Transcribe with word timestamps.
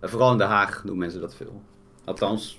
Vooral 0.00 0.32
in 0.32 0.38
Den 0.38 0.46
Haag 0.48 0.82
doen 0.84 0.98
mensen 0.98 1.20
dat 1.20 1.34
veel. 1.34 1.62
Althans, 2.04 2.58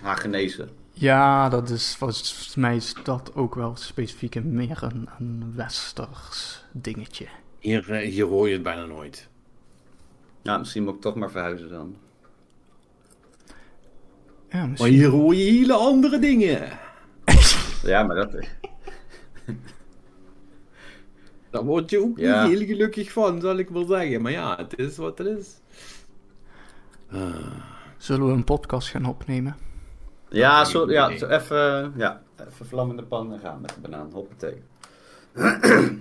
Hagenezen. 0.00 0.68
Ja, 0.92 1.48
dat 1.48 1.68
is, 1.70 1.96
volgens 1.96 2.54
mij 2.56 2.76
is 2.76 2.94
dat 3.04 3.34
ook 3.34 3.54
wel 3.54 3.76
specifiek 3.76 4.34
en 4.34 4.52
meer 4.54 4.78
een, 4.82 5.08
een 5.18 5.52
westers 5.54 6.62
dingetje. 6.72 7.26
Hier, 7.58 7.90
eh, 7.92 8.10
hier 8.10 8.24
hoor 8.26 8.46
je 8.48 8.52
het 8.54 8.62
bijna 8.62 8.84
nooit. 8.84 9.28
Ja, 10.42 10.58
misschien 10.58 10.84
moet 10.84 10.94
ik 10.94 11.00
toch 11.00 11.14
maar 11.14 11.30
verhuizen 11.30 11.68
dan. 11.70 11.96
Ja, 14.50 14.66
Maar 14.66 14.88
hier 14.88 15.08
hoor 15.08 15.34
je 15.34 15.50
hele 15.50 15.72
andere 15.74 16.18
dingen. 16.18 16.68
Ja, 17.82 18.02
maar 18.02 18.16
dat... 18.16 18.34
Daar 21.50 21.64
word 21.64 21.90
je 21.90 22.00
ook 22.02 22.18
Ja. 22.18 22.46
niet 22.46 22.58
heel 22.58 22.66
gelukkig 22.66 23.12
van, 23.12 23.40
zal 23.40 23.56
ik 23.58 23.68
wel 23.68 23.84
zeggen. 23.86 24.22
Maar 24.22 24.32
ja, 24.32 24.56
het 24.56 24.78
is 24.78 24.96
wat 24.96 25.18
het 25.18 25.26
is. 25.26 25.59
Zullen 27.96 28.26
we 28.26 28.32
een 28.32 28.44
podcast 28.44 28.88
gaan 28.88 29.04
opnemen? 29.04 29.56
Ja, 30.28 30.64
zo, 30.64 30.90
ja 30.90 31.16
zo 31.16 31.26
even, 31.26 31.92
ja, 31.96 32.22
even 32.48 32.66
vlam 32.66 32.90
in 32.90 32.96
de 32.96 33.02
pan 33.02 33.32
en 33.32 33.38
gaan 33.38 33.60
met 33.60 33.74
de 33.74 33.80
banaan. 33.80 34.10
Hoppatee. 34.12 34.62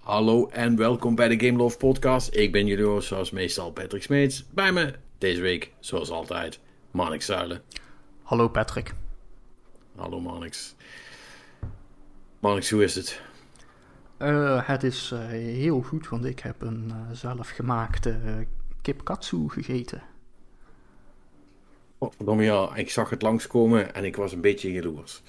Hallo 0.00 0.48
en 0.48 0.76
welkom 0.76 1.14
bij 1.14 1.28
de 1.28 1.46
Game 1.46 1.58
Love 1.58 1.76
Podcast. 1.76 2.34
Ik 2.34 2.52
ben 2.52 2.66
jullie 2.66 2.84
host, 2.84 3.08
zoals 3.08 3.30
meestal 3.30 3.72
Patrick 3.72 4.02
Smeets. 4.02 4.44
Bij 4.50 4.72
me 4.72 4.94
deze 5.18 5.40
week, 5.40 5.72
zoals 5.80 6.10
altijd, 6.10 6.60
Marnix 6.90 7.26
Zuilen. 7.26 7.62
Hallo 8.22 8.48
Patrick. 8.48 8.94
Hallo 9.96 10.20
Marnix. 10.20 10.74
Marnix, 12.40 12.70
hoe 12.70 12.82
is 12.82 12.94
het? 12.94 13.20
Eh, 14.20 14.66
het 14.66 14.82
is 14.82 15.10
eh, 15.10 15.18
heel 15.28 15.82
goed, 15.82 16.08
want 16.08 16.24
ik 16.24 16.40
heb 16.40 16.62
een 16.62 16.84
eh, 16.90 16.96
zelfgemaakte 17.12 18.10
eh, 18.10 18.32
kip 18.82 19.04
katsu 19.04 19.48
gegeten. 19.48 20.02
Oh, 21.98 22.12
verdomme 22.16 22.42
ja, 22.42 22.74
ik 22.74 22.90
zag 22.90 23.10
het 23.10 23.22
langskomen 23.22 23.94
en 23.94 24.04
ik 24.04 24.16
was 24.16 24.32
een 24.32 24.40
beetje 24.40 24.72
jaloers. 24.72 25.22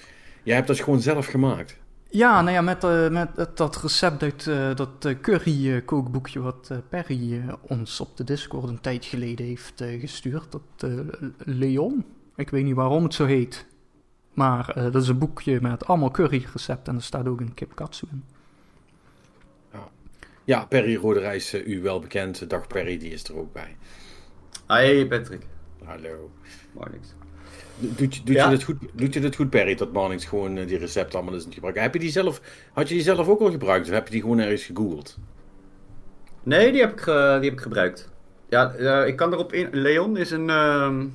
Jij 0.44 0.56
hebt 0.56 0.68
dat 0.68 0.80
gewoon 0.80 1.02
zelf 1.02 1.26
gemaakt. 1.26 1.78
Ja, 2.10 2.42
nou 2.42 2.56
ja, 2.56 2.62
met, 2.62 3.12
met 3.12 3.58
dat 3.58 3.82
recept 3.82 4.24
uit 4.24 4.46
dat 4.78 5.06
eh, 5.06 5.20
curry 5.22 5.74
eh, 5.74 5.86
kookboekje 5.86 6.40
wat 6.40 6.72
Perry 6.90 7.42
ons 7.62 8.00
op 8.00 8.18
de 8.18 8.24
Discord 8.24 8.70
een 8.70 8.82
tijd 8.82 9.06
geleden 9.06 9.46
heeft 9.46 9.84
gestuurd. 10.00 10.52
Dat 10.52 10.90
Leon, 11.38 12.06
ik 12.36 12.50
weet 12.50 12.64
niet 12.64 12.76
waarom 12.76 13.04
het 13.04 13.14
zo 13.14 13.26
heet. 13.26 13.66
Maar 14.34 14.74
dat 14.92 15.02
is 15.02 15.08
een 15.08 15.18
boekje 15.18 15.62
met 15.62 15.86
allemaal 15.86 16.12
curryrecepten 16.12 16.94
en 16.94 17.00
er 17.00 17.06
staat 17.06 17.28
ook 17.28 17.40
een 17.40 17.54
kip 17.54 17.76
katsu 17.76 18.08
in. 18.12 18.24
Ja, 20.44 20.66
Perry 20.66 20.96
Roderijs, 20.96 21.54
eh, 21.54 21.68
u 21.68 21.82
wel 21.82 22.00
bekend. 22.00 22.50
Dag 22.50 22.68
Perry, 22.68 22.98
die 22.98 23.12
is 23.12 23.24
er 23.24 23.38
ook 23.38 23.54
bij. 23.54 23.78
Hey 24.68 25.08
Patrick. 25.08 25.42
Hallo. 25.84 26.32
Do- 26.74 26.90
Doet, 27.96 28.16
je- 28.16 28.24
doet, 28.24 28.36
Ja? 28.36 28.44
je 28.46 28.50
dit 28.50 28.64
goed, 28.64 28.78
doet 28.94 29.14
je 29.14 29.20
dit 29.20 29.36
goed, 29.36 29.50
Perry, 29.50 29.76
dat 29.76 29.92
Marnix 29.92 30.26
gewoon 30.26 30.58
eh, 30.58 30.68
die 30.68 30.78
recepten 30.78 31.16
allemaal 31.20 31.34
eens 31.40 31.48
gebruiken? 31.50 31.82
Heb 31.84 31.94
je 31.94 32.00
die 32.00 32.12
zelf, 32.12 32.42
had 32.74 32.88
je 32.90 32.94
die 32.94 33.04
zelf 33.04 33.28
ook 33.28 33.40
al 33.40 33.52
gebruikt 33.52 33.88
of 33.88 33.94
heb 33.94 34.06
je 34.06 34.12
die 34.12 34.22
gewoon 34.22 34.40
ergens 34.40 34.64
gegoogeld? 34.64 35.18
Nee, 36.44 36.72
die 36.72 36.82
heb 36.82 36.92
ik, 36.92 37.06
die 37.06 37.14
heb 37.50 37.54
ik 37.54 37.62
gebruikt. 37.62 38.10
Ja, 38.50 38.72
eh, 38.74 39.08
ik 39.08 39.16
kan 39.16 39.34
erop 39.34 39.54
in. 39.54 39.68
Leon 39.72 40.18
is 40.18 40.32
een, 40.32 40.50
ehm, 40.50 41.06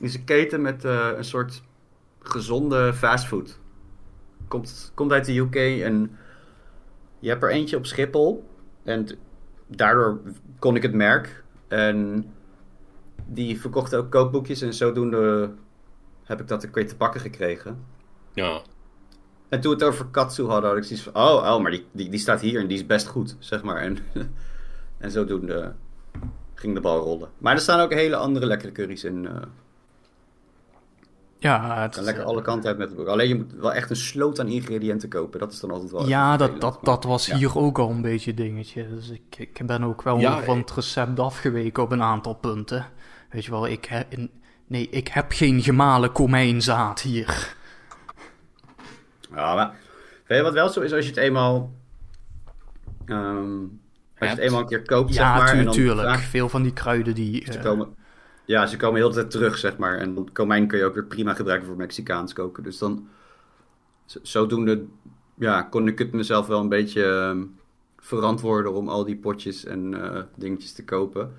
is 0.00 0.14
een 0.14 0.24
keten 0.24 0.62
met 0.62 0.84
een 0.84 1.24
soort 1.24 1.62
gezonde 2.20 2.94
fastfood. 2.94 3.58
Komt, 4.48 4.92
komt 4.94 5.12
uit 5.12 5.24
de 5.24 5.36
UK 5.38 5.54
en 5.84 6.16
je 7.18 7.28
hebt 7.28 7.42
er 7.42 7.50
eentje 7.50 7.76
op 7.76 7.86
Schiphol. 7.86 8.44
En 8.84 9.08
daardoor 9.66 10.20
kon 10.58 10.76
ik 10.76 10.82
het 10.82 10.94
merk. 10.94 11.44
En 11.68 12.26
die 13.26 13.60
verkochten 13.60 13.98
ook 13.98 14.10
kookboekjes 14.10 14.62
en 14.62 14.74
zodoende 14.74 15.50
heb 16.24 16.40
ik 16.40 16.48
dat 16.48 16.62
een 16.62 16.70
keer 16.70 16.88
te 16.88 16.96
pakken 16.96 17.20
gekregen. 17.20 17.84
Ja. 18.32 18.62
En 19.48 19.60
toen 19.60 19.72
we 19.72 19.84
het 19.84 19.92
over 19.92 20.06
katsu 20.06 20.44
hadden, 20.44 20.70
had 20.70 20.78
ik 20.78 20.84
zoiets 20.84 21.04
van... 21.04 21.14
Oh, 21.14 21.54
oh 21.54 21.62
maar 21.62 21.70
die, 21.70 21.86
die, 21.92 22.10
die 22.10 22.20
staat 22.20 22.40
hier 22.40 22.60
en 22.60 22.66
die 22.66 22.76
is 22.76 22.86
best 22.86 23.06
goed, 23.06 23.36
zeg 23.38 23.62
maar. 23.62 23.76
En, 23.76 23.98
en 24.98 25.10
zodoende 25.10 25.74
ging 26.54 26.74
de 26.74 26.80
bal 26.80 27.02
rollen. 27.02 27.28
Maar 27.38 27.54
er 27.54 27.60
staan 27.60 27.80
ook 27.80 27.92
hele 27.92 28.16
andere 28.16 28.46
lekkere 28.46 28.72
curry's 28.72 29.04
in. 29.04 29.26
eh 29.26 29.42
Ja, 31.42 31.82
het, 31.82 31.94
kan 31.94 32.04
lekker 32.04 32.24
alle 32.24 32.42
kanten 32.42 32.68
uit 32.68 32.78
met 32.78 32.88
het 32.88 32.96
boek. 32.96 33.06
Alleen 33.06 33.28
je 33.28 33.34
moet 33.34 33.52
wel 33.52 33.72
echt 33.72 33.90
een 33.90 33.96
sloot 33.96 34.40
aan 34.40 34.48
ingrediënten 34.48 35.08
kopen. 35.08 35.40
Dat 35.40 35.52
is 35.52 35.60
dan 35.60 35.70
altijd 35.70 35.90
wel... 35.90 36.08
Ja, 36.08 36.36
dat, 36.36 36.60
dat, 36.60 36.78
dat 36.82 37.04
was 37.04 37.26
ja. 37.26 37.36
hier 37.36 37.58
ook 37.58 37.78
al 37.78 37.90
een 37.90 38.02
beetje 38.02 38.30
een 38.30 38.36
dingetje. 38.36 38.88
Dus 38.88 39.10
ik, 39.10 39.38
ik 39.38 39.66
ben 39.66 39.84
ook 39.84 40.02
wel 40.02 40.18
Ja, 40.18 40.42
van 40.42 40.58
het 40.58 40.70
recept 40.70 41.20
afgeweken 41.20 41.82
op 41.82 41.92
een 41.92 42.02
aantal 42.02 42.34
punten. 42.34 42.86
Weet 43.30 43.44
je 43.44 43.50
wel, 43.50 43.66
ik 43.66 43.84
heb, 43.84 44.06
nee, 44.66 44.88
ik 44.90 45.08
heb 45.08 45.32
geen 45.32 45.62
gemalen 45.62 46.12
komijnzaad 46.12 47.00
hier. 47.00 47.54
Ja, 49.34 49.54
maar 49.54 49.74
weet 50.26 50.38
je 50.38 50.44
wat 50.44 50.52
wel 50.52 50.68
zo 50.68 50.80
is 50.80 50.92
als 50.92 51.04
je 51.04 51.10
het 51.10 51.20
eenmaal... 51.20 51.72
ehm, 53.06 53.58
als 54.18 54.30
je 54.30 54.36
het 54.36 54.38
eenmaal 54.38 54.60
een 54.60 54.66
keer 54.66 54.82
koopt, 54.82 55.14
ja, 55.14 55.46
zeg 55.46 55.94
maar. 55.94 56.18
Veel 56.18 56.48
van 56.48 56.62
die 56.62 56.72
kruiden 56.72 57.14
die... 57.14 57.44
Eh, 57.44 57.62
komen, 57.62 57.94
ja, 58.52 58.66
ze 58.66 58.76
komen 58.76 59.00
heel 59.00 59.08
de 59.08 59.14
tijd 59.14 59.30
terug, 59.30 59.58
zeg 59.58 59.76
maar. 59.76 59.98
En 59.98 60.32
komijn 60.32 60.66
kun 60.66 60.78
je 60.78 60.84
ook 60.84 60.94
weer 60.94 61.04
prima 61.04 61.34
gebruiken 61.34 61.68
voor 61.68 61.76
Mexicaans 61.76 62.32
koken. 62.32 62.62
Dus 62.62 62.78
dan, 62.78 63.08
zodoende, 64.22 64.84
ja, 65.34 65.62
kon 65.62 65.88
ik 65.88 65.98
het 65.98 66.12
mezelf 66.12 66.46
wel 66.46 66.60
een 66.60 66.68
beetje 66.68 67.04
ehm, 67.04 67.44
verantwoorden 67.98 68.72
om 68.72 68.88
al 68.88 69.04
die 69.04 69.16
potjes 69.16 69.64
en 69.64 70.02
eh, 70.02 70.22
dingetjes 70.36 70.72
te 70.72 70.84
kopen. 70.84 71.32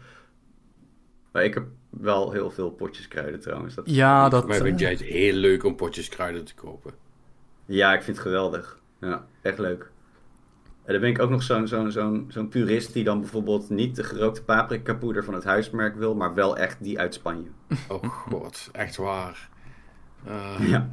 Maar 1.31 1.43
ik 1.43 1.53
heb 1.53 1.65
wel 1.89 2.31
heel 2.31 2.51
veel 2.51 2.71
potjes 2.71 3.07
kruiden 3.07 3.39
trouwens. 3.39 3.75
Dat, 3.75 3.89
ja, 3.89 4.29
dat... 4.29 4.47
Maar 4.47 4.55
vind 4.55 4.75
eh, 4.75 4.81
jij 4.81 4.91
het 4.91 5.01
heel 5.01 5.33
leuk 5.33 5.63
om 5.63 5.75
potjes 5.75 6.09
kruiden 6.09 6.45
te 6.45 6.55
kopen? 6.55 6.93
Ja, 7.65 7.93
ik 7.93 8.03
vind 8.03 8.17
het 8.17 8.25
geweldig. 8.25 8.79
Ja, 8.99 9.27
echt 9.41 9.57
leuk. 9.57 9.91
En 10.85 10.91
dan 10.93 11.01
ben 11.01 11.09
ik 11.09 11.19
ook 11.19 11.29
nog 11.29 11.43
zo'n 11.43 11.67
zo'n 11.67 11.91
zo'n 11.91 12.25
zo'n 12.27 12.47
purist 12.47 12.93
die 12.93 13.03
dan 13.03 13.19
bijvoorbeeld 13.19 13.69
niet 13.69 13.95
de 13.95 14.03
gerookte 14.03 14.43
paprika 14.43 14.93
poeder 14.93 15.23
van 15.23 15.33
het 15.33 15.43
huismerk 15.43 15.95
wil, 15.95 16.15
maar 16.15 16.33
wel 16.33 16.57
echt 16.57 16.83
die 16.83 16.99
uit 16.99 17.13
Spanje. 17.13 17.47
Oh 17.87 18.03
god, 18.03 18.69
echt 18.71 18.95
waar. 18.95 19.49
Eh, 20.25 20.55
Ja. 20.69 20.89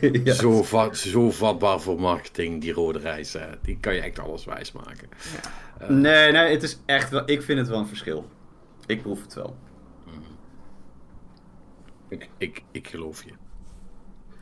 ja. 0.24 0.32
zo, 0.32 0.62
vat, 0.62 0.96
zo 0.96 1.30
vatbaar 1.30 1.80
voor 1.80 2.00
marketing, 2.00 2.60
die 2.60 2.72
rode 2.72 2.98
reis. 2.98 3.32
hè. 3.32 3.46
Die 3.62 3.78
kan 3.80 3.94
je 3.94 4.00
echt 4.00 4.18
alles 4.18 4.44
wijsmaken. 4.44 5.08
Nee, 5.88 6.32
nee, 6.32 6.50
het 6.52 6.62
is 6.62 6.78
echt 6.86 7.10
wel. 7.10 7.22
Ik 7.26 7.42
vind 7.42 7.58
het 7.58 7.68
wel 7.68 7.78
een 7.78 7.86
verschil. 7.86 8.28
Ik 8.86 9.02
proef 9.02 9.22
het 9.22 9.34
wel. 9.34 9.56
Ik, 12.08 12.28
ik, 12.38 12.62
ik 12.70 12.88
geloof 12.88 13.24
je. 13.24 13.30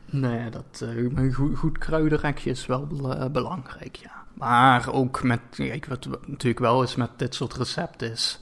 Nee, 0.05 0.49
dat 0.49 0.81
eh, 0.83 0.95
een 0.97 1.33
goed, 1.33 1.57
goed 1.57 1.77
kruidenrekje 1.77 2.49
is 2.49 2.65
wel 2.65 2.87
bel- 2.87 3.29
belangrijk, 3.31 3.95
ja. 3.95 4.22
Maar 4.33 4.93
ook 4.93 5.23
met, 5.23 5.39
kijk, 5.49 5.85
wat 5.85 6.07
natuurlijk 6.25 6.59
wel 6.59 6.83
is 6.83 6.95
met 6.95 7.09
dit 7.17 7.35
soort 7.35 7.53
recepten 7.53 8.11
is, 8.11 8.39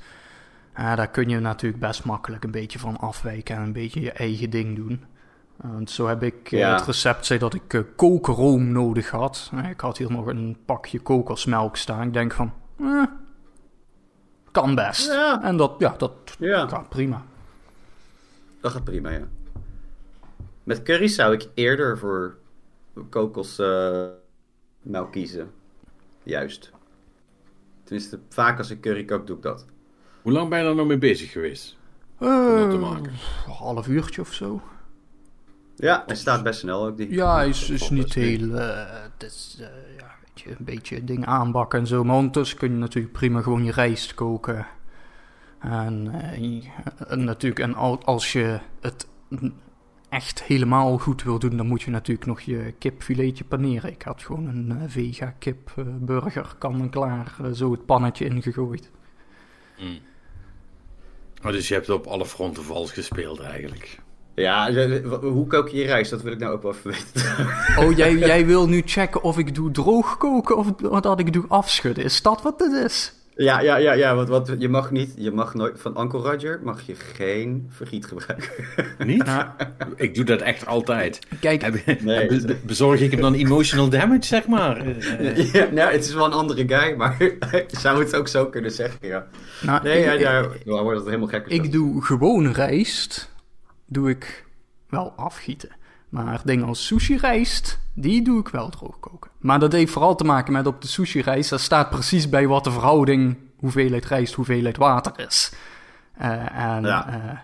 daar 0.75 1.09
kun 1.09 1.29
je 1.29 1.39
natuurlijk 1.39 1.81
best 1.81 2.03
makkelijk 2.05 2.43
een 2.43 2.51
beetje 2.51 2.79
van 2.79 2.97
afwijken 2.97 3.55
en 3.55 3.61
een 3.61 3.73
beetje 3.73 4.01
je 4.01 4.11
eigen 4.11 4.49
ding 4.49 4.75
doen. 4.75 5.03
Eh, 5.61 5.71
Want 5.71 5.89
zo 5.89 6.07
heb 6.07 6.23
ik 6.23 6.51
eh, 6.51 6.59
Ja. 6.59 6.75
het 6.75 6.85
recept 6.85 7.25
zei 7.25 7.39
dat 7.39 7.53
ik 7.53 7.73
eh, 7.73 7.81
kookroom 7.95 8.71
nodig 8.71 9.09
had. 9.09 9.51
Ik 9.69 9.79
had 9.79 9.97
hier 9.97 10.11
nog 10.11 10.25
een 10.25 10.57
pakje 10.65 10.99
kokosmelk 10.99 11.77
staan. 11.77 12.07
Ik 12.07 12.13
denk 12.13 12.33
van, 12.33 12.53
eh, 12.79 13.03
kan 14.51 14.75
best. 14.75 15.07
Ja. 15.11 15.43
En 15.43 15.57
dat, 15.57 15.73
ja, 15.77 15.93
dat 15.97 16.13
Ja. 16.39 16.65
kan 16.65 16.87
prima. 16.87 17.23
Dat 18.61 18.71
gaat 18.71 18.83
prima, 18.83 19.09
ja. 19.09 19.23
Met 20.63 20.83
curry 20.83 21.07
zou 21.07 21.33
ik 21.33 21.47
eerder 21.53 21.97
voor 21.97 22.37
kokosmelk 23.09 24.21
kiezen. 25.11 25.51
Juist. 26.23 26.71
Tenminste, 27.83 28.19
vaak 28.29 28.57
als 28.57 28.69
ik 28.69 28.81
curry 28.81 29.05
kook, 29.05 29.27
doe 29.27 29.35
ik 29.35 29.41
dat. 29.41 29.65
Hoe 30.21 30.31
lang 30.31 30.49
ben 30.49 30.59
je 30.59 30.65
er 30.69 30.75
nou 30.75 30.87
mee 30.87 30.97
bezig 30.97 31.31
geweest? 31.31 31.77
Om 32.19 32.27
dat 32.27 32.69
te 32.69 32.75
Eh, 32.75 32.81
maken. 32.81 33.11
Een 33.45 33.51
half 33.53 33.87
uurtje 33.87 34.21
of 34.21 34.33
zo. 34.33 34.61
Ja, 35.75 36.03
hij 36.05 36.15
staat 36.15 36.43
best 36.43 36.59
snel 36.59 36.85
ook. 36.85 36.97
Die. 36.97 37.13
Ja, 37.13 37.35
hij 37.35 37.49
is, 37.49 37.89
niet 37.89 38.13
heel. 38.13 38.49
het 38.51 39.23
is 39.23 39.57
eh, 39.59 39.67
ja, 39.97 40.11
weet 40.25 40.41
je, 40.41 40.49
een 40.49 40.65
beetje 40.65 41.03
dingen 41.03 41.27
aanbakken 41.27 41.79
en 41.79 41.87
zo. 41.87 42.03
Maar 42.03 42.15
ondertussen 42.15 42.57
kun 42.57 42.71
je 42.71 42.77
natuurlijk 42.77 43.13
prima 43.13 43.41
gewoon 43.41 43.63
je 43.63 43.71
rijst 43.71 44.13
koken. 44.13 44.67
En, 45.59 46.07
eh, 46.21 46.65
en 47.07 47.23
natuurlijk, 47.23 47.59
en 47.59 47.73
al- 47.75 48.03
als 48.03 48.31
je 48.31 48.59
het 48.81 49.07
echt 50.11 50.43
helemaal 50.43 50.97
goed 50.97 51.23
wil 51.23 51.39
doen, 51.39 51.57
dan 51.57 51.67
moet 51.67 51.81
je 51.81 51.91
natuurlijk 51.91 52.27
nog 52.27 52.41
je 52.41 52.73
kipfiletje 52.79 53.43
paneren. 53.43 53.91
Ik 53.91 54.01
had 54.01 54.23
gewoon 54.23 54.47
een 54.47 54.71
eh, 54.71 54.83
vega 54.87 55.33
kip 55.39 55.71
eh, 55.75 55.85
burger, 55.99 56.55
kan 56.57 56.79
en 56.79 56.89
klaar, 56.89 57.35
eh, 57.43 57.51
zo 57.51 57.71
het 57.71 57.85
pannetje 57.85 58.25
ingegooid. 58.25 58.89
Oh, 61.43 61.51
dus 61.51 61.67
je 61.67 61.73
hebt 61.73 61.89
op 61.89 62.05
alle 62.05 62.25
fronten 62.25 62.63
vals 62.63 62.91
gespeeld 62.91 63.39
eigenlijk. 63.39 63.99
Ja, 64.35 64.73
hoe 65.21 65.47
kook 65.47 65.69
je 65.69 65.77
je 65.77 65.85
rijst? 65.85 66.11
Dat 66.11 66.21
wil 66.21 66.31
ik 66.31 66.39
nou 66.39 66.53
ook 66.53 66.61
wel 66.61 66.71
even 66.71 66.91
weten. 66.91 67.47
Oh, 67.77 67.95
jij, 67.97 68.17
jij 68.17 68.45
wil 68.45 68.67
nu 68.67 68.81
checken 68.85 69.23
of 69.23 69.37
ik 69.37 69.55
doe 69.55 69.71
droog 69.71 70.17
koken 70.17 70.57
of 70.57 71.01
dat 71.01 71.19
ik 71.19 71.33
doe 71.33 71.45
afschudden. 71.47 72.03
Is 72.03 72.21
dat 72.21 72.41
wat 72.41 72.59
het 72.59 72.71
is? 72.71 73.20
Ja, 73.35 73.59
ja, 73.61 73.75
ja, 73.75 73.93
ja, 73.93 74.15
want, 74.15 74.27
want 74.29 74.55
je 74.59 74.69
mag 74.69 74.91
niet, 74.91 75.13
je 75.17 75.31
mag 75.31 75.53
nooit, 75.53 75.79
van 75.81 75.99
Uncle 76.01 76.19
Roger 76.19 76.59
mag 76.63 76.81
je 76.81 76.95
geen 76.95 77.67
vergiet 77.69 78.05
gebruiken. 78.05 78.49
Niet? 79.07 79.25
Ja. 79.25 79.55
Ik 79.95 80.15
doe 80.15 80.25
dat 80.25 80.41
echt 80.41 80.65
altijd. 80.65 81.19
Kijk, 81.39 81.61
Heb- 81.61 82.01
Nee. 82.01 82.27
be- 82.27 82.45
be- 82.45 82.57
bezorg 82.65 82.99
ik 83.01 83.11
hem 83.11 83.21
dan 83.21 83.33
emotional 83.33 83.89
damage, 83.89 84.23
zeg 84.25 84.47
maar? 84.47 84.83
Ja, 85.53 85.67
nou, 85.71 85.91
het 85.91 86.03
is 86.05 86.13
wel 86.13 86.25
een 86.25 86.31
andere 86.33 86.67
guy, 86.67 86.95
maar 86.95 87.15
je 87.19 87.37
zou 87.79 87.99
het 88.03 88.15
ook 88.15 88.27
zo 88.27 88.45
kunnen 88.45 88.71
zeggen, 88.71 89.07
ja. 89.07 89.27
nou, 89.61 89.83
Nee, 89.83 89.99
ik, 89.99 90.05
ja, 90.05 90.11
ik- 90.11 90.19
ja, 90.19 90.41
dan 90.65 90.83
wordt 90.83 90.97
het 90.97 91.05
helemaal 91.07 91.27
gek. 91.27 91.47
ik 91.47 91.71
doe 91.71 92.03
gewone 92.03 92.51
rijst, 92.51 93.33
doe 93.85 94.09
ik 94.09 94.45
wel 94.89 95.13
afgieten. 95.15 95.69
Maar 96.09 96.41
dingen 96.43 96.65
als 96.65 96.85
sushi 96.85 97.17
rijst, 97.17 97.79
die 97.95 98.21
doe 98.23 98.39
ik 98.39 98.47
wel 98.47 98.69
droog 98.69 98.99
koken. 98.99 99.30
Maar 99.41 99.59
dat 99.59 99.71
heeft 99.71 99.91
vooral 99.91 100.15
te 100.15 100.23
maken 100.23 100.53
met 100.53 100.67
op 100.67 100.81
de 100.81 100.87
sushi 100.87 101.21
rijst, 101.21 101.49
daar 101.49 101.59
staat 101.59 101.89
precies 101.89 102.29
bij 102.29 102.47
wat 102.47 102.63
de 102.63 102.71
verhouding 102.71 103.37
hoeveelheid 103.57 104.05
rijst, 104.05 104.33
hoeveelheid 104.33 104.77
water 104.77 105.25
is. 105.27 105.53
Eh, 106.13 106.57
en 106.59 106.83
Ja. 106.83 107.07
eh, 107.09 107.37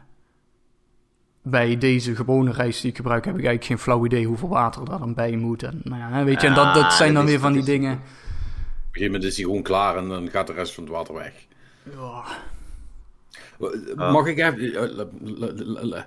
bij 1.41 1.77
deze 1.77 2.15
gewone 2.15 2.51
rijst 2.51 2.81
die 2.81 2.89
ik 2.89 2.95
gebruik, 2.97 3.25
heb 3.25 3.33
ik 3.38 3.45
eigenlijk 3.45 3.65
geen 3.67 3.79
flauw 3.79 4.05
idee 4.05 4.25
hoeveel 4.25 4.49
water 4.49 4.81
er 4.91 4.99
dan 4.99 5.13
bij 5.13 5.35
moet. 5.35 5.63
En, 5.63 5.81
nou 5.83 6.13
ja, 6.13 6.23
weet 6.23 6.41
je, 6.41 6.47
en 6.47 6.53
dat, 6.53 6.73
dat 6.73 6.94
zijn 6.94 7.13
dan 7.13 7.23
is- 7.23 7.29
weer 7.29 7.39
van 7.39 7.53
die 7.53 7.63
dingen. 7.63 7.94
Op 7.94 7.99
een 7.99 8.05
gegeven 8.91 9.05
moment 9.11 9.23
is 9.23 9.35
hij 9.38 9.45
gewoon 9.45 9.61
klaar 9.61 9.97
en 9.97 10.07
dan 10.09 10.29
gaat 10.29 10.47
de 10.47 10.53
rest 10.53 10.73
van 10.73 10.83
het 10.83 10.94
water 10.94 11.13
weg. 11.13 11.33
Ja. 11.83 12.23
Mag 14.11 14.25
ik 14.27 14.38
even... 14.39 15.91
eh, 15.94 16.01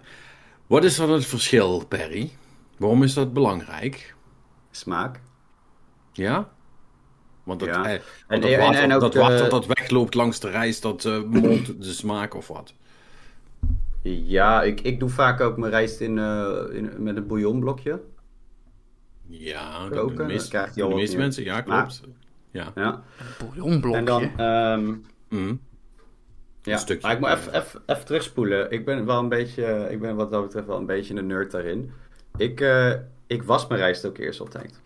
Wat 0.67 0.85
is 0.85 0.97
dan 0.97 1.11
het 1.11 1.27
verschil, 1.27 1.85
Perry? 1.87 2.31
Waarom 2.77 3.03
is 3.03 3.15
dat 3.15 3.33
belangrijk? 3.33 4.15
Smaak. 4.71 5.21
Ja? 6.21 6.49
Want 7.43 7.61
dat, 7.61 7.69
Ja. 7.69 7.85
eh, 7.87 7.93
En- 8.27 8.41
dat, 8.41 8.51
en- 8.51 8.59
water, 8.59 8.81
en 8.83 8.93
ook, 8.93 9.01
dat 9.01 9.15
water 9.15 9.45
eh, 9.45 9.51
dat 9.51 9.67
wegloopt 9.67 10.15
langs 10.15 10.41
de 10.41 10.51
rijst, 10.51 10.83
dat 10.83 11.05
uh, 11.05 11.23
mondt 11.23 11.83
de 11.83 11.93
smaak 11.93 12.35
of 12.35 12.49
wat? 12.49 12.75
Ja, 14.03 14.63
ik, 14.63 14.81
ik 14.81 15.01
doe 15.01 15.09
vaak 15.09 15.41
ook 15.41 15.57
mijn 15.57 15.73
rijst 15.73 16.01
in, 16.01 16.19
eh, 16.19 16.57
in, 16.73 16.91
met 16.99 17.17
een 17.17 17.27
bouillonblokje. 17.27 18.01
Ja, 19.27 19.87
Koken, 19.91 20.07
de 20.09 20.15
dan 20.15 20.27
meeste, 20.27 20.49
krijgt 20.49 20.75
de 20.75 21.15
mensen, 21.17 21.45
ja, 21.45 21.61
klopt. 21.61 22.01
Ja. 22.51 22.73
Ja. 22.75 23.03
Bouillonblokje. 23.39 23.99
En 23.99 24.05
dan, 24.05 24.23
ehm, 24.37 24.95
Mhm. 25.29 25.55
ja. 26.63 26.77
stukje. 26.77 27.07
Maar 27.07 27.17
ik 27.17 27.21
moet 27.21 27.29
even, 27.31 27.55
even, 27.61 27.83
even 27.87 28.05
terugspoelen. 28.05 28.71
Ik 28.71 28.85
ben 28.85 29.07
wel 29.07 29.19
een 29.19 29.29
beetje, 29.29 29.87
ik 29.91 30.01
ben 30.01 30.17
wat 30.17 30.31
dat 30.31 30.43
betreft 30.43 30.67
wel 30.67 30.79
een 30.79 30.87
beetje 30.87 31.15
een 31.15 31.27
nerd 31.27 31.51
daarin. 31.51 31.93
Ik, 32.37 32.61
eh, 32.61 32.93
ik 33.27 33.43
was 33.43 33.67
mijn 33.67 33.81
rijst 33.81 34.05
ook 34.07 34.19
eerst 34.19 34.41
altijd. 34.41 34.81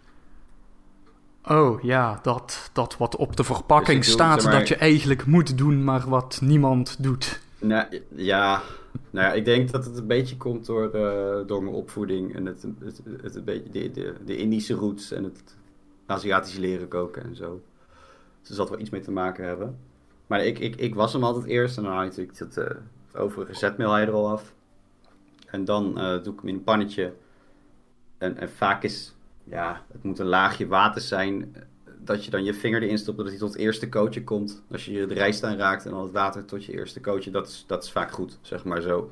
Oh 1.48 1.82
ja, 1.82 2.18
dat, 2.22 2.70
dat 2.72 2.96
wat 2.96 3.16
op 3.16 3.36
de 3.36 3.44
verpakking 3.44 3.98
Dus 3.98 4.12
ik 4.12 4.16
doe, 4.16 4.26
staat 4.26 4.42
zeg 4.42 4.50
maar- 4.50 4.60
dat 4.60 4.68
je 4.68 4.76
eigenlijk 4.76 5.26
moet 5.26 5.58
doen, 5.58 5.84
maar 5.84 6.08
wat 6.08 6.38
niemand 6.42 6.96
doet. 7.02 7.40
Nou, 7.58 8.00
ja, 8.14 8.62
nou 9.10 9.26
ja, 9.26 9.32
ik 9.32 9.44
denk 9.44 9.70
dat 9.70 9.84
het 9.84 9.96
een 9.98 10.06
beetje 10.06 10.36
komt 10.36 10.66
door, 10.66 10.90
eh, 10.90 11.46
door 11.46 11.62
mijn 11.62 11.74
opvoeding 11.74 12.34
en 12.34 12.46
het, 12.46 12.66
het, 12.78 13.00
het, 13.22 13.34
een 13.34 13.44
beetje 13.44 13.70
de, 13.70 13.90
de, 13.90 14.14
de 14.24 14.36
Indische 14.36 14.74
roots 14.74 15.12
en 15.12 15.24
het 15.24 15.56
Aziatische 16.06 16.60
leren 16.60 16.88
koken 16.88 17.22
en 17.22 17.36
zo. 17.36 17.62
Dus 18.40 18.48
er 18.48 18.54
zal 18.54 18.70
wel 18.70 18.78
iets 18.78 18.90
mee 18.90 19.00
te 19.00 19.10
maken 19.10 19.44
hebben. 19.44 19.78
Maar 20.26 20.44
ik, 20.44 20.58
ik, 20.58 20.76
ik 20.76 20.94
was 20.94 21.12
hem 21.12 21.24
altijd 21.24 21.44
eerst 21.44 21.76
en 21.76 21.82
dan 21.82 21.92
haal 21.92 22.02
je 22.02 22.08
natuurlijk 22.08 22.38
het, 22.38 22.56
eh, 22.56 22.64
het 23.06 23.16
overige 23.16 23.54
zetmeel 23.54 23.96
er 23.98 24.12
al 24.12 24.28
af. 24.28 24.52
En 25.46 25.64
dan 25.64 25.98
eh, 25.98 26.22
doe 26.22 26.32
ik 26.32 26.40
hem 26.40 26.48
in 26.48 26.54
een 26.54 26.64
pannetje. 26.64 27.12
En, 28.18 28.36
en 28.38 28.50
vaak 28.50 28.82
is, 28.82 29.13
ja, 29.44 29.82
het 29.92 30.02
moet 30.02 30.18
een 30.18 30.26
laagje 30.26 30.66
water 30.66 31.00
zijn 31.00 31.54
dat 31.98 32.24
je 32.24 32.30
dan 32.30 32.44
je 32.44 32.54
vinger 32.54 32.82
erin 32.82 32.98
stopt, 32.98 33.18
dat 33.18 33.26
hij 33.28 33.36
tot 33.38 33.52
het 33.52 33.58
eerste 33.60 33.88
kootje 33.88 34.24
komt. 34.24 34.62
Als 34.72 34.84
je 34.84 35.06
de 35.06 35.14
rijst 35.14 35.44
aanraakt 35.44 35.84
en 35.84 35.90
dan 35.90 36.02
het 36.02 36.12
water 36.12 36.44
tot 36.44 36.64
je 36.64 36.72
eerste 36.72 37.00
kootje, 37.00 37.30
dat 37.30 37.46
is, 37.48 37.64
dat 37.66 37.84
is 37.84 37.90
vaak 37.92 38.10
goed, 38.12 38.38
zeg 38.42 38.64
maar 38.64 38.80
zo. 38.80 39.10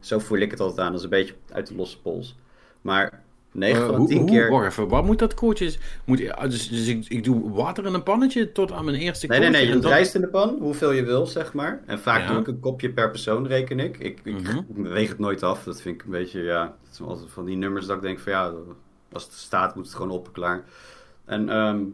Zo 0.00 0.18
voel 0.18 0.38
ik 0.38 0.50
het 0.50 0.60
altijd 0.60 0.80
aan, 0.80 0.90
dat 0.90 0.98
is 0.98 1.04
een 1.04 1.10
beetje 1.10 1.34
uit 1.52 1.66
de 1.66 1.74
losse 1.74 2.00
pols. 2.00 2.36
Maar 2.80 3.22
9 3.52 3.80
Eh, 3.82 3.86
van 3.86 3.96
hoe, 3.96 4.08
10 4.08 4.18
hoe, 4.18 4.30
keer... 4.30 4.50
Wacht 4.50 4.66
even, 4.66 4.88
wat 4.88 5.04
moet 5.04 5.18
dat 5.18 5.34
kootje? 5.34 5.74
Moet, 6.04 6.18
dus 6.48 6.68
dus 6.68 6.86
ik, 6.86 7.04
ik 7.08 7.24
doe 7.24 7.50
water 7.50 7.86
in 7.86 7.94
een 7.94 8.02
pannetje 8.02 8.52
tot 8.52 8.72
aan 8.72 8.84
mijn 8.84 8.96
eerste 8.96 9.26
Nee, 9.26 9.38
nee, 9.38 9.48
kootje? 9.48 9.64
nee, 9.64 9.74
je 9.74 9.80
doet 9.80 9.90
rijst 9.90 10.14
in 10.14 10.20
de 10.20 10.28
pan, 10.28 10.56
hoeveel 10.60 10.90
je 10.92 11.04
wil, 11.04 11.26
zeg 11.26 11.52
maar. 11.52 11.82
En 11.86 11.98
vaak 11.98 12.20
Ja. 12.20 12.28
doe 12.32 12.40
ik 12.40 12.46
een 12.46 12.60
kopje 12.60 12.90
per 12.90 13.10
persoon, 13.10 13.46
reken 13.46 13.80
ik. 13.80 13.98
Ik, 13.98 14.20
ik 14.24 14.40
Mhm. 14.42 14.62
weeg 14.82 15.08
het 15.08 15.18
nooit 15.18 15.42
af, 15.42 15.64
dat 15.64 15.80
vind 15.80 15.94
ik 15.94 16.04
een 16.04 16.10
beetje, 16.10 16.40
ja... 16.42 16.76
Het 16.86 16.96
zijn 16.96 17.08
altijd 17.08 17.30
van 17.30 17.44
die 17.44 17.56
nummers 17.56 17.86
dat 17.86 17.96
ik 17.96 18.02
denk 18.02 18.18
van, 18.18 18.32
ja, 18.32 18.52
als 19.14 19.24
het 19.24 19.32
staat 19.32 19.74
moet 19.74 19.86
het 19.86 19.94
gewoon 19.94 20.10
op, 20.10 20.32
klaar. 20.32 20.64
En 21.24 21.48
ehm, 21.48 21.84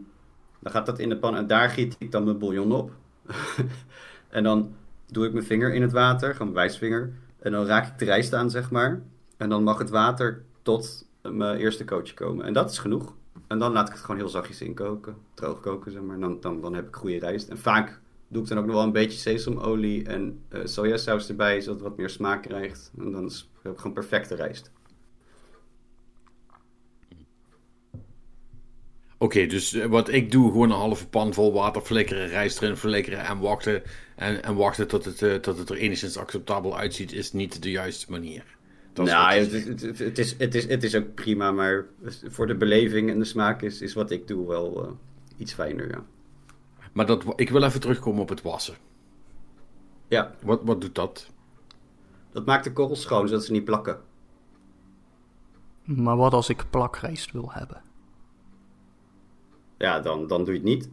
dan 0.58 0.72
gaat 0.72 0.86
dat 0.86 0.98
in 0.98 1.08
de 1.08 1.18
pan 1.18 1.36
en 1.36 1.46
daar 1.46 1.70
giet 1.70 1.96
ik 1.98 2.12
dan 2.12 2.24
mijn 2.24 2.38
bouillon 2.38 2.72
op. 2.72 2.90
en 4.28 4.42
dan 4.42 4.74
doe 5.06 5.26
ik 5.26 5.32
mijn 5.32 5.44
vinger 5.44 5.74
in 5.74 5.82
het 5.82 5.92
water, 5.92 6.32
gewoon 6.32 6.52
mijn 6.52 6.66
wijsvinger. 6.66 7.12
En 7.38 7.52
dan 7.52 7.66
raak 7.66 7.86
ik 7.86 7.98
de 7.98 8.04
rijst 8.04 8.34
aan, 8.34 8.50
zeg 8.50 8.70
maar. 8.70 9.02
En 9.36 9.48
dan 9.48 9.62
mag 9.62 9.78
het 9.78 9.90
water 9.90 10.42
tot 10.62 11.06
mijn 11.22 11.58
eerste 11.58 11.84
kootje 11.84 12.14
komen. 12.14 12.44
En 12.44 12.52
dat 12.52 12.70
is 12.70 12.78
genoeg. 12.78 13.14
En 13.46 13.58
dan 13.58 13.72
laat 13.72 13.86
ik 13.86 13.92
het 13.92 14.02
gewoon 14.02 14.16
heel 14.16 14.28
zachtjes 14.28 14.62
inkoken. 14.62 15.16
Droog 15.34 15.60
koken, 15.60 15.92
zeg 15.92 16.02
maar. 16.02 16.14
En 16.14 16.20
dan, 16.20 16.40
dan, 16.40 16.60
dan 16.60 16.74
heb 16.74 16.88
ik 16.88 16.96
goede 16.96 17.18
rijst. 17.18 17.48
En 17.48 17.58
vaak 17.58 18.00
doe 18.28 18.42
ik 18.42 18.48
dan 18.48 18.58
ook 18.58 18.66
nog 18.66 18.74
wel 18.74 18.84
een 18.84 18.92
beetje 18.92 19.18
sesamolie 19.18 20.06
en 20.06 20.42
eh, 20.48 20.60
sojasaus 20.64 21.28
erbij, 21.28 21.60
zodat 21.60 21.80
het 21.80 21.88
wat 21.88 21.96
meer 21.96 22.10
smaak 22.10 22.42
krijgt. 22.42 22.90
En 22.98 23.12
dan 23.12 23.30
heb 23.62 23.72
ik 23.72 23.78
gewoon 23.78 23.92
perfecte 23.92 24.34
rijst. 24.34 24.70
Oké, 29.22 29.46
dus 29.46 29.72
eh, 29.72 29.86
wat 29.86 30.08
ik 30.08 30.30
doe, 30.30 30.50
gewoon 30.50 30.70
een 30.70 30.76
halve 30.76 31.08
pan 31.08 31.34
vol 31.34 31.52
water 31.52 31.82
flikkeren, 31.82 32.28
rijst 32.28 32.62
erin 32.62 32.76
flikkeren 32.76 33.24
en 33.24 33.38
wachten. 33.38 33.82
En, 34.16 34.42
en 34.42 34.54
wachten 34.54 34.88
tot 34.88 35.04
het, 35.04 35.22
eh, 35.22 35.34
tot 35.34 35.58
het 35.58 35.70
er 35.70 35.76
enigszins 35.76 36.16
acceptabel 36.16 36.78
uitziet, 36.78 37.12
is 37.12 37.32
niet 37.32 37.62
de 37.62 37.70
juiste 37.70 38.10
manier. 38.10 38.44
Dat 38.92 39.06
is 39.06 39.12
nou, 39.12 39.32
het, 39.32 39.52
het 39.98 40.18
is, 40.18 40.34
het, 40.38 40.54
is, 40.54 40.68
het 40.68 40.82
is 40.82 40.94
ook 40.94 41.14
prima, 41.14 41.52
maar 41.52 41.86
voor 42.28 42.46
de 42.46 42.54
beleving 42.54 43.10
en 43.10 43.18
de 43.18 43.24
smaak 43.24 43.62
is, 43.62 43.80
is 43.80 43.94
wat 43.94 44.10
ik 44.10 44.28
doe 44.28 44.46
wel 44.46 44.84
eh, 44.84 44.90
iets 45.36 45.52
fijner, 45.52 45.90
ja. 45.90 46.04
Maar 46.92 47.06
dat, 47.06 47.24
ik 47.36 47.50
wil 47.50 47.62
even 47.62 47.80
terugkomen 47.80 48.22
op 48.22 48.28
het 48.28 48.42
wassen. 48.42 48.74
Ja, 50.08 50.34
Wat, 50.42 50.60
wat 50.62 50.80
doet 50.80 50.94
dat? 50.94 51.30
dat 52.32 52.46
maakt 52.46 52.64
de 52.64 52.72
korrels 52.72 53.00
schoon, 53.00 53.28
zodat 53.28 53.44
ze 53.44 53.52
niet 53.52 53.64
plakken. 53.64 54.00
Maar 55.84 56.16
wat 56.16 56.32
als 56.32 56.48
ik 56.48 56.64
plakrijst 56.70 57.32
wil 57.32 57.52
hebben? 57.52 57.82
Ja, 59.80 60.00
dan, 60.00 60.26
dan 60.26 60.44
doe 60.44 60.52
je 60.52 60.60
het 60.60 60.68
niet. 60.68 60.88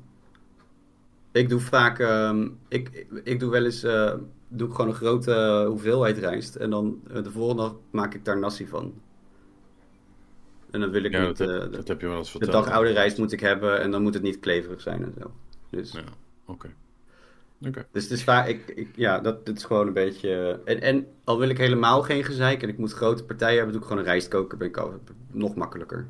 Ik 1.31 1.50
doe 1.50 1.60
vaak, 1.60 2.00
ehm, 2.00 2.48
ik, 2.68 2.89
ik, 2.89 3.07
ik 3.24 3.39
doe 3.39 3.51
wel 3.51 3.66
eens, 3.66 3.83
eh, 3.83 4.14
doe 4.47 4.68
ik 4.68 4.73
gewoon 4.73 4.90
een 4.90 4.97
grote 4.97 5.66
hoeveelheid 5.68 6.18
rijst. 6.18 6.56
En 6.56 6.69
dan 6.69 7.02
eh, 7.07 7.23
de 7.23 7.31
volgende 7.31 7.62
dag 7.62 7.76
maak 7.92 8.14
ik 8.14 8.26
daar 8.26 8.40
nasi 8.40 8.68
van. 8.68 8.94
En 10.71 10.80
dan 10.80 10.90
wil 10.90 11.04
ik 11.04 11.12
Ja, 11.12 11.28
niet, 11.28 11.38
dat, 11.38 11.50
eh, 11.50 11.59
de, 11.59 11.69
dat 11.69 11.88
heb 11.88 12.02
je 12.02 12.07
wel 12.07 12.18
eens 12.18 12.31
de 12.31 12.45
dag 12.45 12.69
oude 12.69 12.92
rijst 12.92 13.18
moet 13.18 13.31
ik 13.31 13.40
hebben 13.40 13.81
en 13.81 13.92
dan 13.92 14.02
moet 14.02 14.14
het 14.14 14.23
niet 14.23 14.40
kleverig 14.40 14.81
zijn 14.81 15.04
en 15.04 15.14
zo. 15.21 15.31
Dus, 15.69 15.92
Ja, 15.92 16.04
oké. 16.45 16.73
Oké. 17.68 17.88
dus 17.92 18.04
het 18.04 18.12
is 18.12 18.23
vaak, 18.23 18.47
ik, 18.47 18.68
ik, 18.68 18.90
ja, 18.95 19.19
dat, 19.19 19.45
dat 19.45 19.57
is 19.57 19.64
gewoon 19.64 19.88
een 19.88 19.94
beetje... 19.94 20.59
En, 20.66 20.81
en 20.81 21.07
al 21.23 21.40
wil 21.40 21.50
ik 21.50 21.57
helemaal 21.57 22.02
geen 22.02 22.23
gezeik 22.23 22.64
en 22.64 22.69
ik 22.69 22.78
moet 22.78 22.94
grote 22.94 23.23
partijen 23.23 23.56
hebben, 23.56 23.73
doe 23.73 23.81
ik 23.81 23.88
gewoon 23.88 24.04
een 24.04 24.09
rijstkoker, 24.09 24.57
ben 24.57 24.68
ik 24.68 24.78
al 24.78 24.94
nog 25.31 25.56
makkelijker. 25.56 26.07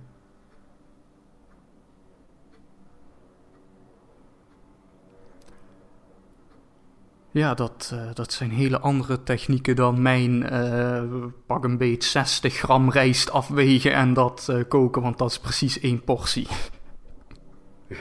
Ja, 7.37 7.53
dat, 7.53 7.91
eh, 7.93 8.13
dat 8.13 8.33
zijn 8.33 8.51
hele 8.51 8.79
andere 8.79 9.23
technieken 9.23 9.75
dan 9.75 10.01
mijn 10.01 10.43
eh, 10.43 11.03
pak 11.45 11.63
een 11.63 11.77
beet 11.77 12.03
60 12.03 12.53
gram 12.53 12.91
rijst 12.91 13.31
afwegen 13.31 13.93
en 13.93 14.13
dat 14.13 14.47
eh, 14.49 14.61
koken, 14.67 15.01
want 15.01 15.17
dat 15.17 15.29
is 15.29 15.39
precies 15.39 15.79
één 15.79 16.03
portie. 16.03 16.47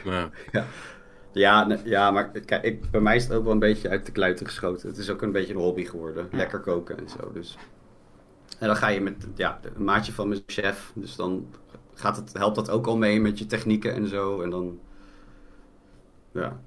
Ja. 0.04 0.30
Ja, 1.32 1.78
ja 1.84 2.10
maar 2.10 2.30
kijk, 2.30 2.64
ik, 2.64 2.90
bij 2.90 3.00
mij 3.00 3.16
is 3.16 3.24
het 3.24 3.32
ook 3.32 3.44
wel 3.44 3.52
een 3.52 3.58
beetje 3.58 3.88
uit 3.88 4.06
de 4.06 4.12
kluiten 4.12 4.46
geschoten. 4.46 4.88
Het 4.88 4.98
is 4.98 5.10
ook 5.10 5.22
een 5.22 5.32
beetje 5.32 5.54
een 5.54 5.60
hobby 5.60 5.84
geworden. 5.84 6.28
Lekker 6.32 6.60
koken 6.60 6.98
en 6.98 7.08
zo. 7.08 7.32
Dus. 7.32 7.58
En 8.58 8.66
dan 8.66 8.76
ga 8.76 8.88
je 8.88 9.00
met 9.00 9.26
ja, 9.34 9.60
een 9.76 9.84
maatje 9.84 10.12
van 10.12 10.28
mijn 10.28 10.42
chef. 10.46 10.92
Dus 10.94 11.16
dan 11.16 11.46
gaat 11.94 12.16
het, 12.16 12.32
helpt 12.32 12.56
dat 12.56 12.70
ook 12.70 12.86
al 12.86 12.96
mee 12.96 13.20
met 13.20 13.38
je 13.38 13.46
technieken 13.46 13.94
en 13.94 14.08
zo. 14.08 14.40
En 14.40 14.50
dan. 14.50 14.78
Ja. 16.32 16.60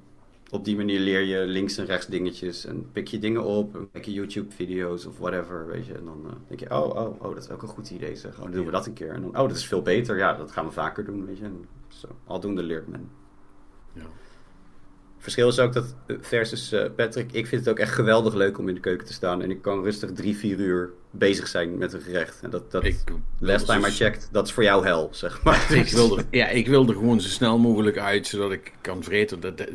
Op 0.52 0.66
die 0.66 0.76
manier 0.76 1.00
leer 1.00 1.22
je 1.22 1.46
links 1.46 1.78
en 1.78 1.86
rechts 1.86 2.08
dingetjes. 2.08 2.66
En 2.66 2.92
pik 2.92 3.08
je 3.08 3.20
dingen 3.20 3.44
op. 3.44 3.76
En 3.76 3.90
kijk 3.92 4.06
je 4.06 4.14
YouTube-video's 4.14 5.06
of 5.06 5.18
whatever. 5.18 5.68
Weet 5.68 5.86
je. 5.86 5.94
En 5.94 6.06
dan 6.06 6.26
eh, 6.26 6.34
denk 6.48 6.60
je: 6.60 6.70
oh, 6.70 6.96
oh, 6.96 7.24
oh, 7.24 7.34
dat 7.34 7.44
is 7.44 7.50
ook 7.50 7.62
een 7.62 7.68
goed 7.68 7.90
idee. 7.90 8.16
Zeg. 8.16 8.36
Oh, 8.36 8.44
dan 8.44 8.52
doen 8.52 8.66
we 8.66 8.72
dat 8.72 8.86
een 8.86 8.94
keer. 8.94 9.10
En 9.10 9.22
dan: 9.22 9.30
oh, 9.30 9.48
dat 9.48 9.58
is 9.58 9.66
veel 9.66 9.82
beter. 9.82 10.18
Ja, 10.18 10.34
dat 10.34 10.52
gaan 10.52 10.66
we 10.66 10.72
vaker 10.72 11.06
doen. 11.06 11.26
Weet 11.26 11.38
je. 11.38 11.44
En 11.44 11.66
zo. 11.88 12.08
Aldoende 12.26 12.64
leert 12.64 12.88
men. 12.88 13.10
Ja. 13.94 14.06
Verschil 15.20 15.48
is 15.48 15.60
ook 15.60 15.74
dat 15.74 15.96
eh, 16.08 16.16
versus 16.22 16.72
eh, 16.72 16.86
Patrick, 16.96 17.32
ik 17.32 17.48
vind 17.48 17.66
het 17.66 17.70
ook 17.70 17.80
echt 17.80 17.94
geweldig 17.94 18.34
leuk 18.34 18.58
om 18.58 18.68
in 18.68 18.74
de 18.74 18.80
keuken 18.80 19.08
te 19.08 19.14
staan. 19.14 19.42
En 19.42 19.52
ik 19.52 19.62
kan 19.62 19.84
rustig 19.84 20.12
drie, 20.12 20.38
vier 20.38 20.58
uur 20.58 20.90
bezig 21.12 21.48
zijn 21.48 21.78
met 21.78 21.94
een 21.94 22.02
gerecht. 22.02 22.40
En 22.42 22.50
dat, 22.50 22.72
dat 22.72 22.84
Ik, 22.84 23.04
last 23.40 23.66
time 23.66 23.88
I 23.88 23.92
checked, 23.92 24.30
dat 24.32 24.48
is 24.48 24.54
voor 24.54 24.64
jou 24.64 24.86
hel, 24.86 25.10
zeg 25.12 25.44
maar. 25.44 25.74
ik 25.74 25.90
wil, 25.90 26.18
er, 26.18 26.26
ja, 26.32 26.48
ik 26.48 26.68
wil 26.68 26.88
er 26.88 26.94
gewoon 26.94 27.22
zo 27.22 27.30
snel 27.30 27.58
mogelijk 27.58 27.98
uit, 27.98 28.28
zodat 28.28 28.52
ik 28.52 28.74
kan 28.82 29.04
vreten. 29.04 29.40
Dat, 29.40 29.58
dat, 29.58 29.70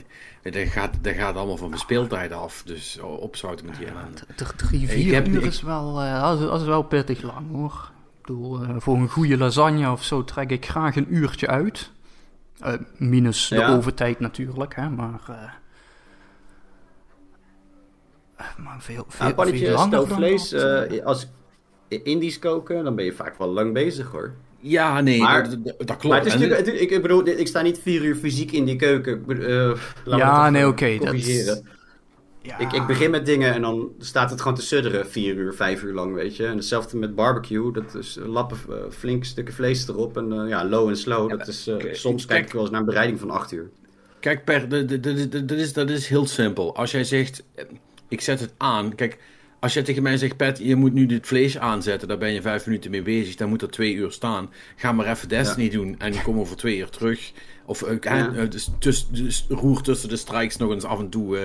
dat, 0.53 0.69
gaat, 0.69 0.91
dat 1.01 1.15
gaat 1.15 1.37
allemaal 1.37 1.57
van 1.57 1.69
mijn 1.69 1.81
speeltijd 1.81 2.33
af. 2.33 2.63
Dus 2.63 2.99
opzouten 3.01 3.67
met 3.67 3.77
die 3.77 3.87
ellende. 3.87 4.21
Drie, 4.57 4.83
Ik 4.83 4.89
vier 4.91 5.15
heb- 5.15 5.27
uur 5.27 5.43
is 5.47 5.63
wel, 5.63 6.01
eh, 6.03 6.39
dat 6.41 6.61
is, 6.61 6.67
wel 6.67 6.83
pittig 6.83 7.23
lang 7.23 7.51
hoor. 7.53 7.91
Ik 8.21 8.27
bedoel, 8.27 8.63
eh, 8.63 8.75
voor 8.79 8.97
een 8.97 9.09
goede 9.09 9.37
lasagne 9.37 9.91
of 9.91 10.05
zo 10.05 10.25
trek 10.25 10.51
ik 10.51 10.67
graag 10.67 10.97
een 10.97 11.15
uurtje 11.15 11.47
uit. 11.47 11.91
Eh, 12.59 12.73
minus 12.97 13.49
de 13.49 13.55
Ja. 13.55 13.77
overtijd 13.77 14.21
natuurlijk, 14.21 14.75
hè, 14.77 14.89
maar... 14.91 15.21
eh, 15.29 15.43
eh, 18.37 18.47
maar 18.57 18.77
veel, 18.83 19.05
veel, 19.09 19.25
Ja, 19.25 19.31
een 19.31 19.35
pannetje 19.37 19.65
veel 19.67 19.75
langer 19.75 19.91
dan 19.91 20.05
stoofvlees, 20.07 20.49
dat, 20.49 20.63
eh. 20.63 20.99
eh, 20.99 21.05
als 21.05 21.27
Indisch 21.89 22.39
koken, 22.39 22.85
dan 22.85 22.95
ben 22.95 23.05
je 23.05 23.13
vaak 23.13 23.39
wel 23.39 23.49
lang 23.49 23.73
bezig 23.73 24.11
hoor. 24.11 24.35
Ja, 24.67 25.01
nee, 25.01 25.21
Maar- 25.21 25.51
dat, 25.51 25.65
dat, 25.65 25.87
klopt. 25.87 26.05
Maar 26.05 26.19
het 26.19 26.27
is 26.27 26.33
natuurlijk, 26.33 26.67
het- 26.67 26.81
ik, 26.81 26.91
ik 26.91 27.03
bedoel, 27.03 27.27
ik 27.27 27.47
sta 27.47 27.63
niet 27.63 27.79
vier 27.83 28.03
uur 28.03 28.17
fysiek 28.17 28.53
in 28.53 28.65
die 28.65 28.77
keuken. 28.77 29.25
Eh, 29.29 29.73
Ja, 30.05 30.51
nee, 30.51 30.67
oké. 30.67 30.87
Ja. 32.43 32.59
Ik, 32.59 32.73
ik 32.73 32.87
begin 32.87 33.11
met 33.11 33.27
dingen 33.27 33.55
en 33.55 33.63
dan 33.63 33.89
staat 33.99 34.31
het 34.31 34.41
gewoon 34.41 34.57
te 34.57 34.63
sudderen 34.63 35.09
vier 35.11 35.35
uur, 35.35 35.55
vijf 35.55 35.83
uur 35.83 35.93
lang, 35.95 36.15
weet 36.15 36.37
je. 36.37 36.47
En 36.47 36.57
hetzelfde 36.57 36.97
met 36.97 37.15
barbecue, 37.15 37.73
dat 37.73 37.95
is 37.95 38.19
lappen, 38.27 38.57
eh, 38.69 38.77
flink 38.91 39.25
stukken 39.25 39.55
vlees 39.55 39.89
erop. 39.89 40.17
En 40.17 40.33
eh, 40.33 40.49
ja, 40.49 40.65
low 40.69 40.89
en 40.89 40.97
slow, 40.97 41.31
dat 41.31 41.49
is, 41.49 41.67
eh, 41.67 41.77
soms 41.93 42.27
kijk. 42.27 42.39
kijk 42.39 42.47
ik 42.47 42.53
wel 42.53 42.63
eens 42.63 42.71
naar 42.71 42.81
een 42.81 42.87
bereiding 42.87 43.21
van 43.21 43.31
acht 43.31 43.53
uur. 43.53 43.71
Kijk, 44.21 44.45
Per, 44.45 44.69
dat, 44.69 45.51
is, 45.59 45.73
dat 45.73 45.91
is 45.91 46.09
heel 46.09 46.27
simpel. 46.27 46.77
Als 46.77 46.91
jij 46.91 47.05
zegt, 47.05 47.43
ik 48.09 48.21
zet 48.21 48.41
het 48.41 48.53
aan. 48.57 48.95
Kijk, 48.95 49.19
als 49.65 49.75
jij 49.75 49.83
tegen 49.83 50.03
mij 50.03 50.17
zegt, 50.17 50.37
Pet, 50.37 50.59
je 50.63 50.77
moet 50.77 50.93
nu 50.93 51.07
dit 51.07 51.27
vlees 51.27 51.59
aanzetten. 51.59 52.09
Daar 52.09 52.19
ben 52.19 52.33
je 52.33 52.43
vijf 52.43 52.67
minuten 52.67 52.91
mee 52.91 53.03
bezig. 53.03 53.35
Dan 53.35 53.49
moet 53.49 53.63
er 53.63 53.71
twee 53.71 53.95
uur 53.95 54.11
staan. 54.13 54.51
Ga 54.77 54.93
maar 54.93 55.07
even 55.07 55.29
Destiny 55.29 55.69
doen. 55.69 55.95
En 55.99 56.23
kom 56.23 56.39
over 56.39 56.57
twee 56.57 56.79
uur 56.79 56.89
terug. 56.89 57.33
Of 57.67 57.85
Ja. 58.01 58.31
dus, 58.79 59.07
dus 59.11 59.47
roer 59.49 59.83
tussen 59.83 60.09
de 60.09 60.17
strikes 60.17 60.57
nog 60.57 60.71
eens 60.71 60.85
af 60.85 60.99
en 60.99 61.09
toe 61.09 61.39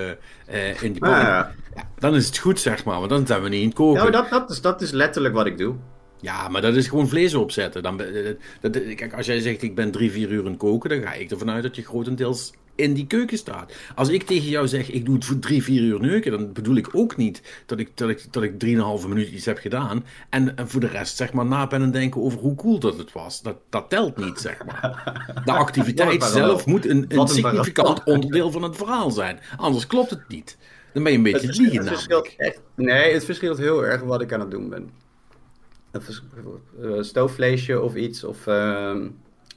eh, 0.46 0.82
in 0.82 0.92
die 0.92 1.00
pan. 1.00 1.10
Ja. 1.10 1.54
Dan 1.98 2.14
is 2.14 2.26
het 2.26 2.38
goed, 2.38 2.60
zeg 2.60 2.84
maar. 2.84 2.98
Want 2.98 3.10
dan 3.10 3.26
zijn 3.26 3.42
we 3.42 3.48
niet 3.48 3.60
in 3.60 3.66
het 3.66 3.74
koken. 3.76 4.04
Ja, 4.04 4.10
dat, 4.10 4.30
dat, 4.30 4.50
is, 4.50 4.60
dat 4.60 4.82
is 4.82 4.90
letterlijk 4.90 5.34
wat 5.34 5.46
ik 5.46 5.58
doe. 5.58 5.74
Ja, 6.20 6.48
maar 6.48 6.62
dat 6.62 6.76
is 6.76 6.88
gewoon 6.88 7.08
vlees 7.08 7.34
opzetten. 7.34 7.82
Dan, 7.82 7.96
dat, 7.96 8.06
dat- 8.60 8.94
kijk, 8.94 9.14
als 9.14 9.26
jij 9.26 9.40
zegt 9.40 9.62
ik 9.62 9.74
ben 9.74 9.90
drie, 9.90 10.10
vier 10.10 10.30
uur 10.30 10.40
aan 10.44 10.50
het 10.50 10.56
koken, 10.56 10.90
dan 10.90 11.02
ga 11.02 11.12
ik 11.12 11.30
ervan 11.30 11.50
uit 11.50 11.62
dat 11.62 11.76
je 11.76 11.82
grotendeels 11.82 12.52
in 12.80 12.94
die 12.94 13.06
keuken 13.06 13.38
staat. 13.38 13.72
Als 13.94 14.08
ik 14.08 14.22
tegen 14.22 14.48
jou 14.48 14.68
zeg 14.68 14.90
ik 14.90 15.04
doe 15.04 15.14
het 15.14 15.24
voor 15.24 15.38
drie, 15.38 15.62
vier 15.62 15.82
uur 15.82 16.00
neuken, 16.00 16.30
dan 16.30 16.52
bedoel 16.52 16.76
ik 16.76 16.88
ook 16.92 17.16
niet 17.16 17.42
dat 17.66 17.78
ik, 17.78 17.90
dat 17.94 18.08
ik, 18.08 18.32
dat 18.32 18.42
ik 18.42 18.58
drieënhalve 18.58 19.08
minuut 19.08 19.28
iets 19.28 19.44
heb 19.44 19.58
gedaan. 19.58 20.04
En, 20.28 20.56
en 20.56 20.68
voor 20.68 20.80
de 20.80 20.86
rest 20.86 21.16
zeg 21.16 21.32
maar 21.32 21.46
na 21.46 21.66
ben 21.66 21.82
en 21.82 21.90
denken 21.90 22.22
over 22.22 22.38
hoe 22.38 22.54
cool 22.54 22.78
dat 22.78 22.98
het 22.98 23.12
was. 23.12 23.42
Dat, 23.42 23.56
dat 23.68 23.88
telt 23.88 24.16
niet, 24.16 24.38
zeg 24.38 24.64
maar. 24.64 25.42
De 25.44 25.52
activiteit 25.52 26.22
een 26.22 26.28
zelf 26.28 26.66
moet 26.66 26.86
een, 26.86 27.04
een 27.08 27.18
een 27.18 27.28
significant 27.28 27.94
parallel. 27.94 28.14
onderdeel 28.14 28.50
van 28.50 28.62
het 28.62 28.76
verhaal 28.76 29.10
zijn. 29.10 29.40
Anders 29.56 29.86
klopt 29.86 30.10
het 30.10 30.28
niet. 30.28 30.56
Dan 30.92 31.02
ben 31.02 31.12
je 31.12 31.18
een 31.18 31.24
beetje 31.24 31.46
Het, 31.46 31.56
liegen 31.56 31.78
het 31.78 31.88
verschilt 31.88 32.34
echt, 32.36 32.60
nee, 32.74 33.12
het 33.12 33.24
verschilt 33.24 33.58
heel 33.58 33.84
erg 33.86 34.02
wat 34.02 34.20
ik 34.20 34.32
aan 34.32 34.40
het 34.40 34.50
doen 34.50 34.68
ben. 34.68 34.90
Vers- 35.92 36.22
eh, 36.82 37.00
stoofvleesje 37.00 37.80
of 37.80 37.94
iets, 37.94 38.24
of 38.24 38.46
ehm, 38.46 39.08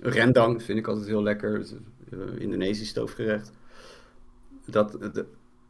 rendang 0.01 0.63
vind 0.63 0.79
ik 0.79 0.87
altijd 0.87 1.07
heel 1.07 1.23
lekker. 1.23 1.65
Eh, 2.19 2.41
Indonesisch 2.41 2.89
stoofgerecht. 2.89 3.51
Dat, 4.65 4.91
de- 4.91 5.25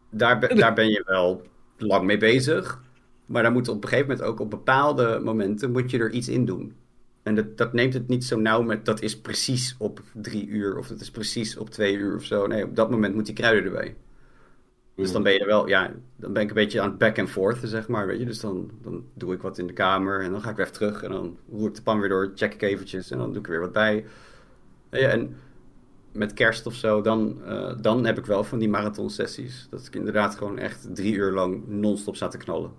daar, 0.10 0.40
ben, 0.40 0.56
daar 0.58 0.74
ben 0.74 0.88
je 0.90 1.04
wel 1.06 1.42
lang 1.78 2.04
mee 2.06 2.18
bezig. 2.18 2.82
Maar 3.26 3.44
dan 3.44 3.54
moet 3.54 3.68
op 3.68 3.84
een 3.84 3.90
gegeven 3.90 4.10
moment 4.12 4.28
ook 4.28 4.40
op 4.40 4.50
bepaalde 4.50 5.20
momenten 5.24 5.72
moet 5.72 5.92
je 5.92 5.98
er 6.00 6.12
iets 6.12 6.28
in 6.28 6.46
doen. 6.46 6.74
En 7.24 7.36
dat, 7.36 7.58
dat 7.58 7.74
neemt 7.74 7.94
het 7.94 8.08
niet 8.08 8.26
zo 8.26 8.40
nauw 8.40 8.62
met 8.62 8.86
dat 8.86 9.02
is 9.02 9.20
precies 9.20 9.76
op 9.80 10.02
drie 10.14 10.48
uur 10.48 10.78
of 10.78 10.88
dat 10.88 11.02
is 11.02 11.12
precies 11.12 11.58
op 11.58 11.70
twee 11.70 11.96
uur 11.96 12.16
of 12.16 12.24
zo. 12.24 12.48
Nee, 12.48 12.64
op 12.64 12.76
dat 12.76 12.90
moment 12.92 13.16
moet 13.16 13.26
die 13.26 13.36
kruiden 13.36 13.64
erbij. 13.64 13.96
Dus 14.96 15.12
dan 15.12 15.24
ben 15.24 15.34
je 15.34 15.40
er 15.40 15.46
wel, 15.46 15.68
ja, 15.68 15.94
dan 16.16 16.34
ben 16.34 16.42
ik 16.44 16.48
een 16.50 16.56
beetje 16.56 16.82
aan 16.82 16.90
het 16.90 16.98
back 16.98 17.20
and 17.20 17.30
forth, 17.30 17.60
zeg 17.64 17.88
maar, 17.88 18.08
weet 18.08 18.20
je. 18.20 18.26
Dus 18.26 18.40
dan, 18.40 18.72
dan 18.82 19.06
doe 19.14 19.34
ik 19.34 19.42
wat 19.42 19.58
in 19.58 19.68
de 19.68 19.74
kamer 19.74 20.22
en 20.22 20.32
dan 20.32 20.42
ga 20.42 20.50
ik 20.50 20.56
weer 20.56 20.66
even 20.66 20.78
terug 20.78 21.04
en 21.04 21.12
dan 21.12 21.38
roer 21.52 21.68
ik 21.68 21.76
de 21.76 21.82
pan 21.82 22.00
weer 22.00 22.10
door, 22.10 22.32
check 22.36 22.54
ik 22.54 22.62
eventjes 22.62 23.12
en 23.12 23.18
dan 23.18 23.30
doe 23.30 23.40
ik 23.40 23.46
er 23.46 23.52
weer 23.52 23.62
wat 23.62 23.72
bij. 23.72 24.06
Je, 24.92 25.06
en 25.08 25.36
met 26.14 26.34
kerst 26.34 26.66
of 26.66 26.74
zo, 26.74 27.02
dan, 27.02 27.44
eh, 27.46 27.74
dan 27.82 28.06
heb 28.06 28.18
ik 28.18 28.26
wel 28.26 28.44
van 28.44 28.60
die 28.60 28.70
marathon 28.70 29.10
sessies. 29.10 29.68
Dat 29.70 29.86
ik 29.86 29.96
inderdaad 29.96 30.36
gewoon 30.36 30.58
echt 30.58 30.96
drie 30.96 31.14
uur 31.14 31.32
lang 31.32 31.68
non-stop 31.68 32.16
sta 32.16 32.28
te 32.28 32.38
knallen. 32.38 32.72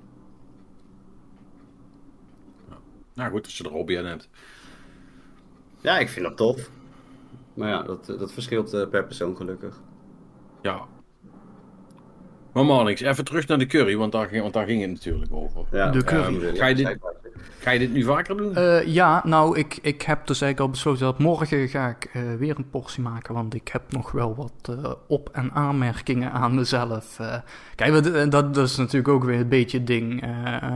Nou 3.14 3.30
goed, 3.30 3.44
als 3.44 3.58
je 3.58 3.64
er 3.64 3.70
hobby 3.70 3.98
aan 3.98 4.04
hebt. 4.04 4.28
Ja, 5.80 5.98
ik 5.98 6.08
vind 6.08 6.26
dat 6.26 6.36
tof. 6.36 6.70
Maar 7.54 7.68
ja, 7.68 7.82
dat, 7.82 8.06
dat 8.06 8.32
verschilt 8.32 8.72
eh, 8.72 8.88
per 8.88 9.04
persoon 9.04 9.36
gelukkig. 9.36 9.80
Ja. 10.62 10.86
Maar 12.52 12.64
Marnix, 12.64 13.00
even 13.00 13.24
terug 13.24 13.46
naar 13.46 13.58
de 13.58 13.66
curry, 13.66 13.96
want 13.96 14.12
daar 14.12 14.28
ging, 14.28 14.42
want 14.42 14.54
daar 14.54 14.66
ging 14.66 14.80
het 14.80 14.90
natuurlijk 14.90 15.32
over. 15.32 15.64
Ja, 15.72 15.90
De 15.90 16.04
curry. 16.04 16.56
Ga 16.56 16.66
je 16.66 16.74
dit- 16.74 16.98
Ga 17.58 17.70
je 17.70 17.78
dit 17.78 17.92
nu 17.92 18.02
vaker 18.02 18.36
doen? 18.36 18.56
Eh, 18.56 18.86
ja, 18.86 19.22
nou, 19.24 19.58
ik, 19.58 19.78
ik 19.82 20.02
heb 20.02 20.26
dus 20.26 20.40
eigenlijk 20.40 20.60
al 20.60 20.68
besloten 20.68 21.04
dat 21.04 21.18
morgen 21.18 21.68
ga 21.68 21.88
ik 21.88 22.10
eh, 22.12 22.22
weer 22.38 22.56
een 22.56 22.70
portie 22.70 23.02
maken. 23.02 23.34
Want 23.34 23.54
ik 23.54 23.68
heb 23.68 23.82
nog 23.88 24.10
wel 24.10 24.34
wat 24.34 24.76
eh, 24.78 24.92
op- 25.06 25.28
en 25.32 25.52
aanmerkingen 25.52 26.32
aan 26.32 26.54
mezelf. 26.54 27.20
kijk, 27.74 28.02
dat, 28.30 28.54
dat 28.54 28.56
is 28.56 28.76
natuurlijk 28.76 29.08
ook 29.08 29.24
weer 29.24 29.40
een 29.40 29.48
beetje 29.48 29.78
het 29.78 29.86
ding. 29.86 30.24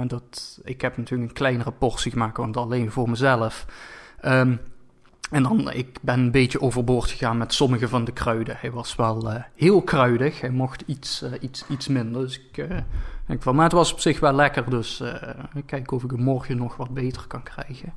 dat, 0.07 0.61
ik 0.65 0.81
heb 0.81 0.97
natuurlijk 0.97 1.29
een 1.29 1.37
kleinere 1.37 1.73
portie 1.73 2.13
gemaakt, 2.13 2.37
want 2.37 2.57
alleen 2.57 2.91
voor 2.91 3.11
mezelf. 3.11 3.67
Ehm, 4.21 4.57
en 5.31 5.43
dan, 5.43 5.73
ik 5.73 5.99
ben 6.01 6.19
een 6.19 6.31
beetje 6.31 6.61
overboord 6.61 7.11
gegaan 7.11 7.39
met 7.39 7.55
sommige 7.55 7.89
van 7.89 8.05
de 8.05 8.13
kruiden. 8.13 8.57
Hij 8.59 8.71
was 8.71 8.97
wel 8.97 9.31
eh, 9.31 9.43
heel 9.55 9.83
kruidig. 9.83 10.41
Hij 10.41 10.51
mocht 10.51 10.83
iets, 10.87 11.23
eh, 11.23 11.33
iets, 11.41 11.65
iets 11.69 11.89
minder. 11.89 12.23
Dus 12.23 12.41
ik 12.41 12.59
eh, 12.59 12.77
denk 13.27 13.43
van, 13.43 13.55
maar 13.55 13.65
het 13.65 13.73
was 13.73 13.93
op 13.93 14.01
zich 14.01 14.21
wel 14.21 14.33
lekker. 14.33 14.71
Dus 14.71 15.03
ik 15.55 15.67
kijk 15.67 15.93
of 15.93 16.05
ik 16.05 16.11
hem 16.11 16.23
morgen 16.23 16.57
nog 16.57 16.77
wat 16.77 16.91
beter 16.91 17.27
kan 17.27 17.43
krijgen. 17.43 17.93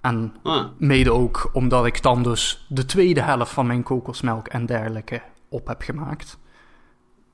En 0.00 0.34
Ah, 0.42 0.66
mede 0.78 1.12
ook 1.12 1.50
omdat 1.52 1.86
ik 1.86 2.02
dan 2.02 2.22
dus 2.22 2.66
de 2.68 2.84
tweede 2.84 3.22
helft 3.22 3.52
van 3.52 3.66
mijn 3.66 3.82
kokosmelk 3.82 4.48
en 4.48 4.66
dergelijke 4.66 5.22
op 5.48 5.66
heb 5.66 5.82
gemaakt. 5.82 6.38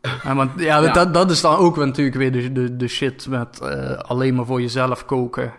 En 0.22 0.36
want 0.36 0.60
ja, 0.60 0.78
Ja. 0.78 0.92
Dat, 0.92 1.14
dat 1.14 1.30
is 1.30 1.40
dan 1.40 1.56
ook 1.56 1.76
weer 1.76 1.86
natuurlijk 1.86 2.16
weer 2.16 2.32
de, 2.32 2.52
de, 2.52 2.76
de 2.76 2.88
shit 2.88 3.28
met 3.28 3.60
alleen 4.02 4.34
maar 4.34 4.46
voor 4.46 4.60
jezelf 4.60 5.04
koken. 5.04 5.52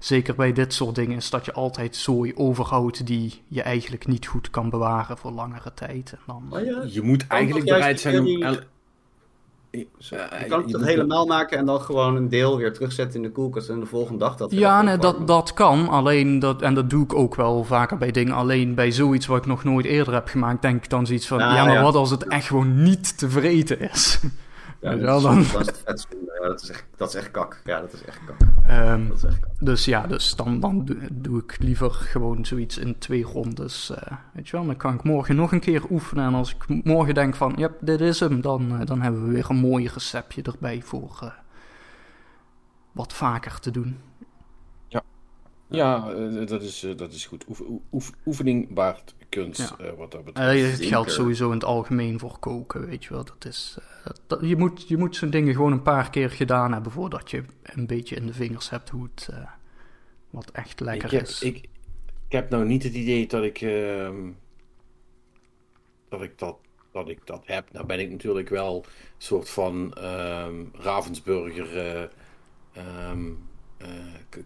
Zeker 0.00 0.34
bij 0.34 0.52
dit 0.52 0.72
soort 0.74 0.94
dingen 0.94 1.16
is 1.16 1.30
dat 1.30 1.44
je 1.44 1.52
altijd 1.52 1.96
zooi 1.96 2.32
overhoudt 2.34 3.06
die 3.06 3.42
je 3.48 3.62
eigenlijk 3.62 4.06
niet 4.06 4.26
goed 4.26 4.50
kan 4.50 4.70
bewaren 4.70 5.18
voor 5.18 5.30
langere 5.30 5.74
tijd. 5.74 6.12
En 6.12 6.18
dan, 6.26 6.46
oh 6.50 6.64
ja. 6.64 6.82
Je 6.86 7.02
moet 7.02 7.26
eigenlijk 7.26 7.66
bereid 7.66 8.00
zijn 8.00 8.18
om... 8.18 8.24
die- 8.24 8.44
el- 8.44 8.56
Je 9.70 9.86
kan 10.48 10.62
het 10.72 10.84
helemaal 10.84 11.26
maken 11.26 11.58
en 11.58 11.66
dan 11.66 11.80
gewoon 11.80 12.16
een 12.16 12.28
deel 12.28 12.56
weer 12.56 12.72
terugzetten 12.72 13.16
in 13.16 13.22
de 13.22 13.30
koelkast 13.32 13.68
en 13.68 13.80
de 13.80 13.86
volgende 13.86 14.18
dag 14.18 14.36
dat 14.36 14.50
weer 14.50 14.60
Ja, 14.60 14.82
nee, 14.82 14.96
dat, 14.98 15.26
dat 15.26 15.54
kan. 15.54 15.88
Alleen 15.88 16.38
dat, 16.38 16.62
en 16.62 16.74
dat 16.74 16.90
doe 16.90 17.04
ik 17.04 17.14
ook 17.14 17.34
wel 17.34 17.64
vaker 17.64 17.96
bij 17.98 18.10
dingen. 18.10 18.34
Alleen 18.34 18.74
bij 18.74 18.90
zoiets 18.92 19.26
wat 19.26 19.38
ik 19.38 19.46
nog 19.46 19.64
nooit 19.64 19.86
eerder 19.86 20.14
heb 20.14 20.28
gemaakt, 20.28 20.62
denk 20.62 20.84
ik 20.84 20.90
dan 20.90 21.06
zoiets 21.06 21.26
van: 21.26 21.40
Ah, 21.40 21.54
ja, 21.54 21.64
maar 21.64 21.74
ja. 21.74 21.82
wat 21.82 21.94
als 21.94 22.10
het 22.10 22.26
echt 22.26 22.46
gewoon 22.46 22.82
niet 22.82 23.18
te 23.18 23.30
vreten 23.30 23.80
is? 23.90 24.20
Ja, 24.80 24.96
dat, 24.96 25.16
is, 25.16 25.22
dan- 25.22 25.38
is 25.40 25.52
het. 25.52 26.06
Ja, 26.40 26.46
dat, 26.46 26.62
is 26.62 26.68
echt, 26.70 26.84
dat 26.96 27.08
is 27.08 27.14
echt 27.14 27.30
kak. 27.30 27.60
Ja, 27.64 27.80
dat 27.80 27.92
is 27.92 28.04
echt 28.04 28.18
kak. 28.24 28.36
Ehm, 28.66 29.08
Dat 29.08 29.16
is 29.16 29.24
echt 29.24 29.40
kak. 29.40 29.50
dus 29.60 29.84
ja, 29.84 30.06
dus 30.06 30.36
dan, 30.36 30.60
dan 30.60 30.84
doe, 30.84 30.98
doe 31.12 31.42
ik 31.42 31.56
liever 31.58 31.90
gewoon 31.90 32.44
zoiets 32.46 32.78
in 32.78 32.98
twee 32.98 33.22
rondes. 33.22 33.90
eh, 33.90 34.12
weet 34.32 34.48
je 34.48 34.56
wel, 34.56 34.66
dan 34.66 34.76
kan 34.76 34.94
ik 34.94 35.02
morgen 35.02 35.36
nog 35.36 35.52
een 35.52 35.60
keer 35.60 35.82
oefenen. 35.90 36.24
En 36.24 36.34
als 36.34 36.54
ik 36.54 36.84
morgen 36.84 37.14
denk 37.14 37.34
van: 37.34 37.52
ja, 37.56 37.70
dit 37.80 38.00
is 38.00 38.20
hem, 38.20 38.40
dan, 38.40 38.80
eh, 38.80 38.86
dan 38.86 39.00
hebben 39.00 39.26
we 39.26 39.32
weer 39.32 39.50
een 39.50 39.56
mooi 39.56 39.88
receptje 39.88 40.42
erbij 40.42 40.82
voor 40.82 41.18
eh, 41.22 41.30
wat 42.92 43.12
vaker 43.12 43.60
te 43.60 43.70
doen. 43.70 43.98
Ja, 45.72 46.10
eh, 46.12 46.46
dat, 46.46 46.62
is, 46.62 46.86
dat 46.96 47.12
is 47.12 47.26
goed. 47.26 47.44
Oef, 47.48 47.62
oef- 47.92 48.12
oefening 48.26 48.74
baart 48.74 49.14
kunst, 49.30 49.74
Ja. 49.78 49.84
eh, 49.86 49.92
wat 49.96 50.10
dat 50.12 50.24
betreft. 50.24 50.70
Het 50.78 50.84
geldt 50.86 51.12
sowieso 51.12 51.46
in 51.46 51.52
het 51.54 51.64
algemeen 51.64 52.18
voor 52.18 52.38
koken, 52.38 52.86
weet 52.86 53.04
je 53.04 53.10
wel. 53.10 53.24
Dat 53.24 53.44
is, 53.44 53.76
eh, 54.04 54.10
dat- 54.26 54.40
je, 54.42 54.56
moet, 54.56 54.88
je 54.88 54.96
moet 54.96 55.16
zo'n 55.16 55.30
dingen 55.30 55.54
gewoon 55.54 55.72
een 55.72 55.82
paar 55.82 56.10
keer 56.10 56.30
gedaan 56.30 56.72
hebben 56.72 56.92
voordat 56.92 57.30
je 57.30 57.42
een 57.62 57.86
beetje 57.86 58.16
in 58.16 58.26
de 58.26 58.32
vingers 58.34 58.70
hebt 58.70 58.88
hoe 58.90 59.08
het 59.14 59.28
eh, 59.30 59.36
wat 60.30 60.50
echt 60.50 60.80
lekker 60.80 61.12
ik 61.12 61.18
heb, 61.18 61.28
is. 61.28 61.42
Ik, 61.42 61.56
ik 62.26 62.32
heb 62.32 62.50
nou 62.50 62.64
niet 62.64 62.82
het 62.82 62.94
idee 62.94 63.26
dat 63.26 63.42
ik, 63.44 63.60
ehm, 63.60 64.16
dat, 66.08 66.22
ik 66.22 66.38
dat, 66.38 66.56
dat 66.92 67.08
ik 67.08 67.26
dat 67.26 67.42
heb. 67.44 67.72
Nou 67.72 67.86
ben 67.86 67.98
ik 68.00 68.10
natuurlijk 68.10 68.48
wel 68.48 68.76
een 68.76 68.90
soort 69.18 69.50
van 69.50 69.94
ehm, 69.94 70.54
Ravensburger 70.72 71.76
eh, 72.72 73.12
eh, 73.80 73.88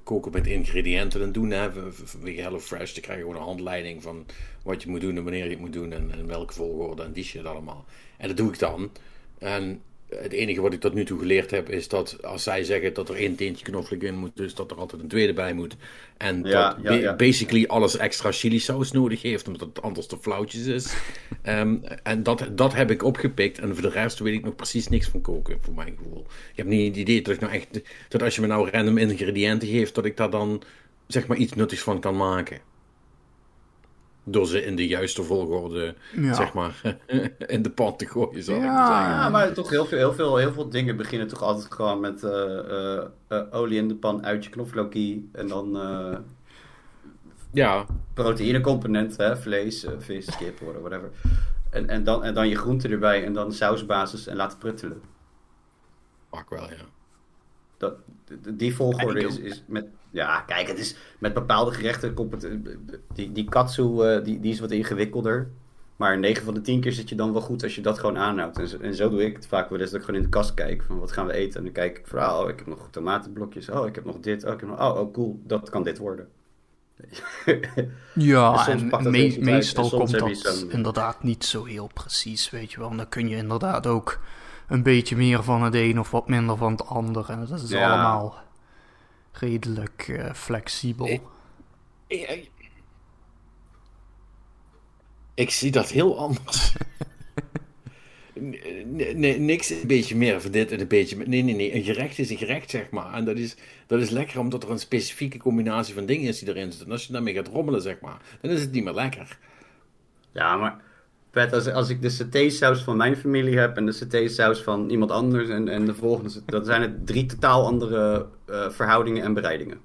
koken 0.03 0.33
met 0.33 0.47
ingrediënten 0.47 1.23
en 1.23 1.33
doen. 1.33 1.51
Hè. 1.51 1.73
V- 1.73 1.95
v- 1.95 2.11
Vanwege 2.11 2.41
HelloFresh, 2.43 2.93
dan 2.93 3.03
krijg 3.03 3.19
je 3.19 3.25
gewoon 3.25 3.41
een 3.41 3.47
handleiding 3.47 4.03
van 4.03 4.27
wat 4.63 4.83
je 4.83 4.89
moet 4.89 5.01
doen 5.01 5.17
en 5.17 5.23
wanneer 5.23 5.45
je 5.45 5.51
het 5.51 5.59
moet 5.59 5.73
doen 5.73 5.93
en, 5.93 6.11
en 6.13 6.27
welke 6.27 6.53
volgorde 6.55 7.03
en 7.03 7.13
die 7.13 7.25
shit 7.25 7.45
allemaal. 7.45 7.85
En 8.17 8.29
dat 8.29 8.37
doe 8.37 8.49
ik 8.49 8.59
dan. 8.59 8.91
En 9.39 9.83
het 10.23 10.33
enige 10.33 10.61
wat 10.61 10.73
ik 10.73 10.81
tot 10.81 10.95
nu 10.95 11.05
toe 11.05 11.19
geleerd 11.19 11.51
heb 11.51 11.71
is 11.71 11.89
dat 11.89 12.23
als 12.23 12.43
zij 12.43 12.65
zeggen 12.65 12.95
dat 12.95 13.09
er 13.09 13.15
één 13.15 13.35
teentje 13.35 13.65
knoflook 13.65 14.03
in 14.03 14.15
moet, 14.15 14.37
dus 14.37 14.55
dat 14.55 14.71
er 14.71 14.77
altijd 14.77 15.03
een 15.03 15.09
tweede 15.09 15.33
bij 15.33 15.53
moet. 15.55 15.77
En 16.17 16.43
Ja, 16.45 16.69
dat 16.69 16.77
ja, 16.83 16.89
ba- 16.89 16.95
ja. 16.95 17.17
basically 17.17 17.65
alles 17.67 17.97
extra 17.97 18.33
chili 18.33 18.59
saus 18.59 18.93
nodig 18.93 19.23
heeft, 19.23 19.47
omdat 19.47 19.69
het 19.69 19.83
anders 19.83 20.07
te 20.07 20.19
flauwtjes 20.21 20.67
is. 20.67 20.95
Ehm, 21.43 21.77
en 22.03 22.23
dat, 22.23 22.49
dat 22.53 22.75
heb 22.75 22.91
ik 22.91 23.03
opgepikt. 23.03 23.59
En 23.59 23.73
voor 23.73 23.83
de 23.83 23.89
rest 24.01 24.19
weet 24.19 24.35
ik 24.35 24.45
nog 24.45 24.57
precies 24.57 24.89
niks 24.89 25.09
van 25.09 25.21
koken, 25.21 25.59
voor 25.61 25.75
mijn 25.75 25.95
gevoel. 25.99 26.27
Ik 26.51 26.57
heb 26.57 26.67
niet 26.67 26.89
het 26.89 26.97
idee 26.97 27.23
dat 27.23 27.35
ik 27.35 27.41
nou 27.41 27.53
echt, 27.53 27.81
dat 28.09 28.23
als 28.23 28.35
je 28.35 28.41
me 28.41 28.47
nou 28.47 28.71
random 28.71 28.99
ingrediënten 28.99 29.69
geeft, 29.69 29.95
dat 29.95 30.05
ik 30.05 30.17
daar 30.17 30.31
dan 30.31 30.63
zeg 31.07 31.27
maar 31.27 31.37
iets 31.37 31.53
nuttigs 31.55 31.83
van 31.83 32.01
kan 32.01 32.17
maken. 32.17 32.59
Door 34.27 34.47
ze 34.47 34.65
in 34.65 34.77
de 34.77 34.87
juiste 34.87 35.23
volgorde, 35.23 35.95
Ja. 36.17 36.35
zeg 36.35 36.53
maar, 36.53 36.81
in 37.47 37.63
de 37.63 37.71
pan 37.71 37.97
te 37.97 38.07
gooien, 38.07 38.43
zou 38.43 38.57
ik 38.59 38.65
Ja. 38.65 38.73
maar 38.73 38.87
zeggen. 38.87 39.15
Ja, 39.15 39.29
maar 39.29 39.53
toch 39.53 39.71
heel 39.71 39.87
veel, 39.87 39.99
heel, 39.99 40.13
veel, 40.13 40.37
heel 40.37 40.53
veel 40.53 40.69
dingen 40.69 40.97
beginnen 40.97 41.29
toch 41.29 41.43
altijd 41.43 41.73
gewoon 41.75 42.01
met 42.01 42.23
eh, 42.23 42.59
eh, 42.59 43.05
eh, 43.29 43.43
olie 43.51 43.79
in 43.79 43.89
de 43.89 43.95
pan, 43.95 44.25
uitje, 44.25 44.51
knoflookie 44.51 45.29
en 45.33 45.49
dan 45.49 45.77
eh 45.77 46.17
Ja, 47.53 47.87
proteïnecomponent, 48.15 49.17
hè, 49.17 49.37
vlees, 49.37 49.87
vis, 49.99 50.37
kip, 50.37 50.59
whatever. 50.61 51.11
En, 51.71 51.89
en, 51.89 52.05
dan, 52.05 52.25
en 52.25 52.35
dan 52.35 52.49
je 52.49 52.57
groenten 52.57 52.91
erbij 52.91 53.25
en 53.25 53.33
dan 53.33 53.53
sausbasis 53.53 54.27
en 54.27 54.37
laten 54.37 54.59
pruttelen. 54.59 55.03
pak 56.31 56.51
wel, 56.51 56.71
ja. 56.71 56.85
Dat, 57.77 57.95
die 58.55 58.75
volgorde 58.75 59.21
ik 59.21 59.27
is, 59.29 59.39
is 59.39 59.65
met... 59.67 59.87
Ja, 60.15 60.41
kijk, 60.41 60.69
het 60.69 60.79
is 60.79 60.97
met 61.19 61.35
bepaalde 61.35 61.71
gerechten... 61.71 62.15
Komt 62.15 62.43
het, 62.43 62.59
die, 63.15 63.33
die 63.33 63.49
katsu, 63.49 64.01
eh, 64.01 64.25
die, 64.25 64.41
die 64.41 64.53
is 64.53 64.61
wat 64.61 64.71
ingewikkelder. 64.71 65.49
Maar 65.97 66.19
9 66.19 66.45
van 66.45 66.55
de 66.55 66.61
10 66.61 66.81
keer 66.81 66.93
zit 66.93 67.09
je 67.09 67.15
dan 67.15 67.33
wel 67.33 67.41
goed 67.43 67.63
als 67.63 67.75
je 67.75 67.81
dat 67.81 67.99
gewoon 67.99 68.19
aanhoudt. 68.19 68.59
En 68.59 68.69
zo, 68.69 68.77
en 68.79 68.95
zo 68.95 69.09
doe 69.11 69.25
ik 69.25 69.37
het 69.37 69.47
vaak 69.47 69.71
wel 69.71 69.81
eens 69.81 69.91
dat 69.91 69.99
ik 70.01 70.05
gewoon 70.07 70.21
in 70.21 70.27
de 70.27 70.33
kast 70.37 70.55
kijk 70.55 70.83
van 70.87 70.99
wat 70.99 71.13
gaan 71.13 71.27
we 71.27 71.33
eten. 71.33 71.59
En 71.59 71.65
dan 71.65 71.73
kijk 71.73 71.99
ik 71.99 72.07
van, 72.07 72.31
oh, 72.31 72.49
ik 72.49 72.59
heb 72.59 72.67
nog 72.67 72.89
tomatenblokjes. 72.91 73.69
Oh, 73.71 73.87
ik 73.87 73.95
heb 73.95 74.05
nog 74.05 74.21
dit. 74.21 74.45
Oh, 74.45 74.53
ik 74.53 74.61
heb 74.61 74.69
nog, 74.69 74.81
oh, 74.81 75.01
oh 75.01 75.13
cool, 75.13 75.41
dat 75.47 75.71
kan 75.71 75.83
dit 75.83 75.99
worden. 75.99 76.29
En 76.97 77.61
Ja, 78.15 78.69
en 78.69 78.87
me- 79.11 79.37
meestal 79.41 79.85
En 79.85 79.91
komt 79.91 80.19
dat 80.19 80.67
inderdaad 80.69 81.23
niet 81.23 81.45
zo 81.45 81.65
heel 81.65 81.91
precies, 81.95 82.51
weet 82.51 82.73
je 82.73 82.79
wel. 82.81 82.91
En 82.91 82.97
dan 82.97 83.09
kun 83.09 83.29
je 83.29 83.37
inderdaad 83.37 83.87
ook 83.87 84.21
een 84.69 84.83
beetje 84.83 85.17
meer 85.17 85.43
van 85.43 85.63
het 85.63 85.75
een 85.75 85.99
of 86.01 86.11
wat 86.11 86.29
minder 86.29 86.57
van 86.57 86.73
het 86.73 86.87
ander. 86.87 87.31
En 87.31 87.47
dat 87.49 87.61
is 87.63 87.71
Ja. 87.71 87.91
allemaal 87.93 88.43
redelijk 89.41 90.09
eh, 90.09 90.33
flexibel. 90.35 91.07
Ik- 91.09 91.23
Ik, 92.07 92.51
ik 95.35 95.51
zie 95.51 95.71
dat 95.71 95.89
heel 95.91 96.19
anders. 96.19 96.73
Nee, 98.37 99.15
nee, 99.17 99.39
niks 99.39 99.71
een 99.71 99.87
beetje 99.87 100.17
meer 100.17 100.41
van 100.41 100.51
dit 100.51 100.73
en 100.73 100.81
een 100.81 100.89
beetje 100.89 101.17
meer. 101.17 101.29
Nee, 101.29 101.43
nee, 101.43 101.55
nee. 101.55 101.75
Een 101.75 101.83
gerecht 101.83 102.19
is 102.19 102.31
een 102.31 102.37
gerecht, 102.37 102.71
zeg 102.71 102.91
maar. 102.91 103.13
En 103.15 103.25
dat 103.25 103.37
is, 103.37 103.57
dat 103.87 104.01
is 104.01 104.11
lekker 104.11 104.39
omdat 104.39 104.63
er 104.63 104.71
een 104.71 104.79
specifieke 104.79 105.39
combinatie 105.39 105.95
van 105.95 106.07
dingen 106.07 106.29
is 106.29 106.39
die 106.39 106.49
erin 106.49 106.73
zit. 106.73 106.85
En 106.85 106.91
als 106.91 107.07
je 107.07 107.13
daarmee 107.13 107.35
gaat 107.35 107.49
rommelen, 107.49 107.83
zeg 107.83 108.01
maar, 108.01 108.21
dan 108.41 108.51
is 108.51 108.61
het 108.61 108.73
niet 108.73 108.85
meer 108.85 108.93
lekker. 108.95 109.39
Ja, 110.33 110.57
maar 110.57 110.81
Pet, 111.35 111.53
als, 111.53 111.73
als 111.73 111.89
ik 111.89 112.03
de 112.03 112.09
satésaus 112.09 112.83
van 112.83 112.97
mijn 112.97 113.17
familie 113.17 113.59
heb 113.59 113.77
en 113.77 113.87
de 113.87 113.93
satésaus 113.93 114.63
van 114.63 114.91
iemand 114.91 115.11
anders 115.11 115.49
en, 115.49 115.69
en 115.69 115.85
de 115.85 115.95
volgende, 115.95 116.31
dan 116.47 116.65
zijn 116.65 116.83
het 116.83 117.07
drie 117.07 117.27
totaal 117.27 117.67
andere 117.67 118.27
eh, 118.47 118.71
verhoudingen 118.71 119.23
en 119.23 119.35
bereidingen. 119.35 119.79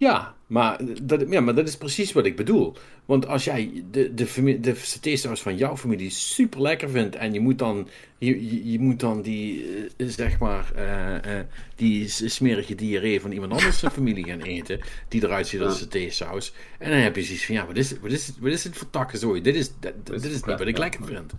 Ja 0.00 0.34
maar, 0.50 0.80
dat, 1.02 1.24
ja, 1.28 1.40
maar 1.40 1.54
dat 1.54 1.68
is 1.68 1.76
precies 1.76 2.12
wat 2.12 2.24
ik 2.24 2.36
bedoel. 2.36 2.76
Want 3.04 3.26
als 3.26 3.44
jij 3.44 3.84
de, 3.90 4.14
de, 4.14 4.60
de 4.60 4.74
satésaus 4.74 5.40
van 5.40 5.56
jouw 5.56 5.76
familie 5.76 6.10
super 6.10 6.60
lekker 6.60 6.90
vindt 6.90 7.16
en 7.16 7.32
je 7.32 7.40
moet 7.40 7.58
dan, 7.58 7.88
je, 8.18 8.70
je, 8.70 8.78
moet 8.78 9.00
dan 9.00 9.22
die, 9.22 9.64
eh, 9.96 10.06
zeg 10.08 10.38
maar, 10.38 10.72
eh, 10.74 11.38
eh, 11.38 11.46
die 11.74 12.08
smerige 12.08 12.74
diarree 12.74 13.20
van 13.20 13.32
iemand 13.32 13.52
anders 13.52 13.78
zijn 13.78 13.92
familie 13.92 14.24
gaan 14.24 14.40
eten, 14.40 14.80
die 15.08 15.24
eruit 15.24 15.46
ziet 15.46 15.60
als 15.60 15.78
satésaus. 15.78 16.54
En 16.78 16.90
dan 16.90 17.00
heb 17.00 17.16
je 17.16 17.22
zoiets 17.22 17.46
van, 17.46 17.54
ja, 17.54 17.66
wat 17.66 17.76
is, 17.76 17.98
wat 17.98 18.10
is, 18.10 18.32
wat 18.40 18.52
is 18.52 18.64
het 18.64 18.76
voor 18.76 18.90
takkenzooi? 18.90 19.42
Dit 19.42 19.54
is, 19.54 19.70
dit, 19.80 20.06
dit 20.06 20.24
is 20.24 20.32
niet 20.32 20.58
wat 20.58 20.66
ik 20.66 20.78
lekker 20.78 21.04
vind. 21.04 21.32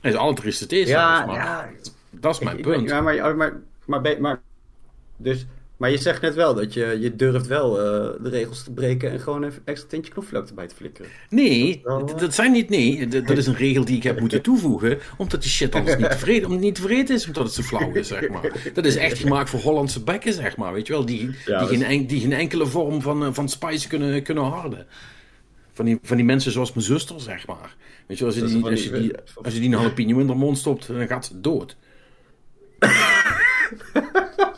Het 0.00 0.12
is 0.12 0.18
alle 0.18 0.34
drie 0.34 0.52
satésaus, 0.52 0.88
Ja, 0.88 1.26
maar 1.26 1.34
ja. 1.34 1.70
dat 2.10 2.34
is 2.34 2.40
mijn 2.40 2.60
punt. 2.60 2.88
Ja, 2.88 3.00
maar, 3.00 3.36
maar, 3.36 3.60
maar, 3.86 4.20
maar, 4.20 4.40
dus, 5.16 5.46
maar 5.80 5.90
je 5.90 5.96
zegt 5.98 6.20
net 6.22 6.34
wel 6.34 6.54
dat 6.54 6.74
je, 6.74 6.96
je 7.00 7.16
durft 7.16 7.46
wel 7.46 7.78
eh, 7.78 8.22
de 8.22 8.28
regels 8.28 8.62
te 8.64 8.72
breken 8.72 9.10
en 9.10 9.20
gewoon 9.20 9.44
even 9.44 9.62
extra 9.64 9.88
tintje 9.88 10.12
knoflook 10.12 10.48
erbij 10.48 10.66
te 10.66 10.74
flikkeren. 10.74 11.10
Nee, 11.28 11.80
wel, 11.84 12.04
d- 12.04 12.12
eh, 12.12 12.18
dat 12.18 12.34
zijn 12.34 12.52
niet. 12.52 12.68
Nee, 12.68 13.08
dat 13.22 13.36
is 13.38 13.46
een 13.46 13.56
regel 13.56 13.84
die 13.84 13.96
ik 13.96 14.02
heb 14.02 14.20
moeten 14.20 14.42
toevoegen. 14.42 14.98
Omdat 15.16 15.42
die 15.42 15.50
shit 15.50 15.74
anders 15.74 15.96
niet 15.96 16.10
tevreden, 16.10 16.50
het 16.50 16.60
niet 16.60 16.74
tevreden 16.74 17.16
is, 17.16 17.26
omdat 17.26 17.42
het 17.44 17.52
zo 17.52 17.62
flauw 17.62 17.92
is, 17.92 18.08
zeg 18.08 18.28
maar. 18.28 18.70
Dat 18.74 18.84
is 18.84 18.96
echt 18.96 19.18
gemaakt 19.18 19.50
voor 19.50 19.60
Hollandse 19.60 20.02
bekken, 20.02 20.32
zeg 20.32 20.56
maar. 20.56 20.72
Weet 20.72 20.86
je 20.86 20.92
wel, 20.92 21.04
die, 21.06 21.20
Ja, 21.20 21.30
die, 21.44 21.44
dat 21.44 21.68
geen, 21.68 21.82
en- 21.82 22.06
die 22.06 22.20
geen 22.20 22.32
enkele 22.32 22.66
vorm 22.66 23.02
van, 23.02 23.24
eh, 23.24 23.28
van 23.32 23.48
spice 23.48 23.88
kunnen, 23.88 24.22
kunnen 24.22 24.44
harden. 24.44 24.86
Van 25.72 25.84
die, 25.84 25.98
van 26.02 26.16
die 26.16 26.26
mensen 26.26 26.52
zoals 26.52 26.72
mijn 26.72 26.86
zuster, 26.86 27.20
zeg 27.20 27.46
maar. 27.46 27.76
Weet 28.06 28.18
je 28.18 28.24
wel, 28.24 28.32
als 28.34 28.34
je 28.34 28.40
Dat 28.40 28.50
die, 28.62 28.70
als 28.70 28.82
je 28.84 28.90
die- 28.90 29.00
die, 29.00 29.12
als 29.42 29.54
je 29.54 29.60
die 29.60 29.68
een 29.70 29.76
jalapeno 29.76 30.18
in 30.18 30.26
de 30.26 30.34
mond 30.34 30.58
stopt, 30.58 30.86
dan 30.86 31.06
gaat 31.06 31.24
ze 31.26 31.40
dood. 31.40 31.76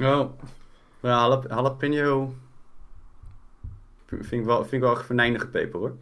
Oh. 0.00 0.30
Ja, 1.02 1.08
jalap- 1.10 1.48
jalapeno 1.48 2.34
vind 4.06 4.32
ik 4.32 4.44
wel, 4.44 4.58
vind 4.60 4.72
ik 4.72 4.80
wel 4.80 4.98
een 4.98 5.04
venijnige 5.04 5.46
peper 5.46 5.78
hoor. 5.78 5.96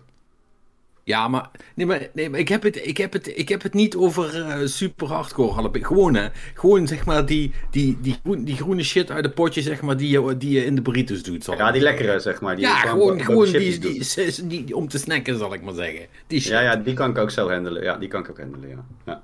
Ja, 1.05 1.29
maar, 1.29 1.51
nee, 1.75 1.87
maar, 1.87 2.09
nee, 2.13 2.31
maar 2.31 2.41
ik, 2.41 2.49
heb 2.49 2.63
het, 2.63 2.87
ik, 2.87 2.97
heb 2.97 3.13
het, 3.13 3.39
ik 3.39 3.49
heb 3.49 3.63
het 3.63 3.75
niet 3.75 3.97
over 3.97 4.43
eh, 4.43 4.67
super 4.67 5.07
hardcore 5.07 5.55
jalapeno. 5.55 5.87
Gewoon, 5.87 6.15
hè. 6.15 6.29
Gewoon, 6.55 6.87
zeg 6.87 7.05
maar, 7.07 7.27
die, 7.27 7.53
die, 7.71 7.99
die, 8.01 8.19
groen, 8.23 8.45
die 8.45 8.57
groene 8.57 8.83
shit 8.83 9.11
uit 9.11 9.25
de 9.25 9.31
potje, 9.31 9.63
zeg 9.63 9.81
maar, 9.83 9.97
die 9.97 10.09
je, 10.11 10.37
die 10.37 10.51
je 10.51 10.65
in 10.65 10.75
de 10.75 10.83
burritos 10.83 11.23
doet. 11.23 11.45
zal 11.45 11.57
Ja, 11.57 11.71
die 11.73 11.83
lekkere 11.83 12.21
zeg 12.21 12.41
maar. 12.41 12.57
Die 12.57 12.65
Ja, 12.65 12.77
gewoon, 12.77 13.21
gewoon 13.21 13.45
die, 13.45 13.79
die, 13.79 14.05
die, 14.19 14.47
die- 14.65 14.77
om 14.77 14.89
te 14.89 14.99
snacken, 14.99 15.39
zal 15.39 15.55
ik 15.55 15.63
maar 15.63 15.75
zeggen. 15.75 16.07
Die 16.27 16.41
shit. 16.41 16.51
Ja, 16.51 16.61
ja, 16.61 16.77
die 16.77 16.95
kan 16.95 17.11
ik 17.11 17.19
ook 17.19 17.31
zo 17.31 17.51
handelen. 17.51 17.83
Ja, 17.83 17.97
die 17.97 18.09
kan 18.09 18.21
ik 18.21 18.31
ook 18.31 18.39
handelen, 18.39 18.69
ja. 18.69 18.85
ja. 19.07 19.23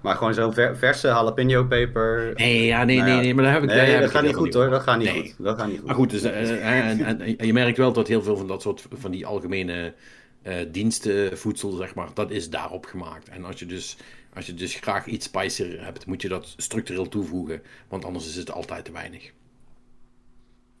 Maar 0.00 0.16
gewoon 0.16 0.34
zo'n 0.34 0.52
ver- 0.52 0.76
verse 0.76 1.06
jalapeno 1.06 1.64
peper. 1.64 2.32
Nee, 2.34 2.64
ja, 2.64 2.84
nee, 2.84 2.96
Nou 2.96 3.08
ja. 3.08 3.14
nee, 3.14 3.24
nee, 3.24 3.34
maar 3.34 3.44
daar 3.44 3.52
heb 3.52 3.62
ik 3.62 3.68
Nee, 3.68 3.78
daar 3.78 3.86
heb 3.88 4.00
dat 4.00 4.10
gaat 4.10 4.22
niet 4.22 4.34
goed 4.34 4.54
hoor. 4.54 4.70
Dat 4.70 4.82
gaat 4.82 4.98
niet 4.98 5.12
Nee. 5.12 5.20
goed. 5.22 5.44
Dat 5.44 5.58
gaat 5.58 5.68
niet 5.68 5.76
goed. 5.78 5.86
Maar 5.86 5.94
goed, 5.94 6.10
dus, 6.10 6.22
eh, 6.22 6.50
eh, 6.50 6.90
en, 6.90 7.04
en, 7.04 7.20
en 7.38 7.46
je 7.46 7.52
merkt 7.52 7.76
wel 7.76 7.92
dat 7.92 8.08
heel 8.08 8.22
veel 8.22 8.36
van 8.36 8.46
dat 8.46 8.62
soort 8.62 8.86
van 8.92 9.10
die 9.10 9.26
algemene 9.26 9.94
eh 10.42 10.54
dienstenvoedsel, 10.70 11.70
zeg 11.70 11.94
maar, 11.94 12.08
dat 12.14 12.30
is 12.30 12.50
daarop 12.50 12.84
gemaakt. 12.86 13.28
En 13.28 13.44
als 13.44 13.58
je 13.58 13.66
dus, 13.66 13.96
als 14.34 14.46
je 14.46 14.54
dus 14.54 14.74
graag 14.74 15.06
iets 15.06 15.26
spicier 15.26 15.84
hebt, 15.84 16.06
moet 16.06 16.22
je 16.22 16.28
dat 16.28 16.54
structureel 16.56 17.08
toevoegen, 17.08 17.62
want 17.88 18.04
anders 18.04 18.28
is 18.28 18.36
het 18.36 18.52
altijd 18.52 18.84
te 18.84 18.92
weinig. 18.92 19.32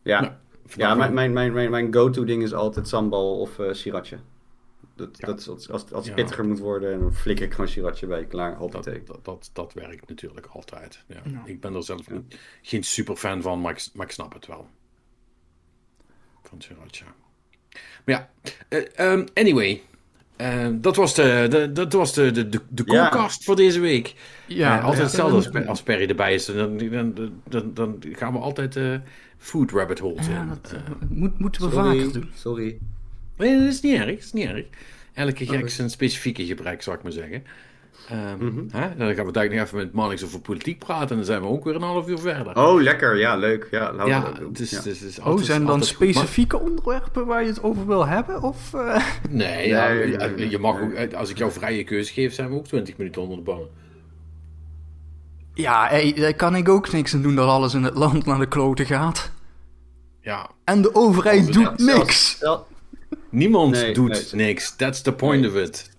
Ja, 0.02 0.20
Nou, 0.20 0.32
ja 0.76 0.94
mijn, 0.94 1.14
mijn, 1.14 1.32
mijn, 1.32 1.52
mijn, 1.52 1.70
mijn 1.70 1.94
go-to 1.94 2.24
ding 2.24 2.42
is 2.42 2.52
altijd 2.54 2.88
sambal 2.88 3.38
of 3.40 3.58
eh 3.58 3.66
sriracha. 3.72 4.16
Dat, 4.96 5.18
Ja. 5.18 5.26
dat 5.26 5.40
is, 5.40 5.48
als, 5.48 5.70
als, 5.70 5.82
als 5.82 5.90
het 5.92 6.04
Ja. 6.06 6.14
pittiger 6.14 6.44
moet 6.46 6.58
worden, 6.58 7.00
dan 7.00 7.14
flikker 7.14 7.44
ik 7.46 7.52
gewoon 7.52 7.68
sriracha 7.68 8.06
bij. 8.06 8.24
Klaar, 8.24 8.56
hoppatee. 8.56 9.02
Dat, 9.04 9.06
dat, 9.06 9.24
dat, 9.24 9.50
dat 9.52 9.72
werkt 9.72 10.08
natuurlijk 10.08 10.46
altijd. 10.46 11.04
Ja. 11.06 11.20
Ja. 11.24 11.42
Ik 11.44 11.60
ben 11.60 11.74
er 11.74 11.82
zelf 11.84 12.10
niet, 12.10 12.38
geen 12.62 12.82
super 12.82 13.16
fan 13.16 13.42
van, 13.42 13.60
maar 13.60 13.72
ik, 13.72 13.86
maar 13.94 14.06
ik 14.06 14.12
snap 14.12 14.32
het 14.32 14.46
wel. 14.46 14.66
Van 16.42 16.60
Sriracha. 16.60 17.04
Maar 18.04 18.14
ja, 18.14 18.30
eh, 18.68 18.82
ehm, 19.12 19.26
anyway. 19.34 19.82
eh, 20.36 20.68
dat 20.72 20.96
was 20.96 21.14
de, 21.14 21.46
de, 21.50 21.72
dat 21.72 21.92
was 21.92 22.12
de, 22.14 22.30
de, 22.30 22.48
de, 22.48 22.60
Ja. 22.86 23.08
koelkast 23.08 23.44
voor 23.44 23.56
deze 23.56 23.80
week. 23.80 24.14
Ja, 24.46 24.70
Eh, 24.78 24.80
altijd 24.84 24.96
ja. 24.98 25.02
hetzelfde 25.04 25.36
als, 25.36 25.48
Per- 25.48 25.66
als 25.66 25.82
Perry 25.82 26.08
erbij 26.08 26.34
is. 26.34 26.44
Dan, 26.46 26.78
dan, 26.78 27.32
dan, 27.48 27.74
dan 27.74 28.02
gaan 28.12 28.32
we 28.32 28.38
altijd 28.38 28.76
eh 28.76 28.96
food 29.38 29.70
rabbit 29.70 29.98
holes 29.98 30.26
Ja, 30.26 30.40
in. 30.42 30.48
dat 30.48 30.74
moet, 31.08 31.38
moeten 31.38 31.62
we 31.62 31.70
Sorry, 31.70 31.98
vaker 31.98 32.12
doen. 32.20 32.30
Sorry. 32.34 32.78
Nee, 33.42 33.58
dat 33.58 33.68
is 33.68 33.80
niet 33.80 33.94
erg. 33.98 34.06
Dat 34.06 34.18
is 34.18 34.32
niet 34.32 34.48
erg. 34.48 34.64
Elke 35.14 35.46
gek 35.46 35.58
Oké. 35.60 35.68
zijn 35.68 35.90
specifieke 35.90 36.46
gebrek, 36.46 36.82
zou 36.82 36.96
ik 36.96 37.02
maar 37.02 37.12
zeggen. 37.12 37.44
Ehm, 38.08 38.44
Mhm. 38.44 38.62
hè? 38.70 38.96
Dan 38.96 39.14
gaan 39.14 39.26
we 39.26 39.32
daar 39.32 39.48
nog 39.48 39.60
even 39.64 39.76
met 39.76 39.92
Marnix 39.92 40.24
over 40.24 40.40
politiek 40.40 40.78
praten. 40.78 41.08
En 41.10 41.16
dan 41.16 41.24
zijn 41.24 41.40
we 41.40 41.46
ook 41.46 41.64
weer 41.64 41.74
een 41.74 41.82
half 41.82 42.08
uur 42.08 42.18
verder. 42.18 42.56
Oh, 42.56 42.80
lekker. 42.82 43.18
Ja, 43.18 43.36
leuk. 43.36 43.68
Ja, 43.70 43.80
laten 43.92 44.04
we 44.04 44.08
ja, 44.10 44.20
dat 44.20 44.36
doen. 44.36 44.48
het 44.48 44.60
is, 44.60 44.70
Ja. 44.70 44.76
het 44.76 44.86
is, 44.86 45.00
het 45.00 45.08
is 45.08 45.18
Oh, 45.18 45.24
altijd- 45.26 45.46
zijn 45.46 45.64
dan 45.66 45.82
specifieke 45.82 46.58
onderwerpen 46.60 47.26
waar 47.26 47.42
je 47.42 47.48
het 47.48 47.62
over 47.62 47.86
wil 47.86 48.06
hebben? 48.06 48.42
Of, 48.42 48.74
eh? 48.74 49.04
Nee, 49.30 49.68
ja, 49.68 49.88
je- 49.88 50.58
mag 50.60 50.80
ook, 50.80 51.12
als 51.14 51.30
ik 51.30 51.38
jou 51.38 51.52
vrije 51.52 51.84
keuze 51.84 52.12
geef, 52.12 52.34
zijn 52.34 52.48
we 52.48 52.54
ook 52.54 52.66
20 52.66 52.96
minuten 52.96 53.22
onder 53.22 53.36
de 53.36 53.42
ballen. 53.42 53.68
Ja, 55.54 55.88
hey, 55.88 56.12
daar 56.12 56.34
kan 56.34 56.56
ik 56.56 56.68
ook 56.68 56.92
niks 56.92 57.14
aan 57.14 57.22
doen 57.22 57.34
dat 57.34 57.48
alles 57.48 57.74
in 57.74 57.82
het 57.82 57.94
land 57.94 58.26
naar 58.26 58.38
de 58.38 58.48
kloten 58.48 58.86
gaat. 58.86 59.30
Ja, 60.20 60.50
En 60.64 60.82
de 60.82 60.94
overheid 60.94 61.52
doet 61.52 61.78
niks. 61.78 62.38
Niemand 63.32 63.72
Nee, 63.72 63.92
doet 63.94 64.32
nee. 64.34 64.46
niks. 64.46 64.76
That's 64.76 65.02
the 65.02 65.12
point 65.12 65.40
Nee. 65.40 65.50
of 65.50 65.56
it. 65.56 65.90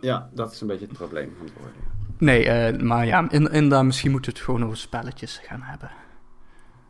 Ja, 0.00 0.30
dat 0.34 0.52
is 0.52 0.60
een 0.60 0.66
beetje 0.66 0.86
het 0.86 0.96
probleem 0.96 1.34
aan 1.40 1.44
het 1.44 1.54
worden. 1.56 1.90
Nee, 2.18 2.44
eh, 2.44 2.80
maar 2.82 3.06
ja, 3.06 3.30
in, 3.30 3.50
in 3.50 3.68
daar 3.68 3.86
misschien 3.86 4.10
moeten 4.10 4.30
we 4.32 4.36
het 4.38 4.46
gewoon 4.46 4.64
over 4.64 4.76
spelletjes 4.76 5.40
gaan 5.44 5.60
hebben. 5.62 5.90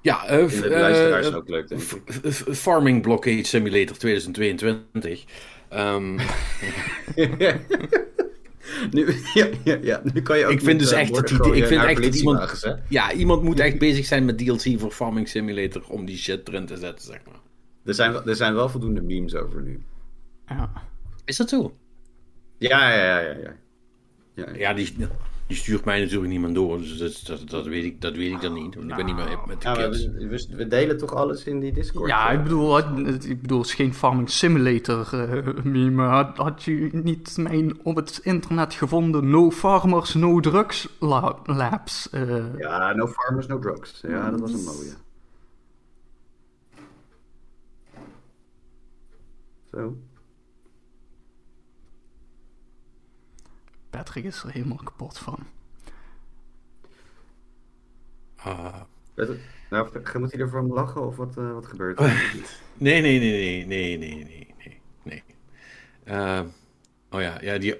Ja, 0.02 0.26
eh, 0.26 0.46
Vinden 0.48 0.68
de 0.70 0.74
eh, 0.74 0.81
luisteraars 0.81 1.28
eh, 1.28 1.37
ook 1.37 1.48
leuk, 1.48 1.68
denk 1.68 1.81
ik. 1.83 2.33
Farming 2.55 3.02
Blockade 3.02 3.44
Simulator 3.44 3.96
2022. 3.96 5.24
Ehm, 5.68 6.14
nu, 8.90 9.14
ja, 9.35 9.46
ja, 9.64 9.78
ja, 9.83 10.00
nu 10.12 10.22
kan 10.22 10.38
je 10.38 10.44
ook 10.44 10.50
Ik 10.52 10.59
vind 10.61 10.66
met, 10.66 10.78
dus 10.78 10.90
echt 10.92 11.11
woorden 11.11 11.38
dat 11.38 11.46
die- 11.46 11.57
ik 11.62 11.66
vind 11.66 11.85
echt 11.85 12.02
dat 12.02 12.14
iemand- 12.14 12.66
ja, 12.88 13.12
iemand 13.12 13.42
moet 13.42 13.61
echt 13.61 13.78
bezig 13.78 14.07
zijn 14.07 14.24
met 14.24 14.38
DLC 14.38 14.81
voor 14.81 14.90
Farming 14.90 15.28
Simulator 15.28 15.83
om 15.88 16.05
die 16.05 16.16
shit 16.16 16.48
erin 16.48 16.66
te 16.66 16.76
zetten, 16.76 17.05
zeg 17.07 17.20
maar. 17.26 17.40
Er 17.84 17.94
zijn, 17.94 18.12
wel- 18.12 18.24
er 18.26 18.36
zijn 18.36 18.54
wel 18.54 18.68
voldoende 18.68 19.02
memes 19.02 19.34
over 19.34 19.62
nu. 19.62 19.80
Ja. 20.46 20.72
Is 21.24 21.36
dat 21.36 21.48
zo? 21.48 21.76
Ja, 22.58 22.88
ja, 22.94 23.04
ja, 23.04 23.18
ja. 23.20 23.30
ja. 23.30 23.54
ja, 24.34 24.44
ja. 24.46 24.56
Ja, 24.58 24.72
die, 24.74 24.96
die 25.46 25.56
stuurt 25.56 25.84
mij 25.84 26.00
natuurlijk 26.00 26.30
niemand 26.30 26.54
door, 26.54 26.78
dus 26.78 26.98
dat, 26.98 27.22
dat, 27.26 27.48
dat, 27.50 27.66
weet, 27.66 27.84
ik, 27.84 28.00
dat 28.00 28.16
weet 28.16 28.32
ik 28.32 28.40
dan 28.40 28.52
niet. 28.52 28.74
Want 28.74 28.90
ik 28.90 28.96
ben 28.96 29.04
niet 29.06 29.14
meer 29.14 29.28
hip 29.28 29.46
met 29.46 29.62
de 29.62 29.68
Ja, 29.68 29.74
kids. 29.74 30.06
we, 30.06 30.26
we- 30.28 30.56
we 30.56 30.66
delen 30.68 30.98
toch 30.98 31.14
alles 31.14 31.44
in 31.44 31.60
die 31.60 31.72
Discord? 31.72 32.08
Ja, 32.08 32.30
ik 32.30 32.42
bedoel, 32.42 32.74
het, 32.76 33.24
ik 33.28 33.40
bedoel, 33.42 33.58
het 33.58 33.66
is 33.66 33.74
geen 33.74 33.94
Farming 33.94 34.30
Simulator 34.30 35.08
eh, 35.12 35.64
meme. 35.64 36.02
Had, 36.02 36.36
had 36.36 36.62
je 36.62 36.88
niet 36.92 37.36
mijn 37.36 37.78
op 37.84 37.96
het 37.96 38.20
internet 38.22 38.74
gevonden 38.74 39.30
No 39.30 39.50
Farmers, 39.50 40.14
No 40.14 40.40
Drugs 40.40 40.88
la- 40.98 41.38
Labs? 41.44 42.10
eh, 42.10 42.58
Ja, 42.58 42.92
no 42.94 43.06
farmers, 43.06 43.46
no 43.46 43.58
drugs. 43.58 44.00
Ja, 44.08 44.30
dat 44.30 44.40
was 44.40 44.52
een 44.52 44.64
mooie. 44.64 44.92
Zo. 49.72 49.96
Patrick 53.90 54.24
is 54.24 54.42
er 54.42 54.50
helemaal 54.50 54.80
kapot 54.85 55.18
van. 55.18 55.38
Ah. 58.37 58.80
Nou, 59.70 59.88
moet 60.18 60.32
hij 60.32 60.40
ervan 60.40 60.66
lachen 60.66 61.06
of 61.06 61.16
wat, 61.16 61.37
eh, 61.37 61.52
wat 61.52 61.66
gebeurt 61.66 62.00
er? 62.00 62.35
nee, 62.76 63.00
nee, 63.00 63.18
nee, 63.18 63.66
nee, 63.66 63.98
nee, 63.98 64.24
nee, 64.24 64.54
nee, 64.58 64.80
nee. 65.02 65.22
Ehm, 66.04 66.46
oh 67.11 67.20
ja, 67.20 67.40
ja 67.40 67.58
die, 67.58 67.74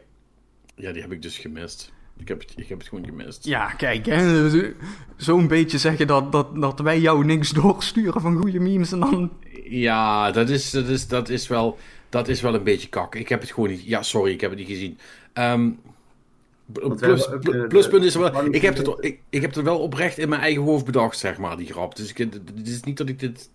ja, 0.74 0.92
die 0.92 1.02
heb 1.02 1.12
ik 1.12 1.22
dus 1.22 1.38
gemist. 1.38 1.92
Ik 2.16 2.28
heb, 2.28 2.40
het, 2.40 2.52
ik 2.57 2.68
heb 2.68 2.78
het 2.78 2.88
gewoon 2.88 3.05
gemist. 3.05 3.44
Ja, 3.44 3.70
kijk, 3.70 4.07
zo'n 5.16 5.48
beetje 5.48 5.78
zeggen 5.78 6.07
dat, 6.07 6.33
dat, 6.33 6.57
dat 6.57 6.81
wij 6.81 7.00
jou 7.00 7.24
niks 7.24 7.50
doorsturen 7.50 8.20
van 8.20 8.37
goede 8.37 8.61
memes 8.61 8.92
en 8.92 9.00
dan 9.00 9.33
ja, 9.80 10.30
dat 10.30 10.48
is, 10.48 10.70
dat 10.70 10.87
is, 10.88 11.08
dat 11.08 11.28
is, 11.28 11.48
wel, 11.48 11.78
dat 12.08 12.28
is 12.28 12.40
wel 12.40 12.54
een 12.54 12.62
beetje 12.62 12.88
kak. 12.88 13.14
Ik 13.14 13.28
heb 13.28 13.40
het 13.40 13.50
gewoon 13.52 13.68
niet... 13.70 13.85
Ja, 13.85 14.02
sorry, 14.02 14.32
ik 14.32 14.40
heb 14.40 14.50
het 14.50 14.58
niet 14.58 14.68
gezien. 14.68 14.98
Ehm, 15.32 15.70
plus, 16.72 17.28
ook, 17.32 17.44
eh, 17.44 17.66
pluspunt 17.68 18.00
de- 18.02 18.08
is 18.08 18.14
wel... 18.14 18.44
Ik 18.54 18.62
heb, 18.62 18.76
het, 18.76 18.88
ik, 19.00 19.18
ik 19.30 19.40
heb 19.40 19.54
het 19.54 19.64
wel 19.64 19.78
oprecht 19.78 20.18
in 20.18 20.28
mijn 20.28 20.40
eigen 20.40 20.62
hoofd 20.62 20.85
bedacht, 20.85 21.18
zeg 21.18 21.38
maar, 21.38 21.56
die 21.56 21.66
grap. 21.72 21.96
Dus 21.96 22.11
ik, 22.11 22.18
het 22.18 22.68
is 22.68 22.82
niet 22.82 22.96
dat 22.96 23.08
ik 23.08 23.18
dit 23.18 23.50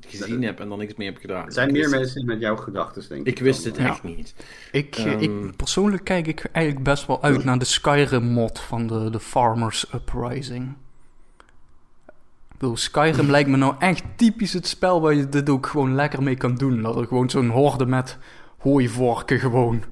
gezien 0.00 0.42
heb 0.42 0.60
en 0.60 0.68
dan 0.68 0.78
niks 0.78 0.94
meer 0.94 1.12
heb 1.12 1.20
gedaan. 1.20 1.46
Er 1.46 1.52
zijn 1.52 1.72
meer 1.72 1.88
mensen 1.88 2.24
met 2.24 2.40
jouw 2.40 2.56
gedachten, 2.56 3.04
denk 3.08 3.20
ik. 3.26 3.38
Ik 3.38 3.44
wist 3.44 3.62
dan, 3.64 3.72
het 3.72 3.80
eh, 3.80 3.86
echt 3.88 4.02
niet. 4.02 4.34
Ik, 4.72 4.96
Ehm. 4.96 5.18
ik, 5.18 5.56
persoonlijk 5.56 6.04
kijk 6.04 6.26
ik 6.26 6.44
eigenlijk 6.52 6.84
best 6.84 7.06
wel 7.06 7.22
uit 7.22 7.44
naar 7.44 7.58
de 7.58 7.64
Skyrim-mod 7.64 8.60
van 8.60 8.86
de, 8.86 9.10
de 9.10 9.20
Farmers 9.20 9.86
Uprising. 9.94 10.74
Ik 12.56 12.62
bedoel, 12.62 12.76
Skyrim 12.76 13.30
lijkt 13.30 13.48
me 13.50 13.56
nou 13.56 13.74
echt 13.78 14.04
typisch 14.16 14.52
het 14.52 14.66
spel 14.66 15.00
waar 15.00 15.14
je 15.14 15.28
dit 15.28 15.48
ook 15.48 15.66
gewoon 15.66 15.94
lekker 15.94 16.22
mee 16.22 16.36
kan 16.36 16.54
doen. 16.54 16.82
Dat 16.82 16.96
er 16.96 17.06
gewoon 17.06 17.30
zo'n 17.30 17.48
horde 17.48 17.86
met 17.86 18.18
hooivorken 18.58 19.38
gewoon 19.38 19.82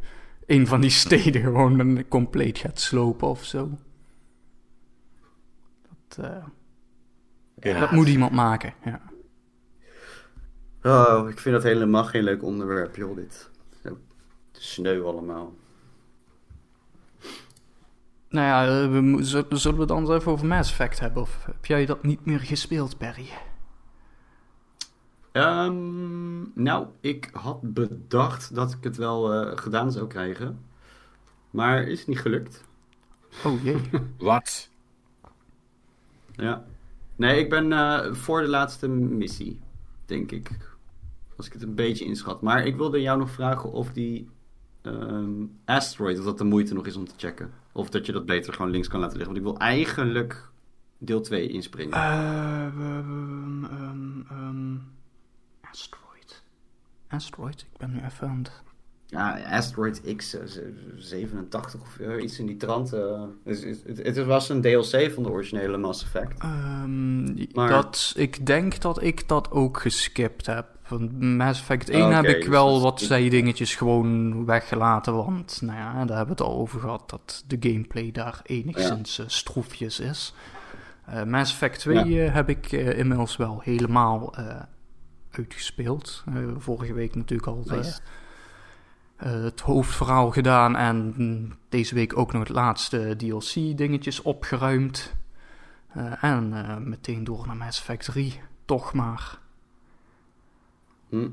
een 0.46 0.66
van 0.66 0.81
die 0.81 0.90
steden 0.90 1.42
gewoon 1.42 1.79
een 1.79 2.09
compleet 2.09 2.59
gaat 2.59 2.81
slopen 2.81 3.29
of 3.29 3.44
zo. 3.44 3.70
Dat, 6.09 6.24
eh, 6.24 6.44
Ja. 7.72 7.81
dat 7.81 7.90
moet 7.90 8.09
iemand 8.09 8.33
maken, 8.33 8.74
ja. 8.85 9.00
Oh, 10.83 11.29
ik 11.29 11.38
vind 11.38 11.55
dat 11.55 11.64
helemaal 11.64 12.05
geen 12.05 12.22
leuk 12.24 12.42
onderwerp, 12.42 12.96
joh, 12.96 13.16
dit. 13.16 13.50
Zo 13.83 13.98
sneu 14.53 15.03
allemaal. 15.03 15.53
Nou 18.35 18.47
ja, 18.47 18.83
eh, 18.83 18.90
we, 18.90 19.57
zullen 19.57 19.77
we 19.77 19.83
het 19.83 19.90
anders 19.90 20.18
even 20.18 20.33
over 20.33 20.47
Mass 20.47 20.70
Effect 20.70 21.01
hebben? 21.01 21.23
Of 21.23 21.44
heb 21.44 21.66
jij 21.66 21.87
dat 21.87 22.03
niet 22.03 22.25
meer 22.25 22.40
gespeeld, 22.40 22.99
Barry? 22.99 23.29
Ehm, 25.33 26.62
nou, 26.62 26.87
ik 27.01 27.31
had 27.33 27.75
bedacht 27.75 28.55
dat 28.55 28.73
ik 28.73 28.85
het 28.85 28.97
wel 28.97 29.33
eh, 29.33 29.57
gedaan 29.57 29.92
zou 29.92 30.07
krijgen. 30.07 30.59
Maar 31.51 31.83
is 31.83 32.07
niet 32.07 32.18
gelukt. 32.18 32.64
Oh 33.44 33.62
jee. 33.62 33.81
Wat? 34.18 34.68
Ja. 36.33 36.64
Nee, 37.16 37.38
ik 37.38 37.51
ben 37.51 37.73
eh, 37.73 38.12
voor 38.12 38.40
de 38.40 38.49
laatste 38.49 38.88
missie, 38.88 39.61
denk 40.07 40.31
ik. 40.31 40.51
Als 41.37 41.47
ik 41.47 41.53
het 41.53 41.62
een 41.62 41.75
beetje 41.75 42.05
inschat. 42.05 42.42
Maar 42.42 42.66
ik 42.66 42.77
wilde 42.77 43.01
jou 43.01 43.18
nog 43.18 43.31
vragen 43.31 43.73
of 43.73 43.92
die 43.92 44.29
ehm, 44.83 45.44
asteroid, 45.64 46.18
of 46.18 46.25
dat 46.25 46.38
de 46.38 46.44
moeite 46.44 46.75
nog 46.75 46.87
is 46.87 46.97
om 46.97 47.09
te 47.09 47.14
checken. 47.16 47.62
Of 47.77 47.89
dat 47.91 48.07
je 48.07 48.13
dat 48.13 48.27
beter 48.27 48.53
gewoon 48.53 48.71
links 48.71 48.89
kan 48.89 49.01
laten 49.01 49.17
liggen. 49.17 49.35
Want 49.35 49.47
ik 49.47 49.53
wil 49.53 49.61
eigenlijk 49.63 50.49
deel 50.99 51.21
2 51.21 51.49
inspringen. 51.49 51.93
Ehm, 51.99 52.81
Asteroid. 55.71 56.43
Asteroid, 57.09 57.61
ik 57.73 57.79
ben 57.79 57.91
nu 57.93 58.01
even 58.05 58.29
aan 58.29 58.39
het... 58.39 58.63
Ja, 59.07 59.43
Asteroid 59.57 60.15
X 60.17 60.35
eh, 60.35 60.47
z- 60.47 60.59
87 60.97 61.81
of 61.81 61.99
eh, 61.99 62.23
iets 62.23 62.39
in 62.39 62.47
die 62.47 62.57
trant. 62.57 62.91
het, 63.45 64.25
was 64.25 64.49
een 64.49 64.61
DLC 64.61 65.11
van 65.13 65.23
de 65.23 65.31
originele 65.31 65.77
Mass 65.77 66.03
Effect. 66.03 66.43
Ehm, 66.43 67.25
Maar- 67.55 67.69
dat, 67.69 68.13
ik 68.17 68.47
denk 68.47 68.81
dat 68.81 69.03
ik 69.03 69.29
dat 69.29 69.51
ook 69.51 69.81
geskipt 69.81 70.47
heb. 70.47 70.74
Want 70.88 71.20
Mass 71.20 71.61
Effect 71.61 71.88
1 71.90 72.05
Oké, 72.05 72.14
heb 72.14 72.25
ik 72.25 72.37
dus 72.40 72.47
wel 72.49 72.73
dat- 72.73 72.83
wat 72.83 73.01
zijdingetjes 73.01 73.75
gewoon 73.75 74.44
weggelaten. 74.44 75.14
Want, 75.14 75.59
nou 75.62 75.79
ja, 75.79 75.92
daar 76.05 76.16
hebben 76.16 76.37
we 76.37 76.42
het 76.42 76.53
al 76.53 76.59
over 76.59 76.81
gehad. 76.81 77.11
Dat 77.11 77.44
de 77.47 77.57
gameplay 77.61 78.12
daar 78.12 78.40
enigszins 78.44 79.18
eh, 79.18 79.25
stroefjes 79.29 80.01
is. 80.01 80.35
Eh, 81.07 81.23
Mass 81.23 81.53
Effect 81.53 81.79
2 81.79 82.25
eh, 82.25 82.35
heb 82.35 82.49
ik 82.49 82.73
inmiddels 82.73 83.37
wel 83.37 83.61
helemaal 83.62 84.35
uitgespeeld. 85.31 86.25
Vorige 86.59 86.92
week 86.92 87.14
natuurlijk 87.14 87.49
al 87.49 87.62
Nice. 87.66 88.01
het 89.16 89.61
hoofdverhaal 89.61 90.31
gedaan. 90.31 90.77
En 90.77 91.14
deze 91.68 91.94
week 91.94 92.16
ook 92.18 92.33
nog 92.33 92.42
het 92.42 92.57
laatste 92.57 93.14
DLC-dingetjes 93.16 94.23
opgeruimd. 94.23 95.14
En 96.20 96.55
meteen 96.88 97.25
door 97.25 97.47
naar 97.47 97.57
Mass 97.57 97.79
Effect 97.79 98.05
3. 98.05 98.40
Toch 98.64 98.92
maar. 98.92 99.38
Hm. 101.14 101.29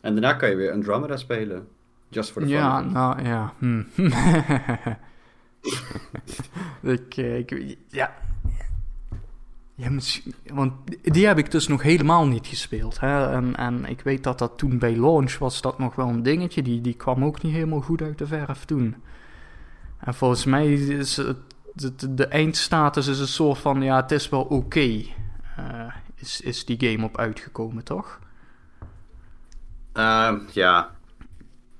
En 0.00 0.12
daarna 0.12 0.32
kan 0.32 0.50
je 0.50 0.56
weer 0.56 0.72
Andromeda 0.72 1.16
spelen. 1.16 1.68
Just 2.08 2.30
for 2.30 2.42
the 2.42 2.48
fun. 2.48 2.56
Ja, 2.56 2.80
nou 2.80 3.22
ja. 3.22 3.52
hm. 3.58 3.82
ik, 6.96 7.16
eh, 7.16 7.38
ik, 7.38 7.76
ja. 7.88 8.14
Ja, 9.74 9.90
want 10.52 10.72
die 11.02 11.26
heb 11.26 11.38
ik 11.38 11.50
dus 11.50 11.68
nog 11.68 11.82
helemaal 11.82 12.26
niet 12.26 12.46
gespeeld. 12.46 13.00
Hè? 13.00 13.32
En, 13.32 13.56
en 13.56 13.84
ik 13.84 14.00
weet 14.00 14.24
dat 14.24 14.38
dat 14.38 14.58
toen 14.58 14.78
bij 14.78 14.96
launch 14.96 15.38
was 15.38 15.60
dat 15.60 15.78
nog 15.78 15.94
wel 15.94 16.08
een 16.08 16.22
dingetje. 16.22 16.62
Die, 16.62 16.80
die 16.80 16.94
kwam 16.94 17.24
ook 17.24 17.42
niet 17.42 17.52
helemaal 17.52 17.80
goed 17.80 18.02
uit 18.02 18.18
de 18.18 18.26
verf 18.26 18.64
toen. 18.64 18.96
En 19.98 20.14
volgens 20.14 20.44
mij 20.44 20.72
is 20.72 21.16
het, 21.16 21.36
de, 21.74 22.14
de 22.14 22.26
eindstatus 22.26 23.06
is 23.06 23.18
een 23.18 23.26
soort 23.28 23.58
van... 23.58 23.82
Ja, 23.82 23.96
het 23.96 24.10
is 24.10 24.28
wel 24.28 24.42
oké. 24.42 25.02
eh, 25.56 25.92
is, 26.14 26.40
is 26.40 26.64
die 26.64 26.90
game 26.90 27.04
op 27.04 27.18
uitgekomen, 27.18 27.84
toch? 27.84 28.20
Ehm, 29.98 30.38
ja, 30.52 30.96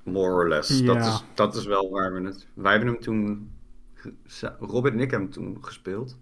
more 0.03 0.33
or 0.33 0.47
less. 0.49 0.83
Dat, 0.83 1.05
is, 1.05 1.23
dat 1.33 1.55
is 1.55 1.65
wel 1.65 1.89
waar 1.89 2.13
we 2.13 2.27
het... 2.27 2.47
Wij 2.53 2.71
hebben 2.71 2.89
hem 2.89 2.99
toen... 2.99 3.51
Robert 4.59 4.93
en 4.93 4.99
ik 4.99 5.11
hebben 5.11 5.29
hem 5.31 5.43
toen 5.43 5.57
gespeeld. 5.61 6.17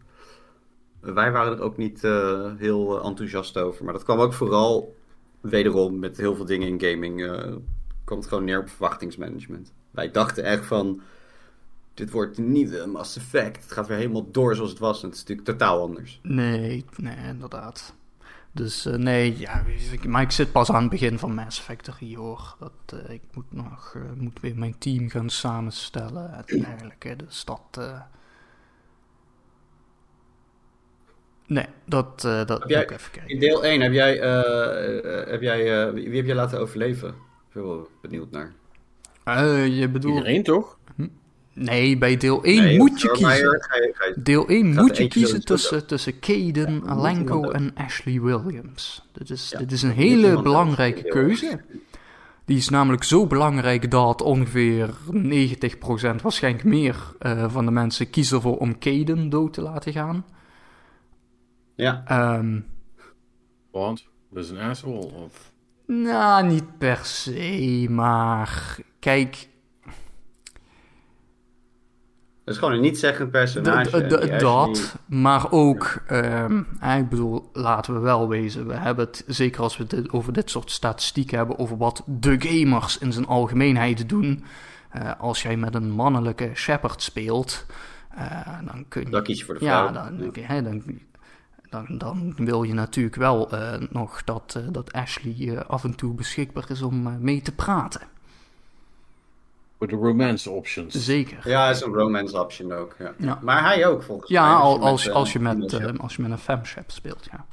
Wij 1.00 1.32
waren 1.32 1.58
er 1.58 1.62
ook 1.62 1.78
niet 1.78 2.04
eh, 2.04 2.52
heel 2.58 3.04
enthousiast 3.04 3.58
over. 3.58 3.84
Maar 3.84 3.94
dat 3.94 4.04
kwam 4.04 4.20
ook 4.20 4.34
vooral 4.34 4.96
wederom 5.42 6.00
met 6.00 6.18
heel 6.18 6.36
veel 6.36 6.46
dingen 6.46 6.68
in 6.68 6.82
gaming. 6.92 7.26
eh 7.26 7.56
kwam 8.04 8.20
het 8.20 8.28
gewoon 8.28 8.44
neer 8.44 8.60
op 8.60 8.70
verwachtingsmanagement. 8.70 9.74
Wij 9.92 10.12
dachten 10.12 10.44
echt 10.44 10.66
van... 10.66 11.02
Dit 11.94 12.12
wordt 12.12 12.38
niet 12.38 12.74
een 12.74 12.90
Mass 12.90 13.18
Effect. 13.18 13.64
Het 13.64 13.72
gaat 13.72 13.88
weer 13.88 13.98
helemaal 13.98 14.32
door 14.32 14.56
zoals 14.56 14.70
het 14.70 14.80
was. 14.80 15.02
En 15.02 15.08
het 15.08 15.16
is 15.18 15.24
natuurlijk 15.24 15.48
totaal 15.48 15.82
anders. 15.82 16.20
Nee, 16.24 16.86
nee, 16.98 17.28
inderdaad. 17.28 17.94
Dus 18.58 18.86
eh, 18.86 18.94
nee, 18.96 19.40
ja, 19.40 19.64
ik- 19.92 20.08
maar 20.08 20.22
ik 20.22 20.32
zit 20.32 20.52
pas 20.52 20.72
aan 20.72 20.82
het 20.82 20.90
begin 20.90 21.20
van 21.20 21.34
Mass 21.34 21.60
Effect 21.60 21.84
3 21.84 22.18
hoor. 22.18 22.56
Dat, 22.60 23.00
eh, 23.06 23.14
ik 23.14 23.22
moet 23.34 23.52
nog 23.54 23.94
eh, 23.96 24.02
moet 24.16 24.40
weer 24.40 24.58
mijn 24.58 24.78
team 24.78 25.10
gaan 25.10 25.30
samenstellen 25.30 26.34
en 26.34 26.60
dergelijke. 26.62 27.16
Dus 27.16 27.46
dat. 27.46 27.62
eh, 27.72 28.02
Nee, 31.48 31.66
dat, 31.86 32.24
eh, 32.26 32.46
dat 32.46 32.60
moet 32.60 32.70
jij- 32.70 32.82
ik 32.84 32.92
even 32.92 33.12
kijken. 33.12 33.30
In 33.34 33.40
deel 33.40 33.66
1 33.66 33.82
heb 33.82 33.92
jij... 33.92 34.16
heb 35.30 35.42
jij 35.42 35.88
eh, 35.88 35.94
wie 35.94 36.16
heb 36.16 36.26
jij 36.26 36.36
laten 36.36 36.60
overleven? 36.60 37.10
Ik 37.10 37.54
ben 37.54 37.64
wel 37.68 37.90
benieuwd 38.02 38.32
naar. 38.32 38.54
Eh, 39.24 39.68
je 39.80 39.90
bedoelt. 39.90 40.16
Iedereen 40.18 40.44
toch? 40.44 40.78
Nee, 41.60 41.98
bij 41.98 42.18
deel 42.18 42.44
1 42.44 42.64
Nee, 42.64 42.78
moet 42.78 43.02
je 43.02 43.08
kiezen. 43.12 43.28
ga 43.28 43.34
je- 43.36 43.60
ga 43.98 44.06
je- 44.06 44.14
Deel 44.22 44.50
1 44.50 44.74
Gaat 44.74 44.84
moet 44.86 44.98
je 44.98 45.08
kiezen 45.08 45.46
tussen, 45.46 45.88
tussen 45.88 46.20
Caden, 46.20 46.84
Alenko 46.86 47.50
en 47.52 47.72
Ashley 47.76 48.22
Williams. 48.22 49.06
Dit 49.12 49.30
is, 49.30 49.50
Ja, 49.50 49.58
dit 49.60 49.72
is 49.72 49.82
een 49.82 49.92
hele 49.92 50.42
belangrijke 50.42 51.02
keuze. 51.04 51.60
Die 52.46 52.58
is 52.58 52.70
namelijk 52.70 53.04
zo 53.04 53.28
belangrijk 53.28 53.92
dat 53.92 54.22
ongeveer 54.22 54.90
90% 55.12 56.22
waarschijnlijk 56.22 56.64
meer 56.64 56.96
eh, 57.20 57.50
van 57.52 57.66
de 57.66 57.72
mensen 57.72 58.10
kiezen 58.10 58.36
ervoor 58.36 58.58
om 58.58 58.80
Caden 58.80 59.30
dood 59.30 59.54
te 59.54 59.62
laten 59.62 59.92
gaan. 59.94 60.26
Ja, 61.76 62.04
Ehm, 62.06 62.60
Want, 63.72 64.08
dat 64.32 64.44
is 64.44 64.50
een 64.50 64.58
asshole. 64.60 65.06
Of... 65.14 65.52
nou, 65.88 66.48
niet 66.48 66.78
per 66.78 67.00
se, 67.04 67.86
maar 67.90 68.78
kijk, 69.00 69.48
dat 72.48 72.56
is 72.56 72.62
gewoon 72.62 72.76
een 72.76 72.82
niet-zeggend 72.82 73.32
personage. 73.32 74.38
dat, 74.38 74.96
maar 75.06 75.52
ook, 75.52 76.02
ehm, 76.08 76.58
ik 76.98 77.10
bedoel, 77.10 77.50
laten 77.54 77.94
we 77.94 78.00
wel 78.00 78.28
wezen, 78.28 78.68
we 78.68 78.74
hebben 78.74 79.06
het, 79.06 79.24
zeker 79.28 79.62
als 79.62 79.78
we 79.78 79.88
dit, 79.88 80.12
over 80.12 80.34
dit 80.34 80.50
soort 80.50 80.72
statistieken 80.72 81.38
hebben, 81.38 81.60
over 81.60 81.78
wat 81.78 82.04
de 82.06 82.36
gamers 82.40 82.98
in 82.98 83.14
zijn 83.14 83.28
algemeenheid 83.28 84.10
doen. 84.10 84.44
Eh, 84.90 85.12
als 85.20 85.42
jij 85.42 85.58
met 85.58 85.76
een 85.76 85.92
mannelijke 85.92 86.52
shepherd 86.54 87.02
speelt, 87.02 87.66
eh, 88.10 88.60
dan 88.66 88.86
kun 88.88 89.02
je... 89.02 89.10
Dan 89.10 89.24
kies 89.24 89.40
je 89.40 89.46
voor 89.46 89.54
de 89.54 89.60
vrouw. 89.60 89.86
ja, 89.86 89.92
dan, 89.92 90.32
dan, 90.62 90.84
dan, 91.70 91.86
dan 91.98 92.34
wil 92.38 92.64
je 92.64 92.74
natuurlijk 92.74 93.16
wel 93.16 93.52
eh, 93.52 93.82
nog 93.90 94.24
dat, 94.24 94.60
dat 94.72 94.94
Ashley 94.94 95.64
af 95.64 95.84
en 95.84 95.96
toe 95.96 96.14
beschikbaar 96.14 96.72
is 96.72 96.82
om 96.82 97.18
mee 97.20 97.42
te 97.42 97.52
praten. 97.52 98.02
Voor 99.78 99.88
de 99.88 99.96
romance 99.96 100.50
options. 100.50 100.94
Zeker. 101.06 101.50
Ja, 101.50 101.70
is 101.70 101.82
een 101.82 101.94
romance 101.94 102.40
option 102.42 102.72
ook. 102.74 102.96
Ja. 103.00 103.14
Ja. 103.18 103.40
Maar 103.42 103.64
hij 103.64 103.88
ook 103.88 104.04
volgens 104.04 104.30
mij. 104.32 104.40
Ja, 104.42 104.54
als 104.56 104.80
als, 104.80 105.06
met, 105.06 105.14
als, 105.16 105.34
je 105.34 105.40
eh, 105.40 105.46
met, 105.46 105.74
eh, 105.74 106.00
als 106.00 106.16
je 106.16 106.22
met 106.22 106.32
een 106.32 106.38
femship 106.38 106.92
speelt, 106.92 107.28
ja. 107.32 107.46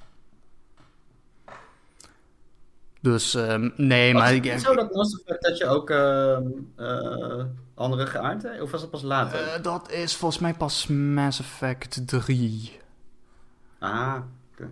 Dus, 3.01 3.35
ehm, 3.35 3.71
nee, 3.77 4.13
Was 4.13 4.23
maar... 4.23 4.33
het 4.35 4.45
ik- 4.47 4.59
zo 4.59 4.75
dat 4.75 4.95
Mass 4.95 5.21
Effect 5.21 5.43
dat 5.43 5.59
je 5.59 5.67
ook 5.67 5.91
ehm, 5.91 6.43
eh, 6.77 7.45
andere 7.75 8.07
geaardheid? 8.07 8.61
Of 8.61 8.71
was 8.71 8.81
dat 8.81 8.91
pas 8.91 9.03
later? 9.03 9.41
eh, 9.47 9.63
dat 9.63 9.91
is 9.91 10.17
volgens 10.17 10.41
mij 10.41 10.55
pas 10.55 10.87
Mass 10.87 11.41
Effect 11.41 12.09
3. 12.09 12.81
ah, 13.79 14.17
oké. 14.53 14.69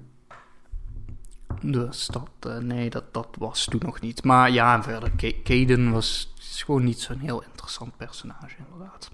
Dus 1.62 2.06
dat, 2.06 2.28
eh, 2.40 2.56
nee, 2.56 2.90
dat, 2.90 3.04
dat 3.14 3.28
was 3.38 3.64
toen 3.64 3.80
nog 3.84 4.00
niet. 4.00 4.24
Maar 4.24 4.50
ja, 4.50 4.74
en 4.76 4.82
verder, 4.82 5.10
Kaden 5.44 5.90
was 5.92 6.32
is 6.62 6.68
gewoon 6.68 6.84
niet 6.84 7.00
zo'n 7.00 7.18
heel 7.18 7.42
interessant 7.42 7.96
personage, 7.96 8.56
inderdaad. 8.58 9.10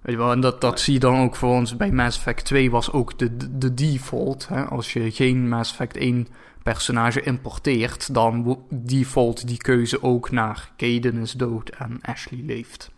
Weet 0.00 0.14
je 0.14 0.16
wel, 0.16 0.32
en 0.32 0.40
dat, 0.40 0.60
dat 0.60 0.80
zie 0.80 0.92
je 0.92 1.00
dan 1.00 1.20
ook 1.20 1.36
voor 1.36 1.50
ons 1.54 1.76
bij 1.76 1.92
Mass 1.92 2.16
Effect 2.16 2.44
2 2.44 2.70
was 2.70 2.92
ook 2.92 3.18
de, 3.18 3.36
de, 3.36 3.58
de 3.58 3.74
default. 3.74 4.48
Hè? 4.48 4.64
Als 4.64 4.92
je 4.92 5.10
geen 5.10 5.48
Mass 5.48 5.70
Effect 5.70 5.96
1 5.96 6.28
personage 6.62 7.22
importeert, 7.22 8.14
dan 8.14 8.64
default 8.70 9.46
die 9.46 9.56
keuze 9.56 10.02
ook 10.02 10.30
naar 10.30 10.72
Kaden 10.76 11.16
is 11.16 11.32
dood 11.32 11.68
en 11.68 11.98
Ashley 12.02 12.40
leeft. 12.40 12.90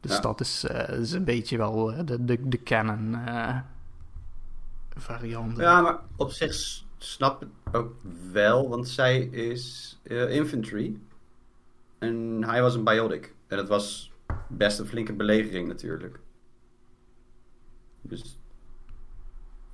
Dus 0.00 0.12
Ja. 0.12 0.20
dat 0.20 0.40
is, 0.40 0.64
eh, 0.64 0.98
is 0.98 1.12
een 1.12 1.24
beetje 1.24 1.56
wel 1.56 1.92
eh, 1.92 2.06
de, 2.06 2.24
de, 2.24 2.48
de 2.48 2.62
canon 2.62 3.14
eh, 3.26 3.58
variant. 4.96 5.56
Ja, 5.56 5.80
maar 5.80 5.98
op 6.16 6.30
zich 6.30 6.82
snap 6.98 7.42
ik 7.42 7.48
ook 7.72 7.94
wel, 8.32 8.68
want 8.68 8.88
zij 8.88 9.18
is 9.20 9.98
infantry. 10.28 10.96
En 11.98 12.44
hij 12.44 12.62
was 12.62 12.74
een 12.74 12.84
biotic. 12.84 13.34
En 13.46 13.56
dat 13.56 13.68
was 13.68 14.12
best 14.48 14.78
een 14.78 14.86
flinke 14.86 15.12
belegering 15.12 15.68
natuurlijk. 15.68 16.20
Dus 18.02 18.38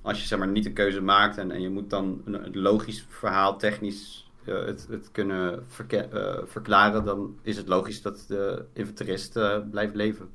als 0.01 0.21
je 0.21 0.27
zeg 0.27 0.39
maar 0.39 0.47
niet 0.47 0.63
de 0.63 0.73
keuze 0.73 1.01
maakt 1.01 1.37
en, 1.37 1.51
en 1.51 1.61
je 1.61 1.69
moet 1.69 1.89
dan 1.89 2.21
een, 2.25 2.57
logisch 2.57 3.05
verhaal, 3.09 3.57
technisch 3.57 4.31
eh, 4.45 4.65
het, 4.65 4.87
het 4.89 5.11
kunnen 5.11 5.65
eh, 5.87 6.37
verklaren, 6.45 7.05
dan 7.05 7.39
is 7.41 7.57
het 7.57 7.67
logisch 7.67 8.01
dat 8.01 8.25
de 8.27 8.65
infanterist 8.73 9.35
eh, 9.35 9.59
blijft 9.71 9.95
leven. 9.95 10.29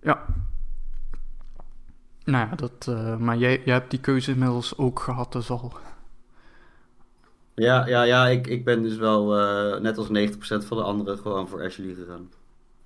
Ja. 0.00 0.24
Nou 2.24 2.48
ja, 2.48 2.54
dat, 2.54 2.86
maar 3.18 3.36
jij, 3.36 3.62
jij 3.64 3.74
hebt 3.74 3.90
die 3.90 4.00
keuze 4.00 4.30
inmiddels 4.30 4.78
ook 4.78 5.00
gehad, 5.00 5.32
dus 5.32 5.50
al. 5.50 5.72
Ja, 7.56 7.86
ja, 7.86 8.02
ja 8.02 8.26
ik, 8.26 8.46
ik 8.46 8.64
ben 8.64 8.82
dus 8.82 8.96
wel 8.96 9.38
eh, 9.38 9.80
net 9.80 9.98
als 9.98 10.08
90% 10.08 10.66
van 10.66 10.76
de 10.76 10.82
anderen 10.82 11.18
gewoon 11.18 11.48
voor 11.48 11.62
Ashley 11.62 11.94
gegaan. 11.94 12.30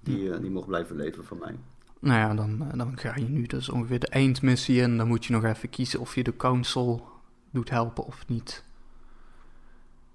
Die, 0.00 0.33
eh, 0.33 0.40
die 0.40 0.50
mocht 0.50 0.66
blijven 0.66 0.96
leven 0.96 1.24
van 1.24 1.38
mij. 1.38 1.54
Nou 1.98 2.18
ja, 2.18 2.35
dan, 2.35 2.66
eh, 2.70 2.78
dan 2.78 2.98
ga 2.98 3.16
je 3.16 3.28
nu 3.28 3.46
dus 3.46 3.68
ongeveer 3.68 3.98
de 3.98 4.09
eindmissie 4.09 4.80
in. 4.80 4.96
Dan 4.96 5.09
moet 5.09 5.24
je 5.24 5.33
nog 5.33 5.44
even 5.44 5.70
kiezen 5.70 6.00
of 6.00 6.14
je 6.14 6.22
de 6.22 6.37
council 6.37 7.06
doet 7.50 7.70
helpen 7.70 8.06
of 8.06 8.28
niet. 8.28 8.64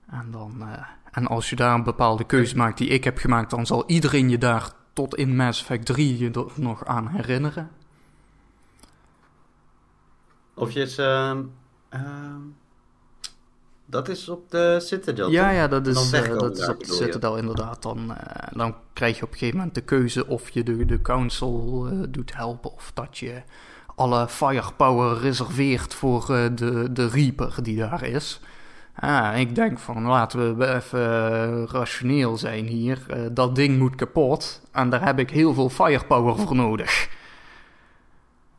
En, 0.10 0.32
dan, 0.32 0.64
en 1.12 1.28
als 1.28 1.50
je 1.50 1.56
daar 1.56 1.74
een 1.74 1.84
bepaalde 1.84 2.24
keuze 2.24 2.56
maakt 2.56 2.78
die 2.78 2.88
ik 2.88 3.04
heb 3.04 3.18
gemaakt, 3.18 3.50
dan 3.50 3.66
zal 3.66 3.84
iedereen 3.88 4.30
je 4.30 4.38
daar 4.38 4.72
tot 4.94 5.16
in 5.16 5.36
Mass 5.36 5.62
Effect 5.62 5.86
3 5.86 6.18
je 6.18 6.32
er 6.32 6.52
nog 6.56 6.86
aan 6.86 7.08
herinneren. 7.08 7.70
Of 10.54 10.72
je 10.72 10.82
is... 10.82 10.98
ehm, 10.98 11.44
ehm, 11.90 12.42
dat 13.96 14.10
is 14.10 14.30
op 14.30 14.52
de 14.52 14.78
Citadel, 14.82 15.30
Ja, 15.32 15.50
ja, 15.50 15.68
dat 15.68 15.88
is, 15.88 16.12
eh, 16.12 16.38
dat 16.38 16.58
is 16.58 16.68
op 16.68 16.84
de? 16.84 16.94
Citadel 16.94 17.38
inderdaad. 17.38 17.82
Dan, 17.82 18.16
eh, 18.16 18.48
dan 18.52 18.76
krijg 18.94 19.18
je 19.18 19.24
op 19.24 19.32
een 19.32 19.38
gegeven 19.38 19.58
moment 19.58 19.76
de 19.76 19.82
keuze 19.82 20.28
of 20.28 20.50
je 20.50 20.64
de, 20.64 20.86
de 20.86 21.02
council 21.02 21.88
eh, 21.90 21.98
doet 22.10 22.36
helpen 22.36 22.74
of 22.74 22.92
dat 22.94 23.18
je 23.18 23.42
alle 23.96 24.28
firepower 24.28 25.20
reserveert 25.20 25.94
voor 25.94 26.26
de, 26.56 26.88
de 26.92 27.08
Reaper 27.08 27.54
die 27.62 27.78
daar 27.78 28.04
is. 28.04 28.40
Ah, 28.96 29.40
ik 29.40 29.56
denk 29.56 29.80
van 29.80 30.04
laten 30.04 30.58
we 30.58 30.74
even 30.74 31.68
rationeel 31.68 32.38
zijn 32.38 32.66
hier. 32.66 33.00
Dat 33.32 33.56
ding 33.56 33.78
moet 33.78 33.96
kapot 33.96 34.62
en 34.72 34.90
daar 34.90 35.06
heb 35.06 35.20
ik 35.20 35.30
heel 35.30 35.54
veel 35.54 35.70
firepower 35.70 36.38
voor 36.38 36.56
nodig. 36.56 37.10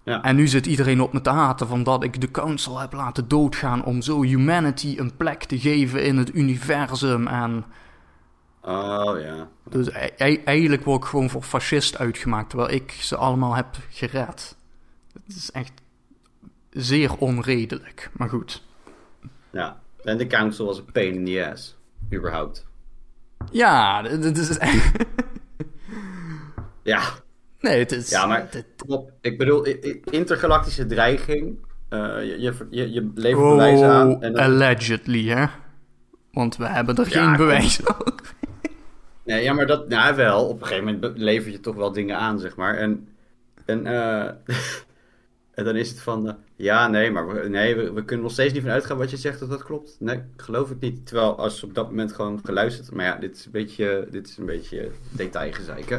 Ja. 0.07 0.23
En 0.23 0.37
nu 0.37 0.47
zit 0.47 0.67
iedereen 0.67 1.01
op 1.01 1.13
me 1.13 1.21
te 1.21 1.31
haten 1.31 1.69
van 1.69 1.83
dat 1.83 2.03
ik 2.05 2.21
de 2.21 2.31
council 2.31 2.79
heb 2.79 2.93
laten 2.93 3.29
doodgaan 3.29 3.85
om 3.85 4.03
zo 4.03 4.23
humanity 4.23 4.95
een 4.99 5.17
plek 5.17 5.45
te 5.45 5.59
geven 5.59 6.05
in 6.05 6.17
het 6.17 6.35
universum. 6.35 7.27
En 7.27 7.65
Oh, 8.61 9.21
ja. 9.21 9.49
dus 9.69 9.89
e- 9.89 10.11
e- 10.17 10.43
eigenlijk 10.45 10.85
word 10.85 11.03
ik 11.03 11.09
gewoon 11.09 11.31
voor 11.31 11.43
fascist 11.43 11.99
uitgemaakt, 11.99 12.51
terwijl 12.51 12.71
ik 12.71 12.91
ze 12.91 13.17
allemaal 13.17 13.55
heb 13.55 13.67
gered. 13.91 14.57
Het 15.13 15.37
is 15.37 15.51
echt 15.51 15.73
zeer 16.71 17.17
onredelijk, 17.17 18.11
maar 18.13 18.29
goed. 18.29 18.63
Ja. 19.51 19.81
En 20.05 20.17
de 20.17 20.27
council 20.27 20.67
was 20.67 20.79
een 20.79 20.93
pain 20.93 21.15
in 21.15 21.25
the 21.25 21.51
ass. 21.53 21.77
Überhaupt. 22.13 22.67
Ja, 23.51 24.03
dit 24.03 24.39
is 24.39 24.59
Ja. 26.83 27.03
Nee, 27.61 27.79
het 27.79 27.93
is... 27.93 28.11
Ja, 28.11 28.27
maar-. 28.27 28.49
Ik 29.21 29.39
bedoel, 29.39 29.65
intergalactische 30.11 30.87
dreiging. 30.87 31.59
eh, 31.89 31.99
je, 32.23 32.41
je, 32.41 32.67
je, 32.71 32.93
je 32.93 33.11
levert 33.15 33.43
Oh, 33.45 33.51
bewijs 33.51 33.81
aan. 33.83 34.23
En 34.23 34.33
dan- 34.33 34.43
allegedly, 34.45 35.29
hè? 35.29 35.47
Want 36.33 36.57
we 36.57 36.67
hebben 36.67 36.97
er 36.97 37.09
Ja, 37.09 37.27
geen 37.29 37.37
bewijs 37.37 37.81
Nee, 39.25 39.43
ja, 39.43 39.53
maar 39.53 39.67
dat, 39.67 39.89
nou 39.89 40.17
wel, 40.17 40.49
op 40.49 40.61
een 40.61 40.67
gegeven 40.67 40.95
moment 40.95 41.19
lever 41.19 41.51
je 41.51 41.61
toch 41.61 41.75
wel 41.75 41.93
dingen 41.93 42.17
aan, 42.19 42.39
zeg 42.39 42.57
maar. 42.57 42.77
En, 42.77 43.09
en, 43.65 43.87
eh, 43.87 44.25
en 45.55 45.65
dan 45.65 45.77
is 45.77 45.89
het 45.89 46.01
van, 46.01 46.29
eh, 46.29 46.35
ja, 46.57 46.89
nee, 46.89 47.11
maar 47.11 47.27
we, 47.29 47.49
nee, 47.49 47.77
we, 47.77 47.93
we 47.93 48.05
kunnen 48.05 48.25
nog 48.25 48.33
steeds 48.35 48.53
niet 48.53 48.63
van 48.63 48.71
uitgaan 48.71 48.99
wat 48.99 49.11
je 49.11 49.17
zegt 49.17 49.41
dat 49.41 49.51
dat 49.51 49.63
klopt. 49.65 49.97
Nee, 49.99 50.21
geloof 50.37 50.71
ik 50.71 50.81
niet. 50.81 51.07
Terwijl 51.07 51.39
als 51.39 51.63
op 51.63 51.75
dat 51.75 51.89
moment 51.89 52.13
gewoon 52.13 52.41
geluisterd, 52.45 52.93
maar 52.93 53.05
ja, 53.05 53.17
dit 53.17 53.37
is 53.37 53.45
een 53.45 53.53
beetje, 53.53 54.07
dit 54.11 54.29
is 54.29 54.37
een 54.37 54.47
beetje 54.47 54.91
detailgezeik, 55.11 55.89
hè. 55.89 55.99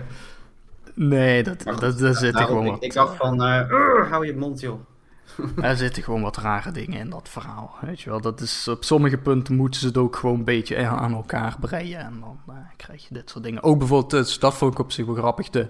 Nee, 1.00 1.44
dat, 1.44 1.64
goed, 1.64 1.80
dat, 1.80 2.00
daar 2.00 2.14
zitten 2.14 2.34
daarom, 2.34 2.58
gewoon 2.58 2.66
ik, 2.66 2.72
wat... 2.72 2.84
ik 2.84 2.94
dacht 2.94 3.16
van, 3.16 3.44
eh, 3.44 3.70
"Urgh, 3.70 4.10
hou 4.10 4.26
je 4.26 4.36
mond, 4.36 4.60
joh. 4.60 4.80
Er 5.62 5.78
zitten 5.78 6.04
gewoon 6.04 6.22
wat 6.22 6.38
rare 6.38 6.72
dingen 6.72 7.00
in 7.00 7.10
dat 7.10 7.30
verhaal. 7.30 7.76
Weet 7.82 8.02
je 8.02 8.10
wel, 8.10 8.22
dat 8.22 8.42
is, 8.42 8.68
op 8.68 8.84
sommige 8.84 9.18
punten 9.18 9.56
moeten 9.56 9.80
ze 9.80 9.88
het 9.88 9.98
ook 9.98 10.16
gewoon 10.16 10.36
een 10.38 10.44
beetje 10.44 10.88
aan 10.88 11.14
elkaar 11.14 11.56
breien. 11.60 12.00
En 12.00 12.20
dan 12.20 12.40
eh, 12.48 12.56
krijg 12.78 13.08
je 13.08 13.14
dit 13.14 13.30
soort 13.30 13.44
dingen. 13.44 13.64
Ook 13.64 13.78
bijvoorbeeld, 13.78 14.12
dus 14.12 14.40
dat 14.40 14.54
vond 14.58 14.74
ik 14.74 14.80
op 14.80 14.92
zich 14.92 15.06
wel 15.06 15.16
grappig, 15.16 15.50
de, 15.50 15.68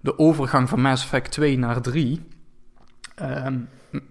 de 0.00 0.18
overgang 0.18 0.68
van 0.68 0.80
Mass 0.80 1.02
Effect 1.04 1.30
2 1.30 1.58
naar 1.58 1.80
3. 1.80 2.20
ehm, 3.14 3.58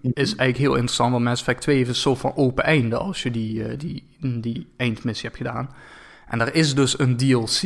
is 0.01 0.35
eigenlijk 0.35 0.57
heel 0.57 0.73
interessant, 0.73 1.11
want 1.11 1.23
Mass 1.23 1.41
Effect 1.41 1.61
2 1.61 1.75
heeft 1.75 1.89
een 1.89 1.95
soort 1.95 2.19
van 2.19 2.35
open 2.35 2.63
einde 2.63 2.97
als 2.97 3.23
je 3.23 3.31
die, 3.31 3.77
die, 3.77 4.07
die 4.19 4.67
eindmissie 4.77 5.25
hebt 5.29 5.41
gedaan. 5.41 5.69
En 6.27 6.37
daar 6.39 6.53
is 6.53 6.75
dus 6.75 6.99
een 6.99 7.17
DLC. 7.17 7.61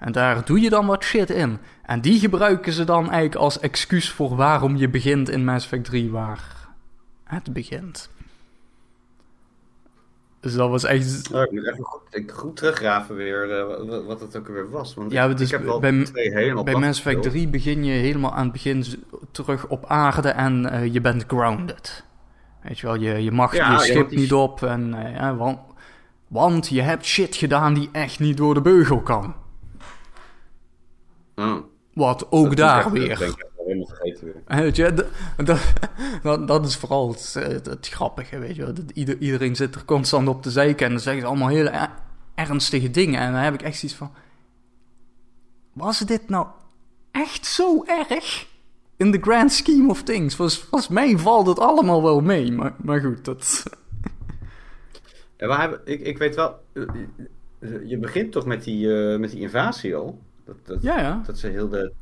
En 0.00 0.12
daar 0.12 0.44
doe 0.44 0.60
je 0.60 0.70
dan 0.70 0.86
wat 0.86 1.04
shit 1.04 1.30
in. 1.30 1.58
En 1.82 2.00
die 2.00 2.20
gebruiken 2.20 2.72
ze 2.72 2.84
dan 2.84 3.02
eigenlijk 3.02 3.34
als 3.34 3.60
excuus 3.60 4.10
voor 4.10 4.36
waarom 4.36 4.76
je 4.76 4.88
begint 4.88 5.28
in 5.28 5.44
Mass 5.44 5.64
Effect 5.64 5.84
3 5.84 6.10
waar 6.10 6.68
het 7.24 7.52
begint. 7.52 8.10
Dus 10.40 10.54
dat 10.54 10.70
was 10.70 10.84
echt... 10.84 11.32
Oh, 11.32 11.42
ik 11.42 11.50
moet 11.50 11.66
even 11.66 11.84
goed, 11.84 12.00
ik 12.10 12.30
goed 12.30 12.56
teruggraven 12.56 13.14
weer 13.16 13.48
uh, 13.48 14.06
wat, 14.06 14.20
het 14.20 14.36
ook 14.36 14.48
weer 14.48 14.70
was. 14.70 14.94
Want 14.94 15.12
ja, 15.12 15.24
ik, 15.24 15.36
dus 15.36 15.46
ik 15.46 15.52
heb 15.52 15.64
wel 15.64 15.80
bij, 15.80 16.04
twee 16.04 16.62
bij 16.62 16.74
Mass 16.74 16.98
Effect 16.98 17.22
3 17.22 17.48
begin 17.48 17.84
je 17.84 17.92
helemaal 17.92 18.32
aan 18.32 18.42
het 18.42 18.52
begin 18.52 18.84
terug 19.30 19.66
op 19.66 19.86
aarde 19.86 20.28
en 20.28 20.66
uh, 20.66 20.92
je 20.92 21.00
bent 21.00 21.24
grounded. 21.26 22.04
Weet 22.62 22.78
je 22.78 22.86
wel, 22.86 22.96
je, 22.96 23.22
je 23.22 23.32
mag 23.32 23.56
ja, 23.56 23.72
je 23.72 23.78
schip 23.78 24.10
niet 24.10 24.32
op 24.32 24.62
en, 24.62 24.94
uh, 24.94 25.36
want, 25.36 25.58
want 26.26 26.68
je 26.68 26.82
hebt 26.82 27.04
shit 27.04 27.36
gedaan 27.36 27.74
die 27.74 27.88
echt 27.92 28.18
niet 28.18 28.36
door 28.36 28.54
de 28.54 28.60
beugel 28.60 29.00
kan. 29.00 29.34
Wat 31.94 32.26
ook 32.30 32.46
dat 32.46 32.56
daar 32.56 32.90
weer. 32.90 33.36
Weet 34.46 34.76
je, 34.76 34.92
dat, 35.36 35.60
dat, 36.22 36.48
dat 36.48 36.66
is 36.66 36.76
vooral 36.76 37.08
het, 37.08 37.34
het, 37.34 37.66
het, 37.66 37.88
grappige, 37.88 38.38
weet 38.38 38.56
je. 38.56 38.72
Dat 38.72 38.90
ieder, 38.94 39.18
iedereen 39.18 39.56
zit 39.56 39.74
er 39.74 39.84
constant 39.84 40.28
op 40.28 40.42
te 40.42 40.50
zeiken 40.50 40.86
en 40.86 40.92
dan 40.92 41.00
zeggen 41.00 41.22
ze 41.22 41.28
allemaal 41.28 41.48
hele 41.48 41.88
ernstige 42.34 42.90
dingen. 42.90 43.20
En 43.20 43.32
dan 43.32 43.40
heb 43.40 43.54
ik 43.54 43.62
echt 43.62 43.78
zoiets 43.78 43.98
van... 43.98 44.10
Was 45.72 45.98
dit 45.98 46.28
nou 46.28 46.46
echt 47.10 47.46
zo 47.46 47.84
erg? 47.84 48.46
In 48.96 49.12
the 49.12 49.18
grand 49.20 49.52
scheme 49.52 49.88
of 49.88 50.02
things. 50.02 50.34
Volgens, 50.34 50.88
mij 50.88 51.18
valt 51.18 51.46
het 51.46 51.58
allemaal 51.58 52.02
wel 52.02 52.20
mee, 52.20 52.52
maar, 52.52 52.74
maar 52.76 53.00
goed, 53.00 53.24
dat... 53.24 53.64
Ja, 55.36 55.46
maar 55.46 55.80
ik, 55.84 56.00
ik 56.00 56.18
weet 56.18 56.34
wel... 56.34 56.54
Je 57.84 57.98
begint 57.98 58.32
toch 58.32 58.46
met 58.46 58.64
die, 58.64 58.86
uh, 58.86 59.18
met 59.18 59.30
die 59.30 59.40
invasie 59.40 59.96
al? 59.96 60.18
Dat, 60.50 60.66
dat, 60.66 60.82
ja, 60.82 61.00
ja. 61.00 61.22
Dat 61.26 61.38
ze 61.38 61.46
heel 61.46 61.68
de 61.68 61.92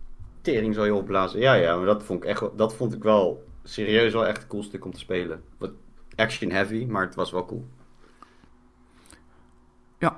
tering 0.40 0.74
zou 0.74 0.86
je 0.86 0.94
opblazen. 0.94 1.40
Ja, 1.40 1.54
ja, 1.54 1.76
maar 1.76 1.86
dat 1.86 2.02
vond 2.02 2.22
ik, 2.22 2.28
echt, 2.28 2.42
dat 2.56 2.74
vond 2.74 2.94
ik 2.94 3.02
wel 3.02 3.46
serieus 3.62 4.12
wel 4.12 4.26
echt 4.26 4.42
een 4.42 4.48
cool 4.48 4.62
stuk 4.62 4.84
om 4.84 4.92
te 4.92 4.98
spelen. 4.98 5.42
Wat 5.58 5.70
action 6.14 6.50
heavy, 6.50 6.86
maar 6.88 7.02
het 7.02 7.14
was 7.14 7.30
wel 7.30 7.44
cool. 7.44 7.66
Ja. 9.98 10.16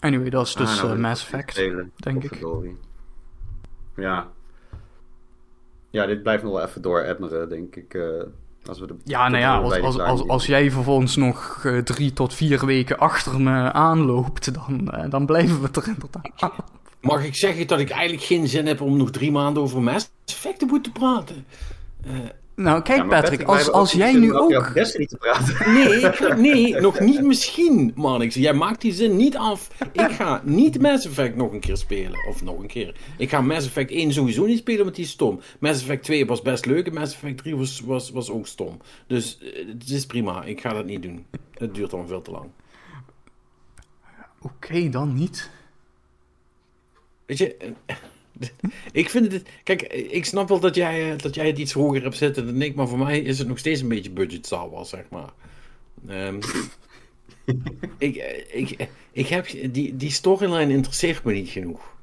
Anyway, 0.00 0.30
dat 0.30 0.46
is 0.46 0.54
dus 0.54 0.78
ah, 0.78 0.82
nou, 0.82 0.96
uh, 0.96 1.02
Mass 1.02 1.22
Effect, 1.22 1.50
spelen. 1.50 1.92
denk 1.96 2.24
ik. 2.24 2.46
Ja. 3.96 4.28
Ja, 5.90 6.06
dit 6.06 6.22
blijft 6.22 6.42
nog 6.42 6.52
wel 6.52 6.64
even 6.64 6.82
door 6.82 7.06
Admiral, 7.08 7.48
denk 7.48 7.76
ik. 7.76 7.94
Uh, 7.94 8.22
als 8.64 8.80
we 8.80 8.86
de, 8.86 8.96
ja, 9.04 9.28
nou 9.28 9.42
ja, 9.42 9.58
als, 9.58 9.80
als, 9.80 9.98
als, 9.98 10.28
als, 10.28 10.46
jij 10.46 10.70
vervolgens 10.70 11.16
nog 11.16 11.62
uh, 11.64 11.78
drie 11.78 12.12
tot 12.12 12.34
vier 12.34 12.66
weken 12.66 12.98
achter 12.98 13.40
me 13.40 13.72
aanloopt, 13.72 14.54
dan, 14.54 14.94
dan 15.08 15.26
blijven 15.26 15.62
we 15.62 15.68
er 15.72 15.88
inderdaad 15.88 16.30
Mag 17.00 17.24
ik 17.24 17.34
zeggen 17.34 17.66
dat 17.66 17.78
ik 17.80 17.90
eigenlijk 17.90 18.22
geen 18.22 18.48
zin 18.48 18.66
heb 18.66 18.80
om 18.80 18.96
nog 18.96 19.10
drie 19.10 19.30
maanden 19.30 19.62
over 19.62 19.82
Mass 19.82 20.10
Effect 20.24 20.58
te 20.58 20.66
moeten 20.66 20.92
praten? 20.92 21.46
Uh, 22.06 22.12
nou, 22.56 22.82
kijk 22.82 22.98
ja, 23.02 23.06
Patrick, 23.06 23.42
als, 23.42 23.70
als 23.70 23.92
jij 23.92 24.12
nu 24.12 24.34
ook... 24.34 24.74
Destiny 24.74 25.06
te 25.06 25.16
praten. 25.16 25.54
Nee, 25.72 26.10
nee, 26.52 26.80
nog 26.80 27.00
niet 27.00 27.22
misschien, 27.22 27.92
Manix. 27.96 28.34
Jij 28.34 28.52
maakt 28.52 28.80
die 28.80 28.92
zin 28.92 29.16
niet 29.16 29.36
af. 29.36 29.70
Ik 29.92 30.10
ga 30.10 30.40
niet 30.44 30.80
Mass 30.80 31.06
Effect 31.06 31.36
nog 31.36 31.52
een 31.52 31.60
keer 31.60 31.76
spelen. 31.76 32.26
Of 32.28 32.42
nog 32.42 32.58
een 32.58 32.66
keer. 32.66 32.94
Ik 33.18 33.28
ga 33.28 33.40
Mass 33.40 33.66
Effect 33.66 33.90
1 33.90 34.12
sowieso 34.12 34.44
niet 34.46 34.58
spelen, 34.58 34.84
want 34.84 34.96
die 34.96 35.04
is 35.04 35.10
stom. 35.10 35.40
Mass 35.58 35.80
Effect 35.80 36.04
2 36.04 36.26
was 36.26 36.42
best 36.42 36.66
leuk 36.66 36.86
en 36.86 36.94
Mass 36.94 37.14
Effect 37.14 37.38
3 37.38 37.56
was, 37.56 37.80
was, 37.80 38.10
was 38.10 38.30
ook 38.30 38.46
stom. 38.46 38.80
Dus 39.06 39.38
uh, 39.42 39.68
het 39.68 39.90
is 39.90 40.06
prima. 40.06 40.44
Ik 40.44 40.60
ga 40.60 40.72
dat 40.72 40.84
niet 40.84 41.02
doen. 41.02 41.26
Het 41.54 41.74
duurt 41.74 41.90
dan 41.90 42.08
veel 42.08 42.22
te 42.22 42.30
lang. 42.30 42.50
Oké, 44.40 44.54
okay, 44.66 44.90
dan 44.90 45.14
niet. 45.14 45.50
Weet 47.26 47.38
je, 47.38 47.56
ik 48.92 49.10
vind 49.10 49.32
het. 49.32 49.48
Kijk, 49.62 49.82
ik 49.82 50.24
snap 50.24 50.48
wel 50.48 50.60
dat 50.60 50.74
jij, 50.74 51.12
eh, 51.12 51.18
dat 51.18 51.34
jij 51.34 51.46
het 51.46 51.58
iets 51.58 51.72
hoger 51.72 52.02
hebt 52.02 52.16
zitten 52.16 52.46
dan 52.46 52.62
ik, 52.62 52.74
maar 52.74 52.88
voor 52.88 52.98
mij 52.98 53.20
is 53.20 53.38
het 53.38 53.48
nog 53.48 53.58
steeds 53.58 53.80
een 53.80 53.88
beetje 53.88 54.10
budget 54.10 54.48
Wars, 54.48 54.88
zeg 54.88 55.04
maar. 55.10 55.32
Um, 56.08 56.38
ik, 57.98 58.16
eh, 58.16 58.60
ik, 58.60 58.88
ik 59.12 59.26
heb, 59.26 59.46
die, 59.72 59.96
die 59.96 60.10
storyline 60.10 60.72
interesseert 60.72 61.24
me 61.24 61.32
niet 61.32 61.48
genoeg. 61.48 61.94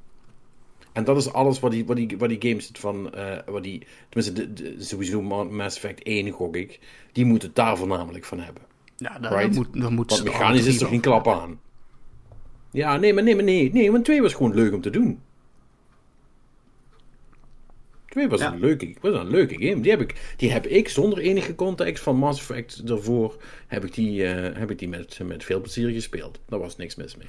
En 0.92 1.04
dat 1.04 1.18
is 1.18 1.34
alles 1.34 1.60
wat 1.60 1.72
die, 1.72 1.86
wat 1.86 1.96
die, 1.96 2.18
wat 2.18 2.30
die 2.30 2.50
games 2.50 2.70
van. 2.74 3.12
Uh, 3.16 3.38
wat 3.46 3.64
die, 3.64 3.88
tenminste, 4.10 4.54
de, 4.54 4.76
de, 4.76 4.84
sowieso 4.84 5.22
Mass 5.22 5.76
Effect 5.76 6.04
1 6.04 6.30
gok 6.30 6.56
ik. 6.56 6.80
Die 7.12 7.26
moeten 7.26 7.48
het 7.48 7.58
daar 7.58 7.78
voornamelijk 7.78 8.26
van 8.26 8.40
hebben. 8.40 8.64
Ja, 8.98 9.20
dat, 9.20 9.32
right? 9.32 9.56
moet, 9.56 9.68
dat 9.74 9.92
moet 9.92 10.24
mechanisch 10.24 10.66
is 10.66 10.82
er 10.82 10.88
geen 10.88 11.02
klap 11.02 11.28
aan. 11.28 11.60
Ja, 12.74 12.98
nee, 12.98 13.14
maar 13.14 13.24
nee, 13.24 13.36
maar 13.36 13.44
nee. 13.44 13.74
Nee, 13.74 13.92
want 13.92 14.06
2 14.06 14.22
was 14.22 14.34
gewoon 14.34 14.54
leuk 14.54 14.74
om 14.74 14.82
te 14.82 14.90
doen. 14.90 15.22
2 18.10 18.28
was, 18.28 18.42
een 18.42 18.60
leuke, 18.60 18.96
was 19.02 19.16
een 19.16 19.30
leuke 19.30 19.54
game. 19.54 19.82
Die 19.82 19.92
heb, 19.92 20.02
ik, 20.02 20.34
die 20.38 20.52
heb 20.52 20.66
ik 20.66 20.90
zonder 20.90 21.20
enige 21.20 21.56
context 21.56 22.04
van 22.04 22.16
Mass 22.16 22.40
Effect 22.40 22.90
ervoor... 22.90 23.36
heb 23.68 23.86
ik 23.86 23.94
die, 23.94 24.22
uh, 24.24 24.58
heb 24.58 24.72
ik 24.72 24.80
die 24.80 24.88
met, 24.88 25.20
met 25.24 25.44
veel 25.44 25.62
plezier 25.62 25.90
gespeeld. 25.90 26.40
Daar 26.46 26.60
was 26.60 26.78
niks 26.78 26.96
mis 26.96 27.16
mee. 27.16 27.28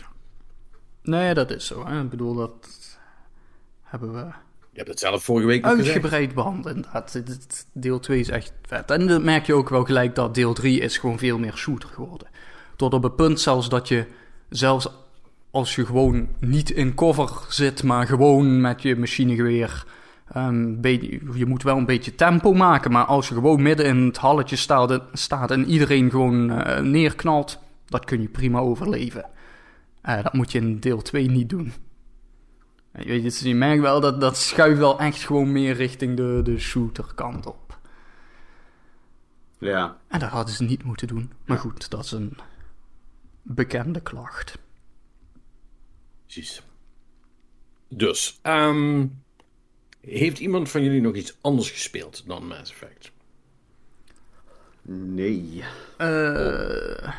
Nee, 1.03 1.35
dat 1.35 1.51
is 1.51 1.67
zo. 1.67 1.87
Hè? 1.87 2.01
Ik 2.03 2.11
bedoel, 2.11 2.35
dat 2.35 2.69
hebben 3.83 4.13
we... 4.13 4.25
Je 4.71 4.81
hebt 4.81 4.89
het 4.89 4.99
zelf 4.99 5.25
vorige 5.25 5.47
week 5.47 5.65
Uitgebreid 5.65 6.35
behandeld, 6.35 6.77
inderdaad. 6.77 7.23
Deel 7.73 8.01
2 8.01 8.21
is 8.21 8.29
echt 8.29 8.53
vet. 8.63 8.91
En 8.91 9.07
dan 9.07 9.25
merk 9.25 9.47
je 9.47 9.55
ook 9.55 9.69
wel 9.69 9.85
gelijk 9.85 10.15
dat 10.15 10.35
deel 10.35 10.55
3 10.55 10.81
is 10.81 10.99
gewoon 10.99 11.19
veel 11.19 11.39
meer 11.39 11.57
shooter 11.57 11.89
geworden. 11.89 12.29
Tot 12.77 12.95
op 12.95 13.03
het 13.03 13.17
punt 13.17 13.41
zelfs 13.41 13.69
dat 13.69 13.89
je 13.89 14.07
zelfs 14.49 14.89
als 15.55 15.75
je 15.75 15.87
gewoon 15.87 16.29
niet 16.39 16.71
in 16.71 16.95
cover 16.95 17.31
zit, 17.49 17.83
maar 17.83 18.07
gewoon 18.07 18.61
met 18.61 18.83
je 18.83 18.97
machinegeweer. 18.97 19.85
Um, 20.37 20.85
je 21.35 21.47
moet 21.47 21.63
wel 21.63 21.77
een 21.77 21.87
beetje 21.87 22.15
tempo 22.15 22.53
maken, 22.53 22.93
maar 22.93 23.05
als 23.05 23.29
je 23.29 23.35
gewoon 23.35 23.63
midden 23.63 23.87
in 23.87 24.07
het 24.07 24.17
halletje 24.17 24.57
staat, 24.57 25.03
staat 25.13 25.51
en 25.51 25.65
iedereen 25.67 26.11
gewoon 26.11 26.51
uh, 26.51 26.79
neerknalt, 26.79 27.59
dat 27.87 28.05
kun 28.05 28.21
je 28.21 28.29
prima 28.29 28.59
overleven. 28.59 29.25
Uh, 30.03 30.23
dat 30.23 30.33
moet 30.33 30.53
je 30.53 30.59
in 30.59 30.81
deel 30.81 31.03
2 31.03 31.31
niet 31.31 31.49
doen. 31.49 31.73
Je, 32.99 33.23
dus 33.23 33.41
je 33.41 33.55
merkt 33.55 33.83
wel 33.83 34.01
dat 34.01 34.21
dat 34.21 34.37
schuift 34.37 34.79
wel 34.79 34.99
echt 34.99 35.23
gewoon 35.23 35.53
meer 35.53 35.75
richting 35.75 36.17
de, 36.17 36.41
de 36.45 36.59
shooter 36.59 37.13
kant 37.15 37.47
op. 37.47 37.79
Ja. 39.59 39.97
En 40.09 40.19
dat 40.19 40.31
hadden 40.31 40.55
ze 40.55 40.65
niet 40.65 40.85
moeten 40.85 41.07
doen. 41.07 41.33
Maar 41.45 41.59
goed, 41.59 41.91
dat 41.91 42.05
is 42.05 42.13
een 42.13 42.37
bekende 43.43 44.01
klacht. 44.01 44.63
Precies. 46.35 46.63
Dus, 47.89 48.41
um, 48.43 49.23
heeft 50.01 50.39
iemand 50.39 50.71
van 50.71 50.83
jullie 50.83 51.01
nog 51.01 51.15
iets 51.15 51.39
anders 51.41 51.71
gespeeld 51.71 52.27
dan 52.27 52.47
Mass 52.47 52.71
Effect? 52.71 53.13
Nee. 54.83 55.65
Uh, 55.99 57.13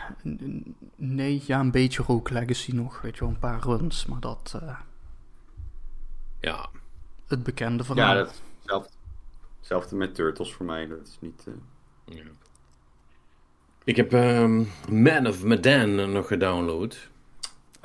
nee, 0.96 1.44
ja, 1.46 1.60
een 1.60 1.72
beetje 1.72 2.04
Rogue 2.04 2.34
Legacy 2.34 2.72
nog. 2.72 3.02
Weet 3.02 3.14
je 3.16 3.20
wel, 3.20 3.30
een 3.30 3.40
paar 3.40 3.62
runs, 3.62 4.06
maar 4.06 4.20
dat... 4.20 4.60
Uh, 4.64 4.80
ja. 6.40 6.70
Het 7.28 7.44
bekende 7.44 7.84
van 7.84 7.96
Ja, 7.96 8.14
dat, 8.14 8.42
hetzelfde, 8.58 8.90
hetzelfde 9.60 9.96
met 9.96 10.16
Turtles 10.16 10.54
voor 10.54 10.66
mij. 10.66 10.88
Dat 10.88 11.08
is 11.08 11.18
niet... 11.20 11.46
Uh... 11.48 11.54
Ja. 12.06 12.24
Ik 13.84 13.96
heb 13.96 14.14
um, 14.14 14.72
Man 14.90 15.28
of 15.28 15.44
Medan 15.44 16.12
nog 16.12 16.28
gedownload. 16.28 17.10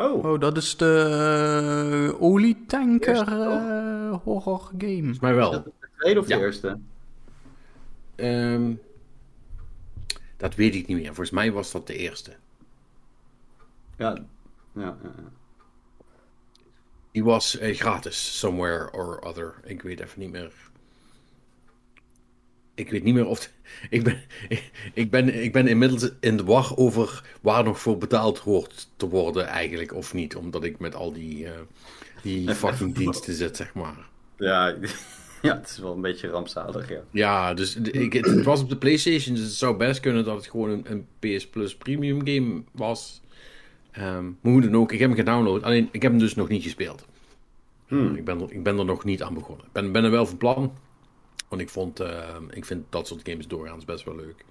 Oh. 0.01 0.25
oh, 0.25 0.41
dat 0.41 0.57
is 0.57 0.77
de 0.77 2.09
uh, 2.13 2.23
olietanker 2.23 3.29
uh, 3.29 4.17
horror 4.23 4.71
game. 4.79 4.99
Volgens 4.99 5.21
mij 5.21 5.35
wel. 5.35 5.51
Is 5.51 5.57
dat 5.57 5.65
de 5.65 5.89
tweede 5.99 6.21
of 6.21 6.27
de 6.27 6.39
eerste? 6.39 6.79
Um, 8.17 8.81
dat 10.37 10.55
weet 10.55 10.75
ik 10.75 10.87
niet 10.87 10.97
meer. 10.97 11.07
Volgens 11.07 11.31
mij 11.31 11.53
was 11.53 11.73
dat 11.73 11.87
de 11.87 11.97
eerste. 11.97 12.33
Ja, 13.97 14.17
ja, 14.73 14.97
ja. 15.03 15.11
Die 17.11 17.25
was 17.25 17.61
uh, 17.61 17.77
gratis, 17.77 18.39
somewhere 18.39 18.93
or 18.93 19.19
other. 19.19 19.55
Ik 19.65 19.83
weet 19.83 20.01
even 20.01 20.21
niet 20.21 20.31
meer 20.31 20.53
ik 22.81 22.91
weet 22.91 23.03
niet 23.03 23.15
meer 23.15 23.27
of. 23.27 23.51
Ik 23.91 24.03
ben, 24.03 24.23
ik, 24.95 25.11
ben, 25.11 25.43
ik 25.43 25.53
ben 25.53 25.67
inmiddels 25.67 26.11
in 26.21 26.37
de 26.37 26.45
war 26.45 26.77
over 26.77 27.25
waar 27.41 27.65
nog 27.65 27.81
voor 27.81 27.99
betaald 27.99 28.39
hoort 28.39 28.89
te 28.97 29.09
worden, 29.09 29.47
eigenlijk, 29.47 29.95
of 29.95 30.15
niet. 30.15 30.37
Omdat 30.37 30.65
ik 30.65 30.79
met 30.79 30.95
al 30.95 31.13
die, 31.13 31.45
uh, 31.45 31.51
die 32.23 32.55
fucking 32.55 32.95
diensten 32.95 33.35
zit, 33.35 33.57
zeg 33.57 33.75
maar. 33.75 34.09
Ja, 34.37 34.67
ja, 35.43 35.57
het 35.57 35.69
is 35.69 35.79
wel 35.79 35.93
een 35.93 36.01
beetje 36.01 36.29
rampzalig, 36.29 36.89
ja. 36.89 37.01
Ja, 37.11 37.55
dus 37.55 37.77
ik, 37.77 38.13
het 38.13 38.43
was 38.43 38.61
op 38.61 38.69
de 38.69 38.77
PlayStation, 38.77 39.35
dus 39.35 39.45
het 39.45 39.55
zou 39.55 39.77
best 39.77 40.01
kunnen 40.01 40.25
dat 40.25 40.37
het 40.37 40.47
gewoon 40.47 40.71
een, 40.71 40.85
een 40.91 41.07
PS 41.19 41.47
Plus 41.47 41.77
premium 41.77 42.27
game 42.27 42.63
was. 42.73 43.21
Um, 43.99 44.39
maar 44.41 44.53
hoe 44.53 44.61
dan 44.61 44.77
ook, 44.77 44.93
ik 44.93 44.99
heb 44.99 45.09
hem 45.09 45.19
gedownload, 45.19 45.63
alleen 45.63 45.89
ik 45.93 46.03
heb 46.03 46.11
hem 46.11 46.21
dus 46.21 46.35
nog 46.35 46.49
niet 46.49 46.63
gespeeld. 46.63 47.07
Hmm. 47.87 48.15
Ik, 48.15 48.25
ben 48.25 48.41
er, 48.41 48.53
ik 48.53 48.63
ben 48.63 48.79
er 48.79 48.85
nog 48.85 49.05
niet 49.05 49.23
aan 49.23 49.35
begonnen. 49.35 49.67
Ik 49.67 49.73
ben, 49.73 49.93
ben 49.93 50.05
er 50.05 50.11
wel 50.11 50.27
van 50.27 50.37
plan. 50.37 50.73
Want 51.51 51.63
ik, 51.63 51.69
vond, 51.69 52.01
uh, 52.01 52.37
ik 52.51 52.65
vind 52.65 52.85
dat 52.89 53.07
soort 53.07 53.29
games 53.29 53.49
doorgaans 53.49 53.85
best 53.85 54.05
wel 54.05 54.17
leuk. 54.17 54.45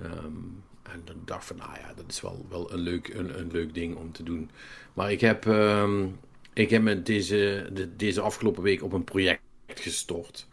Um, 0.00 0.62
en 0.82 1.02
dan 1.04 1.16
dacht 1.24 1.44
van, 1.44 1.56
nou 1.56 1.70
ja, 1.70 1.94
dat 1.94 2.04
is 2.08 2.20
wel, 2.20 2.46
wel 2.48 2.72
een, 2.72 2.78
leuk, 2.78 3.08
een, 3.08 3.38
een 3.38 3.50
leuk 3.50 3.74
ding 3.74 3.96
om 3.96 4.12
te 4.12 4.22
doen. 4.22 4.50
Maar 4.94 5.12
ik 5.12 5.20
heb, 5.20 5.44
um, 5.44 6.18
ik 6.52 6.70
heb 6.70 6.82
me 6.82 7.02
deze, 7.02 7.70
de, 7.72 7.96
deze 7.96 8.20
afgelopen 8.20 8.62
week 8.62 8.82
op 8.82 8.92
een 8.92 9.04
project 9.04 9.40
gestort. 9.66 10.46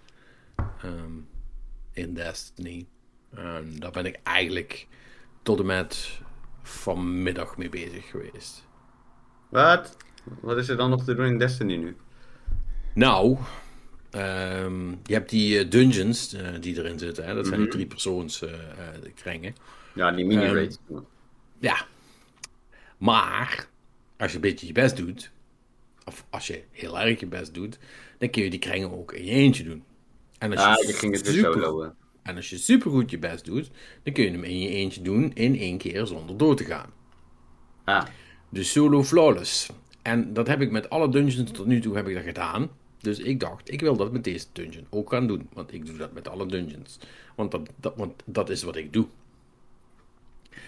Um, 0.85 1.27
in 1.91 2.13
Destiny. 2.13 2.87
En 3.29 3.75
daar 3.79 3.91
ben 3.91 4.05
ik 4.05 4.19
eigenlijk 4.23 4.87
tot 5.43 5.59
en 5.59 5.65
met 5.65 6.19
vanmiddag 6.61 7.57
mee 7.57 7.69
bezig 7.69 8.09
geweest. 8.09 8.67
Wat? 9.49 9.97
Wat 10.41 10.57
is 10.57 10.69
er 10.69 10.77
dan 10.77 10.89
nog 10.89 11.03
te 11.03 11.15
doen 11.15 11.25
in 11.25 11.37
Destiny 11.37 11.75
nu? 11.75 11.97
Nou, 12.93 13.37
ehm, 14.11 14.89
je 14.89 15.13
hebt 15.13 15.29
die 15.29 15.59
eh, 15.59 15.69
dungeons 15.69 16.33
eh, 16.33 16.47
die 16.59 16.77
erin 16.77 16.99
zitten. 16.99 17.25
Hè? 17.25 17.33
Dat 17.33 17.45
zijn 17.45 17.57
die 17.57 17.67
Mhm. 17.67 17.75
drie 17.75 17.87
persoons 17.87 18.41
eh, 18.41 18.53
kringen. 19.15 19.55
Ja, 19.95 20.11
die 20.11 20.25
mini-raid. 20.25 20.79
Ja. 21.59 21.85
Maar, 22.97 23.67
als 24.17 24.29
je 24.29 24.35
een 24.35 24.41
beetje 24.41 24.67
je 24.67 24.71
best 24.73 24.97
doet, 24.97 25.31
of 26.05 26.25
als 26.29 26.47
je 26.47 26.63
heel 26.71 26.99
erg 26.99 27.19
je 27.19 27.25
best 27.27 27.53
doet, 27.53 27.77
dan 28.17 28.29
kun 28.29 28.43
je 28.43 28.49
die 28.49 28.59
kringen 28.59 28.91
ook 28.97 29.13
in 29.13 29.25
je 29.25 29.31
eentje 29.31 29.63
doen. 29.63 29.83
En 30.37 30.51
als 30.51 30.59
ah, 30.61 30.75
je 30.81 30.87
je 30.87 30.93
ging 30.93 31.15
het 31.15 31.27
super- 31.27 31.53
solo. 31.63 31.93
En 32.23 32.35
als 32.35 32.49
je 32.49 32.57
supergoed 32.57 33.11
je 33.11 33.19
best 33.19 33.45
doet, 33.45 33.69
dan 34.03 34.13
kun 34.13 34.23
je 34.23 34.31
hem 34.31 34.43
in 34.43 34.59
je 34.59 34.69
eentje 34.69 35.01
doen 35.01 35.31
in 35.33 35.57
één 35.59 35.77
keer 35.77 36.05
zonder 36.07 36.37
door 36.37 36.55
te 36.55 36.65
gaan. 36.65 36.89
Ah, 37.83 38.05
Dus 38.49 38.71
solo 38.71 39.03
flawless. 39.03 39.69
En 40.01 40.33
dat 40.33 40.47
heb 40.47 40.61
ik 40.61 40.71
met 40.71 40.89
alle 40.89 41.09
dungeons 41.09 41.51
tot 41.51 41.65
nu 41.65 41.79
toe 41.79 41.95
heb 41.95 42.07
ik 42.07 42.13
dat 42.15 42.23
gedaan. 42.23 42.69
Dus 43.01 43.19
ik 43.19 43.39
dacht, 43.39 43.71
ik 43.71 43.81
wil 43.81 43.95
dat 43.97 44.11
met 44.11 44.23
deze 44.23 44.45
dungeon 44.53 44.87
ook 44.89 45.09
gaan 45.09 45.27
doen. 45.27 45.49
Want 45.53 45.73
ik 45.73 45.85
doe 45.85 45.97
dat 45.97 46.13
met 46.13 46.27
alle 46.27 46.45
dungeons. 46.45 46.99
Want 47.35 47.51
dat, 47.51 47.69
dat, 47.75 47.95
want 47.95 48.13
dat 48.25 48.49
is 48.49 48.63
wat 48.63 48.75
ik 48.75 48.93
doe. 48.93 49.07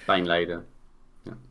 pijn 0.05 0.25
lijden. 0.25 0.65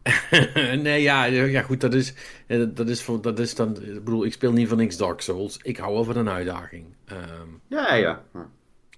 nee, 0.82 1.02
ja, 1.02 1.24
ja 1.24 1.62
goed, 1.62 1.80
dat 1.80 1.94
is, 1.94 2.14
eh, 2.46 2.64
dat 2.74 2.88
is, 2.88 3.02
voor, 3.02 3.22
dat 3.22 3.38
is 3.38 3.54
dan... 3.54 3.82
Ik 3.82 4.04
bedoel, 4.04 4.24
ik 4.24 4.32
speel 4.32 4.52
niet 4.52 4.68
van 4.68 4.76
niks 4.76 4.96
Dark 4.96 5.20
Souls. 5.20 5.58
Ik 5.62 5.76
hou 5.76 5.92
wel 5.94 6.04
van 6.04 6.16
een 6.16 6.28
uitdaging. 6.28 6.84
Ehm, 7.04 7.48
Ja, 7.68 7.94
ja. 7.94 8.24
ja. 8.34 8.50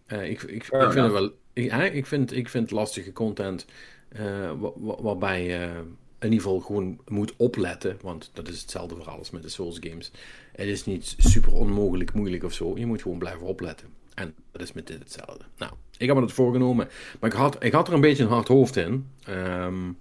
Eh, 0.06 0.30
ik, 0.30 0.42
ik, 0.42 0.64
vind 0.64 0.82
het 0.94 1.12
wel. 1.12 1.30
Ik, 1.52 1.72
ik, 1.72 2.06
vind, 2.06 2.32
ik 2.32 2.48
vind 2.48 2.70
lastige 2.70 3.12
content 3.12 3.66
eh, 4.08 4.52
wa- 4.60 4.72
wa- 4.76 5.02
waarbij 5.02 5.44
je 5.44 5.82
in 6.18 6.30
ieder 6.32 6.40
geval 6.40 6.60
gewoon 6.60 7.00
moet 7.08 7.34
opletten. 7.36 7.98
Want 8.02 8.30
dat 8.32 8.48
is 8.48 8.60
hetzelfde 8.60 8.96
voor 8.96 9.08
alles 9.10 9.30
met 9.30 9.42
de 9.42 9.48
Souls 9.48 9.78
games. 9.80 10.10
Het 10.56 10.66
is 10.66 10.84
niet 10.84 11.14
super 11.18 11.52
onmogelijk 11.52 12.12
moeilijk 12.12 12.44
of 12.44 12.52
zo. 12.52 12.76
Je 12.76 12.86
moet 12.86 13.02
gewoon 13.02 13.18
blijven 13.18 13.46
opletten. 13.46 13.88
En 14.14 14.34
dat 14.52 14.62
is 14.62 14.72
met 14.72 14.86
dit 14.86 14.98
hetzelfde. 14.98 15.44
Nou, 15.56 15.72
ik 15.98 16.06
heb 16.06 16.16
me 16.16 16.22
dat 16.22 16.32
voorgenomen. 16.32 16.88
Maar 17.20 17.30
ik 17.30 17.36
had, 17.36 17.64
ik 17.64 17.72
had 17.72 17.88
er 17.88 17.94
een 17.94 18.00
beetje 18.00 18.22
een 18.22 18.28
hard 18.28 18.48
hoofd 18.48 18.76
in. 18.76 19.10
ehm, 19.24 19.92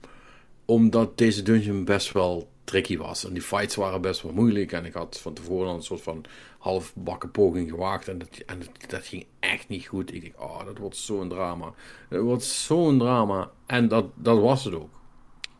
omdat 0.65 1.17
deze 1.17 1.41
dungeon 1.41 1.85
best 1.85 2.11
wel 2.11 2.49
tricky 2.63 2.97
was. 2.97 3.25
En 3.25 3.33
die 3.33 3.41
fights 3.41 3.75
waren 3.75 4.01
best 4.01 4.21
wel 4.21 4.33
moeilijk. 4.33 4.71
En 4.71 4.85
ik 4.85 4.93
had 4.93 5.19
van 5.19 5.33
tevoren 5.33 5.67
al 5.67 5.75
een 5.75 5.83
soort 5.83 6.01
van 6.01 6.25
halfbakken 6.57 7.31
poging 7.31 7.69
gewaagd. 7.69 8.07
En, 8.07 8.17
dat, 8.17 8.29
en 8.45 8.61
dat 8.87 9.05
ging 9.05 9.25
echt 9.39 9.67
niet 9.67 9.85
goed. 9.85 10.13
Ik 10.13 10.21
dacht, 10.37 10.51
oh, 10.51 10.65
dat 10.65 10.77
wordt 10.77 10.97
zo'n 10.97 11.29
drama. 11.29 11.73
Dat 12.09 12.21
wordt 12.21 12.43
zo'n 12.43 12.97
drama. 12.99 13.51
En 13.65 13.87
dat, 13.87 14.05
dat 14.15 14.39
was 14.39 14.63
het 14.63 14.73
ook. 14.73 14.99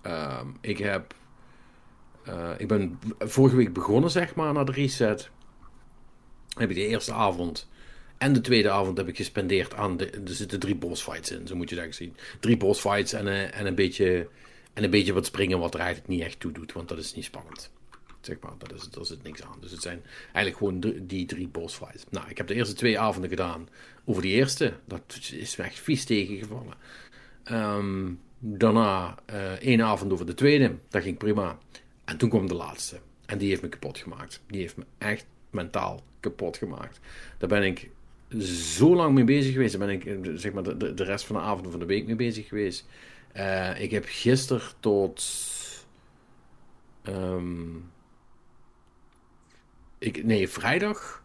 Ehm, 0.01 0.47
ik 0.61 0.77
heb... 0.77 1.13
eh, 2.25 2.49
ik 2.57 2.67
ben 2.67 2.99
vorige 3.19 3.55
week 3.55 3.73
begonnen, 3.73 4.11
zeg 4.11 4.35
maar, 4.35 4.53
na 4.53 4.63
de 4.63 4.71
reset. 4.71 5.29
Heb 6.57 6.69
ik 6.69 6.75
de 6.75 6.87
eerste 6.87 7.13
avond 7.13 7.69
en 8.17 8.33
de 8.33 8.41
tweede 8.41 8.69
avond 8.69 8.97
heb 8.97 9.07
ik 9.07 9.15
gespendeerd 9.15 9.73
aan... 9.73 9.97
De, 9.97 10.09
er 10.09 10.21
zitten 10.25 10.59
drie 10.59 10.75
bossfights 10.75 11.31
in, 11.31 11.47
zo 11.47 11.55
moet 11.55 11.69
je 11.69 11.79
eigenlijk 11.79 12.17
zien. 12.17 12.25
Drie 12.39 12.57
bossfights 12.57 13.13
en, 13.13 13.25
een- 13.27 13.51
en, 13.51 13.65
een 13.65 13.75
beetje, 13.75 14.27
en 14.73 14.83
een 14.83 14.89
beetje 14.89 15.13
wat 15.13 15.25
springen 15.25 15.59
wat 15.59 15.73
er 15.73 15.79
eigenlijk 15.79 16.09
niet 16.09 16.21
echt 16.21 16.39
toe 16.39 16.51
doet. 16.51 16.73
Want 16.73 16.87
dat 16.89 16.97
is 16.97 17.13
niet 17.15 17.25
spannend. 17.25 17.71
Zeg 18.21 18.37
maar, 18.41 18.51
dat 18.57 18.73
is, 18.73 18.89
daar 18.89 19.05
zit 19.05 19.23
niks 19.23 19.43
aan. 19.43 19.57
Dus 19.61 19.71
het 19.71 19.81
zijn 19.81 20.01
eigenlijk 20.33 20.57
gewoon 20.57 21.03
die 21.07 21.25
drie 21.25 21.47
bossfights. 21.47 22.03
Nou, 22.09 22.29
ik 22.29 22.37
heb 22.37 22.47
de 22.47 22.53
eerste 22.53 22.73
twee 22.75 22.99
avonden 22.99 23.29
gedaan 23.29 23.69
over 24.05 24.21
die 24.21 24.33
eerste. 24.33 24.73
Dat 24.85 25.19
is 25.31 25.55
me 25.55 25.63
echt 25.63 25.79
vies 25.79 26.05
tegengevallen. 26.05 26.73
Ehm, 27.43 28.11
daarna 28.39 29.15
eh 29.25 29.51
één 29.51 29.81
avond 29.81 30.11
over 30.11 30.25
de 30.25 30.33
tweede. 30.33 30.75
Dat 30.89 31.01
ging 31.03 31.17
prima. 31.17 31.57
En 32.05 32.17
toen 32.17 32.29
kwam 32.29 32.47
de 32.47 32.53
laatste. 32.53 32.99
En 33.25 33.37
die 33.37 33.49
heeft 33.49 33.61
me 33.61 33.69
kapot 33.69 33.97
gemaakt. 33.97 34.41
Die 34.47 34.61
heeft 34.61 34.77
me 34.77 34.85
echt 34.97 35.25
mentaal 35.49 36.03
kapot 36.19 36.57
gemaakt. 36.57 36.99
Daar 37.37 37.49
ben 37.49 37.63
ik 37.63 37.89
zo 38.41 38.95
lang 38.95 39.13
mee 39.13 39.23
bezig 39.23 39.53
geweest. 39.53 39.77
Daar 39.77 39.87
ben 39.87 39.95
ik 39.95 40.05
eh, 40.05 40.31
zeg 40.35 40.53
maar, 40.53 40.63
de, 40.63 40.93
de, 40.93 41.03
rest 41.03 41.25
van 41.25 41.35
de 41.35 41.41
avond 41.41 41.67
van 41.69 41.79
de 41.79 41.85
week 41.85 42.05
mee 42.05 42.15
bezig 42.15 42.47
geweest. 42.47 42.85
Eh, 43.31 43.81
ik 43.81 43.91
heb 43.91 44.05
gisteren 44.07 44.67
tot. 44.79 45.23
ehm, 47.03 47.75
ik, 49.97 50.23
nee, 50.23 50.49
vrijdag, 50.49 51.23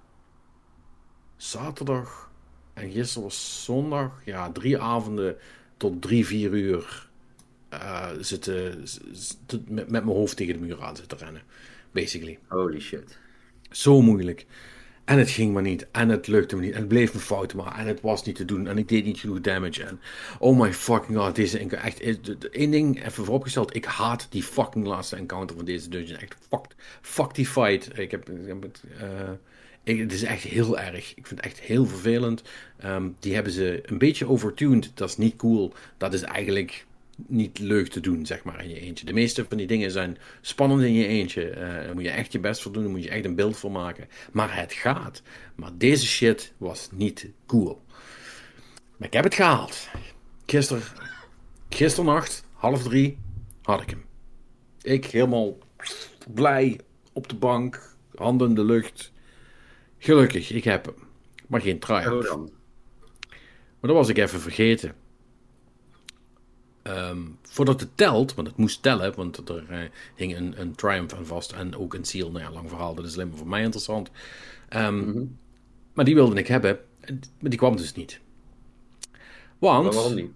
zaterdag 1.36 2.30
en 2.74 2.90
gisteren 2.90 3.22
was 3.22 3.64
zondag. 3.64 4.20
Ja, 4.24 4.52
drie 4.52 4.78
avonden 4.78 5.36
tot 5.76 6.02
drie, 6.02 6.26
vier 6.26 6.52
uur 6.52 7.07
eh, 7.68 8.08
zitten, 8.20 8.84
met, 9.48 9.68
met 9.68 10.04
mijn 10.04 10.16
hoofd 10.16 10.36
tegen 10.36 10.52
de 10.54 10.60
muur 10.66 10.82
aan 10.82 10.96
zitten 10.96 11.18
rennen. 11.18 11.42
Basically. 11.90 12.38
Holy 12.48 12.80
shit. 12.80 13.18
Zo 13.70 14.02
moeilijk. 14.02 14.46
En 15.04 15.18
het 15.18 15.30
ging 15.30 15.52
maar 15.52 15.62
niet. 15.62 15.86
En 15.92 16.08
het 16.08 16.26
lukte 16.26 16.56
me 16.56 16.62
niet. 16.62 16.72
En 16.72 16.78
het 16.78 16.88
bleef 16.88 17.14
me 17.14 17.20
fout 17.20 17.54
maken. 17.54 17.78
En 17.80 17.86
het 17.86 18.00
was 18.00 18.24
niet 18.24 18.34
te 18.36 18.44
doen. 18.44 18.66
En 18.66 18.78
ik 18.78 18.88
deed 18.88 19.04
niet 19.04 19.18
genoeg 19.18 19.40
damage. 19.40 19.84
En 19.84 20.00
oh 20.38 20.58
my 20.60 20.72
fucking 20.72 21.18
god. 21.18 21.34
Deze. 21.34 21.58
Echt. 21.58 22.00
eh, 22.00 22.16
de- 22.22 22.48
Één 22.50 22.70
ding 22.70 22.98
even 23.04 23.24
vooropgesteld. 23.24 23.76
Ik 23.76 23.84
haat 23.84 24.26
die 24.30 24.42
fucking 24.42 24.86
laatste 24.86 25.16
encounter 25.16 25.56
van 25.56 25.64
deze 25.64 25.88
dungeon. 25.88 26.18
Echt. 26.18 26.36
Fuck, 26.48 26.64
fuck 27.00 27.34
die 27.34 27.46
fight. 27.46 27.98
Ik 27.98 28.10
heb. 28.10 28.28
Ik 28.30 28.46
heb 28.46 28.62
het, 28.62 28.82
eh, 28.98 29.30
ik, 29.82 29.98
het 29.98 30.12
is 30.12 30.22
echt 30.22 30.42
heel 30.42 30.78
erg. 30.78 31.14
Ik 31.14 31.26
vind 31.26 31.40
het 31.40 31.50
echt 31.50 31.60
heel 31.60 31.86
vervelend. 31.86 32.42
Ehm, 32.78 33.08
die 33.18 33.34
hebben 33.34 33.52
ze 33.52 33.80
een 33.82 33.98
beetje 33.98 34.28
overtuned. 34.28 34.90
Dat 34.94 35.08
is 35.08 35.16
niet 35.16 35.36
cool. 35.36 35.72
Dat 35.96 36.12
is 36.14 36.22
eigenlijk 36.22 36.86
niet 37.26 37.58
leuk 37.58 37.88
te 37.88 38.00
doen, 38.00 38.26
zeg 38.26 38.44
maar, 38.44 38.62
in 38.62 38.68
je 38.68 38.80
eentje. 38.80 39.06
De 39.06 39.12
meeste 39.12 39.44
van 39.48 39.56
die 39.56 39.66
dingen 39.66 39.90
zijn 39.90 40.18
spannend 40.40 40.82
in 40.82 40.92
je 40.92 41.06
eentje. 41.06 41.50
Eh, 41.50 41.60
daar 41.60 41.94
moet 41.94 42.02
je 42.02 42.10
echt 42.10 42.32
je 42.32 42.38
best 42.38 42.62
voor 42.62 42.72
doen. 42.72 42.82
Daar 42.82 42.92
moet 42.92 43.02
je 43.02 43.10
echt 43.10 43.24
een 43.24 43.34
beeld 43.34 43.56
voor 43.56 43.72
maken. 43.72 44.08
Maar 44.32 44.56
het 44.56 44.72
gaat. 44.72 45.22
Maar 45.54 45.70
deze 45.74 46.06
shit 46.06 46.52
was 46.56 46.88
niet 46.92 47.28
cool. 47.46 47.82
Maar 48.96 49.08
ik 49.08 49.12
heb 49.12 49.24
het 49.24 49.34
gehaald. 49.34 49.88
Gisteren, 50.46 50.82
gisternacht, 51.68 52.44
half 52.52 52.82
drie, 52.82 53.18
had 53.62 53.82
ik 53.82 53.90
hem. 53.90 54.04
Ik 54.82 55.04
helemaal 55.04 55.58
blij 56.34 56.80
op 57.12 57.28
de 57.28 57.34
bank, 57.34 57.96
handen 58.14 58.48
in 58.48 58.54
de 58.54 58.64
lucht. 58.64 59.12
Gelukkig, 59.98 60.50
ik 60.50 60.64
heb 60.64 60.84
hem. 60.84 60.94
Maar 61.46 61.60
geen 61.60 61.78
dan? 61.78 62.50
Maar 63.80 63.90
dat 63.90 63.92
was 63.94 64.08
ik 64.08 64.18
even 64.18 64.40
vergeten. 64.40 64.94
Ehm, 66.89 67.18
voordat 67.43 67.80
het 67.80 67.97
telt, 67.97 68.34
want 68.34 68.49
het 68.49 68.57
moest 68.57 68.82
tellen, 68.82 69.14
want 69.14 69.49
er 69.49 69.64
eh, 69.68 69.78
hing 70.14 70.36
een, 70.36 70.61
een 70.61 70.74
Triumph 70.74 71.14
aan 71.14 71.26
vast 71.26 71.53
en 71.53 71.76
ook 71.76 71.95
een 71.95 72.05
Seal. 72.05 72.30
Nou 72.30 72.45
ja, 72.45 72.51
lang 72.51 72.68
verhaal, 72.68 72.95
dat 72.95 73.05
is 73.05 73.14
alleen 73.14 73.28
maar 73.28 73.39
voor 73.39 73.49
mij 73.49 73.62
interessant. 73.62 74.11
Ehm, 74.68 75.24
Maar 75.93 76.05
die 76.05 76.14
wilde 76.14 76.34
ik 76.39 76.47
hebben, 76.47 76.78
en- 77.01 77.20
maar 77.41 77.51
die 77.51 77.59
kwam 77.59 77.76
dus 77.76 77.95
niet. 77.95 78.20
Want, 79.59 79.84
Maar 79.84 79.93
waarom 79.95 80.14
niet? 80.14 80.30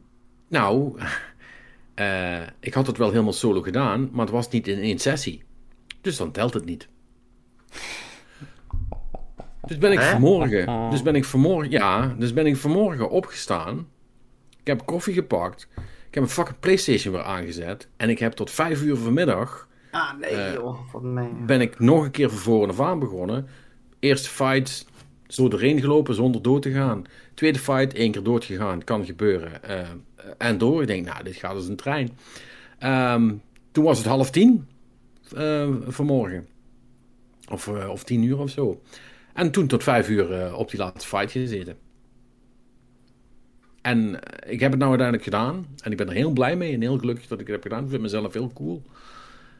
nou, 0.48 0.98
eh, 1.94 2.42
ik 2.60 2.74
had 2.74 2.86
het 2.86 2.96
wel 2.98 3.10
helemaal 3.10 3.32
solo 3.32 3.60
gedaan, 3.62 4.08
maar 4.12 4.24
het 4.24 4.34
was 4.34 4.48
niet 4.48 4.68
in 4.68 4.78
één 4.78 4.98
sessie. 4.98 5.42
Dus 6.00 6.16
dan 6.16 6.32
telt 6.32 6.54
het 6.54 6.64
niet. 6.64 6.88
Dus 9.66 9.78
ben 9.78 9.92
ik 9.92 10.00
vanmorgen, 10.00 10.90
dus 10.90 11.02
ben 11.02 11.14
ik 11.14 11.24
vanmorgen, 11.24 11.70
ja, 11.70 12.14
dus 12.18 12.32
ben 12.32 12.46
ik 12.46 12.56
vanmorgen 12.56 13.10
opgestaan. 13.10 13.88
Ik 14.60 14.66
heb 14.66 14.86
koffie 14.86 15.14
gepakt. 15.14 15.68
Ik 16.12 16.18
heb 16.18 16.26
een 16.26 16.34
fucking 16.34 16.58
Playstation 16.60 17.14
weer 17.14 17.22
aangezet. 17.22 17.88
En 17.96 18.08
ik 18.08 18.18
heb 18.18 18.32
tot 18.32 18.50
vijf 18.50 18.82
uur 18.82 18.96
vanmiddag 18.96 19.68
Ah, 19.90 20.18
nee 20.18 20.52
joh. 20.52 20.92
Wat 20.92 21.46
ben 21.46 21.60
ik 21.60 21.78
nog 21.78 22.04
een 22.04 22.10
keer 22.10 22.30
van 22.30 22.38
voren 22.38 22.68
af 22.68 22.80
aan 22.80 22.98
begonnen. 22.98 23.46
Eerste 23.98 24.28
fight, 24.28 24.86
zo 25.26 25.48
erin 25.48 25.80
gelopen 25.80 26.14
zonder 26.14 26.42
dood 26.42 26.62
te 26.62 26.72
gaan. 26.72 27.04
Tweede 27.34 27.58
fight, 27.58 27.94
één 27.94 28.12
keer 28.12 28.22
dood 28.22 28.44
gegaan. 28.44 28.84
Kan 28.84 29.04
gebeuren. 29.04 29.62
Eh, 29.64 29.88
en 30.38 30.58
door. 30.58 30.80
Ik 30.80 30.86
denk, 30.86 31.06
nou, 31.06 31.24
dit 31.24 31.36
gaat 31.36 31.54
als 31.54 31.68
een 31.68 31.76
trein. 31.76 32.10
Ehm, 32.78 33.34
toen 33.70 33.84
was 33.84 33.98
het 33.98 34.06
half 34.06 34.30
tien 34.30 34.66
eh, 35.36 35.68
vanmorgen. 35.86 36.46
Of, 37.50 37.68
eh, 37.68 37.88
of 37.88 38.04
tien 38.04 38.22
uur 38.22 38.38
of 38.38 38.50
zo. 38.50 38.80
En 39.34 39.50
toen 39.50 39.66
tot 39.66 39.82
vijf 39.82 40.08
uur 40.08 40.32
eh, 40.32 40.58
op 40.58 40.70
die 40.70 40.78
laatste 40.78 41.08
fight 41.08 41.30
gezeten. 41.30 41.76
En 43.82 44.22
eh, 44.22 44.52
ik 44.52 44.60
heb 44.60 44.70
het 44.70 44.78
nou 44.80 44.90
uiteindelijk 44.90 45.28
gedaan. 45.28 45.66
En 45.82 45.90
ik 45.90 45.96
ben 45.96 46.08
er 46.08 46.14
heel 46.14 46.30
blij 46.30 46.56
mee 46.56 46.74
en 46.74 46.80
heel 46.80 46.98
gelukkig 46.98 47.26
dat 47.26 47.40
ik 47.40 47.46
het 47.46 47.54
heb 47.54 47.62
gedaan. 47.62 47.84
Ik 47.84 47.90
vind 47.90 48.02
mezelf 48.02 48.32
heel 48.32 48.50
cool. 48.54 48.82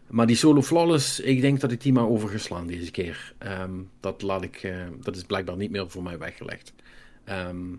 Maar 0.08 0.26
die 0.26 0.36
solo 0.36 0.62
flawless, 0.62 1.20
ik 1.20 1.40
denk 1.40 1.60
dat 1.60 1.72
ik 1.72 1.80
die 1.80 1.92
maar 1.92 2.08
overgeslaan 2.08 2.66
deze 2.66 2.90
keer. 2.90 3.32
Ehm, 3.38 3.70
dat, 4.00 4.22
laat 4.22 4.42
ik, 4.42 4.56
eh, 4.56 4.74
dat 5.00 5.16
is 5.16 5.22
blijkbaar 5.24 5.56
niet 5.56 5.70
meer 5.70 5.90
voor 5.90 6.02
mij 6.02 6.18
weggelegd. 6.18 6.72
Ehm, 7.24 7.70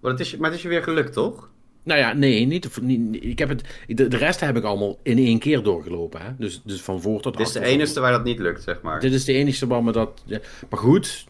Maar 0.00 0.10
het, 0.10 0.20
is, 0.20 0.36
maar 0.36 0.48
het 0.48 0.56
is 0.58 0.62
je 0.62 0.68
weer 0.68 0.82
gelukt, 0.82 1.12
toch? 1.12 1.50
nou 1.84 2.00
ja, 2.00 2.12
nee, 2.12 2.46
niet, 2.46 2.80
niet, 2.80 3.24
ik 3.24 3.38
heb 3.38 3.48
het, 3.48 3.62
de, 3.86 4.08
de 4.08 4.16
rest 4.16 4.40
heb 4.40 4.56
ik 4.56 4.64
allemaal 4.64 4.98
in 5.02 5.18
één 5.18 5.38
keer 5.38 5.62
doorgelopen. 5.62 6.20
Hè? 6.20 6.28
Dus, 6.38 6.62
dus 6.64 6.82
van 6.82 7.00
voor 7.00 7.20
tot 7.20 7.36
Dit 7.36 7.46
is 7.46 7.52
de 7.52 7.60
enige 7.64 8.00
waar 8.00 8.12
dat 8.12 8.24
niet 8.24 8.38
lukt, 8.38 8.62
zeg 8.62 8.82
maar. 8.82 9.00
Dit 9.00 9.12
is 9.12 9.24
de 9.24 9.32
enige 9.32 9.66
waar 9.66 9.84
me 9.84 9.92
dat... 9.92 10.22
ja. 10.26 10.38
Maar 10.70 10.78
goed, 10.78 11.26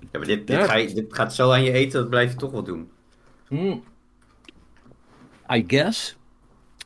Ja, 0.00 0.18
maar 0.18 0.26
dit, 0.26 0.46
dit, 0.46 0.56
Ja. 0.56 0.64
ga 0.64 0.74
je, 0.74 0.94
dit 0.94 1.14
gaat 1.14 1.34
zo 1.34 1.50
aan 1.50 1.62
je 1.64 1.72
eten, 1.72 2.00
dat 2.00 2.10
blijf 2.10 2.30
je 2.30 2.36
toch 2.36 2.50
wel 2.50 2.62
doen. 2.62 2.88
I 5.52 5.64
guess. 5.66 6.16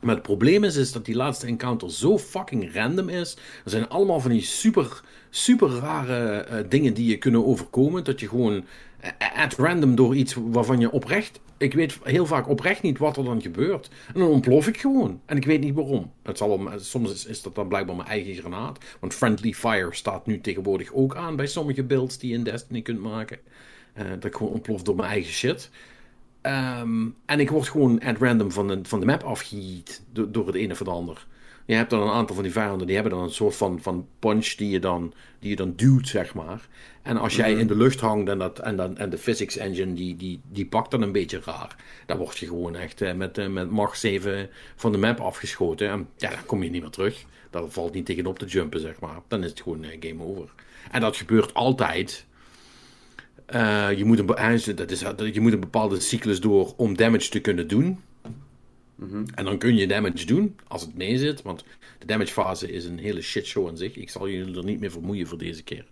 Maar 0.01 0.15
het 0.15 0.23
probleem 0.23 0.63
is, 0.63 0.75
is 0.75 0.91
dat 0.91 1.05
die 1.05 1.15
laatste 1.15 1.47
encounter 1.47 1.91
zo 1.91 2.17
fucking 2.17 2.73
random 2.73 3.09
is. 3.09 3.37
Er 3.63 3.69
zijn 3.71 3.89
allemaal 3.89 4.19
van 4.19 4.31
die 4.31 4.41
super, 4.41 5.01
super 5.29 5.69
rare 5.69 6.37
eh, 6.37 6.69
dingen 6.69 6.93
die 6.93 7.09
je 7.09 7.17
kunnen 7.17 7.45
overkomen. 7.45 8.03
Dat 8.03 8.19
je 8.19 8.27
gewoon 8.27 8.65
eh, 8.99 9.43
at 9.43 9.53
random 9.53 9.95
door 9.95 10.15
iets 10.15 10.33
waarvan 10.33 10.79
je 10.79 10.91
oprecht... 10.91 11.39
Ik 11.57 11.73
weet 11.73 11.99
heel 12.03 12.25
vaak 12.25 12.49
oprecht 12.49 12.81
niet 12.81 12.97
wat 12.97 13.17
er 13.17 13.23
dan 13.23 13.41
gebeurt. 13.41 13.89
En 14.13 14.19
dan 14.19 14.29
ontplof 14.29 14.67
ik 14.67 14.77
gewoon. 14.77 15.21
En 15.25 15.37
ik 15.37 15.45
weet 15.45 15.61
niet 15.61 15.73
waarom. 15.73 16.11
Het 16.23 16.37
zal 16.37 16.69
soms 16.77 17.25
is, 17.25 17.41
dat 17.41 17.55
dan 17.55 17.67
blijkbaar 17.67 17.95
mijn 17.95 18.07
eigen 18.07 18.35
granaat. 18.35 18.79
Want 18.99 19.13
Friendly 19.13 19.53
Fire 19.53 19.95
staat 19.95 20.25
nu 20.25 20.41
tegenwoordig 20.41 20.93
ook 20.93 21.15
aan 21.15 21.35
bij 21.35 21.47
sommige 21.47 21.83
builds 21.83 22.17
die 22.17 22.29
je 22.29 22.35
in 22.35 22.43
Destiny 22.43 22.81
kunt 22.81 22.99
maken. 22.99 23.39
Uh, 23.97 24.09
dat 24.09 24.25
ik 24.25 24.35
gewoon 24.35 24.51
ontplof 24.51 24.81
door 24.83 24.95
mijn 24.95 25.09
eigen 25.09 25.33
shit. 25.33 25.69
Ehm, 26.45 27.07
en 27.25 27.39
ik 27.39 27.49
word 27.49 27.69
gewoon 27.69 27.99
at 27.99 28.17
random 28.17 28.51
van 28.51 28.67
de, 28.67 28.79
van 28.83 28.99
de 28.99 29.05
map 29.05 29.23
afgejiet 29.23 30.03
door, 30.11 30.31
door 30.31 30.45
het 30.47 30.55
ene 30.55 30.73
of 30.73 30.79
het 30.79 30.87
ander. 30.87 31.27
Je 31.65 31.73
hebt 31.73 31.89
dan 31.89 32.01
een 32.01 32.13
aantal 32.13 32.35
van 32.35 32.43
die 32.43 32.53
vijanden, 32.53 32.87
die 32.87 32.95
hebben 32.95 33.13
dan 33.13 33.23
een 33.23 33.29
soort 33.29 33.55
van, 33.55 33.81
van 33.81 34.07
punch 34.19 34.47
die 34.47 34.69
je, 34.69 34.79
dan, 34.79 35.13
die 35.39 35.49
je 35.49 35.55
dan 35.55 35.73
duwt, 35.75 36.07
zeg 36.07 36.33
maar. 36.33 36.67
En 37.01 37.17
als 37.17 37.35
jij 37.35 37.51
mhm. 37.51 37.59
in 37.59 37.67
de 37.67 37.75
lucht 37.75 37.99
hangt 37.99 38.29
en, 38.29 38.37
dat, 38.37 38.59
en, 38.59 38.75
dan, 38.75 38.97
en 38.97 39.09
de 39.09 39.17
physics 39.17 39.57
engine 39.57 39.93
die, 39.93 40.15
die, 40.15 40.41
die 40.51 40.65
pakt 40.65 40.91
dan 40.91 41.01
een 41.01 41.11
beetje 41.11 41.41
raar. 41.45 41.75
Dan 42.05 42.17
word 42.17 42.37
je 42.37 42.47
gewoon 42.47 42.75
echt 42.75 43.01
eh, 43.01 43.13
met, 43.13 43.37
uh, 43.37 43.47
met 43.47 43.69
Mach 43.69 43.95
7 43.95 44.49
van 44.75 44.91
de 44.91 44.97
map 44.97 45.19
afgeschoten. 45.19 45.89
En 45.89 46.09
ja, 46.17 46.29
dan 46.29 46.45
kom 46.45 46.63
je 46.63 46.69
niet 46.69 46.81
meer 46.81 46.91
terug. 46.91 47.25
Daar 47.49 47.67
valt 47.67 47.93
niet 47.93 48.05
tegenop 48.05 48.39
te 48.39 48.45
jumpen, 48.45 48.79
zeg 48.79 48.99
maar. 48.99 49.19
Dan 49.27 49.43
is 49.43 49.49
het 49.49 49.61
gewoon 49.61 49.83
uh, 49.83 49.89
game 49.99 50.23
over. 50.23 50.49
En 50.91 51.01
dat 51.01 51.17
gebeurt 51.17 51.53
altijd 51.53 52.25
uh, 53.53 53.97
je, 53.97 54.05
moet 54.05 54.19
een, 54.19 54.75
dat 54.75 54.91
is, 54.91 54.99
je 55.33 55.41
moet 55.41 55.53
een 55.53 55.59
bepaalde 55.59 55.99
cyclus 55.99 56.39
door 56.39 56.73
om 56.77 56.97
damage 56.97 57.29
te 57.29 57.39
kunnen 57.39 57.67
doen. 57.67 57.99
Mm 58.95 59.25
En 59.35 59.45
dan 59.45 59.57
kun 59.57 59.75
je 59.75 59.87
damage 59.87 60.25
doen 60.25 60.55
als 60.67 60.81
het 60.81 60.95
mee 60.95 61.17
zit. 61.17 61.41
Want 61.41 61.63
de 61.99 62.05
damage 62.05 62.31
fase 62.31 62.71
is 62.71 62.85
een 62.85 62.97
hele 62.97 63.21
shitshow 63.21 63.67
aan 63.67 63.77
zich. 63.77 63.95
Ik 63.95 64.09
zal 64.09 64.29
jullie 64.29 64.57
er 64.57 64.63
niet 64.63 64.79
meer 64.79 64.91
vermoeien 64.91 65.27
voor 65.27 65.37
deze 65.37 65.63
keer. 65.63 65.85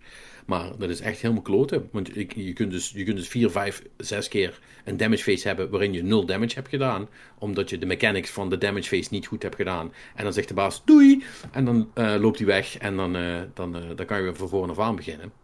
Maar 0.45 0.77
dat 0.77 0.89
is 0.89 0.99
echt 0.99 1.21
helemaal 1.21 1.43
kloten. 1.43 1.89
Want 1.91 2.17
ik, 2.17 2.35
je, 2.35 2.53
kunt 2.53 2.71
dus, 2.71 2.91
je 2.95 3.03
kunt 3.03 3.17
dus 3.17 3.27
4, 3.27 3.49
5, 3.49 3.83
6 3.97 4.27
keer 4.27 4.59
een 4.83 4.97
damage 4.97 5.23
phase 5.23 5.47
hebben 5.47 5.69
waarin 5.69 5.93
je 5.93 6.03
0 6.03 6.25
damage 6.25 6.55
hebt 6.55 6.69
gedaan. 6.69 7.07
Omdat 7.37 7.69
je 7.69 7.77
de 7.77 7.85
mechanics 7.85 8.29
van 8.29 8.49
de 8.49 8.57
damage 8.57 8.87
phase 8.87 9.07
niet 9.11 9.27
goed 9.27 9.43
hebt 9.43 9.55
gedaan. 9.55 9.93
En 10.15 10.23
dan 10.23 10.33
zegt 10.33 10.47
de 10.47 10.53
baas 10.53 10.81
doei. 10.85 11.23
En 11.51 11.65
dan 11.65 11.91
uh, 11.95 12.15
loopt 12.19 12.37
hij 12.37 12.47
weg. 12.47 12.77
En 12.77 12.95
dan, 12.95 13.15
uh, 13.15 13.41
dan, 13.53 13.71
dan 13.95 14.05
kan 14.05 14.17
je 14.17 14.23
weer 14.23 14.35
van 14.35 14.49
voren 14.49 14.69
af 14.69 14.79
aan 14.79 14.95
beginnen. 14.95 15.42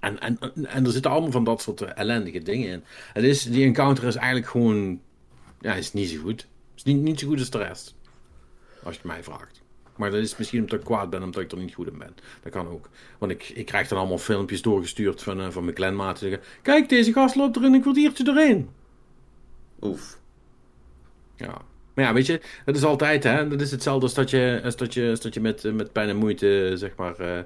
En, 0.00 0.20
en, 0.20 0.38
en 0.66 0.84
er 0.84 0.92
zitten 0.92 1.10
allemaal 1.10 1.30
van 1.30 1.44
dat 1.44 1.62
soort 1.62 1.80
eh, 1.80 1.90
ellendige 1.94 2.38
dingen 2.38 2.68
in. 2.68 2.84
Het 3.12 3.24
is, 3.24 3.42
die 3.42 3.64
encounter 3.64 4.04
is 4.04 4.14
eigenlijk 4.14 4.46
gewoon. 4.46 5.00
Ja, 5.60 5.74
is 5.74 5.92
niet 5.92 6.08
zo 6.08 6.20
goed. 6.20 6.46
Is 6.76 6.82
niet, 6.82 7.02
niet 7.02 7.20
zo 7.20 7.28
goed 7.28 7.38
als 7.38 7.50
de 7.50 7.58
rest. 7.58 7.94
Als 8.82 8.94
je 8.94 9.00
het 9.00 9.10
mij 9.10 9.22
vraagt. 9.22 9.62
Maar 9.96 10.10
dat 10.10 10.20
is 10.20 10.36
misschien 10.36 10.60
omdat 10.60 10.78
ik 10.78 10.84
kwaad 10.84 11.10
ben, 11.10 11.22
omdat 11.22 11.42
ik 11.42 11.52
er 11.52 11.58
niet 11.58 11.74
goed 11.74 11.86
in 11.86 11.98
ben. 11.98 12.14
Dat 12.42 12.52
kan 12.52 12.68
ook. 12.68 12.88
Want 13.18 13.32
ik, 13.32 13.48
ik 13.48 13.66
krijg 13.66 13.88
dan 13.88 13.98
allemaal 13.98 14.18
filmpjes 14.18 14.62
doorgestuurd 14.62 15.22
van, 15.22 15.40
uh, 15.40 15.50
van 15.50 15.62
mijn 15.64 15.76
clanmaten. 15.76 16.28
Zeggen: 16.28 16.48
Kijk, 16.62 16.88
deze 16.88 17.12
gast 17.12 17.34
loopt 17.34 17.56
er 17.56 17.64
in 17.64 17.74
een 17.74 17.80
kwartiertje 17.80 18.24
doorheen. 18.24 18.68
Oef. 19.80 20.18
Ja. 21.36 21.62
Maar 21.94 22.04
ja, 22.04 22.12
weet 22.12 22.26
je, 22.26 22.40
dat 22.64 22.76
is 22.76 22.84
altijd, 22.84 23.24
hè. 23.24 23.48
Dat 23.48 23.60
is 23.60 23.70
hetzelfde 23.70 24.04
als 24.04 24.14
dat 24.14 24.30
je, 24.30 24.60
als 24.64 24.76
dat 24.76 24.94
je, 24.94 25.10
als 25.10 25.20
dat 25.20 25.34
je 25.34 25.40
met, 25.40 25.74
met 25.74 25.92
pijn 25.92 26.08
en 26.08 26.16
moeite, 26.16 26.72
zeg 26.74 26.96
maar. 26.96 27.20
Uh, 27.20 27.38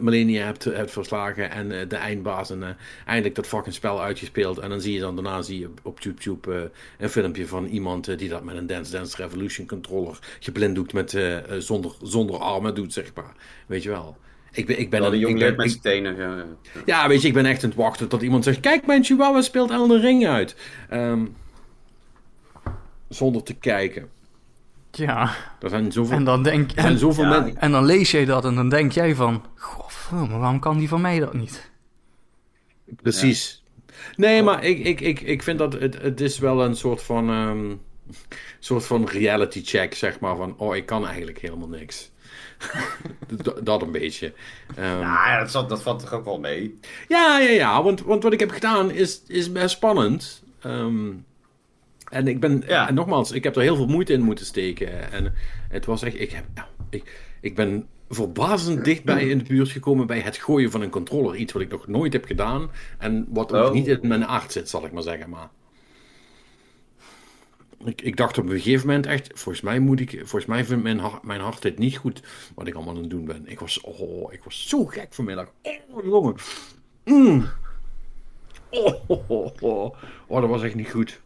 millennia 0.00 0.44
hebt, 0.44 0.64
hebt 0.64 0.90
verslagen 0.90 1.50
en 1.50 1.70
uh, 1.70 1.78
de 1.88 1.96
eindbaas 1.96 2.50
en 2.50 2.60
uh, 2.60 2.68
eindelijk 3.06 3.34
dat 3.34 3.46
fucking 3.46 3.74
spel 3.74 4.02
uitgespeeld. 4.02 4.58
En 4.58 4.68
dan 4.68 4.80
zie 4.80 4.92
je 4.92 5.00
dan 5.00 5.14
daarna 5.14 5.42
zie 5.42 5.58
je 5.60 5.70
op 5.82 6.00
YouTube 6.00 6.70
een 6.98 7.08
filmpje 7.08 7.46
van 7.46 7.66
iemand 7.66 8.18
die 8.18 8.28
dat 8.28 8.44
met 8.44 8.56
een 8.56 8.66
Dance 8.66 8.92
Dance 8.92 9.16
Revolution 9.16 9.66
controller 9.66 10.18
geblinddoekt 10.40 10.92
met 10.92 11.18
zonder, 11.58 11.94
zonder 12.02 12.38
armen 12.38 12.74
doet, 12.74 12.92
zeg 12.92 13.14
maar. 13.14 13.32
Weet 13.66 13.82
je 13.82 13.88
wel. 13.88 14.16
Ik 14.52 14.66
ben, 14.66 14.78
ik 14.78 14.90
ben 14.90 15.02
een, 15.02 15.56
met 15.56 15.70
stenen. 15.70 16.16
Ja, 16.16 16.36
ja. 16.36 16.46
ja, 16.86 17.08
weet 17.08 17.22
je, 17.22 17.28
ik 17.28 17.34
ben 17.34 17.46
echt 17.46 17.62
aan 17.62 17.68
het 17.68 17.78
wachten 17.78 18.08
tot 18.08 18.22
iemand 18.22 18.44
zegt: 18.44 18.60
Kijk, 18.60 18.86
mijn 18.86 19.04
Chihuahua 19.04 19.42
speelt 19.42 19.70
Elden 19.70 20.00
Ring 20.00 20.26
uit. 20.26 20.56
Um, 20.92 21.34
zonder 23.08 23.42
te 23.42 23.54
kijken. 23.54 24.08
Ja. 24.98 25.34
Er 25.60 25.68
zijn 25.68 25.92
zoveel, 25.92 26.16
en 26.16 26.24
dan, 26.24 26.42
denk, 26.42 26.70
er 26.70 26.82
zijn 26.82 26.98
zoveel 26.98 27.24
en, 27.24 27.56
en 27.56 27.70
dan 27.70 27.84
lees 27.84 28.10
jij 28.10 28.24
dat 28.24 28.44
en 28.44 28.54
dan 28.54 28.68
denk 28.68 28.92
jij 28.92 29.14
van... 29.14 29.44
Goh, 29.54 30.28
maar 30.28 30.38
waarom 30.38 30.58
kan 30.60 30.78
die 30.78 30.88
van 30.88 31.00
mij 31.00 31.18
dat 31.18 31.34
niet? 31.34 31.70
Precies. 33.02 33.62
Nee, 34.16 34.42
maar 34.42 34.64
ik, 34.64 34.78
ik, 34.78 35.00
ik, 35.00 35.20
ik 35.20 35.42
vind 35.42 35.58
dat 35.58 35.72
het, 35.72 36.02
het 36.02 36.20
is 36.20 36.38
wel 36.38 36.64
een 36.64 36.76
soort 36.76 37.02
van... 37.02 37.28
Um, 37.30 37.80
soort 38.58 38.86
van 38.86 39.06
reality 39.06 39.62
check, 39.64 39.94
zeg 39.94 40.20
maar. 40.20 40.36
Van, 40.36 40.54
oh, 40.58 40.76
ik 40.76 40.86
kan 40.86 41.06
eigenlijk 41.06 41.38
helemaal 41.38 41.68
niks. 41.68 42.10
dat, 43.62 43.82
een 43.82 43.92
beetje. 43.92 44.32
Um, 44.78 45.00
ja, 45.00 45.38
dat, 45.38 45.50
zat, 45.50 45.68
dat 45.68 45.82
valt 45.82 46.00
toch 46.00 46.12
ook 46.12 46.24
wel 46.24 46.38
mee? 46.38 46.78
Ja, 47.08 47.38
ja, 47.38 47.50
ja. 47.50 47.82
Want, 47.82 48.02
want 48.02 48.22
wat 48.22 48.32
ik 48.32 48.40
heb 48.40 48.50
gedaan 48.50 48.90
is, 48.90 49.22
is 49.26 49.52
best 49.52 49.76
spannend. 49.76 50.42
Um, 50.64 51.24
en 52.10 52.28
ik 52.28 52.40
ben, 52.40 52.68
en 52.68 52.94
nogmaals, 52.94 53.32
ik 53.32 53.44
heb 53.44 53.56
er 53.56 53.62
heel 53.62 53.76
veel 53.76 53.86
moeite 53.86 54.12
in 54.12 54.22
moeten 54.22 54.46
steken. 54.46 55.12
En 55.12 55.34
het 55.68 55.84
was 55.84 56.02
echt, 56.02 56.20
ik, 56.20 56.30
heb, 56.30 56.44
ik, 56.90 57.20
ik 57.40 57.54
ben 57.54 57.86
verbazend 58.08 58.84
dichtbij 58.84 59.28
in 59.30 59.38
de 59.38 59.44
buurt 59.44 59.68
gekomen 59.68 60.06
bij 60.06 60.20
het 60.20 60.36
gooien 60.36 60.70
van 60.70 60.82
een 60.82 60.90
controller. 60.90 61.36
Iets 61.36 61.52
wat 61.52 61.62
ik 61.62 61.70
nog 61.70 61.86
nooit 61.86 62.12
heb 62.12 62.24
gedaan. 62.24 62.70
En 62.98 63.26
wat 63.28 63.52
ook 63.52 63.66
oh. 63.66 63.72
niet 63.72 63.86
in 63.86 64.08
mijn 64.08 64.26
aard 64.26 64.52
zit, 64.52 64.68
zal 64.68 64.84
ik 64.84 64.92
maar 64.92 65.02
zeggen. 65.02 65.30
Maar 65.30 65.48
ik, 67.84 68.02
ik 68.02 68.16
dacht 68.16 68.38
op 68.38 68.44
een 68.44 68.60
gegeven 68.60 68.86
moment 68.86 69.06
echt, 69.06 69.30
volgens 69.34 69.60
mij 69.60 69.78
moet 69.78 70.00
ik, 70.00 70.10
volgens 70.10 70.46
mij 70.46 70.64
vindt 70.64 70.82
mijn, 70.82 70.98
hart, 70.98 71.22
mijn 71.22 71.40
hart 71.40 71.62
het 71.62 71.78
niet 71.78 71.96
goed 71.96 72.22
wat 72.54 72.66
ik 72.66 72.74
allemaal 72.74 72.94
aan 72.94 73.00
het 73.00 73.10
doen 73.10 73.24
ben. 73.24 73.42
Ik 73.46 73.60
was, 73.60 73.80
oh, 73.80 74.32
ik 74.32 74.44
was 74.44 74.68
zo 74.68 74.84
gek 74.84 75.08
vanmiddag. 75.10 75.52
Oh, 75.90 76.04
jongen. 76.04 76.34
Mm. 77.04 77.48
Oh, 78.70 78.94
oh, 79.06 79.30
oh, 79.30 79.52
oh, 79.60 79.94
oh, 80.26 80.40
dat 80.40 80.50
was 80.50 80.62
echt 80.62 80.74
niet 80.74 80.90
goed. 80.90 81.20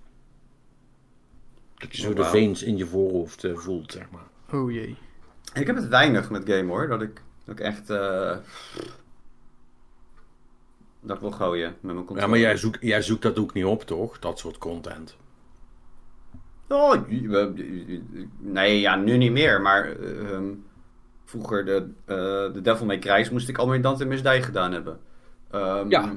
Dat 1.83 1.97
je 1.97 2.03
zo 2.03 2.13
de 2.13 2.25
veens 2.25 2.63
in 2.63 2.77
je 2.77 2.87
voorhoofd 2.87 3.45
uh, 3.45 3.57
voelt, 3.57 3.93
zeg 3.93 4.11
maar. 4.11 4.61
Oh 4.61 4.71
jee. 4.71 4.97
Ik 5.55 5.67
heb 5.67 5.77
het 5.77 5.89
weinig 5.89 6.31
met 6.31 6.49
game 6.49 6.71
hoor. 6.71 6.89
Dat 6.89 7.03
ik, 7.03 7.23
dat 7.45 7.59
ik 7.59 7.65
echt. 7.65 7.91
Uh, 7.91 8.37
dat 11.01 11.21
wil 11.21 11.31
gooien 11.31 11.69
met 11.69 11.83
mijn 11.83 11.97
controle. 11.97 12.21
Ja, 12.21 12.27
maar 12.27 12.39
jij 12.39 12.57
zoekt, 12.57 12.79
jij 12.81 13.03
zoekt 13.03 13.23
dat 13.23 13.39
ook 13.39 13.53
niet 13.53 13.65
op, 13.65 13.83
toch? 13.83 14.19
Dat 14.19 14.39
soort 14.39 14.59
content. 14.59 15.17
Oh, 16.69 16.95
nee, 18.39 18.81
ja, 18.81 18.97
nu 18.97 19.17
niet 19.17 19.33
meer. 19.33 19.61
Maar 19.61 19.97
uh, 19.97 20.39
vroeger 21.25 21.65
de, 21.65 21.89
uh, 22.07 22.55
de 22.55 22.61
Devil 22.63 22.87
May 22.87 22.99
Cry 22.99 23.29
moest 23.33 23.49
ik 23.49 23.59
alweer 23.59 23.83
Dante 23.83 24.05
Miss 24.05 24.23
Die 24.23 24.43
gedaan 24.43 24.73
hebben. 24.73 25.01
Um, 25.55 25.91
ja. 25.91 26.15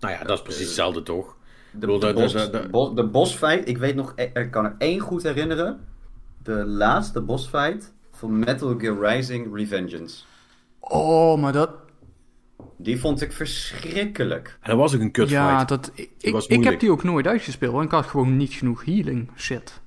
Nou 0.00 0.14
ja, 0.14 0.22
dat 0.24 0.36
is 0.36 0.42
precies 0.42 0.66
hetzelfde, 0.66 1.02
toch? 1.02 1.36
De, 1.78 1.86
de, 1.86 2.12
bos, 2.12 2.32
de, 2.32 2.92
de 2.94 3.04
bosfight, 3.04 3.68
ik 3.68 3.78
weet 3.78 3.94
nog, 3.94 4.12
ik 4.16 4.48
kan 4.50 4.64
er 4.64 4.74
één 4.78 5.00
goed 5.00 5.22
herinneren. 5.22 5.80
De 6.42 6.64
laatste 6.64 7.20
bosfight 7.20 7.94
van 8.12 8.38
Metal 8.38 8.78
Gear 8.78 9.14
Rising 9.14 9.54
Revengeance. 9.54 10.24
Oh, 10.80 11.40
maar 11.40 11.52
dat... 11.52 11.70
Die 12.76 13.00
vond 13.00 13.20
ik 13.20 13.32
verschrikkelijk. 13.32 14.58
En 14.60 14.70
dat 14.70 14.78
was 14.78 14.94
ook 14.94 15.00
een 15.00 15.10
kutfight. 15.10 15.42
Ja, 15.42 15.64
dat, 15.64 15.90
ik, 15.94 16.10
ik, 16.18 16.44
ik 16.46 16.64
heb 16.64 16.80
die 16.80 16.90
ook 16.90 17.02
nooit 17.02 17.26
uitgespeeld, 17.26 17.72
want 17.72 17.84
ik 17.84 17.90
had 17.90 18.06
gewoon 18.06 18.36
niet 18.36 18.52
genoeg 18.52 18.84
healing 18.84 19.30
shit. 19.36 19.80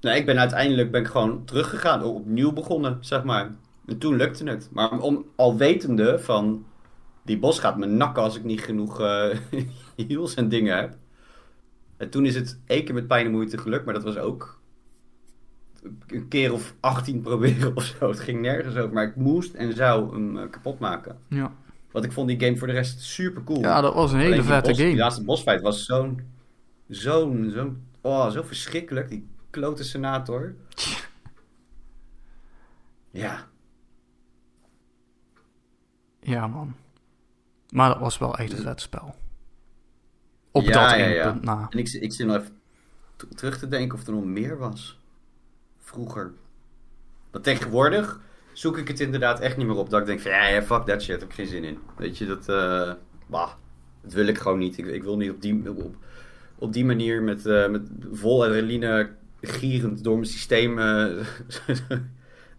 Nee, 0.00 0.18
ik 0.18 0.26
ben 0.26 0.38
uiteindelijk 0.38 0.90
ben 0.90 1.00
ik 1.00 1.06
gewoon 1.06 1.44
teruggegaan, 1.44 2.02
opnieuw 2.02 2.52
begonnen, 2.52 2.98
zeg 3.00 3.24
maar. 3.24 3.50
En 3.86 3.98
toen 3.98 4.16
lukte 4.16 4.44
het. 4.44 4.68
Maar 4.72 4.98
om, 4.98 5.24
al 5.36 5.56
wetende 5.56 6.18
van, 6.18 6.64
die 7.28 7.38
bos 7.38 7.58
gaat 7.58 7.78
me 7.78 7.86
nakken 7.86 8.22
als 8.22 8.36
ik 8.36 8.44
niet 8.44 8.60
genoeg 8.60 9.00
uh, 9.04 9.36
heals 9.96 10.34
en 10.34 10.48
dingen 10.48 10.76
heb. 10.76 10.96
En 11.96 12.10
toen 12.10 12.26
is 12.26 12.34
het 12.34 12.60
één 12.66 12.84
keer 12.84 12.94
met 12.94 13.06
pijn 13.06 13.26
en 13.26 13.32
moeite 13.32 13.58
gelukt, 13.58 13.84
maar 13.84 13.94
dat 13.94 14.02
was 14.02 14.16
ook 14.16 14.60
een 16.06 16.28
keer 16.28 16.52
of 16.52 16.74
18 16.80 17.20
proberen 17.20 17.74
of 17.76 17.84
zo. 17.84 18.08
Het 18.08 18.20
ging 18.20 18.40
nergens 18.40 18.76
over, 18.76 18.92
maar 18.92 19.04
ik 19.04 19.16
moest 19.16 19.54
en 19.54 19.72
zou 19.72 20.12
hem 20.12 20.36
uh, 20.36 20.50
kapot 20.50 20.78
maken. 20.78 21.18
Ja. 21.28 21.52
Want 21.90 22.04
ik 22.04 22.12
vond 22.12 22.28
die 22.28 22.40
game 22.40 22.56
voor 22.56 22.66
de 22.66 22.72
rest 22.72 23.00
super 23.00 23.44
cool. 23.44 23.60
Ja, 23.60 23.80
dat 23.80 23.94
was 23.94 24.12
een 24.12 24.18
hele 24.18 24.42
vette 24.42 24.74
game. 24.74 24.88
Die 24.88 24.98
laatste 24.98 25.24
bosfight 25.24 25.62
was 25.62 25.84
zo'n, 25.84 26.20
zo'n, 26.88 27.50
zo'n, 27.54 27.82
oh, 28.00 28.30
zo 28.30 28.42
verschrikkelijk. 28.42 29.08
Die 29.08 29.28
klote 29.50 29.84
senator. 29.84 30.54
ja. 33.10 33.46
Ja, 36.20 36.46
man. 36.46 36.74
Maar 37.70 37.88
dat 37.88 37.98
was 37.98 38.18
wel 38.18 38.36
echt 38.38 38.52
een 38.52 38.58
vet 38.58 38.80
spel. 38.80 39.14
Op 40.50 40.62
ja, 40.62 40.88
dat 40.88 40.98
ja, 40.98 41.06
ja. 41.06 41.30
punt 41.30 41.44
na. 41.44 41.66
En 41.70 41.78
ik, 41.78 41.88
ik 41.88 42.12
zit 42.12 42.26
nog 42.26 42.36
even 42.36 42.56
terug 43.34 43.58
te 43.58 43.68
denken 43.68 43.98
of 43.98 44.06
er 44.06 44.12
nog 44.12 44.24
meer 44.24 44.58
was. 44.58 44.98
Vroeger. 45.78 46.32
Want 47.30 47.44
tegenwoordig 47.44 48.20
zoek 48.52 48.78
ik 48.78 48.88
het 48.88 49.00
inderdaad 49.00 49.40
echt 49.40 49.56
niet 49.56 49.66
meer 49.66 49.76
op. 49.76 49.90
Dat 49.90 50.00
ik 50.00 50.06
denk 50.06 50.20
van, 50.20 50.30
ja, 50.30 50.62
fuck 50.62 50.84
that 50.84 51.02
shit, 51.02 51.20
heb 51.20 51.28
ik 51.28 51.34
geen 51.34 51.46
zin 51.46 51.64
in. 51.64 51.78
Weet 51.96 52.18
je, 52.18 52.26
dat, 52.26 52.48
uh, 52.48 52.92
bah, 53.26 53.50
dat 54.02 54.12
wil 54.12 54.26
ik 54.26 54.38
gewoon 54.38 54.58
niet. 54.58 54.78
Ik, 54.78 54.86
ik 54.86 55.02
wil 55.02 55.16
niet 55.16 55.30
op 55.30 55.42
die, 55.42 55.70
op, 55.70 55.96
op 56.58 56.72
die 56.72 56.84
manier 56.84 57.22
met, 57.22 57.46
eh, 57.46 57.68
met 57.68 57.82
vol 58.12 58.44
adrenaline 58.44 59.10
gierend 59.40 60.04
door 60.04 60.14
mijn 60.14 60.26
systeem. 60.26 60.78
eh, 60.78 61.04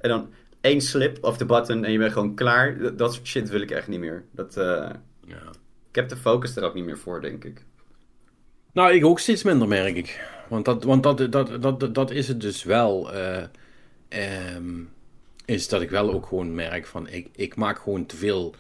en 0.04 0.10
dan 0.10 0.30
één 0.62 0.82
slip 0.82 1.18
of 1.24 1.38
de 1.38 1.46
button 1.46 1.86
en 1.86 1.92
je 1.92 1.98
bent 1.98 2.14
gewoon 2.14 2.36
klaar. 2.36 2.78
Dat, 2.78 2.98
dat 2.98 3.14
soort 3.14 3.28
shit 3.28 3.50
wil 3.50 3.62
ik 3.62 3.72
echt 3.72 3.88
niet 3.88 4.00
meer. 4.00 4.24
Dat, 4.32 4.58
eh, 4.58 4.90
Ja. 5.26 5.42
ik 5.90 5.96
heb 5.96 6.10
de 6.10 6.18
focus 6.18 6.56
er 6.56 6.64
ook 6.64 6.74
niet 6.74 6.86
meer 6.86 6.98
voor, 6.98 7.22
denk 7.22 7.44
ik. 7.44 7.66
Nou, 8.74 8.94
ik 8.94 9.06
ook 9.06 9.20
steeds 9.20 9.44
minder, 9.44 9.68
merk 9.68 9.96
ik. 9.96 10.28
Want 10.50 10.66
dat, 10.66 10.84
want 10.84 11.04
dat, 11.04 11.32
dat, 11.32 11.62
dat, 11.62 11.96
dat 11.96 12.12
is 12.12 12.28
het 12.28 12.42
dus 12.42 12.64
wel. 12.64 13.14
eh, 13.14 13.44
ehm, 14.08 14.84
is 15.46 15.68
dat 15.68 15.82
ik 15.82 15.90
wel 15.90 16.14
ook 16.14 16.26
gewoon 16.26 16.56
merk 16.56 16.86
van. 16.88 17.08
Ik, 17.08 17.28
ik 17.36 17.56
maak 17.56 17.80
gewoon 17.80 18.06
te 18.06 18.16
veel, 18.16 18.56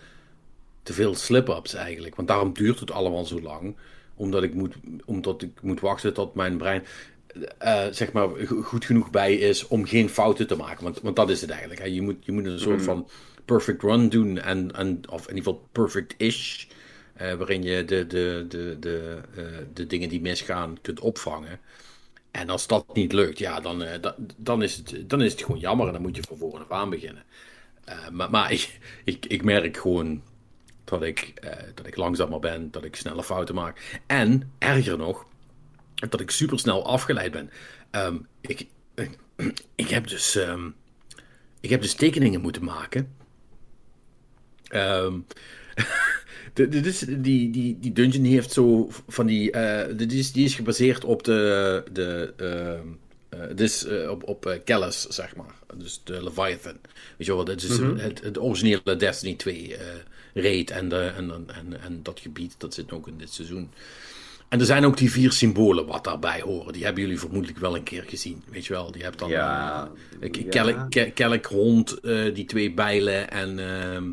te 0.83 0.93
veel 0.93 1.15
slip-ups 1.15 1.73
eigenlijk. 1.73 2.15
Want 2.15 2.27
daarom 2.27 2.53
duurt 2.53 2.79
het 2.79 2.91
allemaal 2.91 3.25
zo 3.25 3.41
lang. 3.41 3.75
Omdat 4.15 4.43
ik 4.43 4.53
moet, 4.53 4.75
omdat 5.05 5.41
ik 5.41 5.61
moet 5.61 5.79
wachten 5.79 6.13
tot 6.13 6.33
mijn 6.35 6.57
brein. 6.57 6.83
Eh, 7.57 7.85
zeg 7.91 8.11
maar 8.11 8.27
go- 8.29 8.61
goed 8.61 8.85
genoeg 8.85 9.09
bij 9.09 9.35
is 9.35 9.67
om 9.67 9.85
geen 9.85 10.09
fouten 10.09 10.47
te 10.47 10.55
maken. 10.55 10.83
Want, 10.83 11.01
want 11.01 11.15
dat 11.15 11.29
is 11.29 11.41
het 11.41 11.49
eigenlijk. 11.49 11.79
Hè. 11.81 11.85
Je, 11.87 12.01
moet, 12.01 12.25
je 12.25 12.31
moet 12.31 12.45
een 12.45 12.59
soort 12.59 12.81
van 12.81 13.09
perfect 13.45 13.81
run 13.83 14.09
doen. 14.09 14.37
En, 14.39 14.75
en, 14.75 15.01
of 15.09 15.27
in 15.27 15.35
ieder 15.35 15.51
geval 15.53 15.67
perfect-ish. 15.71 16.65
eh, 17.13 17.33
waarin 17.33 17.63
je 17.63 17.85
de, 17.85 18.07
de, 18.07 18.45
de, 18.49 18.77
de, 18.79 19.21
eh, 19.35 19.43
de 19.73 19.87
dingen 19.87 20.09
die 20.09 20.21
misgaan 20.21 20.77
kunt 20.81 20.99
opvangen. 20.99 21.59
En 22.31 22.49
als 22.49 22.67
dat 22.67 22.85
niet 22.95 23.13
lukt, 23.13 23.39
ja, 23.39 23.59
dan, 23.59 23.79
da- 24.01 24.15
dan, 24.37 24.63
is, 24.63 24.75
het, 24.75 25.09
dan 25.09 25.21
is 25.21 25.31
het 25.31 25.41
gewoon 25.43 25.59
jammer. 25.59 25.87
En 25.87 25.93
dan 25.93 26.01
moet 26.01 26.15
je 26.15 26.23
van 26.27 26.37
voren 26.37 26.61
af 26.61 26.71
aan 26.71 26.89
beginnen. 26.89 27.23
Maar 28.11 28.29
maar 28.29 28.51
ik, 28.51 28.79
ik, 29.03 29.25
ik 29.25 29.43
merk 29.43 29.77
gewoon 29.77 30.21
dat 30.83 31.03
ik, 31.03 31.33
dat 31.75 31.87
ik 31.87 31.95
langzamer 31.95 32.39
ben. 32.39 32.71
Dat 32.71 32.83
ik 32.83 32.95
snelle 32.95 33.23
fouten 33.23 33.55
maak. 33.55 34.01
En, 34.07 34.51
erger 34.57 34.97
nog, 34.97 35.25
dat 36.09 36.19
ik 36.19 36.31
supersnel 36.31 36.85
afgeleid 36.85 37.31
ben. 37.31 37.49
Ehm, 37.91 38.17
ik, 38.41 38.65
ik, 39.75 39.89
heb 39.89 40.07
dus, 40.07 40.35
ehm, 40.35 40.69
ik 41.59 41.69
heb 41.69 41.81
dus 41.81 41.93
tekeningen 41.93 42.41
moeten 42.41 42.63
maken. 42.63 43.11
Ehm, 44.67 45.13
de- 46.53 46.67
dit 46.67 46.85
is, 46.85 46.99
die, 46.99 47.49
die, 47.49 47.77
die 47.79 47.91
dungeon 47.93 48.23
die 48.23 48.33
heeft 48.33 48.51
zo 48.51 48.89
van 49.07 49.25
die. 49.25 49.51
eh, 49.51 49.97
dit 49.97 50.13
is, 50.13 50.31
die 50.31 50.45
is 50.45 50.55
gebaseerd 50.55 51.03
op 51.05 51.23
de. 51.23 51.83
de 51.91 52.33
dit 53.49 53.59
is 53.61 53.85
eh, 53.85 54.09
op, 54.09 54.27
op 54.27 54.59
Kellis, 54.65 55.01
zeg 55.01 55.35
maar. 55.35 55.55
Dus 55.75 56.01
de 56.03 56.23
Leviathan. 56.23 56.77
Weet 57.17 57.27
je 57.27 57.35
wel, 57.35 57.43
dit 57.45 57.63
is 57.63 57.77
het, 57.77 58.21
het 58.21 58.39
originele 58.39 58.95
Destiny 58.95 59.35
2 59.35 59.75
eh 59.75 59.85
raid 60.33 60.71
en, 60.71 60.89
de, 60.89 61.11
en, 61.17 61.31
en, 61.47 61.81
en 61.81 62.03
dat 62.03 62.19
gebied, 62.19 62.55
dat 62.57 62.73
zit 62.73 62.91
ook 62.91 63.07
in 63.07 63.17
dit 63.17 63.33
seizoen. 63.33 63.69
En 64.49 64.59
er 64.59 64.65
zijn 64.65 64.85
ook 64.85 64.97
die 64.97 65.11
vier 65.11 65.31
symbolen 65.31 65.85
wat 65.85 66.03
daarbij 66.03 66.41
horen. 66.41 66.73
Die 66.73 66.83
hebben 66.83 67.01
jullie 67.03 67.19
vermoedelijk 67.19 67.59
wel 67.59 67.75
een 67.75 67.83
keer 67.83 68.03
gezien. 68.07 68.43
Weet 68.47 68.65
je 68.65 68.73
wel, 68.73 68.91
die 68.91 69.03
hebt 69.03 69.19
dan 69.19 69.29
Ja, 69.29 69.91
eh, 70.19 70.49
kelk, 70.49 70.89
ke- 70.89 71.11
kelkhond, 71.13 71.99
eh, 71.99 72.33
die 72.35 72.45
twee 72.45 72.71
bijlen 72.73 73.31
en, 73.31 73.59
ehm, 73.59 74.03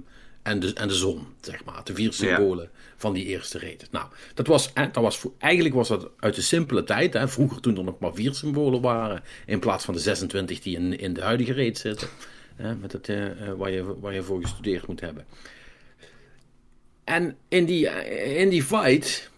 en, 0.43 0.61
de, 0.61 0.72
en 0.74 0.89
de 0.89 0.95
zon, 0.95 1.26
zeg 1.41 1.64
maar. 1.64 1.80
De 1.84 1.95
vier 1.95 2.12
symbolen 2.12 2.70
van 2.97 3.12
die 3.12 3.24
eerste 3.24 3.59
raid. 3.59 3.89
Nou, 3.91 4.07
dat 4.34 4.47
was, 4.47 4.72
eh, 4.72 4.84
dat 4.93 5.03
was, 5.03 5.24
eigenlijk 5.39 5.74
was 5.74 5.89
dat 5.89 6.09
uit 6.18 6.34
de 6.34 6.43
simpele 6.43 6.84
tijd. 6.84 7.12
Hè, 7.12 7.28
vroeger 7.28 7.61
toen 7.61 7.76
er 7.76 7.84
nog 7.84 7.99
maar 7.99 8.14
vier 8.14 8.34
symbolen 8.34 8.80
waren, 8.80 9.22
in 9.47 9.59
plaats 9.59 9.84
van 9.84 9.95
de 9.95 10.01
26 10.01 10.61
die 10.61 10.76
in, 10.76 10.99
in 10.99 11.12
de 11.14 11.22
huidige 11.22 11.55
raid 11.55 11.78
zitten. 11.78 12.09
Hè, 12.57 12.74
met 12.74 12.93
het, 12.93 13.11
waar, 13.57 13.70
je, 13.70 13.99
waar 14.01 14.14
je 14.14 14.22
voor 14.22 14.41
gestudeerd 14.41 14.87
moet 14.87 15.01
hebben. 15.01 15.24
En 17.05 17.37
in 17.49 17.64
die, 17.64 17.87
in 18.37 18.49
die 18.49 18.62
fight 18.62 19.30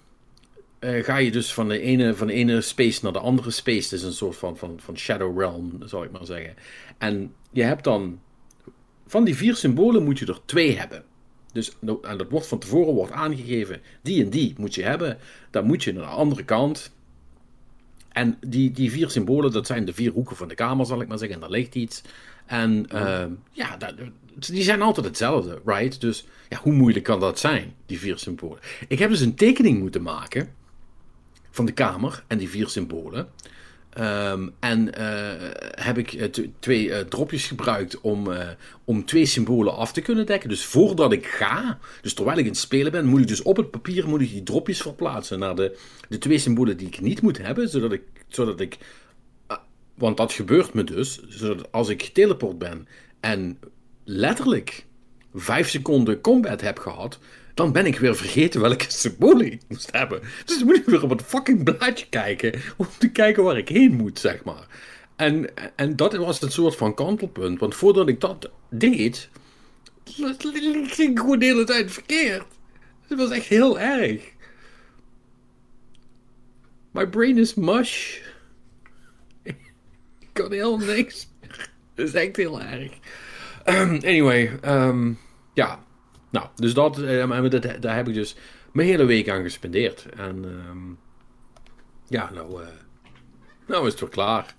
eh, 0.78 1.04
ga 1.04 1.16
je 1.16 1.30
dus 1.30 1.52
van 1.52 1.68
de, 1.68 1.80
ene, 1.80 2.14
van 2.14 2.26
de 2.26 2.32
ene 2.32 2.60
space 2.60 3.00
naar 3.02 3.12
de 3.12 3.18
andere 3.18 3.50
space. 3.50 3.94
Is 3.94 4.02
een 4.02 4.12
soort 4.12 4.36
van, 4.36 4.56
van, 4.56 4.74
van 4.80 4.96
Shadow 4.98 5.40
Realm, 5.40 5.78
zou 5.84 6.04
ik 6.04 6.10
maar 6.10 6.26
zeggen. 6.26 6.54
En 6.98 7.34
je 7.50 7.62
hebt 7.62 7.84
dan... 7.84 8.20
Van 9.06 9.24
die 9.24 9.36
vier 9.36 9.56
symbolen 9.56 10.04
moet 10.04 10.18
je 10.18 10.26
er 10.26 10.40
twee 10.44 10.78
hebben. 10.78 11.04
Dus, 11.52 11.76
en 12.02 12.16
dat 12.18 12.30
wordt 12.30 12.46
van 12.46 12.58
tevoren 12.58 12.94
wordt 12.94 13.12
aangegeven. 13.12 13.80
Die 14.02 14.24
en 14.24 14.30
die 14.30 14.54
moet 14.56 14.74
je 14.74 14.82
hebben. 14.82 15.18
Dan 15.50 15.64
moet 15.64 15.84
je 15.84 15.92
naar 15.92 16.02
de 16.02 16.08
andere 16.08 16.44
kant. 16.44 16.92
En 18.08 18.38
die, 18.46 18.70
die 18.70 18.90
vier 18.90 19.10
symbolen, 19.10 19.52
dat 19.52 19.66
zijn 19.66 19.84
de 19.84 19.94
vier 19.94 20.12
hoeken 20.12 20.36
van 20.36 20.48
de 20.48 20.54
kamer, 20.54 20.86
zal 20.86 21.00
ik 21.00 21.08
maar 21.08 21.18
zeggen. 21.18 21.36
En 21.36 21.40
daar 21.40 21.50
ligt 21.50 21.74
iets. 21.74 22.02
En 22.46 22.86
ehm, 22.90 23.30
ja, 23.52 23.76
dat, 23.76 23.94
die 24.34 24.62
zijn 24.62 24.82
altijd 24.82 25.06
hetzelfde, 25.06 25.60
right? 25.64 26.00
Dus 26.00 26.26
ja, 26.48 26.58
hoe 26.62 26.72
moeilijk 26.72 27.04
kan 27.04 27.20
dat 27.20 27.38
zijn, 27.38 27.74
die 27.86 27.98
vier 27.98 28.18
symbolen? 28.18 28.58
Ik 28.88 28.98
heb 28.98 29.10
dus 29.10 29.20
een 29.20 29.34
tekening 29.34 29.80
moeten 29.80 30.02
maken 30.02 30.56
van 31.58 31.66
de 31.66 31.72
kamer 31.72 32.24
en 32.26 32.38
die 32.38 32.48
vier 32.48 32.68
symbolen. 32.68 33.28
Ehm, 33.90 34.48
en 34.60 34.94
eh, 34.94 35.50
heb 35.84 35.98
ik 35.98 36.12
eh, 36.12 36.44
twee 36.58 36.92
eh, 36.92 37.00
dropjes 37.04 37.46
gebruikt 37.46 38.00
om, 38.00 38.28
om 38.84 39.04
twee 39.04 39.26
symbolen 39.26 39.76
af 39.76 39.92
te 39.92 40.00
kunnen 40.00 40.26
dekken. 40.26 40.48
Dus 40.48 40.64
voordat 40.64 41.12
ik 41.12 41.26
ga, 41.26 41.78
dus 42.02 42.14
terwijl 42.14 42.38
ik 42.38 42.44
in 42.44 42.50
het 42.50 42.60
spelen 42.60 42.92
ben, 42.92 43.06
moet 43.06 43.20
ik 43.20 43.28
dus 43.28 43.42
op 43.42 43.56
het 43.56 43.70
papier 43.70 44.08
moet 44.08 44.20
ik 44.20 44.30
die 44.30 44.42
dropjes 44.42 44.80
verplaatsen 44.80 45.38
naar 45.38 45.54
de, 45.54 45.78
de 46.08 46.18
twee 46.18 46.38
symbolen 46.38 46.76
die 46.76 46.86
ik 46.86 47.00
niet 47.00 47.22
moet 47.22 47.38
hebben. 47.38 47.68
Zodat 47.68 47.92
ik, 47.92 48.02
zodat 48.28 48.60
ik 48.60 48.78
want 49.94 50.16
dat 50.16 50.32
gebeurt 50.32 50.74
me 50.74 50.84
dus, 50.84 51.20
zodat 51.28 51.72
als 51.72 51.88
ik 51.88 52.02
geteleport 52.02 52.58
ben 52.58 52.88
en 53.20 53.58
letterlijk 54.04 54.84
vijf 55.34 55.68
seconden 55.68 56.20
combat 56.20 56.60
heb 56.60 56.78
gehad, 56.78 57.18
dan 57.58 57.72
ben 57.72 57.86
ik 57.86 57.98
weer 57.98 58.16
vergeten 58.16 58.60
welke 58.60 58.84
symbolen 59.02 59.52
ik 59.52 59.60
moest 59.68 59.88
hebben. 59.92 60.20
Dus 60.44 60.62
moet 60.62 60.76
ik 60.76 60.84
weer 60.84 61.02
op 61.02 61.10
het 61.10 61.22
fucking 61.22 61.64
blaadje 61.64 62.06
kijken 62.08 62.60
om 62.76 62.86
te 62.98 63.10
kijken 63.10 63.42
waar 63.42 63.56
ik 63.56 63.68
heen 63.68 63.92
moet, 63.92 64.18
zeg 64.18 64.44
maar. 64.44 64.66
En, 65.16 65.50
en 65.76 65.96
dat 65.96 66.16
was 66.16 66.40
het 66.40 66.52
soort 66.52 66.76
van 66.76 66.94
kantelpunt, 66.94 67.60
want 67.60 67.74
voordat 67.74 68.08
ik 68.08 68.20
dat 68.20 68.50
deed, 68.70 69.28
ging 70.04 71.10
ik 71.10 71.18
gewoon 71.18 71.38
de 71.38 71.44
hele 71.44 71.64
tijd 71.64 71.92
verkeerd. 71.92 72.44
Het 73.08 73.18
was 73.18 73.30
echt 73.30 73.46
heel 73.46 73.78
erg. 73.80 74.22
My 76.90 77.06
brain 77.06 77.38
is 77.38 77.54
mush. 77.54 78.18
Ik 79.42 80.28
kan 80.32 80.52
heel 80.52 80.78
niks. 80.78 81.28
Dat 81.94 82.06
is 82.06 82.14
echt 82.14 82.36
heel 82.36 82.60
erg. 82.60 82.92
Ehm, 83.64 83.94
anyway, 83.94 84.58
ehm, 84.60 85.12
ja. 85.54 85.86
Nou, 86.30 86.46
dus 86.56 86.74
dat, 86.74 86.98
eh, 86.98 87.24
maar 87.24 87.50
dat, 87.50 87.62
daar 87.80 87.96
heb 87.96 88.08
ik 88.08 88.14
dus 88.14 88.36
mijn 88.72 88.88
hele 88.88 89.04
week 89.04 89.28
aan 89.28 89.42
gespendeerd. 89.42 90.06
En 90.16 90.44
ehm, 90.44 90.92
ja, 92.08 92.30
nou, 92.34 92.62
eh, 92.62 92.68
nou 93.66 93.86
is 93.86 93.92
het 93.92 94.00
weer 94.00 94.10
klaar. 94.10 94.54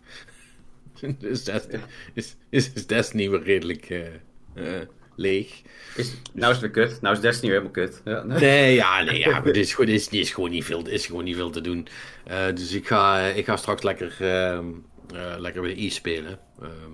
dus 1.20 1.44
Destiny, 1.44 1.82
is, 2.14 2.36
is, 2.50 2.74
is 2.74 2.88
Destiny 2.88 3.30
weer 3.30 3.44
redelijk 3.44 3.90
eh, 3.90 4.06
eh, 4.54 4.88
leeg. 5.16 5.62
Is, 5.96 6.14
nou 6.34 6.54
is 6.54 6.62
het 6.62 6.74
weer 6.74 6.86
kut. 6.86 7.02
Nou 7.02 7.16
is 7.16 7.22
Destiny 7.22 7.52
weer 7.52 7.62
helemaal 7.62 7.88
kut. 7.88 8.02
Ja. 8.06 8.24
Nee, 8.24 8.74
ja, 8.74 9.02
nee, 9.04 9.20
ja, 9.20 9.30
maar 9.40 9.44
dit 9.44 9.58
is, 9.58 9.74
gewoon, 9.74 9.92
dit 9.92 10.00
is, 10.00 10.08
dit 10.08 10.22
is 10.22 10.32
gewoon 10.32 10.50
niet 10.50 10.66
veel, 10.66 10.84
dit 10.84 10.94
is 10.94 11.06
gewoon 11.06 11.24
niet 11.24 11.36
veel 11.36 11.50
te 11.50 11.62
doen. 11.62 11.88
Eh, 12.26 12.46
dus 12.46 12.74
ik 12.74 12.88
ga, 12.88 13.20
ik 13.20 13.46
ga 13.46 13.58
straks 13.58 13.84
lekker, 13.84 14.18
ehm, 14.20 14.66
eh, 15.14 15.36
lekker 15.38 15.62
weer 15.62 15.78
e 15.78 15.90
spelen. 15.90 16.40
Ehm, 16.62 16.92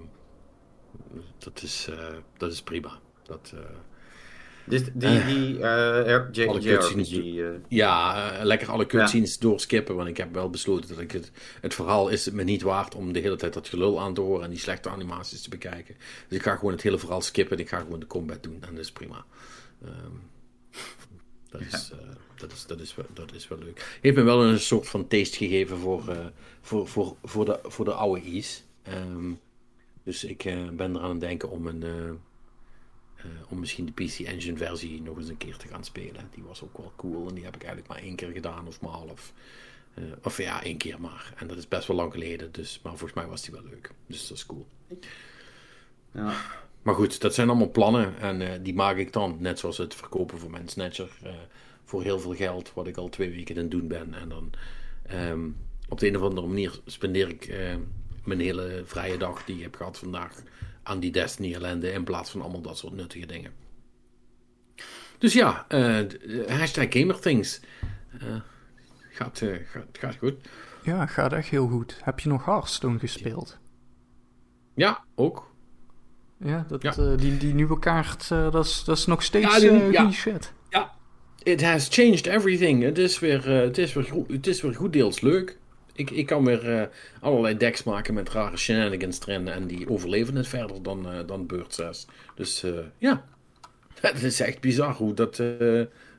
dat, 1.38 1.62
is, 1.62 1.88
eh, 1.90 2.16
dat 2.38 2.52
is 2.52 2.62
prima. 2.62 3.00
Dat, 3.24 3.52
eh, 3.56 3.60
Dus 4.66 4.82
die, 4.94 5.26
die 5.26 5.58
JRPG, 6.32 7.38
eh, 7.38 7.48
ja, 7.68 8.32
lekker 8.44 8.70
alle 8.70 8.86
cutscenes 8.86 9.38
doorskippen. 9.38 9.96
Want 9.96 10.08
ik 10.08 10.18
heb 10.18 10.34
wel 10.34 10.50
besloten 10.50 10.90
dat 10.90 11.00
ik 11.00 11.12
het, 11.12 11.32
het 11.62 11.74
verhaal 11.74 12.10
is 12.10 12.26
het 12.26 12.34
me 12.34 12.44
niet 12.44 12.62
waard 12.62 12.96
om 12.96 13.14
de 13.14 13.20
hele 13.20 13.36
tijd 13.36 13.54
dat 13.54 13.68
gelul 13.68 14.00
aan 14.00 14.14
te 14.14 14.22
horen 14.22 14.44
en 14.44 14.50
die 14.50 14.60
slechte 14.60 14.90
animaties 14.90 15.42
te 15.42 15.50
bekijken. 15.50 15.96
Dus 16.28 16.38
ik 16.38 16.44
ga 16.44 16.56
gewoon 16.56 16.72
het 16.72 16.82
hele 16.82 17.00
verhaal 17.00 17.22
skippen 17.22 17.58
en 17.58 17.64
ik 17.64 17.70
ga 17.70 17.80
gewoon 17.80 18.00
de 18.00 18.08
combat 18.08 18.44
doen. 18.44 18.58
En 18.62 18.76
dat 18.76 18.84
is 18.84 18.92
prima. 18.92 19.26
Ehm, 19.84 19.92
dat, 21.50 21.62
is, 21.62 21.92
dat, 22.36 22.52
is, 22.52 22.66
dat, 22.66 22.80
is 22.80 22.96
wel, 22.96 23.06
dat 23.14 23.34
is 23.34 23.48
wel 23.48 23.58
leuk. 23.58 23.98
Heeft 24.02 24.16
me 24.16 24.24
wel 24.24 24.44
een 24.44 24.60
soort 24.60 24.88
van 24.88 25.08
taste 25.08 25.38
gegeven 25.38 25.78
voor, 25.78 26.16
voor, 26.62 26.88
voor, 26.88 27.16
voor, 27.24 27.46
de, 27.46 27.60
voor 27.64 27.86
de 27.86 27.94
oude 27.94 28.22
E's. 28.22 28.64
Ehm, 28.84 29.32
dus 30.04 30.24
ik 30.24 30.44
ben 30.74 30.96
eraan 30.96 31.10
het 31.10 31.20
denken 31.20 31.50
om 31.50 31.68
een. 31.68 31.84
Eh, 33.26 33.52
om 33.52 33.60
misschien 33.60 33.86
de 33.86 34.04
PC 34.04 34.20
Engine 34.20 34.58
versie 34.58 35.02
nog 35.02 35.18
eens 35.18 35.30
een 35.30 35.38
keer 35.38 35.58
te 35.58 35.68
gaan 35.68 35.84
spelen. 35.84 36.30
Die 36.34 36.44
was 36.44 36.64
ook 36.64 36.78
wel 36.78 36.94
cool 36.96 37.28
en 37.28 37.36
die 37.36 37.44
heb 37.44 37.56
ik 37.56 37.64
eigenlijk 37.64 37.94
maar 37.94 38.02
één 38.02 38.16
keer 38.16 38.32
gedaan 38.32 38.68
of 38.68 38.82
maar 38.82 38.92
half. 38.92 39.34
Eh, 39.94 40.04
of 40.24 40.38
ja, 40.38 40.64
één 40.64 40.78
keer 40.78 41.02
maar. 41.02 41.34
En 41.38 41.48
dat 41.48 41.58
is 41.58 41.68
best 41.68 41.88
wel 41.88 41.98
lang 41.98 42.12
geleden, 42.12 42.52
dus, 42.52 42.80
maar 42.84 42.92
volgens 42.92 43.20
mij 43.20 43.28
was 43.28 43.42
die 43.42 43.54
wel 43.54 43.64
leuk. 43.64 43.92
Dus 44.08 44.28
dat 44.28 44.38
is 44.38 44.46
cool. 44.46 44.68
ja. 46.12 46.34
Maar 46.82 46.96
goed, 46.96 47.22
dat 47.22 47.34
zijn 47.34 47.50
allemaal 47.50 47.72
plannen 47.72 48.20
en 48.20 48.42
eh, 48.42 48.60
die 48.62 48.74
maak 48.74 48.98
ik 48.98 49.14
dan. 49.14 49.38
Net 49.40 49.60
zoals 49.60 49.78
het 49.78 49.96
verkopen 49.96 50.40
van 50.40 50.52
mijn 50.52 50.68
Snatcher. 50.68 51.10
voor 51.84 52.04
heel 52.04 52.20
veel 52.20 52.36
geld, 52.36 52.74
wat 52.74 52.88
ik 52.88 52.98
al 52.98 53.10
twee 53.10 53.30
weken 53.30 53.56
aan 53.56 53.62
het 53.62 53.72
doen 53.72 53.88
ben. 53.88 54.14
En 54.14 54.30
dan 54.30 54.52
ehm, 55.04 55.50
op 55.90 56.00
de 56.00 56.08
een 56.08 56.18
of 56.18 56.22
andere 56.22 56.48
manier 56.48 56.80
spendeer 56.86 57.30
ik 57.30 57.54
mijn 58.24 58.40
hele 58.40 58.82
vrije 58.86 59.18
dag 59.18 59.46
die 59.46 59.56
ik 59.56 59.62
heb 59.62 59.76
gehad 59.76 59.98
vandaag 59.98 60.44
aan 60.86 61.00
die 61.00 61.12
Destiny 61.12 61.54
ellende. 61.54 61.92
In 61.92 62.04
plaats 62.04 62.30
van 62.30 62.42
allemaal 62.42 62.62
dat 62.62 62.78
soort 62.78 62.94
nuttige 62.94 63.26
dingen. 63.26 63.52
Dus 65.18 65.34
ja, 65.34 65.66
d- 66.08 66.50
hashtag 66.50 66.86
GamerThings. 66.90 67.60
Eh, 68.20 68.36
gaat, 69.10 69.42
gaat, 69.72 69.86
gaat 69.92 70.16
goed. 70.16 70.34
Ja, 70.84 71.06
gaat 71.06 71.34
echt 71.34 71.48
heel 71.50 71.68
goed. 71.68 71.98
Heb 72.04 72.20
je 72.20 72.30
nog 72.30 72.46
Hearthstone 72.46 73.00
gespeeld? 73.00 73.58
Ja, 74.76 75.04
ook. 75.16 75.54
Ja, 76.38 76.66
dat, 76.68 76.82
Ja. 76.82 77.16
die, 77.16 77.38
die 77.38 77.54
nieuwe 77.54 77.80
kaart, 77.80 78.28
dat, 78.28 78.66
is, 78.66 78.84
dat 78.84 78.98
is 78.98 79.06
nog 79.06 79.24
steeds 79.24 79.54
Ja, 79.54 79.60
die- 79.60 79.92
ja. 79.92 80.12
shit. 80.12 80.54
Ja, 80.70 80.94
it 81.44 81.64
has 81.64 81.88
changed 81.92 82.26
everything. 82.26 82.84
Het 82.84 82.98
is 82.98 83.20
weer, 83.20 83.48
het 83.50 83.78
is 83.78 83.94
weer, 83.94 84.14
het 84.28 84.48
is 84.48 84.62
weer 84.62 84.76
goed 84.76 84.94
deels 84.94 85.22
leuk. 85.22 85.58
Ik, 85.96 86.10
ik 86.12 86.26
kan 86.26 86.46
weer 86.46 86.80
eh, 86.80 86.88
allerlei 87.20 87.58
decks 87.58 87.84
maken 87.84 88.14
met 88.14 88.30
rare 88.30 88.58
shenanigans 88.58 89.20
erin. 89.28 89.48
En 89.48 89.68
die 89.68 89.90
overleven 89.90 90.36
het 90.36 90.48
verder 90.48 90.84
dan, 90.84 91.12
eh, 91.12 91.20
dan 91.26 91.46
Beurt 91.46 91.74
6. 91.74 92.06
Dus 92.36 92.64
eh, 92.64 92.72
ja, 92.98 93.26
het 94.02 94.24
is 94.24 94.40
echt 94.40 94.60
bizar 94.62 94.94
hoe 94.94 95.14
dat, 95.14 95.38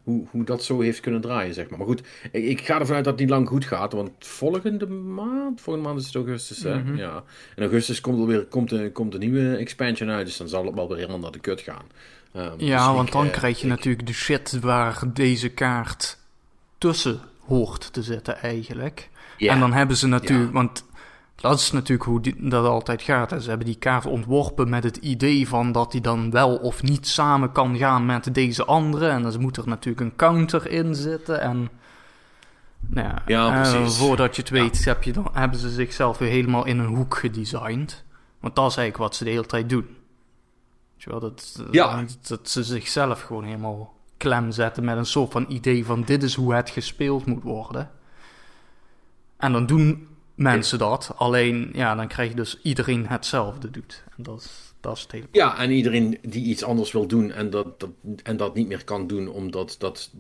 hoe, 0.03 0.27
hoe 0.31 0.45
dat 0.45 0.65
zo 0.65 0.81
heeft 0.81 1.01
kunnen 1.01 1.21
draaien, 1.21 1.55
zeg 1.55 1.69
maar. 1.69 1.79
Maar 1.79 1.87
goed, 1.87 2.03
ik, 2.33 2.45
ik 2.45 2.61
ga 2.61 2.81
ervan 2.81 2.95
uit 2.97 3.05
dat 3.05 3.13
het 3.13 3.23
niet 3.23 3.31
lang 3.31 3.49
goed 3.49 3.65
gaat. 3.65 3.93
Want 3.93 4.11
volgende 4.19 4.87
maand, 4.87 5.61
volgende 5.61 5.89
maand 5.89 6.01
is 6.01 6.07
het 6.07 6.15
augustus, 6.15 6.63
hè? 6.63 6.79
Mhm. 6.79 6.97
Ja. 6.97 7.25
In 7.57 7.63
augustus 7.63 8.01
komt 8.01 8.21
er 8.21 8.27
weer 8.27 8.45
komt 8.45 8.73
een, 8.73 8.93
komt 8.93 9.15
een 9.15 9.21
nieuwe 9.21 9.57
expansion 9.57 10.11
uit. 10.11 10.27
Dus 10.27 10.37
dan 10.37 10.49
zal 10.49 10.65
het 10.67 10.75
wel 10.75 10.89
weer 10.89 10.97
helemaal 10.97 11.19
naar 11.19 11.31
de 11.33 11.39
kut 11.39 11.61
gaan. 11.61 11.85
Ja, 12.33 12.57
dus 12.57 12.69
want 12.95 13.07
ik, 13.07 13.13
dan 13.13 13.31
krijg 13.31 13.57
je 13.61 13.63
ik- 13.67 13.71
natuurlijk 13.73 14.07
de 14.07 14.13
shit 14.13 14.61
waar 14.61 15.03
deze 15.15 15.49
kaart 15.49 16.19
tussen 16.79 17.21
hoort 17.47 17.93
te 17.93 18.03
zitten 18.03 18.37
eigenlijk. 18.39 19.09
En 19.39 19.61
dan 19.61 19.73
hebben 19.73 19.97
ze 19.97 20.07
natuurlijk, 20.07 20.47
Ja. 20.49 20.53
want 20.55 20.85
dat 21.35 21.59
is 21.61 21.73
natuurlijk 21.73 22.09
hoe 22.09 22.21
die- 22.21 22.49
dat 22.49 22.67
altijd 22.67 23.03
gaat. 23.03 23.31
hè. 23.31 23.41
Ze 23.41 23.49
hebben 23.49 23.67
die 23.67 23.77
kaart 23.79 24.07
ontworpen 24.07 24.69
met 24.69 24.85
het 24.85 24.97
idee 24.97 25.49
van 25.49 25.73
dat 25.73 25.93
die 25.93 26.01
dan 26.01 26.31
wel 26.31 26.57
of 26.57 26.83
niet 26.83 27.09
samen 27.09 27.53
kan 27.53 27.77
gaan 27.77 28.07
met 28.07 28.35
deze 28.35 28.65
andere. 28.65 29.09
En 29.09 29.23
dan 29.23 29.41
moet 29.41 29.57
er 29.57 29.69
natuurlijk 29.69 30.01
een 30.01 30.17
counter 30.17 30.71
in 30.71 30.95
zitten. 30.95 31.41
En 31.41 31.69
nou 32.87 33.07
ja, 33.09 33.23
Ja, 33.27 33.65
eh, 33.65 33.87
voordat 33.87 34.37
je 34.37 34.43
het 34.43 34.51
weet 34.51 34.85
heb 34.85 35.03
je 35.03 35.13
dan, 35.13 35.29
hebben 35.33 35.59
ze 35.59 35.71
zichzelf 35.71 36.19
weer 36.19 36.31
helemaal 36.31 36.67
in 36.67 36.79
een 36.79 36.87
hoek 36.95 37.17
gedesigned. 37.17 38.05
Want 38.41 38.55
dat 38.57 38.71
is 38.71 38.77
eigenlijk 38.77 39.09
wat 39.09 39.17
ze 39.17 39.25
de 39.25 39.31
hele 39.31 39.47
tijd 39.47 39.69
doen. 39.69 39.87
Weet 39.87 41.03
je 41.05 41.11
wel, 41.11 41.21
dat, 41.21 41.63
Ja. 41.71 41.97
dat, 42.01 42.19
dat 42.29 42.49
ze 42.49 42.65
zichzelf 42.65 43.23
gewoon 43.23 43.45
helemaal 43.45 43.95
klem 44.17 44.51
zetten 44.51 44.85
met 44.85 44.97
een 44.97 45.07
soort 45.07 45.33
van 45.33 45.45
idee 45.49 45.85
van 45.87 46.03
dit 46.03 46.23
is 46.23 46.35
hoe 46.35 46.55
het 46.55 46.71
gespeeld 46.71 47.27
moet 47.27 47.43
worden. 47.43 47.91
En 49.37 49.53
dan 49.53 49.67
doen 49.67 50.09
mensen 50.37 50.79
dat, 50.79 51.13
alleen 51.17 51.71
ja, 51.73 51.95
dan 51.95 52.09
krijg 52.09 52.29
je 52.29 52.37
dus 52.37 52.59
iedereen 52.63 53.07
hetzelfde 53.07 53.71
doet. 53.71 54.05
En 54.17 54.23
dat 54.23 54.41
is, 54.41 54.75
dat 54.81 54.97
is 54.97 55.03
het 55.03 55.13
hele... 55.13 55.27
Ja, 55.33 55.59
en 55.59 55.71
iedereen 55.71 56.19
die 56.23 56.45
iets 56.45 56.65
anders 56.65 56.93
wil 56.93 57.07
doen 57.07 57.33
en 57.33 57.51
dat, 57.51 57.81
dat, 57.81 57.91
en 58.23 58.37
dat 58.37 58.55
niet 58.55 58.69
meer 58.69 58.85
kan 58.85 59.07
doen 59.07 59.29
omdat 59.29 59.77
dat 59.79 60.11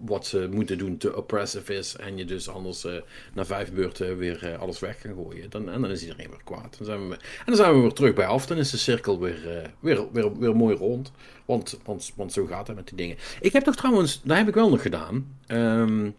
wat 0.00 0.26
ze 0.26 0.48
moeten 0.50 0.78
doen 0.78 0.96
te 0.96 1.16
oppressive 1.16 1.74
is 1.74 1.96
en 1.96 2.16
je 2.16 2.24
dus 2.24 2.48
anders 2.48 2.84
eh, 2.84 2.92
na 3.34 3.44
vijf 3.44 3.72
beurten 3.72 4.16
weer 4.16 4.52
eh, 4.52 4.60
alles 4.60 4.78
weg 4.78 4.98
kan 4.98 5.14
gooien. 5.14 5.50
Dan, 5.50 5.70
en 5.70 5.80
dan 5.80 5.90
is 5.90 6.02
iedereen 6.02 6.30
weer 6.30 6.44
kwaad. 6.44 6.74
Dan 6.76 6.86
zijn 6.86 7.08
we, 7.08 7.14
en 7.14 7.44
dan 7.44 7.56
zijn 7.56 7.74
we 7.74 7.80
weer 7.80 7.92
terug 7.92 8.14
bij 8.14 8.26
af. 8.26 8.46
Dan 8.46 8.56
is 8.56 8.70
de 8.70 8.76
cirkel 8.76 9.20
weer, 9.20 9.58
eh, 9.58 9.68
weer, 9.80 10.12
weer, 10.12 10.38
weer 10.38 10.56
mooi 10.56 10.76
rond. 10.76 11.12
Want, 11.44 11.78
want, 11.84 12.12
want 12.16 12.32
zo 12.32 12.46
gaat 12.46 12.66
het 12.66 12.76
met 12.76 12.88
die 12.88 12.96
dingen. 12.96 13.16
Ik 13.40 13.52
heb 13.52 13.64
toch 13.64 13.76
trouwens, 13.76 14.20
daar 14.22 14.36
heb 14.36 14.48
ik 14.48 14.54
wel 14.54 14.70
nog 14.70 14.82
gedaan. 14.82 15.36
Ehm, 15.46 16.10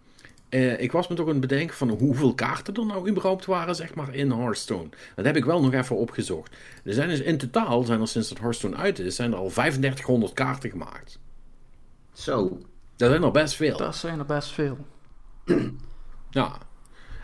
eh, 0.55 0.79
ik 0.79 0.91
was 0.91 1.07
me 1.07 1.15
toch 1.15 1.25
aan 1.25 1.31
het 1.31 1.47
bedenken 1.47 1.75
van 1.75 1.89
hoeveel 1.89 2.33
kaarten 2.33 2.73
er 2.73 2.85
nou 2.85 3.09
überhaupt 3.09 3.45
waren, 3.45 3.75
zeg 3.75 3.95
maar, 3.95 4.15
in 4.15 4.31
Hearthstone. 4.31 4.89
Dat 5.15 5.25
heb 5.25 5.35
ik 5.35 5.45
wel 5.45 5.61
nog 5.61 5.73
even 5.73 5.95
opgezocht. 5.95 6.55
Er 6.83 6.93
zijn 6.93 7.09
dus 7.09 7.19
in 7.19 7.37
totaal, 7.37 7.83
zijn 7.83 8.01
er 8.01 8.07
sinds 8.07 8.29
dat 8.29 8.39
Hearthstone 8.39 8.75
uit 8.75 8.99
is, 8.99 9.15
zijn 9.15 9.31
er 9.31 9.37
al 9.37 9.49
3500 9.49 10.33
kaarten 10.33 10.69
gemaakt. 10.69 11.19
Zo. 12.13 12.61
Dat 12.95 13.09
zijn 13.09 13.23
er 13.23 13.31
best 13.31 13.55
veel. 13.55 13.77
Dat 13.77 13.95
zijn 13.95 14.19
er 14.19 14.25
best 14.25 14.51
veel. 14.51 14.77
Ja. 16.29 16.57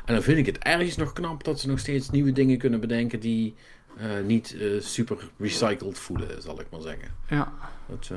En 0.05 0.13
dan 0.13 0.23
vind 0.23 0.37
ik 0.37 0.45
het 0.45 0.57
ergens 0.57 0.95
nog 0.95 1.13
knap 1.13 1.43
dat 1.43 1.59
ze 1.59 1.67
nog 1.67 1.79
steeds 1.79 2.09
nieuwe 2.09 2.31
dingen 2.31 2.57
kunnen 2.57 2.79
bedenken 2.79 3.19
die 3.19 3.55
eh, 3.97 4.09
niet 4.25 4.55
eh, 4.59 4.81
super 4.81 5.29
recycled 5.37 5.97
voelen, 5.97 6.41
zal 6.41 6.59
ik 6.59 6.67
maar 6.71 6.81
zeggen. 6.81 7.15
Ja. 7.27 7.53
Dat, 7.87 8.11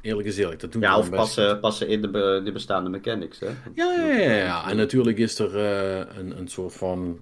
eerlijk 0.00 0.36
eerlijk, 0.36 0.60
dat 0.60 0.72
doen 0.72 0.82
Ja, 0.82 0.98
of 0.98 1.10
passen, 1.10 1.60
passen 1.60 1.88
in 1.88 2.00
de, 2.00 2.08
be- 2.08 2.40
de 2.44 2.52
bestaande 2.52 2.90
mechanics, 2.90 3.40
hè? 3.40 3.46
Ja, 3.74 3.94
ja, 3.94 4.06
ja, 4.16 4.32
ja. 4.36 4.70
En 4.70 4.76
natuurlijk 4.76 5.18
is 5.18 5.38
er 5.38 5.56
eh, 5.58 6.16
een, 6.18 6.38
een 6.38 6.48
soort 6.48 6.74
van. 6.74 7.20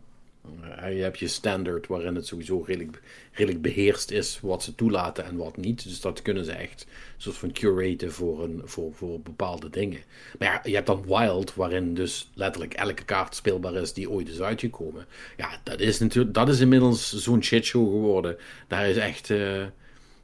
eh, 0.76 0.96
je 0.96 1.02
hebt 1.02 1.18
je 1.18 1.28
standaard 1.28 1.86
waarin 1.86 2.14
het 2.14 2.26
sowieso 2.26 2.62
redelijk, 2.66 3.00
redelijk 3.32 3.62
beheerst 3.62 4.10
is 4.10 4.38
wat 4.42 4.62
ze 4.62 4.74
toelaten 4.74 5.24
en 5.24 5.36
wat 5.36 5.56
niet. 5.56 5.84
Dus 5.84 6.00
dat 6.00 6.22
kunnen 6.22 6.44
ze 6.44 6.52
echt 6.52 6.86
een 6.88 7.22
soort 7.22 7.36
van 7.36 7.52
curaten 7.52 8.12
voor, 8.12 8.44
een, 8.44 8.62
voor, 8.64 8.92
voor 8.94 9.20
bepaalde 9.20 9.70
dingen. 9.70 10.00
Maar 10.38 10.48
ja, 10.48 10.60
je 10.64 10.74
hebt 10.74 10.86
dan 10.86 11.04
Wild, 11.06 11.54
waarin 11.54 11.94
dus 11.94 12.30
letterlijk 12.34 12.74
elke 12.74 13.04
kaart 13.04 13.34
speelbaar 13.34 13.74
is 13.74 13.92
die 13.92 14.10
ooit 14.10 14.28
is 14.28 14.40
uitgekomen. 14.40 15.06
Ja, 15.36 15.48
dat 15.62 15.80
is 15.80 15.98
natuurlijk, 15.98 16.34
dat 16.34 16.48
is 16.48 16.60
inmiddels 16.60 17.12
zo'n 17.22 17.42
shitshow 17.42 17.90
geworden. 17.90 18.36
Daar 18.68 18.88
is 18.88 18.96
echt. 18.96 19.30
eh, 19.30 19.62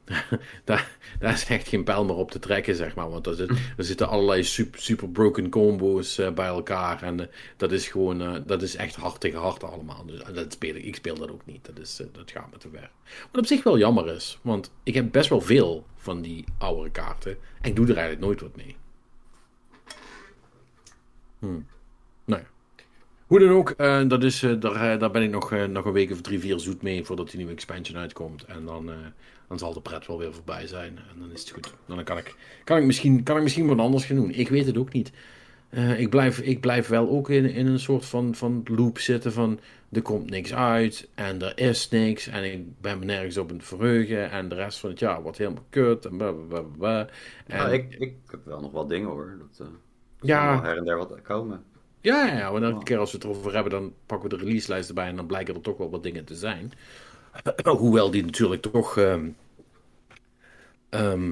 daar, 0.63 0.97
is 1.19 1.45
echt 1.45 1.67
geen 1.67 1.83
pijl 1.83 2.05
meer 2.05 2.15
op 2.15 2.31
te 2.31 2.39
trekken, 2.39 2.75
zeg 2.75 2.95
maar. 2.95 3.09
Want 3.09 3.27
er, 3.27 3.49
er 3.77 3.83
zitten 3.83 4.07
allerlei 4.07 4.43
super, 4.43 4.81
super 4.81 5.09
broken 5.09 5.49
combo's 5.49 6.17
eh, 6.17 6.31
bij 6.31 6.47
elkaar. 6.47 7.03
En 7.03 7.19
eh, 7.19 7.27
dat 7.57 7.71
is 7.71 7.87
gewoon, 7.87 8.21
eh, 8.21 8.41
dat 8.45 8.61
is 8.61 8.75
echt 8.75 8.95
hard 8.95 9.19
tegen 9.19 9.39
hard 9.39 9.63
allemaal. 9.63 10.05
Dus, 10.05 10.21
dat 10.33 10.53
speel 10.53 10.75
ik, 10.75 10.83
ik 10.83 10.95
speel 10.95 11.15
dat 11.15 11.31
ook 11.31 11.45
niet. 11.45 11.65
Dat, 11.65 11.79
is, 11.79 12.01
dat 12.11 12.31
gaat 12.31 12.51
me 12.51 12.57
te 12.57 12.69
ver. 12.71 12.91
Wat 13.31 13.41
op 13.41 13.45
zich 13.45 13.63
wel 13.63 13.77
jammer 13.77 14.07
is. 14.15 14.39
Want 14.41 14.71
ik 14.83 14.93
heb 14.93 15.11
best 15.11 15.29
wel 15.29 15.41
veel 15.41 15.85
van 15.95 16.21
die 16.21 16.45
oudere 16.57 16.91
kaarten. 16.91 17.37
En 17.61 17.69
ik 17.69 17.75
doe 17.75 17.87
er 17.87 17.97
eigenlijk 17.97 18.25
nooit 18.25 18.41
wat 18.41 18.55
mee. 18.55 18.75
Hmm. 21.39 21.65
Nou. 23.27 23.39
Hoe 23.39 23.39
dan 23.39 23.57
ook, 23.57 23.69
eh, 23.69 24.07
dat 24.07 24.23
is, 24.23 24.43
eh, 24.43 24.59
daar, 24.59 24.93
eh, 24.93 24.99
daar 24.99 25.11
ben 25.11 25.23
ik 25.23 25.29
nog, 25.29 25.51
nog 25.69 25.85
een 25.85 25.91
week 25.91 26.11
of 26.11 26.21
drie, 26.21 26.39
vier 26.39 26.59
zoet 26.59 26.81
mee 26.81 27.03
voordat 27.03 27.27
die 27.27 27.37
nieuwe 27.37 27.51
expansion 27.53 27.97
uitkomt. 27.97 28.45
En 28.45 28.65
dan, 28.65 28.91
dan 29.47 29.59
zal 29.59 29.73
de 29.73 29.81
pret 29.81 30.07
wel 30.07 30.17
weer 30.17 30.33
voorbij 30.33 30.67
zijn. 30.67 30.97
En 30.97 31.19
dan 31.19 31.31
is 31.31 31.39
het 31.39 31.49
goed. 31.49 31.73
Dan 31.85 32.03
kan 32.03 32.17
ik, 32.17 32.35
kan 32.63 32.77
ik, 32.77 32.83
misschien, 32.83 33.23
kan 33.23 33.37
ik 33.37 33.43
misschien 33.43 33.67
wat 33.67 33.79
anders 33.79 34.05
gaan 34.05 34.15
doen. 34.15 34.31
Ik 34.31 34.49
weet 34.49 34.65
het 34.65 34.77
ook 34.77 34.93
niet. 34.93 35.11
Ik, 35.97 36.09
blijf, 36.09 36.39
ik 36.39 36.59
blijf 36.59 36.87
wel 36.87 37.09
ook 37.09 37.29
in, 37.29 37.45
in 37.45 37.67
een 37.67 37.79
soort 37.79 38.05
van, 38.05 38.35
van 38.35 38.63
loop 38.65 38.99
zitten 38.99 39.31
van... 39.31 39.59
Er 39.91 40.01
komt 40.01 40.29
niks 40.29 40.53
uit 40.53 41.09
en 41.15 41.41
er 41.41 41.59
is 41.59 41.89
niks. 41.89 42.27
En 42.27 42.53
ik 42.53 42.81
ben 42.81 42.99
me 42.99 43.05
nergens 43.05 43.37
op 43.37 43.49
aan 43.49 43.55
het 43.55 43.65
verheugen. 43.65 44.31
En 44.31 44.49
de 44.49 44.55
rest 44.55 44.79
van 44.79 44.89
het 44.89 44.99
jaar 44.99 45.21
wordt 45.21 45.37
helemaal 45.37 45.65
kut. 45.69 46.05
En 46.05 46.17
bla, 46.17 46.31
bla, 46.31 46.45
bla, 46.47 46.61
bla. 46.77 46.99
En, 47.45 47.57
Nou, 47.57 47.71
ik, 47.71 47.95
ik 47.99 48.15
heb 48.31 48.45
wel 48.45 48.61
nog 48.61 48.71
wel 48.71 48.87
dingen 48.87 49.09
hoor. 49.09 49.37
Dat, 49.39 49.67
Ja. 50.21 50.61
her 50.61 50.77
en 50.77 50.85
der 50.85 50.97
wat 50.97 51.21
komen. 51.21 51.63
Ja, 52.05 52.25
ja, 52.25 52.37
ja, 52.37 52.51
want 52.51 52.63
elke 52.63 52.83
keer 52.83 52.97
als 52.97 53.11
we 53.11 53.17
het 53.17 53.25
erover 53.25 53.53
hebben, 53.53 53.71
dan 53.71 53.93
pakken 54.05 54.29
we 54.29 54.37
de 54.37 54.43
releaselijst 54.43 54.89
erbij 54.89 55.07
en 55.07 55.15
dan 55.15 55.25
blijken 55.25 55.55
er 55.55 55.61
toch 55.61 55.77
wel 55.77 55.89
wat 55.89 56.03
dingen 56.03 56.25
te 56.25 56.35
zijn. 56.35 56.71
Hoewel 57.63 58.11
die 58.11 58.25
natuurlijk 58.25 58.61
toch. 58.61 58.97
ehm, 58.97 59.29
ehm, 60.89 61.31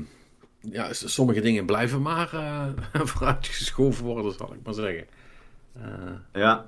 ja, 0.59 0.93
sommige 0.93 1.41
dingen 1.41 1.65
blijven 1.65 2.01
maar 2.01 2.33
eh, 2.33 2.67
vooruitgeschoven 3.11 4.05
worden, 4.05 4.33
zal 4.33 4.53
ik 4.53 4.59
maar 4.63 4.73
zeggen. 4.73 5.07
Eh, 5.73 6.11
Ja, 6.33 6.67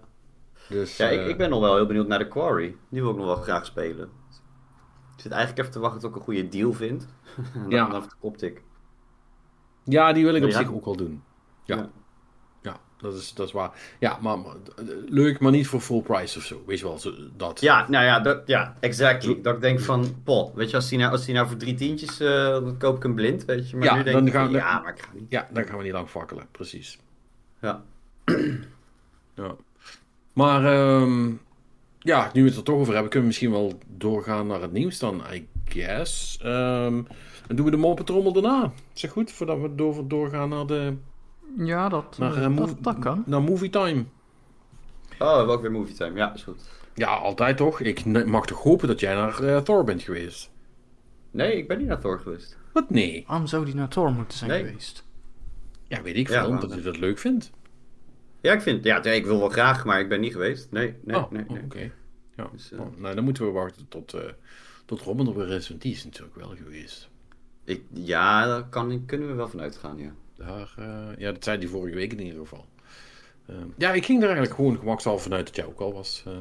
dus, 0.69 0.97
ja 0.97 1.07
ik, 1.09 1.19
eh, 1.19 1.27
ik 1.27 1.37
ben 1.37 1.49
nog 1.49 1.59
wel 1.59 1.75
heel 1.75 1.85
benieuwd 1.85 2.07
naar 2.07 2.19
de 2.19 2.27
Quarry. 2.27 2.75
Die 2.89 3.01
wil 3.01 3.11
ik 3.11 3.17
nog 3.17 3.25
wel 3.25 3.35
graag 3.35 3.65
spelen. 3.65 4.09
Ik 5.15 5.21
zit 5.21 5.31
eigenlijk 5.31 5.61
even 5.61 5.71
te 5.71 5.79
wachten 5.79 5.99
tot 6.01 6.09
ik 6.09 6.15
een 6.15 6.21
goede 6.23 6.47
deal 6.49 6.73
vind. 6.73 7.07
dan, 7.53 7.69
Ja. 7.69 7.87
dan 7.89 8.09
de 8.37 8.53
ja, 9.83 10.13
die 10.13 10.23
wil 10.23 10.35
ik 10.35 10.43
op 10.43 10.49
Ja. 10.49 10.57
zich 10.57 10.73
ook 10.73 10.85
wel 10.85 10.95
doen. 10.95 11.23
Ja, 11.63 11.75
Ja. 11.75 11.89
Dat, 13.01 13.13
is, 13.13 13.33
dat 13.33 13.47
is 13.47 13.53
waar. 13.53 13.71
Ja, 13.99 14.17
maar, 14.21 14.39
maar, 14.39 14.55
leuk, 15.09 15.39
maar 15.39 15.51
niet 15.51 15.67
voor 15.67 15.79
full 15.81 16.01
price 16.01 16.37
of 16.37 16.43
zo. 16.43 16.63
Weet 16.65 16.79
je 16.79 16.85
wel, 16.85 16.97
zo, 16.99 17.11
dat. 17.37 17.61
Ja, 17.61 17.89
nou 17.89 18.05
ja, 18.05 18.19
dat, 18.19 18.41
ja, 18.45 18.75
exactly. 18.79 19.41
Dat 19.41 19.55
ik 19.55 19.61
denk 19.61 19.79
van, 19.79 20.15
poh, 20.23 20.55
weet 20.55 20.69
je, 20.69 20.75
als 20.75 20.89
die 20.89 20.97
nou, 20.99 21.11
als 21.11 21.25
die 21.25 21.33
nou 21.35 21.47
voor 21.47 21.57
drie 21.57 21.73
tientjes, 21.75 22.19
eh, 22.19 22.27
dan 22.49 22.77
koop 22.77 22.95
ik 22.95 23.03
hem 23.03 23.15
blind, 23.15 23.45
weet 23.45 23.69
je. 23.69 23.75
Maar 23.77 23.85
Ja, 23.87 23.95
nu 23.95 24.03
denk 24.03 24.15
dan 24.15 24.27
ik 24.27 24.33
gaan- 24.33 24.51
ja, 24.51 24.79
maar 24.79 24.93
ik 24.93 25.01
ga 25.01 25.09
niet. 25.13 25.25
Ja, 25.29 25.47
dan 25.53 25.65
gaan 25.65 25.77
we 25.77 25.83
niet 25.83 25.91
lang 25.93 26.09
fakkelen, 26.09 26.45
precies. 26.51 26.99
Ja. 27.61 27.83
Ja. 29.35 29.55
Maar 30.33 30.65
ehm, 30.65 31.31
ja, 31.99 32.29
nu 32.33 32.41
we 32.43 32.47
het 32.47 32.57
er 32.57 32.63
toch 32.63 32.75
over 32.79 32.93
hebben, 32.93 33.11
kunnen 33.11 33.29
we 33.29 33.35
misschien 33.35 33.51
wel 33.51 33.79
doorgaan 33.87 34.47
naar 34.47 34.61
het 34.61 34.71
nieuws 34.71 34.99
dan, 34.99 35.21
I 35.33 35.47
guess. 35.65 36.37
Ehm, 36.41 37.01
dan 37.47 37.55
doen 37.55 37.65
we 37.65 37.71
de 37.71 37.77
moppetrommel 37.77 38.33
daarna. 38.33 38.71
Is 38.93 39.01
dat 39.01 39.11
goed? 39.11 39.31
Voordat 39.31 39.59
we 39.61 39.75
door, 39.75 40.07
doorgaan 40.07 40.49
naar, 40.49 40.65
de, 40.65 40.93
Ja, 41.57 41.89
dat, 41.89 42.17
naar, 42.17 42.35
eh, 42.35 42.45
eh, 42.45 42.69
dat, 42.79 42.99
kan. 42.99 43.23
naar 43.25 43.41
movie 43.41 43.69
time. 43.69 44.05
Oh, 45.19 45.31
we 45.31 45.37
hebben 45.37 45.55
ook 45.55 45.61
weer 45.61 45.71
movie 45.71 45.95
time. 45.95 46.17
Ja, 46.17 46.33
is 46.33 46.43
goed. 46.43 46.69
Ja, 46.93 47.07
altijd 47.07 47.57
toch? 47.57 47.79
Ik 47.79 48.25
mag 48.25 48.45
toch 48.45 48.63
hopen 48.63 48.87
dat 48.87 48.99
jij 48.99 49.13
naar 49.15 49.43
eh, 49.43 49.57
Thor 49.57 49.83
bent 49.83 50.01
geweest? 50.01 50.51
Nee, 51.31 51.57
ik 51.57 51.67
ben 51.67 51.77
niet 51.77 51.87
naar 51.87 51.99
Thor 51.99 52.19
geweest. 52.19 52.57
Wat? 52.73 52.89
Nee. 52.89 53.23
Waarom 53.27 53.47
zou 53.47 53.65
die 53.65 53.75
naar 53.75 53.87
Thor 53.87 54.11
moeten 54.11 54.37
zijn 54.37 54.49
Nee. 54.49 54.65
geweest? 54.65 55.05
Ja, 55.87 56.01
weet 56.01 56.15
ik 56.15 56.27
veel, 56.27 56.37
maar- 56.37 56.47
omdat 56.49 56.73
je 56.73 56.81
dat 56.81 56.97
leuk 56.97 57.17
vindt. 57.17 57.51
Ja, 58.41 58.53
ik 58.53 58.61
vind, 58.61 58.83
ja, 58.83 59.03
ik 59.03 59.25
wil 59.25 59.39
wel 59.39 59.49
graag, 59.49 59.85
maar 59.85 59.99
ik 59.99 60.09
ben 60.09 60.19
niet 60.19 60.31
geweest. 60.31 60.71
Nee, 60.71 60.95
nee, 61.03 61.15
oh, 61.15 61.31
nee. 61.31 61.43
oh, 61.43 61.49
nee. 61.49 61.63
oké. 61.63 61.91
Ja. 62.35 62.49
Dus, 62.51 62.71
oh, 62.71 62.97
nou, 62.97 63.15
dan 63.15 63.23
moeten 63.23 63.45
we 63.45 63.51
wachten 63.51 63.87
tot, 63.87 64.13
eh 64.13 64.21
tot 64.85 65.01
Robin 65.01 65.27
er 65.27 65.35
weer 65.35 65.49
is, 65.49 65.69
want 65.69 65.81
die 65.81 65.91
is 65.93 66.03
natuurlijk 66.03 66.35
wel 66.35 66.55
geweest. 66.55 67.09
Ik, 67.63 67.83
ja, 67.93 68.45
daar 68.45 68.69
kan, 68.69 69.05
kunnen 69.05 69.27
we 69.27 69.33
wel 69.33 69.47
van 69.49 69.61
uitgaan, 69.61 69.97
ja. 69.97 70.11
Daar, 70.37 70.73
eh, 70.77 71.17
ja, 71.17 71.31
dat 71.31 71.43
zei 71.43 71.57
hij 71.57 71.67
vorige 71.67 71.95
week 71.95 72.11
in 72.11 72.19
ieder 72.21 72.39
geval. 72.39 72.65
eh, 73.45 73.55
ja, 73.77 73.91
ik 73.93 74.05
ging 74.05 74.19
er 74.19 74.25
eigenlijk 74.27 74.55
gewoon 74.55 74.77
gemakshalve 74.77 75.23
vanuit 75.23 75.45
dat 75.45 75.55
jij 75.55 75.65
ook 75.65 75.79
al 75.79 75.93
was. 75.93 76.23
eh. 76.27 76.37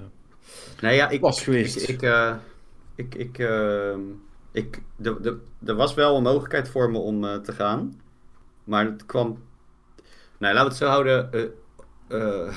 Nee, 0.80 0.96
ja, 0.96 1.08
ik 1.08 1.20
Was 1.20 1.42
geweest. 1.42 1.88
Ik, 1.88 2.02
ik, 2.02 3.14
ik, 3.14 3.14
ik, 3.14 3.38
ik, 4.52 4.82
de, 4.96 5.20
de, 5.20 5.40
er 5.64 5.74
was 5.74 5.94
wel 5.94 6.16
een 6.16 6.22
mogelijkheid 6.22 6.68
voor 6.68 6.90
me 6.90 6.98
om 6.98 7.42
te 7.42 7.52
gaan. 7.52 8.00
Maar 8.64 8.84
het 8.84 9.06
kwam. 9.06 9.42
Nou, 10.38 10.54
laten 10.54 10.62
we 10.62 10.68
het 10.68 10.76
zo 10.76 10.86
houden. 10.86 11.30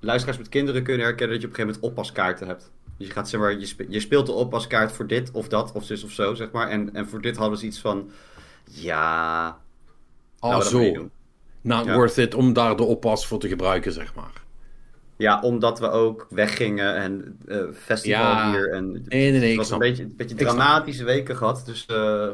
luisteraars 0.00 0.38
met 0.38 0.48
kinderen 0.48 0.82
kunnen 0.82 1.06
herkennen 1.06 1.32
dat 1.40 1.42
je 1.42 1.48
op 1.48 1.58
een 1.58 1.60
gegeven 1.64 1.80
moment 1.82 1.98
oppaskaarten 1.98 2.46
hebt. 2.46 2.70
Dus 2.96 3.06
je 3.06 3.12
gaat 3.12 3.28
zeg 3.28 3.40
maar, 3.40 3.58
je, 3.58 3.66
spe- 3.66 3.86
je 3.88 4.00
speelt 4.00 4.26
de 4.26 4.32
oppaskaart 4.32 4.92
voor 4.92 5.06
dit 5.06 5.30
of 5.30 5.48
dat, 5.48 5.72
of 5.72 5.84
zus 5.84 6.04
of 6.04 6.10
zo, 6.10 6.34
zeg 6.34 6.50
maar. 6.50 6.68
En, 6.68 6.94
en 6.94 7.08
voor 7.08 7.20
dit 7.20 7.36
hadden 7.36 7.58
ze 7.58 7.66
iets 7.66 7.80
van. 7.80 8.10
Ja. 8.64 9.58
Ah, 10.38 10.60
zo. 10.60 11.08
Not 11.60 11.84
Ja. 11.84 11.94
worth 11.94 12.16
it 12.16 12.34
om 12.34 12.52
daar 12.52 12.76
de 12.76 12.82
oppas 12.82 13.26
voor 13.26 13.38
te 13.38 13.48
gebruiken, 13.48 13.92
zeg 13.92 14.14
maar. 14.14 14.32
Ja, 15.16 15.40
omdat 15.40 15.78
we 15.78 15.90
ook 15.90 16.26
weggingen 16.30 16.94
en 16.96 17.38
eh 17.46 17.62
festival 17.72 18.20
Ja. 18.24 18.50
hier. 18.50 18.72
En 18.72 18.90
Nee, 18.92 19.30
nee, 19.30 19.40
nee, 19.40 19.48
het 19.48 19.56
was 19.56 19.70
een 19.70 19.78
beetje, 19.78 20.02
een 20.02 20.14
beetje 20.16 20.34
dramatische 20.34 21.04
weken 21.04 21.36
gehad. 21.36 21.62
Dus 21.66 21.86
eh, 21.86 22.28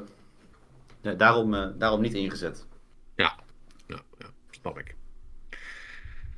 daarom, 1.17 1.55
eh, 1.55 1.67
daarom 1.79 2.01
niet 2.01 2.15
ingezet. 2.15 2.67
Ja, 3.17 3.35
ja, 3.87 4.01
ja 4.19 4.27
snap 4.51 4.79
ik. 4.79 4.95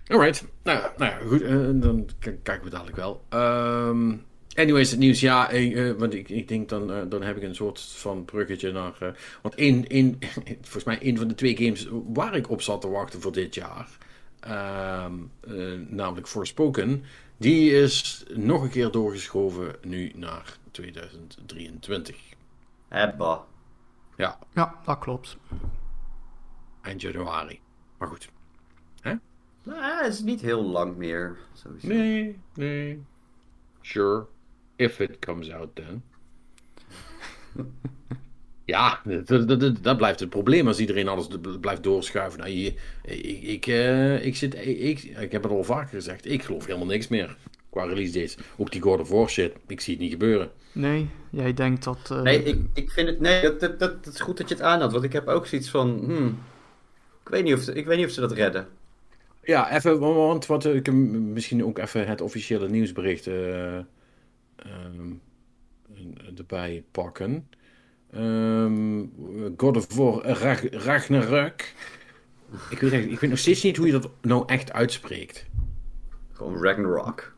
Alright, 0.07 0.45
nou, 0.62 0.79
ja, 0.79 0.93
nou 0.97 1.11
ja, 1.11 1.19
goed, 1.29 1.83
dan 1.83 2.07
kijken 2.21 2.64
we 2.64 2.71
dadelijk 2.71 2.97
wel. 2.97 3.25
Ehm, 3.29 4.14
anyways, 4.57 4.91
het 4.91 4.99
nieuws, 4.99 5.21
ja, 5.21 5.51
eh, 5.51 5.89
eh, 5.91 5.97
want 5.99 6.15
ik, 6.15 6.29
ik 6.29 6.49
denk 6.49 6.69
dan, 6.69 6.93
eh, 6.93 7.03
dan 7.09 7.23
heb 7.23 7.37
ik 7.37 7.43
een 7.43 7.55
soort 7.55 7.81
van 7.81 8.25
bruggetje 8.25 8.73
naar... 8.73 8.97
eh, 9.01 9.09
want 9.43 9.55
één, 9.55 9.87
één, 9.87 10.19
volgens 10.61 10.85
mij 10.85 10.99
een 11.03 11.19
van 11.19 11.29
de 11.29 11.35
twee 11.35 11.57
games 11.57 11.89
waar 12.13 12.35
ik 12.37 12.51
op 12.51 12.63
zat 12.63 12.81
te 12.81 12.89
wachten 12.89 13.21
voor 13.21 13.33
dit 13.33 13.55
jaar, 13.55 13.89
ehm, 14.41 15.13
eh, 15.41 15.73
namelijk 15.89 16.29
Forspoken, 16.29 17.05
die 17.37 17.71
is 17.71 18.25
nog 18.35 18.63
een 18.63 18.71
keer 18.71 18.91
doorgeschoven 18.91 19.77
nu 19.83 20.13
naar 20.15 20.59
2023. 20.71 22.17
Hebba. 22.89 23.45
Ja, 24.17 24.39
Ja, 24.55 24.81
dat 24.85 24.99
klopt. 24.99 25.37
eind 26.83 27.01
januari. 27.01 27.61
Maar 27.99 28.09
goed. 28.09 28.29
Nou, 29.63 30.05
het 30.05 30.13
is 30.13 30.21
niet 30.21 30.41
heel 30.41 30.63
lang 30.63 30.97
meer. 30.97 31.37
Sowieso. 31.53 31.87
Nee, 31.89 32.39
nee. 32.55 33.03
Sure. 33.81 34.27
If 34.77 35.01
it 35.01 35.18
comes 35.18 35.51
out 35.53 35.68
then. 35.74 36.03
ja, 38.64 39.01
dat, 39.05 39.49
dat, 39.49 39.61
dat, 39.61 39.83
dat 39.83 39.97
blijft 39.97 40.20
het 40.20 40.29
probleem 40.31 40.66
als 40.66 40.79
iedereen 40.79 41.09
alles 41.09 41.29
blijft 41.61 41.83
doorschuiven. 41.83 42.39
Nou, 42.39 42.51
je, 42.51 42.74
ik, 43.05 43.43
ik, 43.43 43.66
eh, 43.66 44.27
ik, 44.27 44.37
zit, 44.37 44.55
ik, 44.66 45.03
ik 45.03 45.33
heb 45.33 45.43
het 45.43 45.53
al 45.53 45.64
vaker 45.64 45.89
gezegd, 45.95 46.31
ik 46.31 46.43
geloof 46.43 46.66
helemaal 46.66 46.87
niks 46.87 47.09
meer 47.09 47.37
qua 47.70 47.85
release 47.85 48.12
dates. 48.12 48.37
Ook 48.57 48.70
die 48.72 48.81
God 48.83 49.01
of 49.01 49.09
War 49.09 49.29
shit, 49.29 49.53
ik 49.66 49.81
zie 49.81 49.93
het 49.93 50.03
niet 50.03 50.12
gebeuren. 50.12 50.51
Nee, 50.72 51.09
jij 51.31 51.55
denkt 51.55 51.85
dat... 51.85 52.09
eh, 52.11 52.22
Nee, 52.22 52.43
ik, 52.43 52.59
ik 52.74 52.91
vind 52.91 53.09
het. 53.09 53.20
Nee, 53.20 53.43
dat, 53.43 53.61
dat, 53.61 53.79
dat, 53.79 54.05
dat 54.05 54.14
is 54.14 54.20
goed 54.20 54.37
dat 54.37 54.49
je 54.49 54.55
het 54.55 54.62
aanhaalt. 54.64 54.93
Want 54.93 55.05
ik 55.05 55.12
heb 55.12 55.29
ook 55.29 55.47
zoiets 55.47 55.70
van. 55.70 55.99
Hmm, 56.05 56.39
ik, 57.24 57.29
weet 57.29 57.45
niet 57.45 57.55
of 57.55 57.61
ze, 57.61 57.72
ik 57.72 57.87
weet 57.87 57.97
niet 57.97 58.07
of 58.07 58.12
ze 58.12 58.20
dat 58.20 58.33
redden. 58.33 58.68
Ja, 59.43 59.74
even, 59.77 59.99
want 59.99 60.47
wat, 60.47 60.64
ik 60.64 60.87
heb 60.87 60.95
misschien 60.95 61.64
ook 61.64 61.79
even 61.79 62.07
het 62.07 62.20
officiële 62.20 62.68
nieuwsbericht 62.68 63.27
eh, 63.27 63.79
ehm, 64.57 65.13
erbij 66.37 66.85
pakken. 66.91 67.49
Ehm, 68.13 69.05
God 69.57 69.77
of 69.77 69.95
War 69.95 70.27
Rag- 70.27 70.71
Ragnarök. 70.71 71.75
Ik 72.71 72.79
weet, 72.81 72.93
ik 73.11 73.21
weet 73.21 73.31
nog 73.31 73.39
steeds 73.39 73.63
niet 73.63 73.77
hoe 73.77 73.87
je 73.87 73.93
dat 73.93 74.11
nou 74.21 74.43
echt 74.47 74.73
uitspreekt. 74.73 75.47
Gewoon 76.33 76.63
Ragnarok. 76.63 77.35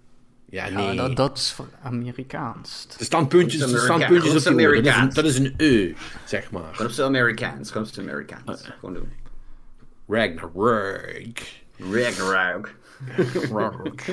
Ja, 0.50 0.66
ja, 0.66 0.86
nee. 0.86 0.96
dat, 0.96 1.16
dat 1.16 1.38
is 1.38 1.52
voor 1.52 1.68
Amerikaans. 1.82 2.86
Er 2.98 3.04
staan 3.04 3.28
puntjes, 3.28 3.60
er 3.60 3.68
staan 3.68 3.90
Amerika- 4.02 4.08
puntjes 4.08 4.46
op 4.46 4.52
woorden. 4.52 4.84
Dat 4.84 4.84
is, 4.84 4.84
een, 4.88 4.92
Amerikaans. 4.92 5.14
dat 5.14 5.24
is 5.24 5.38
een 5.38 5.54
E, 5.56 5.94
zeg 6.26 6.50
maar. 6.50 6.74
Gewoon 6.74 6.86
op 6.86 6.92
zijn 6.92 7.08
Amerikaans. 7.08 7.70
Gewoon 7.70 7.86
op 7.86 7.92
zijn 7.94 8.08
Amerikaans. 8.10 8.62
Gewoon 8.80 8.94
doen. 8.94 9.08
Ragnarök. 10.08 11.38
Ragnarok. 11.78 12.70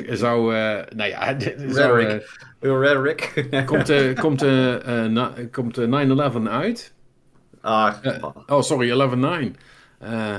Zou, 0.09 0.55
eh, 0.55 0.81
nou 0.95 1.09
ja, 1.09 1.35
zou, 1.67 2.03
eh, 2.03 2.19
Rhetoric. 2.59 3.47
Komt, 3.65 3.89
eh, 3.89 4.15
komt, 4.19 4.41
eh, 4.41 5.03
na- 5.05 5.33
komt 5.51 5.77
eh, 5.77 5.87
9-11 5.87 6.47
uit? 6.47 6.93
ah, 7.61 7.93
Eh, 8.01 8.23
oh, 8.47 8.61
sorry, 8.61 8.89
11-9. 8.91 9.55
Eh 9.99 10.35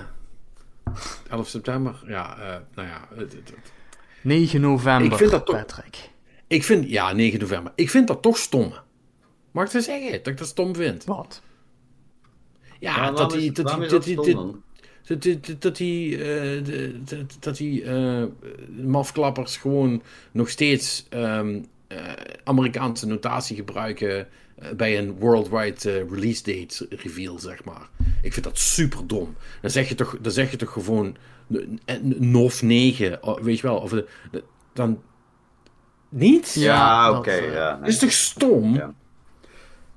11 1.30 1.48
september, 1.48 2.02
ja, 2.06 2.36
eh, 2.38 2.56
nou 2.74 2.88
ja. 2.88 3.00
het- 3.14 3.18
het- 3.18 3.32
het- 3.32 3.72
9 4.22 4.60
november, 4.60 5.12
Ik 5.12 5.16
vind 5.18 5.30
dat 5.30 5.46
toch- 5.46 5.56
Patrick. 5.56 6.10
Ik 6.46 6.64
vind, 6.64 6.88
ja, 6.90 7.12
9 7.12 7.40
november. 7.40 7.72
Ik 7.74 7.90
vind 7.90 8.06
dat 8.08 8.22
toch 8.22 8.38
stom. 8.38 8.72
Mag 9.50 9.66
ik 9.66 9.72
dat 9.72 9.82
zeggen? 9.82 10.12
Dat 10.12 10.26
ik 10.26 10.38
dat 10.38 10.46
stom 10.46 10.74
vind. 10.74 11.04
Wat? 11.04 11.42
Ja, 12.78 13.10
dat 13.10 13.32
hij... 13.32 13.50
Dat 13.52 13.66
dat 13.66 13.90
dat 13.90 14.04
dat-? 14.14 14.54
Dat- 15.06 15.22
dat- 15.22 15.62
dat 15.62 15.78
eh, 15.78 15.78
de- 15.78 17.00
dat- 17.40 17.58
eh, 17.58 18.24
mafklappers 18.84 19.56
gewoon 19.56 20.02
nog 20.32 20.48
steeds... 20.50 21.06
ehm, 21.08 21.60
eh, 21.88 21.98
Amerikaanse 22.44 23.06
notatie 23.06 23.56
gebruiken... 23.56 24.18
eh, 24.56 24.70
bij 24.76 24.98
een 24.98 25.18
worldwide 25.18 25.90
eh, 25.90 26.10
release 26.10 26.42
date 26.42 26.86
reveal, 26.90 27.38
zeg 27.38 27.64
maar. 27.64 27.88
Ik 28.22 28.32
vind 28.32 28.44
dat 28.44 28.58
super 28.58 29.06
dom. 29.06 29.34
Dan 29.60 29.70
zeg 29.70 29.88
je 29.88 29.94
toch, 29.94 30.18
dan 30.20 30.32
zeg 30.32 30.50
je 30.50 30.56
toch 30.56 30.72
gewoon... 30.72 31.16
eh, 31.84 31.96
NOF 32.18 32.62
9, 32.62 33.22
oh, 33.22 33.40
weet 33.40 33.56
je 33.56 33.62
wel. 33.66 33.76
Of 33.76 33.92
dan... 34.72 35.02
Niet? 36.08 36.54
Ja, 36.54 37.18
oké. 37.18 37.30
eh, 37.30 37.52
ja, 37.52 37.80
is 37.84 37.98
toch 37.98 38.12
stom? 38.12 38.74
Ja. 38.74 38.94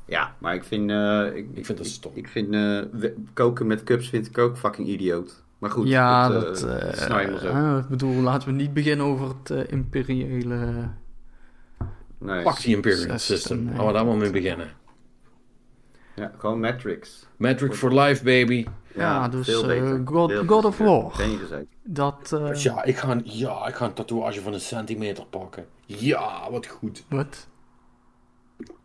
Ja, 0.09 0.35
maar 0.37 0.53
ik 0.55 0.63
vind... 0.63 0.89
eh, 0.89 1.25
ik, 1.35 1.47
Ik 1.53 1.65
vind 1.65 1.77
dat 1.77 1.87
stom. 1.87 2.11
Ik 2.15 2.27
vind 2.27 2.53
eh, 2.53 3.09
koken 3.33 3.67
met 3.67 3.83
cups 3.83 4.09
vind 4.09 4.27
ik 4.27 4.37
ook 4.37 4.57
fucking 4.57 4.87
idioot. 4.87 5.43
Maar 5.57 5.69
goed, 5.71 5.87
ja, 5.87 6.29
dat, 6.29 6.41
dat... 6.41 6.63
eh, 6.63 6.75
eh, 6.75 6.81
dat 6.85 6.95
is 6.95 7.07
nou 7.07 7.19
eenmaal 7.21 7.39
zo. 7.39 7.47
eh, 7.47 7.77
ik 7.77 7.87
bedoel, 7.87 8.21
laten 8.21 8.47
we 8.47 8.53
niet 8.53 8.73
beginnen 8.73 9.05
over 9.05 9.27
het 9.43 9.69
imperiële... 9.69 10.89
Nee. 12.17 12.43
Pak 12.43 12.61
die 12.61 12.75
Imperial 12.75 12.99
System, 13.01 13.17
System. 13.19 13.57
nee. 13.63 13.71
Laten 13.73 13.87
we 13.87 13.93
daar 13.93 14.05
maar 14.05 14.15
mee 14.17 14.31
beginnen. 14.31 14.67
Ja, 16.15 16.31
gewoon 16.37 16.59
Matrix. 16.59 17.25
Metric 17.37 17.73
for 17.73 17.93
life, 18.01 18.23
baby. 18.23 18.65
Ja, 18.95 19.27
dus, 19.29 19.47
eh. 19.63 19.93
God- 20.05 20.33
God 20.47 20.65
of. 20.65 20.77
War. 20.77 21.13
Ben 21.17 21.31
je 21.31 21.37
gezegd. 21.37 21.65
Dat... 21.83 22.31
eh, 22.33 22.53
Ja 22.53 22.83
ik, 22.83 22.97
ga 22.97 23.11
een, 23.11 23.21
ja, 23.25 23.67
ik 23.67 23.75
ga 23.75 23.85
een 23.85 23.93
tatoeage 23.93 24.41
van 24.41 24.53
een 24.53 24.59
centimeter 24.59 25.25
pakken. 25.25 25.65
Ja, 25.85 26.51
wat 26.51 26.67
goed. 26.67 27.03
Wat? 27.09 27.47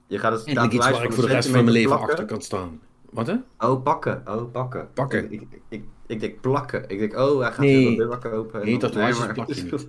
Je 0.07 0.19
gaat 0.19 0.33
het 0.33 0.47
Eindelijk 0.47 0.73
iets 0.73 0.91
waar 0.91 1.05
ik 1.05 1.13
voor 1.13 1.23
de 1.23 1.29
een 1.29 1.35
rest 1.35 1.49
van 1.49 1.65
mijn 1.65 1.77
leven 1.77 1.99
achter 2.01 2.25
kan 2.25 2.43
staan. 2.43 2.81
Wat 3.11 3.27
hè? 3.27 3.37
Oh, 3.59 3.83
pakken. 3.83 4.23
Oh, 4.27 4.51
pakken. 4.53 4.89
Pakken. 4.95 5.33
Ik, 5.33 5.41
ik, 5.41 5.61
ik, 5.69 5.85
ik 6.07 6.21
denk 6.21 6.41
plakken. 6.41 6.89
Ik 6.89 6.99
denk, 6.99 7.17
oh, 7.17 7.41
hij 7.41 7.51
gaat 7.51 7.59
Nee. 7.59 7.87
nee. 7.87 7.97
de 7.97 8.19
kopen. 8.19 8.61
en 8.61 8.67
Nee, 8.67 8.77
tatoeages 8.77 9.19
maar- 9.19 9.33
plak 9.35 9.49
je 9.53 9.63
niet. 9.63 9.89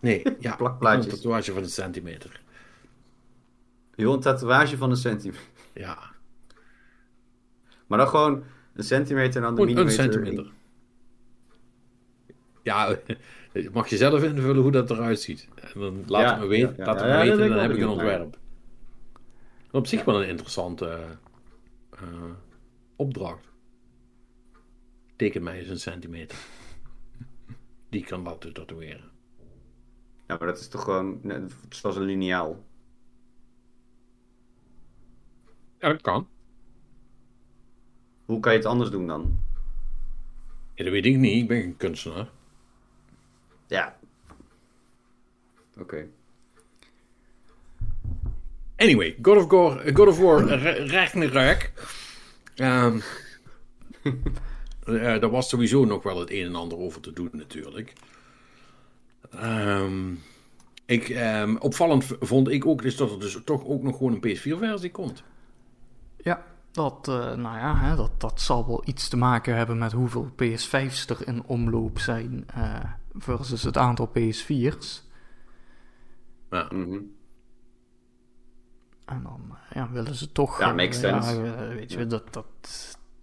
Nee, 0.00 0.22
ja, 0.38 0.56
Plakplaatjes. 0.56 1.04
een 1.06 1.10
tatoeage 1.18 1.52
van 1.52 1.62
een 1.62 1.68
centimeter. 1.68 2.40
Je 3.94 4.02
wil 4.04 4.12
een 4.12 4.20
tatoeage 4.20 4.76
van 4.76 4.90
een 4.90 4.96
centimeter. 4.96 5.42
Ja, 5.74 5.98
Maar 7.86 7.98
dan 7.98 8.08
gewoon 8.08 8.42
een 8.74 8.84
centimeter 8.84 9.36
en 9.36 9.42
dan 9.42 9.54
de 9.54 9.60
een 9.60 9.66
millimeter. 9.66 10.02
centimeter. 10.02 10.50
Ja, 12.62 12.96
mag 13.72 13.88
je 13.88 13.96
zelf 13.96 14.22
invullen 14.22 14.62
hoe 14.62 14.70
dat 14.72 14.90
eruit 14.90 15.20
ziet. 15.20 15.48
En 15.54 15.80
dan 15.80 16.02
laat 16.06 16.22
Ja, 16.22 16.30
het 16.30 16.40
me 16.40 16.46
weten, 16.46 16.68
ja, 16.68 16.74
ja. 16.76 16.84
laat 16.84 17.00
het 17.00 17.10
me 17.10 17.16
weten 17.16 17.42
en 17.42 17.48
dan 17.48 17.58
heb 17.58 17.70
ik 17.70 17.78
een 17.78 17.88
ontwerp. 17.88 18.38
Op 19.74 19.86
zich 19.86 20.04
wel 20.04 20.22
een 20.22 20.28
interessante 20.28 20.86
eh, 21.90 22.02
eh, 22.02 22.30
opdracht. 22.96 23.52
Teken 25.16 25.42
mij 25.42 25.58
eens 25.58 25.68
een 25.68 25.80
centimeter. 25.80 26.38
Die 27.90 28.00
ik 28.00 28.06
kan 28.06 28.22
laten 28.22 28.52
tatoeëren. 28.52 29.10
Ja, 30.26 30.36
maar 30.36 30.46
dat 30.46 30.58
is 30.58 30.68
toch 30.68 30.82
gewoon 30.82 31.18
net 31.22 31.54
zoals 31.68 31.96
een 31.96 32.02
liniaal. 32.02 32.64
Ja, 35.78 35.88
dat 35.88 36.00
kan. 36.00 36.28
Hoe 38.24 38.40
kan 38.40 38.52
je 38.52 38.58
het 38.58 38.66
anders 38.66 38.90
doen 38.90 39.06
dan? 39.06 39.38
Ja, 40.74 40.84
dat 40.84 40.92
weet 40.92 41.06
ik 41.06 41.16
niet. 41.16 41.42
Ik 41.42 41.48
ben 41.48 41.60
geen 41.60 41.76
kunstenaar. 41.76 42.30
Ja. 43.66 43.98
Oké. 45.78 46.08
Anyway, 48.76 49.16
God 49.22 49.36
of, 49.36 49.50
War, 49.50 49.82
God 49.94 50.08
of 50.08 50.18
War 50.18 50.40
Ra- 50.44 50.86
Ragnarök. 50.86 51.72
Ehm 52.54 52.98
eh, 54.84 55.00
daar 55.20 55.30
was 55.30 55.48
sowieso 55.48 55.84
nog 55.84 56.02
wel 56.02 56.18
het 56.20 56.30
een 56.30 56.44
en 56.46 56.54
ander 56.54 56.78
over 56.78 57.00
te 57.00 57.12
doen 57.12 57.28
natuurlijk. 57.32 57.92
Ehm, 59.30 60.12
ik, 60.86 61.08
ehm, 61.08 61.56
opvallend 61.56 62.04
vond 62.20 62.48
ik 62.48 62.66
ook 62.66 62.82
dus 62.82 62.96
dat 62.96 63.10
er 63.10 63.20
dus 63.20 63.38
toch 63.44 63.64
ook 63.64 63.82
nog 63.82 63.96
gewoon 63.96 64.12
een 64.12 64.20
PS4-versie 64.36 64.90
komt. 64.90 65.22
Ja, 66.16 66.42
dat, 66.70 67.08
eh, 67.08 67.14
nou 67.34 67.58
ja, 67.58 67.76
hè, 67.78 67.96
dat, 67.96 68.20
dat 68.20 68.40
zal 68.40 68.66
wel 68.66 68.82
iets 68.86 69.08
te 69.08 69.16
maken 69.16 69.56
hebben 69.56 69.78
met 69.78 69.92
hoeveel 69.92 70.30
PS5's 70.42 71.06
er 71.08 71.26
in 71.28 71.42
omloop 71.46 71.98
zijn. 71.98 72.44
eh, 72.54 72.84
versus 73.18 73.62
het 73.62 73.76
aantal 73.76 74.10
PS4's. 74.18 75.08
Ja. 76.50 76.68
Mhm. 76.72 76.98
En 79.04 79.22
dan 79.22 79.40
eh, 79.50 79.76
ja, 79.76 79.90
willen 79.90 80.14
ze 80.14 80.32
toch... 80.32 80.58
Ja, 80.58 80.68
eh, 80.70 80.76
makes 80.76 81.00
ja, 81.00 81.22
sense. 81.22 81.42
eh, 81.42 81.68
weet 81.68 81.92
je, 81.92 82.06
dat... 82.06 82.32
dat 82.32 82.46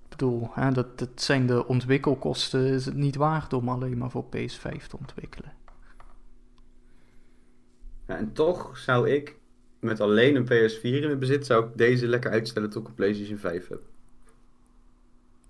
bedoel, 0.10 0.50
hè, 0.54 0.72
dat, 0.72 1.00
dat 1.00 1.10
zijn 1.16 1.48
de 1.48 1.68
ontwikkelkosten, 1.68 2.66
is 2.66 2.86
het 2.86 2.96
niet 2.96 3.16
waard 3.16 3.54
om 3.54 3.70
alleen 3.70 3.98
maar 3.98 4.10
voor 4.12 4.26
PS5 4.26 4.86
te 4.88 4.98
ontwikkelen. 5.00 5.54
Ja, 8.08 8.18
en 8.18 8.34
toch 8.34 8.78
zou 8.78 9.10
ik 9.10 9.36
met 9.80 10.00
alleen 10.02 10.36
een 10.36 10.46
PS4 10.46 10.82
in 10.82 11.06
mijn 11.06 11.20
bezit, 11.20 11.46
zou 11.46 11.66
ik 11.66 11.78
deze 11.78 12.08
lekker 12.08 12.32
uitstellen 12.32 12.70
tot 12.70 12.82
ik 12.82 12.88
een 12.88 12.94
PlayStation 12.96 13.38
5 13.38 13.68
heb. 13.68 13.82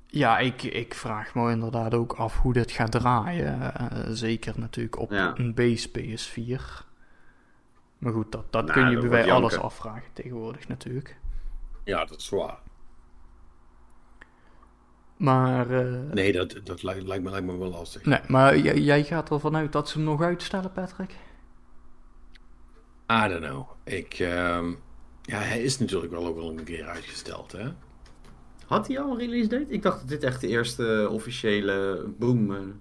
Ja, 0.07 0.39
ik, 0.39 0.63
ik 0.63 0.93
vraag 0.93 1.35
me 1.35 1.51
inderdaad 1.51 1.93
ook 1.93 2.13
af 2.13 2.37
hoe 2.37 2.53
dit 2.53 2.71
gaat 2.71 2.91
draaien. 2.91 3.73
Eh, 3.75 3.87
zeker 4.09 4.53
natuurlijk 4.59 4.99
op 4.99 5.11
Ja. 5.11 5.33
een 5.37 5.53
base 5.53 5.89
PS4. 5.89 6.85
Maar 8.01 8.13
goed, 8.13 8.31
dat, 8.31 8.51
dat 8.51 8.65
Nou, 8.67 8.79
kun 8.79 8.89
je 8.89 8.95
dat 8.97 9.09
bij 9.09 9.31
alles 9.31 9.51
janken. 9.51 9.61
afvragen 9.67 10.13
tegenwoordig 10.13 10.67
natuurlijk. 10.67 11.17
ja, 11.83 12.05
dat 12.05 12.17
is 12.19 12.29
waar. 12.29 12.59
Maar, 15.17 15.69
eh, 15.69 16.11
Nee, 16.13 16.31
dat, 16.31 16.55
dat 16.63 16.83
lijkt, 16.83 17.03
lijkt, 17.07 17.23
me, 17.23 17.29
lijkt 17.29 17.45
me 17.45 17.57
wel 17.57 17.69
lastig. 17.69 18.05
nee, 18.05 18.19
maar 18.27 18.57
j- 18.57 18.79
jij 18.79 19.03
gaat 19.03 19.31
ervan 19.31 19.55
uit 19.55 19.71
dat 19.71 19.89
ze 19.89 19.97
hem 19.97 20.05
nog 20.07 20.21
uitstellen, 20.21 20.71
Patrick? 20.71 21.11
I 23.11 23.27
don't 23.27 23.45
know. 23.45 23.69
Ik, 23.83 24.13
ehm, 24.13 24.69
ja, 25.21 25.37
hij 25.39 25.61
is 25.63 25.79
natuurlijk 25.79 26.11
wel 26.11 26.25
ook 26.27 26.35
wel 26.35 26.49
een 26.49 26.63
keer 26.63 26.85
uitgesteld, 26.85 27.51
hè? 27.51 27.69
Had 28.65 28.87
hij 28.87 28.99
al 28.99 29.11
een 29.11 29.17
release 29.17 29.47
date? 29.49 29.65
Ik 29.67 29.81
dacht 29.81 29.99
dat 29.99 30.07
dit 30.09 30.23
echt 30.23 30.41
de 30.41 30.47
eerste 30.47 31.07
officiële 31.11 32.05
boom... 32.17 32.73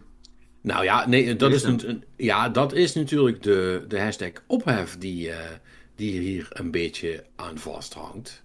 Nou 0.61 0.85
ja, 0.85 1.09
nee, 1.09 1.37
dat 1.37 1.53
Is 1.53 1.63
is, 1.63 1.83
een, 1.83 2.05
ja, 2.17 2.49
dat 2.49 2.73
is 2.73 2.95
natuurlijk 2.95 3.43
de, 3.43 3.85
de 3.89 4.01
hashtag 4.01 4.31
ophef 4.47 4.99
die, 4.99 5.31
eh, 5.31 5.51
die 5.95 6.21
hier 6.21 6.47
een 6.51 6.71
beetje 6.71 7.25
aan 7.37 7.59
vasthangt. 7.59 8.43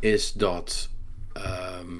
Is 0.00 0.32
dat 0.32 0.90
ehm, 1.32 1.92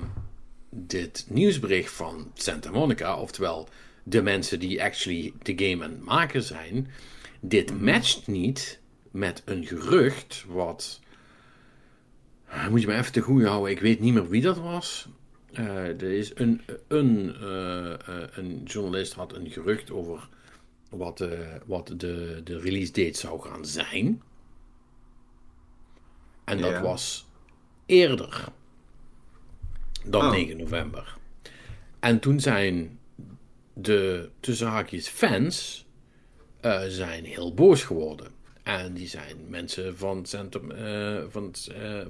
dit 0.71 1.27
nieuwsbericht 1.29 1.93
van 1.93 2.31
Santa 2.35 2.71
Monica, 2.71 3.17
oftewel 3.17 3.69
de 4.03 4.23
mensen 4.23 4.59
die 4.59 4.83
actually 4.83 5.33
de 5.43 5.53
game 5.57 5.85
aan 5.85 5.91
het 5.91 6.05
maken 6.05 6.43
zijn, 6.43 6.91
dit 7.41 7.81
matcht 7.81 8.27
niet 8.27 8.81
met 9.11 9.43
een 9.45 9.67
gerucht 9.67 10.45
wat. 10.49 11.01
Moet 12.71 12.81
je 12.81 12.87
me 12.87 12.95
even 12.95 13.13
te 13.13 13.21
goede 13.21 13.49
houden, 13.49 13.71
ik 13.71 13.81
weet 13.81 14.01
niet 14.01 14.15
meer 14.15 14.29
wie 14.29 14.43
dat 14.43 14.59
was. 14.59 15.09
Eh, 15.57 16.03
er 16.03 16.03
is 16.13 16.33
een, 16.35 16.61
een, 16.89 17.35
eh, 17.41 17.93
eh, 17.93 18.29
een 18.31 18.63
journalist 18.65 19.13
had 19.13 19.35
een 19.35 19.51
gerucht 19.51 19.91
over 19.91 20.29
wat, 20.91 21.25
wat 21.67 21.87
de, 21.97 22.41
de 22.45 22.59
release 22.59 22.93
date 22.93 23.19
zou 23.19 23.41
gaan 23.41 23.65
zijn. 23.65 24.23
En 26.45 26.61
dat 26.61 26.71
Ja. 26.71 26.83
was 26.83 27.27
eerder 27.87 28.45
dan 30.05 30.25
Oh. 30.25 30.31
9 30.31 30.57
november. 30.57 31.17
En 32.01 32.21
toen 32.21 32.41
zijn 32.41 32.99
de 33.73 34.31
tussen 34.41 34.67
haakjes 34.67 35.09
fans 35.09 35.85
zijn 36.89 37.25
heel 37.25 37.55
boos 37.55 37.83
geworden. 37.83 38.33
En 38.63 38.95
die 38.95 39.09
zijn 39.09 39.37
mensen 39.49 39.97
van, 39.97 40.27
Centrum, 40.27 40.71
van, 41.31 41.55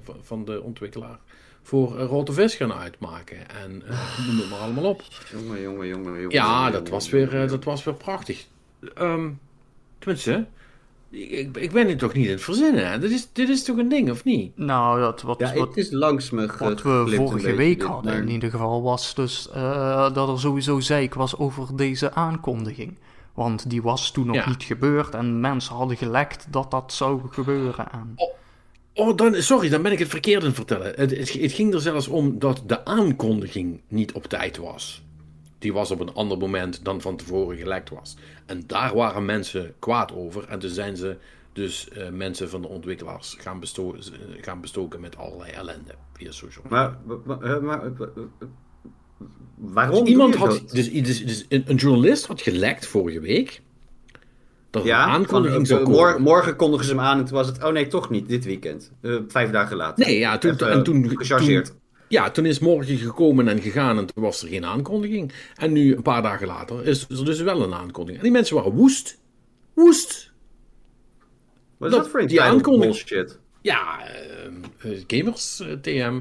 van, 0.02 0.24
van 0.24 0.44
de 0.44 0.62
ontwikkelaar 0.62 1.20
voor 1.66 1.98
uh, 1.98 2.04
Rote 2.04 2.32
Vis 2.32 2.54
gaan 2.54 2.72
uitmaken. 2.72 3.36
En 3.50 3.82
eh, 3.88 4.26
noem 4.26 4.38
het 4.38 4.50
maar 4.50 4.58
allemaal 4.58 4.84
op. 4.84 5.02
Jongen, 5.32 5.60
jongen, 5.60 5.86
jongen, 5.86 6.12
jongen. 6.12 6.30
Ja, 6.30 6.70
dat 6.70 6.88
was 6.88 7.10
weer, 7.10 7.42
eh, 7.42 7.48
dat 7.48 7.64
was 7.64 7.84
weer 7.84 7.94
prachtig. 7.94 8.46
Ehm 8.94 9.28
tenminste, 9.98 10.46
ik, 11.10 11.30
ik, 11.30 11.56
ik 11.56 11.72
ben 11.72 11.86
dit 11.86 11.98
toch 11.98 12.12
niet 12.12 12.24
in 12.24 12.30
het 12.30 12.42
verzinnen. 12.42 12.90
Hè? 12.90 12.98
Dit, 12.98 13.10
is, 13.10 13.28
dit 13.32 13.48
is 13.48 13.64
toch 13.64 13.76
een 13.76 13.88
ding, 13.88 14.10
of 14.10 14.24
niet? 14.24 14.58
Nou, 14.58 15.00
dat, 15.00 15.22
wat, 15.22 15.38
Ja, 15.38 15.54
wat, 15.54 15.68
het 15.68 15.76
is 15.76 15.90
langs 15.90 16.30
me 16.30 16.46
wat 16.58 16.82
we 16.82 17.12
vorige 17.16 17.54
week 17.54 17.82
hadden 17.82 18.12
maar- 18.12 18.22
in 18.22 18.28
ieder 18.30 18.50
geval 18.50 18.82
was 18.82 19.14
dus 19.14 19.50
eh, 19.50 20.14
dat 20.14 20.28
er 20.28 20.40
sowieso 20.40 20.80
zeik 20.80 21.14
was 21.14 21.36
over 21.38 21.76
deze 21.76 22.12
aankondiging. 22.12 22.98
Want 23.34 23.70
die 23.70 23.82
was 23.82 24.10
toen 24.10 24.26
nog 24.26 24.36
Ja. 24.36 24.48
niet 24.48 24.62
gebeurd 24.62 25.14
en 25.14 25.40
mensen 25.40 25.74
hadden 25.74 25.96
gelekt 25.96 26.46
dat 26.50 26.70
dat 26.70 26.92
zou 26.92 27.20
gebeuren. 27.30 27.92
En... 27.92 28.12
Oh, 28.16 28.34
dan, 28.96 29.42
sorry, 29.42 29.68
dan 29.68 29.82
ben 29.82 29.92
ik 29.92 29.98
het 29.98 30.08
verkeerd 30.08 30.40
aan 30.40 30.46
het 30.46 30.56
vertellen. 30.56 30.86
Het, 30.86 31.10
het, 31.10 31.32
het 31.32 31.52
ging 31.52 31.74
er 31.74 31.80
zelfs 31.80 32.08
om 32.08 32.38
dat 32.38 32.62
de 32.66 32.84
aankondiging 32.84 33.80
niet 33.88 34.12
op 34.12 34.24
tijd 34.24 34.56
was. 34.56 35.02
Die 35.58 35.72
was 35.72 35.90
op 35.90 36.00
een 36.00 36.14
ander 36.14 36.38
moment 36.38 36.84
dan 36.84 37.00
van 37.00 37.16
tevoren 37.16 37.56
gelekt 37.56 37.90
was. 37.90 38.16
En 38.46 38.62
daar 38.66 38.94
waren 38.94 39.24
mensen 39.24 39.74
kwaad 39.78 40.12
over. 40.14 40.48
En 40.48 40.58
toen 40.58 40.70
zijn 40.70 40.96
ze 40.96 41.16
dus 41.52 41.88
eh, 41.88 42.08
mensen 42.08 42.48
van 42.50 42.62
de 42.62 42.68
ontwikkelaars 42.68 43.36
gaan, 43.38 43.60
besto 43.60 43.94
eh, 43.94 44.00
gaan 44.40 44.60
bestoken 44.60 45.00
met 45.00 45.16
allerlei 45.16 45.52
ellende 45.52 45.94
via 46.12 46.30
social 46.30 46.64
media. 46.64 46.98
Maar, 47.06 47.18
maar, 47.24 47.38
maar, 47.38 47.62
maar- 47.62 47.84
eh, 47.84 48.22
waarom 49.54 50.00
Dus 50.00 50.08
iemand 50.08 50.34
had, 50.34 50.62
dus, 50.70 50.92
dus, 50.92 51.24
dus 51.24 51.44
een, 51.48 51.64
een 51.66 51.76
journalist 51.76 52.26
had 52.26 52.40
gelekt 52.40 52.86
vorige 52.86 53.20
week. 53.20 53.62
Dat 54.70 54.82
er 54.82 54.88
ja, 54.88 55.04
een 55.04 55.10
aankondiging 55.10 55.56
van, 55.56 55.66
zou 55.66 55.80
komen. 55.82 55.98
morgen, 55.98 56.22
morgen 56.22 56.56
kondigen 56.56 56.84
ze 56.86 56.90
hem 56.90 57.00
aan 57.00 57.18
en 57.18 57.24
toen 57.24 57.34
was 57.34 57.46
het, 57.46 57.62
oh 57.64 57.72
nee, 57.72 57.86
toch 57.86 58.10
niet, 58.10 58.28
dit 58.28 58.44
weekend. 58.44 58.92
Eh, 59.00 59.16
vijf 59.28 59.50
dagen 59.50 59.76
later. 59.76 60.06
Nee, 60.06 60.18
ja, 60.18 60.38
toen, 60.38 60.52
Even, 60.52 60.70
en 60.70 60.82
toen, 60.82 61.08
gechargeerd. 61.16 61.66
toen- 61.66 61.80
ja, 62.08 62.30
toen 62.30 62.44
is 62.46 62.58
morgen 62.58 62.96
gekomen 62.96 63.48
en 63.48 63.60
gegaan 63.60 63.98
en 63.98 64.06
toen 64.06 64.22
was 64.22 64.42
er 64.42 64.48
geen 64.48 64.64
aankondiging. 64.64 65.32
En 65.54 65.72
nu, 65.72 65.96
een 65.96 66.02
paar 66.02 66.22
dagen 66.22 66.46
later, 66.46 66.86
is 66.86 67.08
er 67.08 67.24
dus 67.24 67.40
wel 67.40 67.62
een 67.62 67.74
aankondiging. 67.74 68.16
En 68.16 68.22
die 68.22 68.32
mensen 68.32 68.56
waren 68.56 68.72
woest. 68.72 69.18
Woest. 69.74 70.32
Wat 71.76 71.90
is 71.90 71.96
dat- 71.96 72.08
voor 72.08 72.20
een 72.20 72.26
die 72.26 72.40
aankondiging- 72.40 73.08
bullshit? 73.08 73.38
Ja, 73.60 73.98
eh, 74.06 74.92
eh, 74.92 75.02
gamers, 75.06 75.62
TM. 75.82 76.20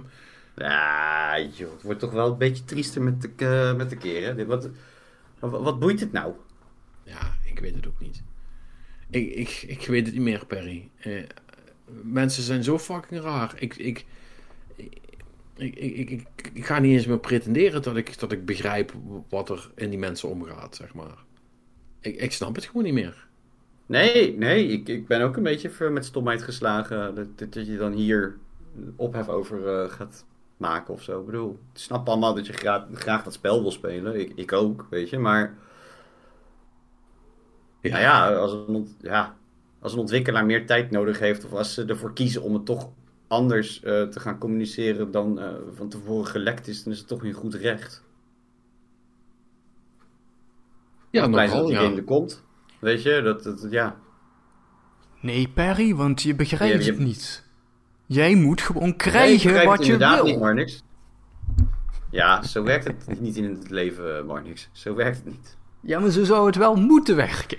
Ja, 0.58 1.40
joh, 1.40 1.72
het 1.74 1.82
wordt 1.84 2.00
toch 2.00 2.12
wel 2.12 2.32
een 2.32 2.38
beetje 2.38 2.64
triester 2.64 3.02
met 3.02 3.22
de, 3.38 3.74
met 3.78 3.90
de 3.90 3.96
keren. 3.98 4.48
Wat, 4.48 4.70
wat 5.40 5.80
boeit 5.80 6.00
het 6.00 6.12
nou? 6.12 6.34
Ja, 7.04 7.36
ik 7.46 7.60
weet 7.60 7.76
het 7.76 7.88
ook 7.88 8.00
niet. 8.00 8.24
Ik, 9.10 9.36
ik, 9.36 9.64
ik 9.68 9.88
weet 9.88 10.06
het 10.06 10.16
niet 10.16 10.24
meer, 10.24 10.46
Perry. 10.46 10.90
Eh, 10.98 11.24
mensen 12.02 12.44
zijn 12.44 12.64
zo 12.64 12.80
fucking 12.80 13.22
raar. 13.22 13.54
Ik, 13.58 13.76
ik, 13.76 14.06
ik, 15.56 15.76
ik, 15.76 16.28
ik, 16.54 16.66
ga 16.66 16.80
niet 16.80 16.94
eens 16.94 17.06
meer 17.06 17.20
pretenderen 17.20 17.82
dat 17.82 17.98
ik, 17.98 18.20
dat 18.20 18.32
ik 18.32 18.46
begrijp 18.46 18.94
wat 19.30 19.50
er 19.50 19.70
in 19.76 19.90
die 19.90 20.00
mensen 20.00 20.30
omgaat, 20.30 20.76
zeg 20.76 20.94
maar. 20.94 21.24
Ik, 22.00 22.16
ik 22.16 22.32
snap 22.32 22.56
het 22.56 22.66
gewoon 22.66 22.84
niet 22.84 22.94
meer. 22.94 23.28
Nee, 23.86 24.38
nee, 24.38 24.68
ik, 24.68 24.88
ik 24.88 25.08
ben 25.08 25.22
ook 25.22 25.38
een 25.38 25.44
beetje 25.44 25.90
met 25.90 26.06
stomheid 26.06 26.42
geslagen. 26.42 27.16
Dat, 27.16 27.38
dat, 27.38 27.54
dat 27.54 27.68
je 27.68 27.78
dan 27.78 27.94
hier 27.94 28.38
ophef 28.96 29.30
over 29.30 29.68
eh, 29.68 29.92
gaat 29.92 30.26
maken 30.58 30.94
of 30.94 31.04
zo. 31.04 31.20
Ik 31.20 31.26
bedoel, 31.26 31.60
ik 31.74 31.80
snap 31.80 32.08
allemaal 32.08 32.34
dat 32.34 32.46
je 32.46 32.54
graag, 32.54 32.86
graag 32.94 33.24
dat 33.24 33.34
spel 33.34 33.62
wil 33.62 33.72
spelen. 33.72 34.20
Ik, 34.20 34.32
ik 34.36 34.54
ook, 34.54 34.88
weet 34.90 35.10
je. 35.10 35.18
Maar 35.18 35.58
Ja. 37.90 38.00
nou 38.00 38.34
ja, 38.34 38.36
als 38.40 38.52
een, 38.68 38.96
ja, 39.00 39.36
als 39.80 39.94
een 39.94 40.00
ontwikkelaar 40.00 40.46
meer 40.46 40.66
tijd 40.66 40.92
nodig 40.92 41.20
heeft... 41.20 41.46
of 41.46 41.52
als 41.54 41.74
ze 41.74 41.86
ervoor 41.86 42.14
kiezen 42.14 42.42
om 42.42 42.54
het 42.54 42.66
toch 42.66 42.90
anders 43.28 43.82
eh, 43.84 44.04
te 44.04 44.20
gaan 44.20 44.38
communiceren... 44.38 45.12
dan 45.12 45.40
eh, 45.40 45.50
van 45.76 45.90
tevoren 45.90 46.28
gelekt 46.28 46.68
is, 46.68 46.84
dan 46.84 46.94
is 46.94 47.00
het 47.00 47.08
toch 47.08 47.24
in 47.24 47.34
goed 47.34 47.54
recht. 47.54 48.04
Ja, 51.10 51.28
Blij 51.28 51.46
dat 51.46 51.54
nogal, 51.54 51.68
die 51.70 51.76
ja. 51.76 51.82
game 51.84 51.96
er 51.96 52.04
komt. 52.04 52.44
Weet 52.80 53.04
je, 53.04 53.22
dat, 53.22 53.44
dat 53.44 53.68
ja... 53.70 53.96
Nee, 55.22 55.48
Perry, 55.48 55.96
want 55.96 56.22
je 56.22 56.36
begrijpt 56.36 56.74
Ja, 56.74 56.86
je- 56.86 56.92
het 56.92 57.00
niet. 57.00 57.44
Jij 58.06 58.36
moet 58.36 58.62
gewoon 58.62 58.96
krijgen 58.96 59.66
wat 59.66 59.86
je 59.86 59.92
inderdaad 59.92 60.16
wil. 60.16 60.26
niet, 60.26 60.40
Marnix. 60.40 60.84
Ja, 62.12 62.44
zo 62.44 62.64
werkt 62.64 62.84
het 62.86 63.20
niet 63.22 63.36
in 63.36 63.44
het 63.44 63.70
leven, 63.70 64.18
eh, 64.18 64.24
Marnix. 64.24 64.70
Zo 64.72 64.96
werkt 64.96 65.18
het 65.18 65.26
niet. 65.26 65.58
Ja, 65.82 66.00
maar 66.00 66.10
zo 66.10 66.24
zou 66.24 66.46
het 66.46 66.56
wel 66.56 66.76
moeten 66.76 67.16
werken. 67.16 67.58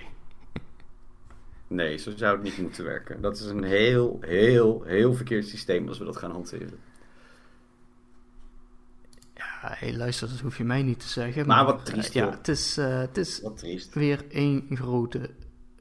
Nee, 1.69 1.97
zo 1.97 2.13
zou 2.17 2.35
het 2.35 2.43
niet 2.43 2.59
moeten 2.59 2.85
werken. 2.85 3.21
Dat 3.21 3.37
is 3.37 3.45
een 3.47 3.65
heel, 3.65 4.19
heel, 4.21 4.83
heel 4.83 5.15
verkeerd 5.15 5.47
systeem 5.47 5.89
als 5.89 5.99
we 5.99 6.05
dat 6.05 6.17
gaan 6.17 6.31
hanteren. 6.31 6.79
Ja, 9.35 9.47
hey, 9.61 9.97
luister, 9.97 10.29
dat 10.29 10.41
hoef 10.41 10.59
je 10.59 10.65
mij 10.65 10.83
niet 10.83 11.01
te 11.01 11.09
zeggen. 11.09 11.47
Maar 11.47 11.65
wat 11.65 11.85
triest, 11.85 12.09
eh, 12.09 12.15
Ja, 12.15 12.31
het 12.31 12.49
is, 12.49 12.79
eh, 12.79 12.99
het 12.99 13.17
is 13.17 13.43
weer 13.93 14.25
één 14.29 14.67
grote 14.71 15.31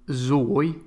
zooi. 0.05 0.81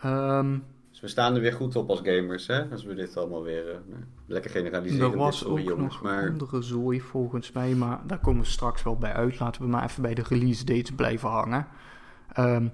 Ehm, 0.00 0.58
Dus 0.90 1.00
we 1.00 1.08
staan 1.08 1.34
er 1.34 1.40
weer 1.40 1.52
goed 1.52 1.76
op 1.76 1.90
als 1.90 2.00
gamers, 2.02 2.46
hè? 2.46 2.64
Als 2.70 2.84
we 2.84 2.94
dit 2.94 3.16
allemaal 3.16 3.42
weer 3.42 3.68
eh, 3.68 3.76
nou, 3.86 4.02
lekker 4.26 4.50
generaliseren. 4.50 5.10
er 5.10 5.16
was 5.16 5.44
ook 5.44 5.58
jongens, 5.58 5.92
nog 5.94 6.02
maar... 6.02 6.28
andere 6.28 6.62
zooi 6.62 7.00
volgens 7.00 7.52
mij, 7.52 7.74
maar 7.74 8.00
daar 8.06 8.18
komen 8.20 8.42
we 8.42 8.48
straks 8.48 8.82
wel 8.82 8.96
bij 8.96 9.12
uit. 9.12 9.38
Laten 9.40 9.62
we 9.62 9.68
maar 9.68 9.84
even 9.84 10.02
bij 10.02 10.14
de 10.14 10.24
release 10.28 10.64
dates 10.64 10.94
blijven 10.94 11.28
hangen. 11.28 11.66
Ehm, 12.32 12.68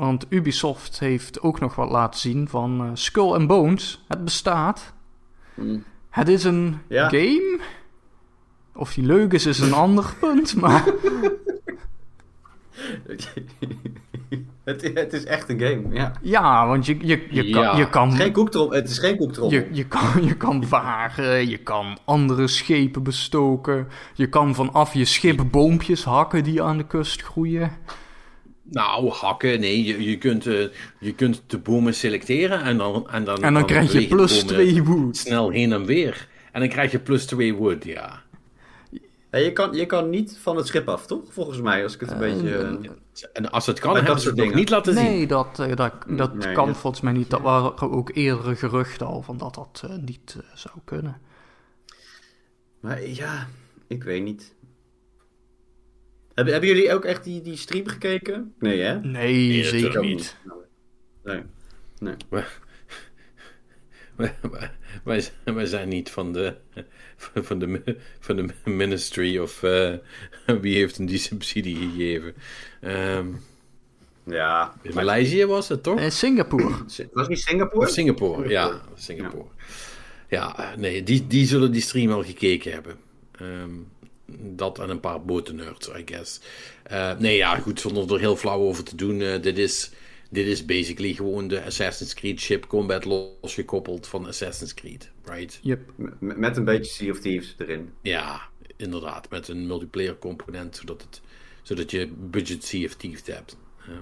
want 0.00 0.26
Ubisoft 0.28 0.98
heeft 0.98 1.40
ook 1.40 1.60
nog 1.60 1.74
wat 1.74 1.90
laten 1.90 2.20
zien 2.20 2.48
van 2.48 2.80
eh, 2.80 2.90
Skull 2.94 3.32
and 3.32 3.46
Bones. 3.46 4.04
Het 4.08 4.24
bestaat. 4.24 4.92
Mm. 5.54 5.84
Het 6.10 6.28
is 6.28 6.44
een 6.44 6.78
Ja. 6.88 7.08
game. 7.08 7.58
Of 8.74 8.94
die 8.94 9.04
leuk 9.04 9.32
is, 9.32 9.46
is 9.46 9.58
een 9.58 9.72
ander 9.86 10.14
punt, 10.20 10.56
maar... 10.56 10.84
het, 14.64 14.90
het 14.94 15.12
is 15.12 15.24
echt 15.24 15.48
een 15.48 15.60
game, 15.60 15.82
ja. 15.94 16.12
Ja, 16.20 16.66
want 16.66 16.86
je, 16.86 16.96
je, 17.06 17.26
je, 17.30 17.48
Ja. 17.48 17.62
kan, 17.62 17.76
je 17.76 17.88
kan 17.88 18.08
Het 18.10 18.18
is 18.18 18.42
geen. 18.42 18.70
Het 18.70 18.88
is 18.90 18.98
geen 18.98 19.16
koektrommel. 19.16 19.58
Je, 19.58 19.68
je, 19.72 19.86
kan, 19.86 20.24
je 20.24 20.36
kan 20.36 20.64
varen, 20.74 21.48
je 21.48 21.58
kan 21.58 21.98
andere 22.04 22.46
schepen 22.48 23.02
bestoken. 23.02 23.88
Je 24.14 24.28
kan 24.28 24.54
vanaf 24.54 24.94
je 24.94 25.04
schip 25.04 25.44
boompjes 25.50 26.04
hakken 26.04 26.44
die 26.44 26.62
aan 26.62 26.76
de 26.76 26.86
kust 26.86 27.22
groeien. 27.22 27.72
Nou, 28.70 29.08
hakken, 29.10 29.60
nee. 29.60 29.84
Je, 29.84 30.02
je, 30.10 30.18
kunt, 30.18 30.46
eh, 30.46 30.66
je 31.00 31.14
kunt 31.14 31.42
de 31.46 31.58
bomen 31.58 31.94
selecteren 31.94 32.62
en 32.62 32.76
dan... 32.78 33.10
En 33.10 33.24
dan, 33.24 33.42
En 33.42 33.54
dan 33.54 33.66
krijg 33.66 33.92
je 33.92 34.06
plus 34.06 34.44
bomen 34.44 34.54
2 34.66 34.82
wood. 34.84 35.16
Snel 35.16 35.50
heen 35.50 35.72
en 35.72 35.84
weer. 35.84 36.28
En 36.52 36.60
dan 36.60 36.68
krijg 36.68 36.90
je 36.90 36.98
plus 36.98 37.26
2 37.26 37.54
wood, 37.54 37.84
ja. 37.84 38.22
Ja, 39.30 39.38
je, 39.38 39.52
kan, 39.52 39.72
je 39.72 39.86
kan 39.86 40.10
niet 40.10 40.38
van 40.42 40.56
het 40.56 40.66
schip 40.66 40.88
af, 40.88 41.06
toch? 41.06 41.22
Volgens 41.32 41.60
mij, 41.60 41.82
als 41.82 41.94
ik 41.94 42.00
het 42.00 42.10
een 42.10 42.18
beetje... 42.18 42.56
eh, 42.56 42.90
En 43.32 43.50
als 43.50 43.66
het 43.66 43.78
kan, 43.80 43.92
Maar 43.92 44.04
dat 44.04 44.04
hebben 44.06 44.22
ze 44.22 44.28
het 44.28 44.36
nog 44.36 44.46
dingen. 44.46 44.58
niet 44.60 44.70
laten 44.70 44.94
zien. 44.94 45.04
Nee, 45.04 45.26
dat, 45.26 45.58
eh, 45.58 45.76
dat, 45.76 45.92
dat 46.08 46.34
Nee, 46.34 46.52
kan 46.54 46.66
dat- 46.66 46.76
volgens 46.76 47.02
mij 47.02 47.12
niet. 47.12 47.30
Dat 47.30 47.40
waren 47.40 47.80
ook 47.92 48.10
eerdere 48.14 48.56
geruchten 48.56 49.06
al 49.06 49.22
van 49.22 49.38
dat 49.38 49.54
dat 49.54 49.82
eh, 49.90 49.96
niet 49.96 50.36
eh, 50.38 50.56
zou 50.56 50.74
kunnen. 50.84 51.20
Maar 52.80 53.06
ja, 53.06 53.46
ik 53.86 54.02
weet 54.02 54.22
niet. 54.22 54.54
Hebben, 56.40 56.52
hebben 56.60 56.76
jullie 56.76 56.94
ook 56.94 57.04
echt 57.04 57.24
die, 57.24 57.42
die 57.42 57.56
stream 57.56 57.86
gekeken? 57.86 58.54
Nee, 58.58 58.80
hè? 58.80 59.00
Nee, 59.00 59.48
Nee, 59.48 59.64
zeker 59.64 60.00
niet. 60.00 60.36
Nee. 61.24 61.42
Nee. 61.98 62.14
Wij, 62.28 62.44
wij- 64.16 64.70
wij, 65.04 65.20
zijn- 65.20 65.54
wij 65.54 65.66
zijn 65.66 65.88
niet 65.88 66.10
van 66.10 66.32
de, 66.32 66.54
van 67.16 67.58
de, 67.58 67.96
van 68.20 68.36
de 68.36 68.48
ministry 68.64 69.38
of 69.38 69.62
eh, 69.62 69.94
wie 70.60 70.76
heeft 70.76 70.98
een 70.98 71.06
die 71.06 71.18
subsidie 71.18 71.76
gegeven. 71.76 72.34
Ehm 72.80 73.26
Ja. 74.26 74.74
in 74.82 74.94
Maleisië 74.94 75.46
was 75.46 75.68
het 75.68 75.82
toch? 75.82 75.98
Eh, 76.00 76.10
Singapore. 76.10 76.74
Was 77.12 77.28
niet 77.28 77.40
Singapore? 77.40 77.86
Of 77.86 77.92
Singapore, 77.92 78.48
ja. 78.48 78.80
Singapore. 78.94 79.48
Ja, 80.28 80.74
nee, 80.76 81.02
die, 81.02 81.26
die 81.26 81.46
zullen 81.46 81.72
die 81.72 81.80
stream 81.82 82.10
al 82.10 82.22
gekeken 82.24 82.72
hebben. 82.72 82.96
Ehm, 83.32 83.70
dat 84.38 84.78
en 84.78 84.90
een 84.90 85.00
paar 85.00 85.24
botennerds, 85.24 85.88
I 85.88 86.02
guess. 86.04 86.40
Eh, 86.82 87.18
nee, 87.18 87.36
ja, 87.36 87.56
goed, 87.58 87.80
zonder 87.80 88.12
er 88.14 88.20
heel 88.20 88.36
flauw 88.36 88.60
over 88.60 88.84
te 88.84 88.96
doen. 88.96 89.20
eh, 89.20 89.42
dit, 89.42 89.58
is, 89.58 89.90
dit 90.30 90.46
is 90.46 90.64
basically 90.64 91.12
gewoon 91.14 91.48
de 91.48 91.64
Assassin's 91.64 92.14
Creed 92.14 92.40
ship 92.40 92.66
combat 92.66 93.04
losgekoppeld 93.04 94.06
van 94.06 94.26
Assassin's 94.26 94.74
Creed, 94.74 95.10
right? 95.24 95.58
Yep. 95.62 95.80
Met 96.18 96.56
een 96.56 96.64
beetje 96.64 96.92
Sea 96.92 97.10
of 97.10 97.18
Thieves 97.20 97.54
erin. 97.58 97.92
Ja, 98.02 98.40
inderdaad, 98.76 99.30
met 99.30 99.48
een 99.48 99.66
multiplayer 99.66 100.18
component, 100.18 100.76
zodat, 100.76 101.02
het, 101.02 101.20
zodat 101.62 101.90
je 101.90 102.08
budget 102.18 102.64
Sea 102.64 102.84
of 102.86 102.94
Thieves 102.94 103.22
hebt. 103.26 103.56
Ehm, 103.86 103.92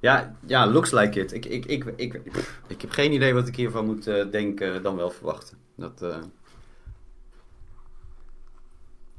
Ja, 0.00 0.36
ja, 0.46 0.66
looks 0.66 0.90
like 0.92 1.20
it. 1.20 1.32
Ik, 1.32 1.44
ik, 1.46 1.64
ik, 1.64 1.84
ik, 1.96 2.20
ik 2.68 2.80
heb 2.80 2.90
geen 2.90 3.12
idee 3.12 3.34
wat 3.34 3.48
ik 3.48 3.56
hiervan 3.56 3.84
moet 3.84 4.06
eh, 4.06 4.30
denken, 4.30 4.82
dan 4.82 4.96
wel 4.96 5.10
verwachten. 5.10 5.58
Dat, 5.76 6.02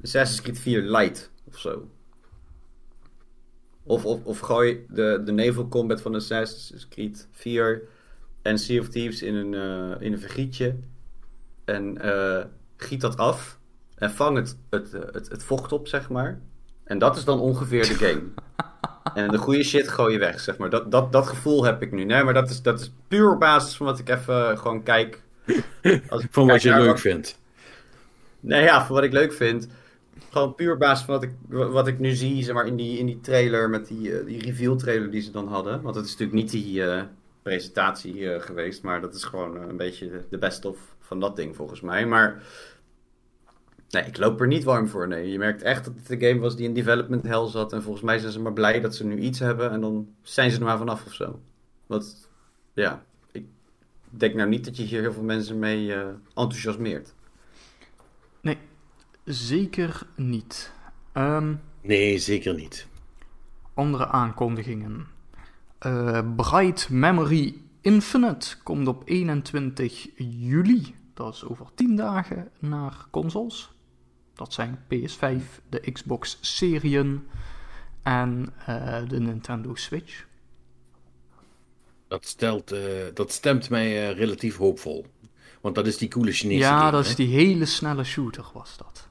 Assassin's 0.05 0.41
Creed 0.41 0.59
4 0.59 0.81
Light 0.81 1.29
of 1.47 1.59
zo. 1.59 1.89
Of, 3.83 4.05
of, 4.05 4.23
of 4.23 4.39
gooi 4.39 4.85
de, 4.89 5.21
de 5.25 5.31
naval 5.31 5.67
combat 5.67 6.01
van 6.01 6.15
Assassin's 6.15 6.87
Creed 6.87 7.27
4 7.31 7.81
en 8.41 8.57
Sea 8.59 8.79
of 8.79 8.87
Thieves 8.87 9.21
in 9.21 9.35
een, 9.35 9.53
eh, 9.53 10.05
in 10.05 10.13
een 10.13 10.19
vergietje. 10.19 10.75
En 11.65 12.01
eh, 12.01 12.45
giet 12.77 13.01
dat 13.01 13.17
af. 13.17 13.57
En 13.95 14.11
vang 14.11 14.37
het, 14.37 14.57
het, 14.69 14.93
eh, 14.93 15.01
het, 15.11 15.29
het 15.29 15.43
vocht 15.43 15.71
op, 15.71 15.87
zeg 15.87 16.09
maar. 16.09 16.39
En 16.83 16.97
dat 16.97 17.17
is 17.17 17.23
dan 17.23 17.39
ongeveer 17.39 17.83
de 17.83 17.93
game. 17.93 18.23
En 19.13 19.31
de 19.31 19.37
goede 19.37 19.63
shit 19.63 19.87
gooi 19.87 20.13
je 20.13 20.19
weg, 20.19 20.39
zeg 20.39 20.57
maar. 20.57 20.69
Dat, 20.69 20.91
dat, 20.91 21.11
dat 21.11 21.27
gevoel 21.27 21.63
heb 21.65 21.81
ik 21.81 21.91
nu. 21.91 22.03
Nee, 22.03 22.23
maar 22.23 22.33
dat 22.33 22.49
is, 22.49 22.61
dat 22.61 22.79
is 22.79 22.91
puur 23.07 23.33
op 23.33 23.39
basis 23.39 23.75
van 23.75 23.85
wat 23.85 23.99
ik 23.99 24.09
even 24.09 24.57
gewoon 24.57 24.83
kijk. 24.83 25.21
Als 26.09 26.23
ik 26.23 26.27
van 26.31 26.47
kijk 26.47 26.51
wat 26.51 26.61
je 26.61 26.75
leuk 26.75 26.99
vindt. 26.99 27.39
Nee, 28.39 28.63
ja, 28.63 28.85
voor 28.85 28.95
wat 28.95 29.03
ik 29.03 29.11
leuk 29.11 29.33
vind. 29.33 29.67
Gewoon 30.35 30.55
puur 30.55 30.77
basis 30.77 31.05
van 31.05 31.13
wat 31.13 31.23
ik, 31.23 31.31
wat 31.47 31.87
ik 31.87 31.99
nu 31.99 32.11
zie, 32.11 32.43
zeg 32.43 32.53
maar, 32.55 32.67
in 32.67 32.75
die, 32.75 32.97
in 32.97 33.05
die 33.05 33.21
trailer, 33.21 33.69
met 33.69 33.87
die, 33.87 34.17
eh, 34.17 34.25
die 34.25 34.41
reveal 34.41 34.75
trailer 34.75 35.11
die 35.11 35.21
ze 35.21 35.31
dan 35.31 35.47
hadden. 35.47 35.81
Want 35.81 35.95
het 35.95 36.05
is 36.05 36.11
natuurlijk 36.11 36.37
niet 36.37 36.51
die 36.51 36.85
eh, 36.85 37.03
presentatie 37.41 38.33
eh, 38.33 38.41
geweest, 38.41 38.83
maar 38.83 39.01
dat 39.01 39.13
is 39.13 39.23
gewoon 39.23 39.55
een 39.55 39.77
beetje 39.77 40.25
de, 40.29 40.37
best 40.37 40.65
of 40.65 40.95
van 40.99 41.19
dat 41.19 41.35
ding 41.35 41.55
volgens 41.55 41.81
mij. 41.81 42.05
Maar 42.05 42.43
nee, 43.89 44.03
ik 44.03 44.17
loop 44.17 44.41
er 44.41 44.47
niet 44.47 44.63
warm 44.63 44.87
voor, 44.87 45.07
nee. 45.07 45.31
Je 45.31 45.37
merkt 45.37 45.61
echt 45.61 45.85
dat 45.85 45.93
het 45.95 46.09
een 46.09 46.29
game 46.29 46.39
was 46.39 46.55
die 46.55 46.67
in 46.67 46.73
development 46.73 47.23
hell 47.23 47.47
zat. 47.47 47.73
En 47.73 47.83
volgens 47.83 48.03
mij 48.03 48.17
zijn 48.19 48.31
ze 48.31 48.41
maar 48.41 48.53
blij 48.53 48.81
dat 48.81 48.95
ze 48.95 49.05
nu 49.05 49.17
iets 49.17 49.39
hebben 49.39 49.71
en 49.71 49.81
dan 49.81 50.07
zijn 50.21 50.51
ze 50.51 50.57
er 50.57 50.63
maar 50.63 50.77
vanaf 50.77 51.05
of 51.05 51.13
zo. 51.13 51.39
Want, 51.85 52.29
ja, 52.73 53.03
ik 53.31 53.45
denk 54.09 54.33
nou 54.33 54.49
niet 54.49 54.65
dat 54.65 54.77
je 54.77 54.83
hier 54.83 55.01
heel 55.01 55.13
veel 55.13 55.23
mensen 55.23 55.59
mee 55.59 55.93
enthousiasmeert. 56.33 57.13
Zeker 59.25 60.07
niet. 60.15 60.71
Ehm, 61.11 61.53
Nee, 61.81 62.17
zeker 62.19 62.53
niet. 62.53 62.87
andere 63.73 64.07
aankondigingen. 64.07 65.07
Eh, 65.79 66.19
Bright 66.35 66.89
Memory 66.89 67.61
Infinite 67.81 68.57
komt 68.63 68.87
op 68.87 69.01
21 69.05 70.07
juli. 70.17 70.95
Dat 71.13 71.33
is 71.33 71.43
over 71.43 71.65
10 71.75 71.95
dagen 71.95 72.49
naar 72.59 73.05
consoles. 73.11 73.69
Dat 74.33 74.53
zijn 74.53 74.79
PS5, 74.87 75.61
de 75.69 75.91
Xbox 75.91 76.37
Serien 76.41 77.27
en 78.03 78.53
eh, 78.65 79.01
de 79.07 79.19
Nintendo 79.19 79.75
Switch. 79.75 80.25
Dat, 82.07 82.25
stelt, 82.25 82.71
eh, 82.71 82.81
dat 83.13 83.31
stemt 83.31 83.69
mij 83.69 84.13
relatief 84.13 84.57
hoopvol. 84.57 85.05
Want 85.61 85.75
dat 85.75 85.87
is 85.87 85.97
die 85.97 86.09
coole 86.09 86.31
Chinese 86.31 86.59
ja, 86.59 86.79
game, 86.79 86.91
dat 86.91 87.03
hè? 87.03 87.09
is 87.09 87.15
die 87.15 87.27
hele 87.27 87.65
snelle 87.65 88.03
shooter 88.03 88.45
was 88.53 88.77
dat. 88.77 89.07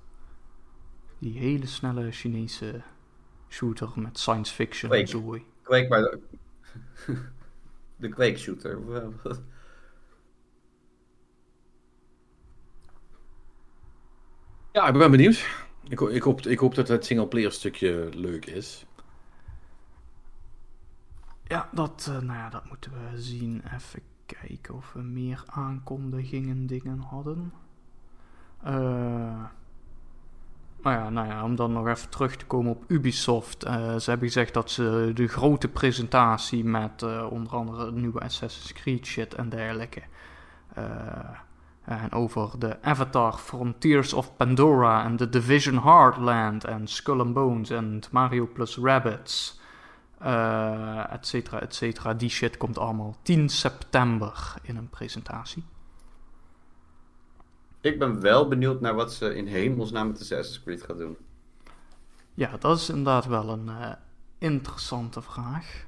Die 1.18 1.38
hele 1.38 1.66
snelle 1.66 2.12
Chinese 2.12 2.82
shooter 3.48 3.92
met 3.96 4.18
science 4.18 4.54
fiction 4.54 4.92
en 4.92 5.04
Quake. 5.04 5.10
zooi. 5.10 5.44
Quake 5.62 5.88
bij 5.88 6.00
de... 6.00 6.20
de 7.96 8.08
Quake 8.08 8.36
shooter. 8.36 8.78
Ja, 14.72 14.88
ik 14.88 14.98
ben 14.98 15.10
benieuwd. 15.10 15.46
Ik, 15.88 16.00
ik, 16.00 16.22
hoop, 16.22 16.40
ik 16.40 16.58
hoop 16.58 16.74
dat 16.74 16.88
het 16.88 17.04
singleplayer 17.04 17.52
stukje 17.52 18.08
leuk 18.12 18.46
is. 18.46 18.86
Ja, 21.44 21.68
dat, 21.72 22.06
eh, 22.08 22.18
nou 22.18 22.38
ja, 22.38 22.50
dat 22.50 22.64
moeten 22.64 22.90
we 22.92 23.20
zien. 23.20 23.62
Even 23.74 24.02
kijken 24.26 24.74
of 24.74 24.92
we 24.92 25.00
meer 25.02 25.42
aankondigingen 25.46 26.66
dingen 26.66 26.98
hadden. 26.98 27.52
Eh 28.62 29.44
nou 30.84 30.96
ja, 30.96 31.10
nou 31.10 31.28
ja, 31.28 31.44
om 31.44 31.56
dan 31.56 31.72
nog 31.72 31.88
even 31.88 32.10
terug 32.10 32.36
te 32.36 32.46
komen 32.46 32.72
op 32.72 32.84
Ubisoft. 32.86 33.62
Eh, 33.62 33.96
ze 33.96 34.10
hebben 34.10 34.28
gezegd 34.28 34.54
dat 34.54 34.70
ze 34.70 35.10
de 35.14 35.26
grote 35.26 35.68
presentatie 35.68 36.64
met 36.64 37.02
eh, 37.02 37.26
onder 37.30 37.52
andere 37.52 37.92
nieuwe 37.92 38.20
Assassin's 38.20 38.72
Creed 38.72 39.06
shit 39.06 39.34
en 39.34 39.48
dergelijke. 39.48 40.02
eh, 40.74 40.84
en 41.84 42.12
over 42.12 42.58
de 42.58 42.82
Avatar 42.82 43.32
Frontiers 43.32 44.12
of 44.12 44.36
Pandora 44.36 45.04
en 45.04 45.16
The 45.16 45.28
Division 45.28 45.82
Heartland 45.82 46.64
en 46.64 46.86
Skull 46.86 47.20
and 47.20 47.32
Bones 47.34 47.70
en 47.70 48.00
Mario 48.10 48.46
plus 48.46 48.76
Rabbids 48.76 49.60
eh 50.18 51.12
et 51.12 51.26
cetera, 51.26 51.60
et 51.60 51.74
cetera. 51.74 52.14
Die 52.14 52.28
shit 52.28 52.56
komt 52.56 52.78
allemaal 52.78 53.16
10 53.22 53.48
september 53.48 54.54
in 54.62 54.76
een 54.76 54.88
presentatie. 54.88 55.64
Ik 57.84 57.98
ben 57.98 58.20
wel 58.20 58.48
benieuwd 58.48 58.80
naar 58.80 58.94
wat 58.94 59.12
ze 59.12 59.34
in 59.34 59.46
hemelsnaam 59.46 60.06
met 60.08 60.20
Assassin's 60.20 60.62
Creed 60.62 60.82
gaat 60.82 60.98
doen. 60.98 61.16
Ja, 62.34 62.56
dat 62.56 62.78
is 62.78 62.88
inderdaad 62.88 63.26
wel 63.26 63.48
een 63.48 63.68
eh, 63.68 63.92
interessante 64.38 65.22
vraag. 65.22 65.84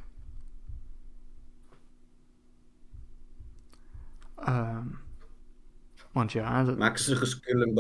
Ehm, 4.37 4.87
want 6.13 6.33
ja, 6.33 6.65
dat- 6.65 6.79
Maken 6.79 7.03
ze 7.03 7.15
een 7.21 7.27
Skull 7.27 7.73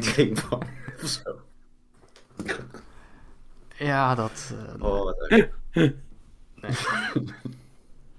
game 0.00 0.36
van? 0.36 0.62
of 1.02 1.08
zo? 1.08 1.40
ja, 3.76 4.14
dat, 4.14 4.52
eh, 4.74 4.82
Oh, 4.84 5.04
wat 5.04 5.18
erg. 5.28 5.48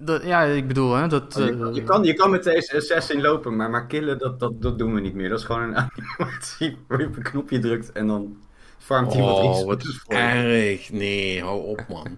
dat- 0.05 0.23
ja, 0.23 0.43
ik 0.43 0.67
bedoel, 0.67 0.93
hè, 0.95 1.07
dat... 1.07 1.33
je, 1.37 1.43
eh, 1.69 1.75
je, 1.75 1.83
kan, 1.83 2.03
je 2.03 2.13
kan 2.13 2.29
met 2.31 2.43
deze 2.43 2.75
assassin 2.75 3.21
lopen, 3.21 3.55
maar, 3.55 3.69
maar 3.69 3.87
killen, 3.87 4.17
dat, 4.17 4.39
dat, 4.39 4.61
dat 4.61 4.77
doen 4.77 4.93
we 4.93 4.99
niet 5.01 5.13
meer. 5.13 5.29
Dat 5.29 5.39
is 5.39 5.45
gewoon 5.45 5.61
een 5.61 5.75
animatie 6.17 6.77
waar 6.87 6.99
je 6.99 7.07
op 7.07 7.15
een 7.15 7.23
knopje 7.23 7.59
drukt 7.59 7.91
en 7.91 8.07
dan 8.07 8.37
farmt 8.77 9.13
hij 9.13 9.21
wat 9.21 9.37
Oh, 9.37 9.43
resources 9.53 9.93
wat 9.97 10.03
voor 10.05 10.13
je. 10.15 10.19
erg. 10.21 10.91
Nee, 10.91 11.41
hou 11.41 11.61
op, 11.65 11.85
man. 11.89 12.07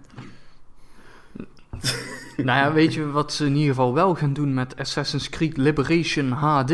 Nou 2.36 2.58
ja, 2.58 2.72
weet 2.72 2.94
je 2.94 3.10
wat 3.10 3.32
ze 3.32 3.44
in 3.46 3.52
ieder 3.54 3.68
geval 3.68 3.94
wel 3.94 4.14
gaan 4.14 4.32
doen 4.32 4.54
met 4.54 4.76
Assassin's 4.76 5.28
Creed 5.28 5.56
Liberation 5.56 6.30
HD? 6.30 6.72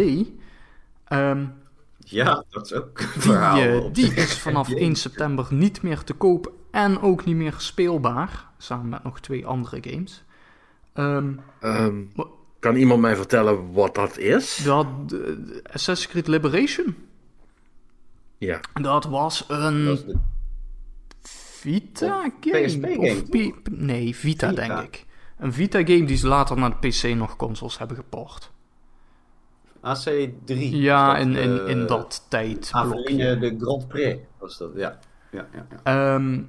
Ehm, 1.04 1.44
Ja, 1.98 2.44
dat 2.50 2.64
is 2.64 2.72
ook 2.72 2.98
een 3.00 3.06
Die, 3.12 3.22
verhaal. 3.22 3.58
eh, 3.60 3.84
op 3.84 3.94
die 3.94 4.04
zich. 4.04 4.16
is 4.16 4.38
vanaf 4.38 4.68
Jeetje. 4.68 4.84
1 4.84 4.94
september 4.96 5.46
niet 5.50 5.82
meer 5.82 6.02
te 6.04 6.12
koop 6.14 6.52
En 6.70 7.00
ook 7.00 7.24
niet 7.24 7.36
meer 7.36 7.54
speelbaar, 7.58 8.46
samen 8.58 8.88
met 8.88 9.02
nog 9.04 9.20
twee 9.20 9.46
andere 9.46 9.78
games. 9.80 10.24
Ehm, 10.92 11.32
Ehm, 11.60 12.02
kan 12.58 12.76
iemand 12.76 13.00
mij 13.00 13.16
vertellen 13.16 13.72
wat 13.72 13.94
dat 13.94 14.18
is? 14.18 14.56
dat, 14.64 14.86
Assassin's 15.72 16.06
Creed 16.12 16.26
Liberation, 16.26 16.96
Ja. 18.38 18.60
dat 18.82 19.04
was 19.04 19.44
een 19.48 19.84
Dat 19.84 19.98
is 19.98 20.04
de- 20.04 20.18
Vita 21.62 22.24
Of 22.24 22.32
game. 22.40 22.98
Of 22.98 23.62
nee, 23.70 24.16
Vita, 24.16 24.48
Vita. 24.48 24.66
denk 24.68 24.80
ik. 24.80 25.06
Een 25.38 25.52
Vita 25.52 25.78
game 25.78 26.04
die 26.04 26.16
ze 26.16 26.26
later 26.28 26.56
naar 26.58 26.80
de 26.80 26.88
PC 26.88 27.14
nog 27.14 27.36
consoles 27.36 27.78
hebben 27.78 27.96
geport. 27.96 28.50
AC3. 29.80 30.54
Ja, 30.70 31.16
in, 31.18 31.32
dat, 31.32 31.42
in, 31.42 31.58
eh, 31.60 31.68
in 31.68 31.86
dat 31.86 32.26
tijdblokje. 32.28 32.78
Aveline 32.78 33.38
de 33.38 33.54
Grand 33.60 33.88
Prix 33.88 34.18
was 34.38 34.58
dat, 34.58 34.70
ja. 34.74 34.98
Ja, 35.30 35.46
ja, 35.54 35.66
ja. 35.70 36.14
Ehm, 36.14 36.42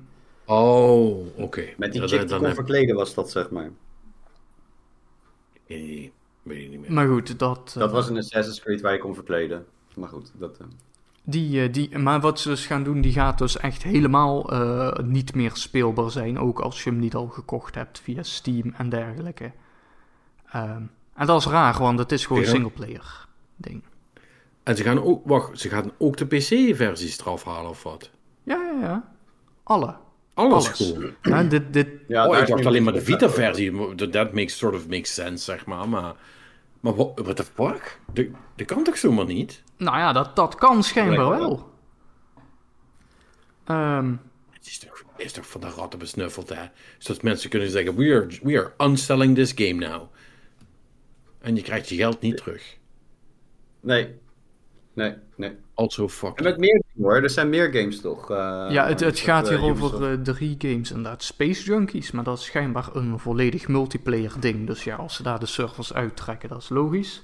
Oh, 0.46 1.38
oké. 1.38 1.64
Met 1.78 1.92
die 1.92 2.02
Ja, 2.02 2.08
chick 2.08 2.20
die 2.28 2.38
kon 2.38 2.46
heb 2.46 2.54
verkleden 2.56 2.96
was 2.96 3.14
dat, 3.14 3.32
zeg 3.32 3.50
maar. 3.50 3.70
Ik- 5.66 6.12
weet 6.42 6.64
ik 6.64 6.70
niet 6.70 6.80
meer. 6.80 6.92
maar 6.94 7.08
goed, 7.08 7.40
dat... 7.40 7.72
Dat 7.74 7.88
eh, 7.88 7.94
was 7.94 8.10
een 8.10 8.18
Assassin's 8.18 8.60
Creed 8.62 8.82
waar 8.82 8.94
je 8.94 9.00
kon 9.00 9.14
verkleden. 9.16 9.66
Maar 9.96 10.10
goed, 10.10 10.32
dat... 10.38 10.58
eh, 10.58 10.66
Die, 11.24 11.62
eh, 11.64 11.74
die, 11.74 11.98
maar 11.98 12.20
wat 12.20 12.40
ze 12.40 12.50
dus 12.50 12.66
gaan 12.66 12.84
doen, 12.84 13.02
die 13.02 13.12
gaat 13.14 13.38
dus 13.38 13.58
echt 13.58 13.84
helemaal 13.84 14.50
eh, 14.52 15.04
niet 15.06 15.36
meer 15.36 15.52
speelbaar 15.56 16.12
zijn. 16.12 16.40
Ook 16.40 16.60
als 16.60 16.84
je 16.84 16.90
hem 16.90 17.00
niet 17.00 17.16
al 17.16 17.28
gekocht 17.28 17.76
hebt 17.76 18.00
via 18.00 18.24
Steam 18.24 18.74
en 18.78 18.90
dergelijke. 18.90 19.52
Ehm, 20.52 20.82
en 21.16 21.28
dat 21.28 21.40
is 21.40 21.48
raar, 21.48 21.80
want 21.80 22.00
het 22.00 22.12
is 22.12 22.26
gewoon 22.26 22.42
een 22.42 22.48
Ja. 22.48 22.54
singleplayer 22.54 23.28
ding. 23.56 23.84
En 24.64 24.76
ze 24.76 24.84
gaan 24.84 25.02
ook, 25.04 25.22
wacht, 25.28 25.60
ze 25.60 25.70
gaan 25.70 25.92
ook 25.98 26.18
de 26.18 26.26
PC-versies 26.26 27.20
eraf 27.20 27.44
halen 27.44 27.70
of 27.70 27.84
wat? 27.84 28.10
Ja, 28.44 28.56
ja, 28.64 28.80
ja. 28.82 29.12
Alle. 29.64 29.96
Alles, 30.34 30.66
Alles. 30.66 30.78
gewoon. 30.78 31.16
Ja, 31.22 31.44
dit, 31.44 31.74
dit, 31.74 31.88
Ja, 32.08 32.28
oh, 32.28 32.38
ik 32.38 32.48
dacht 32.48 32.66
alleen 32.66 32.84
maar 32.84 32.94
de 32.94 33.02
Vita-versie. 33.02 33.96
Dat 33.96 34.12
that 34.12 34.34
makes 34.34 34.58
sort 34.58 34.76
of 34.76 34.88
makes 34.88 35.14
sense, 35.14 35.44
zeg 35.44 35.66
maar. 35.66 35.90
Maar, 35.90 36.14
maar 36.80 36.96
what, 36.96 37.20
what 37.20 37.36
the 37.36 37.44
fuck? 37.44 38.00
Dat, 38.14 38.26
dat 38.56 38.68
kan 38.68 38.84
toch 38.84 38.98
zomaar 38.98 39.26
niet? 39.26 39.64
nou 39.78 39.98
ja, 39.98 40.14
dat, 40.14 40.36
dat 40.36 40.56
kan 40.56 40.84
schijnbaar 40.84 41.30
wel. 41.30 41.72
Ehm, 43.66 44.14
Het 44.52 44.66
is 44.66 44.80
toch, 44.80 45.04
is 45.18 45.32
toch 45.32 45.48
van 45.48 45.62
de 45.62 45.70
ratten 45.70 46.00
besnuffeld, 46.00 46.50
hè? 46.50 46.66
Zodat 46.98 47.22
mensen 47.24 47.50
kunnen 47.50 47.70
zeggen, 47.70 47.96
we 47.96 48.14
are, 48.14 48.28
we 48.44 48.58
are 48.60 48.90
unselling 48.90 49.36
this 49.36 49.52
game 49.56 49.88
now. 49.88 50.02
En 51.42 51.56
je 51.56 51.62
krijgt 51.62 51.90
je 51.90 51.96
geld 51.96 52.22
niet 52.22 52.38
terug. 52.38 52.78
Nee. 53.80 54.16
Nee, 54.94 55.14
nee. 55.36 55.52
Also 55.74 56.08
fuck. 56.10 56.38
En 56.38 56.44
met 56.44 56.58
meer 56.58 56.82
hoor. 57.02 57.16
Er 57.16 57.30
zijn 57.30 57.50
meer 57.50 57.72
games 57.74 58.02
toch? 58.02 58.32
eh, 58.32 58.66
ja, 58.70 58.88
het, 58.88 59.00
het 59.00 59.20
gaat 59.20 59.50
eh, 59.50 59.56
hier 59.60 59.70
over 59.70 60.12
eh, 60.12 60.18
drie 60.18 60.56
games 60.58 60.90
inderdaad. 60.92 61.24
Space 61.24 61.64
Junkies, 61.64 62.12
maar 62.12 62.24
dat 62.24 62.38
is 62.38 62.44
schijnbaar 62.44 62.90
een 62.94 63.20
volledig 63.20 63.68
multiplayer 63.68 64.34
ding. 64.40 64.68
Dus 64.68 64.84
ja, 64.84 64.96
als 64.96 65.16
ze 65.16 65.24
daar 65.24 65.40
de 65.40 65.46
servers 65.46 65.94
uittrekken, 65.94 66.50
dat 66.50 66.62
is 66.62 66.70
logish 66.70 67.18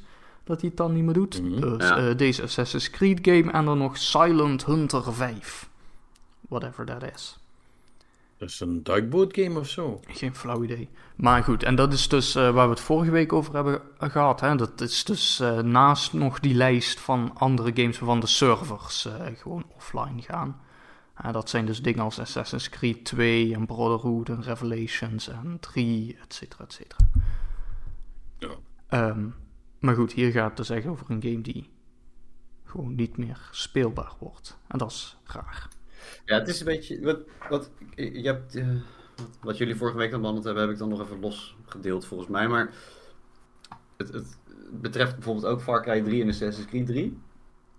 dat 0.43 0.59
hij 0.61 0.69
het 0.69 0.77
dan 0.77 0.93
niet 0.93 1.03
meer 1.03 1.13
doet. 1.13 1.41
Mhm. 1.41 1.61
Dus 1.61 1.87
Ja. 1.87 1.97
eh, 2.09 2.17
deze 2.17 2.43
Assassin's 2.43 2.89
Creed 2.89 3.19
game 3.21 3.51
en 3.51 3.65
dan 3.65 3.77
nog 3.77 3.97
Silent 3.97 4.65
Hunter 4.65 5.13
5. 5.13 5.69
Whatever 6.47 6.85
that 6.85 7.03
is. 7.15 7.38
Dat 8.39 8.49
is 8.49 8.59
een 8.59 8.83
duikbootgame 8.83 9.59
of 9.59 9.69
zo. 9.69 9.99
Geen 10.07 10.35
flauw 10.35 10.63
idee. 10.63 10.89
Maar 11.15 11.43
goed, 11.43 11.63
en 11.63 11.75
dat 11.75 11.93
is 11.93 12.07
dus 12.07 12.35
eh, 12.35 12.51
waar 12.51 12.65
we 12.65 12.73
het 12.73 12.79
vorige 12.79 13.11
week 13.11 13.33
over 13.33 13.53
hebben 13.53 13.81
gehad. 13.97 14.39
Hè? 14.39 14.55
Dat 14.55 14.81
is 14.81 15.03
dus 15.03 15.39
eh, 15.39 15.57
naast 15.59 16.13
nog 16.13 16.39
die 16.39 16.53
lijst 16.53 16.99
van 16.99 17.31
andere 17.37 17.71
games 17.73 17.99
waarvan 17.99 18.19
de 18.19 18.27
servers 18.27 19.05
eh, 19.05 19.13
gewoon 19.35 19.65
offline 19.75 20.21
gaan. 20.21 20.61
Dat 21.31 21.49
zijn 21.49 21.65
dus 21.65 21.81
dingen 21.81 22.03
als 22.03 22.19
Assassin's 22.19 22.69
Creed 22.69 23.05
2 23.05 23.53
en 23.53 23.65
Brotherhood 23.65 24.29
en 24.29 24.41
Revelations 24.41 25.27
en 25.27 25.57
3, 25.59 26.17
et 26.21 26.33
cetera, 26.33 26.63
et 26.63 26.73
cetera. 26.73 27.05
Ja. 28.37 28.49
Ehm, 28.87 29.27
maar 29.79 29.95
goed, 29.95 30.11
hier 30.11 30.31
gaat 30.31 30.47
het 30.47 30.57
dus 30.57 30.69
echt 30.69 30.85
over 30.85 31.05
een 31.09 31.21
game 31.21 31.41
die 31.41 31.69
gewoon 32.63 32.95
niet 32.95 33.17
meer 33.17 33.49
speelbaar 33.51 34.13
wordt. 34.19 34.57
En 34.67 34.77
dat 34.77 34.91
is 34.91 35.17
raar. 35.23 35.67
Ja, 36.25 36.39
het 36.39 36.47
is 36.47 36.59
een 36.59 36.65
beetje. 36.65 37.01
Wat, 37.01 37.19
wat, 37.49 37.69
je 37.95 38.21
hebt, 38.21 38.55
eh, 38.55 38.67
wat 39.41 39.57
jullie 39.57 39.75
vorige 39.75 39.97
week 39.97 40.11
dan 40.11 40.19
behandeld 40.19 40.45
hebben, 40.45 40.63
heb 40.63 40.71
ik 40.73 40.79
dan 40.79 40.89
nog 40.89 41.01
even 41.01 41.19
losgedeeld 41.19 42.05
volgens 42.05 42.29
mij. 42.29 42.47
Maar 42.47 42.73
het, 43.97 44.13
het 44.13 44.37
betreft 44.71 45.13
bijvoorbeeld 45.15 45.45
ook 45.45 45.61
Far 45.61 45.81
Cry 45.83 46.01
3 46.01 46.21
en 46.21 46.27
Assassin's 46.29 46.67
Creed 46.67 46.85
3. 46.85 47.17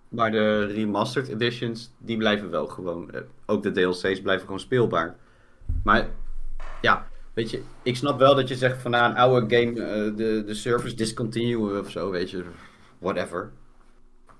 Maar 0.08 0.30
de 0.30 0.64
remastered 0.64 1.28
editions, 1.28 1.90
die 1.98 2.16
blijven 2.16 2.50
wel 2.50 2.66
gewoon. 2.66 3.10
eh, 3.10 3.20
ook 3.46 3.62
de 3.62 3.70
DLC's 3.72 4.20
blijven 4.20 4.44
gewoon 4.44 4.60
speelbaar. 4.60 5.16
Maar 5.84 6.08
ja, 6.80 7.06
weet 7.34 7.50
je, 7.50 7.62
ik 7.82 7.96
snap 7.96 8.18
wel 8.18 8.34
dat 8.34 8.48
je 8.48 8.54
zegt 8.56 8.82
van 8.82 8.90
na 8.90 9.10
een 9.10 9.16
oude 9.16 9.56
game 9.56 9.82
eh, 9.82 10.16
de, 10.16 10.42
de 10.46 10.54
servers 10.54 10.96
discontinuen 10.96 11.80
of 11.80 11.90
zo, 11.90 12.10
weet 12.10 12.30
je, 12.30 12.44
whatever. 12.98 13.52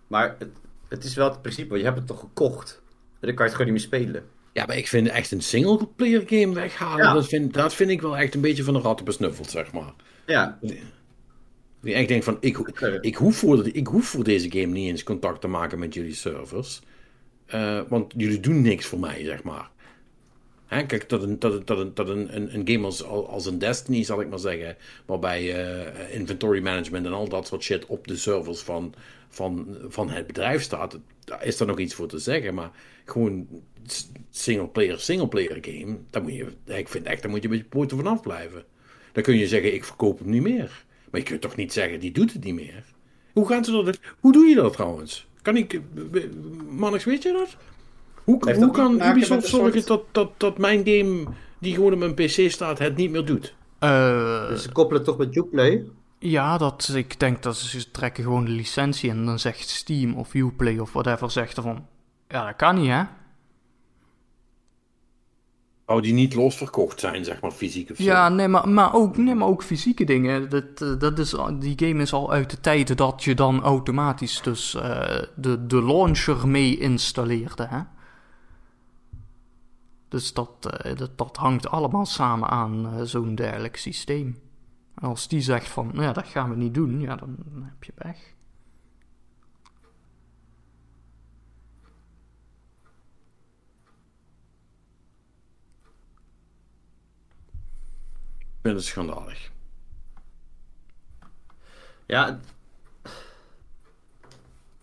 Maar 0.06 0.36
het, 0.38 0.50
het 0.88 1.04
is 1.04 1.14
wel 1.14 1.30
het 1.30 1.42
principe, 1.42 1.78
je 1.78 1.84
hebt 1.84 1.98
het 1.98 2.06
toch 2.06 2.20
gekocht. 2.20 2.80
Dan 3.20 3.34
kan 3.34 3.47
je 3.47 3.52
het 3.52 3.60
gewoon 3.60 3.72
niet 3.72 3.90
meer 3.90 4.01
spelen. 4.01 4.24
Ja, 4.52 4.66
maar 4.66 4.76
ik 4.76 4.88
vind 4.88 5.09
echt 5.09 5.30
een 5.30 5.42
single-player 5.42 6.22
game 6.26 6.55
weghalen. 6.55 7.05
Ja. 7.05 7.12
Dat, 7.12 7.28
vind, 7.28 7.55
dat 7.55 7.74
vind 7.74 7.90
ik 7.90 8.01
wel 8.01 8.16
echt 8.16 8.34
een 8.34 8.40
beetje 8.40 8.64
van 8.64 8.74
de 8.74 8.80
ratten 8.80 9.05
besnuffeld, 9.05 9.51
zeg 9.51 9.72
maar. 9.72 9.92
Ja, 10.26 10.59
Die 11.80 11.94
echt 11.94 12.09
denk 12.09 12.22
van, 12.22 12.36
ik, 12.40 12.59
ik, 13.01 13.14
hoef 13.14 13.36
voor, 13.36 13.68
ik 13.72 13.86
hoef 13.86 14.06
voor 14.06 14.24
deze 14.24 14.51
game 14.51 14.66
niet 14.66 14.88
eens 14.88 15.02
contact 15.02 15.40
te 15.40 15.48
maken 15.48 15.78
met 15.78 15.94
jullie 15.94 16.14
servers. 16.14 16.80
Eh, 17.47 17.80
want 17.88 18.12
jullie 18.16 18.40
doen 18.40 18.62
niks 18.62 18.86
voor 18.86 18.98
mij, 18.98 19.24
zeg 19.24 19.42
maar. 19.42 19.70
Hè, 20.66 20.86
kijk, 20.86 21.09
dat 21.09 21.22
een, 21.22 21.38
dat 21.38 21.52
een, 21.52 21.62
dat 21.64 21.78
een, 21.78 21.94
dat 21.94 22.09
een, 22.09 22.36
een, 22.36 22.55
een 22.55 22.68
game 22.68 22.84
als, 22.84 23.05
als 23.05 23.47
een 23.47 23.59
Destiny, 23.59 24.02
zal 24.02 24.20
ik 24.20 24.28
maar 24.28 24.38
zeggen, 24.38 24.76
waarbij 25.06 25.55
eh, 25.55 26.14
inventory 26.14 26.62
management 26.62 27.06
en 27.06 27.12
al 27.12 27.28
dat 27.28 27.47
soort 27.47 27.62
shit 27.62 27.86
op 27.86 28.06
de 28.06 28.16
servers 28.16 28.60
van, 28.60 28.94
van, 29.31 29.77
van 29.89 30.11
het 30.11 30.27
bedrijf 30.27 30.62
staat, 30.62 30.98
daar 31.24 31.44
is 31.44 31.61
er 31.61 31.66
nog 31.66 31.78
iets 31.78 31.94
voor 31.94 32.07
te 32.09 32.19
zeggen. 32.19 32.55
Maar 32.55 32.70
gewoon 33.05 33.47
single-player, 34.31 35.01
single-player 35.01 35.59
game, 35.61 35.97
daar 36.11 36.23
moet 36.23 36.35
je, 36.35 36.47
ik 36.65 36.89
vind 36.89 37.07
echt, 37.07 37.23
daar 37.23 37.31
moet 37.31 37.43
je 37.43 37.48
een 37.48 37.55
beetje 37.55 37.69
poten 37.70 37.97
vanaf 37.97 38.20
blijven. 38.20 38.65
Dan 39.12 39.23
kun 39.23 39.36
je 39.36 39.47
zeggen, 39.47 39.74
ik 39.74 39.85
verkoop 39.85 40.19
hem 40.19 40.31
niet 40.31 40.43
meer. 40.43 40.85
Maar 41.11 41.20
je 41.20 41.27
kunt 41.27 41.40
toch 41.40 41.57
niet 41.57 41.73
zeggen, 41.73 42.01
die 42.01 42.12
doet 42.12 42.32
het 42.32 42.44
niet 42.44 42.55
meer. 42.55 42.85
Hoe 43.32 43.47
gaan 43.47 43.65
ze 43.65 43.70
dat? 43.70 43.98
Hoe 44.20 44.32
doe 44.32 44.44
je 44.47 44.55
dat 44.55 44.73
trouwens? 44.73 45.28
Kan 45.43 45.57
ik, 45.57 45.81
Mannix, 46.69 47.05
weet 47.05 47.23
je 47.23 47.32
dat? 47.32 47.57
Hoe, 48.24 48.39
Heeft 48.48 48.59
hoe 48.59 48.70
kan 48.70 48.93
Ubisoft 49.11 49.40
met 49.40 49.47
zorgen 49.47 49.82
soort- 49.82 49.86
dat, 49.86 50.05
dat, 50.12 50.31
dat 50.40 50.59
mijn 50.59 50.78
game, 50.86 51.24
die 51.59 51.74
gewoon 51.74 51.93
op 51.93 51.98
mijn 51.98 52.15
PC 52.15 52.51
staat, 52.51 52.78
het 52.78 52.97
niet 52.97 53.11
meer 53.11 53.24
doet? 53.24 53.55
Eh, 53.78 54.48
dus 54.48 54.62
ze 54.62 54.73
koppelen 54.73 55.02
het 55.02 55.11
toch 55.11 55.19
met 55.19 55.36
Uplay. 55.36 55.85
Ja, 56.22 56.59
dat, 56.59 56.90
ik 56.94 57.20
denk 57.20 57.42
dat 57.42 57.56
ze 57.56 57.90
trekken 57.90 58.24
gewoon 58.24 58.44
de 58.44 58.51
licentie 58.51 59.10
en 59.10 59.24
dan 59.24 59.38
zegt 59.38 59.68
Steam 59.68 60.14
of 60.14 60.34
Uplay 60.34 60.78
of 60.78 60.92
whatever 60.92 61.30
zegt 61.30 61.56
er 61.56 61.62
van, 61.62 61.86
ja 62.28 62.44
dat 62.44 62.56
kan 62.56 62.74
niet 62.74 62.88
hè. 62.88 63.02
Zou 65.86 66.02
die 66.02 66.12
niet 66.12 66.34
losverkocht 66.34 67.01
zijn, 67.01 67.24
zeg 67.24 67.40
maar, 67.40 67.51
fysiek 67.51 67.90
of 67.90 67.97
zo? 67.97 68.02
Ja, 68.02 68.28
nee, 68.28 68.48
maar, 68.48 68.68
maar, 68.68 68.94
ook, 68.94 69.16
nee, 69.16 69.34
maar 69.34 69.48
ook 69.48 69.62
fysieke 69.62 70.05
dingen. 70.05 70.51
Dat, 70.51 70.80
eh, 70.80 70.98
dat 70.98 71.18
is, 71.18 71.36
die 71.59 71.88
game 71.88 72.02
is 72.02 72.12
al 72.12 72.32
uit 72.32 72.51
de 72.51 72.60
tijd 72.60 72.97
dat 72.97 73.24
je 73.24 73.34
dan 73.34 73.62
automatisch 73.62 74.42
dus 74.42 74.74
eh, 74.74 75.22
de, 75.36 75.66
de 75.66 75.84
launcher 75.84 76.48
mee 76.48 76.78
installeerde. 76.78 77.66
Hè? 77.66 77.80
Dus 80.09 80.32
dat, 80.32 80.66
eh, 80.66 80.97
dat, 80.97 81.18
dat 81.18 81.36
hangt 81.36 81.68
allemaal 81.68 82.06
samen 82.06 82.48
aan 82.48 83.01
zo'n 83.06 83.34
dergelijk 83.34 83.76
systeem. 83.76 84.49
Als 85.01 85.28
die 85.28 85.40
zegt 85.40 85.68
van, 85.68 85.86
nou 85.86 86.02
ja, 86.02 86.12
dat 86.12 86.27
gaan 86.27 86.51
we 86.51 86.56
niet 86.56 86.74
doen, 86.74 87.01
ja, 87.01 87.16
dan 87.16 87.36
heb 87.64 87.85
je 87.85 87.93
pech. 87.93 88.35
Ik 98.62 98.66
vind 98.66 98.82
schandalig. 98.82 99.51
Ja. 102.06 102.27
het- 102.27 102.55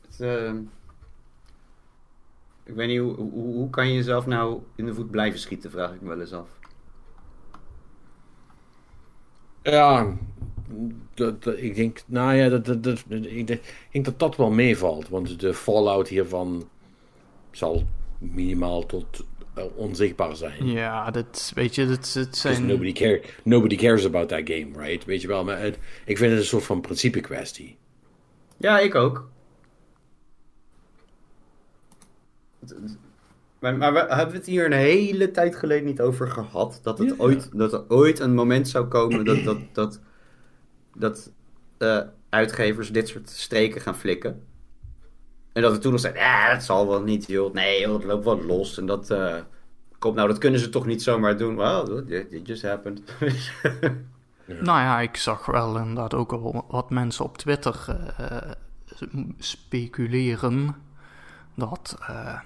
Het, 0.02 0.20
eh, 0.20 0.54
ik 2.64 2.74
weet 2.76 2.88
niet, 2.88 3.00
hoe, 3.00 3.16
hoe, 3.16 3.32
hoe 3.32 3.70
kan 3.70 3.88
je 3.88 3.94
jezelf 3.94 4.26
nou 4.26 4.62
in 4.76 4.86
de 4.86 4.94
voet 4.94 5.12
blijven 5.12 5.40
schieten, 5.40 5.72
vraag 5.72 5.94
ik 5.94 6.02
me 6.02 6.08
wel 6.08 6.20
eens 6.20 6.34
af. 6.34 6.57
Ja, 9.72 10.18
dat, 11.14 11.44
dat- 11.44 11.58
ik 11.58 11.76
denk, 11.76 12.04
nou 12.06 12.34
ja, 12.36 12.50
dat, 12.50 12.66
dat, 12.66 12.84
dat, 12.84 12.96
ik, 13.10 13.48
denk, 13.48 14.06
dat 14.06 14.20
dat 14.20 14.36
wel 14.36 14.50
meevalt. 14.52 15.10
Want 15.10 15.40
de 15.40 15.54
fallout 15.54 16.08
hiervan 16.08 16.70
zal 17.52 17.84
minimaal 18.20 18.86
tot 18.86 19.26
eh, 19.54 19.64
onzichtbaar 19.76 20.36
zijn. 20.36 20.68
Ja, 20.68 21.12
dat, 21.12 21.52
weet 21.56 21.76
je, 21.76 21.88
dat, 21.88 22.12
dat 22.14 22.32
Dus 22.32 22.40
zijn... 22.42 22.66
nobody, 22.66 22.92
care, 22.94 23.22
nobody 23.44 23.76
cares 23.76 24.06
about 24.06 24.30
that 24.30 24.42
game, 24.44 24.86
right? 24.86 25.06
Weet 25.06 25.22
je 25.22 25.28
wel, 25.28 25.44
maar 25.44 25.60
het, 25.60 25.78
ik 26.06 26.18
vind 26.18 26.32
het 26.32 26.40
een 26.40 26.46
soort 26.46 26.64
van 26.64 26.82
principe 26.82 27.20
kwestie. 27.20 27.78
Ja, 28.58 28.80
ik 28.80 28.96
ook. 28.96 29.30
Maar, 33.60 33.78
maar 33.78 33.94
we 33.94 34.00
hebben 34.00 34.30
we 34.32 34.38
het 34.38 34.46
hier 34.46 34.66
een 34.66 34.72
hele 34.72 35.32
tijd 35.32 35.56
geleden 35.56 35.86
niet 35.86 36.02
over 36.02 36.28
gehad? 36.28 36.80
Dat, 36.84 36.98
het 36.98 37.10
Ja. 37.10 37.16
ooit, 37.18 37.50
dat 37.58 37.74
er 37.74 37.84
ooit 37.88 38.20
een 38.20 38.34
moment 38.34 38.68
zou 38.68 38.86
komen 38.86 39.26
dat, 39.26 39.44
dat, 39.44 39.58
dat, 39.72 40.00
dat 40.96 41.32
eh, 41.78 42.02
uitgevers 42.30 42.92
dit 42.92 43.08
soort 43.08 43.30
streken 43.30 43.82
gaan 43.82 43.96
flikken? 43.96 44.44
En 45.54 45.62
dat 45.62 45.72
we 45.72 45.78
toen 45.78 45.92
nog 45.92 46.02
zeiden, 46.02 46.22
ja, 46.22 46.54
dat 46.54 46.64
zal 46.64 46.88
wel 46.88 47.02
niet, 47.02 47.28
joh. 47.28 47.54
Nee, 47.54 47.82
joh, 47.82 47.94
het 47.94 48.04
loopt 48.04 48.26
wel 48.26 48.46
los. 48.46 48.78
En 48.78 48.86
dat, 48.86 49.10
eh 49.10 49.36
komt 50.00 50.16
nou, 50.16 50.28
dat 50.28 50.38
kunnen 50.38 50.60
ze 50.60 50.70
toch 50.70 50.86
niet 50.86 51.04
zomaar 51.04 51.38
doen? 51.38 51.56
Well, 51.56 52.04
it 52.30 52.48
just 52.48 52.62
happened. 52.62 53.02
Nou 54.48 54.80
ja, 54.80 55.00
ik 55.00 55.18
zag 55.18 55.46
wel 55.46 55.78
inderdaad 55.78 56.14
ook 56.14 56.32
al 56.32 56.66
wat 56.70 56.90
mensen 56.90 57.26
op 57.26 57.38
Twitter 57.38 57.86
eh, 58.18 58.52
speculeren 59.38 60.76
dat 61.56 61.98
eh, 62.08 62.40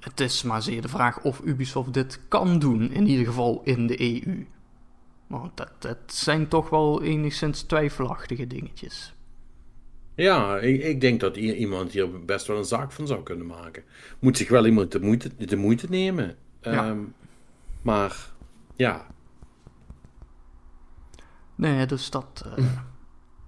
het 0.00 0.20
is 0.20 0.42
maar 0.42 0.62
zeer 0.62 0.82
de 0.82 0.88
vraag 0.88 1.22
of 1.22 1.40
Ubisoft 1.44 1.94
dit 1.94 2.20
kan 2.28 2.58
doen, 2.58 2.92
in 2.92 3.06
ieder 3.06 3.26
geval 3.26 3.60
in 3.64 3.86
de 3.86 4.00
EU. 4.00 4.46
Want 5.26 5.56
dat, 5.56 5.72
dat 5.78 5.98
zijn 6.06 6.48
toch 6.48 6.70
wel 6.70 7.02
enigszins 7.02 7.62
twijfelachtige 7.62 8.46
dingetjes. 8.46 9.14
Ja, 10.14 10.58
ik, 10.58 10.82
ik 10.82 11.00
denk 11.00 11.20
dat 11.20 11.36
iemand 11.36 11.92
hier 11.92 12.24
best 12.24 12.46
wel 12.46 12.56
een 12.56 12.64
zaak 12.64 12.92
van 12.92 13.06
zou 13.06 13.22
kunnen 13.22 13.46
maken. 13.46 13.82
Moet 14.18 14.36
zich 14.36 14.48
wel 14.48 14.66
iemand 14.66 14.92
de 14.92 15.00
moeite, 15.00 15.30
de 15.36 15.56
moeite 15.56 15.86
nemen. 15.90 16.36
Ja. 16.60 16.88
Ehm, 16.88 17.00
maar 17.82 18.30
ja, 18.76 19.06
Nee, 21.58 21.86
dus 21.86 22.10
dat 22.10 22.44
eh, 22.56 22.64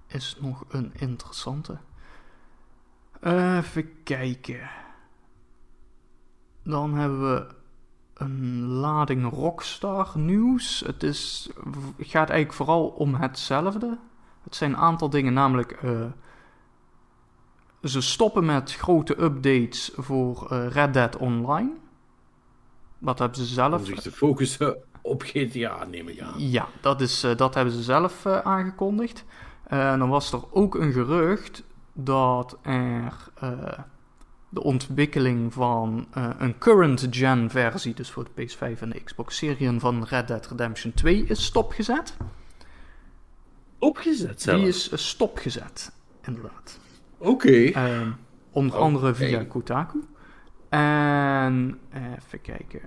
is 0.07 0.37
nog 0.39 0.65
een 0.69 0.91
interessante. 0.93 1.77
Eh, 3.21 3.57
even 3.57 4.03
kijken. 4.03 4.69
Dan 6.63 6.93
hebben 6.93 7.33
we 7.33 7.47
een 8.13 8.63
lading 8.63 9.29
Rockstar 9.29 10.11
nieuws. 10.15 10.83
Het 10.85 11.03
is, 11.03 11.49
het 11.97 12.07
gaat 12.07 12.29
eigenlijk 12.29 12.53
vooral 12.53 12.87
om 12.87 13.15
hetzelfde. 13.15 13.97
Het 14.43 14.55
zijn 14.55 14.71
een 14.71 14.77
aantal 14.77 15.09
dingen, 15.09 15.33
namelijk 15.33 15.71
eh, 15.71 16.05
ze 17.83 18.01
stoppen 18.01 18.45
met 18.45 18.75
grote 18.75 19.21
updates 19.21 19.91
voor 19.95 20.47
eh, 20.49 20.67
Red 20.67 20.93
Dead 20.93 21.17
Online. 21.17 21.71
Dat 22.97 23.19
hebben 23.19 23.37
ze 23.37 23.45
zelf. 23.45 23.79
om 23.79 23.85
zich 23.85 24.01
te 24.01 24.11
focussen 24.11 24.77
op 25.01 25.21
GTA, 25.21 25.85
neem 25.85 26.07
ik 26.07 26.21
aan. 26.21 26.33
Ja, 26.49 26.67
dat, 26.81 27.01
is, 27.01 27.23
eh, 27.23 27.35
dat 27.35 27.53
hebben 27.53 27.73
ze 27.73 27.83
zelf 27.83 28.25
aangekondigd. 28.25 29.25
En 29.63 29.99
dan 29.99 30.09
was 30.09 30.31
er 30.31 30.51
ook 30.51 30.75
een 30.75 30.91
gerucht 30.91 31.63
dat 31.93 32.57
er 32.61 33.29
de 34.51 34.63
ontwikkeling 34.63 35.53
van 35.53 36.07
eh, 36.13 36.29
een 36.37 36.57
current-gen 36.57 37.49
versie, 37.49 37.93
dus 37.93 38.11
voor 38.11 38.27
de 38.33 38.47
PS5 38.47 38.79
en 38.79 38.89
de 38.89 39.03
Xbox 39.03 39.37
Series 39.37 39.81
van 39.81 40.03
Red 40.03 40.27
Dead 40.27 40.47
Redemption 40.47 40.93
2, 40.93 41.23
is 41.25 41.45
stopgezet. 41.45 42.17
Opgezet 43.79 44.41
zelf. 44.41 44.59
Die 44.59 44.67
is 44.67 44.89
eh, 44.89 44.97
stopgezet, 44.97 45.91
inderdaad. 46.25 46.79
Oké. 47.17 47.63
Ehm, 47.65 48.11
onder 48.51 48.75
Oh, 48.75 48.81
andere 48.81 49.13
via. 49.13 49.43
Kotaku. 49.43 50.03
En 50.69 51.79
eh, 51.89 52.01
even 52.25 52.41
kijken. 52.41 52.81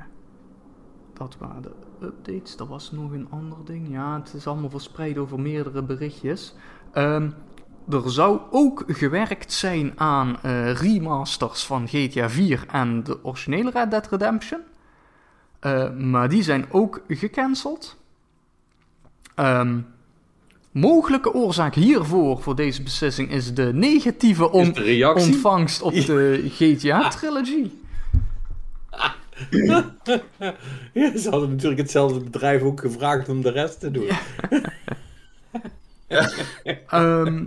Dat 1.13 1.37
waren 1.39 1.63
de 1.63 1.73
updates. 2.03 2.57
Er 2.57 2.67
was 2.67 2.93
nog 2.93 3.13
een 3.13 3.31
ander 3.31 3.59
ding. 3.65 3.89
Ja, 3.91 4.19
het 4.21 4.35
is 4.35 4.47
allemaal 4.47 4.71
verspreid 4.71 5.19
over 5.19 5.41
meerdere 5.41 5.83
berichtjes. 5.83 6.55
Ehm, 6.93 7.31
er 7.91 8.11
zou 8.11 8.41
ook 8.51 8.85
gewerkt 8.87 9.53
zijn 9.53 9.93
aan 9.97 10.37
eh, 10.43 10.73
remasters 10.73 11.65
van 11.65 11.89
GTA 11.89 12.31
4 12.31 12.65
en 12.73 13.03
de 13.05 13.25
originele 13.25 13.71
Red 13.71 13.91
Dead 13.91 14.09
Redemption. 14.11 14.61
Eh, 15.61 15.91
maar 15.91 16.29
die 16.29 16.43
zijn 16.43 16.67
ook 16.71 17.01
gecanceld. 17.09 17.97
Ehm, 19.35 19.79
mogelijke 20.71 21.35
oorzaak 21.35 21.75
hiervoor, 21.75 22.43
voor 22.43 22.57
deze 22.57 22.83
beslissing, 22.83 23.31
is 23.31 23.55
de 23.55 23.71
negatieve 23.75 24.51
on- 24.51 24.67
Is 24.69 24.73
de 24.75 24.83
reactie? 24.83 25.33
ontvangst 25.33 25.83
op 25.83 25.93
de 25.93 26.45
GTA-trilogie. 26.59 27.83
Ja, 29.51 31.19
ze 31.19 31.27
hadden 31.31 31.51
natuurlijk 31.51 31.81
hetzelfde 31.81 32.21
bedrijf 32.21 32.63
ook 32.63 32.81
gevraagd 32.81 33.29
om 33.29 33.43
de 33.43 33.51
rest 33.51 33.81
te 33.81 33.91
doen. 33.91 34.09
Ehm, 36.89 37.45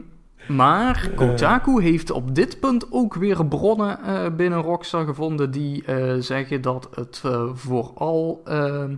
maar 0.47 1.09
Kotaku 1.15 1.81
heeft 1.81 2.11
op 2.11 2.35
dit 2.35 2.59
punt 2.59 2.91
ook 2.91 3.13
weer 3.13 3.45
bronnen 3.45 3.99
eh, 4.03 4.35
binnen 4.35 4.61
Rockstar 4.61 5.05
gevonden 5.05 5.51
die 5.51 5.83
eh, 5.85 6.13
zeggen 6.19 6.61
dat 6.61 6.87
het 6.95 7.21
eh, 7.25 7.45
vooral 7.53 8.41
ehm, 8.45 8.95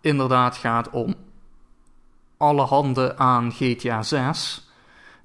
inderdaad 0.00 0.56
gaat 0.56 0.90
om 0.90 1.14
alle 2.36 2.62
handen 2.62 3.18
aan 3.18 3.52
GTA 3.52 4.02
6. 4.02 4.68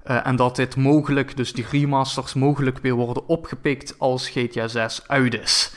Eh, 0.02 0.26
en 0.26 0.36
dat 0.36 0.56
dit 0.56 0.76
mogelijk, 0.76 1.36
dus 1.36 1.52
die 1.52 1.66
remasters, 1.70 2.34
mogelijk 2.34 2.78
weer 2.78 2.94
worden 2.94 3.28
opgepikt 3.28 3.94
als 3.98 4.28
GTA 4.28 4.68
6 4.68 5.08
uit 5.08 5.34
is. 5.40 5.72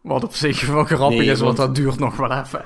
Wat 0.00 0.24
op 0.24 0.34
zich 0.34 0.66
wel 0.66 0.84
grappig 0.84 1.18
Nee, 1.18 1.30
is, 1.30 1.40
want 1.40 1.56
want- 1.58 1.68
dat 1.68 1.84
duurt 1.84 1.98
nog 1.98 2.16
wel 2.16 2.32
even. 2.32 2.64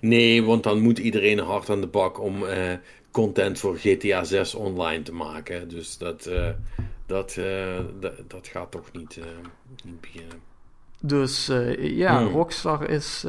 Nee, 0.00 0.44
want 0.44 0.62
dan 0.62 0.80
moet 0.80 0.98
iedereen 0.98 1.38
hard 1.38 1.70
aan 1.70 1.80
de 1.80 1.86
bak 1.86 2.20
om 2.20 2.44
eh, 2.46 2.72
content 3.10 3.58
voor 3.58 3.76
GTA 3.76 4.24
6 4.24 4.54
online 4.54 5.02
te 5.02 5.12
maken. 5.12 5.68
Dus 5.68 5.98
dat, 5.98 6.26
eh, 6.26 6.50
dat, 7.06 7.36
eh, 7.36 7.78
dat, 8.00 8.14
dat 8.26 8.46
gaat 8.46 8.70
toch 8.70 8.92
niet, 8.92 9.16
eh, 9.16 9.24
niet 9.84 10.00
beginnen. 10.00 10.40
Dus 11.00 11.46
ja, 11.78 12.18
Hmm. 12.18 12.32
Rockstar 12.32 12.88
is 12.88 13.26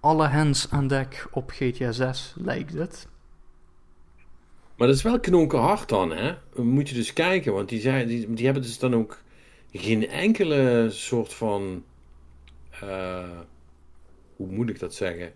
alle 0.00 0.26
hands 0.26 0.70
aan 0.70 0.86
dek 0.86 1.26
op 1.30 1.50
GTA 1.50 1.92
6, 1.92 2.34
lijkt 2.36 2.72
het. 2.72 3.08
Maar 4.76 4.86
dat 4.86 4.96
is 4.96 5.02
wel 5.02 5.20
knokenhard 5.20 5.88
dan, 5.88 6.10
hè? 6.12 6.34
Moet 6.54 6.88
je 6.88 6.94
dus 6.94 7.12
kijken, 7.12 7.52
want 7.52 7.68
die, 7.68 7.80
zijn, 7.80 8.06
die, 8.08 8.32
die 8.32 8.44
hebben 8.44 8.62
dus 8.62 8.78
dan 8.78 8.94
ook 8.94 9.22
geen 9.72 10.08
enkele 10.08 10.88
soort 10.90 11.34
van. 11.34 11.84
hoe 14.36 14.46
moet 14.46 14.68
ik 14.68 14.78
dat 14.78 14.94
zeggen? 14.94 15.32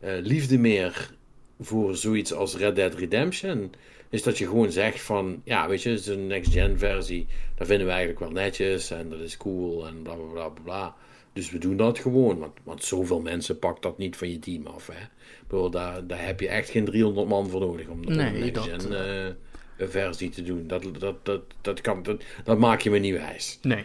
Liefde 0.00 0.58
meer 0.58 1.17
voor 1.60 1.96
zoiets 1.96 2.32
als 2.32 2.56
Red 2.56 2.76
Dead 2.76 2.94
Redemption. 2.94 3.72
Is 4.10 4.22
dat 4.22 4.38
je 4.38 4.46
gewoon 4.46 4.72
zegt 4.72 5.00
van, 5.00 5.40
ja, 5.44 5.68
weet 5.68 5.82
je, 5.82 5.88
het 5.90 5.98
is 6.00 6.06
een 6.06 6.26
next-gen 6.26 6.78
versie. 6.78 7.26
Dat 7.56 7.66
vinden 7.66 7.86
we 7.86 7.92
eigenlijk 7.92 8.20
wel 8.20 8.30
netjes 8.42 8.90
en 8.90 9.10
dat 9.10 9.20
is 9.20 9.36
cool 9.36 9.86
en 9.86 10.02
bla 10.02 10.14
bla 10.32 10.48
bla. 10.64 10.94
Dus 11.32 11.50
we 11.50 11.58
doen 11.58 11.76
dat 11.76 11.98
gewoon, 11.98 12.38
want, 12.38 12.52
want 12.62 12.84
zoveel 12.84 13.20
mensen 13.20 13.58
pakt 13.58 13.82
dat 13.82 13.98
niet 13.98 14.16
van 14.16 14.30
je 14.30 14.38
team 14.38 14.66
af. 14.66 14.86
Hè? 14.86 15.06
Bedoel, 15.48 15.70
daar, 15.70 16.06
daar 16.06 16.26
heb 16.26 16.40
je 16.40 16.48
echt 16.48 16.68
geen 16.70 16.84
300 16.84 17.28
man 17.28 17.48
voor 17.48 17.60
nodig 17.60 17.86
om, 17.88 18.00
Nee, 18.00 18.42
een 18.42 18.52
dat, 18.52 18.66
next-gen 18.66 19.36
eh, 19.78 19.88
versie 19.88 20.28
te 20.30 20.42
doen. 20.42 20.66
Dat, 20.66 20.82
dat, 20.98 21.24
dat, 21.24 21.40
dat, 21.60 21.80
kan, 21.80 22.02
dat, 22.02 22.22
dat 22.44 22.58
maak 22.58 22.80
je 22.80 22.90
me 22.90 22.98
niet 22.98 23.14
wijs. 23.14 23.58
Nee. 23.62 23.84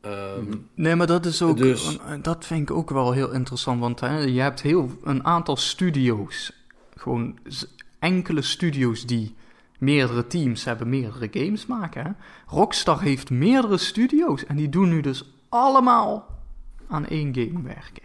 Ehm, 0.00 0.54
Nee, 0.74 0.94
maar 0.94 1.06
dat 1.06 1.26
is 1.26 1.42
ook. 1.42 1.56
Dus- 1.58 1.98
een- 2.06 2.22
dat 2.22 2.46
vind 2.46 2.70
ik 2.70 2.76
ook 2.76 2.90
wel 2.90 3.12
heel 3.12 3.32
interessant. 3.32 3.80
Want 3.80 4.00
hè, 4.00 4.18
je 4.18 4.40
hebt 4.40 4.62
heel 4.62 4.90
een 5.04 5.24
aantal 5.24 5.56
studio's. 5.56 6.52
Gewoon 6.98 7.38
enkele 7.98 8.42
studio's 8.42 9.06
die 9.06 9.34
meerdere 9.78 10.26
teams 10.26 10.64
hebben, 10.64 10.88
meerdere 10.88 11.28
games 11.32 11.66
maken. 11.66 12.04
Hè. 12.04 12.10
Rockstar 12.46 13.00
heeft 13.00 13.30
meerdere 13.30 13.76
studio's. 13.78 14.46
En 14.46 14.56
die 14.56 14.68
doen 14.68 14.88
nu 14.88 15.00
dus 15.00 15.24
allemaal 15.48 16.26
aan 16.88 17.06
één 17.06 17.34
game 17.34 17.62
werken. 17.62 18.02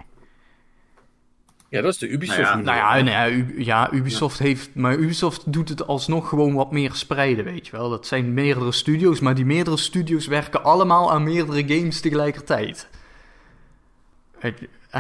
ja, 1.70 1.82
dat 1.82 1.94
is 1.94 1.98
de 2.00 2.10
Ubisoft 2.10 2.40
Nou 2.40 2.64
ja. 2.64 2.64
Nou 2.64 2.78
ja, 2.78 3.26
nee, 3.26 3.34
U- 3.36 3.64
ja, 3.64 3.92
Ubisoft 3.94 4.40
heeft. 4.40 4.76
Maar 4.76 4.96
Ubisoft 4.98 5.54
doet 5.54 5.70
het 5.70 5.88
alsnog 5.88 6.30
gewoon 6.30 6.54
wat 6.54 6.72
meer 6.72 6.94
spreiden, 6.94 7.46
weet 7.46 7.66
je 7.66 7.72
wel. 7.72 7.90
Dat 7.90 8.08
zijn 8.08 8.34
meerdere 8.34 8.72
studio's, 8.72 9.20
maar 9.20 9.36
die 9.36 9.46
meerdere 9.46 9.78
studio's 9.78 10.28
werken 10.28 10.64
allemaal 10.64 11.12
aan 11.12 11.24
meerdere 11.24 11.76
games 11.78 12.00
tegelijkertijd. 12.02 12.90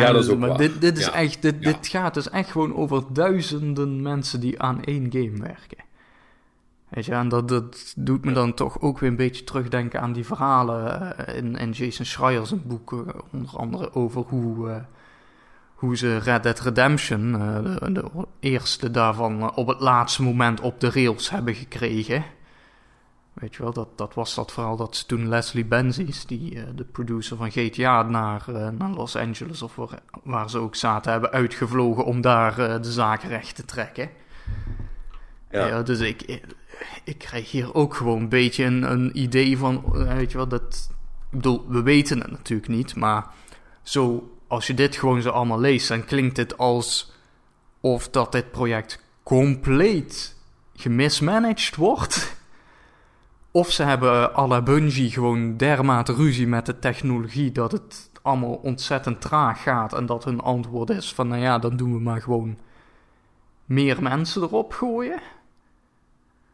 Ja, 0.01 0.11
dat 0.11 0.23
is 0.23 0.29
ook 0.29 0.39
maar 0.39 0.49
waar. 0.49 0.57
Dit, 0.57 0.81
dit, 0.81 0.97
is 0.97 1.05
Ja. 1.05 1.13
echt, 1.13 1.41
dit, 1.41 1.55
Ja. 1.59 1.71
dit 1.71 1.87
gaat 1.87 2.13
dus 2.13 2.29
echt 2.29 2.51
gewoon 2.51 2.75
over 2.75 3.03
duizenden 3.09 4.01
mensen 4.01 4.39
die 4.39 4.61
aan 4.61 4.83
één 4.83 5.11
game 5.11 5.37
werken. 5.39 5.83
Weet 6.89 7.05
je, 7.05 7.11
en 7.11 7.29
dat, 7.29 7.47
dat 7.47 7.93
doet 7.97 8.25
me 8.25 8.31
dan 8.31 8.53
toch 8.53 8.81
ook 8.81 8.99
weer 8.99 9.09
een 9.09 9.15
beetje 9.15 9.43
terugdenken 9.43 10.01
aan 10.01 10.13
die 10.13 10.25
verhalen 10.25 11.17
eh, 11.17 11.37
in, 11.37 11.55
in 11.55 11.71
Jason 11.71 12.05
Schreier's 12.05 12.53
boek, 12.63 12.93
eh, 12.93 12.99
onder 13.31 13.57
andere 13.57 13.93
over 13.93 14.21
hoe, 14.21 14.69
eh, 14.69 14.75
hoe 15.75 15.97
ze 15.97 16.17
Red 16.17 16.43
Dead 16.43 16.59
Redemption, 16.59 17.31
de, 17.31 17.91
de 17.93 18.05
eerste 18.39 18.91
daarvan, 18.91 19.55
op 19.55 19.67
het 19.67 19.79
laatste 19.79 20.23
moment 20.23 20.61
op 20.61 20.79
de 20.79 20.89
rails 20.89 21.29
hebben 21.29 21.55
gekregen. 21.55 22.23
Weet 23.34 23.55
je 23.55 23.64
wel, 23.64 23.73
dat, 23.73 23.97
dat 23.97 24.14
was 24.14 24.35
dat 24.35 24.51
verhaal 24.51 24.76
dat 24.76 24.95
ze 24.95 25.05
toen 25.05 25.27
Leslie 25.27 25.65
Benzies, 25.65 26.26
die, 26.26 26.55
eh, 26.55 26.64
de 26.76 26.84
producer 26.84 27.38
van 27.38 27.51
GTA, 27.51 28.03
naar, 28.03 28.43
eh, 28.47 28.69
naar 28.69 28.89
Los 28.89 29.15
Angeles 29.15 29.61
of 29.61 29.76
waar, 29.76 29.99
waar 30.23 30.49
ze 30.49 30.57
ook 30.57 30.76
zaten, 30.76 31.11
hebben 31.11 31.31
uitgevlogen 31.31 32.05
om 32.05 32.22
daar 32.22 32.60
eh, 32.60 32.81
de 32.81 32.91
zaak 32.91 33.23
recht 33.23 33.55
te 33.55 33.65
trekken. 33.65 34.10
Ja, 35.51 35.68
Ja. 35.68 35.81
dus 35.81 35.99
ik, 35.99 36.41
ik 37.03 37.18
krijg 37.18 37.51
hier 37.51 37.73
ook 37.73 37.93
gewoon 37.95 38.22
een 38.22 38.30
beetje 38.30 38.64
een, 38.64 38.91
een 38.91 39.19
idee 39.19 39.57
van, 39.57 39.84
weet 39.91 40.31
je 40.31 40.38
wel, 40.38 40.47
dat... 40.47 40.89
Ik 41.31 41.39
bedoel, 41.39 41.65
we 41.68 41.81
weten 41.81 42.19
het 42.19 42.31
natuurlijk 42.31 42.69
niet, 42.69 42.95
maar 42.95 43.26
zo, 43.81 44.31
als 44.47 44.68
je 44.68 44.73
dit 44.73 44.95
gewoon 44.95 45.22
zo 45.22 45.30
allemaal 45.30 45.60
leest, 45.60 45.88
dan 45.88 46.05
klinkt 46.05 46.38
het 46.38 46.57
als 46.57 47.11
of 47.81 48.10
dat 48.10 48.31
dit 48.31 48.51
project 48.51 49.03
compleet 49.23 50.35
gemismanaged 50.76 51.76
wordt. 51.76 52.35
Of 53.55 53.71
ze 53.71 53.84
hebben 53.84 54.35
à 54.35 54.47
la 54.47 54.61
Bungie 54.61 55.11
gewoon 55.11 55.57
dermate 55.57 56.13
ruzie 56.13 56.47
met 56.47 56.65
de 56.65 56.80
technologie 56.80 57.51
dat 57.51 57.71
het 57.71 58.11
allemaal 58.21 58.53
ontzettend 58.53 59.21
traag 59.21 59.63
gaat. 59.63 59.93
En 59.93 60.05
dat 60.05 60.23
hun 60.23 60.39
antwoord 60.39 60.89
is 60.89 61.13
van, 61.13 61.27
nou 61.27 61.41
ja, 61.41 61.59
dan 61.59 61.77
doen 61.77 61.93
we 61.93 61.99
maar 61.99 62.21
gewoon 62.21 62.57
meer 63.65 64.01
mensen 64.01 64.41
erop 64.41 64.73
gooien. 64.73 65.21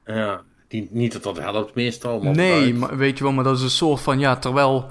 Ja, 0.05 0.43
niet, 0.69 0.91
niet 0.91 1.11
dat 1.11 1.23
dat 1.23 1.37
helpt 1.37 1.75
meestal. 1.75 2.21
Maar 2.21 2.35
nee, 2.35 2.73
maar 2.73 2.97
weet 2.97 3.17
je 3.17 3.23
wel, 3.23 3.33
maar 3.33 3.43
dat 3.43 3.57
is 3.57 3.63
een 3.63 3.69
soort 3.69 4.01
van, 4.01 4.19
ja, 4.19 4.35
terwijl 4.35 4.89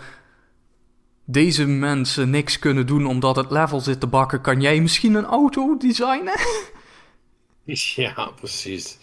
deze 1.25 1.67
mensen 1.67 2.31
niks 2.31 2.59
kunnen 2.59 2.87
doen 2.87 3.07
omdat 3.07 3.37
het 3.37 3.51
level 3.51 3.81
zit 3.81 4.01
te 4.01 4.07
bakken, 4.07 4.41
kan 4.41 4.61
jij 4.61 4.81
misschien 4.81 5.15
een 5.15 5.27
auto 5.27 5.77
designen? 5.77 6.35
Ja, 7.95 8.31
precies. 8.37 8.99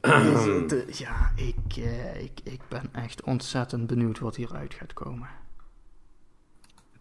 Dus, 0.00 0.68
de- 0.68 0.84
ja, 0.92 1.32
ik, 1.36 1.76
eh, 1.76 2.22
ik, 2.22 2.40
ik 2.44 2.60
ben 2.68 2.82
echt 2.92 3.22
ontzettend 3.22 3.86
benieuwd 3.86 4.18
wat 4.18 4.36
hieruit 4.36 4.74
gaat 4.74 4.92
komen. 4.92 5.28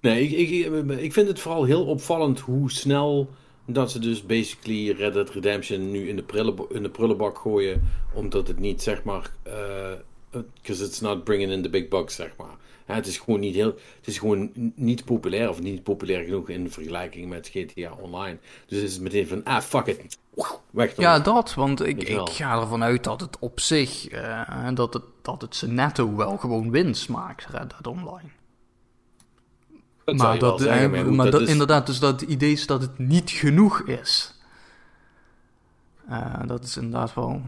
Nee, 0.02 0.28
ik, 0.28 0.50
ik, 0.50 0.90
ik 1.00 1.14
vind 1.14 1.28
het 1.28 1.40
vooral 1.40 1.64
heel 1.64 1.86
opvallend 1.86 2.40
hoe 2.40 2.72
snel 2.72 3.30
dat 3.66 3.92
ze 3.92 4.00
dus 4.00 4.26
basically 4.26 4.92
Red 4.92 5.14
Dead 5.14 5.30
Redemption 5.30 5.92
nu 5.92 6.10
in 6.10 6.16
de, 6.16 6.24
prullenbak, 6.24 6.72
in 6.72 6.84
de 6.84 6.90
prullenbak 6.90 7.38
gooien. 7.38 7.82
Omdat 8.14 8.48
het 8.48 8.60
niet, 8.60 8.82
zeg 8.82 9.04
maar, 9.04 9.32
because 10.32 10.84
it's 10.84 11.00
not 11.00 11.24
bringing 11.24 11.52
in 11.52 11.62
the 11.62 11.70
big 11.70 11.88
bucks, 11.88 12.16
zeg 12.16 12.34
maar. 12.38 12.56
Ja, 12.88 12.94
het 12.94 13.08
is 13.08 13.18
gewoon 13.18 13.40
niet 13.40 13.56
heel, 13.56 13.76
het 13.98 14.08
is 14.08 14.18
gewoon 14.18 14.52
niet 14.76 15.06
populair 15.06 15.50
of 15.50 15.62
niet 15.62 15.84
populair 15.84 16.24
genoeg 16.24 16.50
in 16.50 16.72
vergelijking 16.72 17.30
met 17.30 17.48
GTA 17.54 17.92
Online. 18.02 18.38
Dus 18.68 18.82
is 18.82 18.94
het 18.94 19.02
meteen 19.02 19.28
van, 19.28 19.44
ah, 19.44 19.62
fuck 19.62 19.86
it. 19.86 20.18
Weg 20.70 20.94
dan. 20.96 21.06
Ja, 21.06 21.20
dat, 21.20 21.54
want 21.54 21.86
ik, 21.86 22.04
ik 22.04 22.30
ga 22.30 22.62
ervan 22.62 22.84
uit 22.84 23.04
dat 23.04 23.22
het 23.22 23.40
op 23.40 23.60
zich, 23.60 24.08
eh, 24.08 24.68
dat, 24.74 24.94
het, 24.94 25.04
dat 25.22 25.42
het 25.42 25.56
ze 25.56 25.68
netto 25.68 26.16
wel 26.16 26.38
gewoon 26.38 26.72
winst 26.72 27.10
maakt, 27.10 27.46
Red 27.46 27.70
Dead 27.70 27.88
Online. 27.88 28.30
dat 30.04 30.16
maar 30.16 30.40
dat, 30.40 30.60
zeggen, 30.62 30.84
eh, 30.84 30.90
maar 30.92 31.04
goed, 31.06 31.16
maar 31.16 31.26
dat 31.26 31.34
dat, 31.34 31.42
is- 31.42 31.50
inderdaad, 31.50 31.86
dus 31.86 32.00
dat 32.00 32.22
het 32.22 32.30
idee 32.30 32.52
is 32.52 32.66
dat 32.68 32.82
het 32.82 32.98
niet 32.98 33.30
genoeg 33.30 33.82
is. 33.82 34.34
Eh, 36.10 36.40
dat 36.46 36.64
is 36.64 36.78
inderdaad 36.78 37.14
wel 37.14 37.42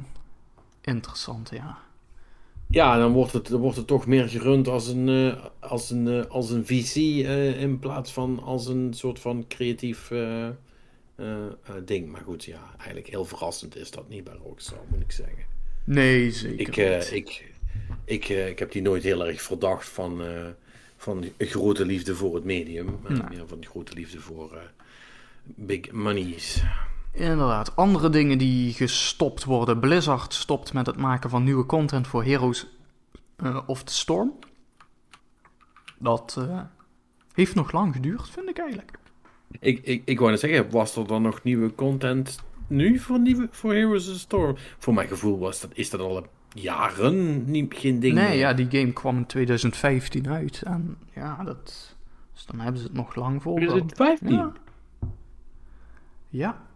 interessant, 0.81 1.49
ja. 1.53 1.77
Ja, 2.71 2.97
dan 2.97 3.11
wordt 3.11 3.33
het, 3.33 3.47
dan 3.47 3.59
wordt 3.59 3.77
het 3.77 3.87
toch 3.87 4.07
meer 4.07 4.29
gerund 4.29 4.67
als 4.67 4.87
een, 4.87 5.09
eh, 5.09 5.45
als 5.59 5.89
een, 5.89 6.07
eh, 6.07 6.25
als 6.25 6.49
een 6.49 6.65
VC 6.65 6.95
eh, 6.95 7.61
in 7.61 7.79
plaats 7.79 8.11
van 8.11 8.39
als 8.43 8.67
een 8.67 8.93
soort 8.93 9.19
van 9.19 9.45
creatief 9.47 10.11
ding. 11.85 12.11
Maar 12.11 12.21
goed, 12.21 12.45
ja, 12.45 12.73
eigenlijk 12.77 13.07
heel 13.07 13.25
verrassend 13.25 13.75
is 13.75 13.91
dat 13.91 14.09
niet 14.09 14.23
bij 14.23 14.33
Rockstar, 14.43 14.79
moet 14.87 15.01
ik 15.01 15.11
zeggen. 15.11 15.45
Nee, 15.83 16.31
zeker 16.31 16.59
Ik, 16.59 16.67
niet. 16.67 17.11
ik, 17.11 17.51
ik, 18.05 18.29
ik 18.29 18.59
heb 18.59 18.71
die 18.71 18.81
nooit 18.81 19.03
heel 19.03 19.27
erg 19.27 19.41
verdacht 19.41 19.89
van, 19.89 20.21
van 20.97 21.25
een 21.37 21.47
grote 21.47 21.85
liefde 21.85 22.15
voor 22.15 22.35
het 22.35 22.43
medium. 22.43 22.99
maar. 23.01 23.29
Meer 23.29 23.47
van 23.47 23.65
grote 23.65 23.93
liefde 23.93 24.19
voor 24.19 24.71
big 25.43 25.91
monies. 25.91 26.63
Inderdaad, 27.19 27.75
andere 27.75 28.09
dingen 28.09 28.37
die 28.37 28.73
gestopt 28.73 29.43
worden. 29.43 29.79
Blizzard 29.79 30.33
stopt 30.33 30.73
met 30.73 30.85
het 30.85 30.97
maken 30.97 31.29
van 31.29 31.43
nieuwe 31.43 31.65
content 31.65 32.07
voor 32.07 32.23
Heroes 32.23 32.67
eh, 33.35 33.59
of 33.65 33.83
the 33.83 33.93
Storm. 33.93 34.33
Dat 35.97 36.35
eh, 36.39 36.61
heeft 37.33 37.55
nog 37.55 37.71
lang 37.71 37.93
geduurd, 37.93 38.29
vind 38.29 38.49
ik 38.49 38.57
eigenlijk. 38.57 38.97
Ik, 39.59 39.79
ik, 39.83 40.01
ik 40.05 40.19
wou 40.19 40.31
net 40.31 40.39
zeggen, 40.39 40.69
was 40.69 40.95
er 40.95 41.07
dan 41.07 41.21
nog 41.21 41.43
nieuwe 41.43 41.75
content 41.75 42.39
nu 42.67 42.99
voor, 42.99 43.19
nieuwe, 43.19 43.47
voor 43.51 43.73
Heroes 43.73 44.07
of 44.07 44.13
the 44.13 44.19
Storm? 44.19 44.55
Voor 44.77 44.93
mijn 44.93 45.07
gevoel 45.07 45.39
was 45.39 45.61
dat, 45.61 45.71
is 45.73 45.89
dat 45.89 45.99
al 45.99 46.27
jaren 46.53 47.51
niet, 47.51 47.73
geen 47.73 47.99
ding 47.99 48.13
nee, 48.13 48.27
meer. 48.27 48.37
ja, 48.37 48.53
die 48.53 48.67
game 48.69 48.93
kwam 48.93 49.17
in 49.17 49.25
2015 49.25 50.29
uit. 50.29 50.61
En 50.65 50.97
ja, 51.13 51.43
dat, 51.43 51.95
dus 52.33 52.45
dan 52.45 52.59
hebben 52.59 52.81
ze 52.81 52.87
het 52.87 52.95
nog 52.95 53.15
lang 53.15 53.41
volgehouden. 53.41 53.87
2015? 53.87 54.61
Ja. 56.29 56.67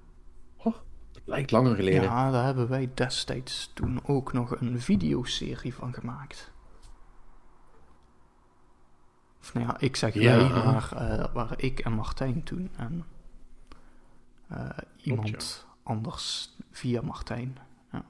Lijkt 1.23 1.51
langer 1.51 1.75
geleden. 1.75 2.01
ja, 2.03 2.31
daar 2.31 2.45
hebben 2.45 2.67
wij 2.69 2.91
destijds 2.93 3.71
toen 3.73 3.99
ook 4.05 4.33
nog 4.33 4.59
een 4.61 4.81
videoserie 4.81 5.73
van 5.73 5.93
gemaakt. 5.93 6.51
Of 9.39 9.53
nou 9.53 9.65
ja, 9.65 9.79
ik 9.79 9.95
zeg 9.95 10.13
Ja. 10.13 10.37
wij, 10.37 10.49
maar 10.65 10.91
eh, 10.95 11.17
dat 11.17 11.31
waren 11.31 11.57
ik 11.59 11.79
en 11.79 11.93
Martijn 11.93 12.43
toen. 12.43 12.69
En 12.77 13.05
eh, 14.47 14.69
iemand 14.97 15.65
anders 15.83 16.55
via 16.71 17.01
Martijn. 17.01 17.57
Ja. 17.91 18.05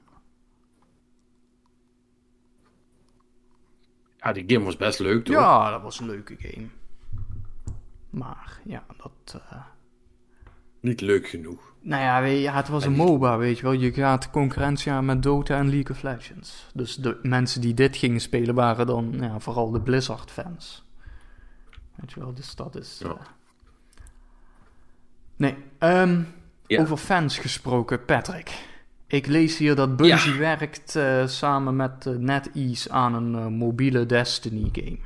Ja, 4.16 4.32
die 4.32 4.44
game 4.46 4.64
was 4.64 4.76
best 4.76 4.98
leuk, 4.98 5.24
toch? 5.24 5.34
ja, 5.34 5.70
dat 5.70 5.82
was 5.82 6.00
een 6.00 6.06
leuke 6.06 6.36
game. 6.38 6.68
Maar 8.10 8.60
ja, 8.64 8.84
dat... 8.96 9.40
eh, 9.50 9.64
Niet 10.80 11.00
leuk 11.00 11.28
genoeg. 11.28 11.73
Nou 11.86 12.28
ja, 12.28 12.52
het 12.54 12.68
was 12.68 12.84
een 12.84 12.92
MOBA, 12.92 13.38
weet 13.38 13.56
je 13.56 13.62
wel. 13.62 13.72
Je 13.72 13.92
gaat 13.92 14.30
concurrentie 14.30 14.92
aan 14.92 15.04
met 15.04 15.22
Dota 15.22 15.56
en 15.58 15.70
League 15.70 15.96
of 15.96 16.02
Legends. 16.02 16.66
Dus 16.74 16.96
de 16.96 17.18
mensen 17.22 17.60
die 17.60 17.74
dit 17.74 17.96
gingen 17.96 18.20
spelen 18.20 18.54
waren 18.54 18.86
dan 18.86 19.14
ja, 19.20 19.38
vooral 19.38 19.70
de 19.70 19.80
Blizzard-fans. 19.80 20.84
Weet 21.94 22.12
je 22.12 22.20
wel, 22.20 22.34
dus 22.34 22.54
dat 22.54 22.76
is... 22.76 23.00
Ja. 23.02 23.08
eh, 23.08 23.14
Nee, 25.36 25.56
ehm, 25.78 26.22
Ja. 26.66 26.80
over 26.80 26.96
fans 26.96 27.38
gesproken, 27.38 28.04
Patrick. 28.04 28.66
Ik 29.06 29.26
lees 29.26 29.56
hier 29.58 29.74
dat 29.74 29.96
Bungie 29.96 30.32
Ja. 30.32 30.38
werkt 30.38 30.96
eh, 30.96 31.26
samen 31.26 31.76
met 31.76 32.06
eh, 32.06 32.12
NetEase 32.14 32.90
aan 32.90 33.14
een 33.14 33.52
mobiele 33.52 34.06
Destiny-game. 34.06 34.98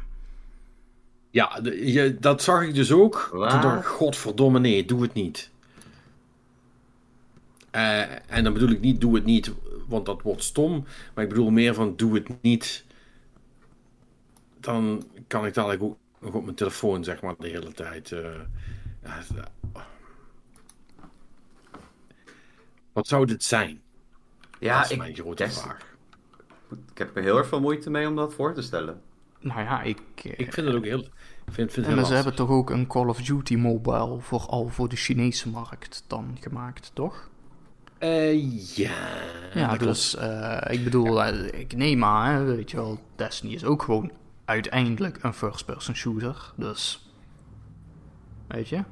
Ja, 1.31 1.61
de- 1.61 1.93
je, 1.93 2.17
dat 2.21 2.43
zag 2.43 2.63
ik 2.63 2.75
dus 2.75 2.93
ook. 2.93 3.29
Wat? 3.33 3.51
Toen 3.51 3.61
dacht 3.61 3.79
ik, 3.81 3.85
godverdomme 3.87 4.59
nee, 4.59 4.85
doe 4.85 5.03
het 5.03 5.15
niet. 5.15 5.51
Eh, 7.79 8.33
en 8.37 8.45
dan 8.45 8.53
bedoel 8.53 8.69
ik 8.71 8.81
niet, 8.81 9.01
doe 9.01 9.15
het 9.15 9.25
niet, 9.25 9.53
want 9.89 10.07
dat 10.07 10.23
wordt 10.23 10.43
stom. 10.43 10.85
Maar 11.15 11.25
ik 11.25 11.31
bedoel 11.31 11.51
meer 11.51 11.75
van, 11.75 11.97
doe 11.97 12.15
het 12.15 12.43
niet. 12.43 12.85
Dan 14.61 15.05
kan 15.27 15.47
ik 15.47 15.55
dadelijk 15.55 15.83
ook 15.83 15.97
nog 16.21 16.35
op 16.35 16.45
mijn 16.45 16.57
telefoon, 16.57 17.05
zeg 17.05 17.23
maar, 17.23 17.35
de 17.39 17.49
hele 17.49 17.73
tijd. 17.73 18.13
eh, 18.13 18.31
wat 22.93 23.07
zou 23.07 23.27
dit 23.27 23.45
zijn? 23.45 23.81
Ja, 24.61 24.77
dat 24.77 24.85
is 24.85 24.91
ik, 24.91 24.99
mijn 24.99 25.15
grote 25.15 25.45
Des- 25.45 25.61
vraag. 25.61 25.97
ik 26.91 26.99
heb 26.99 27.17
er 27.17 27.23
heel 27.23 27.37
erg 27.39 27.49
veel 27.49 27.61
moeite 27.61 27.91
mee 27.91 28.09
om 28.09 28.17
dat 28.17 28.35
voor 28.35 28.55
te 28.55 28.63
stellen. 28.63 29.01
Nou 29.41 29.61
ja, 29.61 29.83
ik... 29.83 30.01
eh, 30.17 30.33
Ik 30.39 30.53
vind 30.53 30.67
het 30.67 30.77
ook 30.77 30.85
heel... 30.85 30.99
Ik 31.01 31.55
vind, 31.55 31.73
vind 31.73 31.77
het 31.77 31.87
En 31.87 31.95
heel 31.97 32.05
ze 32.07 32.15
hebben 32.15 32.35
toch 32.35 32.49
ook 32.51 32.71
een 32.71 32.87
Call 32.87 33.07
of 33.09 33.21
Duty 33.23 33.57
mobile 33.57 34.21
vooral 34.21 34.69
voor 34.69 34.89
de 34.89 34.97
Chinese 34.97 35.49
markt 35.49 36.05
dan 36.07 36.37
gemaakt, 36.41 36.91
toch? 36.95 37.31
Eh, 37.99 38.77
ja. 38.77 39.27
Ja, 39.55 39.77
dus 39.77 40.17
eh, 40.17 40.61
ik 40.69 40.85
bedoel, 40.85 41.25
eh, 41.25 41.61
ik 41.61 41.77
neem 41.77 42.05
aan, 42.05 42.35
hè, 42.35 42.45
weet 42.45 42.71
je 42.71 42.77
wel, 42.77 43.01
Destiny 43.17 43.55
is 43.55 43.65
ook 43.65 43.83
gewoon 43.83 44.11
uiteindelijk 44.45 45.19
een 45.23 45.35
first-person 45.35 45.95
shooter, 45.95 46.53
dus... 46.57 47.07
Weet 48.47 48.69
je? 48.69 48.83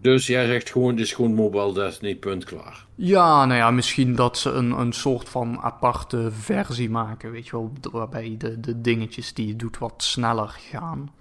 Dus 0.00 0.26
jij 0.26 0.46
zegt 0.46 0.70
gewoon, 0.70 0.94
dit 0.94 1.04
is 1.04 1.12
gewoon 1.12 1.34
Mobile 1.34 1.74
Destiny, 1.74 2.16
punt, 2.16 2.44
klaar. 2.44 2.86
Ja, 2.94 3.44
nou 3.44 3.58
ja, 3.58 3.70
misschien 3.70 4.14
dat 4.14 4.38
ze 4.38 4.50
een, 4.50 4.70
een 4.70 4.92
soort 4.92 5.28
van 5.28 5.60
aparte 5.60 6.30
versie 6.30 6.90
maken, 6.90 7.30
weet 7.30 7.46
je 7.46 7.50
wel, 7.50 7.72
waarbij 7.92 8.34
de, 8.38 8.60
de 8.60 8.80
dingetjes 8.80 9.34
die 9.34 9.46
je 9.46 9.56
doet 9.56 9.78
wat 9.78 10.02
sneller 10.02 10.48
gaan. 10.48 11.12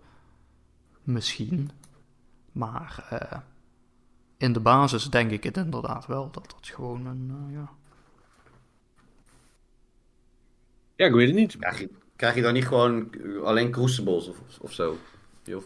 Misschien. 1.03 1.69
Maar 2.51 3.05
eh, 3.09 3.37
in 4.43 4.53
de 4.53 4.59
basis 4.59 5.09
denk 5.09 5.31
ik 5.31 5.43
het 5.43 5.57
inderdaad 5.57 6.05
wel, 6.05 6.31
dat 6.31 6.43
dat 6.51 6.71
gewoon 6.73 7.05
een, 7.05 7.31
eh, 7.47 7.53
ja... 7.53 7.69
Ja, 10.95 11.05
ik 11.05 11.13
weet 11.13 11.27
het 11.27 11.35
niet. 11.35 11.57
Krijg 11.57 11.79
je, 11.79 11.89
krijg 12.15 12.35
je 12.35 12.41
dan 12.41 12.53
niet 12.53 12.67
gewoon 12.67 13.09
alleen 13.43 13.71
crucibles 13.71 14.27
of, 14.29 14.37
of 14.61 14.73
zo? 14.73 14.97
Of 15.55 15.65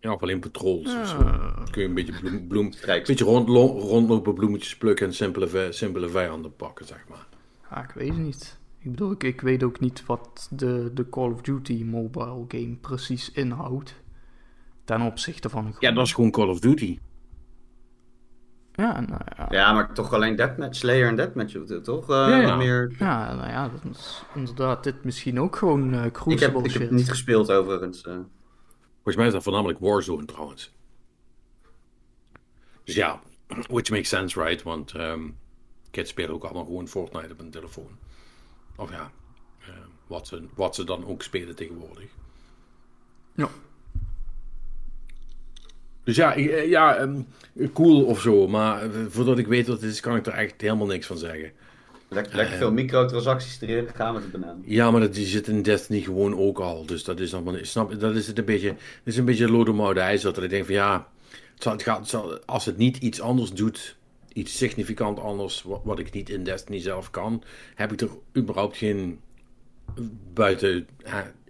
Ja, 0.00 0.12
of 0.12 0.22
alleen 0.22 0.40
patrols 0.40 0.94
of 1.00 1.08
zo. 1.08 1.18
Dan 1.22 1.70
kun 1.70 1.82
je 1.82 1.88
een 1.88 1.94
beetje, 1.94 2.12
bloem, 2.20 2.46
bloem, 2.46 2.66
een 2.66 3.02
beetje 3.06 3.24
rondlo- 3.24 3.78
rondlopen, 3.78 4.34
bloemetjes 4.34 4.76
plukken 4.76 5.06
en 5.06 5.14
simpele, 5.14 5.72
simpele 5.72 6.08
vijanden 6.08 6.56
pakken, 6.56 6.86
zeg 6.86 7.04
maar. 7.08 7.26
ja, 7.70 7.82
ik 7.82 7.90
weet 7.90 8.08
het 8.08 8.18
niet. 8.18 8.58
Ik 8.78 8.90
bedoel, 8.90 9.12
ik, 9.12 9.22
ik 9.22 9.40
weet 9.40 9.62
ook 9.62 9.80
niet 9.80 10.06
wat 10.06 10.48
de, 10.50 10.90
de 10.94 11.08
Call 11.08 11.30
of 11.30 11.40
Duty 11.40 11.84
mobile 11.84 12.44
game 12.48 12.76
precies 12.80 13.30
inhoudt. 13.32 13.94
Ten 14.84 15.00
opzichte 15.02 15.48
van 15.48 15.66
een 15.66 15.74
Ja, 15.78 15.92
dat 15.92 16.06
is 16.06 16.12
gewoon 16.12 16.30
Call 16.30 16.48
of 16.48 16.60
Duty. 16.60 16.98
Ja, 18.76 19.00
nou 19.00 19.20
ja. 19.36 19.46
Ja, 19.50 19.72
maar 19.72 19.92
toch 19.94 20.12
alleen 20.12 20.36
Deathmatch, 20.36 20.76
Slayer 20.78 21.08
en 21.08 21.16
Deathmatch, 21.16 21.54
toch? 21.82 22.10
Uh, 22.10 22.16
Ja, 22.42 22.56
Meer... 22.56 22.94
Ja, 22.98 23.34
nou 23.34 23.48
ja, 23.48 23.68
dat 23.68 23.96
is 23.96 24.22
inderdaad 24.34 24.84
dit 24.84 25.04
misschien 25.04 25.40
ook 25.40 25.56
gewoon 25.56 25.92
eh 25.94 25.98
Ik, 25.98 26.02
heb, 26.04 26.12
Crucible 26.12 26.64
ik 26.64 26.72
heb 26.72 26.82
het 26.82 26.90
niet 26.90 27.08
gespeeld 27.10 27.50
overigens. 27.50 28.02
eh. 28.02 28.14
Volgens 28.94 29.16
mij 29.16 29.26
is 29.26 29.32
dat 29.32 29.42
voornamelijk 29.42 29.78
Warzone 29.78 30.24
trouwens. 30.24 30.72
Dus 32.84 32.94
ja, 32.94 33.20
which 33.68 33.90
makes 33.90 34.08
sense, 34.08 34.42
right? 34.42 34.62
Want 34.62 34.92
ehm 34.92 35.22
kids 35.90 36.10
spelen 36.10 36.34
ook 36.34 36.44
allemaal 36.44 36.64
gewoon 36.64 36.88
Fortnite 36.88 37.32
op 37.32 37.38
een 37.40 37.50
telefoon. 37.50 37.98
Of 38.76 38.90
ja, 38.90 39.10
eh, 39.60 39.68
wat, 40.06 40.26
ze, 40.26 40.46
wat 40.54 40.74
ze 40.74 40.84
dan 40.84 41.06
ook 41.06 41.22
spelen 41.22 41.54
tegenwoordig. 41.56 42.10
Ja. 43.34 43.48
Dus 46.04 46.16
ja, 46.16 46.34
eh, 46.34 46.68
ja 46.68 46.96
ehm, 46.96 47.20
cool 47.72 48.04
of 48.04 48.20
zo. 48.20 48.48
Maar 48.48 48.82
eh, 48.82 48.88
voordat 49.08 49.38
ik 49.38 49.46
weet 49.46 49.66
wat 49.66 49.80
het 49.80 49.90
is, 49.90 50.00
kan 50.00 50.16
ik 50.16 50.26
er 50.26 50.32
echt 50.32 50.60
helemaal 50.60 50.86
niks 50.86 51.06
van 51.06 51.18
zeggen. 51.18 51.50
Lek- 52.08 52.32
lekker 52.32 52.56
veel 52.56 52.72
microtransacties 52.72 53.60
erin 53.60 53.88
gaan 53.94 54.14
met 54.14 54.22
de 54.22 54.38
banaan. 54.38 54.62
Ja, 54.64 54.90
maar 54.90 55.00
dat, 55.00 55.14
die 55.14 55.26
zit 55.26 55.48
in 55.48 55.62
Destiny 55.62 56.00
gewoon 56.00 56.36
ook 56.38 56.58
al. 56.58 56.86
Dus 56.86 57.04
dat 57.04 57.20
is 57.20 57.34
allemaal. 57.34 57.54
Snap, 57.62 58.00
dat 58.00 58.14
is 58.14 58.26
het 58.26 58.38
een 58.38 58.44
beetje. 58.44 58.68
Dat 58.68 58.76
is 59.04 59.16
een 59.16 59.24
beetje 59.24 59.50
lodemout 59.50 59.96
ijs. 59.96 60.22
Dat 60.22 60.42
ik 60.42 60.50
denk 60.50 60.64
van 60.64 60.74
ja. 60.74 61.08
Het 61.54 61.62
zal, 61.62 61.72
het 61.72 61.82
gaat, 61.82 61.98
het 61.98 62.08
zal- 62.08 62.38
als 62.44 62.64
het 62.64 62.76
niet 62.76 62.96
iets 62.96 63.20
anders 63.20 63.52
doet. 63.52 63.96
Iets 64.32 64.56
significant 64.56 65.20
anders. 65.20 65.62
Wat, 65.62 65.80
wat 65.84 65.98
ik 65.98 66.12
niet 66.12 66.28
in 66.30 66.44
Destiny 66.44 66.80
zelf 66.80 67.10
kan. 67.10 67.42
Heb 67.74 67.92
ik 67.92 68.00
er 68.00 68.08
überhaupt 68.36 68.76
geen. 68.76 69.20
Buiten 70.34 70.86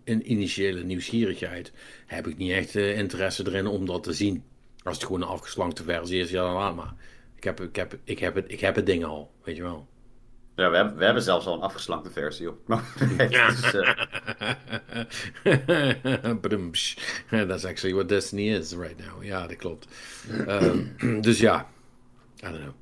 een 0.05 0.31
initiële 0.31 0.85
nieuwsgierigheid. 0.85 1.73
Heb 2.07 2.27
ik 2.27 2.37
niet 2.37 2.53
echt 2.53 2.77
eh, 2.77 2.99
interesse 2.99 3.47
erin 3.47 3.67
om 3.67 3.87
dat 3.87 4.03
te 4.03 4.13
zien. 4.13 4.45
Als 4.83 4.97
het 4.97 5.05
gewoon 5.05 5.23
een 5.23 5.29
afgeslankte 5.29 5.83
versie 5.83 6.21
is. 6.21 6.31
Ja, 6.31 6.43
dan 6.43 6.53
laat 6.53 6.77
maar. 6.77 6.95
Ik 7.37 7.45
heb, 7.45 7.61
ik, 7.61 7.77
heb, 7.77 7.99
ik, 8.05 8.19
heb 8.19 8.35
het, 8.35 8.45
ik 8.49 8.61
heb 8.61 8.77
het 8.77 8.87
ding 8.87 9.05
al. 9.05 9.31
Weet 9.45 9.57
je 9.57 9.63
wel. 9.63 9.87
Ja, 10.57 10.71
we 10.71 10.77
hebben, 10.77 10.97
we 10.97 11.05
hebben 11.05 11.23
zelfs 11.23 11.47
al 11.47 11.55
een 11.55 11.61
afgeslankte 11.61 12.11
versie 12.11 12.49
op. 12.49 12.59
dus, 13.29 13.75
eh, 15.43 16.35
Badumps. 16.41 16.97
That's 17.31 17.65
actually 17.65 17.95
what 17.95 18.09
Destiny 18.09 18.55
is 18.55 18.73
right 18.73 18.99
now. 18.99 19.25
Ja, 19.25 19.47
dat 19.47 19.57
klopt. 19.57 19.87
Ehm, 20.47 20.87
dus 21.21 21.39
ja, 21.39 21.69
I 22.37 22.51
don't 22.51 22.59
know. 22.59 22.75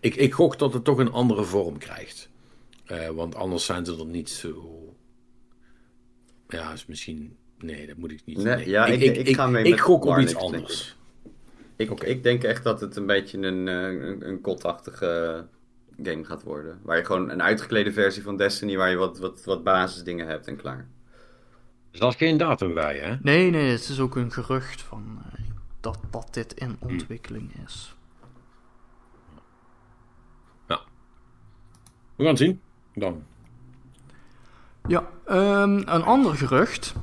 Ik, 0.00 0.14
ik 0.14 0.32
gok 0.32 0.58
dat 0.58 0.72
het 0.72 0.84
toch 0.84 0.98
een 0.98 1.12
andere 1.12 1.44
vorm 1.44 1.78
krijgt. 1.78 2.28
Eh, 2.84 3.08
want 3.08 3.34
anders 3.34 3.64
zijn 3.64 3.84
ze 3.84 3.96
er 3.96 4.06
niet 4.06 4.30
zo... 4.30 4.87
Ja, 6.48 6.72
is 6.72 6.86
misschien... 6.86 7.36
Nee, 7.58 7.86
dat 7.86 7.96
moet 7.96 8.10
ik 8.10 8.20
niet. 8.24 8.38
Nee, 8.38 8.68
ja, 8.68 8.86
ik- 8.86 9.16
ik 9.26 9.34
ga 9.34 9.46
mee 9.46 9.64
ik 9.64 9.70
met 9.70 9.80
gok 9.80 10.04
op 10.04 10.18
iets 10.18 10.34
anders. 10.36 10.96
ik, 11.76 11.90
Oké. 11.90 12.06
ik 12.06 12.22
denk 12.22 12.42
echt 12.44 12.64
dat 12.64 12.80
het 12.80 12.96
een 12.96 13.06
beetje 13.06 13.38
een, 13.38 13.68
eh, 13.68 14.08
een, 14.08 14.28
een 14.28 14.40
kotachtige 14.40 15.46
game 16.02 16.24
gaat 16.24 16.42
worden. 16.42 16.78
Waar 16.82 16.96
je 16.96 17.04
gewoon 17.04 17.30
een 17.30 17.42
uitgeklede 17.42 17.92
versie 17.92 18.22
van 18.22 18.36
Destiny, 18.36 18.76
waar 18.76 18.90
je 18.90 18.96
wat, 18.96 19.18
wat, 19.18 19.44
wat 19.44 19.64
basisdingen 19.64 20.26
hebt 20.26 20.46
en 20.46 20.56
klaar. 20.56 20.88
Er 21.90 21.98
zat 21.98 22.14
geen 22.16 22.36
datum 22.36 22.74
bij, 22.74 22.98
hè? 22.98 23.16
Nee, 23.22 23.50
nee, 23.50 23.70
het 23.70 23.88
is 23.88 24.00
ook 24.00 24.16
een 24.16 24.32
gerucht 24.32 24.82
van 24.82 25.22
eh, 25.32 25.40
dat, 25.80 25.98
dat 26.10 26.28
dit 26.34 26.52
in 26.54 26.76
Hmm. 26.80 26.90
ontwikkeling 26.90 27.52
is. 27.66 27.92
We 32.16 32.24
gaan 32.24 32.26
het 32.32 32.38
zien. 32.38 32.60
Dan. 32.94 33.22
Ja, 34.88 35.08
ehm, 35.26 35.76
een 35.76 36.02
ander 36.02 36.34
gerucht. 36.34 36.94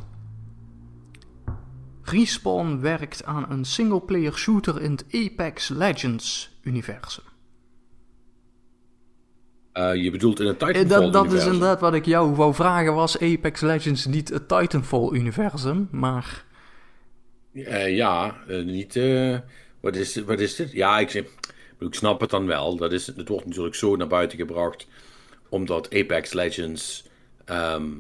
Respawn 2.04 2.80
werkt 2.82 3.26
aan 3.26 3.46
een 3.52 3.66
singleplayer 3.66 4.34
shooter 4.38 4.82
in 4.82 4.92
het 4.92 5.06
Apex 5.12 5.68
Legends 5.70 6.58
universum. 6.62 7.24
Eh, 9.72 9.96
je 9.96 10.12
bedoelt 10.12 10.40
in 10.40 10.48
het 10.48 10.62
Eh, 10.62 10.68
Titanfall 10.68 11.00
dat, 11.02 11.14
dat 11.14 11.34
is 11.34 11.46
inderdaad 11.46 11.80
wat 11.80 11.94
ik 11.94 12.06
jou 12.06 12.36
wou 12.36 12.54
vragen. 12.54 12.94
Was 12.94 13.20
Apex 13.20 13.62
Legends 13.62 14.06
niet 14.06 14.30
het 14.30 14.48
Titanfall 14.48 15.10
universum? 15.12 15.88
Maar 15.92 16.46
Eh, 17.54 17.96
ja, 17.96 18.36
niet. 18.48 19.00
wat, 19.80 19.96
is, 19.96 20.16
wat 20.16 20.40
is 20.40 20.56
dit? 20.56 20.72
Ja, 20.72 21.00
ik, 21.00 21.14
ik 21.80 21.94
snap 21.94 22.20
het 22.22 22.30
dan 22.30 22.46
wel. 22.46 22.76
Dat 22.76 22.92
is, 22.92 23.08
het 23.08 23.28
wordt 23.28 23.46
natuurlijk 23.46 23.76
zo 23.76 23.96
naar 23.96 24.08
buiten 24.08 24.38
gebracht. 24.38 24.88
Omdat 25.50 25.94
Apex 25.94 26.34
Legends 26.34 27.06
ehm, 27.46 27.92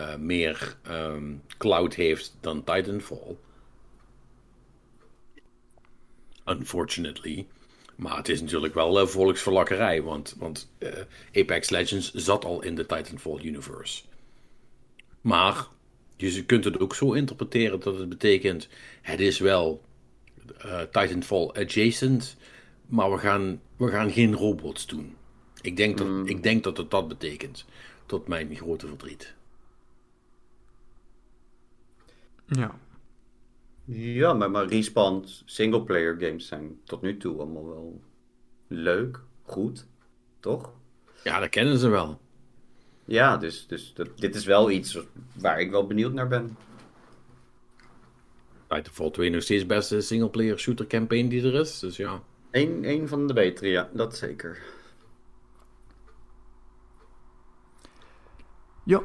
eh, 0.00 0.16
meer 0.16 0.76
ehm, 0.82 1.34
cloud 1.58 1.94
heeft 1.94 2.36
dan 2.40 2.64
Titanfall. 2.64 3.36
Unfortunately. 6.44 7.46
Maar 7.96 8.16
het 8.16 8.28
is 8.28 8.40
natuurlijk 8.40 8.74
wel 8.74 9.00
eh, 9.00 9.06
volksverlakkerij. 9.06 10.02
Want, 10.02 10.34
want 10.38 10.70
eh, 10.78 10.92
Apex 11.34 11.70
Legends 11.70 12.14
zat 12.14 12.44
al 12.44 12.62
in 12.62 12.74
de 12.74 12.86
Titanfall 12.86 13.40
universe. 13.42 14.02
Maar 15.20 15.66
je 16.16 16.44
kunt 16.44 16.64
het 16.64 16.80
ook 16.80 16.94
zo 16.94 17.12
interpreteren 17.12 17.80
dat 17.80 17.98
het 17.98 18.08
betekent: 18.08 18.68
het 19.02 19.20
is 19.20 19.38
wel 19.38 19.82
Titanfall 20.90 21.46
adjacent, 21.46 22.36
maar 22.86 23.10
we 23.10 23.18
gaan, 23.18 23.60
we 23.76 23.88
gaan 23.88 24.10
geen 24.10 24.34
robots 24.34 24.86
doen. 24.86 25.16
Ik 25.62 25.76
denk, 25.76 25.98
dat, 25.98 26.08
ik 26.24 26.42
denk 26.42 26.64
dat 26.64 26.76
het 26.76 26.90
dat 26.90 27.08
betekent, 27.08 27.64
tot 28.10 28.28
mijn 28.28 28.56
grote 28.56 28.86
verdriet. 28.86 29.34
ja. 32.46 32.78
Ja, 33.84 34.32
maar, 34.32 34.50
maar 34.50 34.66
Respawn 34.66 35.24
singleplayer 35.44 36.16
games 36.18 36.46
zijn 36.46 36.80
tot 36.84 37.02
nu 37.02 37.16
toe 37.16 37.38
allemaal 37.38 37.66
wel 37.66 38.00
leuk, 38.66 39.20
goed, 39.42 39.86
toch? 40.40 40.72
Ja, 41.24 41.40
dat 41.40 41.48
kennen 41.48 41.78
ze 41.78 41.88
wel. 41.88 42.20
Ja, 43.04 43.36
dus, 43.36 43.66
dus 43.66 43.94
dat, 43.94 44.18
dit 44.18 44.34
is 44.34 44.44
wel 44.44 44.70
iets 44.70 44.98
waar 45.32 45.60
ik 45.60 45.70
wel 45.70 45.86
benieuwd 45.86 46.12
naar 46.12 46.28
ben. 46.28 46.56
Titanfall 48.68 49.10
2 49.10 49.30
nog 49.30 49.42
steeds 49.42 49.62
de 49.62 49.68
beste 49.68 50.00
singleplayer 50.00 50.58
shooter 50.58 50.86
campaign 50.86 51.28
die 51.28 51.42
er 51.42 51.54
is. 51.54 51.78
Dus 51.78 51.96
ja. 51.96 52.22
Eén 52.50 52.84
één 52.84 53.08
van 53.08 53.26
de 53.26 53.32
betere, 53.32 53.68
ja, 53.68 53.90
dat 53.92 54.16
zeker. 54.16 54.58
Ja. 58.90 59.02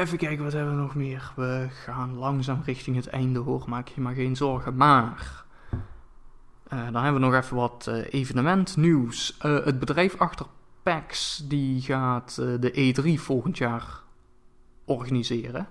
Even 0.00 0.18
kijken, 0.18 0.44
wat 0.44 0.52
hebben 0.52 0.76
we 0.76 0.82
nog 0.82 0.94
meer? 0.94 1.32
We 1.36 1.66
gaan 1.70 2.14
langzaam 2.14 2.62
richting 2.64 2.96
het 2.96 3.06
einde 3.06 3.38
hoor, 3.38 3.64
maak 3.68 3.88
je 3.88 4.00
maar 4.00 4.14
geen 4.14 4.36
zorgen. 4.36 4.76
Maar, 4.76 5.44
eh, 6.66 6.84
dan 6.92 7.02
hebben 7.02 7.20
we 7.20 7.26
nog 7.26 7.34
even 7.34 7.56
wat 7.56 7.86
eh, 7.86 8.12
evenementnieuws. 8.12 9.36
Eh, 9.38 9.64
het 9.64 9.78
bedrijf 9.78 10.16
achter 10.16 10.46
PAX, 10.82 11.36
die 11.48 11.80
gaat 11.80 12.38
eh, 12.38 12.54
de 12.60 12.94
E3 12.94 13.20
volgend 13.20 13.58
jaar 13.58 14.02
organiseren. 14.84 15.68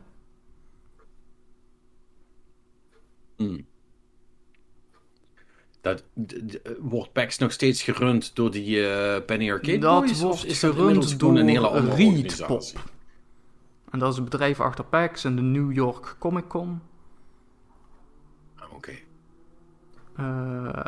Dat, 5.84 6.03
d- 6.27 6.60
wordt 6.80 7.11
PAX 7.14 7.38
nog 7.38 7.51
steeds 7.51 7.81
gerund 7.84 8.35
door 8.35 8.51
die 8.51 8.88
eh, 8.88 9.26
Penny 9.26 9.51
Arcade 9.51 9.77
dat 9.77 9.99
Boys? 10.05 10.22
Wordt 10.22 10.45
is 10.45 10.60
gerund 10.60 11.19
door 11.19 11.38
een 11.38 11.47
hele 11.47 11.68
andere 11.68 11.95
Reed? 11.95 12.43
Pop. 12.47 12.61
En 13.91 13.99
dat 13.99 14.10
is 14.11 14.15
het 14.15 14.23
bedrijf 14.30 14.60
achter 14.60 14.85
PAX 14.85 15.23
en 15.23 15.35
de 15.35 15.41
New 15.41 15.72
York 15.73 16.15
Comic 16.19 16.47
Con. 16.47 16.81
Ah, 18.55 18.73
Oké. 18.73 18.91
Eh, 20.15 20.85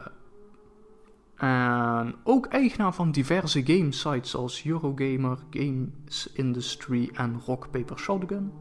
en 1.36 2.16
ook 2.24 2.46
eigenaar 2.46 2.94
van 2.94 3.12
diverse 3.12 3.62
gamesites 3.66 4.30
zoals 4.30 4.66
Eurogamer, 4.66 5.38
Games 5.50 6.30
Industry 6.34 7.10
en 7.14 7.42
Rock 7.46 7.72
Paper 7.72 7.98
Shotgun. 8.00 8.52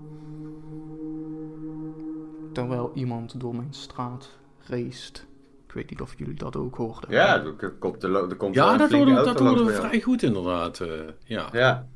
Terwijl 2.52 2.90
iemand 2.94 3.40
door 3.40 3.54
mijn 3.54 3.74
straat 3.74 4.30
raced. 4.66 5.26
Ik 5.74 5.80
weet 5.80 5.90
niet 5.90 6.00
of 6.00 6.18
jullie 6.18 6.34
dat 6.34 6.56
ook 6.56 6.76
hoorden. 6.76 7.10
Ja, 7.10 7.42
er 7.44 7.70
komt, 7.72 8.02
er, 8.02 8.14
er 8.30 8.36
komt 8.36 8.54
Ja, 8.54 8.72
een 8.72 8.78
dat 8.78 8.90
hoorde, 8.92 9.14
dat 9.14 9.38
hoorde 9.38 9.64
we 9.64 9.72
vrij 9.72 10.00
goed 10.00 10.22
inderdaad. 10.22 10.80
eh, 10.80 10.88
ja. 11.24 11.48
Ja. 11.52 11.88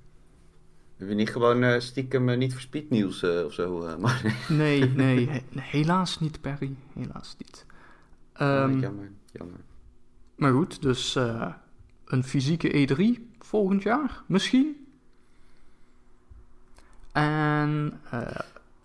Heb 0.97 1.09
je 1.09 1.15
niet 1.15 1.31
gewoon 1.31 1.63
eh, 1.63 1.81
stiekem 1.81 2.29
eh, 2.29 2.37
niet 2.39 2.53
voor 2.53 2.61
speednieuws 2.61 3.23
eh, 3.23 3.45
of 3.45 3.53
zo? 3.53 3.87
eh, 3.87 3.97
maar, 4.03 4.35
Nee, 4.49 4.85
nee, 4.85 5.29
he- 5.29 5.43
helaas 5.61 6.21
niet, 6.21 6.41
Perry. 6.41 6.75
Helaas 6.95 7.35
niet. 7.39 7.67
Ehm, 8.33 8.79
jammer, 8.79 9.11
jammer. 9.33 9.61
Maar 10.35 10.53
goed, 10.53 10.83
dus 10.83 11.17
eh, 11.17 11.53
een 12.05 12.25
fysieke 12.25 12.89
E3 12.89 13.23
volgend 13.39 13.83
jaar, 13.83 14.23
misschien. 14.27 14.87
En 17.13 18.01
eh, 18.11 18.39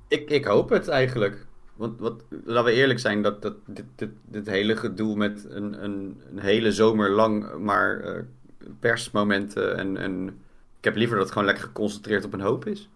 Ik, 0.07 0.29
ik 0.29 0.45
hoop 0.45 0.69
het 0.69 0.87
eigenlijk. 0.87 1.45
Want 1.83 1.99
wat, 1.99 2.23
laten 2.45 2.71
we 2.71 2.71
eerlijk 2.71 2.99
zijn, 2.99 3.21
dat, 3.21 3.41
dat, 3.41 3.55
dit, 3.65 3.85
dit, 3.95 4.09
dit 4.25 4.47
hele 4.47 4.75
gedoe 4.75 5.15
met 5.15 5.45
een, 5.49 5.83
een, 5.83 6.21
een 6.29 6.39
hele 6.39 6.71
zomer 6.71 7.09
lang 7.09 7.57
maar 7.57 7.99
eh, 7.99 8.23
persmomenten 8.79 9.77
en, 9.77 9.97
en 9.97 10.27
ik 10.77 10.83
heb 10.83 10.95
liever 10.95 11.15
dat 11.15 11.23
het 11.25 11.33
gewoon 11.33 11.47
lekker 11.47 11.67
geconcentreerd 11.67 12.25
op 12.25 12.33
een 12.33 12.41
hoop 12.41 12.65
is. 12.65 12.89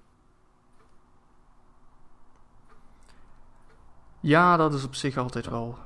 ja, 4.20 4.58
dat 4.58 4.74
is 4.74 4.84
op 4.84 4.96
zich 4.96 5.18
altijd 5.18 5.50
wel 5.50 5.78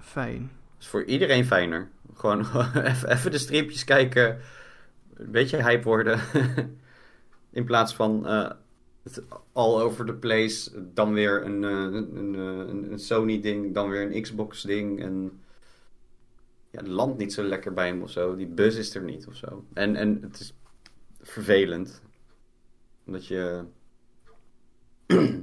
fijn. 0.00 0.50
is 0.78 0.88
voor 0.88 1.04
iedereen 1.04 1.44
fijner. 1.44 1.88
Gewoon 2.14 2.46
even, 3.04 3.30
de 3.30 3.38
streepjes 3.38 3.84
kijken. 3.84 4.40
Een 5.14 5.30
beetje 5.30 5.62
hype 5.62 5.84
worden. 5.84 6.20
In 7.50 7.64
plaats 7.64 7.94
van 7.94 8.22
uh, 8.24 8.42
het 8.42 8.56
all 9.52 9.80
over 9.80 10.06
the 10.06 10.14
place. 10.14 10.70
Dan 10.94 11.12
weer 11.12 11.44
een, 11.44 11.62
uh, 11.62 11.70
een, 11.70 12.16
een, 12.16 12.92
een 12.92 12.98
Sony-ding. 12.98 13.74
Dan 13.74 13.88
weer 13.88 14.02
een 14.02 14.22
Xbox-ding. 14.22 15.00
En 15.00 15.40
ja, 16.70 16.78
het 16.78 16.88
landt 16.88 17.18
niet 17.18 17.32
zo 17.32 17.42
lekker 17.42 17.72
bij 17.72 17.86
hem 17.86 18.02
of 18.02 18.10
zo. 18.10 18.36
Die 18.36 18.46
buzz 18.46 18.78
is 18.78 18.94
er 18.94 19.02
niet 19.02 19.26
of 19.26 19.34
zo. 19.34 19.64
En, 19.72 19.96
en 19.96 20.18
het 20.22 20.40
is 20.40 20.54
vervelend. 21.20 22.02
Omdat 23.06 23.26
je. 23.26 23.64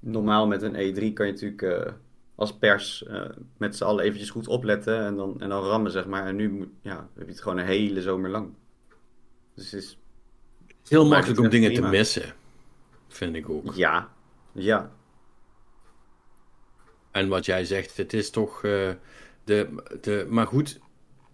Normaal 0.00 0.46
met 0.46 0.62
een 0.62 0.72
E3 0.72 1.12
kan 1.12 1.26
je 1.26 1.32
natuurlijk 1.32 1.62
uh, 1.62 1.92
als 2.34 2.56
pers 2.56 3.04
uh, 3.08 3.24
met 3.56 3.76
z'n 3.76 3.84
allen 3.84 4.04
eventjes 4.04 4.30
goed 4.30 4.48
opletten 4.48 4.98
en 4.98 5.16
dan, 5.16 5.40
en 5.40 5.48
dan 5.48 5.64
rammen, 5.64 5.90
zeg 5.92 6.06
maar. 6.06 6.26
En 6.26 6.36
nu 6.36 6.72
ja, 6.82 7.08
heb 7.14 7.26
je 7.26 7.32
het 7.32 7.42
gewoon 7.42 7.58
een 7.58 7.66
hele 7.66 8.02
zomer 8.02 8.30
lang. 8.30 8.52
Dus 9.54 9.70
het 9.70 9.82
is... 9.82 9.98
Heel 10.88 11.06
makkelijk 11.06 11.40
om 11.40 11.48
dingen 11.48 11.72
prima. 11.72 11.90
te 11.90 11.96
missen, 11.96 12.34
vind 13.16 13.36
ik 13.36 13.48
ook. 13.48 13.74
Ja, 13.74 14.12
ja. 14.52 14.92
En 17.10 17.28
wat 17.28 17.44
jij 17.44 17.64
zegt, 17.64 17.96
het 17.96 18.12
is 18.12 18.30
toch... 18.30 18.62
Uh, 18.62 18.90
de, 19.44 19.68
de, 20.00 20.26
maar 20.28 20.46
goed, 20.46 20.78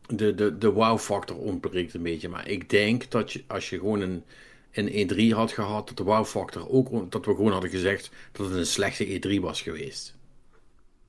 de, 0.07 0.35
de, 0.35 0.59
de 0.59 0.71
wow-factor 0.71 1.37
ontbreekt 1.37 1.95
een 1.95 2.03
beetje. 2.03 2.29
Maar 2.29 2.49
ik 2.49 2.71
denk 2.71 3.11
dat 3.11 3.33
je, 3.33 3.43
als 3.47 3.71
je 3.71 3.79
gewoon 3.79 4.01
een, 4.01 4.25
een 4.73 5.11
E3 5.11 5.35
had 5.35 5.53
gehad, 5.53 5.89
dat 5.89 5.97
de 5.97 6.03
wow-factor 6.03 6.69
ook, 6.69 7.11
dat 7.11 7.27
we 7.27 7.35
gewoon 7.35 7.53
hadden 7.53 7.71
gezegd 7.71 8.11
dat 8.33 8.47
het 8.47 8.57
een 8.57 8.67
slechte 8.67 9.07
E3 9.07 9.41
was 9.41 9.63
geweest. 9.63 10.19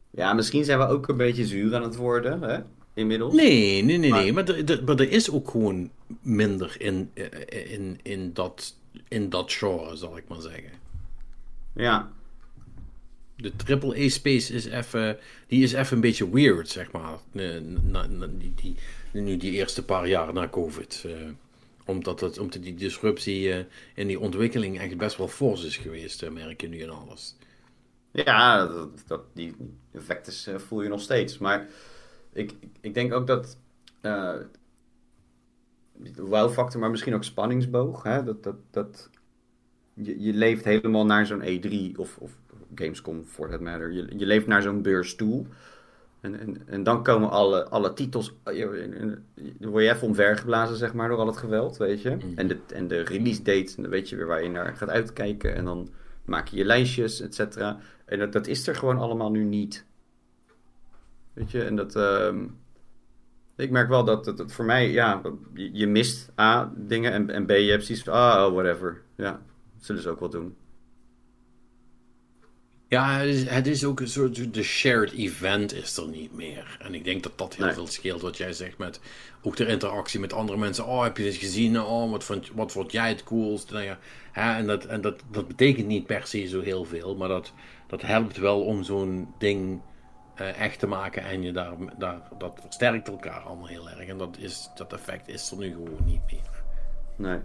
Ja, 0.10 0.34
misschien 0.34 0.65
zijn 0.65 0.80
we 0.80 0.88
ook 0.88 1.07
een 1.07 1.18
beetje 1.18 1.45
zuur 1.45 1.76
aan 1.76 1.84
het 1.84 1.95
worden, 1.95 2.41
hè? 2.41 2.60
Inmiddels. 2.93 3.34
Nee, 3.34 3.84
nee, 3.84 3.98
nee, 3.98 4.10
maar... 4.10 4.22
nee. 4.22 4.34
Maar 4.34 4.48
er, 4.48 4.84
maar 4.84 4.99
er 4.99 5.11
is 5.11 5.31
ook 5.31 5.49
gewoon 5.49 5.91
minder 6.22 6.76
in, 6.80 7.11
in, 7.69 7.99
in, 8.03 8.34
dat, 8.34 8.77
in 9.07 9.30
dat 9.30 9.51
genre, 9.51 9.95
zal 9.95 10.18
ik 10.18 10.27
maar 10.27 10.41
zeggen. 10.41 10.72
Ja. 11.73 12.11
De 13.35 13.55
triple-A-space 13.55 14.53
is 14.53 14.65
even, 14.65 15.18
die 15.47 15.63
is 15.63 15.73
even 15.73 15.95
een 15.95 16.01
beetje 16.01 16.30
weird, 16.30 16.69
zeg 16.69 16.91
maar. 16.91 17.18
Na, 17.31 18.07
na, 18.07 18.27
die, 18.27 18.53
die, 18.55 18.76
nu 19.11 19.38
die 19.38 19.51
eerste 19.51 19.85
paar 19.85 20.07
jaar 20.07 20.34
na 20.34 20.47
COVID. 20.47 21.03
Uh, 21.05 21.13
omdat, 21.85 22.19
het, 22.19 22.38
omdat 22.38 22.63
die 22.63 22.76
disruptie 22.76 23.47
uh, 23.47 23.63
in 23.95 24.07
die 24.07 24.19
ontwikkeling 24.19 24.80
echt 24.80 24.97
best 24.97 25.18
wel 25.18 25.27
fors 25.27 25.63
is 25.63 25.77
geweest, 25.77 26.23
uh, 26.23 26.30
merk 26.30 26.61
je 26.61 26.68
nu 26.68 26.81
en 26.81 26.89
alles. 26.89 27.35
Ja, 28.11 28.65
dat, 28.65 29.03
dat, 29.07 29.22
die 29.34 29.55
effecten 29.93 30.61
voel 30.61 30.81
je 30.81 30.89
nog 30.89 31.01
steeds. 31.01 31.38
Maar 31.38 31.68
ik, 32.34 32.53
ik 32.81 32.93
denk 32.93 33.13
ook 33.13 33.27
dat 33.27 33.57
wow-factor, 36.15 36.79
maar 36.79 36.89
misschien 36.89 37.13
ook 37.15 37.23
spanningsboog. 37.23 38.03
Hè? 38.03 38.23
Dat, 38.23 38.43
dat, 38.43 38.55
dat, 38.71 39.09
je, 39.93 40.21
je 40.21 40.33
leeft 40.33 40.65
helemaal 40.65 41.05
naar 41.05 41.25
zo'n 41.25 41.41
E3 41.41 41.95
of, 41.95 42.17
of 42.17 42.31
Gamescom, 42.75 43.23
for 43.23 43.49
that 43.49 43.59
matter. 43.59 43.91
Je, 43.91 44.07
je 44.17 44.25
leeft 44.25 44.47
naar 44.47 44.61
zo'n 44.61 44.81
beurs 44.81 45.15
toe. 45.15 45.45
En, 46.21 46.39
en, 46.39 46.67
en 46.67 46.83
dan 46.83 47.03
komen 47.03 47.29
alle, 47.29 47.69
alle 47.69 47.93
titels. 47.93 48.35
Dan 48.43 49.69
word 49.69 49.83
je 49.83 49.89
even 49.89 50.07
omvergeblazen, 50.07 50.77
zeg 50.77 50.93
maar, 50.93 51.09
door 51.09 51.17
al 51.17 51.27
het 51.27 51.37
geweld, 51.37 51.77
weet 51.77 52.01
je. 52.01 52.09
Mm. 52.09 52.31
En, 52.35 52.47
de, 52.47 52.57
en 52.73 52.87
de 52.87 53.01
release 53.01 53.41
date, 53.41 53.73
en 53.75 53.81
dan 53.81 53.91
weet 53.91 54.09
je 54.09 54.15
weer 54.15 54.27
waar 54.27 54.43
je 54.43 54.49
naar 54.49 54.75
gaat 54.75 54.89
uitkijken. 54.89 55.55
En 55.55 55.65
dan 55.65 55.89
maak 56.25 56.47
je 56.47 56.57
je 56.57 56.65
lijstjes, 56.65 57.21
et 57.21 57.35
cetera. 57.35 57.77
En 58.05 58.19
dat, 58.19 58.31
dat 58.31 58.47
is 58.47 58.67
er 58.67 58.75
gewoon 58.75 58.97
allemaal 58.97 59.31
nu 59.31 59.43
niet. 59.43 59.85
Weet 61.33 61.51
je, 61.51 61.63
en 61.63 61.75
dat. 61.75 61.95
Uh, 61.95 62.35
ik 63.55 63.71
merk 63.71 63.89
wel 63.89 64.03
dat 64.03 64.25
het 64.25 64.51
voor 64.51 64.65
mij, 64.65 64.91
ja, 64.91 65.21
je, 65.53 65.87
mist 65.87 66.31
A, 66.39 66.73
dingen 66.75 67.11
en, 67.11 67.29
en 67.29 67.45
B, 67.45 67.49
je 67.49 67.71
hebt 67.71 67.85
zoiets 67.85 68.03
van, 68.03 68.13
ah, 68.13 68.45
oh, 68.45 68.53
whatever. 68.53 69.01
Ja, 69.17 69.41
zullen 69.79 70.01
ze 70.01 70.09
ook 70.09 70.19
wel 70.19 70.29
doen. 70.29 70.55
Ja, 72.91 73.17
het 73.17 73.27
is, 73.27 73.49
het 73.49 73.67
is, 73.67 73.85
ook 73.85 73.99
een 73.99 74.07
soort. 74.07 74.53
De 74.53 74.63
shared 74.63 75.11
event 75.11 75.73
is 75.73 75.97
er 75.97 76.07
niet 76.07 76.33
meer. 76.33 76.77
En 76.79 76.93
ik 76.93 77.03
denk 77.03 77.23
dat 77.23 77.37
dat 77.37 77.55
heel 77.55 77.65
nee. 77.65 77.73
veel 77.73 77.87
scheelt 77.87 78.21
wat 78.21 78.37
jij 78.37 78.53
zegt 78.53 78.77
met. 78.77 78.99
Ook 79.41 79.55
de 79.55 79.65
interactie 79.65 80.19
met 80.19 80.33
andere 80.33 80.57
mensen. 80.57 80.85
Oh, 80.85 81.03
heb 81.03 81.17
je 81.17 81.23
dit 81.23 81.35
gezien? 81.35 81.81
Oh, 81.81 82.11
wat 82.11 82.23
vond, 82.23 82.51
wat 82.53 82.71
vond 82.71 82.91
jij 82.91 83.09
het 83.09 83.23
coolst? 83.23 83.71
Nou 83.71 83.83
ja, 83.83 83.99
hè, 84.31 84.57
en 84.57 84.67
dat, 84.67 84.85
en 84.85 85.01
dat, 85.01 85.23
dat 85.31 85.47
betekent 85.47 85.87
niet 85.87 86.05
per 86.05 86.27
se 86.27 86.47
zo 86.47 86.61
heel 86.61 86.85
veel. 86.85 87.15
Maar 87.15 87.27
dat, 87.27 87.53
dat 87.87 88.01
helpt 88.01 88.37
wel 88.37 88.61
om 88.61 88.83
zo'n 88.83 89.27
ding 89.37 89.81
echt 90.47 90.80
te 90.80 90.88
maken. 90.88 91.23
En 91.23 91.41
je 91.41 91.51
daar, 91.51 91.73
daar, 91.97 92.22
dat 92.38 92.59
versterkt 92.61 93.07
elkaar 93.07 93.39
allemaal 93.39 93.68
heel 93.68 93.89
erg. 93.89 94.07
En 94.07 94.18
dat, 94.18 94.38
is, 94.38 94.69
dat 94.76 94.93
effect 94.93 95.27
is 95.27 95.51
er 95.51 95.57
nu 95.57 95.72
gewoon 95.72 96.05
niet 96.05 96.22
meer. 96.31 96.63
Nee. 97.15 97.39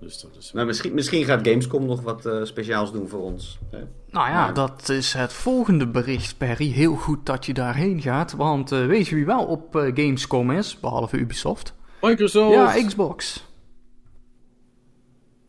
Dus 0.00 0.20
dat 0.20 0.36
is... 0.36 0.52
Maar 0.52 0.66
misschien, 0.66 0.94
misschien 0.94 1.24
gaat 1.24 1.48
Gamescom 1.48 1.86
nog 1.86 2.00
wat 2.00 2.26
uh, 2.26 2.44
speciaals 2.44 2.92
doen 2.92 3.08
voor 3.08 3.20
ons. 3.20 3.58
Hè? 3.70 3.78
Nou 4.10 4.28
ja, 4.28 4.44
maar... 4.44 4.54
dat 4.54 4.88
is 4.88 5.12
het 5.12 5.32
volgende 5.32 5.88
bericht, 5.88 6.38
Perry. 6.38 6.70
Heel 6.70 6.94
goed 6.94 7.26
dat 7.26 7.46
je 7.46 7.54
daarheen 7.54 8.00
gaat. 8.00 8.32
Want 8.32 8.72
uh, 8.72 8.86
weet 8.86 9.08
je 9.08 9.14
wie 9.14 9.26
wel 9.26 9.44
op 9.44 9.76
uh, 9.76 9.82
Gamescom 9.82 10.50
is, 10.50 10.80
behalve 10.80 11.16
Ubisoft? 11.16 11.74
Microsoft. 12.00 12.54
Ja, 12.54 12.86
Xbox. 12.86 13.46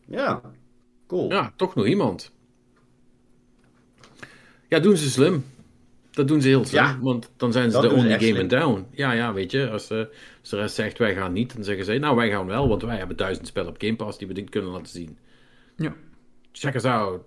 Ja, 0.06 0.42
cool. 1.08 1.32
Ja, 1.32 1.54
toch 1.56 1.76
nog 1.76 1.86
iemand. 1.86 2.32
Ja, 4.68 4.80
doen 4.80 4.98
ze 4.98 5.10
slim. 5.10 5.46
Dat 6.16 6.28
doen 6.28 6.42
ze 6.42 6.48
heel 6.48 6.66
slim, 6.66 6.84
ja, 6.84 7.00
want 7.02 7.32
dan 7.38 7.52
zijn 7.52 7.72
ze 7.72 7.82
de 7.82 7.90
only 7.92 8.10
game 8.10 8.20
slim. 8.20 8.36
in 8.36 8.48
town. 8.48 8.86
Ja, 8.92 9.12
ja, 9.12 9.34
weet 9.34 9.52
je, 9.52 9.70
als, 9.70 9.92
uh, 9.92 10.00
als, 10.42 10.50
de 10.50 10.56
rest 10.56 10.76
zegt 10.76 10.98
wij 10.98 11.16
gaan 11.16 11.34
niet, 11.34 11.56
dan 11.56 11.64
zeggen 11.64 11.86
ze, 11.86 11.98
nou 11.98 12.16
wij 12.16 12.30
gaan 12.30 12.46
wel, 12.46 12.68
want 12.68 12.82
wij 12.82 12.98
hebben 12.98 13.18
duizend 13.18 13.48
spellen 13.48 13.70
op 13.70 13.76
Game 13.78 13.96
Pass 13.96 14.18
die 14.18 14.28
we 14.28 14.34
dit 14.34 14.50
kunnen 14.50 14.72
laten 14.72 14.88
zien. 14.88 15.18
Ja. 15.78 15.94
Check 16.52 16.76
us 16.76 16.84
out. 16.84 17.22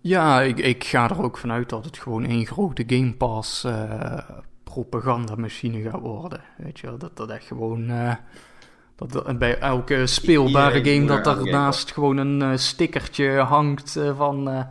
Ja, 0.00 0.40
ik, 0.40 0.58
ik 0.58 0.84
ga 0.84 1.10
er 1.10 1.22
ook 1.22 1.38
vanuit 1.38 1.68
dat 1.68 1.84
het 1.84 1.98
gewoon 1.98 2.24
één 2.24 2.46
grote 2.46 2.84
Game 2.86 3.14
Pass 3.14 3.64
uh, 3.64 4.18
propagandamachine 4.64 5.90
gaat 5.90 6.00
worden. 6.00 6.40
Weet 6.56 6.78
je, 6.78 6.96
dat 6.98 7.16
dat 7.16 7.30
echt 7.30 7.46
gewoon... 7.46 7.90
Uh, 7.90 8.14
dat 8.96 9.38
bij 9.38 9.58
elke 9.58 10.06
speelbare 10.06 10.84
game 10.84 11.06
dat 11.06 11.24
daarnaast 11.24 11.92
gewoon 11.92 12.16
een 12.16 12.40
uh, 12.40 12.56
stickertje 12.56 13.30
hangt 13.30 13.96
uh, 13.96 14.16
van 14.16 14.66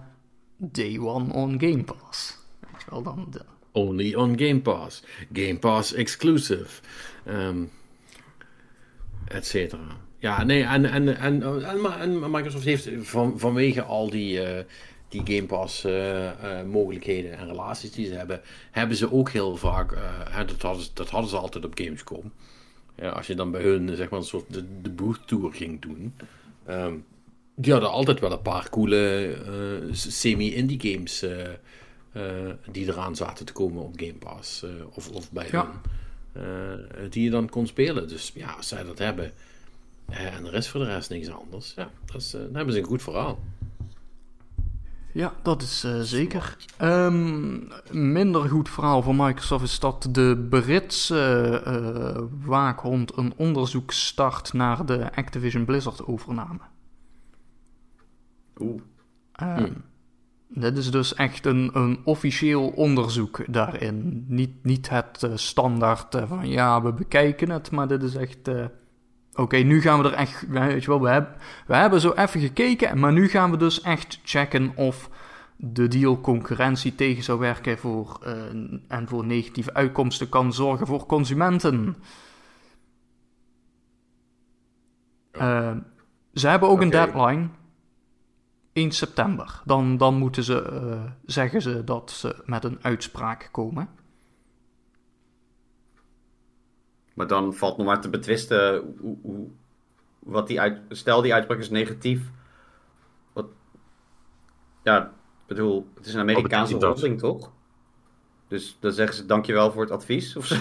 Day 0.58 1.00
One 1.00 1.34
on 1.34 1.60
Game 1.60 1.84
Pass 1.84 2.47
wel 2.90 3.04
dan. 3.04 3.28
De... 3.32 3.42
Only 3.72 4.16
on 4.16 4.40
Game 4.40 4.60
Pass. 4.62 5.04
Game 5.34 5.58
Pass 5.60 5.94
exclusive. 5.94 6.82
Um, 7.28 7.72
et 9.28 9.46
cetera. 9.46 9.98
Ja, 10.20 10.44
nee, 10.44 10.64
en, 10.64 10.86
en, 10.86 11.18
en, 11.18 11.44
en, 12.00 12.32
Microsoft 12.32 12.66
heeft 12.66 12.90
van, 13.00 13.40
vanwege 13.40 13.82
al 13.82 14.10
die, 14.10 14.42
uh, 14.42 14.64
die 15.10 15.22
Game 15.24 15.46
Pass 15.46 15.86
uh, 15.86 16.24
uh, 16.24 16.32
mogelijkheden 16.66 17.38
en 17.38 17.48
relaties 17.48 17.92
die 17.92 18.08
ze 18.08 18.14
hebben, 18.14 18.42
hebben 18.72 18.98
ze 18.98 19.12
ook 19.12 19.30
heel 19.30 19.56
vaak, 19.56 19.98
dat, 20.48 20.62
hadden, 20.62 20.86
dat 20.94 21.10
hadden 21.10 21.30
ze 21.30 21.38
altijd 21.38 21.66
op 21.66 21.80
Gamescom. 21.80 22.32
Ja, 22.96 23.10
als 23.10 23.28
je 23.28 23.36
dan 23.36 23.52
bij 23.52 23.62
hun 23.62 23.96
zeg 23.96 24.10
maar, 24.10 24.20
een 24.20 24.26
soort 24.26 24.54
de, 24.54 24.64
de 24.82 25.16
tour 25.26 25.54
ging 25.54 25.82
doen. 25.82 26.14
Um, 26.70 27.06
die 27.56 27.72
hadden 27.72 27.92
altijd 27.92 28.20
wel 28.20 28.32
een 28.32 28.42
paar 28.42 28.70
coole 28.70 29.36
semi-indie 29.92 30.94
games 30.94 31.26
die 32.72 32.88
eraan 32.88 33.16
zaten 33.16 33.46
te 33.46 33.54
komen 33.54 33.84
op 33.84 34.00
Game 34.00 34.14
Pass 34.14 34.64
uh, 34.64 34.70
of, 34.90 35.10
of 35.10 35.32
bij 35.32 35.48
ja. 35.52 35.72
hun, 36.32 36.44
uh, 36.44 37.12
die 37.12 37.24
je 37.24 37.30
dan 37.30 37.50
kon 37.50 37.68
spelen. 37.68 38.08
Dus 38.08 38.32
ja, 38.36 38.52
als 38.52 38.68
zij 38.68 38.84
dat 38.84 38.98
hebben 38.98 39.32
en 40.06 40.44
de 40.44 40.50
rest 40.50 40.70
voor 40.70 40.80
de 40.80 40.86
rest 40.86 41.10
niks 41.10 41.30
anders, 41.30 41.74
ja, 41.76 41.90
dat 42.06 42.22
is, 42.22 42.32
dan 42.32 42.54
hebben 42.54 42.74
ze 42.74 42.80
een 42.80 42.86
goed 42.86 43.04
verhaal. 43.04 43.40
Ja, 45.12 45.34
dat 45.44 45.62
is 45.62 45.86
zeker. 46.02 46.58
Um, 46.82 47.68
minder 47.92 48.50
goed 48.50 48.70
verhaal 48.70 49.02
voor 49.02 49.16
Microsoft 49.16 49.64
is 49.64 49.80
dat 49.80 50.08
de 50.12 50.48
Britse 50.50 51.62
waakhond 52.42 53.18
een 53.18 53.34
onderzoek 53.36 53.92
start 53.92 54.54
naar 54.54 54.86
de 54.86 55.16
Activision 55.16 55.66
Blizzard 55.66 56.06
overname. 56.06 56.60
Oeh. 58.60 58.82
Um, 59.44 59.84
dit 60.48 60.78
is 60.78 60.92
dus 60.92 61.14
echt 61.14 61.46
een, 61.46 61.70
een 61.74 62.00
officieel 62.04 62.68
onderzoek 62.68 63.44
daarin. 63.48 64.26
Niet, 64.28 64.64
niet 64.64 64.90
het 64.90 65.24
uh, 65.26 65.32
standaard 65.36 66.16
uh, 66.16 66.28
van 66.28 66.50
ja, 66.50 66.82
we 66.82 66.94
bekijken 66.94 67.50
het, 67.50 67.72
maar 67.72 67.88
dit 67.88 68.04
is 68.04 68.16
echt. 68.16 68.48
Uh, 68.48 68.66
Oké, 69.34 69.58
nu 69.58 69.82
gaan 69.82 70.02
we 70.02 70.10
er 70.10 70.16
echt. 70.16 70.48
Weet 70.50 70.84
je 70.84 70.90
wel, 70.90 71.02
we, 71.02 71.10
hebben 71.10 71.36
we 71.68 71.76
hebben 71.76 72.02
zo 72.02 72.12
even 72.12 72.40
gekeken, 72.40 73.00
maar 73.00 73.12
nu 73.12 73.28
gaan 73.28 73.52
we 73.52 73.58
dus 73.58 73.82
echt 73.82 74.20
checken 74.24 74.72
of 74.76 75.10
de 75.56 75.88
deal 75.88 76.22
concurrentie 76.22 76.96
tegen 76.96 77.24
zou 77.24 77.40
werken 77.40 77.78
voor, 77.78 78.20
en 78.88 79.08
voor 79.08 79.26
negatieve 79.26 79.74
uitkomsten 79.74 80.30
kan 80.30 80.54
zorgen 80.54 80.88
voor 80.88 81.06
consumenten. 81.06 81.96
ze 86.34 86.48
hebben 86.48 86.70
ook 86.70 86.82
okay. 86.82 86.86
een 86.86 86.92
deadline. 86.92 87.50
1 88.78 88.92
september. 88.92 89.62
Dan, 89.66 89.98
dan 89.98 90.16
moeten 90.16 90.44
ze, 90.44 90.70
uh, 90.72 91.12
zeggen 91.26 91.62
ze 91.62 91.84
dat 91.84 92.12
ze 92.12 92.36
met 92.46 92.64
een 92.64 92.78
uitspraak 92.82 93.50
komen. 93.52 93.90
Maar 97.14 97.28
dan 97.28 97.54
valt 97.54 97.78
nog 97.78 97.86
maar 97.86 98.02
te 98.02 98.10
betwisten 98.10 98.96
hoe, 99.00 99.18
hoe, 99.22 99.48
wat 100.20 100.48
die 100.48 100.62
uit, 100.62 100.82
stel 100.90 101.22
die 101.22 101.34
uitspraak 101.34 101.60
is 101.60 101.70
negatief. 101.70 102.22
Wat, 103.34 103.46
ja, 104.84 105.06
ik 105.06 105.12
bedoel, 105.48 105.88
het 105.96 106.06
is 106.06 106.14
een 106.14 106.20
Amerikaanse 106.20 106.74
betekent 106.74 106.82
dat? 106.82 106.92
holding, 107.00 107.20
toch? 107.20 107.52
Dus 108.48 108.78
dan 108.80 108.92
zeggen 108.92 109.16
ze 109.16 109.26
dankjewel 109.26 109.72
voor 109.72 109.82
het 109.82 109.92
advies 109.92 110.36
of 110.36 110.46
zo. 110.46 110.56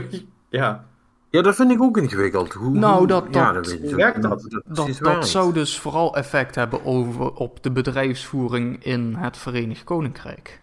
ja. 0.48 0.89
Ja, 1.30 1.42
dat 1.42 1.54
vind 1.54 1.70
ik 1.70 1.82
ook 1.82 1.96
ingewikkeld. 1.96 2.52
Hoe, 2.52 2.70
Nou, 2.78 2.98
hoe- 2.98 3.06
dat- 3.06 3.26
ja, 3.30 3.52
dat- 3.52 3.72
hoe 3.72 3.94
werkt 3.94 4.22
dat? 4.22 4.60
Dat, 5.00 5.28
zou 5.28 5.52
dus 5.52 5.78
vooral 5.78 6.16
effect 6.16 6.54
hebben 6.54 6.84
over, 6.84 7.32
op 7.34 7.62
de 7.62 7.70
bedrijfsvoering 7.70 8.84
in 8.84 9.14
het 9.14 9.36
Verenigd 9.36 9.84
Koninkrijk. 9.84 10.60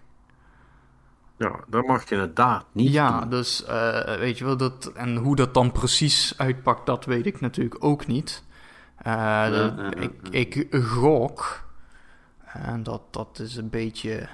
Ja, 1.37 1.55
dat 1.67 1.85
mag 1.85 2.09
je 2.09 2.15
inderdaad 2.15 2.65
niet 2.71 2.91
Ja, 2.91 3.19
doen. 3.19 3.29
dus 3.29 3.65
eh, 3.65 4.15
weet 4.15 4.37
je 4.37 4.45
wel, 4.45 4.57
dat, 4.57 4.91
en 4.95 5.15
hoe 5.15 5.35
dat 5.35 5.53
dan 5.53 5.71
precies 5.71 6.33
uitpakt, 6.37 6.85
dat 6.85 7.05
weet 7.05 7.25
ik 7.25 7.41
natuurlijk 7.41 7.83
ook 7.83 8.07
niet. 8.07 8.43
Eh, 8.97 9.13
ja, 9.13 9.73
ik, 9.99 10.11
ik 10.29 10.67
gok, 10.83 11.63
en 12.45 12.83
dat, 12.83 13.01
dat 13.11 13.39
is 13.39 13.55
een 13.55 13.69
beetje 13.69 14.27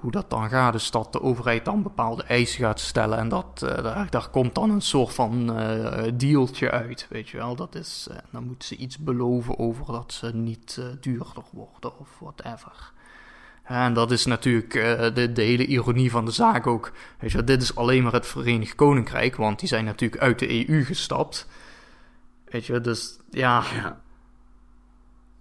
hoe 0.00 0.10
dat 0.10 0.30
dan 0.30 0.48
gaat, 0.48 0.72
dus 0.72 0.90
dat 0.90 1.12
de 1.12 1.22
overheid 1.22 1.64
dan 1.64 1.82
bepaalde 1.82 2.22
eisen 2.22 2.60
gaat 2.64 2.80
stellen 2.80 3.18
en 3.18 3.28
dat, 3.28 3.62
eh, 3.62 3.82
daar, 3.82 4.10
daar 4.10 4.28
komt 4.28 4.54
dan 4.54 4.70
een 4.70 4.82
soort 4.82 5.14
van 5.14 5.56
eh 5.56 6.12
dealtje 6.14 6.70
uit, 6.70 7.06
weet 7.10 7.28
je 7.28 7.36
wel. 7.36 7.56
Dat 7.56 7.74
is, 7.74 8.06
eh, 8.10 8.16
dan 8.30 8.44
moeten 8.44 8.68
ze 8.68 8.76
iets 8.76 8.98
beloven 8.98 9.58
over 9.58 9.86
dat 9.86 10.12
ze 10.12 10.34
niet 10.34 10.82
duurder 11.00 11.42
worden 11.52 11.98
of 11.98 12.08
whatever. 12.20 12.92
En 13.62 13.94
dat 13.94 14.10
is 14.10 14.26
natuurlijk 14.26 14.72
de, 15.14 15.32
de 15.32 15.42
hele 15.42 15.66
ironie 15.66 16.10
van 16.10 16.24
de 16.24 16.30
zaak 16.30 16.66
ook. 16.66 16.92
Weet 17.18 17.30
je, 17.30 17.36
wel, 17.36 17.46
dit 17.46 17.62
is 17.62 17.76
alleen 17.76 18.02
maar 18.02 18.12
het 18.12 18.26
Verenigd 18.26 18.74
Koninkrijk, 18.74 19.36
want 19.36 19.58
die 19.58 19.68
zijn 19.68 19.84
natuurlijk 19.84 20.22
uit 20.22 20.38
de 20.38 20.68
EU 20.68 20.84
gestapt. 20.84 21.48
Weet 22.44 22.66
je, 22.66 22.72
wel, 22.72 22.82
dus 22.82 23.18
ja, 23.30 23.62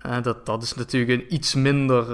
ja. 0.02 0.22
dat, 0.22 0.46
dat 0.46 0.64
is 0.64 0.74
natuurlijk 0.74 1.12
een 1.12 1.34
iets 1.34 1.56
minder 1.56 2.06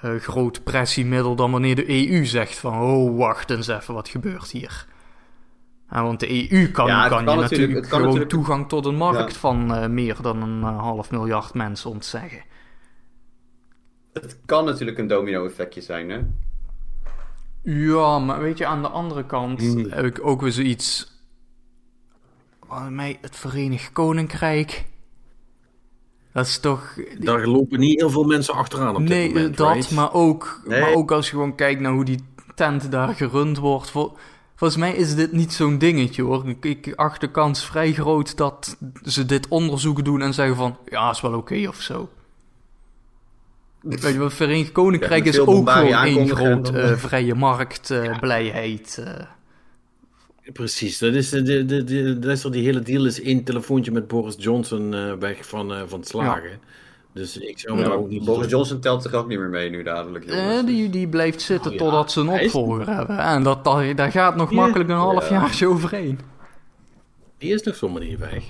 eh, 0.00 0.14
groot 0.16 0.64
pressiemiddel 0.64 1.34
dan 1.34 1.50
wanneer 1.50 1.74
de 1.76 2.10
EU 2.10 2.24
zegt 2.24 2.58
van, 2.58 2.80
oh, 2.80 3.16
wacht 3.18 3.50
eens 3.50 3.68
even, 3.68 3.94
wat 3.94 4.08
gebeurt 4.08 4.50
hier? 4.50 4.86
Ja, 5.90 6.02
want 6.02 6.20
de 6.20 6.52
EU 6.52 6.70
kan, 6.70 6.86
Ja, 6.86 7.00
het 7.02 7.12
kan, 7.12 7.24
kan 7.24 7.34
je 7.34 7.40
natuurlijk- 7.40 7.40
natuurlijk 7.50 7.72
het 7.78 7.88
kan 7.88 7.98
gewoon 7.98 8.04
natuurlijk- 8.04 8.30
toegang 8.30 8.68
tot 8.68 8.86
een 8.86 8.96
markt 8.96 9.32
Ja. 9.32 9.38
van 9.38 9.74
eh, 9.74 9.88
meer 9.88 10.16
dan 10.22 10.42
een 10.42 10.62
eh, 10.62 10.78
half 10.80 11.10
miljard 11.10 11.54
mensen 11.54 11.90
ontzeggen. 11.90 12.42
Het 14.12 14.38
kan 14.46 14.64
natuurlijk 14.64 14.98
een 14.98 15.06
domino-effectje 15.06 15.80
zijn, 15.80 16.10
hè? 16.10 16.20
Ja, 17.62 18.18
maar 18.18 18.40
weet 18.40 18.58
je, 18.58 18.66
aan 18.66 18.82
de 18.82 18.88
andere 18.88 19.26
kant 19.26 19.60
Hmm. 19.60 19.90
heb 19.90 20.04
ik 20.04 20.26
ook 20.26 20.40
weer 20.40 20.52
zoiets. 20.52 21.16
Mij, 22.88 23.18
het 23.20 23.36
Verenigd 23.36 23.92
Koninkrijk. 23.92 24.84
Dat 26.32 26.46
is 26.46 26.58
toch. 26.58 26.94
Daar 27.18 27.46
lopen 27.46 27.78
niet 27.80 28.00
heel 28.00 28.10
veel 28.10 28.24
mensen 28.24 28.54
achteraan 28.54 28.94
op 28.94 29.00
dit 29.00 29.08
nee, 29.08 29.28
moment, 29.28 29.56
dat, 29.56 29.72
right? 29.74 29.90
maar, 29.90 30.12
ook, 30.12 30.60
Nee. 30.66 30.80
maar 30.80 30.94
ook 30.94 31.10
als 31.12 31.26
je 31.26 31.32
gewoon 31.32 31.54
kijkt 31.54 31.80
naar 31.80 31.92
hoe 31.92 32.04
die 32.04 32.24
tent 32.54 32.90
daar 32.90 33.14
gerund 33.14 33.58
wordt. 33.58 33.90
Vol, 33.90 34.16
volgens 34.56 34.80
mij 34.80 34.92
is 34.94 35.14
dit 35.14 35.32
niet 35.32 35.52
zo'n 35.52 35.78
dingetje 35.78 36.22
hoor. 36.22 36.48
Ik, 36.48 36.64
ik 36.64 36.92
acht 36.96 37.20
de 37.20 37.30
kans 37.30 37.64
vrij 37.64 37.92
groot 37.92 38.36
dat 38.36 38.76
ze 39.04 39.24
dit 39.26 39.48
onderzoek 39.48 40.04
doen 40.04 40.22
en 40.22 40.34
zeggen 40.34 40.56
van 40.56 40.76
ja, 40.84 41.10
is 41.10 41.20
wel 41.20 41.34
oké 41.34 41.68
of 41.68 41.80
zo. 41.80 42.08
Weet 43.80 44.02
je 44.02 44.12
wel, 44.12 44.24
het 44.24 44.34
Verenigd 44.34 44.72
Koninkrijk 44.72 45.24
Ja, 45.24 45.30
is 45.30 45.38
ook 45.38 45.46
gewoon 45.70 45.92
één 46.04 46.28
groot 46.36 46.68
eh, 46.74 46.92
vrije 46.96 47.34
markt, 47.34 47.90
eh, 47.90 48.18
blijheid. 48.18 49.02
eh. 49.04 49.24
Precies, 50.52 50.98
dat 50.98 51.14
is, 51.14 51.28
de, 51.30 51.42
de, 51.42 51.64
de, 51.64 51.84
de- 51.84 52.18
dat 52.18 52.30
is 52.30 52.44
er 52.44 52.52
die 52.52 52.64
hele 52.64 52.80
deal 52.80 53.04
is 53.06 53.22
één 53.22 53.44
telefoontje 53.44 53.90
met 53.92 54.08
Boris 54.08 54.34
Johnson 54.38 54.94
eh, 54.94 55.12
weg 55.12 55.46
van, 55.46 55.72
eh, 55.74 55.82
van 55.86 55.98
het 55.98 56.08
slagen. 56.08 56.60
Dus 57.12 57.36
ik 57.38 57.58
zou 57.58 57.76
me 57.76 57.82
Ja, 57.82 57.88
daar 57.88 57.98
ook 57.98 58.08
niet... 58.08 58.24
Boris 58.24 58.50
Johnson 58.50 58.80
telt 58.80 59.02
zich 59.02 59.12
ook 59.12 59.28
niet 59.28 59.38
meer 59.38 59.48
mee 59.48 59.70
nu 59.70 59.82
dadelijk. 59.82 60.24
Eh, 60.24 60.64
die, 60.66 60.90
die 60.90 61.08
blijft 61.08 61.40
zitten 61.40 61.70
Oh, 61.72 61.76
ja. 61.76 61.82
totdat 61.82 62.12
ze 62.12 62.20
een 62.20 62.28
is- 62.28 62.44
opvolger 62.44 62.88
hebben. 62.94 63.18
En 63.18 63.42
dat, 63.42 63.64
dat, 63.64 63.96
daar 63.96 64.10
gaat 64.10 64.36
nog 64.36 64.50
Ja. 64.50 64.56
makkelijk 64.56 64.90
een 64.90 64.96
half 64.96 65.28
Ja. 65.28 65.34
jaartje 65.40 65.66
overheen. 65.66 66.18
Die 67.38 67.52
is 67.54 67.62
nog 67.62 67.74
zomaar 67.74 68.02
niet 68.02 68.18
weg. 68.18 68.44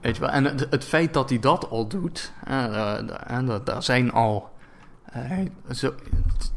Weet 0.00 0.14
je 0.14 0.20
wel, 0.20 0.30
en 0.30 0.44
het, 0.44 0.66
het 0.70 0.84
feit 0.84 1.14
dat 1.14 1.28
hij 1.28 1.38
dat 1.38 1.70
al 1.70 1.88
doet, 1.88 2.32
eh, 2.44 2.64
eh, 2.64 2.98
en 3.26 3.46
dat- 3.46 3.66
daar 3.66 3.82
zijn 3.82 4.12
al 4.12 4.48
eh, 5.12 5.38
zo, 5.74 5.94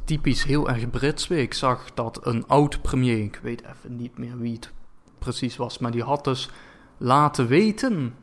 typisch 0.05 0.43
heel 0.43 0.69
erg 0.69 0.89
Brits. 0.89 1.27
Ik 1.29 1.53
zag 1.53 1.93
dat 1.93 2.19
een 2.25 2.47
oud 2.47 2.81
premier, 2.81 3.17
ik 3.23 3.39
weet 3.43 3.61
even 3.61 3.95
niet 3.95 4.17
meer 4.17 4.37
wie 4.37 4.53
het 4.53 4.71
precies 5.19 5.55
was, 5.57 5.77
maar 5.77 5.91
die 5.91 6.03
had 6.03 6.23
dus 6.23 6.49
laten 6.97 7.47
weten 7.47 8.15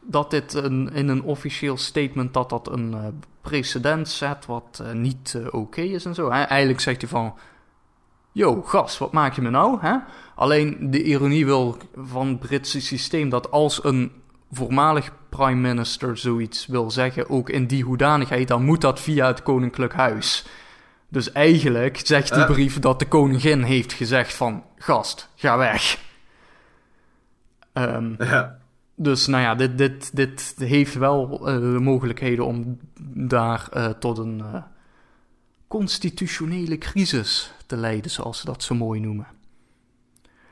dat 0.00 0.30
dit 0.30 0.54
een, 0.54 0.92
in 0.92 1.08
een 1.08 1.22
officieel 1.22 1.76
statement 1.76 2.34
dat 2.34 2.50
dat 2.50 2.68
een 2.72 2.94
eh, 2.94 3.06
precedent 3.40 4.08
zet 4.08 4.46
wat 4.46 4.82
eh, 4.84 4.92
niet 4.92 5.38
oké 5.50 5.80
is 5.80 6.04
en 6.04 6.14
zo. 6.14 6.30
Hij- 6.30 6.44
eigenlijk 6.46 6.80
zegt 6.80 7.00
hij 7.00 7.10
van, 7.10 7.34
yo 8.32 8.62
gast, 8.62 8.98
wat 8.98 9.12
maak 9.12 9.34
je 9.34 9.42
me 9.42 9.50
nou? 9.50 9.78
Hè? 9.80 9.96
Alleen 10.34 10.90
de 10.90 11.02
ironie 11.02 11.44
wil 11.44 11.76
van 11.96 12.26
het 12.28 12.38
Britse 12.38 12.80
systeem 12.80 13.28
dat 13.28 13.50
als 13.50 13.84
een 13.84 14.12
voormalig 14.52 15.12
prime 15.28 15.68
minister 15.68 16.16
zoiets 16.18 16.66
wil 16.66 16.90
zeggen, 16.90 17.28
ook 17.30 17.48
in 17.50 17.66
die 17.66 17.82
hoedanigheid, 17.84 18.48
dan 18.48 18.64
moet 18.64 18.80
dat 18.80 19.00
via 19.00 19.26
het 19.26 19.42
koninklijk 19.42 19.92
huis. 19.92 20.44
Dus 21.08 21.32
eigenlijk 21.32 22.00
zegt 22.06 22.34
die 22.34 22.42
Eh. 22.42 22.50
brief 22.50 22.78
dat 22.78 22.98
de 22.98 23.08
koningin 23.08 23.62
heeft 23.62 23.92
gezegd 23.92 24.34
van, 24.34 24.64
gast, 24.76 25.28
ga 25.34 25.56
weg. 25.58 25.98
Ehm, 27.72 28.14
Ja. 28.24 28.58
dus 28.94 29.26
nou 29.26 29.42
ja, 29.42 29.54
dit, 29.54 29.78
dit, 29.78 30.16
dit 30.16 30.54
heeft 30.58 30.94
wel 30.94 31.48
eh, 31.48 31.54
de 31.54 31.78
mogelijkheden 31.80 32.46
om 32.46 32.78
daar 33.14 33.68
eh, 33.70 33.88
tot 33.88 34.18
een 34.18 34.42
constitutionele 35.68 36.78
crisis 36.78 37.52
te 37.66 37.76
leiden, 37.76 38.10
zoals 38.10 38.38
ze 38.38 38.44
dat 38.44 38.62
zo 38.62 38.74
mooi 38.74 39.00
noemen. 39.00 39.26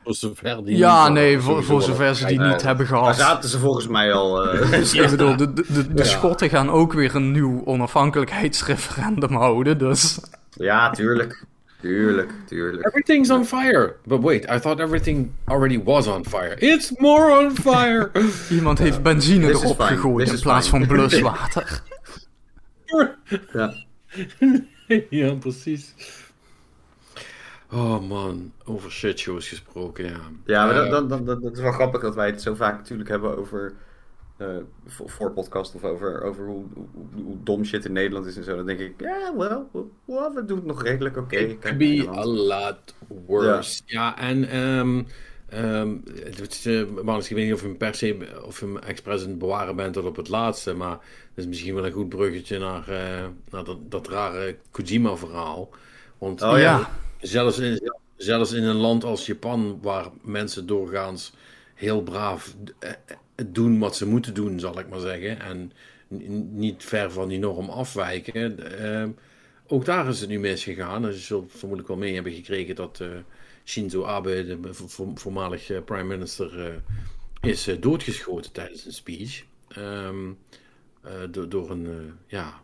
Voor 0.05 0.15
zover 0.15 0.65
die 0.65 0.77
Ja, 0.77 1.05
niet- 1.05 1.13
nee, 1.15 1.39
voor, 1.39 1.83
zover 1.83 2.15
ze 2.15 2.27
die 2.27 2.41
niet 2.41 2.63
hebben 2.63 2.89
Daar 2.89 2.99
gehad. 2.99 3.17
zaten 3.17 3.49
ze 3.49 3.59
volgens 3.59 3.87
mij 3.89 4.13
al. 4.13 4.45
eh, 4.53 4.95
Ik 5.03 5.11
bedoel, 5.11 5.37
de, 5.37 5.53
de, 5.53 5.65
de, 5.73 5.89
de 5.95 6.03
Ja. 6.03 6.05
Schotten 6.09 6.49
gaan 6.51 6.71
ook 6.71 6.93
weer 6.93 7.15
een 7.15 7.33
nieuw 7.33 7.63
onafhankelijkheidsreferendum 7.65 9.33
houden, 9.35 9.79
dus... 9.79 10.21
ja, 10.51 10.91
tuurlijk. 10.91 11.45
Tuurlijk, 11.81 12.31
tuurlijk. 12.47 12.87
Everything's 12.87 13.31
on 13.31 13.45
fire. 13.45 13.95
But 14.05 14.23
wait, 14.23 14.45
I 14.45 14.59
thought 14.61 14.79
everything 14.81 15.31
already 15.45 15.83
was 15.85 16.07
on 16.07 16.25
fire. 16.29 16.57
It's 16.59 16.93
more 16.99 17.39
on 17.39 17.55
fire. 17.57 18.11
Iemand 18.51 18.79
heeft 18.79 19.03
benzine 19.03 19.47
This 19.51 19.63
erop 19.63 19.81
gegooid 19.81 20.33
in 20.33 20.41
plaats 20.41 20.69
fine. 20.69 20.87
van 20.87 20.89
bluswater. 20.97 21.83
Ja. 23.53 23.75
ja, 25.11 25.35
precies. 25.35 25.95
Oh 27.73 28.01
man, 28.09 28.53
over 28.65 28.91
shitshows 28.91 29.49
gesproken, 29.49 30.05
ja. 30.05 30.21
Ja, 30.45 30.67
maar 30.67 30.85
Eh, 30.85 30.91
dat, 30.91 31.09
dat, 31.09 31.27
dat, 31.27 31.43
dat 31.43 31.53
is 31.57 31.61
wel 31.61 31.73
grappig 31.73 32.01
dat 32.01 32.15
wij 32.15 32.27
het 32.27 32.43
zo 32.43 32.55
vaak 32.55 32.77
natuurlijk 32.77 33.09
hebben 33.09 33.37
over. 33.39 33.75
eh, 34.37 34.57
voor, 34.87 35.11
voor 35.11 35.33
podcast 35.33 35.75
of 35.75 35.85
over, 35.85 36.23
over 36.23 36.47
hoe, 36.47 36.65
hoe, 36.75 36.87
hoe 37.25 37.43
dom 37.43 37.65
shit 37.65 37.85
in 37.85 37.93
Nederland 37.93 38.27
is 38.27 38.37
en 38.37 38.45
zo. 38.45 38.57
Dan 38.57 38.67
denk 38.67 38.81
ik, 38.81 38.95
ja, 39.01 39.37
wel, 39.37 39.71
well, 40.05 40.31
we 40.35 40.45
doen 40.45 40.57
het 40.57 40.67
nog 40.67 40.83
redelijk 40.83 41.17
oké. 41.17 41.37
It 41.37 41.59
Kijk, 41.61 41.61
could 41.61 41.79
be 41.79 41.85
Nederland. 41.85 42.19
a 42.19 42.25
lot 42.27 42.95
worse. 43.27 43.83
Ja, 43.87 44.19
en 44.19 44.49
ehm 44.49 45.03
ehm, 45.49 45.97
het 46.25 46.51
is, 46.51 46.67
eh, 46.67 46.87
Marnus, 47.03 47.31
ik 47.31 47.37
weet 47.37 47.45
niet 47.45 47.55
of 47.55 47.61
je 47.61 47.67
hem 47.67 47.77
per 47.77 47.95
se 47.95 48.41
of 48.45 48.61
je 48.61 48.67
hem 48.67 48.79
expres 48.79 49.23
aan 49.23 49.29
het 49.29 49.39
bewaren 49.39 49.77
bent 49.77 49.93
tot 49.95 50.05
op 50.05 50.17
het 50.17 50.29
laatste, 50.29 50.75
maar 50.75 50.91
het 50.91 51.01
is 51.35 51.47
misschien 51.47 51.75
wel 51.75 51.87
een 51.87 51.93
goed 51.93 52.09
bruggetje 52.09 52.59
naar, 52.59 52.89
eh, 52.89 53.27
naar 53.51 53.65
dat, 53.65 53.79
dat 53.91 54.09
rare 54.09 54.57
Kojima-verhaal. 54.71 55.71
Want 56.19 56.43
Oh, 56.43 56.59
ja. 56.59 56.91
Zelfs, 57.21 57.59
in, 57.59 57.91
zelfs 58.17 58.53
in 58.53 58.63
een 58.65 58.77
land 58.77 59.05
als 59.05 59.27
Japan, 59.27 59.79
waar 59.83 60.07
mensen 60.23 60.67
doorgaans 60.67 61.33
heel 61.75 62.03
braaf 62.03 62.55
eh, 62.79 62.91
doen 63.47 63.79
wat 63.79 63.97
ze 63.97 64.07
moeten 64.07 64.35
doen, 64.35 64.61
zal 64.61 64.79
ik 64.79 64.89
maar 64.89 65.01
zeggen, 65.01 65.41
en 65.41 65.73
niet 66.51 66.85
ver 66.85 67.11
van 67.13 67.29
die 67.29 67.39
norm 67.39 67.69
afwijken. 67.69 68.79
eh, 69.03 69.09
ook 69.67 69.85
daar 69.85 70.09
is 70.09 70.21
het 70.21 70.29
nu 70.29 70.39
misgegaan. 70.39 71.03
Je 71.03 71.13
zult 71.13 71.51
vermoedelijk 71.51 71.89
wel 71.89 71.97
mee 71.97 72.15
hebben 72.15 72.33
gekregen 72.33 72.75
dat 72.75 73.01
eh, 73.01 73.09
Shinzo 73.65 74.05
Abe, 74.05 74.47
de 74.47 74.75
vo- 74.75 74.89
vo- 74.89 75.13
voormalig 75.15 75.85
prime 75.85 76.05
minister, 76.17 76.83
is 77.41 77.69
doodgeschoten 77.81 78.53
tijdens 78.53 78.87
een 78.87 78.93
speech. 78.93 79.45
Ehm, 79.69 80.31
eh, 81.03 81.13
door, 81.31 81.49
door 81.49 81.71
een, 81.71 82.13
ja, 82.27 82.61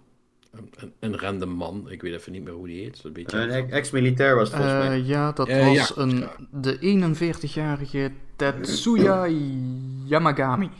een, 0.76 0.92
een- 1.00 1.18
random 1.18 1.50
man. 1.50 1.90
Ik 1.90 2.02
weet 2.02 2.12
even 2.14 2.32
niet 2.32 2.44
meer 2.44 2.52
hoe 2.52 2.66
die 2.66 2.82
heet. 2.82 3.00
Een 3.04 3.12
beetje... 3.12 3.38
Een 3.38 3.70
ex-militair 3.70 4.34
was 4.36 4.48
het 4.48 4.56
volgens 4.56 4.78
mij. 4.86 4.98
Eh, 5.00 5.08
ja, 5.08 5.32
dat 5.32 5.48
Eh, 5.48 5.66
was 5.66 5.88
ja. 5.88 6.02
een, 6.02 6.26
de 6.50 6.78
41-jarige 7.40 8.12
Tetsuya 8.36 9.26
Yamagami. 10.04 10.70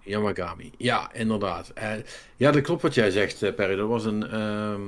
Yamagami. 0.00 0.72
Ja, 0.76 1.12
inderdaad. 1.12 1.68
Eh, 1.68 1.92
ja, 2.36 2.50
dat 2.50 2.62
klopt 2.62 2.82
wat 2.82 2.94
jij 2.94 3.10
zegt, 3.10 3.54
Perry. 3.54 3.76
Dat 3.76 3.88
was 3.88 4.04
een, 4.04 4.26
ehm, 4.28 4.80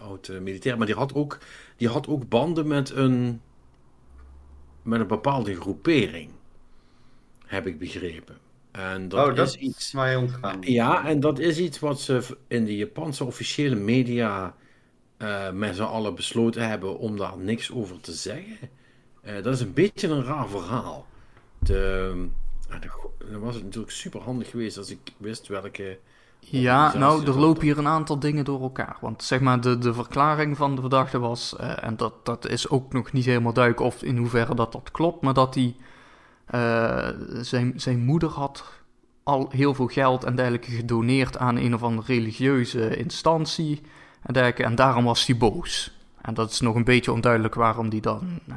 oud-militair. 0.00 0.76
Maar 0.78 0.86
die 0.86 0.96
had, 0.96 1.14
ook, 1.14 1.38
die 1.76 1.88
had 1.88 2.06
ook 2.08 2.28
banden 2.28 2.66
met 2.66 2.90
een, 2.90 3.40
met 4.82 5.00
een 5.00 5.06
bepaalde 5.06 5.54
groepering. 5.54 6.30
Heb 7.46 7.66
ik 7.66 7.78
begrepen. 7.78 8.36
En 8.76 9.08
dat, 9.08 9.28
oh, 9.28 9.34
dat 9.34 9.48
is 9.48 9.54
iets. 9.56 9.92
mij 9.92 10.16
ontgaan. 10.16 10.58
Ja, 10.60 11.06
en 11.06 11.20
dat 11.20 11.38
is 11.38 11.58
iets 11.58 11.78
wat 11.78 12.00
ze 12.00 12.36
in 12.48 12.64
de 12.64 12.76
Japanse 12.76 13.24
officiële 13.24 13.74
media 13.74 14.54
uh, 15.18 15.50
met 15.50 15.76
z'n 15.76 15.82
allen 15.82 16.14
besloten 16.14 16.68
hebben 16.68 16.98
om 16.98 17.16
daar 17.16 17.38
niks 17.38 17.72
over 17.72 18.00
te 18.00 18.12
zeggen. 18.12 18.56
Uh, 19.24 19.42
dat 19.42 19.54
is 19.54 19.60
een 19.60 19.72
beetje 19.72 20.08
een 20.08 20.24
raar 20.24 20.48
verhaal. 20.48 21.06
De, 21.58 22.28
dan 23.30 23.40
was 23.40 23.54
het 23.54 23.64
natuurlijk 23.64 23.92
super 23.92 24.20
handig 24.20 24.50
geweest 24.50 24.78
als 24.78 24.90
ik 24.90 24.98
wist 25.16 25.48
welke. 25.48 25.98
Ja, 26.38 26.96
nou, 26.96 27.26
er 27.26 27.38
lopen 27.38 27.62
hier 27.62 27.78
een 27.78 27.86
aantal 27.86 28.18
dingen 28.18 28.44
door 28.44 28.60
elkaar. 28.60 28.96
Want 29.00 29.22
zeg 29.22 29.40
maar, 29.40 29.60
de, 29.60 29.78
de 29.78 29.94
verklaring 29.94 30.56
van 30.56 30.74
de 30.74 30.80
verdachte 30.80 31.18
was, 31.18 31.56
uh, 31.60 31.84
en 31.84 31.96
dat, 31.96 32.14
dat 32.22 32.48
is 32.48 32.68
ook 32.68 32.92
nog 32.92 33.12
niet 33.12 33.24
helemaal 33.24 33.52
duidelijk 33.52 33.84
of 33.86 34.02
in 34.02 34.16
hoeverre 34.16 34.54
dat, 34.54 34.72
dat 34.72 34.90
klopt, 34.90 35.22
maar 35.22 35.34
dat 35.34 35.54
hij 35.54 35.76
uh, 36.54 37.08
zijn, 37.40 37.72
zijn 37.76 38.04
moeder 38.04 38.28
had 38.28 38.64
al 39.22 39.48
heel 39.50 39.74
veel 39.74 39.86
geld 39.86 40.24
en 40.24 40.36
dergelijke 40.36 40.70
gedoneerd 40.70 41.38
aan 41.38 41.56
een 41.56 41.74
of 41.74 41.82
andere 41.82 42.12
religieuze 42.14 42.96
instantie 42.96 43.82
en. 44.22 44.64
En 44.64 44.74
daarom 44.74 45.04
was 45.04 45.26
hij 45.26 45.36
boos. 45.36 45.94
En 46.20 46.34
dat 46.34 46.50
is 46.50 46.60
nog 46.60 46.74
een 46.74 46.84
beetje 46.84 47.12
onduidelijk 47.12 47.54
waarom 47.54 47.88
hij 47.88 48.00
dan 48.00 48.40
uh, 48.48 48.56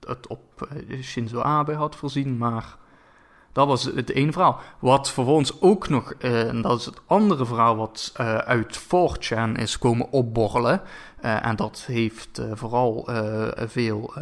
het 0.00 0.26
op 0.26 0.68
Shinzo 1.02 1.40
Abe 1.40 1.74
had 1.74 1.96
voorzien, 1.96 2.36
maar 2.36 2.76
dat 3.52 3.66
was 3.66 3.84
het 3.84 4.10
ene 4.10 4.32
verhaal. 4.32 4.60
Wat 4.78 5.10
vervolgens 5.10 5.60
ook 5.60 5.88
nog, 5.88 6.12
en 6.12 6.62
dat 6.62 6.78
is 6.78 6.84
het 6.84 7.00
andere 7.06 7.46
verhaal 7.46 7.76
wat 7.76 8.12
uit 8.44 8.80
4chan 8.80 9.52
is 9.52 9.78
komen 9.78 10.10
opborrelen. 10.10 10.82
En 11.20 11.56
dat 11.56 11.84
heeft 11.86 12.42
vooral 12.52 13.08
veel, 13.54 14.12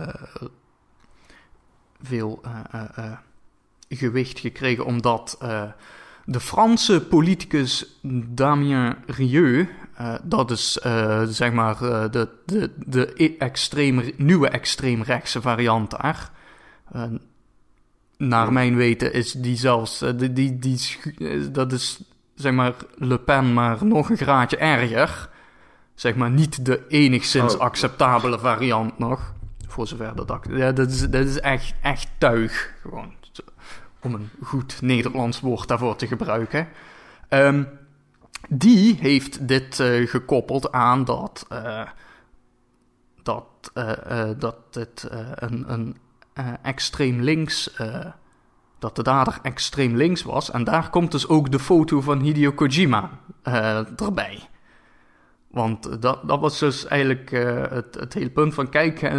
veel 2.04 2.42
gewicht 3.88 4.38
gekregen 4.38 4.84
omdat 4.84 5.38
de 6.24 6.40
Franse 6.40 7.00
politicus 7.00 7.98
Damien 8.26 8.96
Rieu, 9.06 9.68
dat 10.22 10.50
is 10.50 10.72
zeg 11.24 11.52
maar 11.52 11.78
de, 12.10 12.28
de, 12.46 12.70
de 12.86 13.36
extreem, 13.38 14.12
nieuwe 14.16 14.48
extreemrechtse 14.48 15.40
variant 15.40 15.90
daar 15.90 16.30
naar 18.16 18.52
mijn 18.52 18.76
weten 18.76 19.12
is 19.12 19.32
die 19.32 19.56
zelfs, 19.56 19.98
die, 20.16 20.32
die, 20.32 20.58
die, 20.58 20.80
dat 21.50 21.72
is 21.72 22.00
zeg 22.34 22.52
maar 22.52 22.74
Le 22.94 23.18
Pen, 23.18 23.52
maar 23.52 23.84
nog 23.84 24.10
een 24.10 24.16
graadje 24.16 24.56
erger. 24.56 25.28
Zeg 25.94 26.14
maar 26.14 26.30
niet 26.30 26.64
de 26.64 26.86
enigszins 26.88 27.54
oh. 27.54 27.60
acceptabele 27.60 28.38
variant 28.38 28.98
nog. 28.98 29.32
Voor 29.68 29.86
zover 29.86 30.16
dat 30.16 30.30
ik. 30.30 30.76
Dat 30.76 30.90
is, 30.90 31.00
dat 31.00 31.26
is 31.26 31.40
echt, 31.40 31.74
echt 31.82 32.08
tuig. 32.18 32.74
Gewoon. 32.80 33.12
Om 34.00 34.14
een 34.14 34.30
goed 34.42 34.82
Nederlands 34.82 35.40
woord 35.40 35.68
daarvoor 35.68 35.96
te 35.96 36.06
gebruiken. 36.06 36.68
Um, 37.28 37.68
die 38.48 38.96
heeft 39.00 39.48
dit 39.48 39.78
uh, 39.78 40.08
gekoppeld 40.08 40.72
aan 40.72 41.04
dat. 41.04 41.46
Uh, 41.52 41.88
dat, 43.22 43.72
dat 44.38 44.56
het 44.70 45.08
een, 45.34 45.72
een 45.72 45.96
extreem 46.62 47.20
links. 47.20 47.76
Dat 48.78 48.96
de 48.96 49.02
dader 49.02 49.38
extreem 49.42 49.96
links 49.96 50.22
was. 50.22 50.50
En 50.50 50.64
daar 50.64 50.90
komt 50.90 51.10
dus 51.10 51.28
ook 51.28 51.50
de 51.50 51.58
foto 51.58 52.00
van 52.00 52.20
Hideo 52.20 52.52
Kojima 52.52 53.10
erbij. 53.96 54.48
Want 55.54 56.02
dat, 56.02 56.28
dat 56.28 56.40
was 56.40 56.58
dus 56.58 56.86
eigenlijk 56.86 57.30
het, 57.70 57.94
het 57.94 58.14
hele 58.14 58.30
punt 58.30 58.54
van: 58.54 58.68
kijk, 58.68 59.12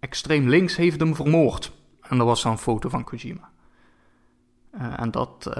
extreem 0.00 0.48
links 0.48 0.76
heeft 0.76 1.00
hem 1.00 1.14
vermoord. 1.14 1.72
En 2.00 2.18
dat 2.18 2.26
was 2.26 2.42
dan 2.42 2.52
een 2.52 2.58
foto 2.58 2.88
van 2.88 3.04
Kojima. 3.04 3.50
en 4.96 5.10
dat, 5.10 5.50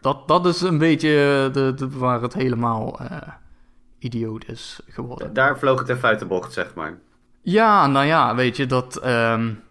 dat, 0.00 0.28
dat 0.28 0.46
is 0.46 0.60
een 0.60 0.78
beetje 0.78 1.08
de, 1.52 1.72
de, 1.76 1.90
waar 1.90 2.22
het 2.22 2.34
helemaal 2.34 3.00
idioot 3.98 4.48
is 4.48 4.80
geworden. 4.88 5.32
Daar 5.32 5.58
vloog 5.58 5.78
het 5.78 5.88
even 5.88 6.08
uit 6.08 6.18
de 6.18 6.26
bocht, 6.26 6.52
zeg 6.52 6.74
maar. 6.74 6.98
Ja, 7.40 7.86
nou 7.86 8.06
ja, 8.06 8.34
weet 8.34 8.56
je, 8.56 8.66
dat... 8.66 9.06
Um... 9.06 9.62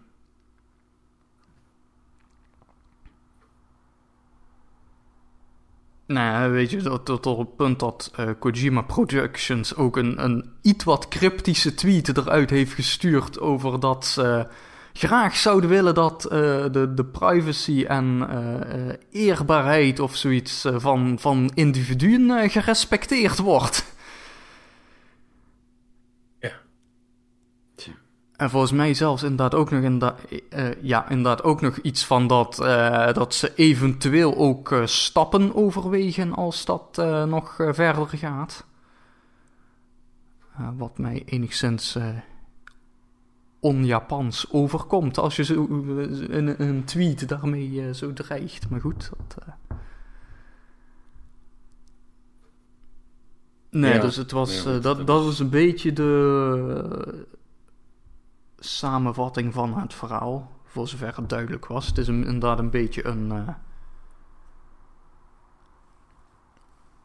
Nou 6.12 6.52
weet 6.52 6.70
je, 6.70 6.82
tot, 6.82 7.06
tot 7.06 7.26
op 7.26 7.38
het 7.38 7.56
punt 7.56 7.80
dat 7.80 8.10
uh, 8.20 8.28
Kojima 8.38 8.82
Productions 8.82 9.76
ook 9.76 9.96
een, 9.96 10.24
een 10.24 10.44
iets 10.62 10.84
wat 10.84 11.08
cryptische 11.08 11.74
tweet 11.74 12.16
eruit 12.16 12.50
heeft 12.50 12.72
gestuurd 12.72 13.40
over 13.40 13.80
dat 13.80 14.06
ze 14.06 14.46
graag 14.92 15.36
zouden 15.36 15.70
willen 15.70 15.94
dat 15.94 16.24
uh, 16.24 16.30
de, 16.72 16.92
de 16.94 17.04
privacy 17.04 17.84
en 17.88 18.28
uh, 18.30 19.26
eerbaarheid 19.26 20.00
of 20.00 20.16
zoiets 20.16 20.64
van, 20.76 21.16
van 21.20 21.50
individuen 21.54 22.50
gerespecteerd 22.50 23.38
wordt. 23.38 23.84
En 28.42 28.50
volgens 28.50 28.72
mij 28.72 28.94
zelfs 28.94 29.22
inderdaad 29.22 29.54
ook 29.54 29.70
nog, 29.70 29.82
inderdaad, 29.82 30.20
uh, 30.50 30.82
ja, 30.82 31.08
inderdaad 31.08 31.42
ook 31.42 31.60
nog 31.60 31.78
iets 31.78 32.04
van 32.04 32.26
dat, 32.26 32.58
uh, 32.60 33.12
dat 33.12 33.34
ze 33.34 33.54
eventueel 33.54 34.36
ook 34.36 34.70
uh, 34.70 34.86
stappen 34.86 35.54
overwegen 35.54 36.34
als 36.34 36.64
dat 36.64 36.96
nog 37.26 37.54
verder 37.56 38.08
gaat. 38.08 38.66
wat 40.76 40.98
mij 40.98 41.22
enigszins 41.24 41.98
on-Japans 43.60 44.52
overkomt 44.52 45.18
als 45.18 45.36
je 45.36 45.44
zo 45.44 45.66
een, 45.68 46.62
een 46.62 46.84
tweet 46.84 47.28
daarmee 47.28 47.94
zo 47.94 48.12
dreigt. 48.12 48.70
Maar 48.70 48.80
goed, 48.80 49.10
dat... 49.16 49.44
Nee, 53.70 53.94
ja, 53.94 54.00
dus 54.00 54.16
het 54.16 54.30
was, 54.30 54.62
ja, 54.62 54.78
dat, 54.78 55.06
dat 55.06 55.24
was 55.24 55.38
een 55.38 55.50
beetje 55.50 55.92
de 55.92 57.26
samenvatting 58.62 59.52
van 59.52 59.78
het 59.78 59.94
verhaal, 59.94 60.50
voor 60.64 60.88
zover 60.88 61.16
het 61.16 61.28
duidelijk 61.28 61.66
was. 61.66 61.86
Het 61.86 61.98
is 61.98 62.08
inderdaad 62.08 62.58
een 62.58 62.70
beetje 62.70 63.06
een 63.06 63.26
uh, 63.32 63.48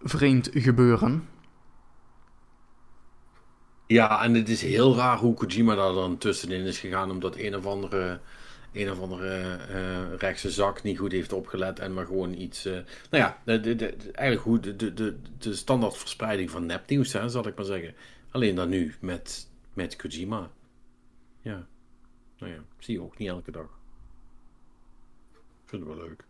vreemd 0.01 0.49
gebeuren. 0.53 1.27
Ja, 3.87 4.23
en 4.23 4.33
het 4.33 4.49
is 4.49 4.61
heel 4.61 4.95
raar 4.95 5.17
hoe 5.17 5.33
Kojima 5.33 5.75
daar 5.75 5.93
dan 5.93 6.17
tussenin 6.17 6.65
is 6.65 6.79
gegaan, 6.79 7.11
omdat 7.11 7.35
een 7.35 7.55
of 7.55 7.65
andere, 7.65 8.19
een 8.71 8.91
of 8.91 8.99
andere 8.99 9.59
uh, 9.69 10.17
rechtse 10.17 10.51
zak 10.51 10.83
niet 10.83 10.97
goed 10.97 11.11
heeft 11.11 11.33
opgelet 11.33 11.79
en 11.79 11.93
maar 11.93 12.05
gewoon 12.05 12.33
iets. 12.33 12.65
Uh, 12.65 12.73
nou 13.09 13.23
ja, 13.23 13.37
de, 13.43 13.75
de, 13.75 13.95
eigenlijk 14.13 14.47
hoe 14.47 14.59
de, 14.59 14.75
de, 14.75 14.93
de, 14.93 15.15
de 15.37 15.55
standaardverspreiding 15.55 16.51
van 16.51 16.65
nepnieuws, 16.65 17.13
hè, 17.13 17.29
zal 17.29 17.47
ik 17.47 17.55
maar 17.55 17.65
zeggen. 17.65 17.93
Alleen 18.31 18.55
dan 18.55 18.69
nu 18.69 18.95
met, 18.99 19.47
met 19.73 19.95
Kojima. 19.95 20.49
Ja. 21.47 21.65
Nou 22.37 22.53
ja, 22.53 22.59
zie 22.79 22.93
je 22.93 23.01
ook 23.01 23.17
niet 23.17 23.27
elke 23.27 23.51
dag. 23.51 23.69
Vind 25.65 25.85
het 25.85 25.95
wel 25.95 26.05
leuk. 26.05 26.23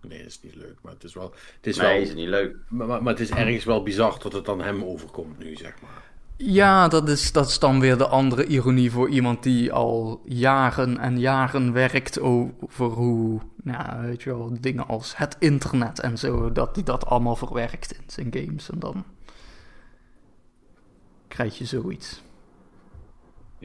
Nee, 0.00 0.18
het 0.18 0.26
is 0.26 0.42
niet 0.42 0.54
leuk, 0.54 0.76
maar 0.82 0.92
het 0.92 1.04
is 1.04 1.14
wel... 1.14 1.34
Het 1.56 1.66
is 1.66 1.76
nee, 1.76 1.92
wel, 1.92 2.02
is 2.02 2.14
niet 2.14 2.28
leuk. 2.28 2.56
Maar, 2.68 2.86
maar, 2.86 3.02
maar, 3.02 3.12
het 3.12 3.22
is 3.22 3.30
ergens 3.30 3.64
wel 3.64 3.82
bizar 3.82 4.18
dat 4.18 4.32
het 4.32 4.44
dan 4.44 4.60
hem 4.60 4.84
overkomt 4.84 5.38
nu, 5.38 5.56
zeg 5.56 5.80
maar. 5.82 6.14
Ja, 6.36 6.88
dat 6.88 7.08
is, 7.08 7.32
dat 7.32 7.48
is 7.48 7.58
dan 7.58 7.80
weer 7.80 7.98
de 7.98 8.06
andere 8.06 8.46
ironie 8.46 8.90
voor 8.90 9.08
iemand 9.08 9.42
die 9.42 9.72
al 9.72 10.22
jaren 10.24 10.98
en 10.98 11.18
jaren 11.18 11.72
werkt 11.72 12.20
over 12.20 12.86
hoe, 12.86 13.40
nou, 13.62 14.06
weet 14.06 14.22
je 14.22 14.30
wel, 14.30 14.60
dingen 14.60 14.86
als 14.86 15.16
het 15.16 15.36
internet 15.38 16.00
en 16.00 16.18
zo, 16.18 16.52
dat 16.52 16.74
hij 16.74 16.84
dat 16.84 17.06
allemaal 17.06 17.36
verwerkt 17.36 17.92
in 17.92 18.04
zijn 18.06 18.28
games. 18.30 18.70
En 18.70 18.78
dan 18.78 19.04
krijg 21.28 21.58
je 21.58 21.64
zoiets. 21.64 22.22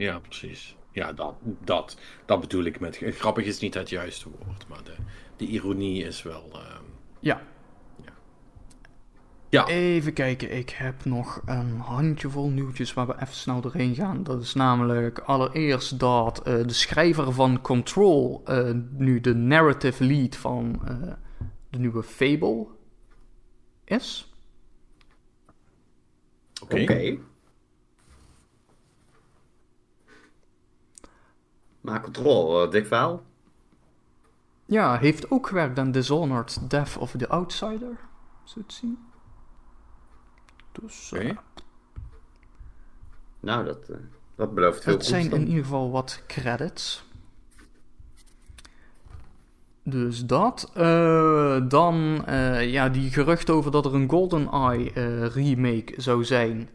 Ja, 0.02 0.18
precies. 0.18 0.76
Ja, 0.90 1.12
dat, 1.12 1.34
dat, 1.64 1.96
dat 2.24 2.40
bedoel 2.40 2.64
ik 2.64 2.80
met. 2.80 2.96
Grappig 2.96 3.44
is 3.44 3.58
niet 3.58 3.74
het 3.74 3.88
juiste 3.88 4.28
woord, 4.28 4.68
maar 4.68 4.84
de, 4.84 4.94
de 5.36 5.46
ironie 5.46 6.04
is 6.04 6.22
wel. 6.22 6.50
Uh, 6.52 6.60
ja. 7.20 7.42
ja. 8.04 8.12
Ja. 9.48 9.66
Even 9.66 10.12
kijken, 10.12 10.56
ik 10.56 10.70
heb 10.70 11.04
nog 11.04 11.42
een 11.44 11.78
handjevol 11.78 12.48
nieuwtjes 12.48 12.94
waar 12.94 13.06
we 13.06 13.14
even 13.14 13.34
snel 13.34 13.60
doorheen 13.60 13.94
gaan. 13.94 14.22
Dat 14.22 14.42
is 14.42 14.54
namelijk 14.54 15.18
allereerst 15.18 15.98
dat 15.98 16.38
uh, 16.38 16.66
de 16.66 16.72
schrijver 16.72 17.32
van 17.32 17.60
Control 17.60 18.42
uh, 18.48 18.70
nu 18.90 19.20
de 19.20 19.34
narrative 19.34 20.04
lead 20.04 20.36
van 20.36 20.82
de 21.70 21.78
nieuwe 21.78 22.02
Fable 22.02 22.66
is. 23.84 24.32
Oké. 26.62 26.72
Okay. 26.72 26.82
Okay. 26.82 27.20
Maar 31.82 32.00
Control, 32.00 32.64
uh, 32.64 32.70
dik 32.70 32.86
verhaal. 32.86 33.22
Ja, 34.64 34.98
heeft 34.98 35.30
ook 35.30 35.46
gewerkt 35.46 35.78
aan 35.78 35.90
Dishonored, 35.92 36.70
Death 36.70 36.96
of 36.96 37.14
the 37.18 37.28
Outsider. 37.28 37.98
Zo 38.44 38.60
te 38.66 38.74
zien. 38.74 38.98
Dus 40.72 41.12
eh, 41.12 41.30
Nou, 43.40 43.64
dat, 43.64 43.88
eh, 43.88 43.96
dat 44.36 44.54
belooft 44.54 44.82
veel 44.82 44.92
het 44.92 45.04
zijn 45.04 45.28
dan. 45.30 45.40
in 45.40 45.46
ieder 45.48 45.62
geval 45.64 45.90
wat 45.90 46.22
credits. 46.26 47.04
Dus 49.84 50.26
dat. 50.26 50.70
Eh, 50.74 51.60
dan 51.68 52.22
eh, 52.26 52.70
ja, 52.72 52.88
die 52.88 53.10
gerucht 53.10 53.50
over 53.50 53.70
dat 53.70 53.84
er 53.86 53.94
een 53.94 54.10
GoldenEye 54.10 54.92
eh 54.92 55.26
remake 55.26 55.92
zou 55.96 56.24
zijn. 56.24 56.68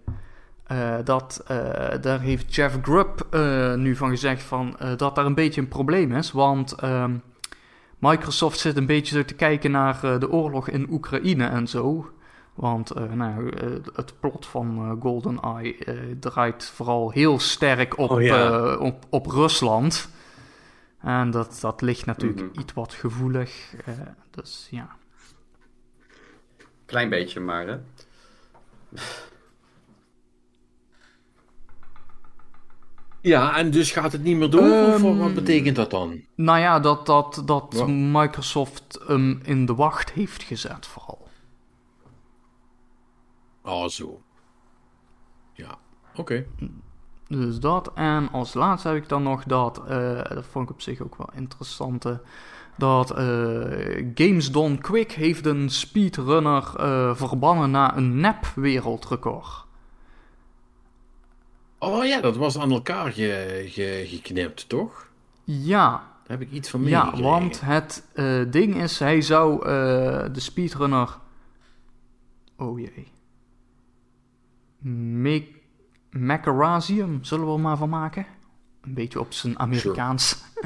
Eh, 0.68 0.96
dat, 1.04 1.44
eh, 1.48 2.02
daar 2.02 2.20
heeft 2.20 2.56
Jeff 2.56 2.78
Grubb 2.82 3.28
eh, 3.30 3.74
nu 3.74 3.96
van 3.96 4.10
gezegd 4.10 4.44
van, 4.44 4.78
dat 4.98 5.16
daar 5.16 5.26
een 5.26 5.34
beetje 5.36 5.62
een 5.62 5.68
probleem 5.68 6.12
is. 6.16 6.32
Want 6.32 6.72
ehm, 6.72 7.16
Microsoft 7.98 8.60
zit 8.60 8.78
een 8.78 8.86
beetje 8.86 9.16
zo 9.16 9.26
te 9.26 9.34
kijken 9.34 9.72
naar 9.72 10.20
de 10.20 10.30
oorlog 10.32 10.70
in 10.70 10.88
Oekraïne 10.92 11.46
en 11.48 11.68
zo. 11.68 12.12
Want 12.54 12.94
nou, 13.16 13.52
het 13.94 14.14
plot 14.20 14.46
van 14.46 14.98
GoldenEye 15.02 15.76
draait 16.20 16.66
vooral 16.66 17.12
heel 17.12 17.40
sterk 17.40 17.98
op, 17.98 18.10
Oh, 18.12 18.22
ja. 18.22 18.76
op, 18.76 19.06
op 19.10 19.26
Rusland. 19.26 20.10
En 21.02 21.32
dat, 21.32 21.58
dat 21.62 21.82
ligt 21.82 22.06
natuurlijk 22.06 22.42
Mhm. 22.52 22.60
iets 22.60 22.74
wat 22.74 22.94
gevoelig. 22.94 23.74
dus 24.32 24.68
ja. 24.72 24.96
Klein 26.86 27.10
beetje, 27.10 27.40
maar 27.40 27.68
hè. 27.68 27.78
Ja, 33.22 33.58
en 33.58 33.72
dus 33.72 33.92
gaat 33.92 34.12
het 34.12 34.24
niet 34.24 34.38
meer 34.38 34.50
door? 34.50 34.62
of 34.62 35.04
Ehm, 35.04 35.18
wat 35.18 35.34
betekent 35.34 35.76
dat 35.76 35.92
dan? 35.92 36.22
Nou 36.36 36.60
ja, 36.60 36.80
dat, 36.80 37.06
dat, 37.06 37.42
dat 37.46 37.74
Ja. 37.78 37.86
Microsoft 37.88 39.00
hem 39.08 39.40
in 39.44 39.66
de 39.66 39.76
wacht 39.76 40.12
heeft 40.12 40.44
gezet 40.44 40.86
vooral. 40.86 41.28
Oh, 43.64 43.88
zo. 43.88 44.22
Ja, 45.54 45.78
oké. 46.16 46.46
Dus 47.28 47.60
dat. 47.60 47.92
En 47.94 48.30
als 48.32 48.54
laatste 48.54 48.88
heb 48.88 48.98
ik 48.98 49.10
dan 49.10 49.24
nog 49.24 49.44
dat, 49.44 49.82
eh, 49.88 50.24
dat 50.30 50.46
vond 50.52 50.70
ik 50.70 50.76
op 50.76 50.82
zich 50.82 51.02
ook 51.02 51.16
wel 51.18 51.30
interessant, 51.34 52.06
eh, 52.06 52.16
dat 52.78 53.12
eh, 53.12 54.06
Games 54.16 54.52
Done 54.52 54.78
Quick 54.78 55.12
heeft 55.12 55.46
een 55.46 55.70
speedrunner 55.70 56.64
verbannen 57.16 57.72
na 57.72 57.98
een 57.98 58.20
nep 58.20 58.46
wereldrecord. 58.56 59.66
Oh 61.80 62.06
ja, 62.06 62.22
dat 62.22 62.36
was 62.38 62.58
aan 62.58 62.72
elkaar 62.72 63.12
ge, 63.12 63.64
ge- 63.68 64.04
geknipt, 64.08 64.70
toch? 64.70 65.08
Ja, 65.44 65.90
Daar 66.28 66.38
heb 66.38 66.42
ik 66.48 66.52
iets 66.52 66.70
van 66.70 66.84
ja 66.84 67.04
meegekregen. 67.04 67.30
want 67.32 67.62
het 67.62 68.04
eh, 68.14 68.42
ding 68.50 68.76
is, 68.82 69.00
hij 69.00 69.22
zou 69.22 69.66
eh, 69.66 69.70
de 70.34 70.40
speedrunner... 70.40 71.18
Oh 72.58 72.80
jee. 72.80 73.08
Me 74.80 75.44
Macarazium, 76.12 77.24
zullen 77.24 77.46
we 77.48 77.54
er 77.54 77.60
maar 77.60 77.78
van 77.78 77.90
maken? 77.90 78.26
Een 78.82 78.94
beetje 78.94 79.20
op 79.20 79.34
zijn 79.34 79.60
Amerikaans. 79.60 80.36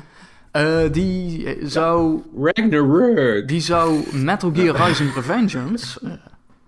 Eh, 0.52 0.92
die 0.92 1.58
zou 1.68 2.22
Ragnarok! 2.42 3.48
Die 3.48 3.60
zou 3.60 4.16
Metal 4.18 4.52
Gear 4.54 4.88
Rising 4.88 5.14
Revengeance, 5.14 6.00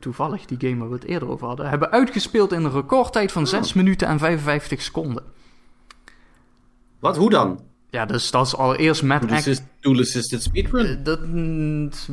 toevallig 0.03 0.45
die 0.45 0.57
game 0.69 0.79
waar 0.79 0.87
we 0.89 0.95
het 0.95 1.03
eerder 1.03 1.29
over 1.29 1.47
hadden, 1.47 1.69
hebben 1.69 1.91
uitgespeeld 1.91 2.51
in 2.51 2.63
een 2.63 2.71
recordtijd 2.71 3.31
van 3.31 3.47
6 3.47 3.73
minuten 3.73 4.07
en 4.07 4.19
55 4.19 4.81
seconden. 4.81 5.23
Wat? 6.99 7.17
Hoe 7.17 7.29
dan? 7.29 7.59
Ja, 7.89 8.05
dus 8.05 8.31
dat 8.31 8.45
is 8.45 8.55
allereerst 8.55 9.03
met... 9.03 9.21
Tool 9.21 9.29
ex- 9.29 9.39
assist- 9.39 9.63
Tool 9.79 9.99
Assisted 9.99 10.43
Speedrun? 10.43 10.85
Eh, 10.85 11.03
Dat 11.03 11.19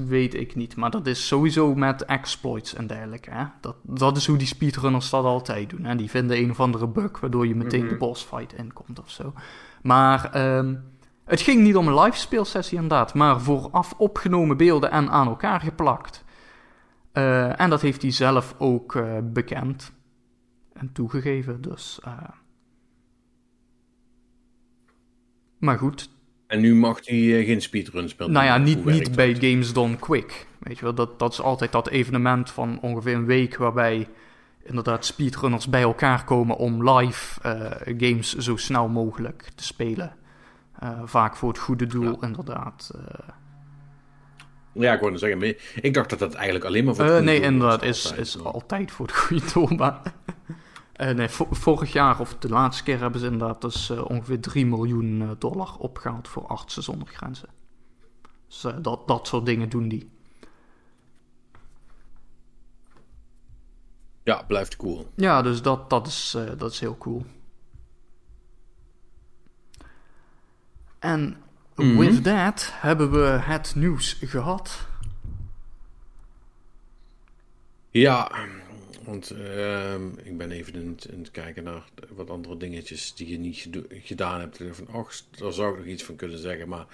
weet 0.06 0.34
ik 0.34 0.54
niet, 0.54 0.76
maar 0.76 0.90
dat 0.90 1.06
is 1.06 1.26
sowieso 1.26 1.74
met 1.74 2.04
exploits 2.04 2.74
en 2.74 2.86
dergelijke. 2.86 3.30
Hè? 3.30 3.44
Dat, 3.60 3.76
dat 3.82 4.16
is 4.16 4.26
hoe 4.26 4.36
die 4.36 4.46
speedrunners 4.46 5.10
dat 5.10 5.24
altijd 5.24 5.70
doen. 5.70 5.84
Hè? 5.84 5.96
Die 5.96 6.10
vinden 6.10 6.36
een 6.38 6.50
of 6.50 6.60
andere 6.60 6.86
bug 6.88 7.20
waardoor 7.20 7.46
je 7.46 7.54
meteen 7.54 7.80
de 7.80 7.86
Mhm. 7.86 7.98
boss 7.98 8.22
fight 8.24 8.52
inkomt 8.54 8.98
of 9.00 9.10
zo. 9.10 9.32
Maar 9.82 10.30
ehm, 10.32 10.74
het 11.24 11.40
ging 11.40 11.62
niet 11.62 11.76
om 11.76 11.88
een 11.88 12.00
live 12.00 12.16
speelsessie 12.18 12.78
inderdaad, 12.78 13.14
maar 13.14 13.40
vooraf 13.40 13.94
opgenomen 13.96 14.56
beelden 14.56 14.90
en 14.90 15.10
aan 15.10 15.26
elkaar 15.26 15.60
geplakt. 15.60 16.24
Eh, 17.12 17.60
en 17.60 17.70
dat 17.70 17.80
heeft 17.80 18.02
hij 18.02 18.10
zelf 18.10 18.54
ook 18.58 18.94
eh, 18.94 19.18
bekend 19.22 19.92
en 20.72 20.92
toegegeven. 20.92 21.60
Dus, 21.60 22.00
eh. 22.04 22.12
Maar 25.58 25.78
goed, 25.78 26.10
En 26.46 26.60
nu 26.60 26.74
mag 26.74 27.06
hij 27.06 27.44
geen 27.44 27.62
speedruns 27.62 28.16
meer 28.16 28.30
nou 28.30 28.44
ja, 28.44 28.56
niet, 28.58 28.84
niet 28.84 29.04
dat? 29.04 29.14
bij 29.14 29.34
Games 29.34 29.72
Done 29.72 29.96
Quick. 29.96 30.46
Weet 30.58 30.78
je 30.78 30.84
wel, 30.84 30.94
dat, 30.94 31.18
dat 31.18 31.32
is 31.32 31.40
altijd 31.40 31.72
dat 31.72 31.88
evenement 31.88 32.50
van 32.50 32.80
ongeveer 32.80 33.14
een 33.14 33.26
week 33.26 33.56
waarbij 33.56 34.08
inderdaad 34.62 35.04
speedrunners 35.04 35.68
bij 35.68 35.82
elkaar 35.82 36.24
komen 36.24 36.56
om 36.56 36.90
live 36.90 37.40
games 37.98 38.36
zo 38.36 38.56
snel 38.56 38.88
mogelijk 38.88 39.50
te 39.54 39.64
spelen. 39.64 40.16
Vaak 41.04 41.36
voor 41.36 41.48
het 41.48 41.58
goede 41.58 41.86
doel, 41.86 42.22
inderdaad. 42.22 42.90
Ja, 44.72 44.92
ik 44.94 45.00
wou 45.00 45.18
zeggen, 45.18 45.56
ik 45.82 45.94
dacht 45.94 46.10
dat 46.10 46.18
dat 46.18 46.34
eigenlijk 46.34 46.64
alleen 46.64 46.84
maar 46.84 46.94
voor 46.94 47.04
het 47.04 47.12
Eh, 47.12 47.18
goede 47.18 47.32
nee, 47.32 47.40
doel 47.40 47.50
inderdaad, 47.50 47.82
is, 47.82 48.04
altijd, 48.06 48.26
is 48.26 48.38
altijd 48.42 48.90
voor 48.90 49.06
het 49.06 49.16
goede 49.16 49.52
doel. 49.52 49.68
Maar 49.68 50.00
eh, 50.92 51.10
nee, 51.14 51.28
vo- 51.28 51.48
vorig 51.50 51.92
jaar 51.92 52.20
of 52.20 52.36
de 52.38 52.48
laatste 52.48 52.82
keer 52.82 52.98
hebben 52.98 53.20
ze 53.20 53.26
inderdaad 53.26 53.60
dus, 53.60 53.90
eh, 53.90 54.04
ongeveer 54.10 54.40
3 54.40 54.66
miljoen 54.66 55.36
dollar 55.38 55.76
opgehaald 55.78 56.28
voor 56.28 56.46
artsen 56.46 56.82
zonder 56.82 57.08
grenzen. 57.08 57.48
Dus 58.48 58.64
dat, 58.82 59.08
dat 59.08 59.26
soort 59.26 59.46
dingen 59.46 59.68
doen 59.68 59.88
die. 59.88 60.10
Ja, 64.22 64.42
blijft 64.42 64.76
cool. 64.76 65.10
Ja, 65.14 65.42
dus 65.42 65.62
dat, 65.62 65.90
dat, 65.90 66.06
is, 66.06 66.36
dat 66.56 66.72
is 66.72 66.80
heel 66.80 66.98
cool. 66.98 67.24
En 70.98 71.36
Mhm. 71.82 71.98
with 71.98 72.24
that 72.24 72.70
hebben 72.74 73.10
we 73.10 73.26
het 73.26 73.72
nieuws 73.74 74.16
gehad. 74.24 74.88
Ja, 77.90 78.30
want 79.04 79.30
ehm, 79.30 80.08
ik 80.22 80.36
ben 80.36 80.50
even 80.50 80.74
aan 80.74 80.96
het, 81.18 81.30
kijken 81.30 81.64
naar 81.64 81.84
wat 82.08 82.30
andere 82.30 82.56
dingetjes 82.56 83.14
die 83.14 83.28
je 83.28 83.38
niet 83.38 83.68
gedaan 83.90 84.40
hebt. 84.40 84.60
Van, 84.70 84.88
och, 84.94 85.12
daar 85.30 85.52
zou 85.52 85.72
ik 85.72 85.78
nog 85.78 85.86
iets 85.86 86.02
van 86.02 86.16
kunnen 86.16 86.38
zeggen, 86.38 86.68
maar 86.68 86.86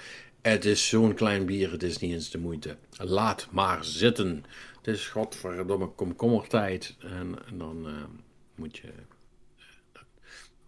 het 0.43 0.65
is 0.65 0.89
zo'n 0.89 1.15
klein 1.15 1.47
bier, 1.47 1.71
het 1.71 1.83
is 1.83 1.99
niet 1.99 2.13
eens 2.13 2.31
de 2.31 2.39
moeite. 2.39 2.77
Laat 2.97 3.49
maar 3.51 3.85
zitten. 3.85 4.45
Het 4.77 4.95
is 4.95 5.07
godverdomme 5.07 5.87
komkommertijd 5.87 6.97
en, 6.99 7.39
en 7.47 7.59
dan 7.59 7.87
ehm, 7.87 8.11
moet 8.55 8.77
je... 8.77 8.89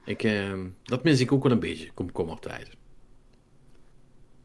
ik, 0.04 0.22
ehm, 0.22 0.66
dat 0.82 1.04
mis 1.04 1.20
ik 1.20 1.32
ook 1.32 1.42
wel 1.42 1.52
een 1.52 1.60
beetje, 1.60 1.90
komkommertijd. 1.94 2.76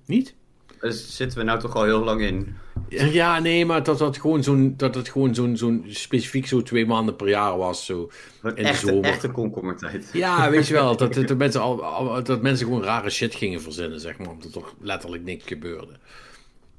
Niet? 0.05 0.33
Dus 0.79 1.15
zitten 1.15 1.37
we 1.37 1.43
nou 1.43 1.59
toch 1.59 1.75
al 1.75 1.83
heel 1.83 2.03
lang 2.03 2.21
in. 2.21 2.55
Ja, 2.89 3.39
nee, 3.39 3.65
maar 3.65 3.83
dat 3.83 3.97
dat 3.97 4.17
gewoon 4.17 4.43
zo'n, 4.43 4.73
dat 4.77 4.95
het 4.95 5.09
gewoon 5.09 5.35
zo'n, 5.35 5.57
zo'n 5.57 5.85
specifiek 5.87 6.47
zo 6.47 6.61
twee 6.61 6.85
maanden 6.85 7.15
per 7.15 7.29
jaar 7.29 7.57
was. 7.57 7.85
Zo. 7.85 8.11
Een 8.41 8.55
In 8.55 8.63
de 8.63 8.69
echte, 8.69 8.85
zomer. 8.85 9.03
echte 9.09 9.29
komkommertijd. 9.31 10.09
Ja, 10.13 10.49
weet 10.49 10.67
je 10.67 10.73
wel, 10.73 10.95
dat, 10.97 11.13
dat, 11.13 11.37
mensen 11.37 11.61
al, 11.61 11.83
al- 11.83 12.23
dat 12.23 12.41
mensen 12.41 12.65
gewoon 12.65 12.83
rare 12.83 13.09
shit 13.09 13.35
gingen 13.35 13.61
verzinnen, 13.61 13.99
zeg 13.99 14.17
maar, 14.17 14.29
omdat 14.29 14.45
er 14.45 14.51
toch 14.51 14.75
letterlijk 14.81 15.23
niks 15.23 15.45
gebeurde. 15.45 15.93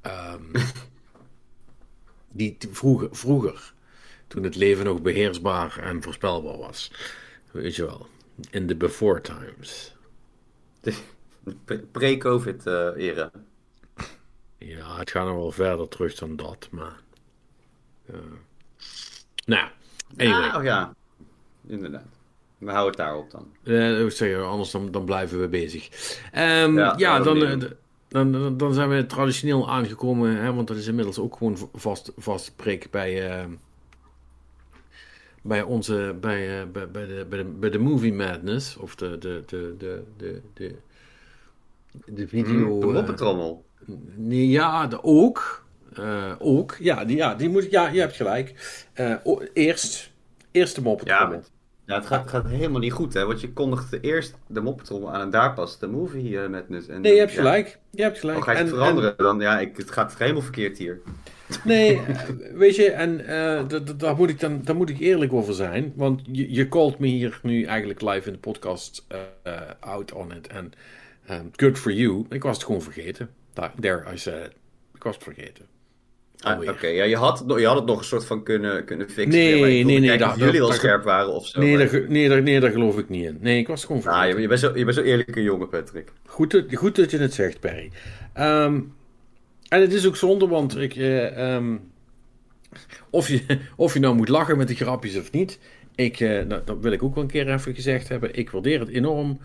Ehm, 0.01 0.41
die, 2.31 2.55
die- 2.59 2.69
vroeger, 2.71 3.07
vroeger, 3.11 3.73
toen 4.27 4.43
het 4.43 4.55
leven 4.55 4.85
nog 4.85 5.01
beheersbaar 5.01 5.77
en 5.79 6.03
voorspelbaar 6.03 6.57
was. 6.57 6.91
Weet 7.51 7.75
je 7.75 7.85
wel, 7.85 8.07
in 8.51 8.67
de 8.67 8.75
before 8.75 9.21
times. 9.21 9.95
Pre- 11.65 11.83
Pre-COVID-era. 11.91 13.31
Ja, 14.57 14.97
het 14.97 15.11
gaat 15.11 15.25
nog 15.25 15.35
wel 15.35 15.51
verder 15.51 15.87
terug 15.87 16.15
dan 16.15 16.35
dat, 16.35 16.67
maar... 16.71 16.99
eh, 18.05 18.15
nou, 19.45 19.69
anyway. 20.17 20.49
Ah, 20.49 20.57
oh 20.57 20.63
ja, 20.63 20.93
inderdaad. 21.67 22.05
We 22.57 22.71
houden 22.71 22.87
het 22.87 22.97
daarop 22.97 23.31
dan. 23.31 23.47
Eh, 23.63 24.05
ik 24.05 24.11
zeg, 24.11 24.37
anders 24.41 24.71
dan, 24.71 24.91
dan 24.91 25.05
blijven 25.05 25.39
we 25.41 25.47
bezig. 25.47 25.89
Ehm, 26.31 26.77
ja, 26.77 26.93
Ja, 26.97 27.19
dan, 27.19 27.43
eh, 27.45 27.59
dan, 28.07 28.31
dan, 28.31 28.57
dan 28.57 28.73
zijn 28.73 28.89
we 28.89 29.05
traditioneel 29.05 29.69
aangekomen, 29.69 30.35
hè, 30.37 30.53
want 30.53 30.67
dat 30.67 30.77
is 30.77 30.87
inmiddels 30.87 31.19
ook 31.19 31.37
gewoon 31.37 31.69
vast, 31.73 32.11
vast 32.17 32.55
prik 32.55 32.91
bij, 32.91 33.29
eh, 33.29 33.45
bij 35.41 35.61
onze, 35.61 36.15
bij, 36.21 36.59
eh, 36.61 36.67
bij, 36.67 36.89
bij, 36.91 37.05
de, 37.05 37.25
bij, 37.29 37.37
de, 37.37 37.45
bij 37.49 37.69
de 37.69 37.79
Movie 37.79 38.13
Madness, 38.13 38.77
of 38.77 38.95
de, 38.95 39.17
de, 39.17 39.43
de, 39.45 39.75
de, 39.77 40.03
de, 40.17 40.41
de, 40.53 40.75
de 42.05 42.27
video... 42.27 42.79
De 42.79 42.87
eh, 42.87 42.93
moppetrommel. 42.93 43.65
Nee, 44.15 44.47
ja, 44.49 44.87
de, 44.87 45.03
ook. 45.03 45.65
Eh, 45.93 46.31
ook. 46.39 46.75
Ja, 46.79 47.05
die, 47.05 47.15
ja, 47.17 47.35
die 47.35 47.49
moet, 47.49 47.71
ja, 47.71 47.87
je 47.87 47.99
hebt 47.99 48.15
gelijk. 48.15 48.53
Eh, 48.93 49.15
o- 49.23 49.41
eerst, 49.53 50.11
eerst 50.51 50.75
de 50.75 50.81
moppetrommel. 50.81 51.43
ja, 51.85 51.95
het 51.95 52.05
gaat, 52.05 52.29
gaat 52.29 52.47
helemaal 52.47 52.79
niet 52.79 52.91
goed, 52.93 53.13
hè? 53.13 53.25
Want 53.25 53.41
je 53.41 53.53
kondigde 53.53 53.99
eerst 53.99 54.35
de 54.47 54.61
moppetrommel 54.61 55.13
aan 55.13 55.21
en 55.21 55.29
daar 55.29 55.53
pas 55.53 55.79
de 55.79 55.87
movie 55.87 56.39
eh, 56.41 56.49
met 56.49 56.69
nus. 56.69 56.87
En, 56.87 57.01
Nee, 57.01 57.13
je 57.13 57.19
hebt 57.19 57.31
ja, 57.31 57.37
gelijk. 57.37 57.79
Je 57.89 58.01
hebt 58.01 58.19
gelijk. 58.19 58.43
Ga 58.43 58.51
je 58.51 58.57
het 58.57 58.67
En- 58.67 58.73
veranderen, 58.73 59.13
dan 59.17 59.39
ja, 59.39 59.59
ik, 59.59 59.77
het 59.77 59.91
gaat 59.91 60.17
helemaal 60.17 60.41
verkeerd 60.41 60.77
hier. 60.77 61.01
Nee, 61.63 62.01
weet 62.53 62.75
je, 62.75 62.91
en 62.91 63.17
d- 63.67 63.99
daar, 63.99 64.15
moet 64.15 64.29
ik 64.29 64.39
dan, 64.39 64.61
daar 64.63 64.75
moet 64.75 64.89
ik 64.89 64.99
eerlijk 64.99 65.33
over 65.33 65.53
zijn. 65.53 65.93
Want 65.95 66.21
je, 66.31 66.53
je 66.53 66.67
called 66.67 66.99
me 66.99 67.07
hier 67.07 67.39
nu 67.43 67.63
eigenlijk 67.63 68.01
live 68.01 68.27
in 68.27 68.33
de 68.33 68.39
podcast 68.39 69.05
out 69.79 70.13
on 70.13 70.31
it. 70.33 70.47
En 70.47 70.71
um, 71.31 71.49
good 71.55 71.77
for 71.79 71.91
you. 71.91 72.25
Ik 72.29 72.43
was 72.43 72.55
het 72.57 72.65
gewoon 72.65 72.81
vergeten. 72.81 73.29
Daar, 73.53 73.73
there 73.79 74.03
I 74.13 74.17
said 74.17 74.45
it. 74.45 74.51
Ik 74.95 75.03
was 75.03 75.15
het 75.15 75.23
vergeten. 75.23 75.65
Ah. 76.39 76.69
Oké, 76.69 76.87
ja, 76.87 77.03
je, 77.03 77.15
had, 77.15 77.37
het 77.39 77.47
nog- 77.47 77.59
je 77.59 77.65
had 77.65 77.75
het 77.75 77.85
nog 77.85 77.97
een 77.99 78.03
soort 78.05 78.25
van 78.25 78.43
kunnen, 78.43 78.85
kunnen 78.85 79.09
fixen. 79.09 79.29
Nee, 79.41 79.83
nee, 79.83 79.99
nee, 79.99 80.17
dat- 80.17 80.29
jullie 80.35 80.45
dat- 80.45 80.59
wel 80.59 80.67
dat- 80.67 80.75
scherp 80.77 81.03
waren 81.03 81.33
of 81.33 81.47
zo. 81.47 81.59
Nee, 81.59 81.77
maar- 81.77 81.91
daar, 81.91 82.09
nee, 82.09 82.29
daar, 82.29 82.41
nee, 82.41 82.59
daar 82.59 82.71
geloof 82.71 82.97
ik 82.97 83.09
niet 83.09 83.25
in. 83.25 83.37
Nee, 83.41 83.57
ik 83.59 83.67
was 83.67 83.77
het 83.81 83.87
gewoon 83.87 84.01
Nou, 84.03 84.15
vergeten. 84.15 84.35
je, 84.35 84.41
je, 84.41 84.47
bent 84.47 84.59
zo, 84.59 84.77
je 84.77 84.83
bent 84.83 84.95
zo 84.97 85.03
eerlijke 85.03 85.41
jongen, 85.43 85.69
Patrick. 85.69 86.11
Goed, 86.25 86.51
dat- 86.51 86.75
goed 86.75 86.95
dat 86.95 87.11
je 87.11 87.17
het 87.17 87.33
zegt, 87.33 87.59
Perry. 87.59 87.91
Ehm, 88.33 88.81
en 89.69 89.81
het 89.81 89.93
is 89.93 90.07
ook 90.07 90.15
zonde, 90.15 90.47
want 90.47 90.77
ik, 90.77 90.95
eh, 90.95 91.53
ehm, 91.55 91.75
of, 93.09 93.27
je, 93.27 93.41
of 93.75 93.93
je 93.93 93.99
nou 93.99 94.15
moet 94.15 94.29
lachen 94.29 94.57
met 94.57 94.67
de 94.67 94.75
grapjes 94.75 95.17
of 95.17 95.31
niet, 95.31 95.59
ik, 95.95 96.19
eh, 96.19 96.29
nou, 96.43 96.61
dat 96.65 96.77
wil 96.81 96.91
ik 96.91 97.03
ook 97.03 97.13
wel 97.15 97.23
een 97.23 97.29
keer 97.29 97.53
even 97.53 97.75
gezegd 97.75 98.07
hebben. 98.07 98.35
Ik 98.35 98.49
waardeer 98.49 98.79
het 98.79 98.89
enorm 98.89 99.39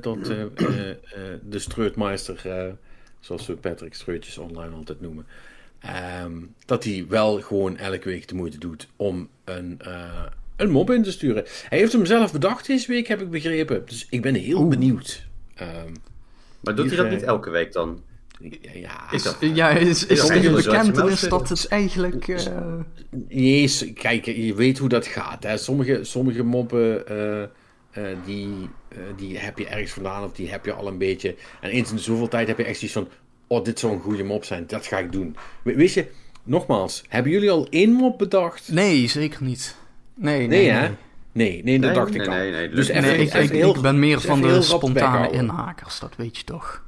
dat 0.00 0.28
eh, 0.28 0.40
eh, 0.40 0.90
eh, 0.90 0.96
de 1.42 1.58
Streutmeister, 1.58 2.40
eh, 2.44 2.72
zoals 3.20 3.46
we 3.46 3.54
Patrick 3.56 3.94
Streutjes 3.94 4.38
online 4.38 4.74
altijd 4.74 5.00
noemen, 5.00 5.26
ehm, 5.80 6.32
dat 6.66 6.84
hij 6.84 7.04
wel 7.08 7.40
gewoon 7.40 7.76
elke 7.76 8.08
week 8.08 8.28
de 8.28 8.34
moeite 8.34 8.58
doet 8.58 8.88
om 8.96 9.28
een, 9.44 9.80
eh, 9.84 10.22
een 10.56 10.70
mop 10.70 10.90
in 10.90 11.02
te 11.02 11.12
sturen. 11.12 11.44
Hij 11.68 11.78
heeft 11.78 11.92
hem 11.92 12.06
zelf 12.06 12.32
bedacht 12.32 12.66
deze 12.66 12.92
week, 12.92 13.06
heb 13.06 13.20
ik 13.20 13.30
begrepen. 13.30 13.82
Dus 13.86 14.06
ik 14.10 14.22
ben 14.22 14.34
heel 14.34 14.68
benieuwd. 14.68 15.26
Ehm, 15.54 15.92
Maar 16.60 16.74
doet 16.74 16.86
hij 16.86 16.96
dat 16.96 17.10
niet 17.10 17.22
elke 17.22 17.50
week 17.50 17.72
dan? 17.72 18.02
ja, 18.72 19.10
is, 19.10 19.24
is 19.26 19.54
Ja, 19.54 19.68
uit 19.68 20.42
bekentenis 20.54 21.18
zijn 21.18 21.30
dat 21.30 21.48
het 21.48 21.68
eigenlijk... 21.68 22.28
eh, 22.28 22.80
Jezus, 23.28 23.92
kijk, 23.92 24.24
je 24.24 24.54
weet 24.54 24.78
hoe 24.78 24.88
dat 24.88 25.06
gaat. 25.06 25.42
Hè. 25.42 25.56
Sommige, 25.56 25.98
sommige 26.04 26.42
moppen, 26.42 27.04
eh, 27.94 28.02
die, 28.24 28.68
eh, 28.88 28.98
die 29.16 29.38
heb 29.38 29.58
je 29.58 29.66
ergens 29.66 29.92
vandaan 29.92 30.24
of 30.24 30.32
die 30.32 30.50
heb 30.50 30.64
je 30.64 30.72
al 30.72 30.86
een 30.86 30.98
beetje. 30.98 31.34
En 31.60 31.70
eens 31.70 31.90
in 31.90 31.96
de 31.96 32.02
zoveel 32.02 32.28
tijd 32.28 32.48
heb 32.48 32.58
je 32.58 32.64
echt 32.64 32.78
zoiets 32.78 32.96
van, 32.96 33.08
oh, 33.46 33.64
dit 33.64 33.78
zou 33.78 33.92
een 33.92 34.00
goede 34.00 34.24
mop 34.24 34.44
zijn, 34.44 34.64
dat 34.66 34.86
ga 34.86 34.98
ik 34.98 35.12
doen. 35.12 35.36
We- 35.62 35.74
weet 35.74 35.92
je, 35.92 36.06
nogmaals, 36.42 37.04
hebben 37.08 37.32
jullie 37.32 37.50
al 37.50 37.66
één 37.70 37.90
mop 37.92 38.18
bedacht? 38.18 38.72
nee, 38.72 39.08
zeker 39.08 39.42
niet. 39.42 39.76
Nee, 40.14 40.38
nee, 40.38 40.48
Nee, 40.48 40.58
nee. 40.70 40.70
hè? 40.80 40.90
Nee, 41.32 41.62
nee, 41.64 41.78
dat 41.80 41.90
Nee, 41.90 41.98
dacht 41.98 42.10
nee, 42.12 42.20
ik 42.22 42.28
al. 42.28 42.34
nee, 42.34 42.50
nee, 42.50 42.68
dus 42.68 42.76
lukt 42.76 42.88
even, 42.98 43.02
Nee, 43.02 43.12
ik, 43.26 43.26
even 43.26 43.42
ik, 43.42 43.50
heel- 43.50 43.74
ik 43.74 43.80
ben 43.80 43.98
meer 43.98 44.16
dus 44.16 44.24
van 44.24 44.40
de 44.40 44.62
spontane 44.62 45.30
inhakers, 45.30 46.00
dat 46.00 46.16
weet 46.16 46.36
je 46.36 46.44
toch. 46.44 46.82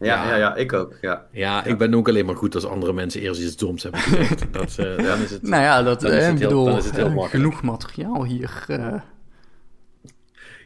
Ja, 0.00 0.06
Ja. 0.24 0.28
ja, 0.28 0.36
ja, 0.36 0.54
ik 0.54 0.72
ook. 0.72 0.98
Ja. 1.00 1.26
Ja, 1.32 1.64
ik 1.64 1.78
ben 1.78 1.94
ook 1.94 2.08
alleen 2.08 2.26
maar 2.26 2.36
goed 2.36 2.54
als 2.54 2.64
andere 2.66 2.92
mensen 2.92 3.20
eerst 3.20 3.40
iets 3.40 3.56
doms 3.56 3.82
hebben 3.82 4.00
gezegd. 4.00 4.44
dat, 4.52 4.78
eh, 4.78 4.96
dan 5.04 5.20
is 5.20 5.30
het... 5.30 5.42
Nou 5.42 5.62
ja, 5.62 5.82
dat 5.82 6.00
Dan 6.00 6.10
is 6.12 6.24
het 6.26 6.38
heel- 6.38 6.48
bedoel, 6.48 6.64
dan 6.64 6.76
is 6.76 6.84
het 6.84 6.96
heel 6.96 7.04
makkelijk. 7.04 7.30
genoeg 7.30 7.62
materiaal 7.62 8.24
hier. 8.24 8.64
eh. 8.68 8.94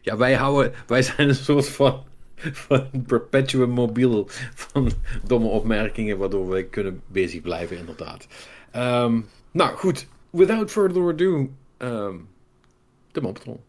Ja, 0.01 0.17
wij, 0.17 0.35
houden, 0.35 0.73
wij 0.87 1.03
zijn 1.03 1.29
een 1.29 1.35
soort 1.35 1.69
van, 1.69 2.05
van 2.37 2.91
perpetuum 3.07 3.71
mobiel 3.71 4.27
van 4.55 4.91
domme 5.25 5.49
opmerkingen, 5.49 6.19
waardoor 6.19 6.49
we 6.49 6.65
kunnen 6.65 7.03
bezig 7.07 7.41
blijven, 7.41 7.79
inderdaad. 7.79 8.27
Ehm, 8.71 9.21
nou 9.51 9.77
goed, 9.77 10.07
without 10.31 10.71
further 10.71 11.09
ado, 11.09 11.51
ehm 11.77 12.17
de 13.13 13.21
moptron. 13.21 13.61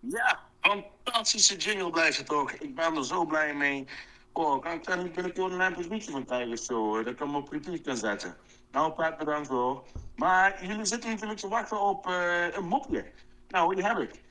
Ja, 0.00 0.40
fantastische 0.60 1.56
jingle 1.56 1.90
blijft 1.90 2.16
het 2.16 2.26
toch. 2.26 2.52
Ik 2.52 2.74
ben 2.74 2.96
er 2.96 3.04
zo 3.04 3.24
blij 3.24 3.54
mee. 3.54 3.86
Oh, 4.32 4.62
kan 4.62 4.72
ik 4.72 4.84
daar 4.84 5.02
niet 5.02 5.12
binnenkort 5.12 5.52
een 5.52 5.72
mp 5.72 6.02
van 6.02 6.24
krijgen 6.24 6.58
zo? 6.58 7.02
Dat 7.02 7.12
ik 7.12 7.18
hem 7.18 7.34
op 7.34 7.48
repeat 7.48 7.80
kan 7.80 7.96
zetten. 7.96 8.36
Nou, 8.72 8.92
Pat, 8.92 9.18
bedankt 9.18 9.48
hoor. 9.48 9.84
Maar 10.16 10.66
jullie 10.66 10.84
zitten 10.84 11.10
natuurlijk 11.10 11.40
te 11.40 11.48
wachten 11.48 11.80
op 11.80 12.06
eh, 12.06 12.46
een 12.52 12.66
mopje. 12.66 13.04
Nou, 13.48 13.74
die 13.74 13.84
heb 13.84 13.98
ik. 13.98 14.22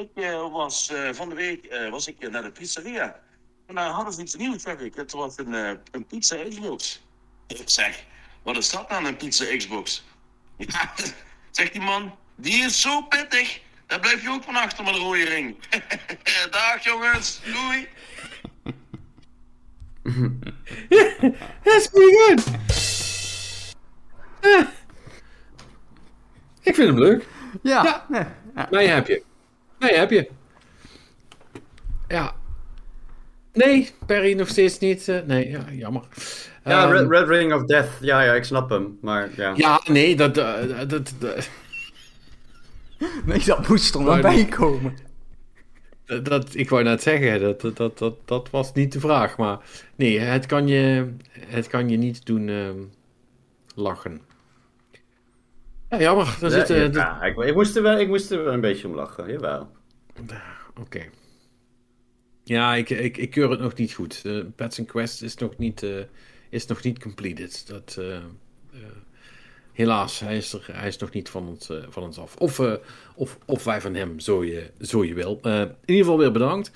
Ik 0.00 0.10
eh, 0.14 0.52
was 0.52 0.88
eh, 0.90 1.12
van 1.12 1.28
de 1.28 1.34
week 1.34 1.64
eh, 1.64 1.90
was 1.90 2.06
ik 2.06 2.30
naar 2.30 2.42
de 2.42 2.50
pizzeria. 2.50 3.20
En 3.66 3.74
daar 3.74 3.90
hadden 3.90 4.12
ze 4.14 4.20
iets 4.20 4.34
nieuws, 4.34 4.62
zeg 4.62 4.78
ik. 4.78 4.94
Het 4.94 5.12
was 5.12 5.38
een, 5.38 5.54
eh, 5.54 5.70
een 5.90 6.06
pizza 6.06 6.36
Xbox. 6.48 7.02
Ik 7.46 7.62
zeg, 7.64 8.04
wat 8.42 8.56
is 8.56 8.70
dat 8.70 8.88
nou, 8.88 9.06
een 9.06 9.16
pizza 9.16 9.56
Xbox? 9.56 10.04
Ja, 10.56 10.92
zegt 11.50 11.72
die 11.72 11.80
man, 11.80 12.16
die 12.36 12.64
is 12.64 12.80
zo 12.80 13.02
pittig. 13.02 13.60
Daar 13.86 14.00
blijf 14.00 14.22
je 14.22 14.30
ook 14.30 14.42
van 14.42 14.56
achter 14.56 14.84
met 14.84 14.94
een 14.94 15.00
rode 15.00 15.24
ring. 15.24 15.56
Dag 16.50 16.84
jongens, 16.84 17.40
doei. 17.44 17.88
That's 21.62 21.88
pretty 21.88 22.16
good! 22.16 22.44
Ik 26.62 26.74
vind 26.74 26.88
hem 26.88 26.98
leuk. 26.98 27.26
ja, 27.62 27.84
Ja. 27.84 28.06
nee, 28.08 28.24
ja. 28.54 28.68
Nee, 28.70 28.86
heb 28.88 29.06
je. 29.06 29.24
Nee, 29.80 29.94
heb 29.96 30.10
je. 30.10 30.28
Ja. 32.08 32.34
Nee, 33.52 33.90
Perry 34.06 34.32
nog 34.36 34.48
steeds 34.48 34.78
niet. 34.78 35.08
eh, 35.08 35.18
nee, 35.26 35.50
ja, 35.50 35.64
jammer. 35.72 36.02
Ja, 36.64 36.82
Ehm, 36.84 36.92
Red, 36.92 37.08
Red 37.10 37.28
Ring 37.28 37.52
of 37.54 37.64
Death. 37.64 37.88
Ja, 38.00 38.22
ja, 38.22 38.32
ik 38.32 38.44
snap 38.44 38.70
hem. 38.70 38.98
Maar 39.02 39.28
ja. 39.36 39.52
Ja, 39.56 39.80
nee, 39.86 40.16
dat, 40.16 40.36
eh, 40.38 40.78
dat, 40.88 41.12
dat, 41.18 41.48
nee, 43.24 43.44
dat 43.44 43.68
moest 43.68 43.94
er 43.94 44.02
maar 44.02 44.20
bij 44.20 44.44
komen. 44.44 44.94
dat, 46.06 46.24
dat- 46.24 46.54
ik 46.54 46.68
wou 46.70 46.82
net 46.82 47.02
zeggen, 47.02 47.40
dat, 47.40 47.60
dat, 47.60 47.76
dat, 47.76 47.98
dat, 47.98 48.14
dat 48.24 48.50
was 48.50 48.72
niet 48.72 48.92
de 48.92 49.00
vraag. 49.00 49.36
Maar 49.36 49.58
nee, 49.96 50.18
het 50.18 50.46
kan 50.46 50.68
je, 50.68 51.12
het 51.38 51.66
kan 51.66 51.88
je 51.88 51.96
niet 51.96 52.26
doen 52.26 52.48
ehm, 52.48 52.78
lachen. 53.74 54.20
Ja, 55.90 56.00
jammer. 56.00 56.36
Daar 56.40 56.50
Ja, 56.50 56.58
zit, 56.66 56.70
eh, 56.70 56.92
ja, 56.92 57.20
de- 57.20 57.26
ik, 57.26 57.36
ik, 57.48 57.54
moest 57.54 57.76
er 57.76 57.82
wel, 57.82 57.98
ik 57.98 58.08
moest 58.08 58.30
er 58.30 58.44
wel 58.44 58.52
een 58.52 58.60
beetje 58.60 58.88
om 58.88 58.94
lachen, 58.94 59.30
jawel. 59.32 59.70
Oké. 60.80 61.00
Ja, 62.44 62.74
ik, 62.74 62.90
ik, 62.90 63.16
ik 63.16 63.30
keur 63.30 63.50
het 63.50 63.60
nog 63.60 63.74
niet 63.74 63.92
goed. 63.92 64.22
Uh, 64.26 64.44
Pets 64.56 64.80
Quest 64.86 65.22
is 65.22 65.34
nog 65.36 65.56
niet, 65.58 65.82
eh, 65.82 65.90
is 66.48 66.66
nog 66.66 66.82
niet 66.82 66.98
completed. 67.02 67.64
Dat, 67.68 67.96
eh, 67.98 68.16
eh, 68.16 68.22
helaas, 69.72 70.20
hij 70.20 70.36
is, 70.36 70.52
er, 70.52 70.66
hij 70.72 70.88
is 70.88 70.96
nog 70.98 71.10
niet 71.12 71.28
van 71.28 71.48
ons, 71.48 71.70
van 71.88 72.02
ons 72.02 72.18
af. 72.18 72.36
Of, 72.36 72.58
eh, 72.58 72.72
of, 73.14 73.38
of 73.46 73.64
wij 73.64 73.80
van 73.80 73.94
hem, 73.94 74.20
zo 74.20 74.44
je, 74.44 74.70
zo 74.80 75.04
je 75.04 75.14
wil. 75.14 75.38
Eh, 75.42 75.60
in 75.60 75.68
ieder 75.84 76.04
geval 76.04 76.18
weer 76.18 76.32
bedankt. 76.32 76.70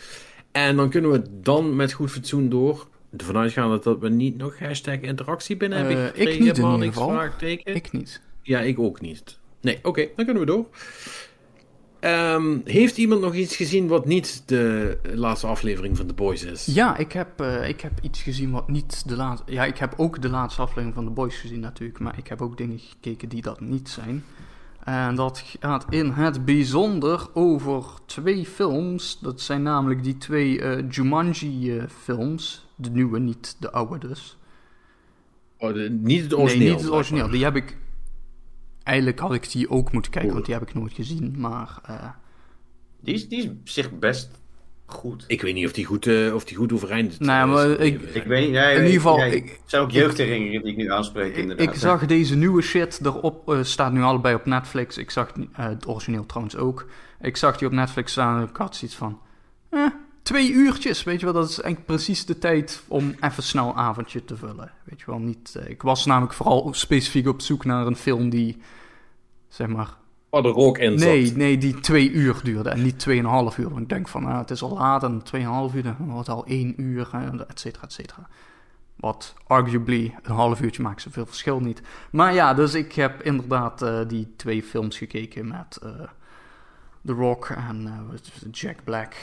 En 0.52 0.76
dan 0.76 0.90
kunnen 0.90 1.10
we 1.10 1.22
dan 1.40 1.76
met 1.76 1.92
goed 1.92 2.10
fatsoen 2.10 2.48
door. 2.48 2.88
Ervan 3.16 3.36
uitgaande 3.36 3.78
dat 3.82 3.98
we 3.98 4.08
niet 4.08 4.36
nog 4.36 4.58
hashtag 4.58 5.00
interactie 5.00 5.56
binnen 5.56 5.78
hebben 5.78 5.96
ik 6.06 6.06
gekregen. 6.06 6.42
niet 6.44 6.56
in 6.56 6.62
maar 6.62 6.72
ieder 6.72 6.86
niks 6.86 6.96
geval. 6.96 7.74
Ik 7.74 7.92
niet. 7.92 8.22
Ja, 8.44 8.60
ik 8.60 8.78
ook 8.78 9.00
niet. 9.00 9.38
Nee, 9.60 9.78
oké, 9.82 10.08
dan 10.16 10.24
kunnen 10.24 10.42
we 10.42 10.48
door. 10.48 10.66
Ehm, 12.00 12.58
heeft 12.64 12.96
iemand 12.98 13.20
nog 13.20 13.34
iets 13.34 13.56
gezien 13.56 13.88
wat 13.88 14.06
niet 14.06 14.42
de 14.48 14.98
laatste 15.14 15.46
aflevering 15.46 15.96
van 15.96 16.06
The 16.06 16.14
Boys 16.14 16.42
is? 16.44 16.66
Ja, 16.66 16.96
ik 16.96 17.12
heb, 17.12 17.40
eh, 17.40 17.68
ik 17.68 17.80
heb 17.80 17.92
iets 18.02 18.22
gezien 18.22 18.50
wat 18.50 18.68
niet 18.68 19.08
de 19.08 19.16
laatste... 19.16 19.52
Ja, 19.52 19.64
ik 19.64 19.78
heb 19.78 19.94
ook 19.96 20.22
de 20.22 20.28
laatste 20.28 20.60
aflevering 20.62 20.94
van 20.94 21.04
The 21.04 21.10
Boys 21.10 21.36
gezien 21.36 21.60
natuurlijk, 21.60 21.98
maar 21.98 22.18
ik 22.18 22.26
heb 22.28 22.42
ook 22.42 22.56
dingen 22.56 22.78
gekeken 22.78 23.28
die 23.28 23.42
dat 23.42 23.60
niet 23.60 23.88
zijn. 23.88 24.24
En 24.84 25.14
dat 25.14 25.44
gaat 25.60 25.86
in 25.88 26.10
het 26.10 26.44
bijzonder 26.44 27.26
over 27.34 27.84
twee 28.06 28.44
films. 28.46 29.18
Dat 29.20 29.40
zijn 29.40 29.62
namelijk 29.62 30.02
die 30.02 30.18
twee 30.18 30.60
eh, 30.60 30.84
Jumanji-films. 30.90 32.66
de 32.76 32.90
nieuwe, 32.90 33.18
niet 33.18 33.56
de 33.60 33.70
oude 33.72 34.08
dus. 34.08 34.36
Oh, 35.58 35.74
de- 35.74 35.90
niet 36.00 36.22
het 36.22 36.34
origineel. 36.34 36.64
nee, 36.66 36.74
niet 36.74 36.84
het 36.84 36.92
origineel. 36.94 37.30
Die 37.30 37.44
heb 37.44 37.56
ik... 37.56 37.76
Eigenlijk 38.84 39.18
had 39.18 39.34
ik 39.34 39.50
die 39.52 39.70
ook 39.70 39.92
moeten 39.92 40.10
kijken, 40.10 40.32
want 40.32 40.44
die 40.44 40.54
heb 40.54 40.68
ik 40.68 40.74
nooit 40.74 40.92
gezien. 40.92 41.34
Maar 41.38 41.78
eh, 41.86 42.08
Die 43.00 43.14
is, 43.14 43.28
die 43.28 43.38
is 43.38 43.46
op 43.48 43.68
zich 43.68 43.98
best 43.98 44.30
goed. 44.86 45.24
Ik 45.26 45.42
weet 45.42 45.54
niet 45.54 45.66
of 45.66 45.72
die 45.72 45.84
goed, 45.84 46.06
eh, 46.06 46.34
of 46.34 46.44
die 46.44 46.56
goed 46.56 46.72
overeind 46.72 47.20
Nou 47.20 47.50
ja, 47.50 47.62
is. 47.62 47.68
maar 47.76 47.86
ik- 47.86 48.02
Ik 48.02 48.24
weet 48.24 48.42
niet, 48.44 48.52
nee, 48.52 48.70
In 48.70 48.76
ieder 48.76 48.92
geval, 48.92 49.18
ja, 49.18 49.24
ik- 49.24 49.48
het 49.48 49.60
zijn 49.70 49.82
ook 49.82 49.90
jeugdherinneringen 49.90 50.62
die 50.62 50.70
ik 50.70 50.76
nu 50.76 50.90
aanspreek 50.90 51.30
ik, 51.32 51.36
inderdaad. 51.36 51.66
ik 51.68 51.74
zag 51.74 52.06
deze 52.06 52.36
nieuwe 52.36 52.62
shit 52.62 53.00
erop, 53.04 53.48
eh, 53.52 53.62
staat 53.62 53.92
nu 53.92 54.02
allebei 54.02 54.34
op 54.34 54.44
Netflix. 54.46 54.98
Ik 54.98 55.10
zag 55.10 55.32
eh, 55.32 55.44
het 55.66 55.86
origineel 55.88 56.26
trouwens 56.26 56.56
ook. 56.56 56.86
Ik 57.20 57.36
zag 57.36 57.56
die 57.56 57.66
op 57.68 57.72
Netflix 57.74 58.12
staan 58.12 58.40
en 58.42 58.48
ik 58.48 58.56
had 58.56 58.76
zoiets 58.76 58.96
van... 58.96 59.20
Eh, 59.68 59.86
twee 60.24 60.52
uurtjes, 60.52 61.04
weet 61.04 61.20
je 61.20 61.24
wel. 61.24 61.34
Dat 61.34 61.48
is 61.48 61.60
eigenlijk 61.60 61.86
precies 61.86 62.26
de 62.26 62.38
tijd 62.38 62.82
om 62.88 63.14
even 63.20 63.42
snel 63.42 63.68
een 63.68 63.74
avondje 63.74 64.24
te 64.24 64.36
vullen. 64.36 64.72
Weet 64.84 65.00
je 65.00 65.06
wel, 65.06 65.18
niet... 65.18 65.54
eh, 65.54 65.68
ik 65.70 65.82
was 65.82 66.06
namelijk 66.06 66.32
vooral 66.32 66.68
specifiek 66.74 67.28
op 67.28 67.40
zoek 67.40 67.64
naar 67.64 67.86
een 67.86 67.96
film 67.96 68.30
die... 68.30 68.62
Zeg 69.48 69.66
maar, 69.66 69.96
Waar 70.30 70.42
de 70.42 70.48
rook 70.48 70.78
in 70.78 70.98
zat. 70.98 71.08
Nee, 71.08 71.32
nee, 71.32 71.58
die 71.58 71.80
twee 71.80 72.10
uur 72.10 72.40
duurde 72.42 72.70
en 72.70 72.82
niet 72.82 72.98
tweeënhalf 72.98 73.58
uur. 73.58 73.68
Want 73.68 73.80
ik 73.80 73.88
denk 73.88 74.08
van, 74.08 74.24
ah, 74.24 74.38
het 74.38 74.50
is 74.50 74.62
al 74.62 74.72
laat 74.72 75.02
en 75.02 75.22
tweeënhalf 75.22 75.74
uur, 75.74 75.82
dan 75.82 75.96
wordt 75.98 76.26
het 76.26 76.36
al 76.36 76.46
één 76.46 76.80
uur, 76.80 77.08
eh, 77.12 77.40
et 77.48 77.60
cetera, 77.60 77.84
et 77.84 77.92
cetera. 77.92 78.28
Wat 78.96 79.34
arguably 79.46 80.14
een 80.22 80.34
half 80.34 80.60
uurtje 80.60 80.82
maakt 80.82 81.02
zoveel 81.02 81.26
verschil 81.26 81.60
niet. 81.60 81.82
Maar 82.10 82.34
ja, 82.34 82.54
dus 82.54 82.74
ik 82.74 82.92
heb 82.92 83.22
inderdaad 83.22 83.82
eh, 83.82 84.00
die 84.06 84.32
twee 84.36 84.62
films 84.62 84.98
gekeken 84.98 85.48
met 85.48 85.78
The 87.04 87.12
Rock 87.12 87.48
en 87.48 87.90
Jack 88.50 88.84
Black. 88.84 89.14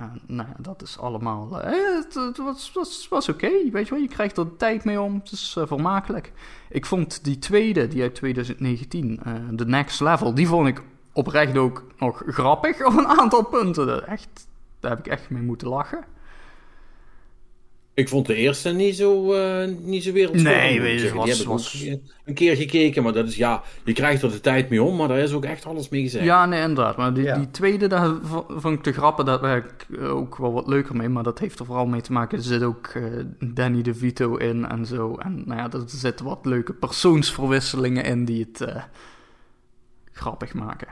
Eh, 0.00 0.06
En 0.06 0.20
nou 0.26 0.48
ja, 0.48 0.56
dat 0.58 0.82
is 0.82 0.98
allemaal. 0.98 1.60
eh, 1.62 1.72
het, 1.72 2.14
het 2.14 2.36
was, 2.38 2.72
was, 2.74 3.06
was 3.08 3.28
oké, 3.28 3.50
weet 3.72 3.88
je 3.88 3.94
wel. 3.94 4.02
Je 4.02 4.08
krijgt 4.08 4.36
er 4.36 4.56
tijd 4.56 4.84
mee 4.84 5.00
om. 5.00 5.14
Het 5.14 5.32
is 5.32 5.54
eh, 5.58 5.66
vermakelijk. 5.66 6.32
Ik 6.68 6.86
vond 6.86 7.24
die 7.24 7.38
tweede, 7.38 7.88
die 7.88 8.02
uit 8.02 8.14
2019, 8.14 9.20
eh 9.24 9.32
The 9.56 9.64
Next 9.64 10.00
Level, 10.00 10.34
die 10.34 10.48
vond 10.48 10.68
ik 10.68 10.82
oprecht 11.12 11.56
ook 11.56 11.84
nog 11.98 12.22
grappig 12.26 12.86
op 12.86 12.98
een 12.98 13.06
aantal 13.06 13.44
punten. 13.44 14.06
Echt, 14.06 14.48
daar 14.80 14.90
heb 14.90 14.98
ik 14.98 15.06
echt 15.06 15.30
mee 15.30 15.42
moeten 15.42 15.68
lachen. 15.68 16.04
Ik 17.94 18.08
vond 18.08 18.26
de 18.26 18.34
eerste 18.34 18.70
niet 18.70 18.96
zo, 18.96 19.32
eh 19.32 19.68
niet 19.78 20.02
zo 20.02 20.12
wereldschoon. 20.12 20.52
Nee, 20.52 20.80
weet 20.80 21.00
je, 21.00 21.14
was- 21.14 21.44
was- 21.44 21.86
ook 21.90 22.00
een 22.24 22.34
keer 22.34 22.56
gekeken, 22.56 23.02
maar 23.02 23.12
dat 23.12 23.28
is 23.28 23.36
ja, 23.36 23.62
je 23.84 23.92
krijgt 23.92 24.22
er 24.22 24.30
de 24.30 24.40
tijd 24.40 24.68
mee 24.70 24.82
om, 24.82 24.96
maar 24.96 25.08
daar 25.08 25.18
is 25.18 25.32
ook 25.32 25.44
echt 25.44 25.66
alles 25.66 25.88
mee 25.88 26.02
gezegd. 26.02 26.24
Ja, 26.24 26.46
nee, 26.46 26.60
inderdaad. 26.60 26.96
Maar 26.96 27.14
die, 27.14 27.24
Ja. 27.24 27.36
die 27.38 27.50
tweede, 27.50 27.86
daar 27.86 28.14
vond 28.48 28.78
ik 28.78 28.84
de 28.84 28.92
grappen, 28.92 29.24
daar 29.24 29.40
werd 29.40 29.84
ik 29.88 30.00
ook 30.00 30.36
wel 30.36 30.52
wat 30.52 30.66
leuker 30.66 30.96
mee. 30.96 31.08
Maar 31.08 31.22
dat 31.22 31.38
heeft 31.38 31.58
er 31.58 31.66
vooral 31.66 31.86
mee 31.86 32.00
te 32.00 32.12
maken, 32.12 32.38
er 32.38 32.44
zit 32.44 32.62
ook 32.62 32.86
eh, 32.86 33.02
Danny 33.54 33.82
DeVito 33.82 34.36
in 34.36 34.66
en 34.68 34.86
zo. 34.86 35.14
En 35.16 35.42
nou 35.46 35.60
ja, 35.60 35.70
er 35.72 35.82
zitten 35.86 36.24
wat 36.24 36.44
leuke 36.46 36.72
persoonsverwisselingen 36.72 38.04
in 38.04 38.24
die 38.24 38.48
het 38.50 38.60
eh, 38.60 38.82
grappig 40.12 40.54
maken. 40.54 40.88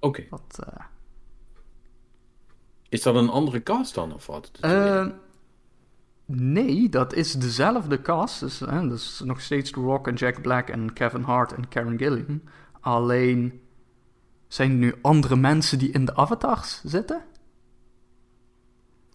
Oké. 0.00 0.24
Wat, 0.30 0.58
eh, 0.66 0.84
Is 2.88 3.02
dat 3.02 3.14
een 3.14 3.28
andere 3.28 3.62
cast 3.62 3.94
dan, 3.94 4.14
of 4.14 4.26
wat? 4.26 4.48
De 4.52 4.58
tweede? 4.60 4.78
eh, 4.88 5.06
nee, 6.34 6.88
dat 6.88 7.14
is 7.14 7.32
dezelfde 7.32 8.00
cast. 8.02 8.40
Dus, 8.40 8.60
hè, 8.60 8.88
dat 8.88 8.98
is 8.98 9.22
nog 9.24 9.40
steeds 9.40 9.70
The 9.70 9.80
Rock 9.80 10.06
en 10.08 10.14
Jack 10.14 10.42
Black 10.42 10.68
en 10.68 10.92
Kevin 10.92 11.22
Hart 11.22 11.52
en 11.52 11.68
Karen 11.68 11.98
Gilliam. 11.98 12.42
Alleen 12.80 13.60
zijn 14.48 14.70
er 14.70 14.76
nu 14.76 14.94
andere 15.02 15.36
mensen 15.36 15.78
die 15.78 15.90
in 15.90 16.04
de 16.04 16.16
avatars 16.16 16.80
zitten. 16.84 17.22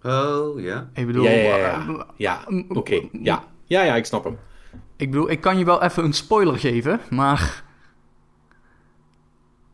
Oh, 0.04 0.60
ja. 0.62 0.90
Ik 0.94 1.06
bedoel, 1.06 1.24
ja, 1.24 1.32
ja, 1.32 1.56
ja. 1.58 1.88
eh, 1.88 2.00
Ja, 2.18 2.44
mm, 2.48 2.66
oké. 2.70 3.02
Ja. 3.12 3.44
ja, 3.66 3.82
ja, 3.84 3.96
ik 3.96 4.06
snap 4.06 4.24
hem. 4.24 4.38
Ik 4.96 5.12
bedoel, 5.12 5.30
ik 5.30 5.42
kan 5.42 5.58
je 5.58 5.66
wel 5.66 5.84
even 5.84 6.04
een 6.04 6.14
spoiler 6.14 6.58
geven, 6.60 7.00
maar... 7.10 7.64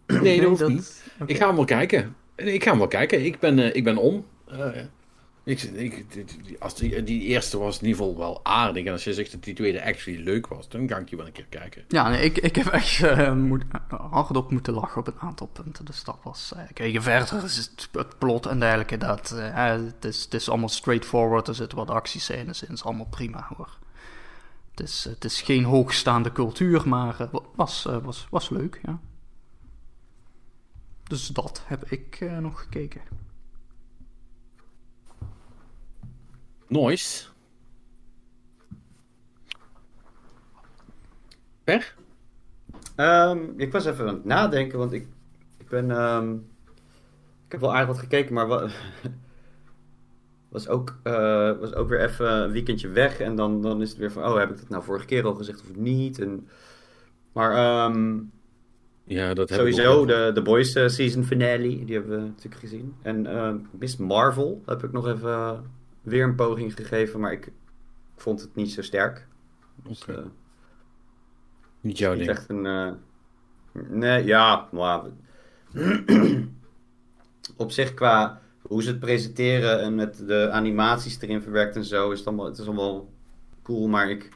Nee, 0.08 0.40
dat 0.42 0.50
hoeft 0.50 0.68
niet. 0.68 1.04
Ik 1.26 1.38
ga 1.38 1.48
hem 1.48 1.56
wel 1.56 1.66
kijken. 1.66 2.16
Ik 2.36 2.64
ga 2.64 2.70
hem 2.70 2.80
wel 2.80 2.88
kijken. 2.88 3.26
Ik 3.26 3.40
ben, 3.40 3.60
eh, 3.60 3.76
ik 3.76 3.84
ben 3.84 3.98
om. 3.98 4.26
Eh, 4.48 4.68
ik, 5.44 5.62
ik, 5.62 6.14
die- 6.46 6.60
als 6.60 6.76
die, 6.76 7.04
eerste 7.20 7.58
was 7.58 7.80
in 7.80 7.86
ieder 7.88 7.98
geval 8.04 8.18
wel 8.18 8.40
aardig. 8.46 8.86
En 8.86 8.92
als 8.92 9.04
je 9.04 9.14
zegt 9.14 9.32
dat 9.32 9.44
die 9.44 9.54
tweede 9.54 9.84
actually 9.86 10.24
leuk 10.24 10.48
was, 10.48 10.70
dan 10.70 10.88
ga 10.88 10.98
ik 10.98 11.08
die 11.08 11.18
wel 11.18 11.26
een 11.28 11.32
keer 11.32 11.46
kijken. 11.50 11.84
Ja, 11.88 12.10
nee, 12.10 12.22
ik, 12.24 12.38
ik 12.38 12.56
heb 12.56 12.68
echt 12.68 13.04
eh, 13.04 13.34
moet, 13.34 13.64
hardop 13.90 14.52
moeten 14.52 14.74
lachen 14.74 15.00
op 15.02 15.08
een 15.08 15.20
aantal 15.20 15.48
punten. 15.48 15.86
Dus 15.86 16.04
dat 16.04 16.18
was... 16.24 16.54
eh 16.56 16.64
kijk, 16.74 17.02
verder 17.02 17.44
is 17.44 17.58
het, 17.58 17.90
het 17.92 18.18
plot 18.18 18.46
en 18.46 18.60
dergelijke. 18.60 18.98
Dat, 18.98 19.32
eh, 19.32 19.66
het, 19.66 20.06
is, 20.06 20.24
het 20.24 20.34
is 20.34 20.50
allemaal 20.50 20.70
straightforward. 20.70 21.48
Er 21.48 21.56
zitten 21.56 21.78
wat 21.78 21.90
actiescènes 21.90 22.62
in. 22.62 22.68
Het 22.68 22.78
is 22.78 22.84
allemaal 22.84 23.08
prima, 23.10 23.48
hoor. 23.56 23.78
Het 24.72 24.80
is, 24.80 25.04
het 25.04 25.26
is 25.26 25.42
geen 25.42 25.64
hoogstaande 25.64 26.32
cultuur, 26.32 26.88
maar 26.90 27.20
eh, 27.20 27.28
was, 27.56 27.88
was, 28.04 28.28
was 28.30 28.50
leuk, 28.50 28.80
ja. 28.84 29.00
Dus 31.04 31.28
dat 31.28 31.64
heb 31.66 31.92
ik 31.92 32.26
nog 32.40 32.60
gekeken. 32.60 33.02
Nice. 36.74 37.26
Per? 41.64 41.96
Ehm, 42.96 43.40
ik 43.58 43.72
was 43.72 43.86
even 43.86 44.08
aan 44.08 44.14
het 44.14 44.26
nadenken, 44.26 44.78
want 44.80 44.92
ik, 44.94 45.08
ik 45.58 45.68
ben. 45.70 45.92
ehm, 45.92 46.34
ik 47.46 47.52
heb 47.52 47.60
wel 47.60 47.72
aardig 47.74 47.88
wat 47.88 47.98
gekeken, 48.00 48.34
maar 48.34 48.48
wa- 48.48 48.68
was, 50.50 50.68
ook, 50.68 50.98
eh, 51.04 51.60
was 51.60 51.74
ook 51.74 51.90
weer 51.90 52.02
even 52.02 52.32
een 52.34 52.52
weekendje 52.52 52.88
weg. 52.90 53.20
En 53.20 53.36
dan, 53.36 53.62
dan 53.62 53.82
is 53.82 53.90
het 53.90 53.98
weer 53.98 54.12
van: 54.12 54.24
oh, 54.24 54.38
heb 54.38 54.50
ik 54.50 54.58
dat 54.58 54.70
nou 54.70 54.84
vorige 54.84 55.06
keer 55.06 55.26
al 55.26 55.34
gezegd 55.34 55.62
of 55.62 55.76
niet? 55.76 56.20
En, 56.20 56.48
maar 57.32 57.52
ehm, 57.52 58.20
Ja, 59.04 59.34
dat 59.34 59.50
heb 59.50 59.60
ik 59.60 59.66
sowieso, 59.74 60.00
ook. 60.00 60.08
de, 60.08 60.32
de 60.34 60.42
Boys 60.42 60.74
eh, 60.76 60.88
season 60.88 61.24
finale, 61.24 61.86
die 61.86 61.96
hebben 61.96 62.18
we 62.20 62.26
natuurlijk 62.26 62.62
gezien. 62.62 62.96
En 63.02 63.68
Miss 63.72 63.98
Marvel 63.98 64.62
heb 64.66 64.84
ik 64.84 64.92
nog 64.92 65.08
even 65.08 65.64
weer 66.04 66.24
een 66.24 66.36
poging 66.36 66.76
gegeven, 66.76 67.20
maar 67.20 67.32
ik, 67.32 67.46
ik 67.46 67.54
vond 68.16 68.42
het 68.42 68.56
niet 68.56 68.72
zo 68.72 68.82
sterk. 68.82 69.28
Dus, 69.84 70.02
Oké. 70.02 70.14
eh, 70.14 70.26
Niet 71.82 71.98
jouw 71.98 72.12
niet 72.14 72.20
ding. 72.26 72.30
echt 72.38 72.50
een. 72.50 72.66
eh, 72.66 72.92
nee, 73.90 74.24
ja, 74.26 74.68
maar. 74.72 75.02
op 77.58 77.72
zich 77.72 77.94
qua 77.94 78.42
hoe 78.62 78.84
ze 78.84 78.90
het 78.90 79.00
presenteren 79.00 79.82
en 79.82 79.96
met 79.96 80.24
de 80.28 80.50
animaties 80.52 81.22
erin 81.22 81.42
verwerkt 81.42 81.76
en 81.76 81.86
zo, 81.86 82.12
is 82.12 82.18
het 82.18 82.28
allemaal, 82.28 82.46
het 82.46 82.58
is 82.58 82.66
allemaal 82.66 83.10
cool. 83.64 83.88
Maar 83.88 84.10
ik, 84.10 84.30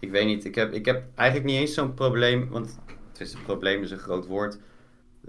ik 0.00 0.10
weet 0.10 0.26
niet, 0.26 0.44
ik 0.44 0.54
heb, 0.54 0.72
ik 0.72 0.84
heb 0.84 1.04
eigenlijk 1.14 1.48
niet 1.50 1.58
eens 1.60 1.74
zo'n 1.74 1.94
probleem, 1.94 2.48
want 2.48 2.78
het 3.12 3.20
is 3.20 3.32
een 3.34 3.42
probleem, 3.42 3.82
is 3.82 3.90
een 3.90 3.98
groot 3.98 4.26
woord. 4.26 4.58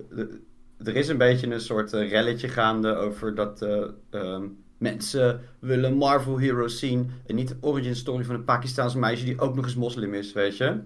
De- 0.10 0.40
Er 0.84 0.96
is 0.96 1.08
een 1.08 1.18
beetje 1.18 1.48
een 1.54 1.62
soort 1.62 1.94
eh, 1.94 2.10
relletje 2.10 2.48
gaande 2.48 2.96
over 2.96 3.36
dat 3.36 3.62
eh, 3.62 3.84
ehm, 4.10 4.48
mensen 4.82 5.42
willen 5.60 5.94
Marvel 5.94 6.40
heroes 6.40 6.80
zien 6.80 7.12
en 7.26 7.36
niet 7.36 7.48
de 7.48 7.56
origin 7.60 7.96
story 7.96 8.24
van 8.24 8.36
een 8.36 8.44
Pakistaans 8.44 8.96
meisje 8.96 9.26
die 9.26 9.40
ook 9.40 9.56
nog 9.56 9.66
eens 9.66 9.76
moslim 9.76 10.14
is, 10.14 10.34
weet 10.34 10.58
je? 10.58 10.80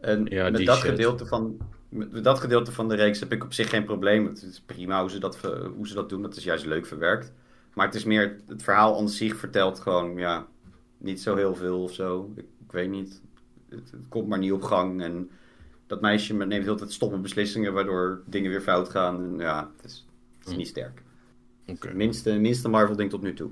En 0.00 0.26
Ja, 0.28 0.50
met 0.50 0.66
dat, 0.66 0.76
shit. 0.78 0.90
gedeelte 0.90 1.26
van, 1.26 1.56
met 1.88 2.24
dat 2.24 2.38
gedeelte 2.38 2.72
van 2.72 2.88
de 2.88 2.94
reeks 2.94 3.20
heb 3.20 3.32
ik 3.32 3.44
op 3.44 3.52
zich 3.52 3.68
geen 3.70 3.84
probleem. 3.84 4.26
Het 4.26 4.42
is 4.42 4.60
prima 4.66 5.00
hoe 5.00 5.10
ze 5.10 5.18
dat, 5.18 5.38
hoe 5.76 5.88
ze 5.88 5.94
dat 5.94 6.08
doen. 6.08 6.22
Dat 6.22 6.36
is 6.36 6.44
juist 6.44 6.66
leuk 6.66 6.86
verwerkt. 6.86 7.32
Maar 7.74 7.86
het 7.86 7.94
is 7.94 8.04
meer, 8.04 8.36
het 8.46 8.62
verhaal 8.62 8.98
aan 8.98 9.08
zich 9.08 9.36
vertelt 9.36 9.80
gewoon, 9.80 10.16
ja, 10.16 10.46
niet 10.98 11.20
zo 11.20 11.36
heel 11.36 11.54
veel 11.54 11.82
of 11.82 11.92
zo. 11.92 12.32
Ik, 12.36 12.44
ik 12.66 12.72
weet 12.72 12.90
niet. 12.90 13.20
Het, 13.68 13.90
het 13.90 14.08
komt 14.08 14.28
maar 14.28 14.38
niet 14.38 14.52
op 14.52 14.62
gang. 14.62 15.02
En 15.02 15.30
dat 15.86 16.00
meisje 16.00 16.34
neemt 16.34 16.64
heel 16.64 16.76
tijd 16.76 16.92
stomme 16.92 17.18
beslissingen, 17.18 17.72
waardoor 17.72 18.22
dingen 18.26 18.50
weer 18.50 18.60
fout 18.60 18.88
gaan. 18.88 19.16
En 19.24 19.38
ja, 19.38 19.70
het 19.76 19.90
is, 19.90 20.06
het 20.38 20.46
is 20.46 20.52
Hm. 20.52 20.58
niet 20.58 20.68
sterk. 20.68 21.02
Minste, 21.94 22.32
minste 22.38 22.68
Marvel 22.68 22.96
ding 22.96 23.10
tot 23.10 23.22
nu 23.22 23.34
toe. 23.34 23.50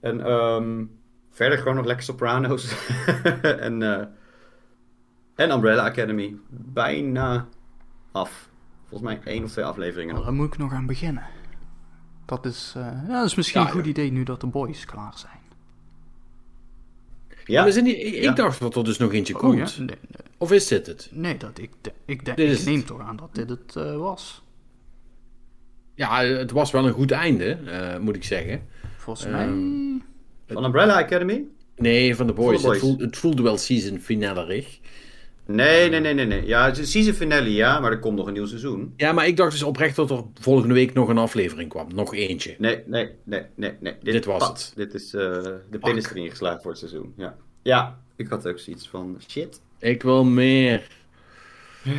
En 0.00 0.20
ehm, 0.24 0.84
verder 1.30 1.58
gewoon 1.58 1.74
nog 1.76 1.84
lekker 1.84 2.04
Sopranos. 2.04 2.74
en, 3.42 3.82
eh, 3.82 4.06
en 5.34 5.50
Umbrella 5.50 5.84
Academy. 5.84 6.36
Bijna 6.48 7.48
af. 8.12 8.48
Volgens 8.88 9.10
mij 9.10 9.32
één 9.32 9.44
of 9.44 9.50
twee 9.50 9.64
afleveringen 9.64 10.14
nog. 10.14 10.24
daar 10.24 10.32
moet 10.32 10.46
ik 10.46 10.58
nog 10.58 10.72
aan 10.72 10.86
beginnen. 10.86 11.26
Dat 12.24 12.44
is, 12.46 12.72
eh, 12.76 12.82
ja, 13.08 13.12
dat 13.20 13.26
is 13.26 13.34
misschien 13.34 13.60
Ja, 13.60 13.66
een 13.66 13.72
goed 13.72 13.84
ja. 13.84 13.90
idee 13.90 14.12
nu 14.12 14.22
dat 14.22 14.40
de 14.40 14.46
boys 14.46 14.84
klaar 14.84 15.12
zijn. 15.16 15.36
Ja, 17.44 17.62
Maar 17.62 17.72
zijn 17.72 17.84
die, 17.84 17.96
ik, 17.96 18.22
Ja. 18.22 18.30
ik 18.30 18.36
dacht 18.36 18.60
dat 18.60 18.76
er 18.76 18.84
dus 18.84 18.98
nog 18.98 19.12
eentje 19.12 19.34
Oh 19.34 19.40
komt. 19.40 19.74
ja? 19.74 19.78
Nee, 19.78 19.86
nee, 19.86 20.26
Of 20.38 20.52
is 20.52 20.66
dit 20.66 20.86
het? 20.86 21.08
nee, 21.12 21.36
dat 21.36 21.58
ik, 21.58 21.70
de- 21.80 21.92
ik, 22.04 22.24
denk, 22.24 22.36
Dit 22.36 22.50
is 22.50 22.60
ik 22.60 22.66
neem 22.66 22.76
het. 22.76 22.86
toch 22.86 23.00
aan 23.00 23.16
dat 23.16 23.34
dit 23.34 23.48
het 23.48 23.76
eh, 23.76 23.96
was. 23.96 24.42
Ja, 25.98 26.24
het 26.24 26.50
was 26.50 26.70
wel 26.70 26.86
een 26.86 26.92
goed 26.92 27.10
einde, 27.10 27.44
eh, 27.66 27.98
moet 27.98 28.16
ik 28.16 28.24
zeggen. 28.24 28.62
Volgens 28.96 29.26
Ehm, 29.26 29.34
mij... 29.36 30.00
van 30.46 30.64
Umbrella 30.64 30.98
Academy? 30.98 31.44
Nee, 31.76 32.14
van 32.16 32.26
de 32.26 32.32
boys. 32.32 32.60
The 32.60 32.66
Boys. 32.66 32.76
Het, 32.80 32.88
voelde, 32.88 33.04
het 33.04 33.16
voelde 33.16 33.42
wel 33.42 33.58
season 33.58 33.98
finale-rig. 33.98 34.78
Nee, 35.46 35.88
nee, 35.90 36.00
nee, 36.00 36.14
nee, 36.14 36.26
nee. 36.26 36.46
Ja, 36.46 36.64
het 36.64 36.78
is 36.78 36.90
season 36.90 37.12
finale, 37.12 37.52
ja, 37.52 37.80
maar 37.80 37.90
er 37.90 37.98
komt 37.98 38.16
nog 38.16 38.26
een 38.26 38.32
nieuw 38.32 38.46
seizoen. 38.46 38.92
Ja, 38.96 39.12
maar 39.12 39.26
ik 39.26 39.36
dacht 39.36 39.50
dus 39.52 39.62
oprecht 39.62 39.96
dat 39.96 40.10
er 40.10 40.24
volgende 40.40 40.74
week 40.74 40.92
nog 40.94 41.08
een 41.08 41.18
aflevering 41.18 41.68
kwam. 41.68 41.94
Nog 41.94 42.14
eentje. 42.14 42.54
Nee, 42.58 42.82
nee, 42.86 43.10
nee, 43.24 43.42
nee, 43.54 43.72
nee. 43.80 43.94
Dit, 44.02 44.12
Dit 44.12 44.24
was 44.24 44.38
pad. 44.38 44.58
het. 44.58 44.72
Dit 44.76 44.94
is 44.94 45.14
eh, 45.14 45.20
de 45.70 45.78
pin 45.80 45.96
is 45.96 46.10
erin 46.10 46.30
geslagen 46.30 46.60
voor 46.62 46.70
het 46.70 46.80
seizoen. 46.80 47.12
Ja. 47.16 47.36
ja, 47.62 47.98
ik 48.16 48.28
had 48.28 48.46
ook 48.46 48.58
zoiets 48.58 48.88
van 48.88 49.16
shit. 49.28 49.60
Ik 49.78 50.02
wil 50.02 50.24
meer. 50.24 50.86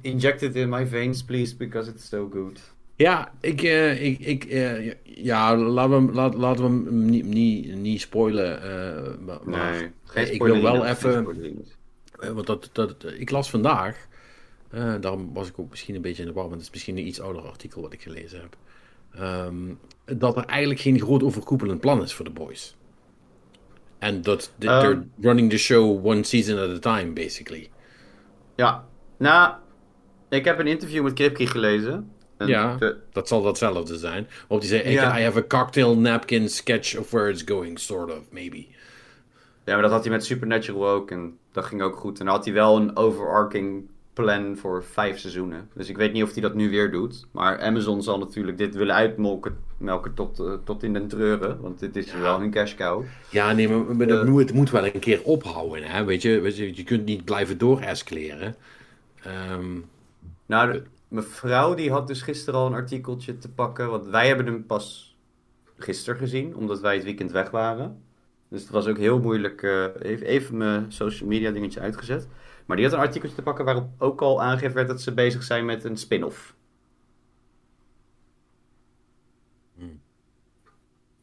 Inject 0.00 0.42
it 0.42 0.54
in 0.54 0.68
my 0.68 0.86
veins, 0.86 1.24
please, 1.24 1.56
because 1.56 1.90
it's 1.90 2.08
so 2.08 2.28
good. 2.32 2.60
Ja, 2.98 3.32
ik, 3.40 3.62
eh, 3.62 4.04
ik, 4.04 4.18
ik 4.18 4.44
eh, 4.44 4.92
ja, 5.02 5.56
laten 5.56 5.90
we 5.90 5.96
hem, 5.96 6.10
laat, 6.14 6.34
laten 6.34 6.64
we 6.64 6.70
hem 6.90 7.04
niet, 7.04 7.24
niet, 7.24 7.74
niet 7.74 8.00
spoilen. 8.00 8.62
eh, 8.62 9.26
maar, 9.44 9.70
Nee, 9.70 9.90
geen 10.04 10.34
ik 10.34 10.42
wil 10.42 10.62
wel 10.62 10.86
even, 10.86 11.24
want 12.34 12.46
dat, 12.46 12.70
dat, 12.72 12.94
ik 13.18 13.30
las 13.30 13.50
vandaag, 13.50 14.06
daarom 15.00 15.32
was 15.32 15.48
ik 15.48 15.58
ook 15.58 15.70
misschien 15.70 15.94
een 15.94 16.02
beetje 16.02 16.22
in 16.22 16.28
de 16.28 16.34
war, 16.34 16.42
want 16.42 16.54
het 16.56 16.64
is 16.64 16.70
misschien 16.70 16.96
een 16.96 17.06
iets 17.06 17.20
ouder 17.20 17.42
artikel 17.42 17.82
wat 17.82 17.92
ik 17.92 18.02
gelezen 18.02 18.40
heb, 18.40 18.56
ehm, 19.14 19.74
dat 20.18 20.36
er 20.36 20.44
eigenlijk 20.44 20.80
geen 20.80 21.00
groot 21.00 21.22
overkoepelend 21.22 21.80
plan 21.80 22.02
is 22.02 22.14
voor 22.14 22.24
de 22.24 22.30
boys. 22.30 22.76
En 23.98 24.22
dat 24.22 24.52
Ehm. 24.58 24.80
they're 24.80 25.06
running 25.20 25.50
the 25.50 25.58
show 25.58 26.06
one 26.06 26.22
season 26.22 26.58
at 26.58 26.86
a 26.86 26.98
time, 26.98 27.12
basically. 27.12 27.68
Ja, 28.56 28.84
nou, 29.18 29.54
ik 30.28 30.44
heb 30.44 30.58
een 30.58 30.66
interview 30.66 31.02
met 31.04 31.12
Kripke 31.12 31.46
gelezen. 31.46 32.10
En 32.38 32.46
Ja. 32.46 32.76
de- 32.76 32.96
Dat 33.12 33.28
zal 33.28 33.42
datzelfde 33.42 33.96
zijn. 33.98 34.26
Waarop 34.40 34.60
die 34.60 34.68
zei, 34.78 34.90
Ja. 34.90 35.18
I 35.18 35.22
have 35.22 35.38
a 35.38 35.44
cocktail 35.48 35.96
napkin 35.98 36.48
sketch 36.48 36.98
of 36.98 37.10
where 37.10 37.30
it's 37.30 37.42
going, 37.46 37.78
sort 37.78 38.10
of, 38.10 38.20
maybe. 38.30 38.66
ja, 39.64 39.72
maar 39.74 39.82
dat 39.82 39.90
had 39.90 40.02
hij 40.02 40.12
met 40.12 40.24
Supernatural 40.24 40.88
ook. 40.88 41.10
En 41.10 41.36
dat 41.52 41.64
ging 41.64 41.82
ook 41.82 41.96
goed. 41.96 42.18
En 42.18 42.24
dan 42.26 42.34
had 42.34 42.44
hij 42.44 42.54
wel 42.54 42.76
een 42.76 42.96
overarching 42.96 43.88
plan 44.12 44.56
voor 44.56 44.84
vijf 44.84 45.18
seizoenen. 45.18 45.68
Dus 45.74 45.88
ik 45.88 45.96
weet 45.96 46.12
niet 46.12 46.22
of 46.22 46.32
hij 46.32 46.42
dat 46.42 46.54
nu 46.54 46.70
weer 46.70 46.90
doet. 46.90 47.26
Maar 47.30 47.60
Amazon 47.60 48.02
zal 48.02 48.18
natuurlijk 48.18 48.58
dit 48.58 48.74
willen 48.74 48.94
uitmelken 48.94 49.56
melken 49.76 50.14
tot, 50.14 50.38
eh, 50.40 50.52
tot 50.64 50.82
in 50.82 50.92
den 50.92 51.08
treuren. 51.08 51.60
Want 51.60 51.78
dit 51.78 51.96
is 51.96 52.12
wel 52.14 52.40
hun 52.40 52.50
cash 52.50 52.74
cow. 52.74 53.04
Ja, 53.30 53.52
nee, 53.52 53.68
maar, 53.68 53.96
maar 53.96 54.06
dat 54.06 54.22
Eh. 54.22 54.28
moet, 54.28 54.40
het 54.42 54.52
moet 54.54 54.70
wel 54.70 54.84
een 54.86 54.98
keer 54.98 55.22
ophouden. 55.22 55.82
Hè? 55.82 56.04
Weet 56.04 56.22
je, 56.22 56.40
weet 56.40 56.56
je, 56.56 56.76
je 56.76 56.84
kunt 56.84 57.04
niet 57.04 57.24
blijven 57.24 57.58
doorescaleren. 57.58 58.56
Ehm 59.22 59.76
Nou, 60.46 60.72
de- 60.72 60.82
mevrouw 61.08 61.74
die 61.74 61.90
had 61.90 62.06
dus 62.06 62.22
gisteren 62.22 62.60
al 62.60 62.66
een 62.66 62.74
artikeltje 62.74 63.38
te 63.38 63.52
pakken. 63.52 63.90
Want 63.90 64.06
wij 64.06 64.26
hebben 64.26 64.46
hem 64.46 64.66
pas 64.66 65.16
gisteren 65.76 66.18
gezien, 66.18 66.56
omdat 66.56 66.80
wij 66.80 66.94
het 66.94 67.04
weekend 67.04 67.30
weg 67.30 67.50
waren. 67.50 68.02
Dus 68.48 68.62
het 68.62 68.70
was 68.70 68.86
ook 68.86 68.98
heel 68.98 69.20
moeilijk. 69.20 69.62
eh, 69.62 69.84
even, 69.98 70.26
even 70.26 70.56
mijn 70.56 70.92
social 70.92 71.28
media 71.28 71.50
dingetje 71.50 71.80
uitgezet. 71.80 72.28
Maar 72.66 72.76
die 72.76 72.86
had 72.86 72.94
een 72.94 73.00
artikeltje 73.00 73.36
te 73.36 73.42
pakken 73.42 73.64
waarop 73.64 73.88
ook 73.98 74.20
al 74.22 74.42
aangegeven 74.42 74.74
werd 74.74 74.88
dat 74.88 75.02
ze 75.02 75.14
bezig 75.14 75.42
zijn 75.42 75.64
met 75.64 75.84
een 75.84 75.96
spin-off. 75.96 76.56
Hmm. 79.76 80.00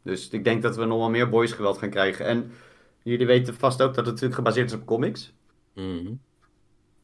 Dus 0.01 0.29
ik 0.29 0.43
denk 0.43 0.61
dat 0.61 0.75
we 0.75 0.85
nog 0.85 0.97
wel 0.97 1.09
meer 1.09 1.29
boys 1.29 1.51
geweld 1.51 1.77
gaan 1.77 1.89
krijgen. 1.89 2.25
En 2.25 2.51
jullie 3.03 3.25
weten 3.25 3.53
vast 3.55 3.81
ook 3.81 3.87
dat 3.93 4.05
het 4.05 4.05
natuurlijk 4.05 4.35
gebaseerd 4.35 4.71
is 4.71 4.77
op 4.77 4.85
comics. 4.85 5.33
mhm. 5.73 6.13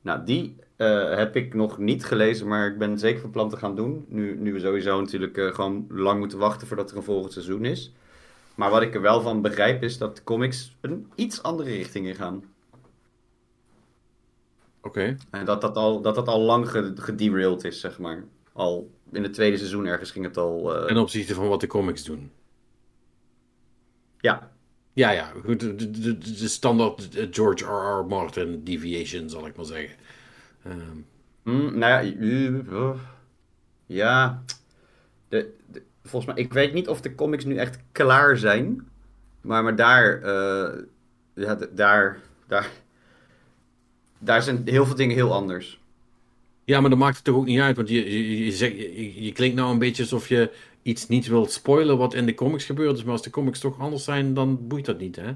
Nou, 0.01 0.25
die 0.25 0.55
eh, 0.81 1.15
heb 1.17 1.35
ik 1.35 1.53
nog 1.53 1.77
niet 1.77 2.05
gelezen, 2.05 2.47
maar 2.47 2.67
ik 2.67 2.77
ben 2.77 2.99
zeker 2.99 3.21
van 3.21 3.29
plan 3.31 3.49
te 3.49 3.57
gaan 3.57 3.75
doen. 3.75 4.05
Nu, 4.07 4.35
nu 4.39 4.53
we 4.53 4.59
sowieso 4.59 4.99
natuurlijk 4.99 5.37
eh, 5.37 5.53
gewoon 5.53 5.85
lang 5.89 6.19
moeten 6.19 6.37
wachten 6.37 6.67
voordat 6.67 6.91
er 6.91 6.97
een 6.97 7.03
volgend 7.03 7.33
seizoen 7.33 7.65
is. 7.65 7.91
Maar 8.55 8.69
wat 8.69 8.81
ik 8.81 8.93
er 8.95 9.01
wel 9.01 9.21
van 9.21 9.41
begrijp 9.41 9.83
is 9.83 9.97
dat 9.97 10.15
de 10.15 10.23
comics 10.23 10.75
een 10.81 11.11
iets 11.15 11.43
andere 11.43 11.69
richting 11.69 12.07
in 12.07 12.15
gaan. 12.15 12.43
Oké. 14.81 15.17
En 15.31 15.45
dat 15.45 15.61
dat 15.61 15.75
al, 15.75 16.01
dat 16.01 16.15
dat 16.15 16.27
al 16.27 16.39
lang 16.41 16.69
ge- 16.69 16.93
gederailed 16.95 17.63
is, 17.63 17.79
zeg 17.79 17.99
maar. 17.99 18.23
Al 18.53 18.91
in 19.11 19.23
het 19.23 19.33
tweede 19.33 19.57
seizoen 19.57 19.85
ergens 19.85 20.11
ging 20.11 20.25
het 20.25 20.37
al... 20.37 20.75
eh, 20.75 20.85
Ten 20.85 20.97
opzichte 20.97 21.33
van 21.33 21.47
wat 21.47 21.59
de 21.59 21.67
comics 21.67 22.03
doen. 22.03 22.31
Ja, 24.19 24.51
Ja, 24.93 25.11
ja, 25.11 25.31
goed. 25.45 25.59
De, 25.59 25.75
de, 25.75 26.17
de- 26.17 26.47
standaard 26.47 27.07
George 27.31 27.65
R. 27.65 27.99
R. 27.99 28.05
Martin 28.05 28.63
deviation, 28.63 29.29
zal 29.29 29.47
ik 29.47 29.55
maar 29.55 29.65
zeggen. 29.65 29.95
Ehm, 30.63 30.97
Mm, 31.43 31.77
nou 31.77 32.05
ja, 32.05 32.13
uh, 32.19 32.89
ja. 33.85 34.43
De, 35.29 35.53
de- 35.71 35.83
volgens 36.03 36.33
mij, 36.33 36.43
ik 36.43 36.53
weet 36.53 36.73
niet 36.73 36.87
of 36.87 37.01
de 37.01 37.15
comics 37.15 37.45
nu 37.45 37.55
echt 37.55 37.79
klaar 37.91 38.37
zijn. 38.37 38.87
Maar, 39.41 39.63
maar 39.63 39.75
daar, 39.75 40.21
eh, 40.21 40.83
ja, 41.33 41.55
daar, 41.71 42.19
daar, 42.47 42.69
daar 44.19 44.41
zijn 44.41 44.61
heel 44.65 44.85
veel 44.85 44.95
dingen 44.95 45.15
heel 45.15 45.33
anders. 45.33 45.79
Ja, 46.63 46.81
maar 46.81 46.89
dat 46.89 46.99
maakt 46.99 47.15
het 47.15 47.25
toch 47.25 47.35
ook 47.35 47.45
niet 47.45 47.59
uit, 47.59 47.75
want 47.75 47.89
je, 47.89 48.11
je, 48.11 48.45
je, 48.45 48.51
zegt, 48.51 48.75
je, 48.77 49.23
je 49.23 49.31
klinkt 49.31 49.55
nou 49.55 49.71
een 49.71 49.79
beetje 49.79 50.03
alsof 50.03 50.27
je 50.27 50.51
iets 50.81 51.07
niet 51.07 51.27
wilt 51.27 51.51
spoilen 51.51 51.97
wat 51.97 52.13
in 52.13 52.25
de 52.25 52.33
comics 52.33 52.65
gebeurt. 52.65 52.95
Dus 52.95 53.03
maar 53.03 53.11
als 53.13 53.23
de 53.23 53.29
comics 53.29 53.59
toch 53.59 53.79
anders 53.79 54.03
zijn, 54.03 54.33
dan 54.33 54.67
boeit 54.67 54.85
dat 54.85 54.99
niet, 54.99 55.15
hè? 55.15 55.31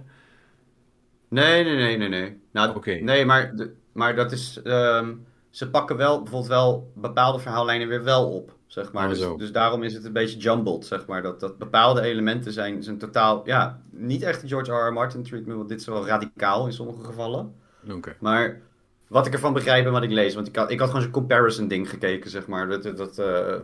Nee, 1.27 1.63
nee, 1.63 1.75
nee, 1.75 1.97
nee, 1.97 2.09
nee. 2.09 2.37
Nou, 2.51 2.75
Oké. 2.75 2.91
nee, 2.93 3.25
maar, 3.25 3.55
de- 3.55 3.73
maar 3.95 4.15
dat 4.15 4.31
is, 4.31 4.61
ehm, 4.63 5.13
ze 5.49 5.69
pakken 5.69 5.97
wel 5.97 6.17
bijvoorbeeld 6.21 6.51
wel 6.51 6.91
bepaalde 6.95 7.39
verhaallijnen 7.39 7.87
weer 7.87 8.03
wel 8.03 8.31
op, 8.31 8.55
zeg 8.67 8.91
maar. 8.91 9.03
Oh, 9.03 9.09
dus, 9.09 9.37
dus 9.37 9.51
daarom 9.51 9.83
is 9.83 9.93
het 9.93 10.05
een 10.05 10.13
beetje 10.13 10.39
jumbled, 10.39 10.85
zeg 10.85 11.05
maar. 11.05 11.21
Dat, 11.21 11.39
dat 11.39 11.57
bepaalde 11.57 12.01
elementen 12.01 12.51
zijn, 12.53 12.83
zijn 12.83 12.97
totaal, 12.97 13.41
ja, 13.45 13.81
niet 13.89 14.21
echt 14.21 14.41
een 14.41 14.49
George 14.49 14.71
R. 14.71 14.87
R. 14.87 14.93
Martin 14.93 15.23
treatment, 15.23 15.57
want 15.57 15.69
dit 15.69 15.79
is 15.79 15.85
wel 15.85 16.07
radicaal 16.07 16.65
in 16.65 16.73
sommige 16.73 17.03
gevallen. 17.03 17.55
Oké. 17.89 18.15
Maar 18.19 18.61
wat 19.07 19.25
ik 19.25 19.33
ervan 19.33 19.53
begrijp 19.53 19.85
en 19.85 19.91
wat 19.91 20.03
ik 20.03 20.11
lees, 20.11 20.35
want 20.35 20.47
ik 20.47 20.55
had, 20.55 20.71
ik 20.71 20.79
had 20.79 20.87
gewoon 20.87 21.03
zo'n 21.03 21.11
comparison 21.11 21.67
ding 21.67 21.89
gekeken, 21.89 22.29
zeg 22.29 22.47
maar. 22.47 22.67
Dat, 22.67 22.97
dat, 22.97 23.19
eh, 23.19 23.55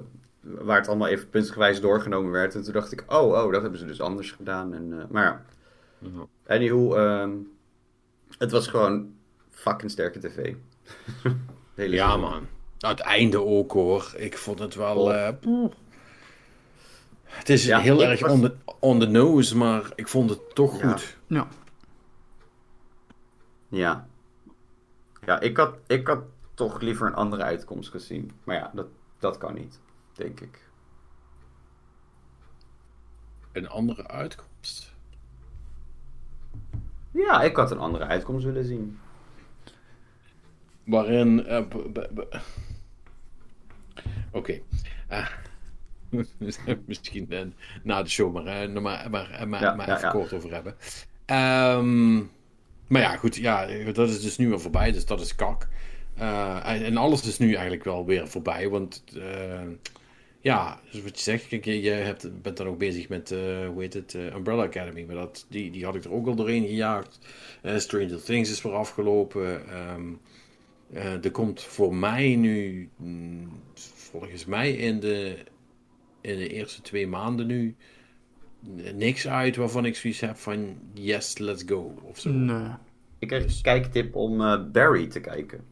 waar 0.42 0.78
het 0.78 0.88
allemaal 0.88 1.08
even 1.08 1.30
puntsgewijs 1.30 1.82
doorgenomen 1.82 2.32
werd. 2.32 2.56
En 2.56 2.64
toen 2.64 2.74
dacht 2.74 2.92
ik, 2.92 3.04
oh, 3.08 3.44
oh, 3.44 3.52
dat 3.52 3.62
hebben 3.62 3.80
ze 3.80 3.86
dus 3.86 4.02
anders 4.02 4.32
gedaan. 4.32 4.74
En, 4.74 5.00
eh, 5.00 5.06
maar 5.10 5.24
ja. 5.24 5.46
Anywho, 6.48 6.96
ehm, 6.96 7.32
het 8.38 8.52
was 8.52 8.68
gewoon 8.68 9.20
fucking 9.62 9.92
sterke 9.92 10.20
tv. 10.20 10.56
Hele 11.76 11.96
Ja, 11.96 12.18
man. 12.18 12.48
Nou, 12.80 12.94
het 12.94 13.04
einde 13.04 13.46
ook, 13.46 13.72
hoor. 13.72 14.14
Ik 14.18 14.38
vond 14.38 14.60
het 14.60 14.76
wel... 14.76 14.96
Oh. 14.98 15.28
eh, 15.28 15.70
het 17.24 17.50
is 17.50 17.66
Ja, 17.66 17.80
heel 17.80 18.04
erg 18.04 18.20
was- 18.20 18.32
on 18.32 18.42
the, 18.42 18.56
on 18.80 19.00
the 19.00 19.06
nose, 19.08 19.58
maar 19.58 19.92
ik 19.96 20.08
vond 20.08 20.30
het 20.30 20.56
toch 20.56 20.82
Ja. 20.82 20.92
goed. 20.92 21.18
Ja. 21.28 21.48
Ja. 23.68 24.08
Ja, 25.26 25.40
ik 25.40 25.58
had, 25.58 25.78
ik 25.88 26.08
had 26.08 26.20
toch 26.54 26.82
liever 26.82 27.08
een 27.08 27.14
andere 27.14 27.44
uitkomst 27.44 27.90
gezien. 27.90 28.32
Maar 28.44 28.56
ja, 28.56 28.72
dat, 28.74 28.88
dat 29.20 29.38
kan 29.38 29.54
niet, 29.54 29.80
denk 30.14 30.40
ik. 30.40 30.70
Een 33.52 33.70
andere 33.70 34.08
uitkomst. 34.08 34.94
Ja, 37.12 37.42
ik 37.42 37.56
had 37.56 37.72
een 37.72 37.80
andere 37.80 38.06
uitkomst 38.06 38.46
willen 38.46 38.66
zien. 38.66 39.00
Waarin. 40.84 41.46
eh, 41.46 41.62
Oké. 44.32 44.60
Ah. 45.08 45.28
Misschien 46.86 47.32
eh, 47.32 47.42
na 47.84 48.04
de 48.04 48.10
show 48.10 48.34
maar, 48.34 48.46
eh, 48.46 48.70
maar, 48.70 49.08
maar, 49.10 49.48
maar, 49.48 49.62
Ja, 49.62 49.76
maar 49.76 49.90
even 49.90 50.02
ja. 50.02 50.12
kort 50.12 50.34
over 50.34 50.54
hebben. 50.54 50.76
Ehm, 51.26 52.16
maar 52.88 53.02
ja, 53.02 53.16
goed. 53.18 53.36
Ja, 53.36 53.66
dat 53.92 54.10
is 54.10 54.22
dus 54.22 54.38
nu 54.38 54.52
al 54.52 54.60
voorbij, 54.60 54.92
dus 54.92 55.06
dat 55.06 55.22
is 55.22 55.36
kak. 55.36 55.68
En, 56.16 56.84
en 56.86 56.98
alles 56.98 57.28
is 57.28 57.38
nu 57.38 57.54
eigenlijk 57.54 57.84
wel 57.84 58.06
weer 58.06 58.28
voorbij, 58.28 58.70
want. 58.70 59.04
ja, 60.42 60.80
dus 60.92 61.02
wat 61.02 61.18
je 61.18 61.24
zegt, 61.24 61.48
kijk, 61.48 61.66
je, 61.66 61.90
hebt, 61.90 62.42
bent 62.42 62.58
dan 62.58 62.68
ook 62.68 62.78
bezig 62.78 63.10
met, 63.10 63.30
hoe 63.68 63.76
heet 63.82 63.94
het, 63.94 64.14
Umbrella 64.14 64.64
Academy. 64.64 65.04
Maar 65.08 65.16
dat, 65.16 65.46
die, 65.50 65.72
die 65.72 65.86
had 65.86 65.96
ik 65.96 66.04
er 66.04 66.12
ook 66.14 66.28
al 66.28 66.36
doorheen 66.36 66.68
gejaagd. 66.68 67.20
Stranger 67.78 68.24
Things 68.24 68.52
is 68.52 68.62
weer 68.62 68.74
afgelopen. 68.74 69.70
Ehm, 69.70 70.04
eh, 70.94 71.24
er 71.26 71.32
komt 71.32 71.62
voor 71.64 71.96
mij 71.96 72.36
nu, 72.36 72.90
mm, 72.98 73.50
volgens 73.74 74.46
mij 74.46 74.72
in 74.72 75.00
de, 75.00 75.36
in 76.22 76.38
de 76.38 76.48
eerste 76.50 76.82
twee 76.82 77.08
maanden 77.08 77.48
nu, 77.48 77.76
n- 78.68 78.98
niks 78.98 79.28
uit 79.28 79.56
waarvan 79.56 79.86
ik 79.86 79.96
zoiets 79.96 80.20
heb 80.20 80.38
van 80.38 80.76
yes, 80.94 81.38
let's 81.38 81.64
go. 81.66 81.94
Of 82.04 82.20
zo. 82.20 82.30
Nee. 82.30 82.68
Ik 83.20 83.28
kreeg 83.28 83.44
een 83.44 83.62
kijktip 83.62 84.16
om 84.16 84.42
eh, 84.42 84.64
Barry 84.72 85.08
te 85.08 85.20
kijken. 85.20 85.64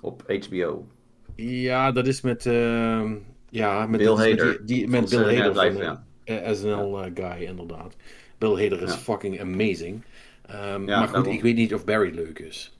Op 0.00 0.22
HBO. 0.48 0.86
Ja, 1.36 1.92
dat 1.92 2.06
is 2.06 2.20
met, 2.20 2.46
ehm, 2.46 3.14
ja, 3.50 3.86
met, 3.86 4.00
Bill 4.00 4.16
met 4.16 4.18
Hader. 4.30 4.56
die, 4.66 4.78
die- 4.78 4.88
met 4.88 5.08
Bill 5.08 5.36
Hader 5.38 5.54
van 5.72 5.98
eh, 6.24 6.52
SNL 6.52 7.02
eh, 7.04 7.10
guy, 7.14 7.42
inderdaad. 7.46 7.96
Bill 8.38 8.62
Hader 8.62 8.82
is 8.82 8.90
Ja. 8.92 8.98
fucking 8.98 9.40
amazing. 9.40 10.02
Ehm, 10.46 10.60
Ja, 10.88 10.98
maar 10.98 11.06
goed, 11.08 11.14
daarom. 11.16 11.32
ik 11.34 11.42
weet 11.42 11.54
niet 11.56 11.74
of 11.74 11.84
Barry 11.84 12.14
leuk 12.14 12.38
is. 12.38 12.73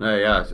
Nee, 0.00 0.18
ja. 0.20 0.46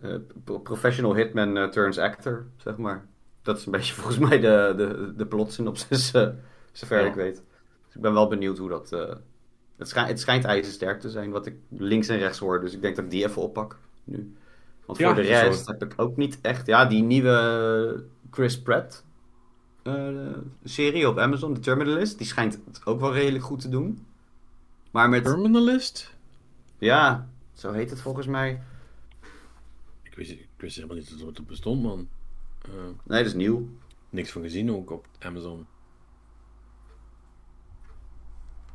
eh, 0.00 0.14
pro- 0.44 0.58
professional 0.58 1.14
hitman 1.14 1.56
eh, 1.56 1.68
turns 1.68 1.98
actor, 1.98 2.46
zeg 2.56 2.76
maar. 2.76 3.06
Dat 3.42 3.58
is 3.58 3.66
een 3.66 3.72
beetje 3.72 3.94
volgens 4.00 4.18
mij 4.18 4.40
de, 4.40 4.72
de, 4.76 5.12
de 5.16 5.26
plotsynopsis, 5.26 6.12
eh 6.12 6.28
zover 6.72 7.00
Ja. 7.00 7.06
ik 7.06 7.14
weet. 7.14 7.42
Dus 7.86 7.94
ik 7.94 8.00
ben 8.00 8.12
wel 8.12 8.28
benieuwd 8.28 8.58
hoe 8.58 8.68
dat... 8.68 8.90
het, 9.76 9.88
schijnt, 9.88 10.08
het 10.08 10.20
schijnt 10.20 10.44
ijzersterk 10.44 11.00
te 11.00 11.10
zijn, 11.10 11.30
wat 11.30 11.46
ik 11.46 11.56
links 11.68 12.08
en 12.08 12.18
rechts 12.18 12.38
hoor. 12.38 12.60
Dus 12.60 12.72
ik 12.74 12.82
denk 12.82 12.96
dat 12.96 13.04
ik 13.04 13.10
die 13.10 13.24
even 13.24 13.42
oppak 13.42 13.78
nu. 14.04 14.34
Want 14.86 14.98
Ja, 14.98 15.06
voor 15.06 15.14
de 15.14 15.28
rest 15.28 15.66
heb 15.66 15.82
ik 15.82 15.92
ook 15.96 16.16
niet 16.16 16.38
echt... 16.40 16.66
Ja, 16.66 16.84
die 16.84 17.02
nieuwe 17.02 18.04
Chris 18.30 18.62
Pratt 18.62 19.04
serie 20.64 21.08
op 21.08 21.18
Amazon, 21.18 21.54
The 21.54 21.60
Terminalist, 21.60 22.18
die 22.18 22.26
schijnt 22.26 22.60
het 22.66 22.80
ook 22.86 23.00
wel 23.00 23.12
redelijk 23.12 23.44
goed 23.44 23.60
te 23.60 23.68
doen. 23.68 24.06
Maar 24.90 25.08
met... 25.08 25.24
Terminalist? 25.24 26.14
Ja, 26.78 27.28
zo 27.62 27.72
heet 27.72 27.90
het 27.90 28.00
volgens 28.00 28.26
mij. 28.26 28.62
Ik 30.02 30.14
wist, 30.14 30.30
ik 30.30 30.48
wist 30.56 30.76
helemaal 30.76 30.96
niet 30.96 31.18
dat 31.18 31.36
het 31.36 31.46
bestond, 31.46 31.82
man. 31.82 32.08
Eh, 32.62 32.70
Nee, 33.04 33.18
dat 33.18 33.26
is 33.26 33.34
nieuw. 33.34 33.68
niks 34.10 34.30
van 34.30 34.42
gezien 34.42 34.70
ook 34.72 34.90
op 34.90 35.06
Amazon. 35.18 35.66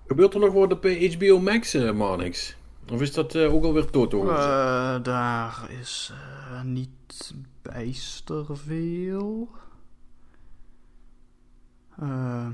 Gebeurt 0.07 0.33
er 0.33 0.39
nog 0.39 0.53
wat 0.53 0.71
op 0.71 0.85
eh, 0.85 1.13
HBO 1.13 1.39
Max, 1.39 1.73
eh 1.73 1.91
Marnix? 1.91 2.55
Of 2.91 3.01
is 3.01 3.13
dat 3.13 3.35
eh, 3.35 3.53
ook 3.53 3.63
alweer 3.63 3.89
Toto? 3.89 4.29
Eh, 4.29 5.03
daar 5.03 5.67
is 5.79 6.11
eh, 6.13 6.61
niet 6.63 7.33
bijster 7.61 8.57
veel. 8.57 9.49
Eh, 11.99 12.47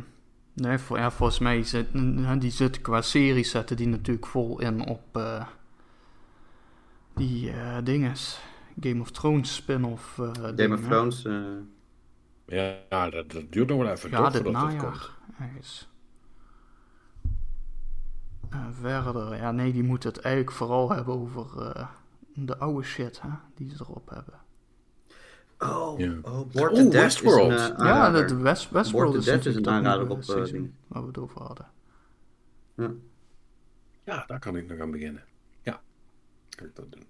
nee, 0.53 0.77
voor, 0.77 0.97
ja, 0.97 1.11
volgens 1.11 1.39
mij 1.39 1.63
zit 1.63 1.87
eh, 1.93 2.39
die 2.39 2.51
zit 2.51 2.81
qua 2.81 3.01
serie 3.01 3.43
zetten 3.43 3.77
die 3.77 3.87
natuurlijk 3.87 4.27
vol 4.27 4.59
in 4.61 4.87
op 4.87 5.17
eh, 5.17 5.47
die 7.15 7.51
eh 7.51 7.77
dinges. 7.83 8.39
Game 8.79 9.01
of 9.01 9.11
Thrones 9.11 9.55
spin-off. 9.55 10.19
eh, 10.19 10.31
Game 10.33 10.73
of 10.73 10.81
hè. 10.81 10.87
Thrones. 10.87 11.25
eh, 11.25 11.41
ja, 12.45 12.75
ja 12.89 13.09
dat, 13.09 13.31
dat 13.31 13.51
duurt 13.51 13.69
nog 13.69 13.77
wel 13.77 13.91
even 13.91 14.09
Ja, 14.09 14.29
dit 14.29 14.51
najaar. 14.51 14.77
komt. 14.81 15.11
Ergens. 15.39 15.91
Eh, 18.49 18.67
verder, 18.71 19.35
ja, 19.35 19.51
nee, 19.51 19.71
die 19.73 19.83
moeten 19.83 20.09
het 20.09 20.19
eigenlijk 20.21 20.55
vooral 20.55 20.89
hebben 20.91 21.13
over 21.13 21.61
eh, 21.75 21.87
de 22.33 22.57
oude 22.57 22.83
shit 22.83 23.21
hè, 23.21 23.29
die 23.55 23.69
ze 23.69 23.75
erop 23.79 24.09
hebben. 24.09 24.41
Oh, 25.59 25.99
Ja. 25.99 26.11
oh 26.21 26.51
Board 26.51 26.71
Oh, 26.71 26.77
to 26.77 26.89
Death 26.89 26.91
Westworld. 26.91 27.51
is 27.51 27.67
een 27.67 27.71
uh, 27.79 27.85
Ja, 27.85 28.09
dat 28.11 28.31
West, 28.31 28.69
Westworld 28.69 29.15
is 29.15 29.27
is 29.27 29.55
een 29.55 29.67
aanrader 29.67 30.09
op, 30.09 30.23
seizoen 30.23 30.75
waar 30.87 31.01
we 31.01 31.07
het 31.07 31.17
over 31.17 31.41
hadden. 31.41 31.67
Ja, 34.03 34.23
daar 34.27 34.39
kan 34.39 34.55
ik 34.57 34.67
nog 34.67 34.79
aan 34.79 34.91
beginnen. 34.91 35.23
Ik 36.61 36.75
dat 36.75 36.91
doen. 36.91 37.05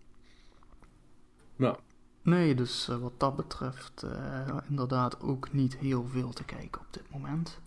Nou, 1.55 1.77
Nee, 2.23 2.55
dus 2.55 2.89
eh, 2.89 2.97
wat 2.97 3.13
dat 3.17 3.35
betreft 3.35 4.03
eh, 4.03 4.57
inderdaad 4.69 5.21
ook 5.21 5.53
niet 5.53 5.77
heel 5.77 6.05
veel 6.07 6.29
te 6.29 6.43
kijken 6.43 6.81
op 6.81 6.87
dit 6.93 7.03
moment. 7.09 7.59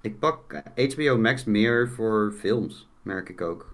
Ik 0.00 0.18
pak 0.18 0.52
eh, 0.52 0.92
HBO 0.92 1.18
Max 1.18 1.44
meer 1.44 1.90
voor 1.90 2.32
films, 2.38 2.88
merk 3.02 3.28
ik 3.28 3.40
ook. 3.40 3.70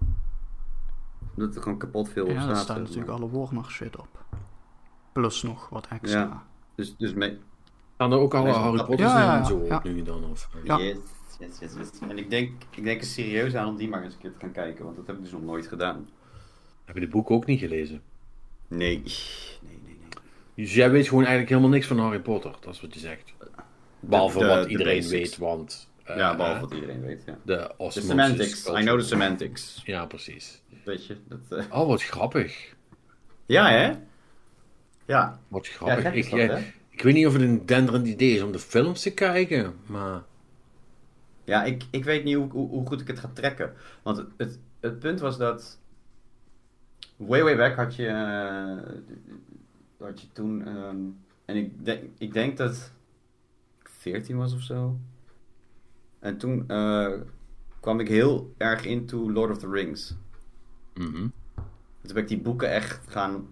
Omdat 1.35 1.55
er 1.55 1.61
gewoon 1.61 1.77
kapot 1.77 2.09
veel 2.09 2.25
op 2.25 2.31
ja, 2.31 2.35
staat. 2.35 2.47
daar 2.47 2.57
staat 2.63 2.77
natuurlijk 2.77 3.07
maar. 3.07 3.15
alle 3.15 3.29
Warner 3.29 3.65
shit 3.65 3.97
op. 3.97 4.25
Plus 5.11 5.43
nog 5.43 5.69
wat 5.69 5.87
extra. 5.87 6.19
Ja. 6.19 6.45
Dus, 6.75 6.95
dus 6.97 7.13
mee... 7.13 7.39
staan 7.93 8.11
er 8.11 8.17
ook 8.17 8.33
alle 8.33 8.51
Harry 8.51 8.77
Potter 8.77 8.99
Ja, 8.99 9.19
ja, 9.19 9.39
en 9.39 9.45
zo 9.45 9.65
ja. 9.65 9.77
op 9.77 9.83
nu 9.83 10.01
dan? 10.03 10.23
Of, 10.23 10.49
Ja. 10.63 10.77
Yes, 10.79 10.97
yes, 11.39 11.59
yes, 11.59 11.73
yes. 11.73 11.89
En 11.99 12.17
ik 12.17 12.29
denk, 12.29 12.63
ik 12.69 12.83
denk 12.83 13.01
er 13.01 13.07
serieus 13.07 13.55
aan 13.55 13.67
om 13.67 13.77
die 13.77 13.89
maar 13.89 14.03
eens 14.03 14.13
een 14.13 14.19
keer 14.19 14.33
te 14.33 14.39
gaan 14.39 14.51
kijken, 14.51 14.85
want 14.85 14.97
dat 14.97 15.07
heb 15.07 15.15
ik 15.15 15.21
dus 15.21 15.31
nog 15.31 15.41
nooit 15.41 15.67
gedaan. 15.67 16.07
Heb 16.91 16.99
je 16.99 17.05
de 17.07 17.11
boek 17.15 17.31
ook 17.31 17.45
niet 17.45 17.59
gelezen? 17.59 18.01
Nee, 18.67 18.97
nee, 18.97 19.03
nee, 19.61 19.79
nee. 19.83 19.95
Dus 20.55 20.73
jij 20.73 20.91
weet 20.91 21.07
gewoon 21.07 21.19
eigenlijk 21.25 21.49
helemaal 21.49 21.71
niks 21.71 21.87
van 21.87 21.99
Harry 21.99 22.19
Potter, 22.19 22.55
dat 22.61 22.73
is 22.73 22.81
wat 22.81 22.93
je 22.93 22.99
zegt. 22.99 23.33
Behalve 23.99 24.39
de- 24.39 24.45
wat 24.45 24.63
de 24.63 24.69
iedereen 24.69 25.07
weet, 25.07 25.37
want... 25.37 25.89
eh, 26.03 26.15
Ja, 26.17 26.35
behalve 26.35 26.59
wat 26.61 26.73
iedereen 26.73 27.01
weet, 27.01 27.23
ja. 27.25 27.37
De 27.43 27.73
semantics, 27.89 28.63
culture. 28.63 28.81
I 28.81 28.85
know 28.85 28.99
the 28.99 29.05
semantics. 29.05 29.81
Ja, 29.85 30.05
precies. 30.05 30.61
Weet 30.85 31.05
je, 31.05 31.17
dat... 31.27 31.59
eh, 31.59 31.79
Oh, 31.81 31.87
wat 31.87 32.03
grappig. 32.03 32.75
Ja, 33.45 33.69
hè? 33.69 33.93
Ja. 35.05 35.39
Wat 35.47 35.65
Ja, 35.67 35.73
grappig. 35.73 36.13
is 36.13 36.25
ik, 36.25 36.31
dat, 36.31 36.57
eh, 36.57 36.63
ik 36.89 37.01
weet 37.01 37.13
niet 37.13 37.27
of 37.27 37.33
het 37.33 37.41
een 37.41 37.65
denderend 37.65 38.07
idee 38.07 38.35
is 38.35 38.41
om 38.41 38.51
de 38.51 38.59
films 38.59 39.01
te 39.01 39.13
kijken, 39.13 39.75
maar... 39.85 40.23
Ja, 41.43 41.63
ik, 41.63 41.83
ik 41.91 42.03
weet 42.03 42.23
niet 42.23 42.35
hoe, 42.35 42.49
hoe, 42.51 42.69
hoe 42.69 42.87
goed 42.87 43.01
ik 43.01 43.07
het 43.07 43.19
ga 43.19 43.29
trekken. 43.33 43.73
Want 44.03 44.17
het, 44.17 44.27
het, 44.37 44.59
het 44.79 44.99
punt 44.99 45.19
was 45.19 45.37
dat. 45.37 45.79
Way, 47.15 47.43
way 47.43 47.55
back 47.57 47.75
had 47.75 47.95
je. 47.95 48.07
eh, 48.07 48.93
had 50.07 50.21
je 50.21 50.27
toen. 50.31 50.65
ehm, 50.67 50.97
en 51.45 51.55
ik 51.55 51.85
denk, 51.85 52.03
ik 52.17 52.33
denk 52.33 52.57
dat. 52.57 52.91
ik 53.79 53.89
14 53.89 54.37
was 54.37 54.53
of 54.53 54.61
zo. 54.61 54.97
En 56.19 56.37
toen 56.37 56.63
eh, 56.67 57.11
kwam 57.79 57.99
ik 57.99 58.07
heel 58.07 58.53
erg 58.57 58.85
into 58.85 59.31
Lord 59.31 59.51
of 59.51 59.57
the 59.57 59.69
Rings. 59.69 60.15
Mhm. 60.93 61.27
Toen 62.01 62.13
ben 62.13 62.23
ik 62.23 62.27
die 62.27 62.41
boeken 62.41 62.71
echt 62.71 63.11
gaan 63.11 63.47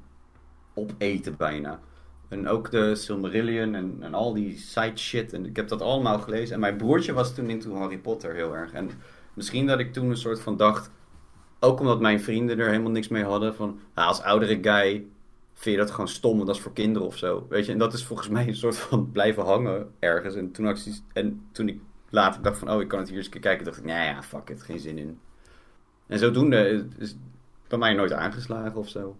opeten 0.73 1.37
bijna. 1.37 1.79
En 2.27 2.47
ook 2.47 2.71
de 2.71 2.95
Silmarillion 2.95 3.75
en, 3.75 3.97
en 3.99 4.13
al 4.13 4.33
die 4.33 4.57
side 4.57 4.97
shit. 4.97 5.33
En 5.33 5.45
ik 5.45 5.55
heb 5.55 5.67
dat 5.67 5.81
allemaal 5.81 6.19
gelezen. 6.19 6.53
En 6.53 6.59
mijn 6.59 6.77
broertje 6.77 7.13
was 7.13 7.35
toen 7.35 7.49
into 7.49 7.75
Harry 7.75 7.97
Potter 7.97 8.33
heel 8.33 8.55
erg. 8.55 8.73
En 8.73 8.89
misschien 9.33 9.67
dat 9.67 9.79
ik 9.79 9.93
toen 9.93 10.09
een 10.09 10.17
soort 10.17 10.39
van 10.39 10.57
dacht... 10.57 10.91
Ook 11.59 11.79
omdat 11.79 11.99
mijn 11.99 12.21
vrienden 12.21 12.59
er 12.59 12.69
helemaal 12.69 12.91
niks 12.91 13.07
mee 13.07 13.23
hadden. 13.23 13.55
Van, 13.55 13.79
nou, 13.95 14.07
als 14.07 14.21
oudere 14.21 14.59
guy 14.61 15.05
vind 15.53 15.75
je 15.75 15.81
dat 15.81 15.91
gewoon 15.91 16.07
stom. 16.07 16.35
Want 16.35 16.47
dat 16.47 16.55
is 16.55 16.61
voor 16.61 16.73
kinderen 16.73 17.07
of 17.07 17.17
zo. 17.17 17.45
Weet 17.49 17.65
je, 17.65 17.71
en 17.71 17.77
dat 17.77 17.93
is 17.93 18.05
volgens 18.05 18.29
mij 18.37 18.47
een 18.47 18.55
soort 18.55 18.77
van 18.77 19.11
blijven 19.11 19.43
hangen 19.43 19.91
ergens. 19.99 20.35
En 20.35 20.51
toen, 20.51 20.65
zoiets- 20.77 21.03
en 21.13 21.47
toen 21.51 21.67
ik 21.67 21.79
later 22.09 22.41
dacht 22.41 22.57
van... 22.57 22.71
Oh, 22.71 22.81
ik 22.81 22.87
kan 22.87 22.99
het 22.99 23.07
hier 23.07 23.17
eens 23.17 23.25
een 23.25 23.31
keer 23.31 23.41
kijken. 23.41 23.65
dacht 23.65 23.77
ik, 23.77 23.85
nou 23.85 24.03
ja, 24.03 24.23
fuck 24.23 24.49
it. 24.49 24.61
Geen 24.61 24.79
zin 24.79 24.97
in. 24.97 25.19
En 26.07 26.19
zodoende 26.19 26.87
is 26.97 27.09
het 27.09 27.17
bij 27.67 27.77
mij 27.77 27.93
nooit 27.93 28.11
aangeslagen 28.11 28.75
of 28.75 28.89
zo. 28.89 29.17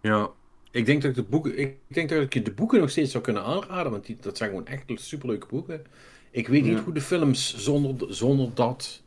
Ja. 0.00 0.30
Ik 0.70 0.86
denk 0.86 1.02
dat 1.02 1.10
ik 1.10 1.16
de 1.16 1.22
boeken, 1.22 1.58
ik 1.58 1.78
denk 1.86 2.08
dat 2.08 2.22
ik 2.22 2.34
je 2.34 2.42
de 2.42 2.52
boeken 2.52 2.80
nog 2.80 2.90
steeds 2.90 3.10
zou 3.10 3.24
kunnen 3.24 3.42
aanraden, 3.44 3.92
want 3.92 4.06
die, 4.06 4.16
dat 4.20 4.36
zijn 4.36 4.50
gewoon 4.50 4.66
echt 4.66 4.84
superleuke 4.94 5.46
boeken. 5.46 5.84
Ik 6.34 6.48
weet 6.48 6.62
niet 6.62 6.76
Ja. 6.78 6.82
hoe 6.84 6.92
de 6.92 7.00
films 7.00 7.56
zonder, 7.56 8.14
zonder 8.14 8.54
dat 8.54 9.02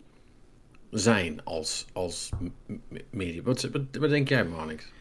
zijn 0.92 1.44
als, 1.44 1.86
als 1.94 2.30
m- 2.40 2.74
m- 2.74 2.98
medium. 3.10 3.44
Wat, 3.44 3.62
wat, 3.62 3.82
wat 4.00 4.10
denk 4.10 4.30
jij, 4.30 4.46
Marnix? 4.46 4.92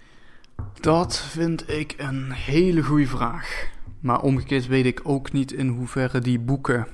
Dat 0.81 1.21
vind 1.21 1.69
ik 1.71 1.95
een 1.97 2.31
hele 2.33 2.83
goede 2.83 3.07
vraag. 3.07 3.69
Maar 4.01 4.23
omgekeerd 4.23 4.67
weet 4.67 4.85
ik 4.87 5.01
ook 5.05 5.33
niet 5.33 5.53
in 5.53 5.69
hoeverre 5.69 6.19
die 6.21 6.39
boeken. 6.39 6.87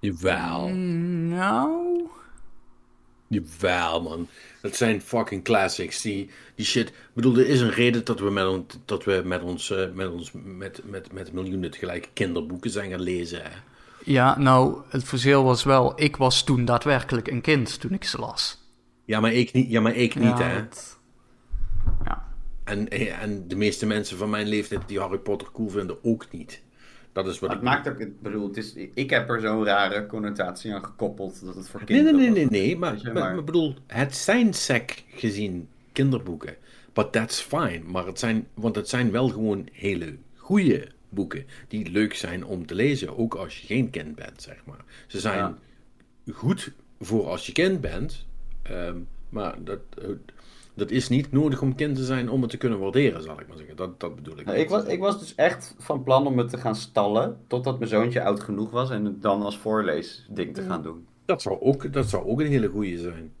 Jawel. 0.00 0.68
Mm, 0.68 1.28
Nou. 1.28 2.08
Jawel, 3.32 4.02
man. 4.02 4.28
Dat 4.60 4.76
zijn 4.76 5.00
fucking 5.00 5.44
classics. 5.44 6.02
Die, 6.02 6.30
die 6.54 6.66
shit. 6.66 6.88
Ik 6.88 6.94
bedoel, 7.12 7.36
er 7.36 7.48
is 7.48 7.60
een 7.60 7.70
reden 7.70 8.04
dat 8.04 8.20
we 8.20 8.30
met, 8.30 8.46
on, 8.46 8.66
dat 8.84 9.04
we 9.04 9.22
met 9.24 9.42
ons, 9.42 9.70
eh, 9.70 9.90
met, 9.92 10.10
ons 10.10 10.30
met, 10.32 10.80
met, 10.84 11.12
met 11.12 11.32
miljoenen 11.32 11.70
tegelijk 11.70 12.10
kinderboeken 12.12 12.70
zijn 12.70 12.90
gaan 12.90 13.00
lezen. 13.00 13.42
Hè? 13.42 13.50
Ja, 14.04 14.38
nou, 14.38 14.82
het 14.88 15.04
verschil 15.04 15.44
was 15.44 15.64
wel. 15.64 15.92
Ik 16.00 16.16
was 16.16 16.44
toen 16.44 16.64
daadwerkelijk 16.64 17.28
een 17.28 17.40
kind 17.40 17.80
toen 17.80 17.92
ik 17.92 18.04
ze 18.04 18.18
las. 18.18 18.60
Ja, 19.04 19.20
maar 19.20 19.32
ik 19.32 19.52
niet, 19.52 19.70
ja, 19.70 19.80
maar 19.80 19.96
ik 19.96 20.14
niet 20.14 20.38
Ja, 20.38 20.42
hè. 20.42 20.64
Ja. 22.04 22.28
En, 22.64 22.88
en 23.18 23.48
de 23.48 23.56
meeste 23.56 23.86
mensen 23.86 24.16
van 24.16 24.30
mijn 24.30 24.48
leeftijd 24.48 24.88
die 24.88 25.00
Harry 25.00 25.18
Potter 25.18 25.48
cool 25.52 25.68
vinden 25.68 26.04
ook 26.04 26.26
niet. 26.30 26.62
Dat 27.12 27.26
is 27.26 27.38
wat 27.38 27.48
Maar 27.48 27.58
ik 27.58 27.64
het 27.64 27.72
maakt 27.74 27.88
ook, 27.88 28.08
ik 28.08 28.22
bedoel, 28.22 28.46
het 28.48 28.56
is, 28.56 28.74
ik 28.94 29.10
heb 29.10 29.28
er 29.30 29.40
zo'n 29.40 29.64
rare 29.64 30.06
connotatie 30.06 30.74
aan 30.74 30.84
gekoppeld 30.84 31.44
dat 31.44 31.54
het 31.54 31.68
voor 31.68 31.82
Nee, 31.86 32.02
nee, 32.02 32.12
kinderen 32.12 32.32
nee, 32.32 32.42
was. 32.42 32.50
nee, 32.50 32.66
nee. 32.66 32.76
Maar, 32.78 32.98
je, 33.02 33.12
maar, 33.12 33.44
bedoel, 33.44 33.74
het 33.86 34.16
zijn 34.16 34.54
sec 34.54 35.04
gezien 35.14 35.68
kinderboeken. 35.92 36.56
But 36.92 37.12
that's 37.12 37.40
fine. 37.40 37.80
Maar 37.86 38.06
het 38.06 38.18
zijn, 38.18 38.46
want 38.54 38.76
het 38.76 38.88
zijn 38.88 39.10
wel 39.10 39.28
gewoon 39.28 39.68
hele 39.72 40.16
goede 40.36 40.88
boeken. 41.08 41.44
Die 41.68 41.90
leuk 41.90 42.14
zijn 42.14 42.44
om 42.44 42.66
te 42.66 42.74
lezen. 42.74 43.18
Ook 43.18 43.34
als 43.34 43.58
je 43.60 43.66
geen 43.66 43.90
kind 43.90 44.14
bent, 44.14 44.42
zeg 44.42 44.56
maar. 44.64 44.84
Ze 45.06 45.20
zijn 45.20 45.38
Ja. 45.38 45.54
goed 46.32 46.72
voor 47.00 47.26
als 47.26 47.46
je 47.46 47.52
kind 47.52 47.80
bent. 47.80 48.26
ehm, 48.62 48.96
maar 49.28 49.54
dat, 49.64 49.80
dat 50.74 50.90
is 50.90 51.08
niet 51.08 51.32
nodig 51.32 51.62
om 51.62 51.74
kind 51.74 51.96
te 51.96 52.04
zijn 52.04 52.30
om 52.30 52.40
het 52.42 52.50
te 52.50 52.56
kunnen 52.56 52.78
waarderen, 52.78 53.22
zal 53.22 53.40
ik 53.40 53.48
maar 53.48 53.56
zeggen. 53.56 53.76
Dat, 53.76 54.00
dat 54.00 54.14
bedoel 54.14 54.38
ik. 54.38 54.44
Nou, 54.46 54.58
ik, 54.58 54.68
was, 54.68 54.84
ik 54.84 55.00
was 55.00 55.18
dus 55.18 55.34
echt 55.34 55.74
van 55.78 56.02
plan 56.02 56.26
om 56.26 56.38
het 56.38 56.48
te 56.48 56.58
gaan 56.58 56.76
stallen, 56.76 57.36
totdat 57.46 57.78
mijn 57.78 57.90
zoontje 57.90 58.22
oud 58.24 58.40
genoeg 58.40 58.70
was 58.70 58.90
en 58.90 59.04
het 59.04 59.22
dan 59.22 59.42
als 59.42 59.58
voorleesding 59.58 60.54
te 60.54 60.62
gaan 60.62 60.82
doen. 60.82 61.06
dat, 61.24 61.42
zou 61.42 61.60
ook, 61.60 61.92
dat 61.92 62.08
zou 62.08 62.26
ook 62.26 62.40
een 62.40 62.46
hele 62.46 62.68
goede 62.68 62.98
zijn. 62.98 63.32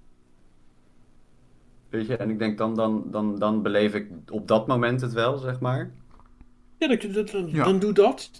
Weet 1.88 2.06
je, 2.06 2.16
en 2.16 2.30
ik 2.30 2.38
denk 2.38 2.58
dan, 2.58 2.74
dan, 2.74 3.04
dan, 3.10 3.38
dan 3.38 3.62
beleef 3.62 3.94
ik 3.94 4.06
op 4.30 4.48
dat 4.48 4.66
moment 4.66 5.00
het 5.00 5.12
wel, 5.12 5.38
zeg 5.38 5.60
maar. 5.60 5.90
Ja, 6.78 6.88
dat, 6.88 7.00
dat- 7.14 7.30
dat- 7.30 7.50
Ja. 7.50 7.64
dan 7.64 7.78
doe 7.78 7.92
dat. 7.92 8.30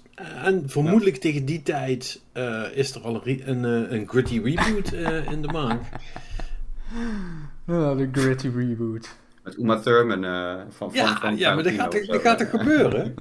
En 0.44 0.68
vermoedelijk 0.68 1.16
tegen 1.16 1.44
die 1.44 1.62
tijd 1.62 2.22
eh, 2.32 2.62
is 2.74 2.94
er 2.94 3.00
al 3.02 3.20
een, 3.26 3.64
eh, 3.64 3.90
een 3.98 4.08
gritty 4.08 4.40
reboot 4.40 4.92
eh, 4.92 5.30
in 5.32 5.42
de 5.42 5.48
maak. 5.52 5.80
Ja, 7.66 7.94
de 7.94 8.08
gritty 8.12 8.50
reboot. 8.56 9.08
Met 9.42 9.58
Uma 9.58 9.80
Thurman 9.80 10.24
eh, 10.24 10.54
van, 10.68 10.92
van, 10.92 10.92
Ja, 10.92 11.18
van 11.20 11.36
ja 11.36 11.54
maar 11.54 11.64
dat 11.64 11.72
gaat, 11.72 12.06
dat 12.06 12.20
gaat 12.20 12.38
toch 12.38 12.50
gebeuren? 12.50 13.14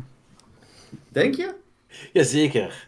Denk 1.09 1.35
je? 1.35 1.53
Jazeker. 2.13 2.87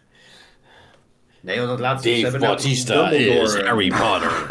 Nee, 1.39 1.57
want 1.57 1.69
dat 1.69 1.79
laatste... 1.79 2.07
ze 2.09 2.13
Dave 2.13 2.23
hebben 2.23 2.41
nou 2.41 2.53
Bautista 2.53 3.09
is 3.09 3.55
eh, 3.55 3.67
Harry 3.67 3.89
Potter. 3.89 4.31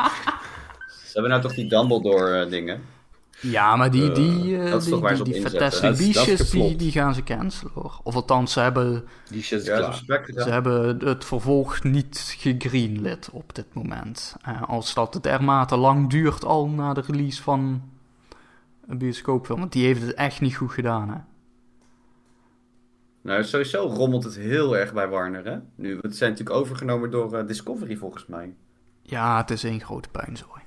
Ze 1.07 1.19
hebben 1.19 1.31
nou 1.31 1.43
toch 1.43 1.55
die 1.55 1.69
Dumbledore 1.69 2.45
eh, 2.45 2.51
dingen. 2.51 2.83
Ja, 3.43 3.77
maar 3.77 3.91
die, 3.91 4.13
die, 4.13 4.59
eh, 4.59 4.81
die, 4.81 4.97
waar 4.97 5.15
die, 5.15 5.25
die 5.25 5.35
inzetten. 5.35 5.73
Fantastic 5.73 6.15
Beasts, 6.15 6.51
die, 6.51 6.77
die 6.77 6.91
gaan 6.93 7.15
ze 7.15 7.23
cancelen 7.23 7.73
hoor. 7.75 8.01
Of 8.03 8.15
althans, 8.15 8.53
ze 8.53 8.61
hebben, 8.61 9.05
Die 9.29 9.43
shit 9.43 9.61
is 9.61 9.67
Ja, 9.67 9.93
klaar. 10.07 10.25
ze 10.35 10.51
hebben 10.51 10.99
het 11.05 11.25
vervolg 11.25 11.83
niet 11.83 12.35
gegreenlit 12.39 13.29
op 13.33 13.55
dit 13.55 13.75
moment. 13.75 14.37
Eh, 14.43 14.63
als 14.63 14.95
dat 14.95 15.15
het 15.15 15.23
dermate 15.23 15.77
lang 15.77 16.11
duurt 16.11 16.45
al 16.45 16.69
na 16.69 16.93
de 16.95 17.03
release 17.07 17.43
van 17.43 17.83
een 18.87 18.99
bioscoopfilm. 18.99 19.59
Want 19.59 19.73
die 19.73 19.85
heeft 19.85 20.03
het 20.03 20.15
echt 20.15 20.41
niet 20.41 20.57
goed 20.57 20.73
gedaan 20.73 21.09
hè. 21.09 21.17
Nou, 23.23 23.45
sowieso 23.45 23.87
rommelt 23.87 24.25
het 24.25 24.37
heel 24.37 24.77
erg 24.77 24.93
bij 24.93 25.09
Warner, 25.09 25.45
hè? 25.45 25.57
Nu, 25.75 25.99
het 26.01 26.17
zijn 26.17 26.31
natuurlijk 26.31 26.59
overgenomen 26.59 27.11
door 27.11 27.35
eh, 27.37 27.47
Discovery, 27.47 27.97
volgens 27.97 28.27
mij. 28.27 28.55
Ja, 29.03 29.37
het 29.37 29.51
is 29.51 29.65
één 29.65 29.81
grote 29.81 30.09
puinzooi. 30.09 30.62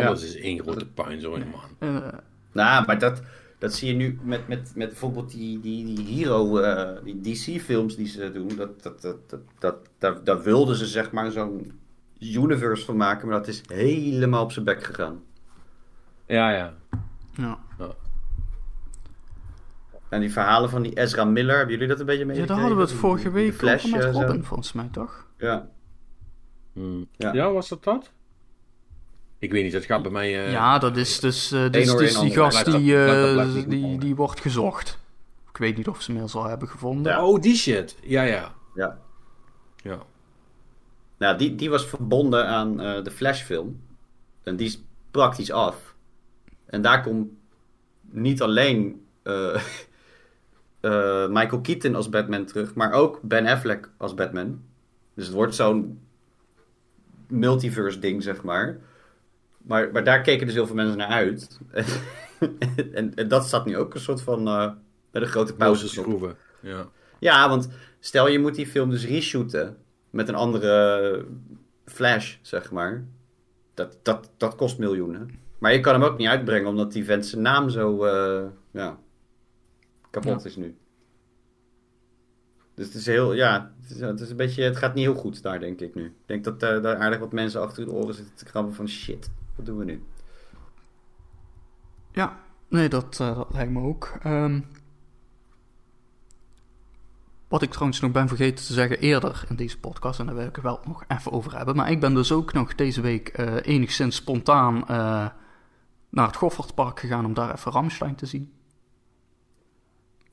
Ja. 0.00 0.06
Alles 0.06 0.24
is 0.24 0.36
één 0.36 0.60
grote 0.60 0.86
puinzooi, 0.86 1.44
man. 1.44 1.60
Eh, 1.78 2.18
Nou, 2.52 2.86
maar 2.86 2.98
dat, 2.98 3.22
dat 3.58 3.74
zie 3.74 3.88
je 3.88 3.94
nu 3.94 4.18
met, 4.22 4.48
met, 4.48 4.72
met 4.74 4.88
bijvoorbeeld 4.88 5.30
die, 5.30 5.60
die, 5.60 5.94
die 5.94 6.06
Hero, 6.06 6.58
eh, 6.58 7.04
die 7.04 7.20
DC-films 7.20 7.96
die 7.96 8.06
ze 8.06 8.32
doen. 8.32 8.56
Dat, 8.56 8.82
dat, 8.82 9.00
dat, 9.00 9.16
dat, 9.30 9.40
dat, 9.58 9.76
daar, 9.98 10.24
daar 10.24 10.42
wilden 10.42 10.76
ze 10.76 10.86
zeg 10.86 11.10
maar 11.10 11.30
zo'n 11.30 11.80
universe 12.20 12.84
van 12.84 12.96
maken, 12.96 13.28
maar 13.28 13.38
dat 13.38 13.48
is 13.48 13.62
helemaal 13.66 14.42
op 14.42 14.52
zijn 14.52 14.64
bek 14.64 14.84
gegaan. 14.84 15.22
Ja, 16.26 16.50
ja. 16.50 16.74
ja. 17.36 17.58
En 20.08 20.20
die 20.20 20.32
verhalen 20.32 20.70
van 20.70 20.82
die 20.82 20.98
Ezra 20.98 21.24
Miller, 21.24 21.56
hebben 21.56 21.74
jullie 21.74 21.88
dat 21.88 22.00
een 22.00 22.06
beetje 22.06 22.24
mee? 22.24 22.36
Ja, 22.36 22.46
daar 22.46 22.58
hadden 22.58 22.76
we 22.76 22.82
het 22.82 22.92
vorige 22.92 23.30
week 23.30 23.52
over 23.52 23.90
met 23.90 24.04
eh, 24.04 24.12
zo. 24.12 24.20
Robin, 24.20 24.44
volgens 24.44 24.72
mij, 24.72 24.88
toch? 24.92 25.26
Ja. 25.38 25.68
Hmm. 26.72 27.06
Ja. 27.16 27.32
Ja. 27.32 27.52
was 27.52 27.68
dat 27.68 27.84
dat? 27.84 28.12
Ik 29.38 29.52
weet 29.52 29.62
niet, 29.62 29.72
dat 29.72 29.84
gaat 29.84 30.02
bij 30.02 30.10
mij... 30.10 30.44
eh, 30.44 30.52
ja, 30.52 30.78
dat 30.78 30.96
is 30.96 31.20
dus, 31.20 31.52
eh, 31.52 31.70
dus, 31.70 31.96
dus 31.96 32.18
die 32.18 32.30
gast 32.30 32.64
die, 32.64 32.96
eh, 33.04 33.34
die, 33.34 33.44
ontvangen. 33.44 34.00
die 34.00 34.14
wordt 34.14 34.40
gezocht. 34.40 34.98
Ik 35.50 35.56
weet 35.56 35.76
niet 35.76 35.88
of 35.88 36.02
ze 36.02 36.06
inmiddels 36.06 36.34
al 36.34 36.44
hebben 36.44 36.68
gevonden. 36.68 37.12
Ja. 37.12 37.26
Oh, 37.26 37.40
die 37.40 37.56
shit. 37.56 37.96
Ja, 38.02 38.22
ja. 38.22 38.54
ja. 38.74 38.98
ja. 39.76 39.98
Nou, 41.16 41.38
die, 41.38 41.54
die 41.54 41.70
was 41.70 41.86
verbonden 41.86 42.46
aan 42.46 42.80
eh, 42.80 43.02
de 43.02 43.10
Flash-film. 43.10 43.80
En 44.42 44.56
die 44.56 44.66
is 44.66 44.82
praktisch 45.10 45.50
af. 45.50 45.94
En 46.66 46.82
daar 46.82 47.02
komt 47.02 47.28
niet 48.00 48.42
alleen 48.42 49.06
eh, 49.22 49.54
eh, 50.80 51.28
Michael 51.28 51.60
Keaton 51.60 51.94
als 51.94 52.08
Batman 52.08 52.44
terug, 52.44 52.74
maar 52.74 52.92
ook 52.92 53.20
Ben 53.22 53.46
Affleck 53.46 53.90
als 53.96 54.14
Batman. 54.14 54.62
Dus 55.14 55.26
het 55.26 55.34
wordt 55.34 55.54
zo'n 55.54 56.00
multiverse-ding, 57.28 58.22
zeg 58.22 58.42
maar. 58.42 58.78
Maar. 59.66 59.92
Maar 59.92 60.04
daar 60.04 60.20
keken 60.20 60.46
dus 60.46 60.54
heel 60.54 60.66
veel 60.66 60.74
mensen 60.74 60.96
naar 60.96 61.08
uit. 61.08 61.60
en, 62.92 63.14
en 63.14 63.28
dat 63.28 63.46
staat 63.46 63.66
nu 63.66 63.76
ook 63.76 63.94
een 63.94 64.00
soort 64.00 64.22
van 64.22 64.46
eh 64.48 64.70
met 65.14 65.22
een 65.22 65.28
grote 65.28 65.54
pauze. 65.54 65.80
Pauze 65.80 66.00
schroeven. 66.00 66.36
Ja. 66.60 66.88
Ja, 67.18 67.48
want 67.48 67.68
stel 68.00 68.28
je 68.28 68.38
moet 68.38 68.54
die 68.54 68.66
film 68.66 68.90
dus 68.90 69.06
reshooten 69.06 69.76
met 70.10 70.28
een 70.28 70.34
andere 70.34 71.26
flash, 71.84 72.36
zeg 72.42 72.70
maar. 72.70 73.04
Dat, 73.74 73.98
dat, 74.02 74.30
dat 74.36 74.54
kost 74.54 74.78
miljoenen. 74.78 75.30
Maar 75.58 75.72
je 75.72 75.80
kan 75.80 75.94
hem 75.94 76.02
ook 76.02 76.18
niet 76.18 76.28
uitbrengen 76.28 76.68
omdat 76.68 76.92
die 76.92 77.04
vent 77.04 77.26
zijn 77.26 77.42
naam 77.42 77.70
zo 77.70 78.04
eh, 78.04 78.44
ja, 78.70 78.98
kapot 80.10 80.42
Ja. 80.42 80.48
is 80.48 80.56
nu. 80.56 80.76
Dus 82.74 82.86
het 82.86 82.94
is 82.94 83.06
heel, 83.06 83.32
ja, 83.32 83.72
het, 83.80 83.90
is, 83.90 84.00
het, 84.00 84.20
is 84.20 84.30
een 84.30 84.36
beetje, 84.36 84.62
het 84.62 84.76
gaat 84.76 84.94
niet 84.94 85.04
heel 85.04 85.14
goed 85.14 85.42
daar, 85.42 85.60
denk 85.60 85.80
ik 85.80 85.94
nu. 85.94 86.04
Ik 86.04 86.12
denk 86.26 86.44
dat 86.44 86.62
eh, 86.62 86.82
daar 86.82 86.96
aardig 86.96 87.18
wat 87.18 87.32
mensen 87.32 87.60
achter 87.60 87.84
de 87.84 87.90
oren 87.90 88.14
zitten 88.14 88.34
te 88.34 88.44
krabben 88.44 88.74
van 88.74 88.88
shit, 88.88 89.30
wat 89.56 89.66
doen 89.66 89.78
we 89.78 89.84
nu? 89.84 90.04
Ja, 92.12 92.40
nee, 92.68 92.88
dat, 92.88 93.20
eh, 93.20 93.36
dat 93.36 93.48
lijkt 93.52 93.72
me 93.72 93.80
ook. 93.80 94.18
Ehm, 94.22 94.60
wat 97.48 97.62
ik 97.62 97.70
trouwens 97.70 98.00
nog 98.00 98.10
ben 98.10 98.28
vergeten 98.28 98.64
te 98.64 98.72
zeggen 98.72 98.98
eerder 98.98 99.44
in 99.48 99.56
deze 99.56 99.78
podcast, 99.78 100.20
en 100.20 100.26
daar 100.26 100.34
wil 100.34 100.46
ik 100.46 100.54
het 100.54 100.64
wel 100.64 100.80
nog 100.84 101.04
even 101.08 101.32
over 101.32 101.56
hebben. 101.56 101.76
Maar 101.76 101.90
ik 101.90 102.00
ben 102.00 102.14
dus 102.14 102.32
ook 102.32 102.52
nog 102.52 102.74
deze 102.74 103.00
week 103.00 103.28
eh, 103.28 103.56
enigszins 103.62 104.16
spontaan 104.16 104.88
eh, 104.88 105.26
naar 106.08 106.26
het 106.26 106.36
Goffertpark 106.36 107.00
gegaan 107.00 107.24
om 107.24 107.34
daar 107.34 107.54
even 107.54 107.72
Ramstein 107.72 108.14
te 108.14 108.26
zien. 108.26 108.52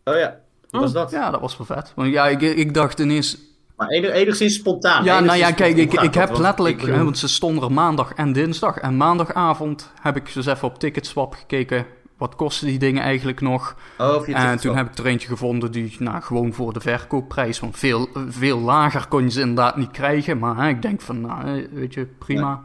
Oh 0.03 0.15
ja, 0.15 0.39
wat 0.69 0.81
was 0.81 0.93
dat? 0.93 1.11
Ja, 1.11 1.31
dat 1.31 1.41
was 1.41 1.57
wel 1.57 1.65
vet. 1.65 1.93
Want 1.95 2.11
ja, 2.11 2.27
ik, 2.27 2.41
ik 2.41 2.73
dacht 2.73 2.99
ineens, 2.99 3.37
Maar 3.81 3.89
enig- 3.89 4.11
enigszins 4.11 4.53
spontaan. 4.55 5.03
Ja, 5.03 5.19
nou 5.19 5.37
ja, 5.37 5.51
kijk, 5.51 5.77
ik, 5.77 5.93
ik 5.93 6.13
heb 6.13 6.37
letterlijk, 6.37 6.75
ik 6.75 6.81
bedoel- 6.81 6.95
hè, 6.97 7.03
want 7.03 7.17
ze 7.17 7.27
stonden 7.27 7.63
er 7.63 7.71
maandag 7.71 8.13
en 8.13 8.33
dinsdag. 8.33 8.77
En 8.77 8.97
maandagavond 8.97 9.91
heb 10.01 10.15
ik 10.15 10.33
dus 10.33 10.45
even 10.45 10.67
op 10.67 10.79
Ticketswap 10.79 11.33
gekeken. 11.33 11.85
Wat 12.17 12.35
kosten 12.35 12.67
die 12.67 12.79
dingen 12.79 13.03
eigenlijk 13.03 13.41
nog? 13.41 13.75
Oh, 13.97 14.27
En 14.29 14.57
toen 14.59 14.75
heb 14.77 14.89
ik 14.89 14.97
er 14.97 15.05
eentje 15.05 15.27
gevonden 15.27 15.71
die, 15.71 15.95
nou, 15.99 16.21
gewoon 16.21 16.53
voor 16.53 16.73
de 16.73 16.79
verkoopprijs. 16.79 17.59
Want 17.59 17.77
veel, 17.77 18.07
veel 18.29 18.59
lager 18.59 19.07
kon 19.07 19.23
je 19.23 19.29
ze 19.31 19.39
inderdaad 19.39 19.77
niet 19.77 19.91
krijgen. 19.91 20.39
Maar 20.39 20.55
hè, 20.55 20.67
ik 20.67 20.81
denk 20.81 21.01
van, 21.01 21.21
nou, 21.21 21.67
weet 21.71 21.93
je, 21.93 22.05
prima. 22.05 22.61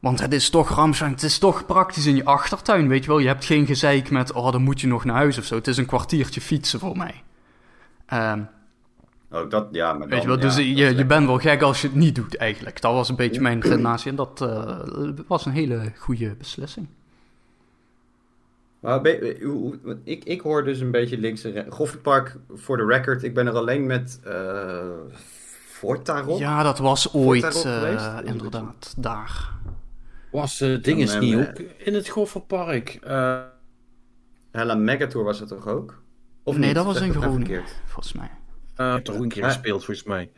Want 0.00 0.20
het 0.20 0.32
is 0.32 0.50
toch 0.50 0.68
Ramstein, 0.68 1.10
het 1.10 1.22
is 1.22 1.38
toch 1.38 1.66
praktisch 1.66 2.06
in 2.06 2.16
je 2.16 2.24
achtertuin, 2.24 2.88
weet 2.88 3.02
je 3.04 3.10
wel. 3.10 3.18
Je 3.18 3.26
hebt 3.26 3.44
geen 3.44 3.66
gezeik 3.66 4.10
met, 4.10 4.32
oh, 4.32 4.52
dan 4.52 4.62
moet 4.62 4.80
je 4.80 4.86
nog 4.86 5.04
naar 5.04 5.16
huis 5.16 5.38
of 5.38 5.44
zo. 5.44 5.54
Het 5.54 5.66
is 5.66 5.76
een 5.76 5.86
kwartiertje 5.86 6.40
fietsen 6.40 6.78
voor 6.80 6.96
mij. 6.96 7.22
Ehm, 8.06 8.40
Oh, 9.32 9.50
dat, 9.50 9.68
ja, 9.70 9.92
maar 9.92 10.08
Weet 10.08 10.22
je 10.22 10.26
wel, 10.26 10.38
dus 10.38 10.56
je, 10.56 10.62
dat 10.62 10.76
je 10.76 10.84
lekker. 10.84 11.06
bent 11.06 11.26
wel 11.26 11.38
gek 11.38 11.62
als 11.62 11.80
je 11.80 11.86
het 11.86 11.96
niet 11.96 12.14
doet 12.14 12.36
eigenlijk. 12.36 12.80
Dat 12.80 12.92
was 12.92 13.08
een 13.08 13.16
beetje 13.16 13.40
mijn 13.40 13.60
redenatie 13.60 14.10
en 14.10 14.16
dat 14.16 14.40
eh, 14.40 14.78
was 15.26 15.46
een 15.46 15.52
hele 15.52 15.92
goede 15.96 16.34
beslissing. 16.34 16.86
Maar 18.80 19.06
ik, 20.04 20.24
ik 20.24 20.40
hoor 20.40 20.64
dus 20.64 20.80
een 20.80 20.90
beetje 20.90 21.18
links 21.18 21.44
en 21.44 21.52
rechts. 21.52 21.74
Goffertpark, 21.74 22.36
voor 22.52 22.76
de 22.76 22.84
record, 22.84 23.22
ik 23.22 23.34
ben 23.34 23.46
er 23.46 23.52
alleen 23.52 23.86
met 23.86 24.20
eh 24.24 24.80
Forta 25.82 26.20
Rock. 26.20 26.38
Ja, 26.38 26.62
dat 26.62 26.78
was 26.78 27.14
ooit 27.14 27.44
eh? 27.44 27.50
Dat 27.52 27.64
een 27.64 28.26
inderdaad 28.26 28.94
daar. 28.96 29.50
Was 30.30 30.60
uh, 30.60 30.82
ding 30.82 31.00
is 31.00 31.12
Dan, 31.12 31.20
niet 31.20 31.34
eh, 31.34 31.40
ook 31.40 31.58
in 31.76 31.94
het 31.94 32.08
Gofferpark? 32.08 32.98
Eh 33.02 33.40
Hella 34.50 34.74
Megatour 34.74 35.24
was 35.24 35.40
het 35.40 35.48
toch 35.48 35.66
ook? 35.66 36.02
Of 36.42 36.56
nee, 36.56 36.66
niet? 36.66 36.74
dat 36.74 36.84
was 36.84 37.00
in 37.00 37.08
nou 37.08 37.20
Groningen, 37.20 37.62
volgens 37.86 38.12
mij. 38.12 38.30
Uh, 38.76 38.92
heb 38.92 39.04
toch 39.04 39.14
ook 39.14 39.22
een 39.22 39.28
keer 39.28 39.44
gespeeld, 39.44 39.84
volgens 39.84 40.06
mij. 40.06 40.30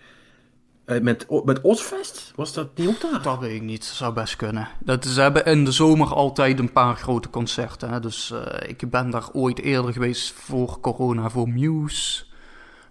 Eh, 0.84 1.00
met, 1.00 1.26
met 1.44 1.64
Ozfest? 1.64 2.32
Was 2.34 2.52
dat 2.52 2.76
niet 2.76 2.88
ook 2.88 3.00
daar? 3.00 3.22
Dat 3.22 3.38
weet 3.38 3.54
ik 3.54 3.62
niet, 3.62 3.84
zou 3.84 4.12
best 4.12 4.36
kunnen. 4.36 4.68
Dat, 4.80 5.04
ze 5.04 5.20
hebben 5.20 5.44
in 5.44 5.64
de 5.64 5.72
zomer 5.72 6.14
altijd 6.14 6.58
een 6.58 6.72
paar 6.72 6.96
grote 6.96 7.30
concerten. 7.30 7.90
Hè? 7.90 8.00
Dus 8.00 8.30
eh, 8.30 8.68
ik 8.68 8.90
ben 8.90 9.10
daar 9.10 9.30
ooit 9.32 9.58
eerder 9.60 9.92
geweest 9.92 10.32
voor 10.32 10.80
corona, 10.80 11.30
voor 11.30 11.48
Muse. 11.48 12.24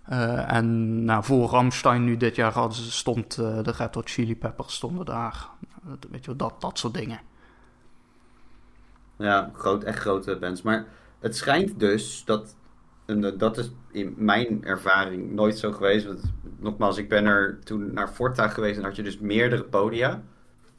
Eh, 0.04 0.52
en 0.52 1.04
nou, 1.06 1.24
voor 1.24 1.50
Ramstein 1.50 2.04
nu 2.04 2.18
dit 2.18 2.36
jaar 2.36 2.52
hadden 2.52 2.78
ze, 2.78 2.92
stond 2.92 3.38
eh, 3.38 3.64
de 3.64 3.72
Red 3.72 3.96
Hot 3.96 4.10
Chili 4.10 4.36
Peppers 4.36 4.74
stonden 4.74 5.06
daar. 5.06 5.48
Eh, 5.86 5.92
weet 6.12 6.26
je, 6.26 6.36
dat, 6.36 6.62
dat 6.62 6.80
soort 6.80 6.94
dingen. 6.94 7.20
Ja, 9.18 9.52
groot, 9.54 9.84
echt 9.84 10.00
grote 10.00 10.38
bands. 10.38 10.62
Maar 10.62 10.86
het 11.20 11.38
schijnt 11.38 11.80
dus 11.80 12.26
dat, 12.26 12.56
en 13.06 13.38
dat 13.38 13.58
is 13.58 13.72
in 13.92 14.14
mijn 14.18 14.64
ervaring 14.64 15.32
nooit 15.32 15.58
zo 15.58 15.72
geweest. 15.72 16.06
Want 16.06 16.22
nogmaals, 16.60 16.98
ik 16.98 17.10
ben 17.10 17.26
er 17.26 17.60
toen 17.64 17.94
naar 17.94 18.08
Forta 18.08 18.48
geweest 18.48 18.78
en 18.78 18.84
had 18.84 18.96
je 18.96 19.04
dus 19.04 19.20
meerdere 19.20 19.64
podia. 19.64 20.24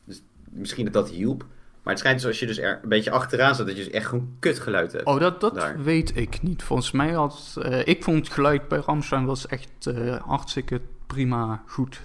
Dus 0.04 0.22
misschien 0.50 0.84
dat 0.84 0.94
dat 0.94 1.10
hielp. 1.10 1.44
Maar 1.82 1.92
het 1.92 2.02
schijnt 2.02 2.18
dus 2.18 2.28
als 2.28 2.38
je 2.40 2.46
dus 2.46 2.58
er 2.58 2.80
een 2.82 2.88
beetje 2.88 3.10
achteraan 3.10 3.54
zat, 3.54 3.66
dat 3.66 3.76
je 3.76 3.84
dus 3.84 3.92
echt 3.92 4.06
gewoon 4.06 4.36
kutgeluid 4.38 4.92
hebt. 4.92 5.04
Oh, 5.04 5.18
dat, 5.18 5.40
dat 5.40 5.54
Daar. 5.54 5.82
weet 5.82 6.16
ik 6.16 6.42
niet. 6.42 6.62
Volgens 6.62 6.90
mij 6.90 7.12
had... 7.12 7.56
eh, 7.62 7.86
ik 7.86 8.02
vond 8.04 8.24
het 8.24 8.34
geluid 8.34 8.68
bij 8.68 8.78
Ramstein 8.78 9.24
was 9.24 9.46
echt 9.46 9.86
eh, 9.86 10.16
hartstikke 10.20 10.80
prima, 11.06 11.62
goed, 11.66 12.00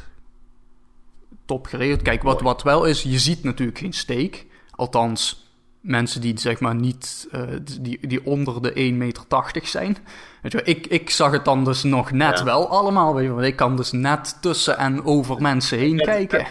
top 1.45 1.65
geregeld. 1.65 2.01
Kijk, 2.01 2.23
wat, 2.23 2.41
wat 2.41 2.63
wel 2.63 2.85
is, 2.85 3.03
je 3.03 3.19
ziet 3.19 3.43
natuurlijk 3.43 3.77
geen 3.77 3.93
steek. 3.93 4.45
Althans, 4.71 5.48
mensen 5.81 6.21
die 6.21 6.39
zeg 6.39 6.59
maar 6.59 6.75
niet... 6.75 7.27
eh, 7.31 7.41
die, 7.81 8.07
die 8.07 8.25
onder 8.25 8.61
de 8.61 8.73
1,80 8.91 8.97
meter 8.97 9.25
zijn. 9.63 9.97
Weet 10.41 10.51
je 10.51 10.63
ik, 10.63 10.87
ik 10.87 11.09
zag 11.09 11.31
het 11.31 11.45
dan 11.45 11.63
dus 11.63 11.83
nog 11.83 12.11
net 12.11 12.37
Ja. 12.39 12.43
wel 12.45 12.67
allemaal. 12.69 13.13
Weet 13.13 13.21
je, 13.21 13.27
wel. 13.27 13.37
want 13.37 13.47
ik 13.47 13.55
kan 13.55 13.75
dus 13.75 13.91
net 13.91 14.41
tussen 14.41 14.77
en 14.77 15.03
over 15.03 15.41
mensen 15.41 15.77
heen 15.77 15.97
kijken. 15.97 16.45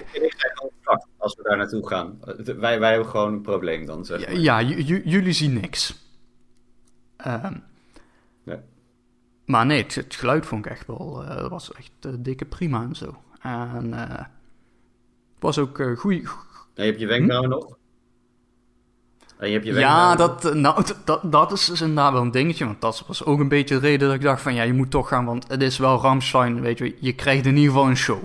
Als 1.16 1.34
we 1.34 1.42
daar 1.42 1.56
naartoe 1.56 1.88
gaan. 1.88 2.18
Eh, 2.24 2.54
Wij, 2.54 2.80
wij 2.80 2.90
hebben 2.90 3.08
gewoon 3.08 3.32
een 3.32 3.40
probleem 3.40 3.86
dan, 3.86 4.04
zeg 4.04 4.32
Ja, 4.32 4.54
maar. 4.54 4.64
jullie 4.64 5.32
zien 5.32 5.52
niks. 5.52 6.06
Ehm. 7.16 7.54
Maar 9.44 9.66
nee, 9.66 9.82
het, 9.82 9.94
het 9.94 10.14
geluid 10.14 10.46
vond 10.46 10.64
ik 10.66 10.70
echt 10.70 10.86
wel, 10.86 11.24
eh, 11.24 11.48
was 11.48 11.72
echt 11.72 12.24
dikke 12.24 12.44
prima 12.44 12.82
en 12.82 12.94
zo. 12.96 13.16
En 13.40 13.92
het 13.92 14.26
was 15.38 15.58
ook 15.58 15.78
eh 15.78 15.96
goeie. 15.96 16.22
En 16.74 16.86
je 16.86 16.98
je 16.98 17.06
wenkbrauwen 17.06 17.50
nog? 17.50 17.77
En 19.38 19.48
je 19.48 19.52
hebt 19.52 19.66
je? 19.66 19.72
Ja, 19.72 20.16
dat, 20.16 20.44
eh, 20.44 20.54
nou, 20.54 20.84
dat, 21.04 21.20
dat 21.22 21.52
is 21.52 21.64
dus 21.64 21.80
inderdaad 21.80 22.12
wel 22.12 22.22
een 22.22 22.30
dingetje. 22.30 22.64
Want 22.64 22.80
dat 22.80 23.04
was 23.06 23.24
ook 23.24 23.40
een 23.40 23.48
beetje 23.48 23.74
de 23.74 23.80
reden 23.80 24.06
dat 24.08 24.16
ik 24.16 24.22
dacht 24.22 24.42
van 24.42 24.54
ja, 24.54 24.62
je 24.62 24.72
moet 24.72 24.90
toch 24.90 25.08
gaan. 25.08 25.24
Want 25.24 25.48
het 25.48 25.62
is 25.62 25.78
wel 25.78 26.00
Ramstein, 26.00 26.60
weet 26.60 26.78
je. 26.78 26.96
Je 27.00 27.12
krijgt 27.12 27.46
in 27.46 27.56
ieder 27.56 27.72
geval 27.72 27.88
een 27.88 27.96
show. 27.96 28.22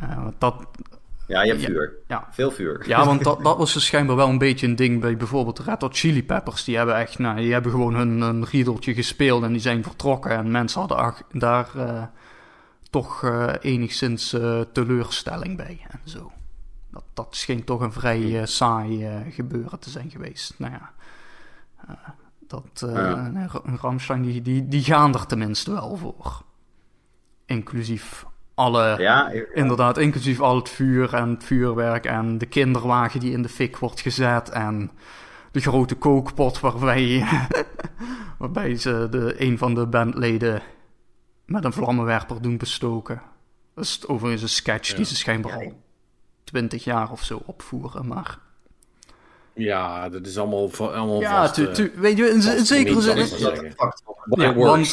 Eh, 0.00 0.22
want 0.22 0.34
dat, 0.38 0.54
Ja, 1.26 1.42
je 1.42 1.50
hebt 1.50 1.64
vuur. 1.64 1.92
ja, 2.08 2.28
Veel 2.30 2.50
vuur. 2.50 2.84
Ja, 2.86 3.04
want 3.10 3.24
dat, 3.24 3.44
dat 3.44 3.56
was 3.56 3.72
dus 3.72 3.84
schijnbaar 3.84 4.16
wel 4.16 4.28
een 4.28 4.38
beetje 4.38 4.66
een 4.66 4.76
ding 4.76 5.00
bij 5.00 5.16
bijvoorbeeld 5.16 5.58
Red 5.58 5.80
Hot 5.80 5.96
Chili 5.96 6.24
Peppers. 6.24 6.64
Die 6.64 6.76
hebben 6.76 6.96
echt, 6.96 7.18
nou, 7.18 7.36
die 7.36 7.52
hebben 7.52 7.70
gewoon 7.70 7.94
hun, 7.94 8.20
hun 8.20 8.44
riedeltje 8.44 8.94
gespeeld 8.94 9.42
en 9.42 9.52
die 9.52 9.60
zijn 9.60 9.82
vertrokken. 9.82 10.30
En 10.30 10.50
mensen 10.50 10.80
hadden 10.80 11.14
daar 11.32 11.68
eh, 11.76 12.02
toch 12.90 13.30
enigszins 13.60 14.36
teleurstelling 14.72 15.56
bij 15.56 15.80
en 15.88 16.00
zo. 16.04 16.32
Dat, 17.24 17.36
scheen 17.36 17.64
toch 17.64 17.80
een 17.80 17.92
vrij 17.92 18.40
eh, 18.40 18.46
saai 18.46 19.06
eh, 19.06 19.14
gebeuren 19.30 19.78
te 19.78 19.90
zijn 19.90 20.10
geweest. 20.10 20.54
Nou 20.58 20.72
ja, 20.72 20.92
eh, 21.88 21.94
dat, 22.48 22.64
Ja. 22.94 23.30
Ra- 23.46 23.76
Ramstein 23.80 24.22
die, 24.22 24.42
die, 24.42 24.68
die 24.68 24.82
gaan 24.84 25.14
er 25.14 25.26
tenminste 25.26 25.72
wel 25.72 25.96
voor. 25.96 26.42
Inclusief 27.46 28.26
alle... 28.54 28.96
Ja, 28.98 29.28
ik- 29.28 29.50
Inderdaad, 29.54 29.98
inclusief 29.98 30.40
al 30.40 30.56
het 30.56 30.68
vuur 30.68 31.14
en 31.14 31.28
het 31.30 31.44
vuurwerk 31.44 32.04
en 32.04 32.38
de 32.38 32.46
kinderwagen 32.46 33.20
die 33.20 33.32
in 33.32 33.42
de 33.42 33.48
fik 33.48 33.76
wordt 33.76 34.00
gezet 34.00 34.48
en 34.48 34.90
de 35.52 35.60
grote 35.60 35.94
kookpot 35.94 36.60
waarbij, 36.60 37.26
waarbij 38.38 38.76
ze 38.76 39.06
de, 39.10 39.34
een 39.42 39.58
van 39.58 39.74
de 39.74 39.86
bandleden 39.86 40.62
met 41.44 41.64
een 41.64 41.72
vlammenwerper 41.72 42.42
doen 42.42 42.56
bestoken. 42.56 43.22
Dat 43.74 43.84
is 43.84 44.06
overigens 44.06 44.42
een 44.42 44.48
sketch 44.48 44.94
die 44.94 45.04
ze 45.04 45.16
schijnbaar 45.16 45.52
al 45.52 45.72
twintig 46.50 46.84
jaar 46.84 47.10
of 47.10 47.22
zo 47.24 47.42
opvoeren, 47.46 48.06
maar 48.06 48.38
Ja, 49.52 50.08
dat 50.08 50.26
is 50.26 50.38
allemaal, 50.38 50.70
allemaal 50.78 51.20
Ja, 51.20 51.40
vast, 51.40 51.54
tu- 51.54 51.66
eh, 51.66 51.72
tu- 51.72 51.92
weet 51.96 52.16
je, 52.16 52.30
in, 52.30 52.42
zekere 52.66 53.00
zin... 53.00 53.16
Ja, 54.30 54.54
want, 54.54 54.86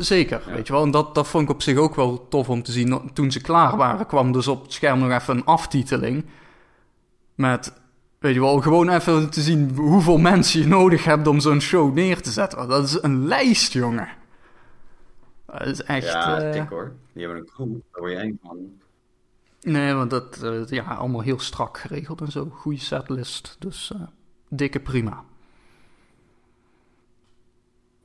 zeker, 0.00 0.42
weet 0.46 0.66
je 0.66 0.72
wel. 0.72 0.82
En 0.82 0.90
dat, 0.90 1.14
dat 1.14 1.26
vond 1.28 1.44
ik 1.44 1.50
op 1.50 1.62
zich 1.62 1.76
ook 1.76 1.94
wel 1.94 2.28
tof 2.28 2.48
om 2.48 2.62
te 2.62 2.72
zien. 2.72 3.10
Toen 3.12 3.30
ze 3.30 3.40
klaar 3.40 3.76
waren, 3.76 4.06
kwam 4.06 4.32
dus 4.32 4.48
op 4.48 4.62
het 4.62 4.72
scherm 4.72 4.98
nog 4.98 5.10
even 5.20 5.36
een 5.36 5.44
aftiteling. 5.44 6.24
Met, 7.34 7.72
weet 8.18 8.34
je 8.34 8.40
wel, 8.40 8.60
gewoon 8.60 8.88
even 8.88 9.30
te 9.30 9.40
zien 9.40 9.76
hoeveel 9.76 10.18
mensen 10.18 10.60
je 10.60 10.66
nodig 10.66 11.04
hebt 11.04 11.26
om 11.26 11.40
zo'n 11.40 11.60
show 11.60 11.94
neer 11.94 12.22
te 12.22 12.30
zetten. 12.30 12.68
Dat 12.68 12.84
is 12.84 13.02
een 13.02 13.26
lijst, 13.26 13.72
jongen. 13.72 14.08
Dat 15.46 15.66
is 15.66 15.82
echt... 15.82 16.06
Ja, 16.12 16.50
dik 16.50 16.68
hoor. 16.68 16.92
Die 17.12 17.24
hebben 17.24 17.40
een 17.42 17.48
crew. 17.54 17.68
Daar 17.92 18.00
word 18.02 18.12
je 18.12 18.18
eng 18.18 18.38
van. 18.42 18.56
Nee, 19.60 19.94
want 19.94 20.10
dat, 20.10 20.42
eh, 20.42 20.66
ja, 20.66 20.84
allemaal 20.94 21.20
heel 21.20 21.38
strak 21.40 21.78
geregeld 21.78 22.20
en 22.20 22.30
zo. 22.30 22.44
Goede 22.50 22.78
setlist, 22.80 23.56
dus 23.58 23.90
eh, 23.92 24.00
dikke 24.48 24.80
prima. 24.80 25.24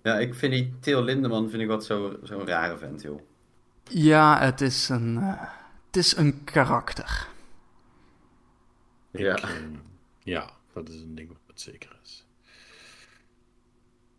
Ja, 0.03 0.19
ik 0.19 0.35
vind 0.35 0.53
die 0.53 0.73
Theo 0.79 1.01
Lindeman 1.03 1.49
vind 1.49 1.61
ik 1.61 1.67
wat 1.67 1.85
zo- 1.85 2.17
zo'n 2.23 2.47
rare 2.47 2.77
vent, 2.77 3.01
joh. 3.01 3.21
Ja, 3.83 4.39
het 4.39 4.61
is 4.61 4.89
een, 4.89 5.17
eh, 5.17 5.41
het 5.85 5.95
is 5.97 6.15
een 6.17 6.43
karakter. 6.43 7.27
Ja. 9.11 9.37
Ik, 9.37 9.45
ja, 10.19 10.49
dat 10.73 10.89
is 10.89 10.95
een 10.95 11.15
ding 11.15 11.27
wat 11.27 11.37
het 11.47 11.61
zeker 11.61 11.99
is. 12.03 12.25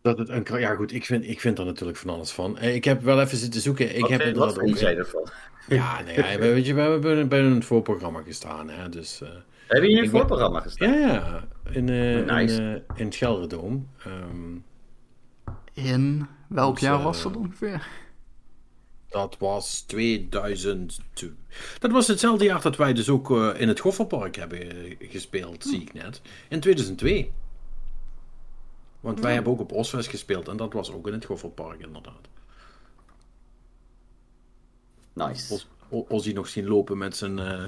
Dat 0.01 0.17
het 0.17 0.29
een, 0.29 0.59
ja, 0.59 0.75
goed, 0.75 0.91
ik 0.93 1.05
vind, 1.05 1.23
ik 1.27 1.39
vind 1.39 1.59
er 1.59 1.65
natuurlijk 1.65 1.97
van 1.97 2.09
alles 2.09 2.31
van. 2.31 2.57
Eh, 2.57 2.75
Ik 2.75 2.83
heb 2.83 3.01
wel 3.01 3.21
even 3.21 3.37
zitten 3.37 3.61
zoeken. 3.61 3.95
Ik 3.95 4.01
Wat 4.01 4.09
heb 4.09 4.21
vind- 4.21 4.33
inderdaad 4.33 4.55
wat 4.55 4.63
vind 4.65 4.75
ook- 4.77 4.81
jij 4.83 4.97
ervan? 4.97 5.29
Ja, 5.67 6.01
nee, 6.05 6.15
ja, 6.15 6.37
we- 6.39 6.53
weet 6.53 6.65
je, 6.65 6.73
we 6.73 6.81
hebben 6.81 7.27
bij 7.29 7.39
een 7.39 7.63
voorprogramma 7.63 8.21
gestaan, 8.21 8.69
hè, 8.69 8.89
dus... 8.89 9.21
eh, 9.21 9.29
Heb 9.67 9.83
je 9.83 9.89
in 9.89 9.97
Ik 9.97 10.03
een 10.03 10.11
ben- 10.11 10.19
voorprogramma 10.19 10.59
gestaan? 10.59 10.91
ja, 10.99 11.07
ja, 11.07 11.47
in, 11.71 11.89
eh 11.89 12.35
Nice. 12.35 12.55
in, 12.61 12.83
eh, 12.87 12.99
in 12.99 13.05
het 13.05 13.15
Gelderdoom. 13.15 13.89
Ehm, 14.03 14.55
In 15.73 16.27
welk 16.47 16.73
Dus, 16.73 16.83
jaar 16.83 16.97
eh, 16.99 17.03
was 17.03 17.21
dat 17.23 17.35
ongeveer? 17.35 17.87
dat 19.09 19.37
was 19.39 19.81
2002. 19.81 21.33
Dat 21.79 21.91
was 21.91 22.07
hetzelfde 22.07 22.45
jaar 22.45 22.61
dat 22.61 22.75
wij 22.75 22.93
dus 22.93 23.09
ook 23.09 23.31
eh, 23.31 23.49
in 23.61 23.67
het 23.67 23.79
Gofferpark 23.79 24.35
hebben 24.35 24.59
eh, 24.71 24.95
gespeeld, 25.09 25.63
zie 25.63 25.81
ik 25.81 25.93
net. 25.93 26.21
In 26.49 26.59
2002. 26.59 27.31
Want 28.99 29.19
wij 29.19 29.33
hebben 29.33 29.51
ook 29.53 29.59
op 29.59 29.71
Osfest 29.71 30.09
gespeeld 30.09 30.47
en 30.47 30.57
dat 30.57 30.73
was 30.73 30.91
ook 30.91 31.07
in 31.07 31.13
het 31.13 31.25
Gofferpark 31.25 31.79
inderdaad. 31.81 32.27
Nice. 35.15 35.61
Ozzy 35.89 36.31
nog 36.31 36.47
zien 36.47 36.67
lopen 36.67 36.97
met 36.97 37.17
zijn, 37.17 37.39
eh, 37.39 37.63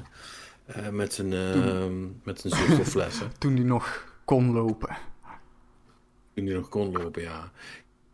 eh, 0.66 0.90
met 0.90 1.14
zijn, 1.14 1.34
eh, 1.34 1.86
met 2.24 2.40
zijn 2.40 2.56
zuurstofflessen. 2.56 3.32
Toen 3.40 3.56
die 3.56 3.66
nog 3.66 4.16
kon 4.26 4.52
lopen. 4.52 4.98
Toen 6.34 6.46
hij 6.46 6.56
nog 6.56 6.70
kon 6.70 6.92
lopen, 6.92 7.22
ja. 7.22 7.52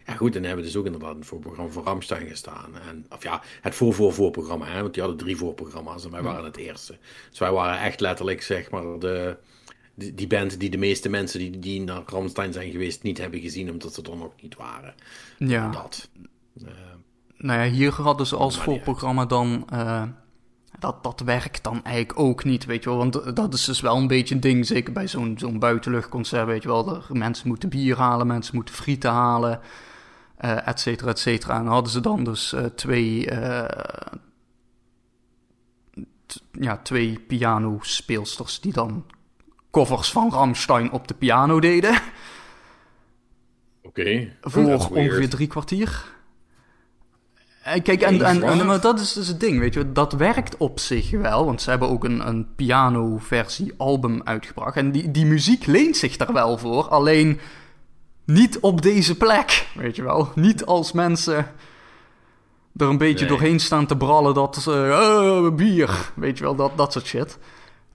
Ja 0.05 0.15
goed, 0.15 0.27
en 0.27 0.34
dan 0.34 0.43
hebben 0.43 0.60
we 0.60 0.72
dus 0.72 0.80
ook 0.80 0.85
inderdaad 0.85 1.15
een 1.15 1.26
voorprogramma 1.26 1.72
voor 1.72 1.84
Ramstein 1.84 2.27
gestaan. 2.27 2.77
En, 2.77 3.05
of 3.10 3.23
ja, 3.23 3.41
het 3.61 3.76
voor-voor-voorprogramma, 3.76 4.65
hè, 4.65 4.81
want 4.81 4.93
die 4.93 5.03
hadden 5.03 5.22
drie 5.22 5.38
voorprogramma's 5.38 6.05
en 6.05 6.11
wij 6.11 6.22
waren 6.22 6.45
het 6.45 6.57
eerste. 6.57 6.97
Dus 7.30 7.39
wij 7.39 7.51
waren 7.51 7.80
echt 7.80 7.99
letterlijk, 7.99 8.41
zeg 8.41 8.72
maar, 8.72 8.99
de, 8.99 9.38
die, 9.95 10.14
die 10.14 10.27
band 10.27 10.60
die 10.60 10.69
de 10.69 10.77
meeste 10.77 11.10
mensen 11.10 11.39
die, 11.39 11.60
die 11.60 11.81
naar 11.81 12.03
Ramstein 12.05 12.53
zijn 12.53 12.72
geweest 12.72 13.03
niet 13.03 13.18
hebben 13.18 13.39
gezien, 13.39 13.72
omdat 13.72 13.93
ze 13.93 14.01
er 14.01 14.18
nog 14.18 14.34
niet 14.41 14.55
waren. 14.55 14.95
Ja. 15.38 15.69
Dat. 15.72 16.10
Nou 17.44 17.60
ja, 17.60 17.72
hier 17.72 17.91
hadden 18.02 18.26
ze 18.28 18.36
als 18.36 18.60
voorprogramma 18.60 19.26
dan... 19.26 19.65
eh, 19.70 20.03
dat, 20.80 21.03
dat 21.03 21.20
werkt 21.20 21.64
dan 21.64 21.84
eigenlijk 21.84 22.20
ook 22.20 22.44
niet, 22.44 22.65
weet 22.65 22.84
je 22.84 22.90
wel. 22.90 22.98
Want 22.98 23.36
dat 23.36 23.53
is 23.53 23.65
dus 23.65 23.82
wel 23.82 23.98
een 23.98 24.07
beetje 24.07 24.36
een 24.36 24.41
ding, 24.41 24.65
zeker 24.65 24.94
bij 24.94 25.07
zo'n 25.07 25.36
zo'n 25.38 25.60
buitenluchtconcert, 25.60 26.45
weet 26.45 26.61
je 26.64 26.68
wel. 26.68 26.84
Dat 26.84 27.10
mensen 27.10 27.48
moeten 27.48 27.70
bier 27.70 27.98
halen, 27.98 28.28
mensen 28.28 28.56
moeten 28.56 28.76
frieten 28.76 29.11
halen, 29.11 29.60
eh 30.38 30.68
et 30.68 30.80
cetera, 30.80 31.10
et 31.10 31.20
cetera. 31.20 31.60
En 31.60 31.65
hadden 31.65 31.91
ze 31.91 31.99
dan 31.99 32.24
dus 32.24 32.53
eh, 32.53 32.65
twee... 32.65 33.30
eh, 33.30 33.90
ja, 36.52 36.78
twee 36.78 37.20
pianospeelsters 37.20 38.60
die 38.60 38.74
dan 38.74 39.06
covers 39.72 40.11
van 40.11 40.32
Rammstein 40.32 40.91
op 40.91 41.07
de 41.07 41.14
piano 41.14 41.60
deden. 41.60 41.99
Oké. 43.82 44.34
Voor 44.41 44.64
ongeveer 44.64 45.30
drie 45.30 45.48
kwartier. 45.48 46.11
Eh, 47.64 47.81
Kijk, 47.84 48.02
en, 48.02 48.22
en, 48.22 48.44
en, 48.44 48.65
maar 48.65 48.81
dat 48.81 48.99
is 48.99 49.14
dus 49.14 49.27
het 49.27 49.40
ding, 49.40 49.60
weet 49.60 49.73
je. 49.73 49.91
Dat 49.91 50.14
werkt 50.14 50.57
op 50.57 50.80
zich 50.80 51.11
wel, 51.11 51.45
want 51.45 51.61
ze 51.61 51.69
hebben 51.69 51.90
ook 51.90 52.03
een, 52.03 52.27
een 52.27 52.48
piano-versie 52.56 53.73
album 53.77 54.22
uitgebracht. 54.23 54.76
En 54.76 54.91
die, 54.91 55.11
die 55.11 55.26
muziek 55.26 55.65
leent 55.65 55.98
zich 55.98 56.18
daar 56.18 56.34
wel 56.34 56.57
voor, 56.57 56.88
alleen 56.88 57.40
niet 58.26 58.60
op 58.60 58.81
deze 58.81 59.18
plek, 59.18 59.68
weet 59.76 59.95
je 59.95 60.03
wel. 60.03 60.30
Niet 60.35 60.65
als 60.65 60.91
mensen 60.91 61.35
er 62.76 62.88
een 62.88 62.98
beetje 62.98 63.26
Nee. 63.26 63.38
doorheen 63.38 63.60
staan 63.60 63.85
te 63.85 63.98
brallen 63.98 64.34
dat 64.34 64.56
ze... 64.56 64.72
eh, 64.72 65.56
bier, 65.56 66.11
weet 66.15 66.38
je 66.38 66.44
wel, 66.44 66.56
dat, 66.56 66.72
dat 66.77 66.91
soort 66.94 67.06
shit. 67.06 67.38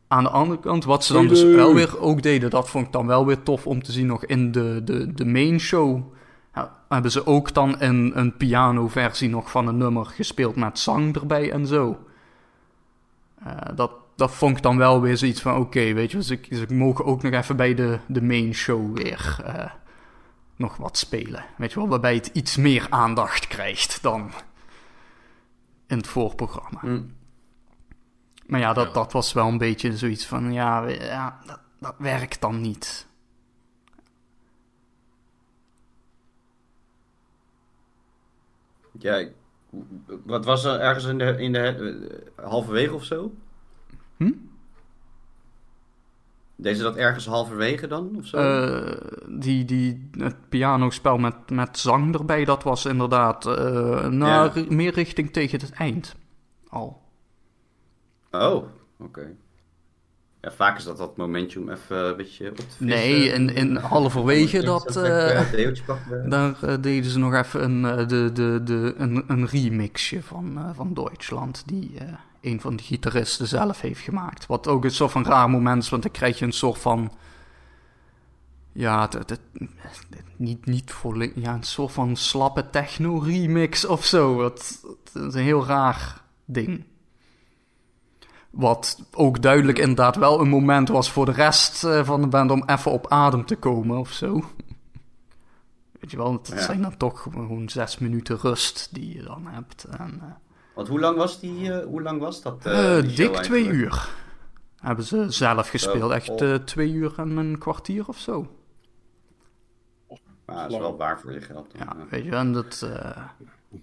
Aan 0.09 0.23
de 0.25 0.31
andere 0.31 0.61
kant, 0.61 0.85
wat 0.85 1.05
ze 1.05 1.13
dan 1.13 1.27
dus 1.27 1.43
wel 1.43 1.75
weer 1.75 2.01
ook 2.01 2.23
deden, 2.23 2.51
dat 2.51 2.69
vond 2.71 2.87
ik 2.87 2.93
dan 2.93 3.07
wel 3.07 3.27
weer 3.27 3.43
tof 3.43 3.67
om 3.67 3.83
te 3.83 3.93
zien 3.93 4.07
nog 4.07 4.25
in 4.25 4.53
de, 4.53 4.81
de, 4.85 5.15
de 5.15 5.25
main 5.25 5.61
show. 5.61 6.03
Hebben 6.89 7.11
ze 7.11 7.27
ook 7.27 7.55
dan 7.55 7.77
een, 7.79 8.19
een 8.19 8.37
piano-versie 8.37 9.29
nog 9.29 9.51
van 9.51 9.67
een 9.67 9.77
nummer 9.77 10.07
gespeeld 10.07 10.57
met 10.57 10.79
zang 10.79 11.17
erbij 11.17 11.53
en 11.53 11.67
zo. 11.67 11.99
Eh, 13.45 13.57
dat, 13.75 13.91
dat 14.17 14.31
vond 14.31 14.57
ik 14.57 14.63
dan 14.63 14.77
wel 14.77 15.01
weer 15.01 15.17
zoiets 15.17 15.41
van, 15.41 15.57
oké, 15.57 15.93
weet 15.93 16.11
je, 16.11 16.17
dus 16.17 16.31
ik, 16.31 16.51
dus 16.51 16.67
mogen 16.67 17.05
ook 17.05 17.23
nog 17.23 17.33
even 17.33 17.57
bij 17.57 17.75
de, 17.75 17.99
de 18.07 18.23
main 18.23 18.55
show 18.55 18.97
weer 18.97 19.41
eh, 19.45 19.71
nog 20.57 20.77
wat 20.77 20.99
spelen. 20.99 21.45
Weet 21.57 21.73
je 21.73 21.79
wel, 21.79 21.89
waarbij 21.89 22.15
het 22.15 22.27
iets 22.27 22.57
meer 22.57 22.87
aandacht 22.91 23.47
krijgt 23.47 24.03
dan 24.03 24.31
in 25.87 25.97
het 25.97 26.07
voorprogramma. 26.07 26.81
Hm. 26.81 27.03
Maar 28.47 28.61
ja, 28.61 28.73
dat, 28.73 28.95
dat 28.95 29.13
was 29.13 29.33
wel 29.33 29.49
een 29.49 29.59
beetje 29.59 29.97
zoiets 29.97 30.27
van, 30.27 30.53
ja, 30.53 30.87
ja 30.87 31.41
dat, 31.47 31.61
dat 31.79 31.95
werkt 31.99 32.41
dan 32.41 32.61
niet. 32.61 33.08
Ja, 38.99 39.25
wat 40.25 40.45
was 40.45 40.65
er 40.65 40.81
ergens 40.81 41.05
in 41.05 41.19
de, 41.19 41.37
in 41.39 41.53
de 41.53 41.61
eh, 42.37 42.45
halverwege 42.49 42.95
of 42.95 43.05
zo? 43.05 43.33
Hm? 44.17 44.33
Deze 46.57 46.83
dat 46.83 46.97
ergens 46.97 47.27
halverwege 47.27 47.87
dan? 47.87 48.17
Of 48.19 48.27
zo? 48.27 48.37
Eh, 48.37 49.21
die, 49.29 49.65
die, 49.65 50.11
het 50.19 50.49
pianospel 50.49 51.19
met, 51.19 51.51
met 51.51 51.79
zang 51.79 52.15
erbij, 52.15 52.45
dat 52.45 52.63
was 52.63 52.85
inderdaad 52.85 53.47
eh, 53.47 54.07
naar, 54.07 54.59
Ja. 54.59 54.65
meer 54.69 54.93
richting 54.93 55.33
tegen 55.33 55.61
het 55.61 55.71
eind 55.73 56.15
al. 56.69 57.03
Oh, 58.31 58.65
oké. 58.99 59.37
Ja, 60.49 60.55
vaak 60.55 60.79
is 60.79 60.85
dat 60.85 60.97
dat 60.97 61.17
momentje 61.17 61.61
om 61.61 61.71
even 61.71 61.97
een 61.97 62.17
beetje 62.17 62.51
op 62.51 62.57
te 62.57 62.63
vissen. 62.69 62.87
Nee, 62.87 63.29
in, 63.33 63.55
in 63.55 63.77
halverwege 63.77 64.63
dat, 64.63 64.97
Uh, 64.97 66.31
daar 66.31 66.63
eh, 66.63 66.75
deden 66.81 67.11
ze 67.11 67.19
nog 67.19 67.35
even 67.35 67.63
een, 67.65 67.85
eh, 67.99 68.09
de, 68.09 68.31
de, 68.33 68.61
de, 68.65 68.95
een, 68.97 69.25
een 69.27 69.47
remixje 69.47 70.23
van, 70.23 70.73
van 70.75 70.95
Duitsland, 70.95 71.63
die 71.67 71.93
een 72.41 72.61
van 72.61 72.77
de 72.77 72.83
gitaristen 72.83 73.47
zelf 73.47 73.81
heeft 73.81 74.01
gemaakt. 74.01 74.47
Wat 74.47 74.69
ook 74.69 74.85
een 74.85 74.91
soort 74.91 75.11
van 75.13 75.25
raar 75.25 75.51
moment 75.51 75.83
is, 75.83 75.89
want 75.89 76.03
dan 76.03 76.13
krijg 76.13 76.39
je 76.39 76.45
een 76.45 76.53
soort 76.53 76.79
van... 76.79 77.13
Ja, 78.73 79.01
het, 79.01 79.13
het, 79.13 79.31
het- 79.31 79.41
niet, 80.37 80.67
niet 80.67 80.93
volledig... 80.93 81.43
Ja, 81.43 81.55
een 81.55 81.63
soort 81.63 81.93
van 81.93 82.17
slappe 82.17 82.71
techno-remix 82.71 83.85
of 83.85 84.05
zo. 84.05 84.45
Het 84.45 84.81
is 85.15 85.35
een 85.35 85.43
heel 85.43 85.67
raar 85.67 86.23
ding. 86.45 86.85
Wat 88.51 89.05
ook 89.13 89.43
duidelijk 89.43 89.79
inderdaad 89.79 90.17
wel 90.17 90.41
een 90.41 90.49
moment 90.49 90.89
was 90.89 91.11
voor 91.13 91.25
de 91.25 91.33
rest 91.33 91.85
eh, 91.85 92.05
van 92.05 92.21
de 92.21 92.27
band 92.27 92.51
om 92.51 92.63
even 92.67 92.91
op 92.93 93.07
adem 93.09 93.45
te 93.47 93.57
komen 93.57 93.99
of 93.99 94.13
zo. 94.13 94.45
Weet 96.01 96.11
je 96.11 96.17
wel, 96.17 96.33
het 96.33 96.49
Ja. 96.49 96.63
zijn 96.63 96.83
dan 96.83 96.97
toch 96.97 97.21
gewoon 97.23 97.69
zes 97.69 97.99
minuten 97.99 98.39
rust 98.39 98.89
die 98.95 99.15
je 99.17 99.23
dan 99.23 99.47
hebt. 99.47 99.85
En, 99.85 100.19
eh, 100.23 100.29
Want 100.75 100.89
hoe 100.89 101.01
lang 101.01 101.17
was, 101.17 101.41
die, 101.41 101.73
eh, 101.73 101.87
hoe 101.87 102.03
lang 102.03 102.21
was 102.21 102.43
dat? 102.43 102.63
show 102.63 103.03
dik 103.03 103.15
twee 103.37 103.65
eigenlijk? 103.65 103.69
uur 103.73 104.09
hebben 104.81 105.05
ze 105.05 105.25
zelf 105.29 105.69
gespeeld. 105.69 106.03
Oh, 106.11 106.15
Echt 106.15 106.31
oh. 106.43 106.55
twee 106.55 106.93
uur 106.93 107.13
en 107.17 107.37
een 107.37 107.59
kwartier 107.59 108.09
of 108.09 108.19
zo. 108.19 108.47
Maar 110.47 110.57
dat 110.63 110.71
is 110.73 110.79
wel 110.79 110.97
waar 110.97 111.21
voor 111.21 111.33
je 111.33 111.41
geld. 111.41 111.71
dan. 111.79 111.87
Ja, 111.87 111.97
weet 112.11 112.25
je, 112.25 112.31
en 112.31 112.53
dat... 112.53 112.89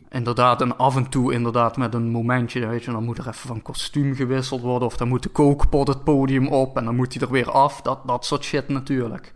inderdaad, 0.09 0.61
en 0.61 0.77
af 0.77 0.95
en 0.95 1.09
toe 1.09 1.33
inderdaad 1.33 1.77
met 1.77 1.93
een 1.93 2.09
momentje, 2.09 2.67
weet 2.67 2.83
je, 2.83 2.91
dan 2.91 3.03
moet 3.03 3.17
er 3.17 3.27
even 3.27 3.47
van 3.47 3.61
kostuum 3.61 4.15
gewisseld 4.15 4.61
worden, 4.61 4.87
of 4.87 4.97
dan 4.97 5.07
moet 5.07 5.23
de 5.23 5.29
kookpot 5.29 5.87
het 5.87 6.03
podium 6.03 6.47
op 6.47 6.77
en 6.77 6.85
dan 6.85 6.95
moet 6.95 7.13
hij 7.13 7.21
er 7.21 7.31
weer 7.31 7.51
af. 7.51 7.81
Dat, 7.81 7.99
dat 8.07 8.25
soort 8.25 8.43
shit 8.43 8.67
natuurlijk. 8.67 9.33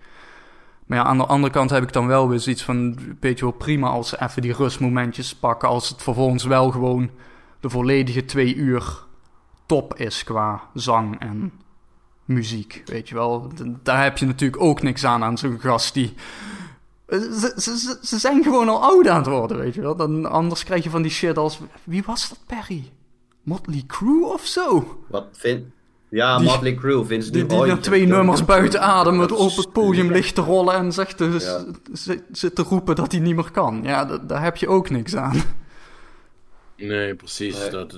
Maar 0.85 0.97
ja, 0.97 1.03
aan 1.03 1.17
de 1.17 1.25
andere 1.25 1.53
kant 1.53 1.69
heb 1.69 1.83
ik 1.83 1.93
dan 1.93 2.07
wel 2.07 2.29
weer 2.29 2.39
zoiets 2.39 2.63
van, 2.63 2.97
weet 3.19 3.39
je 3.39 3.45
wel, 3.45 3.53
prima 3.53 3.87
als 3.87 4.09
ze 4.09 4.21
even 4.21 4.41
die 4.41 4.53
rustmomentjes 4.53 5.35
pakken, 5.35 5.69
als 5.69 5.89
het 5.89 6.01
vervolgens 6.01 6.43
wel 6.43 6.71
gewoon 6.71 7.09
de 7.59 7.69
volledige 7.69 8.25
twee 8.25 8.55
uur 8.55 9.05
top 9.65 9.95
is 9.95 10.23
qua 10.23 10.61
zang 10.73 11.19
en 11.19 11.51
muziek, 12.25 12.81
weet 12.85 13.09
je 13.09 13.15
wel. 13.15 13.51
Daar 13.83 14.03
heb 14.03 14.17
je 14.17 14.25
natuurlijk 14.25 14.61
ook 14.61 14.81
niks 14.81 15.05
aan 15.05 15.23
aan 15.23 15.37
zo'n 15.37 15.59
gast 15.59 15.93
die... 15.93 16.13
Ze, 17.09 17.53
ze, 17.57 17.77
ze, 17.77 17.97
ze 18.01 18.17
zijn 18.19 18.43
gewoon 18.43 18.69
al 18.69 18.83
oud 18.83 19.07
aan 19.07 19.17
het 19.17 19.27
worden, 19.27 19.57
weet 19.57 19.73
je 19.73 19.81
wel. 19.81 19.95
Dan, 19.95 20.25
anders 20.25 20.63
krijg 20.63 20.83
je 20.83 20.89
van 20.89 21.01
die 21.01 21.11
shit 21.11 21.37
als... 21.37 21.59
Wie 21.83 22.03
was 22.05 22.29
dat, 22.29 22.39
Perry? 22.45 22.91
Motley 23.43 23.83
Crue 23.87 24.25
of 24.25 24.45
zo? 24.45 24.97
Wat 25.07 25.25
vind... 25.31 25.63
Ja, 26.09 26.37
Die- 26.37 26.47
Motley 26.47 26.73
Crue, 26.75 27.05
Vince 27.05 27.31
Die, 27.31 27.41
Nu 27.41 27.47
die 27.47 27.65
na 27.65 27.77
twee 27.77 28.05
nummers 28.07 28.45
buiten 28.45 28.81
adem 28.81 29.19
het 29.19 29.31
op 29.31 29.55
het 29.55 29.71
podium 29.71 30.11
ligt 30.11 30.35
te 30.35 30.41
rollen 30.41 30.73
en 30.73 30.91
zegt 30.93 31.17
te, 31.17 31.37
Ja. 31.39 31.63
zit, 31.93 32.23
zit 32.31 32.55
te 32.55 32.61
roepen 32.63 32.95
dat 32.95 33.11
hij 33.11 33.21
niet 33.21 33.35
meer 33.35 33.51
kan. 33.51 33.79
Ja, 33.83 34.05
daar 34.17 34.43
heb 34.43 34.57
je 34.57 34.67
ook 34.67 34.89
niks 34.89 35.15
aan. 35.15 35.41
Nee, 36.77 37.15
precies. 37.15 37.59
Nee. 37.59 37.69
Dat, 37.69 37.91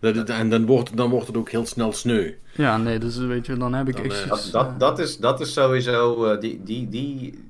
dat, 0.00 0.14
dat- 0.14 0.28
en 0.28 0.50
dan 0.50 0.66
wordt, 0.66 0.96
dan 0.96 1.10
wordt 1.10 1.26
het 1.26 1.36
ook 1.36 1.50
heel 1.50 1.66
snel 1.66 1.92
sneu. 1.92 2.32
Ja, 2.54 2.76
nee, 2.76 2.98
dus 2.98 3.16
weet 3.16 3.46
je, 3.46 3.56
dan 3.56 3.74
heb 3.74 3.88
ik 3.88 3.96
Dan, 3.96 4.04
echt... 4.04 4.22
eh, 4.22 4.52
dat, 4.52 4.66
eh, 4.66 4.78
dat, 4.78 4.98
is, 4.98 5.16
dat 5.18 5.40
is 5.40 5.52
sowieso. 5.52 6.24
eh, 6.24 6.40
die, 6.40 6.60
die, 6.64 6.88
die, 6.88 7.44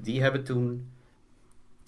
die 0.00 0.22
hebben 0.22 0.44
toen 0.44 0.88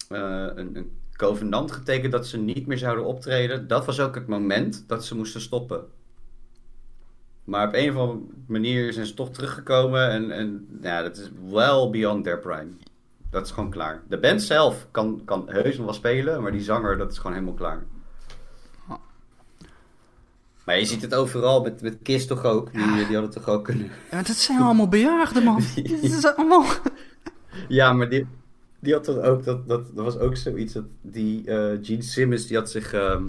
eh, 0.09 0.47
een, 0.55 0.75
een 0.75 0.91
covenant 1.15 1.71
getekend 1.71 2.11
dat 2.11 2.27
ze 2.27 2.37
niet 2.37 2.67
meer 2.67 2.77
zouden 2.77 3.05
optreden. 3.05 3.67
Dat 3.67 3.85
was 3.85 3.99
ook 3.99 4.15
het 4.15 4.27
moment 4.27 4.83
dat 4.87 5.05
ze 5.05 5.15
moesten 5.15 5.41
stoppen. 5.41 5.85
Maar 7.43 7.67
op 7.67 7.73
een 7.73 7.89
of 7.89 7.95
andere 7.95 8.19
manier 8.47 8.93
zijn 8.93 9.05
ze 9.05 9.13
toch 9.13 9.31
teruggekomen. 9.31 10.09
En, 10.09 10.31
en 10.31 10.67
ja, 10.81 11.01
dat 11.01 11.17
is 11.17 11.31
well 11.49 11.89
beyond 11.89 12.23
their 12.23 12.39
prime. 12.39 12.69
Dat 13.29 13.45
is 13.45 13.51
gewoon 13.51 13.69
klaar. 13.69 14.01
De 14.07 14.19
band 14.19 14.41
zelf 14.41 14.87
kan, 14.91 15.21
kan 15.25 15.43
heus 15.49 15.77
nog 15.77 15.85
wel 15.85 15.93
spelen, 15.93 16.41
maar 16.41 16.51
die 16.51 16.61
zanger, 16.61 16.97
dat 16.97 17.11
is 17.11 17.17
gewoon 17.17 17.33
helemaal 17.33 17.55
klaar. 17.55 17.83
Maar 20.65 20.79
je 20.79 20.85
ziet 20.85 21.01
het 21.01 21.15
overal 21.15 21.61
met, 21.61 21.81
met 21.81 21.97
Kiss 22.03 22.27
toch 22.27 22.43
ook. 22.43 22.73
Die, 22.73 23.05
die 23.05 23.15
hadden 23.15 23.29
toch 23.31 23.47
ook 23.47 23.63
kunnen. 23.63 23.91
Ja, 24.11 24.21
dit 24.21 24.35
zijn 24.35 24.61
allemaal 24.61 24.87
bejaarden, 24.87 25.43
man. 25.43 25.61
Dit 25.75 26.03
is 26.03 26.25
allemaal... 26.25 26.65
Ja, 27.67 27.93
maar 27.93 28.09
die, 28.09 28.27
die 28.79 28.93
had 28.93 29.03
toch 29.03 29.17
ook, 29.17 29.43
dat, 29.43 29.67
dat, 29.67 29.95
dat 29.95 30.05
was 30.05 30.17
ook 30.17 30.37
zoiets, 30.37 30.73
dat 30.73 30.85
die 31.01 31.47
eh, 31.47 31.77
Gene 31.81 32.01
Simmons, 32.01 32.47
die 32.47 32.57
had 32.57 32.71
zich 32.71 32.93
ehm, 32.93 33.27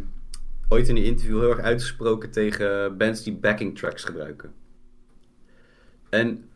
ooit 0.69 0.89
in 0.89 0.97
een 0.97 1.05
interview 1.05 1.41
heel 1.41 1.51
erg 1.51 1.61
uitgesproken 1.61 2.31
tegen 2.31 2.97
bands 2.97 3.23
die 3.23 3.35
backing 3.35 3.79
tracks 3.79 4.05
gebruiken. 4.05 4.53
En 6.09 6.49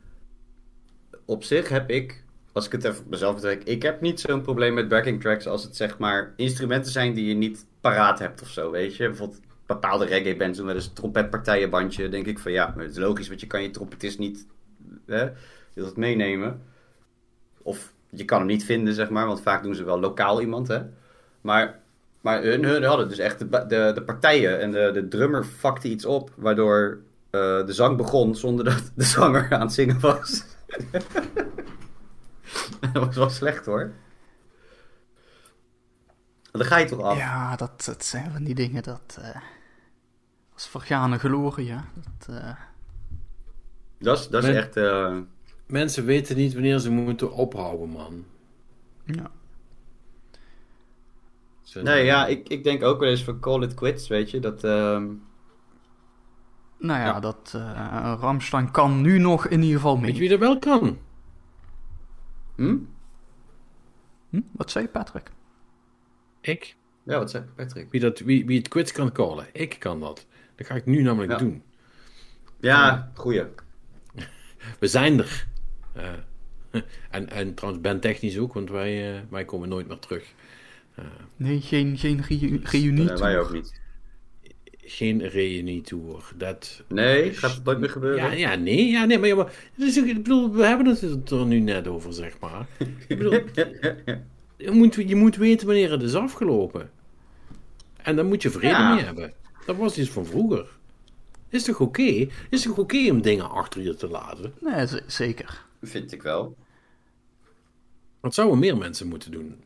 op 1.24 1.44
zich 1.44 1.68
heb 1.68 1.90
ik, 1.90 2.24
als 2.52 2.66
ik 2.66 2.72
het 2.72 2.84
even 2.84 3.04
mezelf 3.08 3.34
betrek, 3.34 3.62
ik 3.64 3.82
heb 3.82 4.00
niet 4.00 4.20
zo'n 4.20 4.42
probleem 4.42 4.74
met 4.74 4.88
backing 4.88 5.20
tracks 5.20 5.46
als 5.46 5.64
het 5.64 5.76
zeg 5.76 5.98
maar 5.98 6.32
instrumenten 6.36 6.92
zijn 6.92 7.14
die 7.14 7.26
je 7.26 7.34
niet 7.34 7.66
paraat 7.80 8.18
hebt 8.18 8.42
of 8.42 8.48
zo, 8.48 8.70
weet 8.70 8.96
je. 8.96 9.08
Bijvoorbeeld 9.08 9.40
bepaalde 9.66 10.04
reggae 10.04 10.36
bands 10.36 10.58
doen 10.58 10.66
wel 10.66 10.74
eens 10.74 10.86
een 10.86 10.92
trompetpartijenbandje, 10.92 12.08
denk 12.08 12.26
ik 12.26 12.38
van 12.38 12.52
ja, 12.52 12.72
maar 12.76 12.84
het 12.84 12.92
is 12.92 13.02
logisch, 13.02 13.28
want 13.28 13.40
je 13.40 13.46
kan 13.46 13.62
je 13.62 13.70
trompetist 13.70 14.18
niet, 14.18 14.46
hè, 15.06 15.28
dat 15.74 15.96
meenemen. 15.96 16.62
Of 17.62 17.92
je 18.08 18.24
kan 18.24 18.38
hem 18.38 18.46
niet 18.46 18.64
vinden, 18.64 18.94
zeg 18.94 19.10
maar, 19.10 19.26
want 19.26 19.42
vaak 19.42 19.62
doen 19.62 19.74
ze 19.74 19.84
wel 19.84 20.00
lokaal 20.00 20.40
iemand, 20.40 20.68
hè. 20.68 20.80
Maar, 21.40 21.78
maar 22.20 22.42
hun, 22.42 22.64
hun 22.64 22.82
hadden 22.82 23.08
dus 23.08 23.18
echt 23.18 23.38
de, 23.38 23.48
de, 23.66 23.90
de 23.94 24.02
partijen 24.02 24.60
en 24.60 24.70
de, 24.70 24.90
de 24.94 25.08
drummer 25.08 25.46
vakte 25.46 25.88
iets 25.88 26.04
op, 26.04 26.30
waardoor 26.36 26.98
eh, 27.30 27.66
de 27.66 27.72
zang 27.72 27.96
begon 27.96 28.34
zonder 28.36 28.64
dat 28.64 28.90
de 28.94 29.04
zanger 29.04 29.52
aan 29.52 29.60
het 29.60 29.72
zingen 29.72 30.00
was. 30.00 30.44
dat 32.92 33.04
was 33.04 33.16
wel 33.16 33.30
slecht, 33.30 33.66
hoor. 33.66 33.92
Dan 36.52 36.64
ga 36.64 36.78
je 36.78 36.86
toch 36.86 37.00
af. 37.02 37.16
Ja, 37.18 37.56
dat, 37.56 37.84
dat 37.84 38.04
zijn 38.04 38.30
van 38.32 38.44
die 38.44 38.54
dingen 38.54 38.82
dat... 38.82 39.18
eh 39.22 39.36
is 40.60 40.66
vergane 40.66 41.18
glorie, 41.18 41.66
ja. 41.66 41.84
Dat, 41.94 42.36
eh, 42.36 42.50
Dat 43.98 44.18
is, 44.18 44.28
dat 44.28 44.44
is 44.44 44.54
echt... 44.54 44.76
eh, 44.76 45.16
Mensen 45.70 46.04
weten 46.04 46.36
niet 46.36 46.52
wanneer 46.52 46.78
ze 46.78 46.90
moeten 46.90 47.32
ophouden, 47.32 47.88
man. 47.88 48.24
ja. 49.04 49.30
Nee, 51.82 52.04
ja, 52.04 52.26
ik, 52.26 52.48
ik 52.48 52.64
denk 52.64 52.82
ook 52.82 53.00
wel 53.00 53.08
eens 53.08 53.24
van 53.24 53.40
call 53.40 53.62
it 53.62 53.74
quits, 53.74 54.08
weet 54.08 54.30
je. 54.30 54.40
Dat, 54.40 54.64
ehm, 54.64 55.06
Nou 56.78 56.98
ja, 56.98 57.04
Ja. 57.06 57.20
dat 57.20 57.52
eh 57.54 58.14
Ramstein 58.20 58.70
kan 58.70 59.00
nu 59.00 59.18
nog 59.18 59.46
in 59.46 59.60
ieder 59.62 59.76
geval 59.76 59.94
Weet 59.94 60.02
mee. 60.02 60.12
je 60.12 60.18
wie 60.18 60.28
dat 60.28 60.38
wel 60.38 60.58
kan? 60.58 60.98
hm? 62.56 62.76
Hm? 64.30 64.40
Wat 64.52 64.70
zei 64.70 64.84
je, 64.84 64.90
Patrick? 64.90 65.30
Ik. 66.40 66.76
Ja, 67.02 67.18
wat 67.18 67.30
zei 67.30 67.44
Patrick? 67.56 67.90
Wie, 67.90 68.00
dat, 68.00 68.18
wie, 68.18 68.46
wie 68.46 68.58
het 68.58 68.68
quits 68.68 68.92
kan 68.92 69.12
callen. 69.12 69.46
Ik 69.52 69.76
kan 69.78 70.00
dat. 70.00 70.26
Dat 70.56 70.66
ga 70.66 70.74
ik 70.74 70.86
nu 70.86 71.02
namelijk 71.02 71.32
Ja. 71.32 71.38
doen. 71.38 71.62
Ja, 72.60 73.10
goeie. 73.14 73.44
We 74.80 74.86
zijn 74.86 75.18
er. 75.18 75.46
Eh, 75.92 76.08
en, 77.10 77.30
en 77.30 77.54
trouwens, 77.54 77.82
bandtechnisch 77.82 78.38
ook, 78.38 78.54
want 78.54 78.70
wij, 78.70 79.14
eh, 79.14 79.20
wij 79.30 79.44
komen 79.44 79.68
nooit 79.68 79.88
meer 79.88 79.98
terug. 79.98 80.24
Nee, 81.36 81.60
geen, 81.60 81.98
geen 81.98 82.22
reu- 82.28 82.60
reunie. 82.62 83.10
Eh, 83.10 83.16
wij 83.18 83.38
ook 83.38 83.52
niet. 83.52 83.80
Geen 84.78 85.28
reunietour. 85.28 86.32
Dat 86.36 86.82
Nee, 86.88 87.32
gaat 87.34 87.54
het 87.54 87.64
nooit 87.64 87.78
meer 87.78 87.90
gebeuren? 87.90 88.24
Ja, 88.24 88.32
ja, 88.50 88.54
nee, 88.54 88.88
ja, 88.90 89.04
nee, 89.04 89.18
maar, 89.18 89.28
ja, 89.28 89.34
maar 89.34 89.44
ook- 89.76 89.84
ik 90.06 90.14
bedoel, 90.14 90.52
we 90.52 90.64
hebben 90.66 90.86
het 90.86 91.30
er 91.30 91.46
nu 91.46 91.60
net 91.60 91.88
over, 91.88 92.12
zeg 92.12 92.38
maar. 92.40 92.66
Ik 93.08 93.18
bedoel, 93.18 93.32
je 94.56 94.70
moet, 94.70 94.94
je 94.94 95.16
moet 95.16 95.36
weten 95.36 95.66
wanneer 95.66 95.90
het 95.90 96.02
is 96.02 96.14
afgelopen. 96.14 96.90
En 98.02 98.16
daar 98.16 98.24
moet 98.24 98.42
je 98.42 98.50
vrede 98.50 98.66
Ja. 98.68 98.94
mee 98.94 99.04
hebben. 99.04 99.32
Dat 99.66 99.76
was 99.76 99.98
iets 99.98 100.10
van 100.10 100.26
vroeger. 100.26 100.66
Is 101.48 101.62
toch 101.64 101.80
oké? 101.80 102.26
Is 102.50 102.62
toch 102.62 102.78
oké 102.78 103.10
om 103.10 103.22
dingen 103.22 103.50
achter 103.50 103.82
je 103.82 103.94
te 103.94 104.08
laten? 104.08 104.52
Nee, 104.60 104.86
zeker. 105.06 105.64
Vind 105.80 106.12
ik 106.12 106.22
wel. 106.22 106.56
Dat 108.20 108.34
zouden 108.34 108.58
meer 108.58 108.76
mensen 108.76 109.08
moeten 109.08 109.30
doen. 109.30 109.64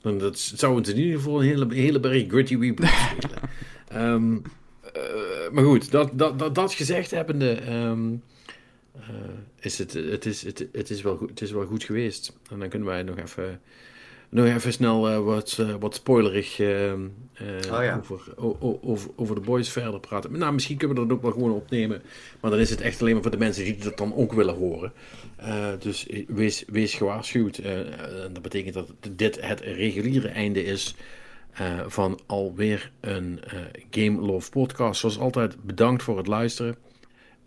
Dan 0.00 0.18
dat 0.18 0.38
zouden 0.38 0.84
ze 0.84 0.92
in 0.92 0.98
ieder 0.98 1.16
geval 1.16 1.40
een 1.42 1.48
hele, 1.48 1.74
hele 1.74 2.00
berg 2.00 2.28
Gritty 2.28 2.54
moeten 2.54 2.88
spelen. 2.88 3.40
Ehm, 3.88 4.38
eh, 4.94 5.50
maar 5.52 5.64
goed, 5.64 5.90
dat, 5.90 6.10
dat, 6.18 6.38
dat, 6.38 6.54
dat 6.54 6.74
gezegd 6.74 7.10
hebbende, 7.10 7.50
eh, 7.52 7.92
is 9.60 9.78
het, 9.78 9.92
het, 9.92 10.26
is, 10.26 10.42
het, 10.42 10.68
het, 10.72 10.90
is 10.90 11.02
wel 11.02 11.16
goed, 11.16 11.28
het 11.28 11.40
is 11.40 11.50
wel 11.50 11.66
goed 11.66 11.84
geweest. 11.84 12.38
En 12.50 12.58
dan 12.58 12.68
kunnen 12.68 12.88
wij 12.88 13.02
nog 13.02 13.18
even, 13.18 13.60
nog 14.28 14.46
even 14.46 14.72
snel 14.72 15.08
eh, 15.08 15.18
wat, 15.24 15.56
eh, 15.60 15.74
wat 15.80 15.94
spoilerig 15.94 16.60
eh, 16.60 16.92
Oh 17.72 17.82
ja. 17.82 17.96
over, 17.98 18.20
over, 18.80 19.10
over 19.16 19.34
de 19.34 19.40
boys 19.40 19.70
verder 19.70 20.00
praten. 20.00 20.38
Nou, 20.38 20.52
misschien 20.52 20.76
kunnen 20.76 20.96
we 20.96 21.02
dat 21.06 21.16
ook 21.16 21.22
wel 21.22 21.32
gewoon 21.32 21.52
opnemen. 21.52 22.02
Maar 22.40 22.50
dan 22.50 22.60
is 22.60 22.70
het 22.70 22.80
echt 22.80 23.00
alleen 23.00 23.12
maar 23.12 23.22
voor 23.22 23.30
de 23.30 23.38
mensen 23.38 23.64
die 23.64 23.76
dat 23.76 23.98
dan 23.98 24.14
ook 24.14 24.32
willen 24.32 24.54
horen. 24.54 24.92
Dus 25.78 26.06
wees, 26.28 26.64
wees 26.66 26.94
gewaarschuwd. 26.94 27.58
En 27.58 28.32
dat 28.32 28.42
betekent 28.42 28.74
dat 28.74 28.92
dit 29.16 29.40
het 29.40 29.60
reguliere 29.60 30.28
einde 30.28 30.64
is 30.64 30.94
eh, 31.58 31.80
van 31.86 32.20
alweer 32.26 32.90
een 33.00 33.40
eh, 33.44 33.60
Game 33.90 34.20
Love 34.20 34.50
podcast. 34.50 35.00
Zoals 35.00 35.18
altijd, 35.18 35.62
bedankt 35.62 36.02
voor 36.02 36.16
het 36.16 36.26
luisteren. 36.26 36.76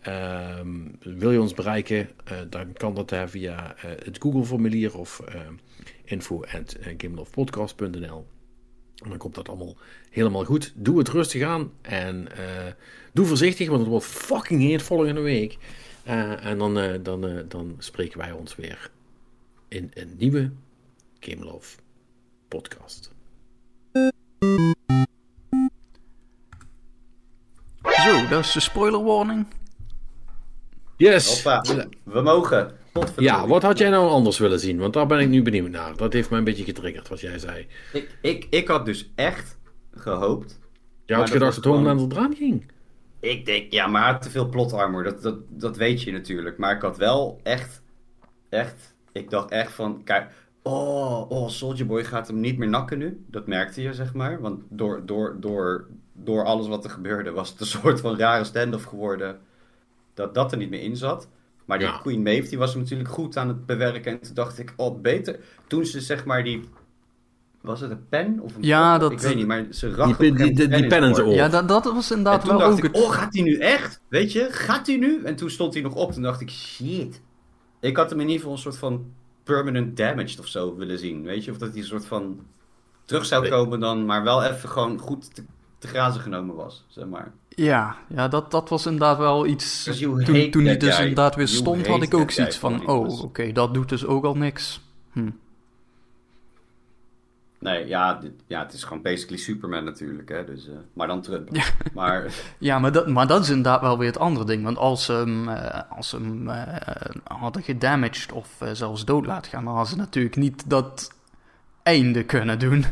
Ehm, 0.01 0.67
wil 0.99 1.31
je 1.31 1.41
ons 1.41 1.53
bereiken, 1.53 2.09
dan 2.49 2.73
kan 2.73 2.93
dat 2.95 3.13
via 3.25 3.75
het 3.77 4.17
Google-formulier 4.19 4.97
of 4.97 5.21
info 6.11 6.43
at 6.43 6.77
gamelovepodcast.nl. 6.97 8.25
En 9.03 9.09
dan 9.09 9.17
komt 9.17 9.35
dat 9.35 9.49
allemaal 9.49 9.77
helemaal 10.09 10.45
goed. 10.45 10.73
Doe 10.75 10.97
het 10.97 11.09
rustig 11.09 11.43
aan 11.43 11.71
en 11.81 12.37
eh, 12.37 12.73
doe 13.13 13.25
voorzichtig, 13.25 13.67
want 13.67 13.79
het 13.79 13.89
wordt 13.89 14.05
fucking 14.05 14.61
heet 14.61 14.81
volgende 14.81 15.21
week. 15.21 15.57
Eh, 16.03 16.45
en 16.45 16.57
dan, 16.57 16.79
eh, 16.79 16.93
dan, 17.03 17.27
eh, 17.27 17.43
dan 17.47 17.75
spreken 17.79 18.17
wij 18.17 18.31
ons 18.31 18.55
weer 18.55 18.91
in 19.67 19.91
een 19.93 20.15
nieuwe 20.17 20.51
Game 21.19 21.43
Love 21.43 21.77
podcast. 22.47 23.11
Zo, 27.83 28.27
dat 28.29 28.39
is 28.45 28.51
de 28.51 28.59
spoiler 28.59 29.03
warning. 29.03 29.45
Yes! 30.97 31.43
Hoppa, 31.43 31.85
we 32.03 32.21
mogen. 32.21 32.77
Ja, 33.17 33.47
wat 33.47 33.61
had 33.61 33.77
jij 33.77 33.89
nou 33.89 34.09
anders 34.09 34.37
willen 34.37 34.59
zien? 34.59 34.77
Want 34.77 34.93
daar 34.93 35.07
ben 35.07 35.19
ik 35.19 35.29
nu 35.29 35.41
benieuwd 35.41 35.69
naar. 35.69 35.97
Dat 35.97 36.13
heeft 36.13 36.29
mij 36.29 36.39
een 36.39 36.45
beetje 36.45 36.63
getriggerd, 36.63 37.07
wat 37.07 37.19
jij 37.19 37.39
zei. 37.39 37.67
Ik, 37.93 38.17
ik, 38.21 38.47
ik 38.49 38.67
had 38.67 38.85
dus 38.85 39.11
echt 39.15 39.57
gehoopt. 39.95 40.59
Je 41.05 41.17
Maar 41.17 41.17
had 41.17 41.25
dat 41.25 41.37
gedacht 41.37 41.55
was 41.55 41.63
dat 41.63 41.73
Homeland 41.73 42.11
eraan 42.11 42.35
ging. 42.35 42.71
Ik 43.19 43.45
denk, 43.45 43.71
ja, 43.71 43.87
maar 43.87 44.21
te 44.21 44.29
veel 44.29 44.49
plot 44.49 44.73
armor. 44.73 45.03
Dat, 45.03 45.21
dat, 45.21 45.35
dat 45.49 45.77
weet 45.77 46.01
je 46.01 46.11
natuurlijk. 46.11 46.57
Maar 46.57 46.75
ik 46.75 46.81
had 46.81 46.97
wel 46.97 47.39
echt, 47.43 47.81
echt, 48.49 48.95
ik 49.11 49.29
dacht 49.29 49.51
echt 49.51 49.71
van, 49.71 50.03
kijk, 50.03 50.31
oh, 50.61 51.31
oh, 51.31 51.49
Soldier 51.49 51.85
Boy 51.85 52.03
gaat 52.03 52.27
hem 52.27 52.39
niet 52.39 52.57
meer 52.57 52.69
nakken 52.69 52.97
nu. 52.97 53.25
Dat 53.27 53.47
merkte 53.47 53.81
je, 53.81 53.93
zeg 53.93 54.13
maar. 54.13 54.41
Want 54.41 54.61
door, 54.69 55.05
door, 55.05 55.35
door, 55.39 55.87
door 56.13 56.45
alles 56.45 56.67
wat 56.67 56.83
er 56.83 56.89
gebeurde 56.89 57.31
was 57.31 57.49
het 57.49 57.59
een 57.59 57.65
soort 57.65 57.99
van 57.99 58.17
rare 58.17 58.43
stand-off 58.43 58.85
geworden. 58.85 59.39
Dat 60.13 60.33
dat 60.33 60.51
er 60.51 60.57
niet 60.57 60.69
meer 60.69 60.81
in 60.81 60.95
zat. 60.95 61.27
Maar 61.71 61.79
die 61.79 61.89
Ja. 61.89 61.97
Queen 61.97 62.21
Maeve, 62.21 62.49
die 62.49 62.57
was 62.57 62.73
hem 62.73 62.81
natuurlijk 62.81 63.09
goed 63.09 63.37
aan 63.37 63.47
het 63.47 63.65
bewerken. 63.65 64.11
En 64.11 64.21
toen 64.21 64.33
dacht 64.33 64.59
ik, 64.59 64.73
oh, 64.75 65.01
beter. 65.01 65.39
Toen 65.67 65.85
ze 65.85 66.01
zeg 66.01 66.25
maar 66.25 66.43
die 66.43 66.69
Was 67.61 67.79
het 67.79 67.91
een 67.91 68.07
pen 68.09 68.39
of 68.39 68.55
een 68.55 68.63
Ja, 68.63 68.97
dat- 68.97 69.11
Ik 69.11 69.19
weet 69.19 69.35
niet, 69.35 69.47
maar 69.47 69.65
ze 69.69 69.95
racht 69.95 70.19
die, 70.19 70.33
die, 70.33 70.53
die, 70.55 70.67
die 70.67 70.87
pen 70.87 71.03
in 71.03 71.15
zijn 71.15 71.27
oor. 71.27 71.33
Ja, 71.33 71.47
dat, 71.49 71.67
dat 71.67 71.83
was 71.83 72.11
En 72.11 72.17
inderdaad 72.17 72.41
toen 72.41 72.49
wel 72.49 72.59
dacht 72.59 72.71
ook 72.71 72.77
ik, 72.77 72.83
het... 72.95 73.03
oh, 73.03 73.11
gaat 73.11 73.33
hij 73.33 73.43
nu 73.43 73.57
echt? 73.57 74.01
Weet 74.07 74.31
je, 74.31 74.47
gaat 74.51 74.87
hij 74.87 74.97
nu? 74.97 75.23
En 75.23 75.35
toen 75.35 75.49
stond 75.49 75.73
hij 75.73 75.83
nog 75.83 75.95
op. 75.95 76.11
Toen 76.11 76.21
dacht 76.21 76.41
ik, 76.41 76.49
shit. 76.49 77.21
Ik 77.79 77.97
had 77.97 78.09
hem 78.09 78.19
in 78.19 78.25
ieder 78.25 78.39
geval 78.39 78.55
een 78.55 78.61
soort 78.61 78.77
van 78.77 79.13
permanent 79.43 79.97
damaged 79.97 80.39
of 80.39 80.47
zo 80.47 80.75
willen 80.75 80.99
zien. 80.99 81.23
Weet 81.23 81.45
je, 81.45 81.51
of 81.51 81.57
dat 81.57 81.69
hij 81.69 81.77
een 81.79 81.85
soort 81.85 82.05
van 82.05 82.39
terug 83.05 83.25
zou 83.25 83.49
komen 83.49 83.79
dan, 83.79 84.05
maar 84.05 84.23
wel 84.23 84.43
even 84.43 84.69
gewoon 84.69 84.99
goed 84.99 85.35
te, 85.35 85.43
te 85.77 85.87
grazen 85.87 86.21
genomen 86.21 86.55
was, 86.55 86.85
zeg 86.87 87.05
maar. 87.05 87.33
Ja, 87.55 87.95
ja 88.07 88.27
dat, 88.27 88.51
dat 88.51 88.69
was 88.69 88.85
inderdaad 88.85 89.17
wel 89.17 89.45
iets... 89.45 89.89
You 89.99 90.23
Toen, 90.23 90.51
toen 90.51 90.63
dus 90.63 90.95
guy. 90.95 90.99
inderdaad 90.99 91.35
weer 91.35 91.47
stond, 91.47 91.87
had 91.87 92.01
ik 92.01 92.13
ook 92.13 92.31
zoiets 92.31 92.57
van... 92.57 92.87
Oh, 92.87 93.21
oké, 93.21 93.51
dat 93.51 93.73
doet 93.73 93.89
dus 93.89 94.05
ook 94.05 94.23
al 94.23 94.35
niks. 94.35 94.81
Hm. 95.11 95.29
Nee, 97.59 97.87
ja, 97.87 98.13
dit- 98.13 98.43
ja, 98.47 98.63
het 98.63 98.73
is 98.73 98.83
gewoon 98.83 99.01
basically 99.01 99.37
Superman 99.37 99.83
natuurlijk, 99.83 100.29
hè. 100.29 100.45
Dus, 100.45 100.67
eh, 100.67 100.73
maar 100.93 101.07
dan 101.07 101.21
Trump. 101.21 101.49
Maar 101.93 102.25
Ja, 102.57 102.79
maar 102.79 102.91
dat, 102.91 103.07
maar 103.07 103.27
dat 103.27 103.41
is 103.41 103.49
inderdaad 103.49 103.81
wel 103.81 103.97
weer 103.97 104.07
het 104.07 104.17
andere 104.19 104.45
ding. 104.45 104.63
Want 104.63 104.77
als 104.77 105.05
ze 105.05 105.13
hem, 105.13 105.49
eh, 105.49 105.81
als 105.97 106.09
ze 106.09 106.15
hem 106.15 106.49
eh, 106.49 106.79
hadden 107.23 107.63
gedamaged 107.63 108.31
of 108.31 108.57
zelfs 108.73 109.05
dood 109.05 109.25
laten 109.25 109.51
gaan... 109.51 109.63
dan 109.63 109.73
hadden 109.73 109.91
ze 109.91 109.97
natuurlijk 109.97 110.35
niet 110.35 110.69
dat 110.69 111.11
einde 111.83 112.23
kunnen 112.23 112.59
doen. 112.59 112.85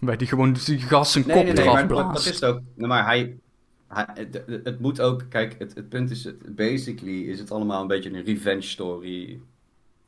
Bij 0.00 0.16
die 0.16 0.26
gewoon 0.28 0.52
die 0.64 0.78
gast 0.80 1.12
zijn 1.12 1.26
Nee, 1.26 1.36
kop 1.36 1.44
nee, 1.44 1.52
nee, 1.54 1.62
eraf 1.64 1.74
maar 1.74 1.88
dat, 2.12 2.18
is 2.18 2.24
het 2.26 2.44
ook. 2.44 2.60
Maar 2.76 3.04
hij, 3.04 3.36
hij 3.88 4.28
het, 4.64 4.80
moet 4.80 5.00
ook, 5.00 5.24
kijk, 5.28 5.54
het, 5.58 5.74
het 5.74 5.88
punt 5.88 6.10
is, 6.10 6.24
het, 6.24 6.56
basically 6.56 7.22
is 7.22 7.38
het 7.38 7.50
allemaal 7.50 7.80
een 7.80 7.86
beetje 7.86 8.10
een 8.12 8.24
revenge 8.24 8.62
story 8.62 9.40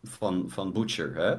van, 0.05 0.45
van 0.49 0.73
Butcher, 0.73 1.15
hè? 1.15 1.31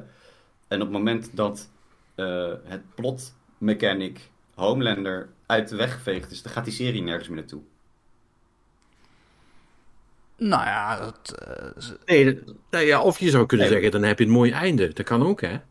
En 0.68 0.82
op 0.82 0.88
het 0.88 0.92
moment 0.92 1.30
dat 1.34 1.70
eh, 2.16 2.52
het 2.64 2.82
plot 2.96 3.34
mechanic 3.58 4.30
Homelander 4.56 5.30
uit 5.46 5.70
de 5.70 5.76
weg 5.76 5.94
geveegd 5.94 6.32
is, 6.32 6.42
dan 6.42 6.52
gaat 6.52 6.64
die 6.66 6.74
serie 6.74 7.02
nergens 7.02 7.28
meer 7.28 7.38
naartoe. 7.38 7.62
Nou 10.38 10.64
ja, 10.64 11.00
dat, 11.00 11.36
eh, 11.48 11.82
ze- 11.82 11.98
Nee, 12.06 12.26
dat- 12.44 12.56
nee, 12.70 12.86
ja, 12.86 13.02
of 13.02 13.20
je 13.20 13.30
zou 13.30 13.46
kunnen 13.46 13.66
Nee. 13.68 13.76
zeggen, 13.76 13.92
dan 14.00 14.08
heb 14.08 14.20
je 14.20 14.26
een 14.26 14.32
mooi 14.32 14.52
einde. 14.52 14.94
Dat 14.94 15.06
kan 15.06 15.24
ook, 15.26 15.42
hè? 15.42 15.52
ja, 15.52 15.62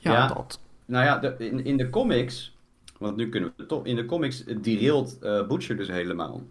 Ja. 0.00 0.26
dat. 0.26 0.60
Nou 0.90 1.04
ja, 1.04 1.18
de- 1.18 1.34
in, 1.38 1.64
in 1.64 1.76
de 1.76 1.90
comics, 1.90 2.56
want 2.98 3.16
nu 3.16 3.28
kunnen 3.28 3.52
we 3.56 3.66
toch, 3.66 3.84
in 3.86 3.96
de 3.96 4.04
comics 4.04 4.44
eh, 4.44 4.56
derailt 4.62 5.18
eh 5.18 5.46
Butcher 5.46 5.76
dus 5.76 5.88
helemaal. 5.88 6.42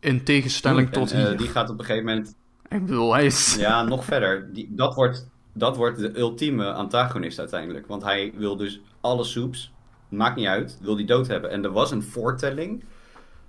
In 0.00 0.24
tegenstelling 0.24 0.86
En, 0.86 0.92
tot 0.92 1.12
eh, 1.12 1.24
hier. 1.26 1.36
die 1.36 1.48
gaat 1.48 1.70
op 1.70 1.78
een 1.78 1.84
gegeven 1.84 2.06
moment 2.06 2.34
Ik 2.68 2.86
bedoel, 2.86 3.12
hij 3.12 3.24
is... 3.26 3.56
Ja, 3.58 3.82
nog 3.82 4.04
verder. 4.04 4.52
Die, 4.52 4.68
dat, 4.70 4.94
wordt, 4.94 5.28
dat 5.52 5.76
wordt 5.76 5.98
de 5.98 6.18
ultieme 6.18 6.72
antagonist 6.72 7.38
uiteindelijk. 7.38 7.86
Want 7.86 8.02
hij 8.02 8.32
wil 8.36 8.56
dus 8.56 8.80
alle 9.00 9.24
soeps, 9.24 9.72
maakt 10.08 10.36
niet 10.36 10.46
uit, 10.46 10.78
wil 10.82 10.96
die 10.96 11.06
dood 11.06 11.26
hebben. 11.26 11.50
En 11.50 11.64
er 11.64 11.72
was 11.72 11.90
een 11.90 12.02
voortelling. 12.02 12.84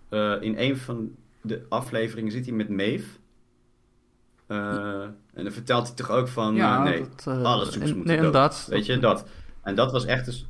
eh, 0.10 0.34
in 0.40 0.56
een 0.58 0.78
van 0.78 1.12
de 1.42 1.66
afleveringen 1.70 2.32
zit 2.32 2.46
hij 2.46 2.56
met 2.56 2.70
Maeve. 2.70 3.08
Eh, 4.48 5.02
en 5.34 5.44
dan 5.44 5.52
vertelt 5.52 5.88
hij 5.88 5.96
toch 5.96 6.10
ook 6.10 6.28
van, 6.28 6.56
Ja, 6.56 6.78
eh, 6.78 6.84
nee, 6.84 7.00
dat, 7.16 7.38
eh, 7.38 7.44
alle 7.44 7.64
soeps 7.66 7.78
moeten 7.78 7.94
nee, 7.96 8.04
dood. 8.06 8.16
inderdaad. 8.26 8.68
Weet 8.70 8.86
je, 8.86 9.00
dat. 9.00 9.26
En 9.64 9.76
dat 9.76 9.92
was 9.92 10.06
echt 10.06 10.26
dus... 10.26 10.46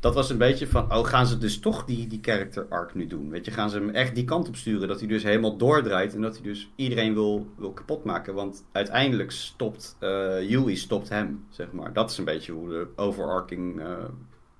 Dat 0.00 0.14
was 0.14 0.30
een 0.30 0.38
beetje 0.38 0.66
van, 0.66 0.92
oh, 0.94 1.06
gaan 1.06 1.26
ze 1.26 1.38
dus 1.38 1.58
toch 1.58 1.84
die, 1.84 2.06
die 2.06 2.18
character 2.22 2.66
arc 2.68 2.94
nu 2.94 3.06
doen? 3.06 3.30
Weet 3.30 3.44
je, 3.44 3.50
gaan 3.50 3.70
ze 3.70 3.78
hem 3.78 3.90
echt 3.90 4.14
die 4.14 4.24
kant 4.24 4.48
op 4.48 4.56
sturen? 4.56 4.88
Dat 4.88 4.98
hij 4.98 5.08
dus 5.08 5.22
helemaal 5.22 5.56
doordraait 5.56 6.14
en 6.14 6.20
dat 6.20 6.34
hij 6.34 6.42
dus 6.42 6.68
iedereen 6.76 7.14
wil, 7.14 7.46
wil 7.56 7.72
kapot 7.72 8.04
maken. 8.04 8.34
Want 8.34 8.64
uiteindelijk 8.72 9.30
stopt, 9.30 9.96
eh 9.98 10.50
Yui 10.50 10.76
stopt 10.76 11.08
hem, 11.08 11.46
zeg 11.50 11.72
maar. 11.72 11.92
Dat 11.92 12.10
is 12.10 12.18
een 12.18 12.24
beetje 12.24 12.52
hoe 12.52 12.68
de 12.68 12.86
overarching 12.96 13.80
eh, 13.80 14.04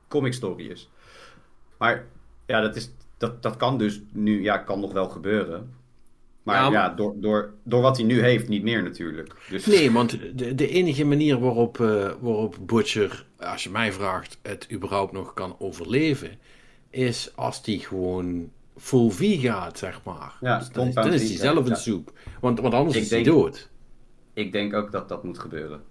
comic 0.08 0.32
story 0.32 0.66
is. 0.66 0.90
Maar 1.78 2.06
ja, 2.46 2.60
dat, 2.60 2.76
is, 2.76 2.90
dat, 3.16 3.42
dat 3.42 3.56
kan 3.56 3.78
dus 3.78 4.02
nu, 4.12 4.42
ja, 4.42 4.58
kan 4.58 4.80
nog 4.80 4.92
wel 4.92 5.08
gebeuren. 5.08 5.74
Maar 6.44 6.56
Ja, 6.56 6.70
ja, 6.70 6.88
door, 6.88 7.14
door, 7.16 7.54
door 7.62 7.82
wat 7.82 7.96
hij 7.96 8.06
nu 8.06 8.20
heeft, 8.20 8.48
niet 8.48 8.62
meer 8.62 8.82
natuurlijk. 8.82 9.34
Dus, 9.50 9.66
Nee, 9.66 9.90
want 9.90 10.18
de, 10.38 10.54
de 10.54 10.68
enige 10.68 11.04
manier 11.04 11.38
waarop, 11.38 11.80
eh, 11.80 12.12
waarop 12.20 12.56
Butcher, 12.60 13.26
als 13.38 13.64
je 13.64 13.70
mij 13.70 13.92
vraagt, 13.92 14.38
het 14.42 14.66
überhaupt 14.72 15.12
nog 15.12 15.34
kan 15.34 15.56
overleven, 15.58 16.30
is 16.90 17.36
als 17.36 17.60
hij 17.64 17.76
gewoon 17.76 18.50
full 18.76 19.10
V 19.10 19.40
gaat, 19.40 19.78
zeg 19.78 20.00
maar. 20.04 20.36
Ja, 20.40 20.58
Dus 20.58 20.70
dan, 20.70 20.90
dan 20.90 21.12
is 21.12 21.28
hij 21.28 21.38
zelf 21.38 21.68
een 21.68 21.76
soep. 21.76 22.12
Want, 22.40 22.60
want 22.60 22.74
anders 22.74 22.96
Ik 22.96 23.02
is 23.02 23.10
hij 23.10 23.22
dood. 23.22 23.70
Ik 24.32 24.52
denk 24.52 24.74
ook 24.74 24.92
dat 24.92 25.08
dat 25.08 25.24
moet 25.24 25.38
gebeuren. 25.38 25.82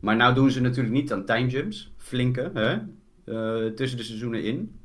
Maar 0.00 0.16
nou 0.16 0.34
doen 0.34 0.50
ze 0.50 0.60
natuurlijk 0.60 0.94
niet 0.94 1.12
aan 1.12 1.24
time 1.24 1.48
jumps, 1.48 1.92
flinke, 1.96 2.50
hè? 2.54 2.72
eh, 3.24 3.72
tussen 3.72 3.98
de 3.98 4.04
seizoenen 4.04 4.44
in. 4.44 4.80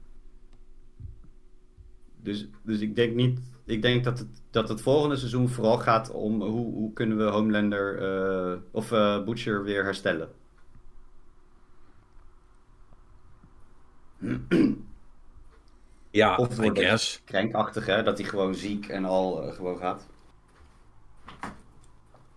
Dus, 2.21 2.47
dus 2.63 2.79
ik 2.79 2.95
denk 2.95 3.15
niet. 3.15 3.39
Ik 3.67 3.81
denk 3.81 4.03
dat 4.03 4.19
het, 4.19 4.27
dat 4.51 4.69
het 4.69 4.81
volgende 4.81 5.15
seizoen 5.17 5.49
vooral 5.49 5.77
gaat 5.77 6.11
om 6.11 6.41
hoe, 6.41 6.73
hoe 6.73 6.93
kunnen 6.93 7.17
we 7.17 7.23
Homelander 7.23 8.01
eh, 8.01 8.57
of 8.71 8.91
eh, 8.91 9.23
Butcher 9.23 9.63
weer 9.63 9.83
herstellen. 9.83 10.29
Ja, 16.11 16.35
Of 16.35 16.55
wordt 16.55 16.67
het 16.77 16.77
guess. 16.85 17.21
krankachtig, 17.25 17.85
hè? 17.85 18.03
Dat 18.03 18.17
hij 18.17 18.27
gewoon 18.27 18.55
ziek 18.55 18.87
en 18.87 19.05
al 19.05 19.43
eh, 19.43 19.53
gewoon 19.55 19.77
gaat. 19.77 20.07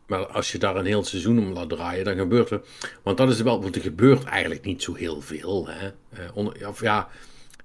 Maar 0.06 0.26
als 0.26 0.52
je 0.52 0.58
daar 0.58 0.76
een 0.76 0.84
heel 0.86 1.04
seizoen 1.04 1.38
om 1.38 1.52
laat 1.52 1.68
draaien, 1.68 2.04
dan 2.04 2.16
gebeurt 2.16 2.50
er. 2.50 2.60
Want 3.02 3.16
dat 3.16 3.28
is 3.28 3.40
wel, 3.42 3.62
want 3.62 3.76
er 3.76 3.82
gebeurt 3.82 4.24
eigenlijk 4.24 4.64
niet 4.64 4.82
zo 4.82 4.94
heel 4.94 5.20
veel. 5.20 5.68
Hè? 5.68 5.90
Onder- 6.34 6.68
of 6.68 6.80
ja, 6.80 7.08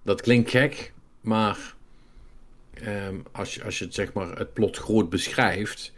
dat 0.02 0.22
klinkt 0.22 0.50
gek, 0.50 0.94
maar 1.22 1.76
ehm, 2.84 3.16
als, 3.32 3.56
je, 3.56 3.64
als 3.64 3.80
je 3.80 3.86
het, 3.86 3.94
zeg 3.94 4.14
maar, 4.14 4.38
het 4.38 4.54
plot 4.54 4.78
groot 4.78 5.10
beschrijft, 5.10 5.94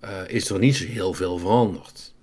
eh, 0.00 0.10
is 0.26 0.50
er 0.50 0.58
niet 0.58 0.76
zo 0.76 0.84
heel 0.86 1.14
veel 1.14 1.38
veranderd. 1.38 2.14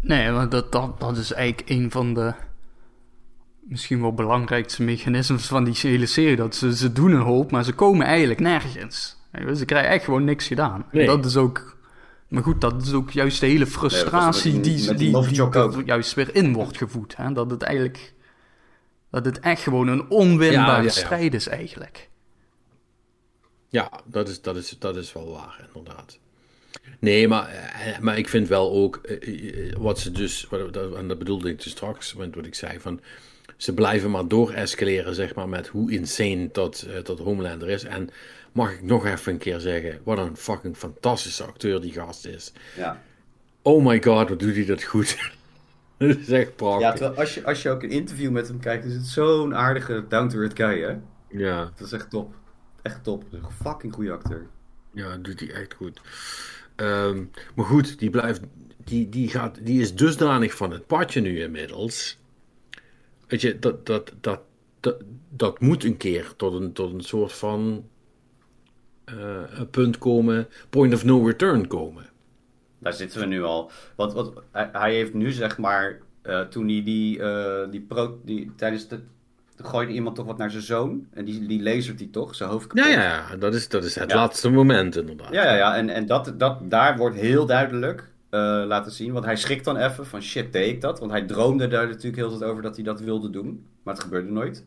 Nee, 0.00 0.30
maar 0.30 0.48
dat, 0.48 0.72
dat, 0.72 1.00
dat 1.00 1.16
is 1.16 1.32
eigenlijk 1.32 1.70
een 1.70 1.90
van 1.90 2.14
de 2.14 2.32
misschien 3.60 4.00
wel 4.00 4.12
belangrijkste 4.14 4.82
mechanismes 4.82 5.46
van 5.46 5.64
die 5.64 5.74
hele 5.80 6.06
serie. 6.06 6.36
Dat 6.36 6.54
ze, 6.54 6.76
ze 6.76 6.92
doen 6.92 7.10
een 7.12 7.20
hoop, 7.20 7.50
maar 7.50 7.64
ze 7.64 7.72
komen 7.72 8.06
eigenlijk 8.06 8.40
nergens. 8.40 9.16
Ze 9.56 9.64
krijgen 9.64 9.90
echt 9.90 10.04
gewoon 10.04 10.24
niks 10.24 10.46
gedaan. 10.46 10.84
En 10.92 11.06
dat 11.06 11.24
is 11.24 11.36
ook... 11.36 11.76
Maar 12.28 12.42
goed, 12.42 12.60
dat 12.60 12.82
is 12.82 12.92
ook 12.92 13.10
juist 13.10 13.40
de 13.40 13.46
hele 13.46 13.66
frustratie 13.66 14.60
die- 14.60 14.94
die, 14.94 14.94
die 14.94 15.42
er 15.52 15.84
juist 15.84 16.14
weer 16.14 16.34
in 16.34 16.52
wordt 16.52 16.76
gevoed. 16.76 17.16
Hè? 17.16 17.32
Dat 17.32 17.50
het 17.50 17.62
eigenlijk... 17.62 18.14
Dat 19.10 19.24
het 19.24 19.40
echt 19.40 19.62
gewoon 19.62 19.88
een 19.88 20.10
onwinbare 20.10 20.52
Ja, 20.70 20.76
ja, 20.76 20.82
ja. 20.82 20.88
strijd 20.88 21.34
is 21.34 21.48
eigenlijk. 21.48 22.08
Ja, 23.76 23.90
dat 24.04 24.28
is, 24.28 24.40
dat 24.40 24.56
is, 24.56 24.76
dat 24.78 24.96
is 24.96 25.12
wel 25.12 25.30
waar, 25.30 25.68
inderdaad. 25.74 26.18
Nee, 26.98 27.28
maar, 27.28 27.48
eh, 27.48 27.98
maar 27.98 28.18
ik 28.18 28.28
vind 28.28 28.48
wel 28.48 28.72
ook 28.72 28.96
eh, 28.96 29.68
eh, 29.68 29.76
wat 29.78 29.98
ze 29.98 30.10
dus, 30.10 30.48
en 30.96 31.08
dat 31.08 31.18
bedoelde 31.18 31.48
ik 31.48 31.62
dus 31.62 31.72
straks, 31.72 32.14
met 32.14 32.34
wat 32.34 32.46
ik 32.46 32.54
zei, 32.54 32.80
van 32.80 33.00
ze 33.56 33.74
blijven 33.74 34.10
maar 34.10 34.28
door 34.28 34.52
escaleren, 34.52 35.14
zeg 35.14 35.34
maar, 35.34 35.48
met 35.48 35.66
hoe 35.66 35.90
insane 35.90 36.48
dat, 36.52 36.86
dat 37.02 37.18
Homelander 37.18 37.68
is. 37.68 37.84
En 37.84 38.10
mag 38.52 38.72
ik 38.72 38.82
nog 38.82 39.06
even 39.06 39.32
een 39.32 39.38
keer 39.38 39.60
zeggen, 39.60 40.00
wat 40.04 40.18
een 40.18 40.36
fucking 40.36 40.76
fantastische 40.76 41.44
acteur 41.44 41.80
die 41.80 41.92
gast 41.92 42.26
is. 42.26 42.52
Ja, 42.76 43.02
Oh 43.62 43.84
my 43.84 44.02
god, 44.02 44.28
wat 44.28 44.38
doet 44.38 44.54
hij 44.54 44.64
dat 44.64 44.82
goed. 44.82 45.16
dat 45.98 46.16
is 46.16 46.28
echt 46.28 46.46
ja 46.48 46.54
prachtig. 46.56 46.92
terwijl 46.92 47.18
als 47.18 47.34
je, 47.34 47.44
als 47.44 47.62
je 47.62 47.70
ook 47.70 47.82
een 47.82 47.90
interview 47.90 48.30
met 48.30 48.48
hem 48.48 48.60
kijkt, 48.60 48.84
is 48.84 48.94
het 48.94 49.06
zo'n 49.06 49.54
aardige 49.54 50.04
down-to-earth 50.08 50.56
guy, 50.56 50.80
hè? 50.80 50.94
Ja, 51.28 51.72
Dat 51.76 51.86
is 51.86 51.92
echt 51.92 52.10
top. 52.10 52.34
Echt 52.86 53.04
top. 53.04 53.24
Fucking 53.62 53.92
goede 53.94 54.12
acteur. 54.12 54.46
Ja, 54.92 55.16
doet 55.16 55.40
hij 55.40 55.50
echt 55.52 55.74
goed. 55.74 56.00
Ehm, 56.76 57.24
maar 57.54 57.64
goed, 57.64 57.98
die 57.98 58.10
blijft. 58.10 58.40
Die, 58.84 59.08
die, 59.08 59.28
gaat, 59.28 59.58
die 59.66 59.80
is 59.80 59.94
dusdanig 59.94 60.54
van 60.56 60.70
het 60.70 60.86
padje 60.86 61.20
nu 61.20 61.40
inmiddels. 61.40 62.18
Weet 63.26 63.40
je, 63.40 63.58
dat, 63.58 63.86
dat, 63.86 64.12
dat, 64.20 64.40
dat, 64.80 64.96
dat 65.30 65.60
moet 65.60 65.84
een 65.84 65.96
keer 65.96 66.32
tot 66.36 66.52
een, 66.60 66.72
tot 66.72 66.92
een 66.92 67.00
soort 67.00 67.32
van. 67.32 67.88
eh, 69.04 69.42
een 69.48 69.70
punt 69.70 69.98
komen. 69.98 70.48
Point 70.70 70.94
of 70.94 71.04
no 71.04 71.26
return 71.26 71.66
komen. 71.66 72.04
Daar 72.78 72.92
zitten 72.92 73.20
we 73.20 73.26
nu 73.26 73.42
al. 73.42 73.70
Want, 73.96 74.12
wat, 74.12 74.42
hij, 74.52 74.94
heeft 74.94 75.14
nu 75.14 75.30
zeg 75.32 75.58
maar, 75.58 76.00
eh, 76.22 76.40
toen 76.40 76.68
hij 76.68 76.82
die, 76.84 77.22
eh, 77.22 77.70
die, 77.70 77.80
pro, 77.80 78.20
die 78.24 78.52
tijdens 78.56 78.88
de, 78.88 79.00
gooide 79.62 79.92
iemand 79.92 80.16
toch 80.16 80.26
wat 80.26 80.36
naar 80.38 80.50
zijn 80.50 80.62
zoon. 80.62 81.06
En 81.12 81.24
die, 81.24 81.46
die 81.46 81.62
lasert 81.62 81.98
hij 81.98 82.08
toch, 82.12 82.34
zijn 82.34 82.50
hoofd 82.50 82.66
kapot. 82.66 82.84
Ja, 82.84 82.90
ja, 83.30 83.36
dat 83.36 83.54
is, 83.54 83.68
dat 83.68 83.84
is 83.84 83.94
het 83.94 84.10
Ja. 84.10 84.16
laatste 84.16 84.50
moment 84.50 84.96
inderdaad. 84.96 85.32
Ja, 85.32 85.44
ja, 85.44 85.54
ja. 85.54 85.76
En, 85.76 85.88
en 85.88 86.06
dat, 86.06 86.32
dat, 86.36 86.70
daar 86.70 86.96
wordt 86.96 87.16
heel 87.16 87.46
duidelijk 87.46 88.08
eh, 88.30 88.40
laten 88.66 88.92
zien. 88.92 89.12
Want 89.12 89.24
hij 89.24 89.36
schrikt 89.36 89.64
dan 89.64 89.76
even 89.76 90.06
van 90.06 90.22
shit, 90.22 90.52
deed 90.52 90.68
ik 90.68 90.80
dat? 90.80 90.98
Want 90.98 91.10
hij 91.10 91.22
droomde 91.22 91.68
daar 91.68 91.86
natuurlijk 91.86 92.16
heel 92.16 92.38
tijd 92.38 92.50
over 92.50 92.62
dat 92.62 92.74
hij 92.76 92.84
dat 92.84 93.00
wilde 93.00 93.30
doen. 93.30 93.66
Maar 93.82 93.94
het 93.94 94.02
gebeurde 94.02 94.30
nooit. 94.30 94.64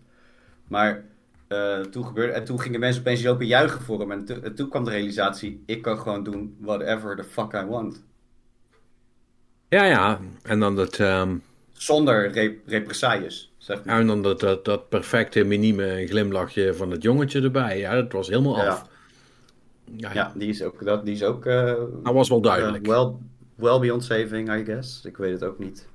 Maar 0.67 1.03
eh, 1.47 1.79
toen 1.79 2.05
gebeurde... 2.05 2.33
En 2.33 2.43
toen 2.43 2.59
gingen 2.61 2.79
mensen 2.79 3.01
opeens 3.01 3.23
lopen 3.23 3.45
juichen 3.45 3.81
voor 3.81 3.99
hem. 3.99 4.11
En, 4.11 4.25
to- 4.25 4.39
en 4.41 4.55
toen 4.55 4.69
kwam 4.69 4.83
de 4.83 4.89
realisatie, 4.91 5.63
ik 5.65 5.81
kan 5.81 5.99
gewoon 5.99 6.23
doen 6.23 6.55
whatever 6.59 7.15
the 7.15 7.23
fuck 7.23 7.53
I 7.53 7.65
want. 7.65 8.03
ja, 9.69 9.83
ja. 9.83 10.19
En 10.43 10.59
dan 10.59 10.75
dat. 10.75 10.99
ehm, 10.99 11.35
Zonder 11.71 12.31
re 12.31 12.55
represailles, 12.65 13.48
zeg 13.69 13.85
maar. 13.85 13.99
En 13.99 14.07
dan 14.07 14.21
dat, 14.21 14.39
dat, 14.39 14.65
dat 14.65 14.89
perfecte, 14.89 15.43
minieme 15.43 16.07
glimlachje 16.07 16.73
van 16.73 16.91
het 16.91 17.03
jongetje 17.03 17.41
erbij. 17.41 17.79
Ja, 17.79 17.95
dat 17.95 18.11
was 18.11 18.27
helemaal 18.27 18.61
af. 18.61 18.85
Ja, 19.95 20.13
Ja, 20.13 20.33
die 20.35 20.49
is 20.49 20.63
ook, 20.63 20.85
dat, 20.85 21.05
die 21.05 21.13
is 21.13 21.23
ook 21.23 21.45
eh, 21.45 21.73
dat 22.03 22.13
was 22.13 22.29
wel 22.29 22.41
duidelijk. 22.41 22.87
eh, 22.87 22.91
well, 22.91 23.11
well 23.55 23.79
beyond 23.79 24.03
saving, 24.03 24.53
I 24.53 24.65
guess. 24.65 25.05
Ik 25.05 25.17
weet 25.17 25.31
het 25.31 25.43
ook 25.43 25.59
niet. 25.59 25.87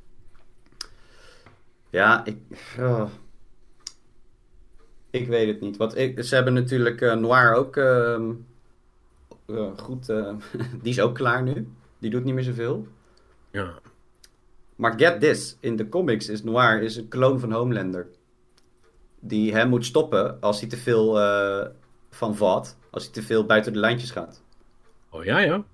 Ja, 1.90 2.24
ik... 2.24 2.36
oh. 2.78 3.04
Ik 5.10 5.26
weet 5.28 5.46
het 5.46 5.60
niet. 5.60 5.76
Want 5.76 5.96
ik, 5.96 6.24
ze 6.24 6.34
hebben 6.34 6.54
natuurlijk 6.54 7.00
eh, 7.00 7.14
Noir 7.14 7.54
ook 7.54 7.76
ehm, 7.76 8.32
eh, 9.46 9.76
goed... 9.76 10.06
die 10.82 10.92
is 10.92 11.00
ook 11.00 11.14
klaar 11.14 11.42
nu. 11.42 11.68
Die 11.98 12.10
doet 12.10 12.24
niet 12.24 12.34
meer 12.34 12.44
zoveel. 12.44 12.86
ja. 13.50 13.74
Maar 14.76 14.94
get 14.98 15.20
this, 15.20 15.56
in 15.60 15.76
de 15.76 15.88
comics 15.88 16.28
is 16.28 16.42
Noir 16.42 16.82
is 16.82 16.96
een 16.96 17.08
kloon 17.08 17.40
van 17.40 17.52
Homelander. 17.52 18.06
Die 19.20 19.52
hem 19.54 19.68
moet 19.68 19.84
stoppen 19.84 20.40
als 20.40 20.60
hij 20.60 20.68
te 20.68 20.76
veel 20.76 21.20
eh, 21.20 21.66
van 22.10 22.36
valt. 22.36 22.76
Als 22.90 23.04
hij 23.04 23.12
te 23.12 23.22
veel 23.22 23.44
buiten 23.46 23.72
de 23.72 23.78
lijntjes 23.78 24.10
gaat. 24.10 24.42
Oh 25.10 25.24
ja, 25.24 25.38
ja. 25.38 25.64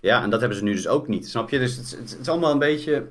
Ja, 0.00 0.22
en 0.22 0.30
dat 0.30 0.40
hebben 0.40 0.58
ze 0.58 0.64
nu 0.64 0.72
dus 0.72 0.88
ook 0.88 1.08
niet. 1.08 1.28
Snap 1.28 1.50
je? 1.50 1.58
Dus 1.58 1.76
het, 1.76 1.84
is- 1.84 1.90
het, 1.90 2.04
is- 2.04 2.10
het 2.10 2.20
is 2.20 2.28
allemaal 2.28 2.52
een 2.52 2.58
beetje... 2.58 3.06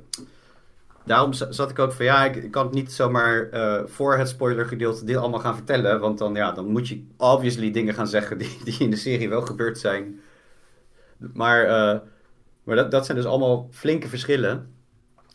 Daarom 1.06 1.34
za- 1.34 1.52
zat 1.52 1.70
ik 1.70 1.80
ook 1.80 1.92
van 1.92 2.06
ja, 2.06 2.26
ik, 2.26 2.36
ik 2.36 2.52
kan 2.52 2.66
het 2.66 2.74
niet 2.74 2.92
zomaar 2.92 3.50
eh, 3.50 3.82
voor 3.86 4.18
het 4.18 4.30
spoilergedeelte 4.30 5.06
dit 5.06 5.16
allemaal 5.16 5.40
gaan 5.40 5.56
vertellen. 5.56 6.00
Want 6.00 6.18
dan, 6.18 6.36
ja, 6.36 6.52
dan 6.52 6.66
moet 6.68 6.88
je 6.88 7.04
obviously 7.18 7.72
dingen 7.72 7.94
gaan 7.94 8.08
zeggen 8.08 8.38
die, 8.38 8.58
die 8.64 8.78
in 8.80 8.90
de 8.90 8.96
serie 8.96 9.30
wel 9.30 9.42
gebeurd 9.42 9.78
zijn. 9.78 10.20
Maar, 11.34 11.64
eh, 11.64 12.00
maar 12.64 12.76
dat, 12.76 12.92
dat 12.92 13.06
zijn 13.06 13.18
dus 13.18 13.26
allemaal 13.28 13.68
flinke 13.72 14.08
verschillen. 14.08 14.76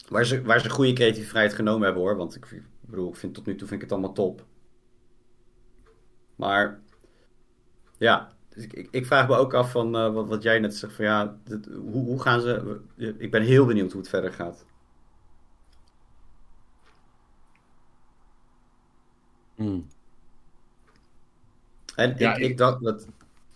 Waar 0.09 0.25
ze, 0.25 0.43
waar 0.43 0.61
ze 0.61 0.71
goede 0.71 0.93
creatieve 0.93 1.29
vrijheid 1.29 1.55
genomen 1.55 1.83
hebben 1.85 2.03
hoor. 2.03 2.17
Want 2.17 2.35
ik, 2.37 2.47
ik 2.51 2.63
bedoel, 2.81 3.09
ik 3.09 3.17
vind 3.17 3.35
tot 3.35 3.47
nu 3.47 3.53
toe 3.57 3.69
vind 3.69 3.83
ik 3.83 3.89
het 3.91 3.93
allemaal 3.99 4.15
top. 4.15 4.45
Maar 6.37 6.81
ja, 7.99 8.33
dus 8.49 8.65
ik, 8.65 8.73
ik, 8.73 8.89
ik 8.91 9.07
vraag 9.07 9.29
me 9.29 9.37
ook 9.37 9.55
af 9.55 9.71
van 9.71 9.97
eh, 9.97 10.13
wat, 10.13 10.29
wat 10.29 10.43
jij 10.43 10.59
net 10.59 10.75
zegt 10.77 10.93
van 10.95 11.05
ja, 11.05 11.37
dit- 11.45 11.67
hoe, 11.67 12.05
hoe 12.05 12.21
gaan 12.21 12.41
ze... 12.41 12.81
Ik 13.19 13.31
ben 13.31 13.43
heel 13.43 13.67
benieuwd 13.67 13.93
hoe 13.93 14.01
het 14.01 14.11
verder 14.11 14.33
gaat. 14.33 14.65
Hmm. 19.57 19.87
En 21.97 22.15
Ja, 22.19 22.35
ik- 22.35 22.43
ik, 22.51 22.57
dacht 22.57 22.83
dat, 22.83 23.07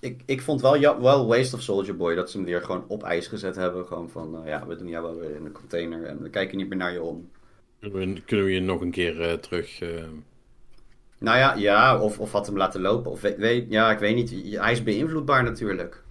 ik, 0.06 0.22
ik 0.26 0.42
vond 0.42 0.60
wel, 0.60 0.76
ja, 0.76 1.00
wel 1.00 1.26
Waste 1.26 1.56
of 1.56 1.62
Soldier 1.62 1.96
Boy 1.96 2.14
dat 2.14 2.30
ze 2.30 2.36
hem 2.36 2.46
weer 2.46 2.62
gewoon 2.62 2.84
op 2.88 3.02
ijs 3.02 3.26
gezet 3.26 3.56
hebben. 3.56 3.86
Gewoon 3.86 4.10
van, 4.10 4.42
eh, 4.42 4.48
ja, 4.48 4.66
we 4.66 4.76
doen 4.76 4.88
jou 4.88 5.02
wel 5.04 5.16
weer 5.20 5.34
in 5.34 5.44
een 5.44 5.52
container 5.52 6.04
en 6.04 6.22
we 6.22 6.30
kijken 6.30 6.56
niet 6.56 6.68
meer 6.68 6.78
naar 6.78 6.92
je 6.92 7.02
om. 7.02 7.30
Kunnen 7.80 8.14
we, 8.14 8.20
kunnen 8.22 8.46
we 8.46 8.52
je 8.52 8.60
nog 8.60 8.80
een 8.80 8.90
keer 8.90 9.20
eh, 9.22 9.32
terug... 9.32 9.80
eh, 9.80 10.04
Nou 11.18 11.38
ja, 11.38 11.54
ja 11.54 12.00
of, 12.00 12.18
of 12.20 12.32
had 12.32 12.46
hem 12.46 12.56
laten 12.56 12.80
lopen. 12.80 13.10
Of 13.10 13.20
weet, 13.20 13.36
weet- 13.36 13.66
ja, 13.70 13.90
ik 13.92 13.98
weet 13.98 14.14
niet. 14.14 14.58
Hij 14.60 14.72
is 14.72 14.82
beïnvloedbaar 14.82 15.42
natuurlijk. 15.42 16.04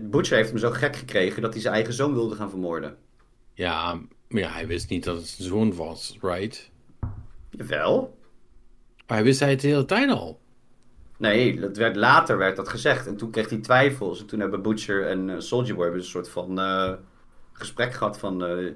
Butcher 0.00 0.36
heeft 0.36 0.48
hem 0.50 0.58
zo 0.58 0.70
gek 0.70 0.96
gekregen 0.96 1.42
dat 1.42 1.52
hij 1.52 1.62
zijn 1.62 1.74
eigen 1.74 1.92
zoon 1.94 2.12
wilde 2.14 2.34
gaan 2.34 2.50
vermoorden. 2.50 2.96
Ja, 3.54 4.00
maar 4.28 4.40
ja, 4.42 4.50
hij 4.50 4.66
wist 4.66 4.90
niet 4.90 5.04
dat 5.04 5.16
het 5.16 5.26
zijn 5.26 5.48
zoon 5.48 5.74
was, 5.74 6.16
right? 6.20 6.70
Jawel. 7.50 8.18
Maar 9.06 9.16
hij 9.16 9.26
wist 9.26 9.40
hij 9.40 9.50
het 9.50 9.60
de 9.60 9.66
hele 9.68 9.84
tijd 9.84 10.10
al. 10.10 10.39
Nee, 11.20 11.60
dat 11.60 11.76
werd, 11.76 11.96
later 11.96 12.38
werd 12.38 12.56
dat 12.56 12.68
gezegd. 12.68 13.06
En 13.06 13.16
toen 13.16 13.30
kreeg 13.30 13.48
hij 13.48 13.58
twijfels. 13.58 14.20
En 14.20 14.26
toen 14.26 14.40
hebben 14.40 14.62
Butcher 14.62 15.06
en 15.06 15.30
eh, 15.30 15.38
Soldier 15.40 15.74
Boy 15.74 15.86
een 15.86 16.02
soort 16.04 16.28
van 16.28 16.60
eh, 16.60 16.92
gesprek 17.52 17.92
gehad 17.92 18.18
van... 18.18 18.44
eh, 18.44 18.74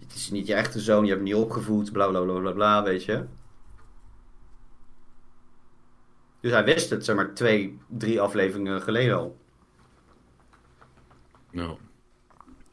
het 0.00 0.14
is 0.14 0.30
niet 0.30 0.46
je 0.46 0.54
echte 0.54 0.80
zoon, 0.80 1.02
je 1.04 1.10
hebt 1.10 1.24
hem 1.24 1.34
niet 1.34 1.44
opgevoed, 1.44 1.92
bla 1.92 2.08
bla 2.08 2.20
bla 2.20 2.40
bla 2.40 2.52
bla, 2.52 2.82
weet 2.82 3.04
je. 3.04 3.24
Dus 6.40 6.50
hij 6.52 6.64
wist 6.64 6.90
het, 6.90 7.04
zeg 7.04 7.16
maar, 7.16 7.34
twee, 7.34 7.78
drie 7.88 8.20
afleveringen 8.20 8.82
geleden 8.82 9.16
al. 9.16 9.36
Nou, 11.50 11.78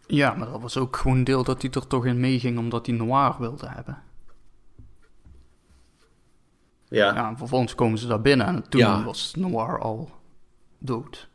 Ja, 0.07 0.33
maar 0.33 0.47
dat 0.51 0.61
was 0.61 0.77
ook 0.77 0.95
gewoon 0.95 1.17
een 1.17 1.23
deel 1.23 1.43
dat 1.43 1.61
hij 1.61 1.71
er 1.71 1.87
toch 1.87 2.05
in 2.05 2.19
meeging 2.19 2.57
omdat 2.57 2.85
hij 2.85 2.95
Noir 2.95 3.35
wilde 3.39 3.67
hebben. 3.69 4.03
Ja, 6.89 7.13
Ja, 7.15 7.29
en 7.29 7.37
vervolgens 7.37 7.75
komen 7.75 7.97
ze 7.99 8.07
daar 8.07 8.21
binnen 8.21 8.47
en 8.47 8.69
toen 8.69 8.79
Ja. 8.81 9.03
was 9.03 9.33
Noir 9.35 9.79
al 9.79 10.09
dood. 10.77 11.29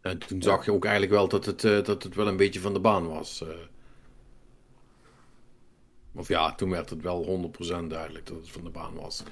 en 0.00 0.18
toen 0.18 0.42
zag 0.42 0.64
je 0.64 0.72
ook 0.72 0.84
eigenlijk 0.84 1.14
wel 1.14 1.28
dat 1.28 1.44
het, 1.46 1.64
eh, 1.64 1.82
dat 1.84 2.02
het 2.02 2.14
wel 2.14 2.28
een 2.28 2.36
beetje 2.36 2.60
van 2.60 2.72
de 2.72 2.80
baan 2.80 3.08
was. 3.08 3.42
eh. 3.42 3.48
Of 6.14 6.28
ja, 6.28 6.54
toen 6.54 6.70
werd 6.70 6.90
het 6.90 7.02
wel 7.02 7.24
100% 7.24 7.90
duidelijk 7.90 8.26
dat 8.26 8.36
het 8.36 8.50
van 8.50 8.64
de 8.64 8.70
baan 8.70 8.94
was. 8.94 9.22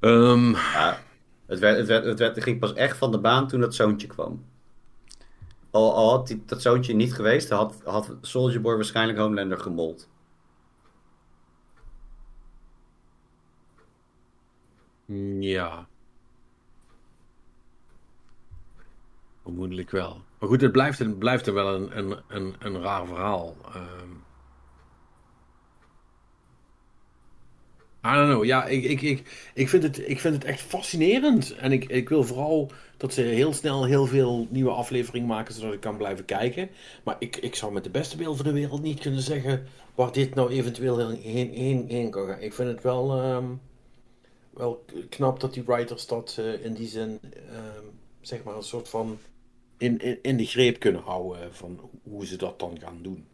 Ehm, 0.00 0.50
ja. 0.50 0.98
Het, 1.46 1.58
werd, 1.58 1.76
het, 1.78 1.86
werd, 1.86 2.04
het, 2.04 2.18
werd, 2.18 2.34
het 2.34 2.44
ging 2.44 2.58
pas 2.58 2.72
echt 2.72 2.96
van 2.96 3.10
de 3.12 3.18
baan 3.18 3.48
toen 3.48 3.60
dat 3.60 3.74
zoontje 3.74 4.06
kwam. 4.06 4.44
Al, 5.70 5.94
al 5.94 6.10
had 6.10 6.26
die, 6.26 6.42
dat 6.46 6.62
zoontje 6.62 6.94
niet 6.94 7.14
geweest, 7.14 7.48
had, 7.50 7.80
had 7.84 8.16
Soldier 8.20 8.60
Boy 8.60 8.74
waarschijnlijk 8.74 9.18
Homelander 9.18 9.58
gemold. 9.58 10.08
Ja. 15.40 15.86
Vermoedelijk 19.42 19.90
wel. 19.90 20.22
Maar 20.38 20.48
goed, 20.48 20.60
het 20.60 20.72
blijft, 20.72 20.98
het 20.98 21.18
blijft 21.18 21.46
er 21.46 21.54
wel 21.54 21.74
een, 21.74 21.98
een, 21.98 22.22
een, 22.28 22.54
een 22.58 22.80
raar 22.80 23.06
verhaal. 23.06 23.56
Ehm 23.74 24.22
I 28.06 28.14
don't 28.14 28.28
know. 28.28 28.44
Ja, 28.44 28.64
ik, 28.64 28.84
ik, 28.84 29.02
ik, 29.02 29.50
ik, 29.54 29.68
vind, 29.68 29.82
het, 29.82 30.08
ik 30.08 30.20
vind 30.20 30.34
het 30.34 30.44
echt 30.44 30.60
fascinerend. 30.60 31.54
En 31.54 31.72
ik, 31.72 31.84
ik 31.84 32.08
wil 32.08 32.24
vooral 32.24 32.70
dat 32.96 33.12
ze 33.14 33.20
heel 33.20 33.52
snel 33.52 33.84
heel 33.84 34.06
veel 34.06 34.46
nieuwe 34.50 34.70
afleveringen 34.70 35.28
maken, 35.28 35.54
zodat 35.54 35.72
ik 35.72 35.80
kan 35.80 35.96
blijven 35.96 36.24
kijken. 36.24 36.68
Maar 37.04 37.16
ik, 37.18 37.36
ik 37.36 37.54
zou 37.54 37.72
met 37.72 37.84
de 37.84 37.90
beste 37.90 38.16
beeld 38.16 38.36
van 38.36 38.44
de 38.46 38.52
wereld 38.52 38.82
niet 38.82 39.00
kunnen 39.00 39.20
zeggen 39.20 39.66
waar 39.94 40.12
dit 40.12 40.34
nou 40.34 40.50
eventueel 40.50 41.08
heen, 41.08 41.50
heen, 41.52 41.84
heen 41.88 42.10
kan 42.10 42.26
gaan. 42.26 42.40
Ik 42.40 42.54
vind 42.54 42.68
het 42.68 42.82
wel, 42.82 43.20
ehm, 43.20 43.44
wel 44.54 44.84
knap 45.08 45.40
dat 45.40 45.54
die 45.54 45.64
writers 45.64 46.06
dat 46.06 46.36
eh, 46.38 46.64
in 46.64 46.72
die 46.74 46.88
zin, 46.88 47.20
ehm, 47.50 47.84
zeg 48.20 48.42
maar, 48.42 48.56
een 48.56 48.62
soort 48.62 48.88
van 48.88 49.18
in, 49.76 49.98
in, 49.98 50.18
in 50.22 50.36
de 50.36 50.46
greep 50.46 50.78
kunnen 50.78 51.02
houden 51.02 51.54
van 51.54 51.90
hoe 52.02 52.26
ze 52.26 52.36
dat 52.36 52.58
dan 52.58 52.78
gaan 52.80 52.98
doen. 53.02 53.26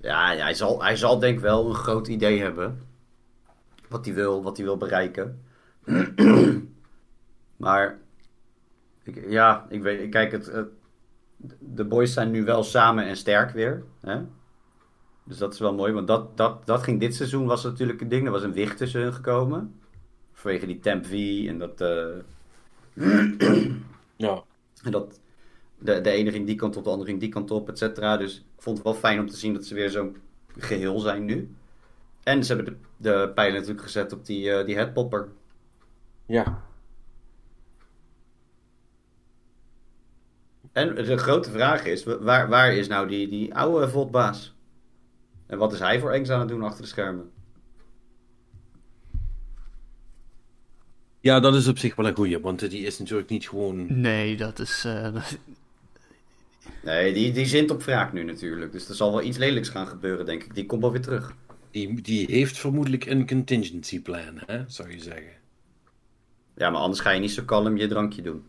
Ja, 0.00 0.36
hij, 0.36 0.54
zal, 0.54 0.82
hij 0.82 0.96
zal 0.96 1.18
denk 1.18 1.34
ik 1.36 1.40
wel 1.42 1.68
een 1.68 1.74
groot 1.74 2.08
idee 2.08 2.40
hebben. 2.40 2.86
Wat 3.88 4.04
hij 4.04 4.14
wil, 4.14 4.42
wat 4.42 4.56
hij 4.56 4.66
wil 4.66 4.76
bereiken. 4.76 5.42
maar, 7.56 7.98
ik, 9.02 9.24
ja, 9.30 9.66
ik 9.68 9.82
weet, 9.82 10.10
kijk, 10.10 10.32
het, 10.32 10.46
het- 10.46 10.68
de 11.58 11.84
boys 11.84 12.12
zijn 12.12 12.30
nu 12.30 12.44
wel 12.44 12.62
samen 12.62 13.06
en 13.06 13.16
sterk 13.16 13.50
weer. 13.50 13.84
Hè? 14.00 14.20
Dus 15.24 15.38
dat 15.38 15.52
is 15.52 15.58
wel 15.58 15.74
mooi, 15.74 15.92
want 15.92 16.06
dat, 16.06 16.36
dat, 16.36 16.66
dat 16.66 16.82
ging 16.82 17.00
dit 17.00 17.14
seizoen, 17.14 17.46
was 17.46 17.64
natuurlijk 17.64 18.00
een 18.00 18.08
ding. 18.08 18.26
Er 18.26 18.32
was 18.32 18.42
een 18.42 18.52
wicht 18.52 18.76
tussen 18.76 19.00
hun 19.02 19.12
gekomen. 19.14 19.80
Vanwege 20.32 20.66
die 20.66 20.80
Temp 20.80 21.06
V 21.06 21.44
en 21.48 21.58
dat... 21.58 21.80
eh, 21.80 22.06
Ja. 24.16 24.42
en 24.82 24.90
dat 24.90 25.20
de, 25.78 26.00
de 26.00 26.10
ene 26.10 26.30
ging 26.30 26.46
die 26.46 26.56
kant 26.56 26.76
op, 26.76 26.84
de 26.84 26.90
andere 26.90 27.08
ging 27.08 27.20
die 27.20 27.28
kant 27.28 27.50
op, 27.50 27.68
et 27.68 27.78
cetera. 27.78 28.16
Dus 28.16 28.36
ik 28.36 28.62
vond 28.62 28.76
het 28.76 28.86
wel 28.86 28.94
fijn 28.94 29.20
om 29.20 29.28
te 29.28 29.36
zien 29.36 29.54
dat 29.54 29.64
ze 29.64 29.74
weer 29.74 29.90
zo'n 29.90 30.16
geheel 30.58 30.98
zijn 30.98 31.24
nu. 31.24 31.54
En 32.22 32.44
ze 32.44 32.54
hebben 32.54 32.72
de, 32.96 33.10
de 33.10 33.32
pijlen 33.34 33.54
natuurlijk 33.54 33.82
gezet 33.82 34.12
op 34.12 34.26
die, 34.26 34.50
eh 34.52 34.66
die 34.66 34.74
headpopper. 34.76 35.28
Ja. 36.26 36.62
En 40.72 40.94
de 40.94 41.16
grote 41.18 41.50
vraag 41.50 41.84
is, 41.84 42.04
waar, 42.04 42.48
waar 42.48 42.74
is 42.74 42.88
nou 42.88 43.08
die, 43.08 43.28
die 43.28 43.54
oude 43.54 43.88
Voltbaas? 43.88 44.53
En 45.54 45.60
wat 45.60 45.72
is 45.72 45.78
hij 45.78 46.00
voor 46.00 46.10
engs 46.12 46.30
aan 46.30 46.38
het 46.40 46.48
doen 46.48 46.62
achter 46.62 46.82
de 46.82 46.88
schermen? 46.88 47.30
Ja, 51.20 51.40
dat 51.40 51.54
is 51.54 51.68
op 51.68 51.78
zich 51.78 51.94
wel 51.94 52.06
een 52.06 52.14
goeie, 52.14 52.40
want 52.40 52.70
die 52.70 52.86
is 52.86 52.98
natuurlijk 52.98 53.28
niet 53.28 53.48
gewoon... 53.48 54.00
Nee, 54.00 54.36
dat 54.36 54.58
is... 54.58 54.84
eh, 54.84 55.12
dat- 55.14 55.38
Nee, 56.82 57.12
die, 57.12 57.32
die 57.32 57.46
zint 57.46 57.70
op 57.70 57.82
wraak 57.82 58.12
nu 58.12 58.22
natuurlijk. 58.24 58.72
Dus 58.72 58.88
er 58.88 58.94
zal 58.94 59.10
wel 59.10 59.22
iets 59.22 59.36
lelijks 59.38 59.68
gaan 59.68 59.86
gebeuren, 59.86 60.26
denk 60.26 60.42
ik. 60.42 60.54
Die 60.54 60.66
komt 60.66 60.82
wel 60.82 60.92
weer 60.92 61.00
terug. 61.02 61.34
Die, 61.70 62.00
die 62.02 62.26
heeft 62.30 62.58
vermoedelijk 62.58 63.06
een 63.06 63.26
contingency 63.26 64.02
plan, 64.02 64.40
hè, 64.46 64.64
zou 64.66 64.90
je 64.90 65.00
zeggen. 65.00 65.32
Ja, 66.54 66.70
maar 66.70 66.80
anders 66.80 67.00
ga 67.00 67.10
je 67.10 67.20
niet 67.20 67.30
zo 67.30 67.42
kalm 67.44 67.76
je 67.76 67.86
drankje 67.88 68.22
doen. 68.22 68.44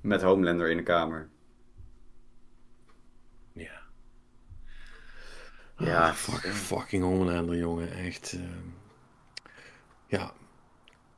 Met 0.00 0.22
Homelander 0.22 0.70
in 0.70 0.76
de 0.76 0.82
kamer. 0.82 1.28
Ja. 3.52 3.80
Ja, 5.78 6.08
Ah, 6.08 6.14
fuck, 6.14 6.52
fucking 6.52 7.02
Homelander, 7.02 7.56
jongen, 7.56 7.92
echt. 7.92 8.32
ehm. 8.32 8.68
ja. 10.06 10.32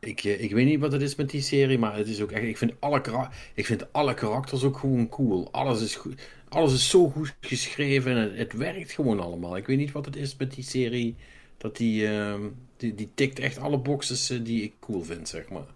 Ik, 0.01 0.25
eh, 0.25 0.43
ik 0.43 0.53
weet 0.53 0.67
niet 0.67 0.81
wat 0.81 0.93
het 0.93 1.03
is 1.03 1.15
met 1.17 1.31
die 1.31 1.41
serie, 1.41 1.79
maar 1.79 1.97
het 1.97 2.09
is 2.09 2.21
ook 2.23 2.31
echt. 2.31 2.43
Ik 2.45 2.57
vind 2.59 2.73
alle, 2.79 3.01
kara- 3.01 3.31
ik 3.55 3.67
vind 3.67 3.93
alle 3.93 4.15
karakters 4.15 4.65
ook 4.65 4.79
gewoon 4.79 5.09
cool. 5.09 5.49
Alles 5.53 5.83
is, 5.83 5.97
goed, 5.97 6.29
alles 6.49 6.73
is 6.73 6.89
zo 6.91 7.09
goed 7.09 7.37
geschreven 7.41 8.13
en 8.13 8.19
het, 8.19 8.37
het 8.37 8.53
werkt 8.53 8.93
gewoon 8.93 9.21
allemaal. 9.21 9.57
Ik 9.57 9.67
weet 9.67 9.77
niet 9.79 9.93
wat 9.93 10.05
het 10.05 10.17
is 10.17 10.37
met 10.37 10.55
die 10.55 10.65
serie. 10.65 11.17
Dat 11.59 11.77
die, 11.77 12.09
ehm, 12.09 12.43
die, 12.77 12.95
die 12.95 13.11
tikt 13.15 13.39
echt 13.39 13.59
alle 13.59 13.79
boxes 13.79 14.31
eh, 14.31 14.45
die 14.45 14.63
ik 14.63 14.73
cool 14.81 15.03
vind, 15.03 15.29
zeg 15.29 15.49
maar. 15.49 15.67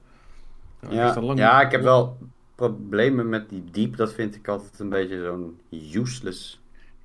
Nou, 0.80 0.94
Ja, 0.94 1.20
lang- 1.20 1.38
ja, 1.38 1.60
ik 1.62 1.70
heb 1.70 1.82
wel 1.82 2.18
problemen 2.54 3.28
met 3.28 3.48
die 3.48 3.64
diep. 3.70 3.96
Dat 3.96 4.12
vind 4.14 4.34
ik 4.34 4.48
altijd 4.48 4.78
een 4.78 4.88
beetje 4.88 5.22
zo'n 5.24 5.60
useless. 5.70 6.60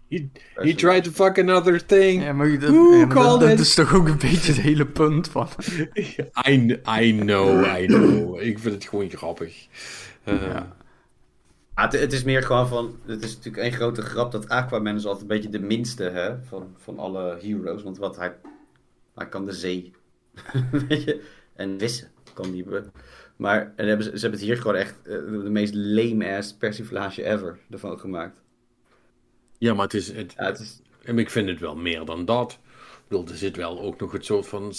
He, 0.10 0.30
he 0.56 0.74
tried 0.74 1.04
to 1.04 1.12
fuck 1.12 1.38
another 1.40 1.86
thing. 1.86 2.24
Ja, 2.24 2.34
maar, 2.34 2.60
dat, 2.60 2.70
Who 2.70 2.92
ja, 2.92 2.98
maar 3.06 3.16
dat, 3.16 3.24
called 3.24 3.40
dat 3.40 3.50
it? 3.50 3.60
is 3.60 3.74
toch 3.74 3.94
ook 3.96 4.08
een 4.08 4.18
beetje 4.18 4.52
het 4.54 4.62
hele 4.62 4.86
punt 4.86 5.28
van. 5.28 5.48
I, 6.48 6.80
I 7.02 7.18
know, 7.20 7.66
I 7.80 7.86
know. 7.86 8.42
Ik 8.42 8.60
vind 8.60 8.74
het 8.74 8.86
gewoon 8.86 9.10
grappig. 9.10 9.68
Eh, 10.24 10.42
Ja. 10.42 10.76
Ah, 11.74 11.84
het, 11.92 12.00
het 12.02 12.14
is 12.14 12.24
meer 12.24 12.44
gewoon 12.44 12.68
van. 12.68 12.96
Het 13.06 13.24
is 13.24 13.36
natuurlijk 13.36 13.64
één 13.64 13.74
grote 13.74 14.02
grap 14.02 14.32
dat 14.32 14.50
Aquaman 14.50 14.96
is 14.96 15.06
altijd 15.06 15.22
een 15.22 15.28
beetje 15.28 15.50
de 15.50 15.60
minste 15.60 16.04
hè, 16.04 16.36
van, 16.44 16.76
van 16.78 17.00
alle 17.00 17.38
heroes. 17.42 17.84
Want 17.84 17.98
wat 17.98 18.16
hij. 18.18 18.36
Hij 19.16 19.28
kan 19.30 19.46
de 19.46 19.52
zee. 19.54 19.92
Weet 20.88 21.04
je? 21.04 21.24
En 21.56 21.80
vissen 21.80 22.08
kan 22.34 22.52
die. 22.52 22.64
be- 22.64 22.84
Maar 23.36 23.74
en 23.76 23.88
hebben 23.88 24.06
ze, 24.06 24.12
ze 24.14 24.20
hebben 24.22 24.40
het 24.40 24.50
hier 24.50 24.58
gewoon 24.58 24.76
echt 24.76 24.96
eh, 25.04 25.14
de 25.14 25.50
meest 25.50 25.74
lame-ass 25.76 26.54
persiflage 26.54 27.24
ever 27.24 27.58
ervan 27.70 28.00
gemaakt. 28.00 28.42
Ja, 29.58 29.74
maar 29.74 29.84
het 29.84 29.94
is, 29.94 30.12
het, 30.12 30.34
Ja, 30.38 30.46
het 30.46 30.60
is, 30.60 30.82
En 31.04 31.20
ik 31.20 31.30
vind 31.30 31.50
het 31.50 31.60
wel 31.60 31.76
meer 31.76 32.06
dan 32.06 32.26
dat. 32.26 32.52
Ik 32.52 33.14
bedoel, 33.14 33.28
er 33.28 33.38
zit 33.38 33.56
wel 33.56 33.82
ook 33.82 34.00
nog 34.00 34.12
het 34.12 34.26
soort 34.26 34.48
van 34.48 34.74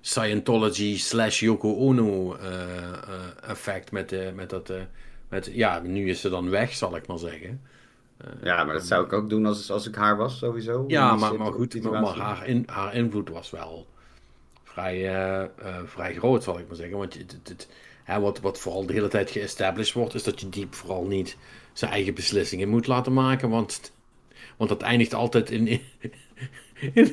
Scientology 0.00 0.98
slash 0.98 1.40
Yoko 1.40 1.74
Ono 1.76 2.34
eh, 2.34 2.92
eh, 2.92 2.98
effect 3.42 3.92
met, 3.92 4.12
eh, 4.12 4.32
met 4.32 4.50
dat... 4.50 4.70
eh, 4.70 4.76
met, 5.28 5.50
ja, 5.52 5.78
nu 5.80 6.08
is 6.08 6.20
ze 6.20 6.28
dan 6.28 6.50
weg, 6.50 6.74
zal 6.74 6.96
ik 6.96 7.06
maar 7.06 7.18
zeggen. 7.18 7.60
ja, 8.42 8.64
maar 8.64 8.74
dat 8.74 8.86
zou 8.86 9.04
ik 9.04 9.12
ook 9.12 9.28
doen 9.28 9.46
als, 9.46 9.70
als 9.70 9.86
ik 9.88 9.94
haar 9.94 10.16
was, 10.16 10.38
sowieso. 10.38 10.84
Ja, 10.88 11.14
maar, 11.16 11.34
maar 11.34 11.52
goed, 11.52 11.82
maar, 11.82 12.16
haar, 12.16 12.46
in, 12.46 12.62
haar 12.66 12.94
invloed 12.94 13.28
was 13.28 13.50
wel 13.50 13.86
vrij, 14.64 15.50
vrij 15.84 16.14
groot, 16.14 16.42
zal 16.42 16.58
ik 16.58 16.66
maar 16.66 16.76
zeggen. 16.76 16.98
Want 16.98 17.14
het, 17.14 17.38
het, 17.44 17.68
hè, 18.04 18.20
wat, 18.20 18.40
wat 18.40 18.58
vooral 18.58 18.86
de 18.86 18.92
hele 18.92 19.08
tijd 19.08 19.30
geëstablished 19.30 19.94
wordt, 19.94 20.14
is 20.14 20.22
dat 20.22 20.40
je 20.40 20.48
diep 20.48 20.74
vooral 20.74 21.04
niet 21.04 21.36
zijn 21.80 21.92
eigen 21.92 22.14
beslissingen 22.14 22.68
moet 22.68 22.86
laten 22.86 23.12
maken. 23.12 23.48
Want, 23.50 23.92
want 24.56 24.70
dat 24.70 24.82
eindigt 24.82 25.14
altijd 25.14 25.50
in... 25.50 25.66
in 25.66 25.80
in, 26.90 27.12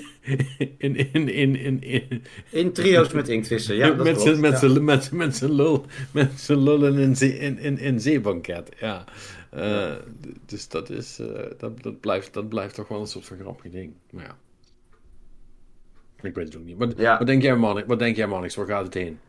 in, 0.78 0.96
in, 1.14 1.30
in, 1.30 1.82
in, 1.84 2.24
in- 2.52 2.72
trio's 2.74 3.12
met 3.12 3.28
inktvissen, 3.28 3.76
ja. 3.76 3.88
dat 3.92 4.04
met 4.06 4.22
zijn 4.22 4.40
met 4.40 4.52
Ja. 4.52 4.58
zijn- 4.58 4.84
met 4.84 5.04
zijn- 5.04 5.18
met 5.18 5.36
zijn 5.36 5.52
lul 5.52 5.86
met 6.12 6.40
zijn 6.40 6.64
lullen 6.64 6.98
in, 6.98 7.16
zee, 7.16 7.38
in, 7.40 7.58
in, 7.60 7.78
in 7.78 8.00
zeebanket 8.00 8.72
ja 8.80 9.04
Eh, 9.50 9.94
d- 10.22 10.50
dus 10.50 10.68
dat 10.68 10.90
is 10.90 11.20
eh, 11.20 11.28
dat, 11.58 11.84
dat 11.84 12.00
blijft 12.00 12.34
dat 12.34 12.50
blijft 12.50 12.76
toch 12.76 12.88
wel 12.88 13.00
een 13.00 13.08
soort 13.08 13.26
van 13.26 13.38
grappig 13.38 13.72
ding 13.72 13.94
maar 14.12 14.24
ja 14.24 14.38
ik 16.22 16.36
weet 16.36 16.46
het 16.46 16.58
ook 16.58 16.64
niet 16.66 16.78
wat, 16.78 16.94
Ja. 16.98 17.18
wat 17.18 17.28
denk 17.28 17.42
jij 17.42 17.56
man 17.56 17.84
wat 17.88 18.00
denk 18.00 18.16
jij 18.16 18.28
Manix 18.28 18.56
waar 18.56 18.66
gaat 18.68 18.84
het 18.86 18.94
heen 18.94 19.20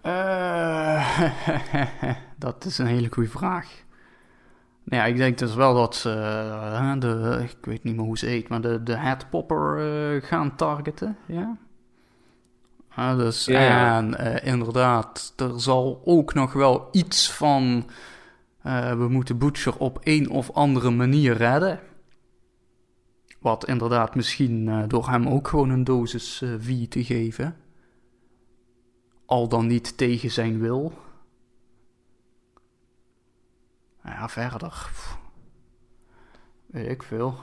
Eh, 0.00 1.20
dat 2.38 2.64
is 2.64 2.78
een 2.78 2.86
hele 2.86 3.08
goede 3.10 3.28
vraag. 3.28 3.84
Nou 4.90 5.02
ja, 5.02 5.08
ik 5.08 5.16
denk 5.16 5.38
dus 5.38 5.54
wel 5.54 5.74
dat 5.74 5.94
ze, 5.94 6.10
eh, 6.10 6.92
de, 6.98 7.38
ik 7.42 7.64
weet 7.64 7.84
niet 7.84 7.96
meer 7.96 8.04
hoe 8.04 8.18
ze 8.18 8.26
heet, 8.26 8.48
maar 8.48 8.60
de, 8.60 8.82
de 8.82 8.96
headpopper 8.96 9.78
eh, 9.78 10.22
gaan 10.22 10.56
targeten, 10.56 11.16
ja. 11.26 11.56
Dus, 13.16 13.44
Ja, 13.44 13.96
en 13.96 14.18
eh, 14.18 14.52
inderdaad, 14.52 15.32
er 15.36 15.60
zal 15.60 16.02
ook 16.04 16.34
nog 16.34 16.52
wel 16.52 16.88
iets 16.92 17.32
van, 17.32 17.84
we 18.62 19.06
moeten 19.08 19.38
Butcher 19.38 19.76
op 19.78 19.98
een 20.02 20.30
of 20.30 20.50
andere 20.52 20.90
manier 20.90 21.36
redden. 21.36 21.80
Wat 23.40 23.66
inderdaad 23.66 24.14
misschien 24.14 24.84
door 24.88 25.08
hem 25.08 25.28
ook 25.28 25.48
gewoon 25.48 25.70
een 25.70 25.84
dosis 25.84 26.42
V 26.58 26.88
te 26.88 27.04
geven. 27.04 27.56
Al 29.26 29.48
dan 29.48 29.66
niet 29.66 29.96
tegen 29.96 30.30
zijn 30.30 30.60
wil. 30.60 30.92
Nou 34.10 34.22
ja, 34.22 34.28
verder. 34.28 34.68
pff, 34.68 35.18
Weet 36.66 36.88
ik 36.88 37.02
veel. 37.02 37.38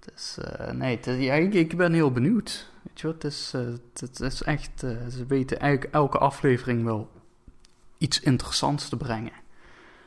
Het 0.00 0.12
is, 0.14 0.38
eh, 0.38 0.70
nee, 0.72 0.96
het 0.96 1.06
is- 1.06 1.24
ja, 1.24 1.34
ik, 1.34 1.54
ik 1.54 1.76
ben 1.76 1.92
heel 1.92 2.12
benieuwd. 2.12 2.70
Weet 2.82 3.00
je 3.00 3.06
wat, 3.06 3.22
het 3.22 3.32
is, 3.32 3.52
eh, 3.54 3.60
het, 4.00 4.20
is 4.20 4.42
echt, 4.42 4.82
eh, 4.82 5.06
ze 5.06 5.26
weten 5.26 5.58
eigenlijk 5.58 5.94
elke 5.94 6.18
aflevering 6.18 6.84
wel 6.84 7.10
iets 7.98 8.20
interessants 8.20 8.88
te 8.88 8.96
brengen. 8.96 9.32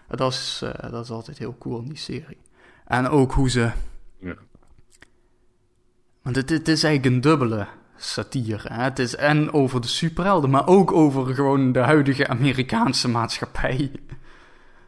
En 0.08 0.18
Dat 0.18 0.32
is, 0.32 0.64
dat 0.90 1.04
is 1.04 1.10
altijd 1.12 1.38
heel 1.38 1.58
cool 1.58 1.80
in 1.80 1.88
die 1.88 1.98
serie. 1.98 2.38
En 2.86 3.08
ook 3.08 3.32
hoe 3.32 3.50
ze, 3.50 3.72
ja. 4.20 4.36
want 6.22 6.36
het, 6.36 6.50
het 6.50 6.68
is 6.68 6.84
eigenlijk 6.84 7.16
een 7.16 7.22
dubbele 7.22 7.68
satire. 7.98 8.74
Hè? 8.74 8.84
Het 8.84 9.00
is 9.00 9.16
en 9.16 9.54
over 9.54 9.82
de 9.82 9.88
superhelden, 9.88 10.50
maar 10.50 10.68
ook 10.68 10.92
over 10.92 11.34
gewoon 11.36 11.72
de 11.72 11.80
huidige 11.80 12.28
Amerikaanse 12.28 13.10
maatschappij. 13.10 13.92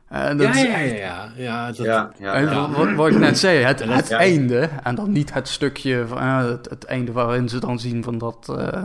En 0.10 0.38
dat 0.38 0.48
ja, 0.48 0.54
is 0.54 0.62
ja, 0.62 0.68
ja, 0.68 0.76
echt- 0.78 0.98
ja, 0.98 1.32
ja, 1.36 1.66
dat, 1.68 1.78
Ja, 1.78 2.12
ja, 2.20 2.34
en 2.34 2.44
ja. 2.44 2.70
Wat, 2.70 2.94
wat 2.94 3.08
ik 3.12 3.18
net 3.18 3.38
zei, 3.40 3.64
het, 3.64 3.84
het 3.84 4.08
Ja. 4.08 4.18
einde, 4.18 4.70
en 4.84 4.96
dan 4.96 5.12
niet 5.12 5.34
het 5.34 5.48
stukje, 5.48 6.06
van, 6.08 6.18
eh, 6.18 6.38
het, 6.38 6.70
het 6.70 6.84
einde 6.86 7.12
waarin 7.12 7.50
ze 7.50 7.60
dan 7.60 7.80
zien 7.80 8.04
van 8.04 8.18
dat 8.18 8.54
eh, 8.58 8.84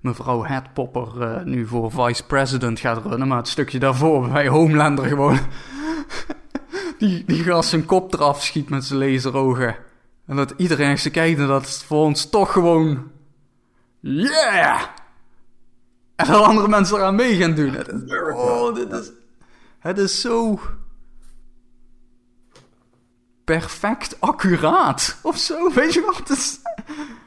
mevrouw 0.00 0.44
Headpopper 0.44 1.22
eh, 1.22 1.42
nu 1.44 1.66
voor 1.66 1.90
vice 1.92 2.26
president 2.26 2.80
gaat 2.80 3.02
runnen, 3.06 3.28
maar 3.28 3.36
het 3.38 3.48
stukje 3.48 3.78
daarvoor 3.78 4.28
bij 4.28 4.48
Homelander 4.48 5.04
gewoon 5.04 5.38
die, 6.98 7.24
die 7.26 7.42
gast 7.42 7.68
zijn 7.68 7.84
kop 7.84 8.14
eraf 8.14 8.42
schiet 8.42 8.68
met 8.68 8.84
zijn 8.84 8.98
laserogen. 9.12 9.76
En 10.26 10.36
dat 10.36 10.54
iedereen 10.56 10.98
zo 10.98 11.10
kijkt 11.10 11.38
en 11.40 11.46
dat 11.46 11.62
het 11.62 11.84
voor 11.86 12.04
ons 12.04 12.30
toch 12.30 12.52
gewoon, 12.52 13.02
yeah! 14.00 14.82
En 16.16 16.26
dat 16.26 16.42
andere 16.42 16.68
mensen 16.68 16.96
eraan 16.96 17.14
mee 17.14 17.36
gaan 17.36 17.54
doen. 17.54 17.72
Het 17.72 17.88
is, 17.88 18.12
oh, 18.32 18.74
dit 18.74 18.92
is, 18.92 19.10
het 19.78 19.98
is 19.98 20.20
zo 20.20 20.60
perfect 23.44 24.20
accuraat 24.20 25.18
of 25.22 25.38
zo. 25.38 25.70
Weet 25.74 25.94
je 25.94 26.00
wat? 26.00 26.16
Het, 26.16 26.28
is, 26.28 26.58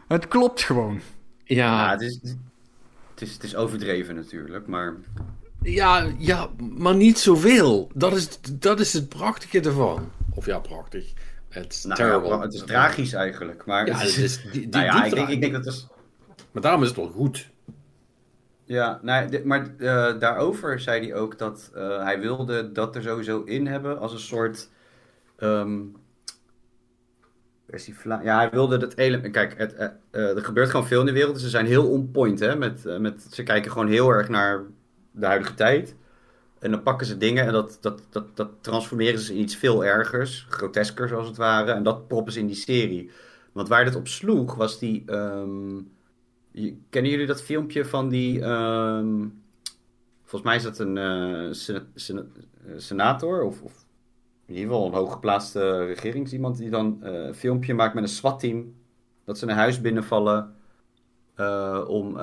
het 0.08 0.28
klopt 0.28 0.62
gewoon. 0.62 1.02
Ja, 1.44 1.86
ja, 1.86 1.92
het 1.92 2.02
is, 2.02 2.20
het, 3.12 3.22
is, 3.22 3.34
het 3.34 3.44
is 3.44 3.56
overdreven 3.56 4.16
natuurlijk, 4.16 4.68
maar... 4.68 4.94
ja, 5.62 6.12
ja, 6.18 6.50
maar 6.58 6.96
niet 6.96 7.20
zoveel. 7.20 7.92
Dat 7.94 8.16
is, 8.16 8.42
dat 8.52 8.80
is 8.80 8.94
het 8.94 9.10
prachtige 9.10 9.60
ervan. 9.62 10.12
Of 10.34 10.46
ja, 10.46 10.60
prachtig. 10.60 11.14
Het 11.50 11.74
is 11.74 11.84
Nou, 11.84 11.96
terrible. 11.96 12.30
ja, 12.30 12.40
het 12.40 12.54
is 12.54 12.64
tragisch 12.64 13.14
eigenlijk, 13.14 13.66
maar... 13.66 13.88
Ja, 13.88 13.98
het 13.98 14.18
is, 14.18 14.42
die, 14.42 14.52
die, 14.52 14.68
nou 14.68 14.86
ja, 14.86 14.96
die 14.96 15.06
ik 15.06 15.16
denk, 15.16 15.30
ik 15.30 15.42
denk 15.42 15.54
dat 15.54 15.66
het 15.66 15.74
is... 15.74 15.88
Maar 16.52 16.62
daarom 16.62 16.82
is 16.82 16.88
het 16.88 16.98
wel 16.98 17.08
goed. 17.10 17.50
Ja, 18.64 19.00
dit- 19.30 19.46
maar 19.46 19.76
eh, 19.78 20.20
daarover 20.20 20.80
zei 20.80 21.02
hij 21.08 21.16
ook 21.20 21.38
dat 21.38 21.72
eh, 21.74 22.04
hij 22.04 22.20
wilde 22.20 22.72
dat 22.72 22.96
er 22.96 23.02
sowieso 23.02 23.44
in 23.44 23.68
hebben 23.68 24.00
als 24.00 24.14
een 24.14 24.20
soort. 24.20 24.70
persifla- 27.66 28.22
ja, 28.24 28.36
hij 28.38 28.50
wilde 28.50 28.78
dat 28.78 28.96
element. 28.98 29.34
Kijk, 29.34 29.58
het, 29.58 29.74
eh, 30.12 30.36
er 30.36 30.44
gebeurt 30.44 30.70
gewoon 30.70 30.88
veel 30.88 31.00
in 31.00 31.06
de 31.06 31.12
wereld. 31.12 31.34
Dus 31.34 31.44
ze 31.44 31.50
zijn 31.50 31.66
heel 31.66 31.90
on 31.90 32.12
point. 32.12 32.40
Hè, 32.40 32.56
met, 32.56 33.00
met, 33.00 33.28
ze 33.32 33.44
kijken 33.44 33.72
gewoon 33.72 33.88
heel 33.88 34.10
erg 34.10 34.30
naar 34.30 34.64
de 35.12 35.26
huidige 35.26 35.54
tijd. 35.54 35.96
En 36.60 36.72
dan 36.72 36.84
pakken 36.84 37.08
ze 37.08 37.18
dingen 37.18 37.46
en 37.46 37.52
dat, 37.54 37.78
dat, 37.82 38.02
dat, 38.10 38.36
dat 38.38 38.50
transformeren 38.62 39.20
ze 39.20 39.34
in 39.34 39.40
iets 39.42 39.56
veel 39.56 39.86
ergers, 39.86 40.46
groteskers 40.50 41.12
als 41.12 41.28
het 41.28 41.38
ware. 41.38 41.72
En 41.72 41.84
dat 41.84 42.08
proppen 42.08 42.34
ze 42.34 42.40
in 42.40 42.48
die 42.48 42.56
serie. 42.56 43.12
Want 43.52 43.68
waar 43.68 43.86
dit 43.86 43.96
op 43.96 44.08
sloeg 44.08 44.56
was 44.56 44.80
die. 44.80 45.04
ehm, 45.06 45.78
kennen 46.90 47.12
jullie 47.12 47.26
dat 47.28 47.42
filmpje 47.44 47.86
van 47.86 48.10
die. 48.10 48.42
ehm, 48.42 49.28
volgens 50.22 50.42
mij 50.52 50.56
is 50.56 50.64
dat 50.64 50.80
een 50.80 50.98
eh, 50.98 51.76
eh, 51.76 51.82
senator 52.78 53.42
of, 53.44 53.62
of 53.62 53.86
in 54.46 54.54
ieder 54.56 54.70
geval 54.72 54.88
een 54.88 54.94
hooggeplaatste 54.94 55.86
regeringsiemand 55.86 56.58
die 56.58 56.70
dan 56.70 57.04
eh, 57.04 57.14
een 57.26 57.36
filmpje 57.36 57.74
maakt 57.74 57.94
met 57.94 58.04
een 58.04 58.10
SWAT-team. 58.10 58.74
Dat 59.24 59.38
ze 59.38 59.46
een 59.48 59.56
huis 59.56 59.82
binnenvallen 59.82 60.56
om 61.88 62.18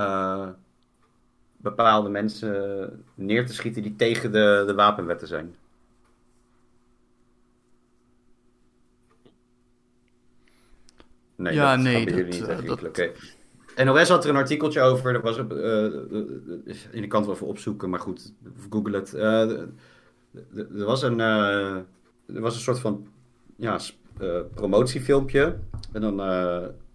bepaalde 1.57 2.09
mensen 2.09 3.05
neer 3.15 3.47
te 3.47 3.53
schieten 3.55 3.83
die 3.83 3.97
tegen 3.97 4.33
de, 4.33 4.65
de 4.67 4.75
wapenwetten 4.75 5.29
zijn. 5.29 5.55
Nee, 11.37 11.55
Ja, 11.55 11.75
dat 11.75 11.85
nee, 11.85 12.05
dat, 12.05 12.15
jullie 12.15 12.33
niet. 12.41 12.67
dat- 12.67 12.83
Oké. 12.85 13.13
NOS 13.85 14.09
had 14.09 14.25
er 14.25 14.31
een 14.31 14.37
artikeltje 14.37 14.81
over. 14.81 15.13
Dat 15.13 15.23
was 15.23 15.39
eh, 15.39 15.45
in 16.91 17.01
de 17.01 17.07
kant 17.07 17.27
wel 17.27 17.35
even 17.35 17.47
opzoeken, 17.47 17.91
maar 17.91 18.01
goed, 18.01 18.33
google 18.71 18.97
het. 18.97 19.13
Er 19.13 20.85
was 20.85 21.03
een, 21.03 21.21
er 21.21 21.85
was 22.27 22.55
een 22.55 22.61
soort 22.61 22.79
van 22.79 23.07
ja, 23.57 23.79
promotiefilmpje. 24.55 25.57
En 25.93 26.01
dan 26.01 26.21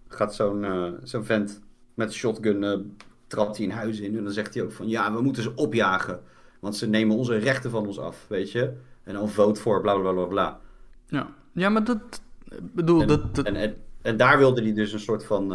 gaat 0.08 0.34
zo'n 0.34 0.66
zo'n 1.02 1.24
vent 1.24 1.62
met 1.94 2.06
een 2.08 2.14
shotgun 2.14 2.94
trapt 3.26 3.56
hij 3.56 3.66
in 3.66 3.72
huizen 3.72 4.04
in 4.04 4.16
en 4.16 4.24
dan 4.24 4.32
zegt 4.32 4.54
hij 4.54 4.62
ook 4.62 4.72
van 4.72 4.88
ja, 4.88 5.12
we 5.12 5.22
moeten 5.22 5.42
ze 5.42 5.54
opjagen. 5.54 6.20
Want 6.60 6.76
ze 6.76 6.88
nemen 6.88 7.16
onze 7.16 7.36
rechten 7.36 7.70
van 7.70 7.86
ons 7.86 7.98
af, 7.98 8.24
weet 8.28 8.50
je. 8.52 8.72
En 9.04 9.14
dan 9.14 9.28
vote 9.28 9.60
voor 9.60 9.80
bla 9.80 9.94
bla 9.98 10.12
bla 10.12 10.24
bla. 10.24 10.60
Ja, 11.06 11.28
ja 11.52 11.68
maar 11.68 11.84
dat... 11.84 12.20
bedoel, 12.62 13.00
En, 13.00 13.06
dat... 13.06 13.34
dat 13.34 13.46
en, 13.46 13.56
en, 13.56 13.76
en 14.02 14.16
daar 14.16 14.38
wilde 14.38 14.62
hij 14.62 14.72
dus 14.72 14.92
een 14.92 15.00
soort 15.00 15.24
van 15.24 15.52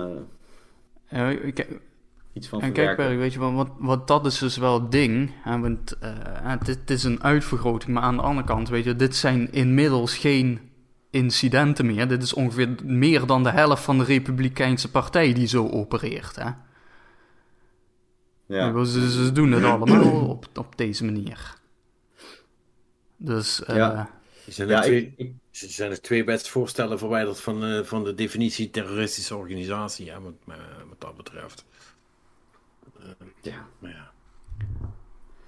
iets 2.33 2.47
van 2.47 2.61
En 2.61 2.71
kijk, 2.73 2.97
weet 2.97 3.33
je 3.33 3.39
wel, 3.39 3.53
wat, 3.53 3.69
wat 3.77 4.07
dat 4.07 4.25
is 4.25 4.38
dus 4.38 4.57
wel 4.57 4.81
het 4.81 4.91
ding. 4.91 5.31
Hè, 5.43 5.59
want 5.59 5.97
eh, 5.97 6.11
het, 6.23 6.67
is- 6.67 6.75
het 6.75 6.89
is 6.89 7.03
een 7.03 7.23
uitvergroting, 7.23 7.93
maar 7.93 8.03
aan 8.03 8.15
de 8.15 8.21
andere 8.21 8.47
kant, 8.47 8.69
weet 8.69 8.83
je, 8.83 8.95
dit 8.95 9.15
zijn 9.15 9.51
inmiddels 9.51 10.17
geen 10.17 10.59
incidenten 11.11 11.85
meer. 11.85 12.07
Dit 12.07 12.23
is 12.23 12.33
ongeveer 12.33 12.69
meer 12.83 13.25
dan 13.25 13.43
de 13.43 13.49
helft 13.51 13.83
van 13.83 13.97
de 13.97 14.03
Republikeinse 14.03 14.91
Partij 14.91 15.33
die 15.33 15.47
zo 15.47 15.67
opereert. 15.69 16.35
Hè? 16.35 16.49
ja. 18.45 18.83
Ze, 18.83 19.11
ze 19.11 19.31
doen 19.31 19.51
het 19.51 19.63
allemaal 19.63 20.27
op, 20.27 20.45
op 20.55 20.77
deze 20.77 21.05
manier. 21.05 21.53
Dus, 23.17 23.63
eh, 23.63 23.75
Ja. 23.75 24.09
Er 24.45 24.53
zijn, 24.53 24.67
Ja, 24.69 24.75
er, 24.77 24.83
twee, 24.83 25.13
ik, 25.17 25.27
er 25.51 25.69
zijn 25.69 25.91
er 25.91 26.01
twee 26.01 26.23
wetsvoorstellen 26.23 26.97
verwijderd 26.99 27.39
van, 27.41 27.63
eh, 27.65 27.83
van 27.83 28.03
de 28.03 28.13
definitie 28.13 28.69
terroristische 28.69 29.35
organisatie, 29.35 30.11
wat, 30.23 30.33
eh, 30.47 30.55
wat 31.00 31.16
dat 31.16 31.24
betreft. 31.24 31.66
ja. 33.42 33.68
Maar 33.80 33.92
ja. 33.92 34.11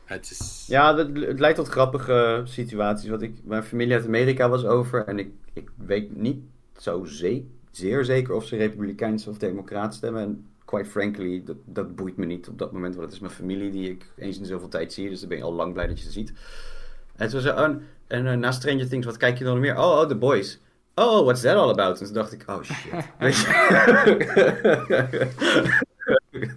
Het 0.03 0.31
is... 0.31 0.65
Ja, 0.67 0.95
het, 0.97 1.17
het 1.17 1.39
leidt 1.39 1.57
tot 1.57 1.67
grappige 1.67 2.41
situaties. 2.45 3.09
Wat 3.09 3.21
ik, 3.21 3.35
mijn 3.43 3.63
familie 3.63 3.93
uit 3.93 4.05
Amerika 4.05 4.49
was 4.49 4.65
over. 4.65 5.05
En 5.05 5.19
ik, 5.19 5.31
ik 5.53 5.69
weet 5.75 6.15
niet 6.15 6.43
zo 6.77 7.05
ze- 7.05 7.45
zeer 7.71 8.05
zeker 8.05 8.33
of 8.33 8.45
ze 8.45 8.55
Republikeins 8.55 9.27
of 9.27 9.37
Democraat 9.37 9.93
stemmen. 9.95 10.21
En 10.21 10.45
quite 10.65 10.89
frankly, 10.89 11.43
dat, 11.45 11.57
dat 11.65 11.95
boeit 11.95 12.17
me 12.17 12.25
niet 12.25 12.47
op 12.47 12.57
dat 12.57 12.71
moment. 12.71 12.93
Want 12.95 13.05
het 13.05 13.15
is 13.15 13.21
mijn 13.21 13.33
familie 13.33 13.71
die 13.71 13.89
ik 13.89 14.11
eens 14.17 14.39
in 14.39 14.45
zoveel 14.45 14.67
tijd 14.67 14.93
zie. 14.93 15.09
Dus 15.09 15.19
dan 15.19 15.29
ben 15.29 15.37
je 15.37 15.43
al 15.43 15.53
lang 15.53 15.73
blij 15.73 15.87
dat 15.87 15.97
je 15.99 16.05
ze 16.05 16.11
ziet. 16.11 16.33
En 17.15 17.29
toen 17.29 17.41
zei 17.41 17.59
oh, 17.69 17.75
en 18.07 18.27
eh, 18.27 18.37
na 18.37 18.51
Stranger 18.51 18.87
Things, 18.89 19.05
wat 19.05 19.17
kijk 19.17 19.37
je 19.37 19.43
dan 19.43 19.59
meer? 19.59 19.77
Oh, 19.77 19.99
oh, 19.99 20.07
The 20.07 20.15
Boys. 20.15 20.59
Oh, 20.95 21.23
what's 21.23 21.41
that 21.41 21.57
all 21.57 21.69
about? 21.69 21.99
En 21.99 22.05
toen 22.05 22.13
dacht 22.13 22.33
ik, 22.33 22.43
oh 22.47 22.63
shit. 22.63 23.05
Weet 23.19 23.37
je? 23.37 23.47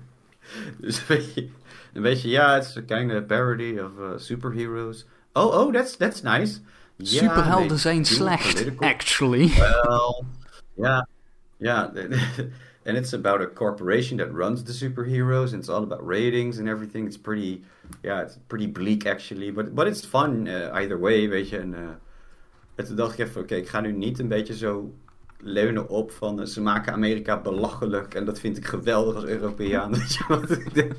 dus 0.80 0.98
een 0.98 1.04
beetje, 1.08 1.48
een 1.92 2.02
beetje, 2.02 2.28
ja, 2.28 2.54
het 2.54 2.64
is 2.64 2.74
een 2.74 2.84
kind 2.84 3.12
of 3.12 3.26
parody 3.26 3.78
of 3.78 3.90
uh, 3.98 4.10
superheroes. 4.16 5.06
Oh, 5.32 5.54
oh, 5.54 5.72
that's, 5.72 5.96
that's 5.96 6.22
nice. 6.22 6.58
Ja, 6.96 7.06
superhelden 7.06 7.78
zijn 7.78 8.04
slecht, 8.04 8.54
political. 8.54 8.88
actually. 8.88 9.48
Well, 9.48 10.24
yeah, 10.74 11.02
yeah. 11.58 11.88
and 12.86 12.96
it's 12.96 13.12
about 13.12 13.40
a 13.40 13.46
corporation 13.46 14.18
that 14.18 14.32
runs 14.32 14.62
the 14.62 14.72
superheroes, 14.72 15.52
and 15.52 15.62
it's 15.62 15.68
all 15.68 15.82
about 15.82 16.06
ratings 16.06 16.58
and 16.58 16.68
everything. 16.68 17.06
It's 17.06 17.18
pretty, 17.18 17.62
yeah, 18.02 18.22
it's 18.22 18.38
pretty 18.46 18.68
bleak 18.68 19.06
actually, 19.06 19.52
but 19.52 19.74
but 19.74 19.86
it's 19.86 20.04
fun 20.04 20.46
uh, 20.46 20.70
either 20.74 20.98
way, 20.98 21.28
weet 21.28 21.48
je. 21.48 21.58
En, 21.58 21.74
uh, 21.74 21.96
en 22.74 22.84
toen 22.84 22.96
dacht 22.96 23.18
ik 23.18 23.26
even, 23.26 23.40
oké, 23.40 23.54
ik 23.54 23.68
ga 23.68 23.80
nu 23.80 23.92
niet 23.92 24.18
een 24.18 24.28
beetje 24.28 24.56
zo 24.56 24.94
leunen 25.40 25.88
op 25.88 26.10
van 26.10 26.40
uh, 26.40 26.46
ze 26.46 26.60
maken 26.60 26.92
Amerika 26.92 27.40
belachelijk 27.40 28.14
en 28.14 28.24
dat 28.24 28.40
vind 28.40 28.56
ik 28.56 28.64
geweldig 28.66 29.14
als 29.14 29.24
Europeaan. 29.24 29.92
Weet 29.98 30.14
je 30.14 30.24
wat 30.28 30.50
ik 30.50 30.74
denk? 30.74 30.92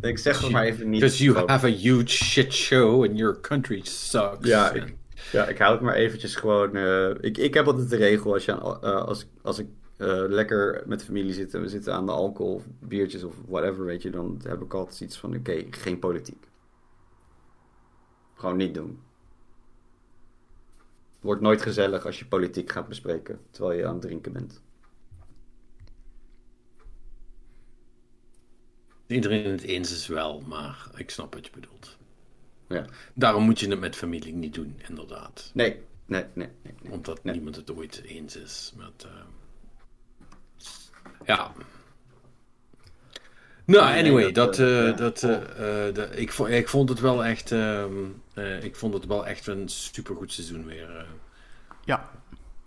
Ik 0.00 0.18
zeg 0.18 0.40
het 0.40 0.50
maar 0.50 0.64
even 0.64 0.88
niet. 0.88 1.00
Because 1.00 1.24
you 1.24 1.46
have 1.46 1.66
a 1.66 1.70
huge 1.70 2.08
shit 2.08 2.52
show 2.52 3.04
and 3.04 3.18
your 3.18 3.40
country 3.40 3.80
sucks. 3.84 4.48
Ja, 4.48 4.72
ik, 4.72 4.94
ja, 5.32 5.46
ik 5.46 5.58
hou 5.58 5.72
het 5.72 5.80
maar 5.80 5.94
eventjes 5.94 6.36
gewoon. 6.36 6.76
eh, 6.76 7.10
ik, 7.20 7.38
ik 7.38 7.54
heb 7.54 7.66
altijd 7.66 7.90
de 7.90 7.96
regel 7.96 8.32
als, 8.32 8.44
je 8.44 8.60
aan, 8.60 8.82
eh, 8.82 9.04
als, 9.04 9.26
als 9.42 9.58
ik 9.58 9.66
eh, 9.96 10.24
lekker 10.28 10.82
met 10.86 10.98
de 10.98 11.04
familie 11.04 11.32
zit 11.32 11.54
en 11.54 11.60
we 11.60 11.68
zitten 11.68 11.94
aan 11.94 12.06
de 12.06 12.12
alcohol 12.12 12.54
of 12.54 12.64
biertjes 12.80 13.24
of 13.24 13.34
whatever, 13.46 13.84
weet 13.84 14.02
je, 14.02 14.10
dan 14.10 14.40
heb 14.42 14.62
ik 14.62 14.74
altijd 14.74 15.00
iets 15.00 15.18
van: 15.18 15.36
oké, 15.36 15.64
geen 15.70 15.98
politiek. 15.98 16.48
Gewoon 18.34 18.56
niet 18.56 18.74
doen. 18.74 19.00
Wordt 21.26 21.40
nooit 21.42 21.62
gezellig 21.62 22.06
als 22.06 22.18
je 22.18 22.26
politiek 22.26 22.72
gaat 22.72 22.88
bespreken 22.88 23.40
terwijl 23.50 23.78
je 23.78 23.86
aan 23.86 23.92
het 23.92 24.02
drinken 24.02 24.32
bent. 24.32 24.62
Iedereen 29.06 29.50
het 29.50 29.62
eens 29.62 29.90
is 29.92 30.06
wel, 30.06 30.40
maar 30.40 30.90
ik 30.96 31.10
snap 31.10 31.34
wat 31.34 31.46
je 31.46 31.52
bedoelt. 31.52 31.96
Ja. 32.68 32.84
Daarom 33.14 33.42
moet 33.42 33.60
je 33.60 33.68
het 33.68 33.80
met 33.80 33.96
familie 33.96 34.34
niet 34.34 34.54
doen, 34.54 34.80
inderdaad. 34.88 35.50
Nee, 35.54 35.80
nee, 36.06 36.24
nee. 36.34 36.48
nee, 36.62 36.74
nee. 36.82 36.92
Omdat 36.92 37.24
Nee. 37.24 37.34
niemand 37.34 37.56
het 37.56 37.70
ooit 37.70 38.02
eens 38.02 38.36
is 38.36 38.72
met. 38.76 39.04
eh, 39.04 39.10
Ja. 41.24 41.52
Nou, 43.66 43.98
anyway, 43.98 44.32
dat, 44.32 44.34
dat, 44.34 44.58
eh, 44.58 44.78
eh, 44.80 44.86
ja. 44.86 44.92
dat, 44.92 45.22
eh, 45.22 45.88
eh, 45.88 46.18
ik, 46.18 46.32
vo- 46.32 46.44
ik 46.46 46.68
vond 46.68 46.88
het 46.88 47.00
wel 47.00 47.24
echt. 47.24 47.52
ehm, 47.52 47.90
eh, 48.34 48.62
ik 48.64 48.76
vond 48.76 48.94
het 48.94 49.06
wel 49.06 49.26
echt 49.26 49.46
een 49.46 49.68
supergoed 49.68 50.32
seizoen 50.32 50.66
weer. 50.66 51.06
Ja, 51.84 52.10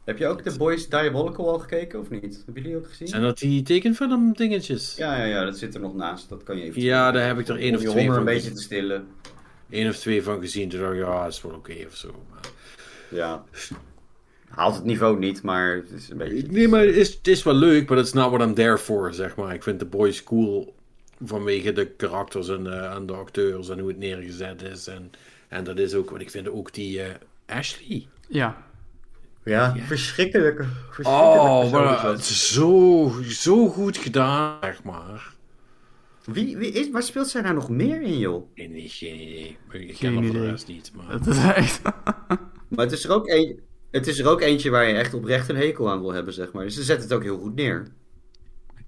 Heb 0.03 0.18
je 0.18 0.28
ook 0.28 0.44
de 0.44 0.58
Boys 0.58 0.90
Diabolical 0.90 1.50
al 1.50 1.60
gekeken 1.60 2.00
of 2.00 2.10
niet? 2.10 2.42
Hebben 2.45 2.64
jullie 2.64 2.78
ook 2.78 2.88
gezien? 2.88 3.08
Zijn 3.08 3.22
dat 3.22 3.38
die 3.38 3.61
tekenfilm 3.61 4.34
dingetjes? 4.34 4.95
Ja, 4.98 5.18
ja, 5.18 5.24
ja, 5.26 5.45
dat 5.45 5.58
zit 5.58 5.76
er 5.76 5.82
nog 5.82 5.95
naast. 5.95 6.30
Dat 6.30 6.44
kan 6.44 6.58
je 6.58 6.64
even. 6.64 6.82
Ja, 6.82 7.11
daar 7.11 7.26
heb 7.28 7.40
ik 7.40 7.48
er 7.48 7.58
één 7.58 7.76
of 7.76 7.82
twee 7.82 8.06
van 8.08 8.16
een 8.16 8.26
beetje 8.26 8.40
gezien. 8.42 8.56
te 8.56 8.61
stillen. 8.61 9.08
Eén 9.69 9.90
of 9.90 9.98
twee 9.98 10.24
van 10.24 10.40
gezien. 10.40 10.69
Toen 10.69 10.80
dacht 10.80 10.94
ik, 10.94 11.00
ja, 11.00 11.26
is 11.28 11.42
wel 11.42 11.52
oké 11.52 11.76
of 11.88 11.95
zo. 11.95 12.24
Maar... 12.32 12.40
Ja. 13.10 13.44
Haalt 14.50 14.76
het 14.76 14.84
niveau 14.84 15.19
niet, 15.19 15.42
maar 15.44 15.76
het 15.76 15.92
is 15.92 16.10
een 16.10 16.18
beetje. 16.18 16.48
Nee, 16.52 16.68
maar 16.68 16.82
het 16.86 16.95
is, 16.95 17.14
het 17.14 17.28
is 17.28 17.44
wel 17.44 17.53
leuk, 17.53 17.90
maar 17.90 17.98
that's 17.98 18.14
not 18.14 18.30
what 18.32 18.48
I'm 18.48 18.53
there 18.53 18.78
for, 18.78 19.14
zeg 19.14 19.36
maar. 19.36 19.53
Ik 19.53 19.64
vind 19.64 19.80
de 19.80 19.86
boys 19.86 20.24
cool 20.24 20.74
vanwege 21.23 21.72
de 21.72 21.85
karakters 21.85 22.49
en 22.49 22.64
de, 22.64 22.75
en 22.75 23.06
de 23.06 23.14
acteurs 23.14 23.69
en 23.69 23.80
hoe 23.80 23.88
het 23.88 23.98
neergezet 23.98 24.61
is. 24.61 24.88
En, 24.88 25.11
en 25.48 25.64
dat 25.64 25.80
is 25.80 25.93
ook, 25.93 26.09
want 26.09 26.22
ik 26.22 26.30
vind 26.30 26.49
ook 26.49 26.73
die 26.73 27.01
eh, 27.01 27.57
Ashley. 27.57 28.07
ja. 28.27 28.67
Ja, 29.43 29.75
verschrikkelijke. 29.75 30.64
Oh, 31.03 31.59
verschrikkelijke 31.59 32.07
het 32.07 32.19
is 32.19 32.53
zo, 32.53 33.11
zo 33.23 33.67
goed 33.67 33.98
gedaan, 33.98 34.57
zeg 34.61 34.83
maar. 34.83 35.33
dat. 36.25 36.35
Wie, 36.35 36.57
wie 36.57 36.72
is, 36.72 36.89
waar 36.91 37.03
speelt 37.03 37.27
zij 37.27 37.41
nou 37.41 37.53
nog 37.53 37.69
meer 37.69 38.01
in, 38.01 38.17
joh? 38.17 38.56
Nee, 38.56 38.69
nee, 38.69 38.89
geen 38.89 39.19
idee. 39.19 39.57
Ik 39.72 39.95
ken 39.98 40.22
de 40.22 40.45
rest 40.45 40.67
niet. 40.67 40.91
Maar... 40.95 41.11
Het 41.11 41.27
is 41.27 41.43
echt... 41.43 41.81
Maar 42.67 42.85
het 42.85 42.91
is 42.91 43.03
er 43.03 43.11
ook, 43.11 43.27
een, 43.27 43.59
het 43.91 44.07
is 44.07 44.19
er 44.19 44.27
ook 44.27 44.41
eentje 44.41 44.69
waar 44.69 44.88
je 44.88 44.93
echt 44.93 45.14
oprecht 45.14 45.49
een 45.49 45.56
hekel 45.56 45.89
aan 45.89 46.01
wil 46.01 46.14
hebben, 46.14 46.33
zeg 46.33 46.51
maar. 46.51 46.64
Dus 46.64 46.75
ze 46.75 46.83
zet 46.83 47.01
het 47.01 47.14
ook 47.14 47.23
heel 47.23 47.38
goed 47.38 47.56
neer. 47.56 47.88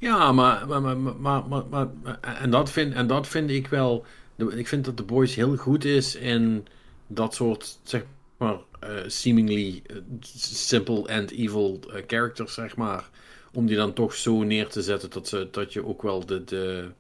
Ja, 0.01 0.31
maar, 0.31 0.67
maar, 0.67 0.97
maar, 0.97 1.47
maar, 1.47 1.65
maar, 1.69 1.87
en, 2.21 2.49
dat 2.49 2.71
vind, 2.71 2.93
en 2.93 3.07
dat 3.07 3.27
vind 3.27 3.49
ik 3.49 3.67
wel. 3.67 4.05
Ik 4.35 4.67
vind 4.67 4.85
dat 4.85 4.97
de 4.97 5.03
Boys 5.03 5.35
heel 5.35 5.55
goed 5.55 5.85
is 5.85 6.15
in 6.15 6.67
dat 7.07 7.33
soort, 7.33 7.79
zeg 7.83 8.03
maar, 8.37 8.57
eh, 8.79 8.97
seemingly 9.07 9.81
eh, 9.85 9.97
simple 10.37 11.07
and 11.07 11.31
evil 11.31 11.79
eh, 11.93 12.03
characters, 12.07 12.53
zeg 12.53 12.75
maar. 12.75 13.09
Om 13.53 13.65
die 13.65 13.75
dan 13.75 13.93
toch 13.93 14.13
zo 14.13 14.43
neer 14.43 14.67
te 14.67 14.81
zetten 14.81 15.09
dat, 15.09 15.27
ze, 15.27 15.47
dat 15.51 15.73
je 15.73 15.85
ook 15.85 16.01
wel 16.01 16.25
de, 16.25 16.43
de, 16.43 16.91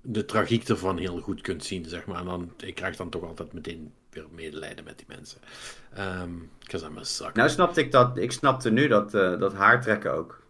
de 0.00 0.24
tragiek 0.24 0.68
ervan 0.68 0.98
heel 0.98 1.20
goed 1.20 1.40
kunt 1.40 1.64
zien, 1.64 1.84
zeg 1.84 2.06
maar. 2.06 2.18
En 2.18 2.24
dan, 2.24 2.52
ik 2.56 2.74
krijg 2.74 2.96
dan 2.96 3.10
toch 3.10 3.24
altijd 3.24 3.52
meteen 3.52 3.92
weer 4.10 4.26
medelijden 4.30 4.84
met 4.84 4.98
die 4.98 5.06
mensen. 5.08 5.40
Because 6.58 6.86
I'm 6.86 6.98
a 6.98 7.04
sucker. 7.04 7.36
Nou 7.36 7.48
snapte 7.48 7.80
ik 7.80 7.92
dat, 7.92 8.18
ik 8.18 8.32
snapte 8.32 8.70
nu 8.70 8.88
dat, 8.88 9.10
dat 9.10 9.54
haartrekken 9.54 10.12
ook. 10.12 10.42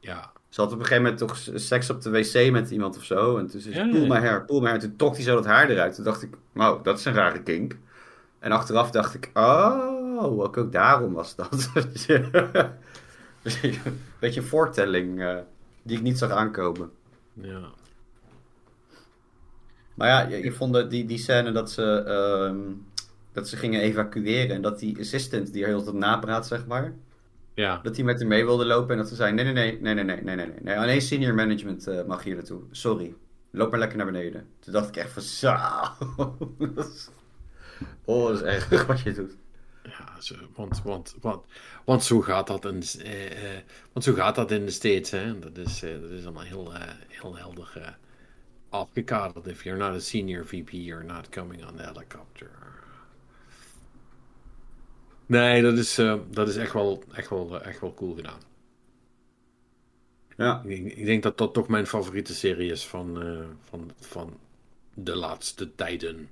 ja. 0.00 0.33
Ze 0.54 0.60
had 0.60 0.72
op 0.72 0.78
een 0.78 0.84
gegeven 0.84 1.02
moment 1.02 1.20
toch 1.20 1.36
seks 1.54 1.90
op 1.90 2.02
de 2.02 2.10
wc 2.10 2.50
met 2.50 2.70
iemand 2.70 2.96
of 2.96 3.04
zo. 3.04 3.38
En 3.38 3.46
toen 3.46 3.60
zei 3.60 3.74
ze, 3.74 3.80
Ja, 3.80 4.20
hair, 4.20 4.44
pull 4.44 4.60
my 4.60 4.68
hair. 4.68 4.78
Toen 4.78 4.96
trok 4.96 5.14
hij 5.14 5.22
zo 5.22 5.34
dat 5.34 5.44
haar 5.44 5.68
eruit. 5.68 5.94
Toen 5.94 6.04
dacht 6.04 6.22
ik, 6.22 6.34
wow, 6.52 6.84
dat 6.84 6.98
is 6.98 7.04
een 7.04 7.12
rare 7.12 7.42
kink. 7.42 7.76
En 8.38 8.52
achteraf 8.52 8.90
dacht 8.90 9.14
ik, 9.14 9.30
oh, 9.32 10.22
ook, 10.22 10.56
ook 10.56 10.72
daarom 10.72 11.12
was 11.12 11.36
dat. 11.36 11.70
Een 11.74 12.30
beetje 14.18 14.40
een 14.40 14.46
voortelling 14.46 15.22
eh, 15.22 15.38
die 15.82 15.96
ik 15.96 16.02
niet 16.02 16.18
zag 16.18 16.30
aankomen. 16.30 16.90
ja. 17.32 17.60
Maar 19.94 20.08
ja, 20.08 20.28
je, 20.28 20.44
je 20.44 20.52
vond 20.52 20.90
die, 20.90 21.04
die 21.04 21.18
scène 21.18 21.52
dat 21.52 21.70
ze, 21.70 22.02
ehm, 22.06 22.58
dat 23.32 23.48
ze 23.48 23.56
gingen 23.56 23.80
evacueren. 23.80 24.56
En 24.56 24.62
dat 24.62 24.78
die 24.78 24.98
assistant 24.98 25.52
die 25.52 25.62
er 25.62 25.68
heel 25.68 25.82
tijd 25.82 25.96
napraat, 25.96 26.46
zeg 26.46 26.66
maar. 26.66 26.94
Ja. 27.54 27.80
Dat 27.82 27.96
hij 27.96 28.04
met 28.04 28.18
haar 28.18 28.28
mee 28.28 28.44
wilde 28.44 28.64
lopen 28.64 28.90
en 28.90 28.96
dat 28.96 29.08
ze 29.08 29.14
zei: 29.14 29.32
nee, 29.32 29.44
nee, 29.44 29.52
nee, 29.52 29.94
nee, 29.94 30.04
nee, 30.04 30.22
nee, 30.22 30.36
nee, 30.36 30.52
nee. 30.62 30.78
Alleen 30.78 31.02
senior 31.02 31.34
management 31.34 31.86
eh, 31.86 32.04
mag 32.04 32.22
hier 32.22 32.34
naartoe. 32.34 32.62
Sorry. 32.70 33.14
Loop 33.50 33.70
maar 33.70 33.78
lekker 33.78 33.96
naar 33.96 34.06
beneden. 34.06 34.46
Toen 34.60 34.72
dacht 34.72 34.88
ik 34.88 34.96
echt 34.96 35.12
van 35.12 35.22
zo. 35.22 35.56
Oh, 38.04 38.28
dat 38.28 38.36
is 38.36 38.42
erg 38.42 38.86
wat 38.86 39.00
je 39.00 39.12
doet. 39.12 39.36
Ja, 39.82 40.20
zo, 40.20 40.34
want, 40.54 40.82
want, 40.82 41.16
want, 41.20 41.44
want 41.84 42.04
zo 42.04 42.20
gaat 42.20 42.46
dat 42.46 42.64
in, 42.64 42.82
eh, 43.02 43.56
eh, 43.56 43.62
want 43.92 44.04
zo 44.04 44.14
gaat 44.14 44.34
dat 44.34 44.50
in 44.50 44.64
de 44.64 44.70
States. 44.70 45.10
Hè? 45.10 45.38
Dat, 45.38 45.58
is, 45.58 45.82
eh, 45.82 46.00
dat 46.00 46.10
is 46.10 46.24
allemaal 46.24 46.42
heel, 46.42 46.74
eh, 46.74 46.80
heel 47.08 47.36
helder 47.36 47.72
eh, 47.74 47.88
afgekaderd. 48.68 49.46
If 49.46 49.64
you're 49.64 49.78
not 49.78 49.96
a 49.96 49.98
senior 49.98 50.46
VP, 50.46 50.70
you're 50.70 51.04
not 51.04 51.28
coming 51.28 51.66
on 51.68 51.76
the 51.76 51.82
helicopter. 51.82 52.50
Nee, 55.26 55.62
dat 55.62 55.78
is, 55.78 55.98
eh, 55.98 56.18
dat 56.30 56.48
is 56.48 56.56
echt, 56.56 56.72
wel, 56.72 57.02
echt, 57.12 57.30
wel, 57.30 57.60
eh, 57.60 57.66
echt 57.66 57.80
wel 57.80 57.94
cool 57.94 58.14
gedaan. 58.14 58.40
Ja. 60.36 60.62
Ik, 60.64 60.96
ik 60.96 61.04
denk 61.04 61.22
dat 61.22 61.38
dat 61.38 61.54
toch 61.54 61.68
mijn 61.68 61.86
favoriete 61.86 62.34
serie 62.34 62.70
is 62.70 62.86
van, 62.86 63.22
eh, 63.22 63.46
van, 63.60 63.90
van 64.00 64.38
de 64.94 65.16
laatste 65.16 65.74
tijden. 65.74 66.28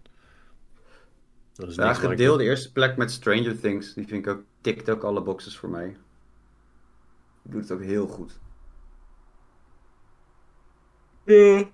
Er 1.57 1.69
is 1.69 1.75
Ja, 1.75 1.95
gedeelde 1.95 2.45
eerste 2.45 2.73
plek 2.73 2.97
met 2.97 3.11
Stranger 3.11 3.61
Things. 3.61 3.95
Die 3.95 4.07
vind 4.07 4.27
ik 4.27 4.33
ook, 4.33 4.43
tikt 4.61 4.91
ook 4.91 5.03
alle 5.03 5.23
boxes 5.23 5.57
voor 5.57 5.69
mij. 5.69 5.97
Die 7.43 7.53
doet 7.53 7.63
het 7.63 7.73
ook 7.73 7.83
heel 7.83 8.07
goed. 8.07 8.41
Ja. 11.25 11.69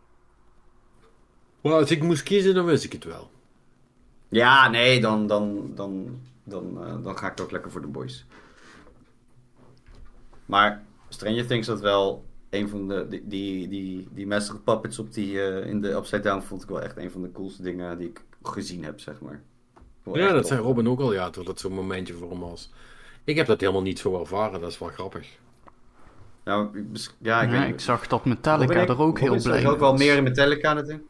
Maar 1.62 1.72
als 1.72 1.90
ik 1.90 2.02
moest 2.02 2.22
kiezen, 2.22 2.54
dan 2.54 2.64
wist 2.64 2.84
ik 2.84 2.92
het 2.92 3.04
wel. 3.04 3.30
Ja, 4.28 4.68
nee, 4.68 5.00
dan, 5.00 5.26
dan, 5.26 5.72
dan, 5.74 6.20
dan, 6.48 6.84
eh, 6.84 7.02
dan 7.02 7.18
ga 7.18 7.30
ik 7.30 7.40
ook 7.40 7.50
lekker 7.50 7.70
voor 7.70 7.80
de 7.80 7.86
boys. 7.86 8.26
Maar 10.46 10.82
Stranger 11.08 11.46
Things 11.46 11.66
had 11.66 11.80
wel 11.80 12.24
een 12.50 12.68
van 12.68 12.88
de... 12.88 13.06
Die, 13.08 13.22
die, 13.26 13.68
die, 13.68 14.08
die 14.10 14.26
Master 14.26 14.58
Puppets 14.60 14.98
op 14.98 15.12
die, 15.12 15.42
eh, 15.42 15.70
in 15.70 15.80
de 15.80 15.92
Upside 15.92 16.22
Down 16.22 16.42
vond 16.42 16.62
ik 16.62 16.68
wel 16.68 16.82
echt 16.82 16.96
een 16.96 17.10
van 17.10 17.22
de 17.22 17.32
coolste 17.32 17.62
dingen 17.62 17.98
die 17.98 18.08
ik 18.08 18.20
gezien 18.42 18.84
heb, 18.84 19.00
zeg 19.00 19.20
maar. 19.20 19.42
Wel 20.02 20.18
Ja, 20.18 20.32
dat 20.32 20.36
tof. 20.36 20.46
zei 20.46 20.60
Robin 20.60 20.88
ook 20.88 21.00
al, 21.00 21.12
ja, 21.12 21.30
dat 21.30 21.46
dat 21.46 21.60
zo'n 21.60 21.72
momentje 21.72 22.14
voor 22.14 22.30
hem 22.30 22.40
was. 22.40 22.72
Ik 23.24 23.36
heb 23.36 23.46
dat 23.46 23.60
helemaal 23.60 23.82
niet 23.82 23.98
zo 23.98 24.20
ervaren, 24.20 24.60
dat 24.60 24.70
is 24.70 24.78
wel 24.78 24.88
grappig. 24.88 25.38
Nou, 26.44 26.86
ja, 27.18 27.42
ik 27.42 27.50
Ja, 27.50 27.60
weet 27.60 27.68
ik 27.68 27.80
zag 27.80 28.06
dat 28.06 28.24
Metallica 28.24 28.72
Robin, 28.74 28.88
er 28.88 29.00
ook 29.00 29.18
heel 29.18 29.42
blij 29.42 29.62
mee 29.62 29.70
ook 29.70 29.78
wel 29.78 29.94
meer 29.94 30.16
in 30.16 30.22
Metallica 30.22 30.72
natuurlijk. 30.72 31.06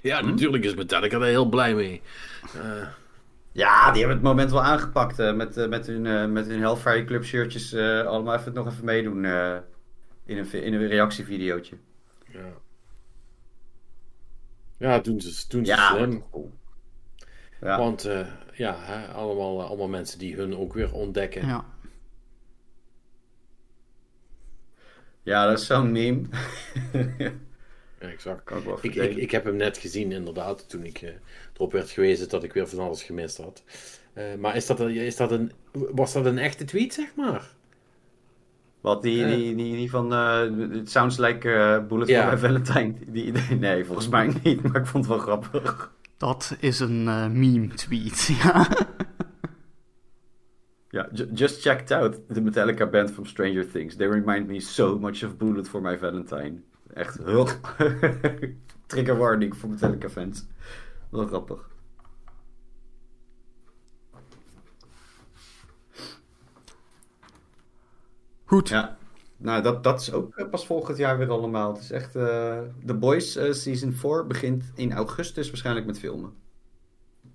Ja, 0.00 0.20
natuurlijk 0.20 0.64
is 0.64 0.74
Metallica 0.74 1.16
er 1.16 1.22
heel 1.22 1.48
blij 1.48 1.74
mee. 1.74 2.02
Eh, 2.54 2.88
Ja, 3.54 3.90
die 3.90 3.98
hebben 4.00 4.16
het 4.16 4.26
moment 4.26 4.50
wel 4.50 4.62
aangepakt 4.62 5.18
eh, 5.18 5.34
met, 5.34 5.56
eh, 5.56 5.68
met, 5.68 5.86
hun, 5.86 6.06
eh, 6.06 6.26
met 6.26 6.46
hun 6.46 6.60
Hellfire 6.60 7.04
Club 7.04 7.24
shirtjes. 7.24 7.72
eh, 7.72 8.02
allemaal 8.06 8.34
even 8.38 8.52
nog 8.54 8.66
even 8.66 8.84
meedoen 8.84 9.24
eh, 9.24 9.56
in, 10.24 10.38
een, 10.38 10.52
in 10.52 10.74
een 10.74 10.86
reactievideootje. 10.88 11.76
ja. 12.32 12.62
Ja, 14.76 14.98
doen 14.98 15.20
ze, 15.20 15.44
doen 15.48 15.66
ze 15.66 15.72
Ja, 15.72 15.88
slim. 15.96 16.24
cool. 16.30 16.52
Ja. 17.60 17.78
Want 17.78 18.04
eh, 18.04 18.26
ja, 18.52 18.76
hè, 18.78 19.06
allemaal, 19.12 19.62
allemaal 19.62 19.88
mensen 19.88 20.18
die 20.18 20.36
hun 20.36 20.56
ook 20.56 20.74
weer 20.74 20.92
ontdekken. 20.92 21.46
Ja. 21.46 21.64
ja, 25.22 25.46
dat 25.46 25.58
is 25.60 25.66
zo'n 25.66 25.92
meme. 25.92 26.22
Ja, 27.98 28.08
exact. 28.08 28.44
kan 28.44 28.58
ik 28.58 28.64
wel 28.64 28.78
Ik, 28.82 28.94
ik, 28.94 29.30
heb 29.30 29.44
hem 29.44 29.56
net 29.56 29.78
gezien, 29.78 30.12
inderdaad, 30.12 30.68
toen 30.68 30.84
ik 30.84 31.02
eh, 31.02 31.10
erop 31.54 31.72
werd 31.72 31.90
gewezen 31.90 32.28
dat 32.28 32.42
ik 32.44 32.52
weer 32.52 32.68
van 32.68 32.78
alles 32.78 33.02
gemist 33.02 33.36
had. 33.36 33.62
Eh, 34.12 34.24
maar 34.38 34.56
is 34.56 34.66
dat, 34.66 34.80
een- 34.80 34.90
is 34.94 35.16
dat 35.16 35.30
een, 35.30 35.52
was 35.72 36.12
dat 36.12 36.26
een 36.26 36.38
echte 36.38 36.64
tweet, 36.64 36.94
zeg 36.94 37.14
maar? 37.16 37.52
Wat, 38.80 39.02
die, 39.02 39.16
Ja. 39.16 39.26
die, 39.26 39.54
die, 39.54 39.76
die 39.76 39.90
van 39.90 40.12
eh 40.12 40.42
It 40.72 40.90
Sounds 40.90 41.18
Like 41.18 41.52
eh, 41.52 41.86
Bullet 41.86 42.08
Ja. 42.08 42.22
for 42.22 42.32
My 42.32 42.38
Valentine. 42.38 42.94
Die, 43.12 43.32
die- 43.32 43.56
nee, 43.58 43.84
volgens 43.84 44.08
mij 44.08 44.34
niet, 44.42 44.62
maar 44.62 44.80
ik 44.80 44.86
vond 44.86 45.04
het 45.06 45.14
wel 45.14 45.22
grappig. 45.22 45.92
Dat 46.16 46.56
is 46.60 46.80
een 46.80 47.08
eh, 47.08 47.26
meme-tweet, 47.28 48.26
ja. 48.42 48.68
Ja, 50.90 51.08
ju- 51.12 51.30
just 51.34 51.60
checked 51.62 51.90
out 51.90 52.20
the 52.32 52.40
Metallica 52.40 52.86
band 52.86 53.10
from 53.10 53.26
Stranger 53.26 53.70
Things. 53.70 53.96
They 53.96 54.06
remind 54.08 54.46
me 54.46 54.60
so 54.60 54.98
much 54.98 55.24
of 55.24 55.36
Bullet 55.36 55.68
for 55.68 55.80
My 55.82 55.98
Valentine. 55.98 56.54
Echt, 56.94 57.18
heel... 57.24 57.48
Trigger 58.86 59.16
warning 59.16 59.56
voor 59.56 59.68
Metallica 59.68 60.08
fans. 60.08 60.46
Wel 61.14 61.26
grappig. 61.26 61.68
Goed. 68.44 68.68
Ja, 68.68 68.96
nou 69.36 69.62
dat, 69.62 69.84
dat 69.84 70.00
is 70.00 70.12
ook 70.12 70.36
eh, 70.36 70.48
pas 70.48 70.66
volgend 70.66 70.96
jaar 70.96 71.18
weer 71.18 71.30
allemaal. 71.30 71.72
Het 71.72 71.82
is 71.82 71.90
echt... 71.90 72.16
eh 72.16 72.58
The 72.86 72.94
Boys 72.94 73.36
eh, 73.36 73.52
Season 73.52 73.92
4 73.92 74.26
begint 74.26 74.72
in 74.74 74.92
augustus 74.92 75.48
waarschijnlijk 75.48 75.86
met 75.86 75.98
filmen. 75.98 76.32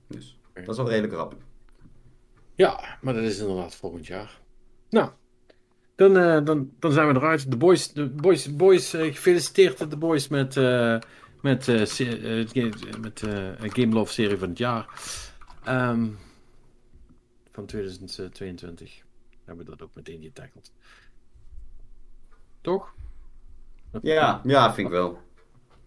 Dus 0.08 0.40
dat 0.54 0.68
is 0.68 0.78
al 0.78 0.90
redelijk 0.90 1.14
rap. 1.14 1.36
Ja, 2.56 2.98
maar 3.02 3.14
dat 3.14 3.24
is 3.24 3.40
inderdaad 3.40 3.76
volgend 3.76 4.08
jaar. 4.08 4.40
Nou, 4.90 5.10
dan, 5.96 6.14
dan, 6.46 6.72
dan 6.80 6.92
zijn 6.92 7.08
we 7.08 7.16
eruit. 7.16 7.52
De 7.52 7.58
boys, 7.58 7.94
de 7.94 8.10
boys, 8.10 8.56
boys 8.56 8.90
gefeliciteerd 8.90 9.90
de 9.90 9.98
boys 9.98 10.28
met, 10.28 10.56
met, 11.42 11.68
eh, 11.68 12.00
eh, 12.00 12.48
met 13.02 13.22
eh, 13.24 13.48
een 13.60 13.74
Game 13.74 13.94
Love 13.94 14.14
serie 14.14 14.38
van 14.38 14.50
het 14.50 14.58
jaar. 14.58 14.88
Ehm, 15.64 16.08
van 17.52 17.66
2022. 17.66 19.02
Hebben 19.46 19.66
we 19.66 19.72
dat 19.72 19.82
ook 19.82 19.96
meteen 19.96 20.22
getackled. 20.22 20.72
Toch? 22.62 22.94
Ja, 24.02 24.42
ja, 24.44 24.74
vind 24.74 24.88
ik 24.88 24.94
wel. 24.94 25.20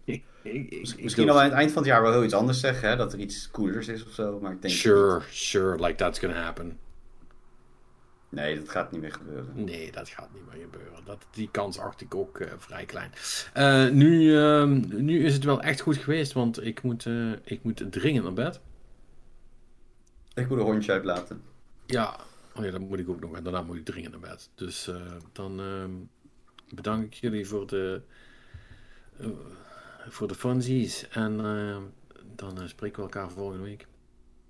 Ik- 0.03 0.23
ik- 0.41 0.71
ik- 0.71 0.79
Misschien 1.01 1.23
ik 1.23 1.29
al 1.29 1.37
aan 1.39 1.43
het 1.43 1.53
eind 1.53 1.71
van 1.71 1.81
het 1.81 1.91
jaar 1.91 2.01
wel 2.01 2.11
heel 2.11 2.23
iets 2.23 2.33
anders 2.33 2.59
zeggen, 2.59 2.89
hè? 2.89 2.95
dat 2.95 3.13
er 3.13 3.19
iets 3.19 3.51
coolers 3.51 3.87
is 3.87 4.05
of 4.05 4.11
zo. 4.11 4.39
Maar 4.39 4.51
ik 4.51 4.61
denk 4.61 4.73
Sure, 4.73 5.21
sure, 5.29 5.83
like 5.83 5.95
that's 5.95 6.19
gonna 6.19 6.41
happen. 6.43 6.79
Nee, 8.33 8.59
dat 8.59 8.69
gaat 8.69 8.91
niet 8.91 9.01
meer 9.01 9.11
gebeuren. 9.11 9.63
Nee, 9.63 9.91
dat 9.91 10.09
gaat 10.09 10.29
niet 10.33 10.43
meer 10.51 10.61
gebeuren. 10.61 11.05
Dat, 11.05 11.25
die 11.31 11.49
kans 11.51 11.79
acht 11.79 12.01
ik 12.01 12.15
ook 12.15 12.39
eh, 12.39 12.51
vrij 12.57 12.85
klein. 12.85 13.11
Eh, 13.53 13.89
nu, 13.89 14.37
ehm, 14.37 15.03
nu 15.03 15.25
is 15.25 15.33
het 15.33 15.43
wel 15.43 15.61
echt 15.61 15.81
goed 15.81 15.97
geweest, 15.97 16.33
want 16.33 16.65
ik 16.65 16.81
moet, 16.81 17.05
eh, 17.05 17.31
ik 17.43 17.63
moet 17.63 17.91
dringend 17.91 18.23
naar 18.23 18.33
bed. 18.33 18.59
Ik 20.33 20.49
moet 20.49 20.57
een 20.57 20.63
hondje 20.63 20.91
uitlaten. 20.91 21.41
Ja, 21.85 22.19
oh 22.55 22.65
ja, 22.65 22.71
dat 22.71 22.79
moet 22.79 22.99
ik 22.99 23.09
ook 23.09 23.19
nog. 23.19 23.35
En 23.35 23.43
daarna 23.43 23.61
moet 23.61 23.77
ik 23.77 23.85
dringend 23.85 24.11
naar 24.11 24.29
bed. 24.29 24.49
Dus 24.55 24.89
dan 25.31 25.59
ehm, 25.59 25.91
bedank 26.75 27.05
ik 27.05 27.13
jullie 27.13 27.47
voor 27.47 27.67
de, 27.67 28.01
voor 30.07 30.27
de 30.27 30.35
funsies. 30.35 31.07
En 31.09 31.39
eh, 31.45 31.77
dan 32.35 32.69
spreken 32.69 32.97
we 32.97 33.03
elkaar 33.03 33.31
volgende 33.31 33.63
week. 33.63 33.87